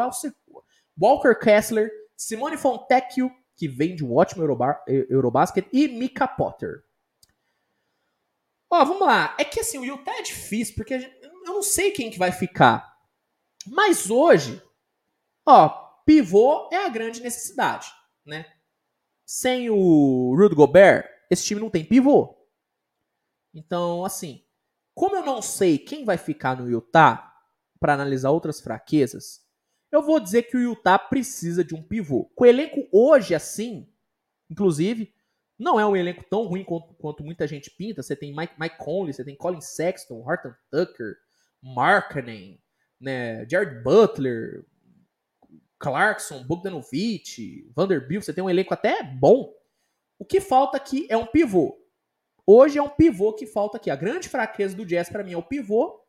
Walker 0.98 1.34
Kessler, 1.34 1.90
Simone 2.16 2.58
Fontecchio, 2.58 3.32
que 3.56 3.68
vem 3.68 3.96
de 3.96 4.04
um 4.06 4.14
ótimo 4.14 4.44
Eurobar, 4.44 4.84
Eurobasket, 4.88 5.68
e 5.74 5.88
Mika 5.88 6.28
Potter. 6.28 6.84
Ó, 8.70 8.84
vamos 8.84 9.08
lá. 9.08 9.36
É 9.40 9.44
que 9.44 9.60
assim, 9.60 9.78
o 9.78 9.86
Utah 9.86 10.18
é 10.18 10.22
difícil, 10.22 10.76
porque 10.76 10.94
eu 11.22 11.44
não 11.44 11.62
sei 11.62 11.92
quem 11.92 12.10
que 12.10 12.20
vai 12.20 12.32
ficar. 12.32 12.98
Mas 13.66 14.10
hoje, 14.10 14.62
ó, 15.46 15.70
pivô 16.06 16.70
é 16.72 16.78
a 16.78 16.90
grande 16.90 17.22
necessidade, 17.22 17.88
né? 18.26 18.46
Sem 19.26 19.70
o 19.70 20.36
Rudy 20.38 20.56
Gobert, 20.56 21.06
esse 21.30 21.46
time 21.46 21.60
não 21.60 21.70
tem 21.70 21.84
pivô. 21.84 22.36
Então, 23.54 24.06
assim, 24.06 24.44
como 24.94 25.16
eu 25.16 25.26
não 25.26 25.42
sei 25.42 25.78
quem 25.78 26.06
vai 26.06 26.18
ficar 26.18 26.56
no 26.58 26.70
Utah 26.70 27.34
para 27.80 27.94
analisar 27.94 28.32
outras 28.32 28.62
fraquezas, 28.62 29.46
eu 29.92 30.02
vou 30.02 30.20
dizer 30.20 30.44
que 30.44 30.58
o 30.58 30.62
Utah 30.62 31.00
precisa 31.00 31.64
de 31.64 31.76
um 31.76 31.84
pivô. 31.84 32.26
Com 32.36 32.44
o 32.44 32.48
elenco 32.48 32.88
hoje 32.92 33.34
assim, 33.34 33.92
inclusive, 34.50 35.14
não 35.58 35.80
é 35.80 35.86
um 35.86 35.96
elenco 35.96 36.24
tão 36.30 36.46
ruim 36.46 36.64
quanto, 36.64 36.94
quanto 36.96 37.24
muita 37.24 37.48
gente 37.48 37.72
pinta. 37.72 38.04
Você 38.04 38.16
tem 38.16 38.36
Mike, 38.36 38.54
Mike 38.60 38.78
Conley, 38.78 39.14
você 39.14 39.24
tem 39.24 39.36
Colin 39.36 39.62
Sexton, 39.62 40.22
Horton 40.22 40.54
Tucker, 40.70 41.18
Markkanen, 41.62 42.62
né, 43.00 43.48
Jared 43.50 43.82
Butler, 43.82 44.66
Clarkson, 45.80 46.44
Bogdanovich, 46.44 47.70
Vanderbilt. 47.76 48.24
Você 48.24 48.34
tem 48.34 48.44
um 48.44 48.50
elenco 48.50 48.74
até 48.74 49.02
bom. 49.04 49.54
O 50.20 50.26
que 50.26 50.40
falta 50.40 50.78
aqui 50.78 51.08
é 51.10 51.18
um 51.18 51.26
pivô. 51.26 51.78
Hoje 52.46 52.78
é 52.78 52.82
um 52.82 52.90
pivô 52.90 53.34
que 53.34 53.46
falta 53.46 53.78
aqui. 53.78 53.90
A 53.90 53.96
grande 53.96 54.30
fraqueza 54.30 54.76
do 54.76 54.86
Jazz 54.86 55.10
para 55.10 55.24
mim 55.24 55.34
é 55.34 55.38
o 55.38 55.44
pivô 55.44 56.02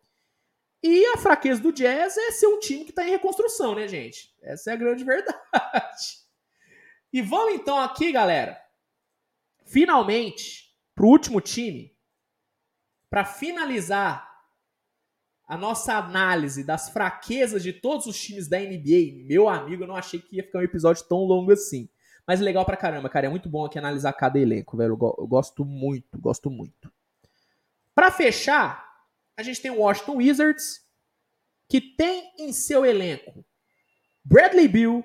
e 0.83 1.05
a 1.07 1.19
fraqueza 1.19 1.61
do 1.61 1.73
Jazz 1.73 2.17
é 2.17 2.31
ser 2.31 2.47
um 2.47 2.61
time 2.61 2.85
que 2.85 2.91
está 2.91 3.05
em 3.05 3.11
reconstrução, 3.11 3.75
né, 3.75 3.89
gente? 3.89 4.33
Essa 4.43 4.71
é 4.71 4.75
a 4.75 4.77
grande 4.77 5.03
verdade. 5.05 6.19
E 7.13 7.21
vamos 7.21 7.55
então 7.55 7.79
aqui, 7.81 8.13
galera, 8.13 8.61
finalmente, 9.69 10.75
para 10.95 11.05
o 11.05 11.09
último 11.09 11.41
time, 11.41 11.97
para 13.11 13.25
finalizar 13.25 14.29
a 15.47 15.57
nossa 15.57 15.95
análise 15.95 16.63
das 16.63 16.91
fraquezas 16.91 17.63
de 17.63 17.73
todos 17.73 18.07
os 18.07 18.21
times 18.21 18.49
da 18.49 18.59
NBA. 18.59 19.25
Meu 19.27 19.49
amigo, 19.49 19.85
eu 19.85 19.89
não 19.89 19.97
achei 19.97 20.21
que 20.21 20.37
ia 20.37 20.43
ficar 20.43 20.59
um 20.59 20.63
episódio 20.63 21.03
tão 21.05 21.19
longo 21.21 21.53
assim. 21.53 21.89
Mas 22.27 22.41
legal 22.41 22.67
pra 22.67 22.77
caramba, 22.77 23.09
cara. 23.09 23.27
É 23.27 23.31
muito 23.31 23.49
bom 23.49 23.65
aqui 23.65 23.79
analisar 23.79 24.13
cada 24.13 24.39
elenco, 24.39 24.77
velho. 24.77 24.93
Eu 24.93 25.27
gosto 25.27 25.65
muito, 25.65 26.21
gosto 26.21 26.51
muito. 26.51 26.93
Para 27.95 28.11
fechar, 28.11 28.87
a 29.39 29.43
gente 29.43 29.63
tem 29.63 29.71
o 29.71 29.79
Washington 29.79 30.17
Wizards, 30.17 30.83
que 31.67 31.81
tem 31.81 32.31
em 32.39 32.53
seu 32.53 32.85
elenco 32.85 33.45
Bradley 34.23 34.69
Bill, 34.69 35.03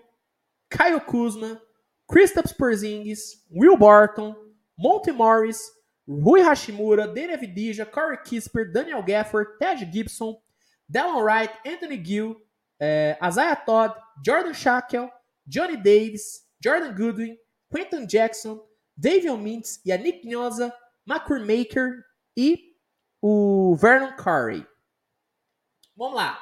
Kyle 0.69 0.99
Kuzma, 0.99 1.61
Kristaps 2.09 2.51
Porzingis, 2.51 3.45
Will 3.49 3.77
Barton, 3.77 4.35
Monty 4.83 5.11
Morris, 5.11 5.71
Rui 6.05 6.41
Hashimura, 6.41 7.07
Daniel 7.15 7.37
Vidija, 7.37 7.89
Corey 7.89 8.17
Kisper, 8.17 8.73
Daniel 8.73 9.01
Gafford, 9.01 9.57
Ted 9.57 9.89
Gibson, 9.93 10.35
Dallon 10.91 11.23
Wright, 11.23 11.49
Anthony 11.65 11.95
Gill, 11.95 12.35
eh, 12.81 13.15
Isaiah 13.23 13.61
Todd, 13.65 13.93
Jordan 14.21 14.53
Shackle, 14.53 15.09
Johnny 15.47 15.77
Davis, 15.77 16.41
Jordan 16.61 16.93
Goodwin, 16.93 17.37
Quentin 17.71 18.05
Jackson, 18.05 18.59
Davion 18.99 19.41
Mintz, 19.41 19.79
Yannick 19.87 20.25
Nhosa, 20.25 20.73
Maker 21.07 22.03
e 22.35 22.73
o 23.21 23.75
Vernon 23.75 24.11
Curry. 24.17 24.67
Vamos 25.95 26.15
lá. 26.15 26.37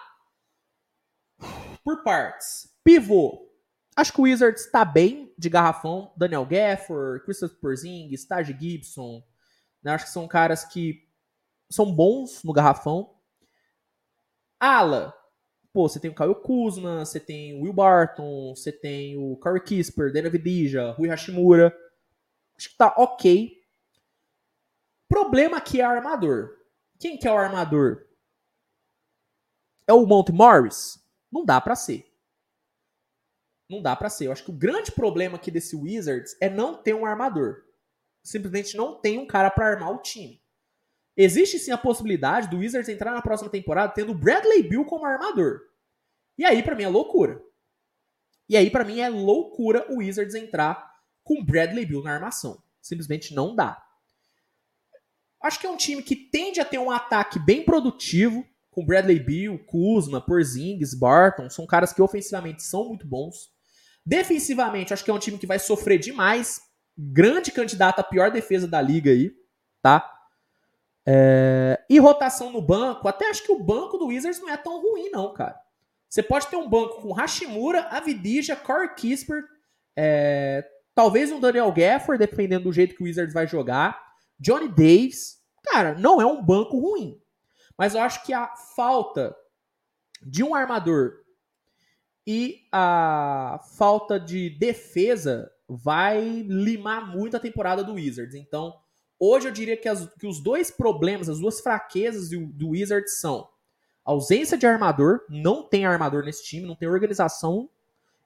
Por 1.83 2.03
partes. 2.03 2.67
Pivô. 2.83 3.50
Acho 3.95 4.13
que 4.13 4.21
o 4.21 4.23
Wizards 4.23 4.65
está 4.65 4.85
bem 4.85 5.33
de 5.37 5.49
garrafão. 5.49 6.13
Daniel 6.15 6.45
Gafford, 6.45 7.23
Christopher 7.23 7.57
Porzingis, 7.59 8.25
Taj 8.25 8.51
Gibson. 8.57 9.23
Né? 9.83 9.91
Acho 9.91 10.05
que 10.05 10.11
são 10.11 10.27
caras 10.27 10.63
que 10.63 11.07
são 11.69 11.93
bons 11.93 12.43
no 12.43 12.53
garrafão. 12.53 13.15
Ala. 14.59 15.13
Pô, 15.73 15.87
você 15.87 15.99
tem 15.99 16.11
o 16.11 16.15
Caio 16.15 16.35
Kuzma, 16.35 17.05
você 17.05 17.19
tem 17.19 17.53
o 17.53 17.63
Will 17.63 17.73
Barton, 17.73 18.53
você 18.53 18.71
tem 18.73 19.17
o 19.17 19.37
Corey 19.37 19.63
Kisper, 19.63 20.11
Dana 20.11 20.29
Vidija, 20.29 20.91
Rui 20.91 21.07
Hashimura. 21.07 21.73
Acho 22.57 22.69
que 22.69 22.77
tá 22.77 22.93
ok. 22.97 23.57
Problema 25.07 25.57
aqui 25.57 25.79
é 25.79 25.83
armador. 25.83 26.57
Quem 26.99 27.17
que 27.17 27.27
é 27.27 27.31
o 27.31 27.37
armador? 27.37 28.05
É 29.87 29.93
o 29.93 30.05
Monte 30.05 30.31
Morris? 30.31 30.99
Não 31.31 31.45
dá 31.45 31.59
para 31.59 31.75
ser. 31.75 32.10
Não 33.71 33.81
dá 33.81 33.95
para 33.95 34.09
ser. 34.09 34.27
Eu 34.27 34.33
acho 34.33 34.43
que 34.43 34.51
o 34.51 34.57
grande 34.57 34.91
problema 34.91 35.37
aqui 35.37 35.49
desse 35.49 35.77
Wizards 35.77 36.35
é 36.41 36.49
não 36.49 36.75
ter 36.75 36.93
um 36.93 37.05
armador. 37.05 37.63
Simplesmente 38.21 38.75
não 38.75 38.99
tem 38.99 39.17
um 39.17 39.25
cara 39.25 39.49
para 39.49 39.65
armar 39.65 39.93
o 39.93 40.01
time. 40.01 40.41
Existe 41.15 41.57
sim 41.57 41.71
a 41.71 41.77
possibilidade 41.77 42.49
do 42.49 42.57
Wizards 42.57 42.89
entrar 42.89 43.13
na 43.13 43.21
próxima 43.21 43.49
temporada 43.49 43.93
tendo 43.93 44.13
Bradley 44.13 44.61
Bill 44.61 44.83
como 44.83 45.05
armador. 45.05 45.61
E 46.37 46.43
aí 46.43 46.61
para 46.61 46.75
mim 46.75 46.83
é 46.83 46.89
loucura. 46.89 47.41
E 48.49 48.57
aí 48.57 48.69
para 48.69 48.83
mim 48.83 48.99
é 48.99 49.07
loucura 49.07 49.85
o 49.89 49.99
Wizards 49.99 50.35
entrar 50.35 50.91
com 51.23 51.41
Bradley 51.41 51.85
Bill 51.85 52.03
na 52.03 52.13
armação. 52.13 52.61
Simplesmente 52.81 53.33
não 53.33 53.55
dá. 53.55 53.81
Acho 55.41 55.61
que 55.61 55.65
é 55.65 55.69
um 55.69 55.77
time 55.77 56.03
que 56.03 56.15
tende 56.17 56.59
a 56.59 56.65
ter 56.65 56.77
um 56.77 56.91
ataque 56.91 57.39
bem 57.39 57.63
produtivo, 57.63 58.45
com 58.69 58.85
Bradley 58.85 59.19
Bill, 59.19 59.63
Kuzma, 59.65 60.19
Porzingis, 60.19 60.93
Barton, 60.93 61.49
são 61.49 61.65
caras 61.65 61.93
que 61.93 62.01
ofensivamente 62.01 62.63
são 62.63 62.89
muito 62.89 63.07
bons. 63.07 63.49
Defensivamente, 64.05 64.93
acho 64.93 65.03
que 65.03 65.11
é 65.11 65.13
um 65.13 65.19
time 65.19 65.37
que 65.37 65.47
vai 65.47 65.59
sofrer 65.59 65.99
demais. 65.99 66.59
Grande 66.97 67.51
candidato 67.51 67.99
à 67.99 68.03
pior 68.03 68.31
defesa 68.31 68.67
da 68.67 68.81
liga 68.81 69.11
aí, 69.11 69.31
tá? 69.81 70.09
É... 71.05 71.83
E 71.89 71.99
rotação 71.99 72.51
no 72.51 72.61
banco, 72.61 73.07
até 73.07 73.29
acho 73.29 73.43
que 73.43 73.51
o 73.51 73.63
banco 73.63 73.97
do 73.97 74.07
Wizards 74.07 74.39
não 74.39 74.49
é 74.49 74.57
tão 74.57 74.81
ruim, 74.81 75.09
não, 75.11 75.33
cara. 75.33 75.59
Você 76.09 76.21
pode 76.21 76.47
ter 76.47 76.57
um 76.57 76.69
banco 76.69 77.01
com 77.01 77.13
Hashimura, 77.13 77.83
Avidija, 77.83 78.55
Corey 78.55 78.93
Kisper, 78.95 79.43
é... 79.95 80.67
talvez 80.93 81.31
um 81.31 81.39
Daniel 81.39 81.71
Gafford, 81.71 82.19
dependendo 82.19 82.65
do 82.65 82.73
jeito 82.73 82.95
que 82.95 83.03
o 83.03 83.05
Wizards 83.05 83.33
vai 83.33 83.47
jogar. 83.47 84.01
Johnny 84.39 84.67
Davis, 84.67 85.37
cara, 85.63 85.93
não 85.95 86.21
é 86.21 86.25
um 86.25 86.43
banco 86.43 86.79
ruim. 86.79 87.21
Mas 87.77 87.95
eu 87.95 88.01
acho 88.01 88.23
que 88.23 88.33
a 88.33 88.53
falta 88.75 89.35
de 90.21 90.43
um 90.43 90.53
armador 90.53 91.13
e 92.25 92.67
a 92.71 93.59
falta 93.77 94.19
de 94.19 94.49
defesa 94.49 95.51
vai 95.67 96.45
limar 96.47 97.15
muito 97.15 97.35
a 97.35 97.39
temporada 97.39 97.83
do 97.83 97.93
Wizards. 97.93 98.35
Então, 98.35 98.75
hoje 99.19 99.47
eu 99.47 99.51
diria 99.51 99.77
que, 99.77 99.87
as, 99.87 100.07
que 100.15 100.27
os 100.27 100.41
dois 100.41 100.69
problemas, 100.69 101.29
as 101.29 101.39
duas 101.39 101.61
fraquezas 101.61 102.29
do, 102.29 102.45
do 102.47 102.69
Wizards 102.69 103.19
são 103.19 103.47
ausência 104.03 104.57
de 104.57 104.65
armador, 104.65 105.21
não 105.29 105.63
tem 105.63 105.85
armador 105.85 106.23
nesse 106.23 106.43
time, 106.43 106.67
não 106.67 106.75
tem 106.75 106.87
organização. 106.87 107.69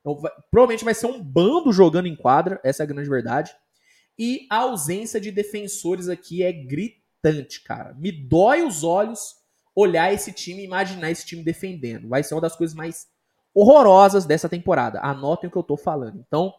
Então, 0.02 0.16
vai, 0.18 0.32
provavelmente 0.50 0.86
vai 0.86 0.94
ser 0.94 1.08
um 1.08 1.22
bando 1.22 1.72
jogando 1.72 2.08
em 2.08 2.16
quadra, 2.16 2.60
essa 2.64 2.84
é 2.84 2.86
a 2.86 2.88
grande 2.88 3.10
verdade. 3.10 3.56
E 4.18 4.48
a 4.50 4.58
ausência 4.58 5.20
de 5.20 5.32
defensores 5.32 6.08
aqui 6.08 6.42
é 6.42 6.52
gritante, 6.52 7.62
cara. 7.64 7.94
Me 7.94 8.12
dói 8.12 8.64
os 8.64 8.84
olhos 8.84 9.36
olhar 9.76 10.14
esse 10.14 10.32
time 10.32 10.64
imaginar 10.64 11.12
esse 11.12 11.26
time 11.26 11.44
defendendo. 11.44 12.08
Vai 12.08 12.24
ser 12.24 12.34
uma 12.34 12.42
das 12.42 12.56
coisas 12.56 12.76
mais 12.76 13.08
horrorosas 13.56 14.26
dessa 14.26 14.50
temporada. 14.50 15.00
Anotem 15.00 15.48
o 15.48 15.52
que 15.52 15.58
eu 15.58 15.64
tô 15.64 15.78
falando. 15.78 16.24
Então, 16.28 16.54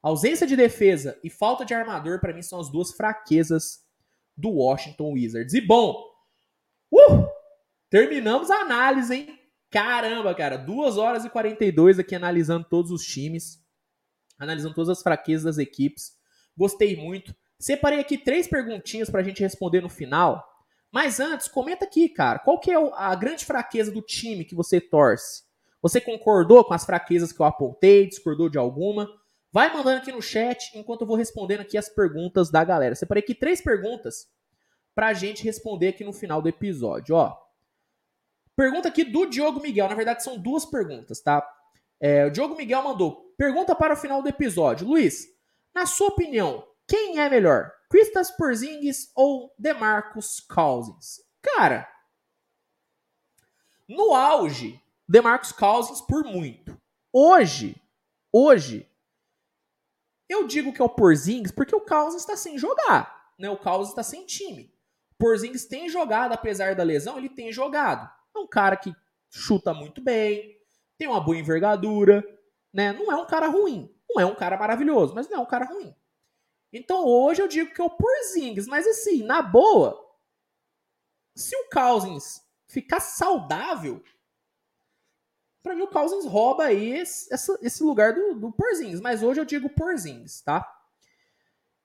ausência 0.00 0.46
de 0.46 0.54
defesa 0.54 1.18
e 1.24 1.28
falta 1.28 1.64
de 1.64 1.74
armador, 1.74 2.20
para 2.20 2.32
mim, 2.32 2.42
são 2.42 2.60
as 2.60 2.70
duas 2.70 2.92
fraquezas 2.92 3.80
do 4.36 4.50
Washington 4.50 5.12
Wizards. 5.12 5.54
E 5.54 5.60
bom, 5.60 6.00
uh, 6.92 7.28
terminamos 7.90 8.50
a 8.50 8.60
análise, 8.60 9.12
hein? 9.12 9.40
Caramba, 9.68 10.32
cara, 10.34 10.56
2 10.56 10.96
horas 10.96 11.24
e 11.24 11.30
42 11.30 11.98
aqui 11.98 12.14
analisando 12.14 12.64
todos 12.70 12.92
os 12.92 13.04
times, 13.04 13.60
analisando 14.38 14.74
todas 14.74 14.90
as 14.90 15.02
fraquezas 15.02 15.44
das 15.44 15.58
equipes. 15.58 16.12
Gostei 16.56 16.96
muito. 16.96 17.34
Separei 17.58 17.98
aqui 17.98 18.16
três 18.16 18.46
perguntinhas 18.46 19.10
pra 19.10 19.22
gente 19.22 19.42
responder 19.42 19.80
no 19.80 19.88
final. 19.88 20.46
Mas 20.92 21.18
antes, 21.18 21.48
comenta 21.48 21.84
aqui, 21.84 22.08
cara, 22.08 22.38
qual 22.38 22.60
que 22.60 22.70
é 22.70 22.76
a 22.94 23.14
grande 23.16 23.44
fraqueza 23.44 23.90
do 23.90 24.00
time 24.00 24.44
que 24.44 24.54
você 24.54 24.80
torce? 24.80 25.45
Você 25.82 26.00
concordou 26.00 26.64
com 26.64 26.74
as 26.74 26.84
fraquezas 26.84 27.32
que 27.32 27.40
eu 27.40 27.46
apontei? 27.46 28.08
Discordou 28.08 28.48
de 28.48 28.58
alguma? 28.58 29.08
Vai 29.52 29.72
mandando 29.72 29.98
aqui 29.98 30.12
no 30.12 30.20
chat 30.20 30.76
enquanto 30.76 31.02
eu 31.02 31.06
vou 31.06 31.16
respondendo 31.16 31.60
aqui 31.60 31.78
as 31.78 31.88
perguntas 31.88 32.50
da 32.50 32.64
galera. 32.64 32.94
Separei 32.94 33.22
aqui 33.22 33.34
três 33.34 33.60
perguntas 33.60 34.26
pra 34.94 35.12
gente 35.12 35.44
responder 35.44 35.88
aqui 35.88 36.04
no 36.04 36.12
final 36.12 36.42
do 36.42 36.48
episódio, 36.48 37.14
ó. 37.14 37.36
Pergunta 38.56 38.88
aqui 38.88 39.04
do 39.04 39.26
Diogo 39.26 39.60
Miguel. 39.60 39.88
Na 39.88 39.94
verdade, 39.94 40.22
são 40.22 40.38
duas 40.38 40.64
perguntas, 40.64 41.20
tá? 41.20 41.46
É, 42.00 42.24
o 42.26 42.30
Diogo 42.30 42.56
Miguel 42.56 42.82
mandou. 42.82 43.34
Pergunta 43.36 43.74
para 43.74 43.94
o 43.94 43.96
final 43.96 44.22
do 44.22 44.28
episódio. 44.28 44.86
Luiz, 44.86 45.26
na 45.74 45.84
sua 45.84 46.08
opinião, 46.08 46.66
quem 46.86 47.18
é 47.18 47.28
melhor? 47.28 47.70
Kristaps 47.90 48.30
Porzingis 48.30 49.10
ou 49.14 49.54
DeMarcus 49.58 50.40
Cousins? 50.40 51.20
Cara, 51.42 51.88
no 53.88 54.14
auge 54.14 54.80
DeMarcus 55.08 55.52
Cousins 55.52 56.00
por 56.00 56.24
muito. 56.24 56.76
Hoje, 57.12 57.80
hoje, 58.32 58.90
eu 60.28 60.46
digo 60.46 60.72
que 60.72 60.82
é 60.82 60.84
o 60.84 60.88
Porzingis 60.88 61.52
porque 61.52 61.74
o 61.74 61.80
Cousins 61.80 62.22
está 62.22 62.36
sem 62.36 62.58
jogar, 62.58 63.32
né? 63.38 63.48
O 63.48 63.56
Cousins 63.56 63.90
está 63.90 64.02
sem 64.02 64.26
time. 64.26 64.74
O 65.12 65.16
Porzingis 65.18 65.66
tem 65.66 65.88
jogado, 65.88 66.32
apesar 66.32 66.74
da 66.74 66.82
lesão, 66.82 67.16
ele 67.16 67.28
tem 67.28 67.52
jogado. 67.52 68.10
É 68.34 68.38
um 68.38 68.46
cara 68.46 68.76
que 68.76 68.94
chuta 69.30 69.72
muito 69.72 70.00
bem, 70.00 70.60
tem 70.98 71.08
uma 71.08 71.20
boa 71.20 71.36
envergadura, 71.36 72.24
né? 72.72 72.92
Não 72.92 73.10
é 73.10 73.16
um 73.16 73.26
cara 73.26 73.48
ruim, 73.48 73.94
não 74.08 74.20
é 74.20 74.26
um 74.26 74.34
cara 74.34 74.56
maravilhoso, 74.56 75.14
mas 75.14 75.28
não 75.28 75.38
é 75.38 75.40
um 75.40 75.46
cara 75.46 75.66
ruim. 75.66 75.94
Então 76.72 77.04
hoje 77.04 77.40
eu 77.40 77.48
digo 77.48 77.72
que 77.72 77.80
é 77.80 77.84
o 77.84 77.90
Porzingis, 77.90 78.66
mas 78.66 78.86
assim, 78.86 79.22
na 79.22 79.40
boa, 79.40 80.04
se 81.36 81.54
o 81.56 81.68
Cousins 81.70 82.44
ficar 82.66 83.00
saudável, 83.00 84.02
para 85.66 85.74
mim 85.74 85.82
o 85.82 85.88
Cousins 85.88 86.24
rouba 86.24 86.66
aí 86.66 86.92
esse, 86.92 87.28
esse 87.60 87.82
lugar 87.82 88.14
do, 88.14 88.38
do 88.38 88.52
Porzingis. 88.52 89.00
Mas 89.00 89.20
hoje 89.20 89.40
eu 89.40 89.44
digo 89.44 89.68
Porzingis, 89.68 90.40
tá? 90.40 90.64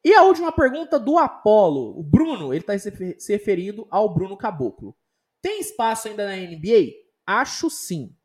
E 0.06 0.14
a 0.14 0.22
última 0.22 0.52
pergunta 0.52 1.00
do 1.00 1.18
Apolo. 1.18 2.00
O 2.00 2.04
Bruno, 2.04 2.54
ele 2.54 2.62
está 2.62 2.78
se 2.78 3.32
referindo 3.34 3.88
ao 3.90 4.14
Bruno 4.14 4.38
Caboclo. 4.38 4.96
Tem 5.42 5.60
espaço 5.60 6.08
ainda 6.08 6.28
na 6.28 6.36
NBA? 6.36 6.92
Acho 7.26 7.72
sim. 7.72 8.16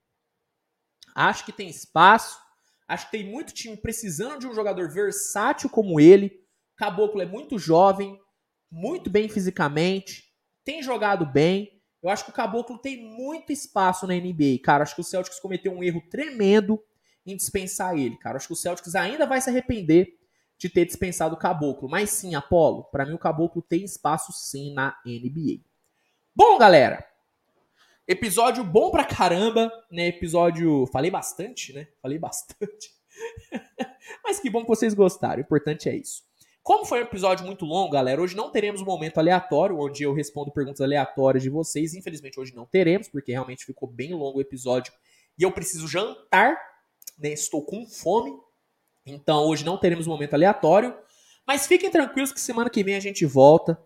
Acho 1.14 1.46
que 1.46 1.52
tem 1.52 1.70
espaço. 1.70 2.38
Acho 2.86 3.06
que 3.06 3.12
tem 3.12 3.26
muito 3.26 3.54
time 3.54 3.78
precisando 3.78 4.38
de 4.38 4.46
um 4.46 4.54
jogador 4.54 4.90
versátil 4.90 5.70
como 5.70 5.98
ele. 5.98 6.38
Caboclo 6.76 7.22
é 7.22 7.26
muito 7.26 7.58
jovem, 7.58 8.20
muito 8.70 9.08
bem 9.08 9.26
fisicamente, 9.26 10.24
tem 10.62 10.82
jogado 10.82 11.24
bem. 11.24 11.75
Eu 12.06 12.10
acho 12.10 12.24
que 12.24 12.30
o 12.30 12.34
Caboclo 12.34 12.78
tem 12.78 13.02
muito 13.02 13.52
espaço 13.52 14.06
na 14.06 14.14
NBA, 14.14 14.60
cara. 14.62 14.84
Acho 14.84 14.94
que 14.94 15.00
o 15.00 15.04
Celtics 15.04 15.40
cometeu 15.40 15.72
um 15.72 15.82
erro 15.82 16.00
tremendo 16.08 16.80
em 17.26 17.36
dispensar 17.36 17.98
ele, 17.98 18.16
cara. 18.16 18.36
Acho 18.36 18.46
que 18.46 18.52
o 18.52 18.56
Celtics 18.56 18.94
ainda 18.94 19.26
vai 19.26 19.40
se 19.40 19.50
arrepender 19.50 20.16
de 20.56 20.68
ter 20.68 20.84
dispensado 20.84 21.34
o 21.34 21.38
Caboclo. 21.38 21.88
Mas 21.88 22.10
sim, 22.10 22.36
Apolo, 22.36 22.84
para 22.92 23.04
mim 23.04 23.14
o 23.14 23.18
Caboclo 23.18 23.60
tem 23.60 23.82
espaço 23.82 24.32
sim 24.32 24.72
na 24.72 24.96
NBA. 25.04 25.64
Bom, 26.32 26.56
galera, 26.56 27.04
episódio 28.06 28.62
bom 28.62 28.92
pra 28.92 29.04
caramba, 29.04 29.68
né? 29.90 30.06
Episódio, 30.06 30.86
falei 30.92 31.10
bastante, 31.10 31.72
né? 31.72 31.88
Falei 32.00 32.20
bastante. 32.20 32.94
Mas 34.22 34.38
que 34.38 34.48
bom 34.48 34.62
que 34.62 34.68
vocês 34.68 34.94
gostaram. 34.94 35.38
O 35.38 35.44
importante 35.44 35.88
é 35.88 35.96
isso. 35.96 36.22
Como 36.66 36.84
foi 36.84 36.98
um 36.98 37.02
episódio 37.02 37.46
muito 37.46 37.64
longo, 37.64 37.92
galera, 37.92 38.20
hoje 38.20 38.34
não 38.34 38.50
teremos 38.50 38.80
um 38.80 38.84
momento 38.84 39.18
aleatório, 39.18 39.78
onde 39.78 40.02
eu 40.02 40.12
respondo 40.12 40.50
perguntas 40.50 40.80
aleatórias 40.80 41.44
de 41.44 41.48
vocês. 41.48 41.94
Infelizmente, 41.94 42.40
hoje 42.40 42.56
não 42.56 42.66
teremos, 42.66 43.06
porque 43.06 43.30
realmente 43.30 43.64
ficou 43.64 43.88
bem 43.88 44.12
longo 44.12 44.38
o 44.38 44.40
episódio 44.40 44.92
e 45.38 45.44
eu 45.44 45.52
preciso 45.52 45.86
jantar, 45.86 46.58
né? 47.16 47.28
Estou 47.28 47.64
com 47.64 47.86
fome. 47.86 48.36
Então, 49.06 49.44
hoje 49.44 49.64
não 49.64 49.78
teremos 49.78 50.08
um 50.08 50.10
momento 50.10 50.34
aleatório. 50.34 50.92
Mas 51.46 51.68
fiquem 51.68 51.88
tranquilos 51.88 52.32
que 52.32 52.40
semana 52.40 52.68
que 52.68 52.82
vem 52.82 52.96
a 52.96 53.00
gente 53.00 53.24
volta. 53.24 53.80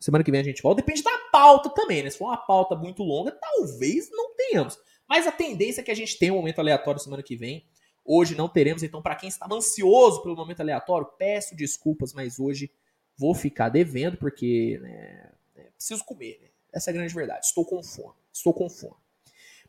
Semana 0.00 0.24
que 0.24 0.32
vem 0.32 0.40
a 0.40 0.44
gente 0.44 0.60
volta. 0.60 0.82
Depende 0.82 1.04
da 1.04 1.16
pauta 1.30 1.70
também, 1.70 2.02
né? 2.02 2.10
Se 2.10 2.18
for 2.18 2.24
uma 2.24 2.36
pauta 2.36 2.74
muito 2.74 3.04
longa, 3.04 3.30
talvez 3.30 4.10
não 4.10 4.34
tenhamos. 4.34 4.76
Mas 5.08 5.28
a 5.28 5.30
tendência 5.30 5.82
é 5.82 5.84
que 5.84 5.90
a 5.92 5.94
gente 5.94 6.18
tenha 6.18 6.32
um 6.32 6.38
momento 6.38 6.58
aleatório 6.58 7.00
semana 7.00 7.22
que 7.22 7.36
vem. 7.36 7.64
Hoje 8.04 8.34
não 8.34 8.48
teremos, 8.48 8.82
então, 8.82 9.00
para 9.00 9.14
quem 9.14 9.28
estava 9.28 9.54
ansioso 9.54 10.22
pelo 10.22 10.36
momento 10.36 10.60
aleatório, 10.60 11.08
peço 11.18 11.56
desculpas, 11.56 12.12
mas 12.12 12.38
hoje 12.38 12.70
vou 13.16 13.34
ficar 13.34 13.68
devendo, 13.68 14.16
porque 14.18 14.78
né, 14.82 15.30
é, 15.56 15.62
preciso 15.76 16.04
comer. 16.04 16.38
Né? 16.42 16.48
Essa 16.72 16.90
é 16.90 16.92
a 16.92 16.94
grande 16.94 17.14
verdade. 17.14 17.46
Estou 17.46 17.64
com 17.64 17.82
fome. 17.82 18.14
Estou 18.32 18.52
com 18.52 18.68
fome. 18.68 18.96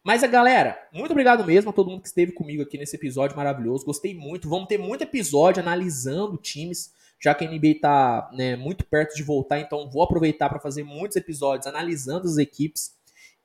Mas 0.04 0.24
a 0.24 0.28
galera, 0.28 0.78
muito 0.94 1.12
obrigado 1.12 1.44
mesmo 1.44 1.70
a 1.70 1.74
todo 1.74 1.90
mundo 1.90 2.02
que 2.02 2.08
esteve 2.08 2.32
comigo 2.32 2.62
aqui 2.62 2.78
nesse 2.78 2.96
episódio 2.96 3.36
maravilhoso. 3.36 3.86
Gostei 3.86 4.14
muito. 4.14 4.50
Vamos 4.50 4.68
ter 4.68 4.78
muito 4.78 5.02
episódio 5.02 5.62
analisando 5.62 6.38
times, 6.38 6.94
já 7.20 7.34
que 7.34 7.44
a 7.44 7.50
NBA 7.50 7.68
está 7.68 8.30
né, 8.34 8.56
muito 8.56 8.86
perto 8.86 9.16
de 9.16 9.24
voltar. 9.24 9.60
Então 9.60 9.90
vou 9.90 10.04
aproveitar 10.04 10.50
para 10.50 10.60
fazer 10.60 10.84
muitos 10.84 11.18
episódios 11.18 11.66
analisando 11.66 12.28
as 12.28 12.38
equipes. 12.38 12.94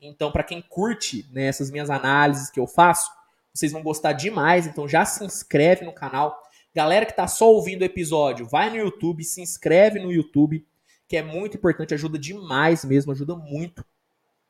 Então, 0.00 0.32
para 0.32 0.42
quem 0.42 0.62
curte 0.62 1.26
né, 1.32 1.44
essas 1.44 1.70
minhas 1.70 1.90
análises 1.90 2.50
que 2.50 2.58
eu 2.58 2.66
faço, 2.66 3.10
vocês 3.52 3.72
vão 3.72 3.82
gostar 3.82 4.12
demais. 4.12 4.66
Então 4.66 4.88
já 4.88 5.04
se 5.04 5.24
inscreve 5.24 5.84
no 5.84 5.92
canal. 5.92 6.40
Galera 6.74 7.04
que 7.04 7.12
está 7.12 7.26
só 7.26 7.50
ouvindo 7.50 7.82
o 7.82 7.84
episódio, 7.84 8.46
vai 8.46 8.70
no 8.70 8.76
YouTube, 8.76 9.24
se 9.24 9.40
inscreve 9.40 9.98
no 9.98 10.12
YouTube, 10.12 10.64
que 11.08 11.16
é 11.16 11.22
muito 11.22 11.56
importante, 11.56 11.94
ajuda 11.94 12.16
demais 12.16 12.84
mesmo, 12.84 13.10
ajuda 13.10 13.34
muito 13.34 13.84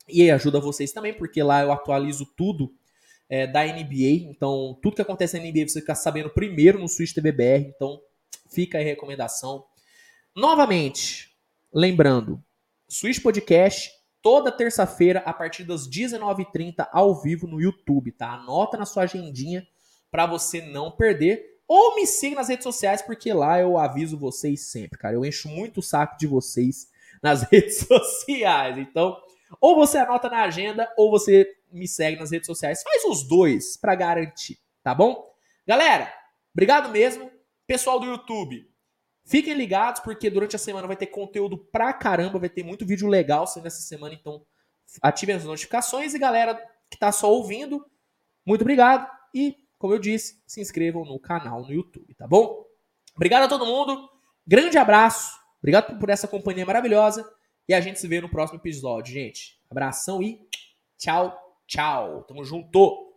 e 0.07 0.31
ajuda 0.31 0.61
vocês 0.61 0.93
também, 0.93 1.15
porque 1.15 1.43
lá 1.43 1.63
eu 1.63 1.73
atualizo 1.73 2.27
tudo 2.37 2.75
é, 3.29 3.47
da 3.47 3.65
NBA. 3.65 4.29
Então, 4.29 4.79
tudo 4.83 4.97
que 4.97 5.03
acontece 5.03 5.39
na 5.39 5.45
NBA 5.45 5.69
você 5.69 5.81
fica 5.81 5.95
sabendo 5.95 6.29
primeiro 6.29 6.79
no 6.79 6.89
Switch 6.89 7.15
TVBR. 7.15 7.73
Então, 7.75 8.01
fica 8.51 8.79
aí 8.79 8.85
a 8.85 8.89
recomendação. 8.89 9.65
Novamente, 10.37 11.35
lembrando, 11.73 12.43
Switch 12.89 13.23
Podcast 13.23 13.91
toda 14.23 14.53
terça-feira 14.53 15.21
a 15.25 15.33
partir 15.33 15.65
das 15.65 15.89
19h30 15.89 16.89
ao 16.93 17.15
vivo 17.15 17.47
no 17.47 17.61
YouTube, 17.61 18.13
tá? 18.13 18.33
Anota 18.33 18.77
na 18.77 18.87
sua 18.87 19.05
agendinha 19.05 19.67
para 20.11 20.27
você 20.27 20.61
não 20.61 20.91
perder. 20.91 21.59
Ou 21.67 21.95
me 21.95 22.07
siga 22.07 22.37
nas 22.37 22.49
redes 22.49 22.65
sociais, 22.65 23.01
porque 23.01 23.33
lá 23.33 23.61
eu 23.61 23.79
aviso 23.79 24.19
vocês 24.19 24.61
sempre, 24.63 24.99
cara. 24.99 25.15
Eu 25.15 25.25
encho 25.25 25.49
muito 25.49 25.79
o 25.79 25.83
saco 25.83 26.19
de 26.19 26.27
vocês 26.27 26.89
nas 27.23 27.43
redes 27.51 27.87
sociais. 27.87 28.77
Então, 28.77 29.17
ou 29.61 29.77
você 29.77 29.99
anota 29.99 30.29
na 30.29 30.43
agenda, 30.43 30.93
ou 30.97 31.11
você 31.11 31.49
me 31.73 31.87
segue 31.87 32.19
nas 32.19 32.31
redes 32.31 32.47
sociais. 32.47 32.83
Faz 32.83 33.05
os 33.05 33.23
dois 33.23 33.77
para 33.77 33.95
garantir, 33.95 34.59
tá 34.83 34.95
bom? 34.95 35.33
Galera, 35.67 36.13
obrigado 36.53 36.91
mesmo. 36.91 37.31
Pessoal 37.67 38.01
do 38.01 38.07
YouTube, 38.07 38.69
fiquem 39.25 39.55
ligados 39.55 40.01
porque 40.01 40.31
durante 40.31 40.57
a 40.57 40.59
semana 40.59 40.87
vai 40.87 40.97
ter 40.97 41.07
conteúdo 41.07 41.57
pra 41.57 41.93
caramba, 41.93 42.39
vai 42.39 42.49
ter 42.49 42.63
muito 42.63 42.87
vídeo 42.87 43.09
legal 43.09 43.47
saindo 43.47 43.67
essa 43.67 43.83
semana, 43.83 44.15
então 44.15 44.45
ativem 45.03 45.35
as 45.35 45.45
notificações 45.45 46.15
e 46.15 46.19
galera 46.19 46.61
que 46.91 46.99
tá 46.99 47.13
só 47.13 47.31
ouvindo, 47.31 47.85
muito 48.45 48.63
obrigado 48.63 49.09
e, 49.35 49.57
como 49.79 49.95
eu 49.95 49.99
disse, 49.99 50.43
se 50.47 50.61
inscrevam 50.61 51.05
no 51.05 51.19
canal 51.19 51.63
no 51.63 51.73
YouTube, 51.73 52.15
tá 52.15 52.27
bom? 52.27 52.65
Obrigado 53.15 53.45
a 53.45 53.49
todo 53.49 53.67
mundo. 53.67 54.09
Grande 54.47 54.79
abraço. 54.79 55.39
Obrigado 55.59 55.99
por 55.99 56.09
essa 56.09 56.27
companhia 56.27 56.67
maravilhosa. 56.67 57.29
E 57.69 57.75
a 57.75 57.81
gente 57.81 58.01
se 58.01 58.09
vê 58.09 58.21
no 58.21 58.29
próximo 58.29 58.59
episódio, 58.59 59.13
gente. 59.13 59.61
Abração 59.71 60.23
e 60.23 60.41
tchau, 60.99 61.39
tchau. 61.67 62.25
Tamo 62.25 62.45
junto. 62.45 63.10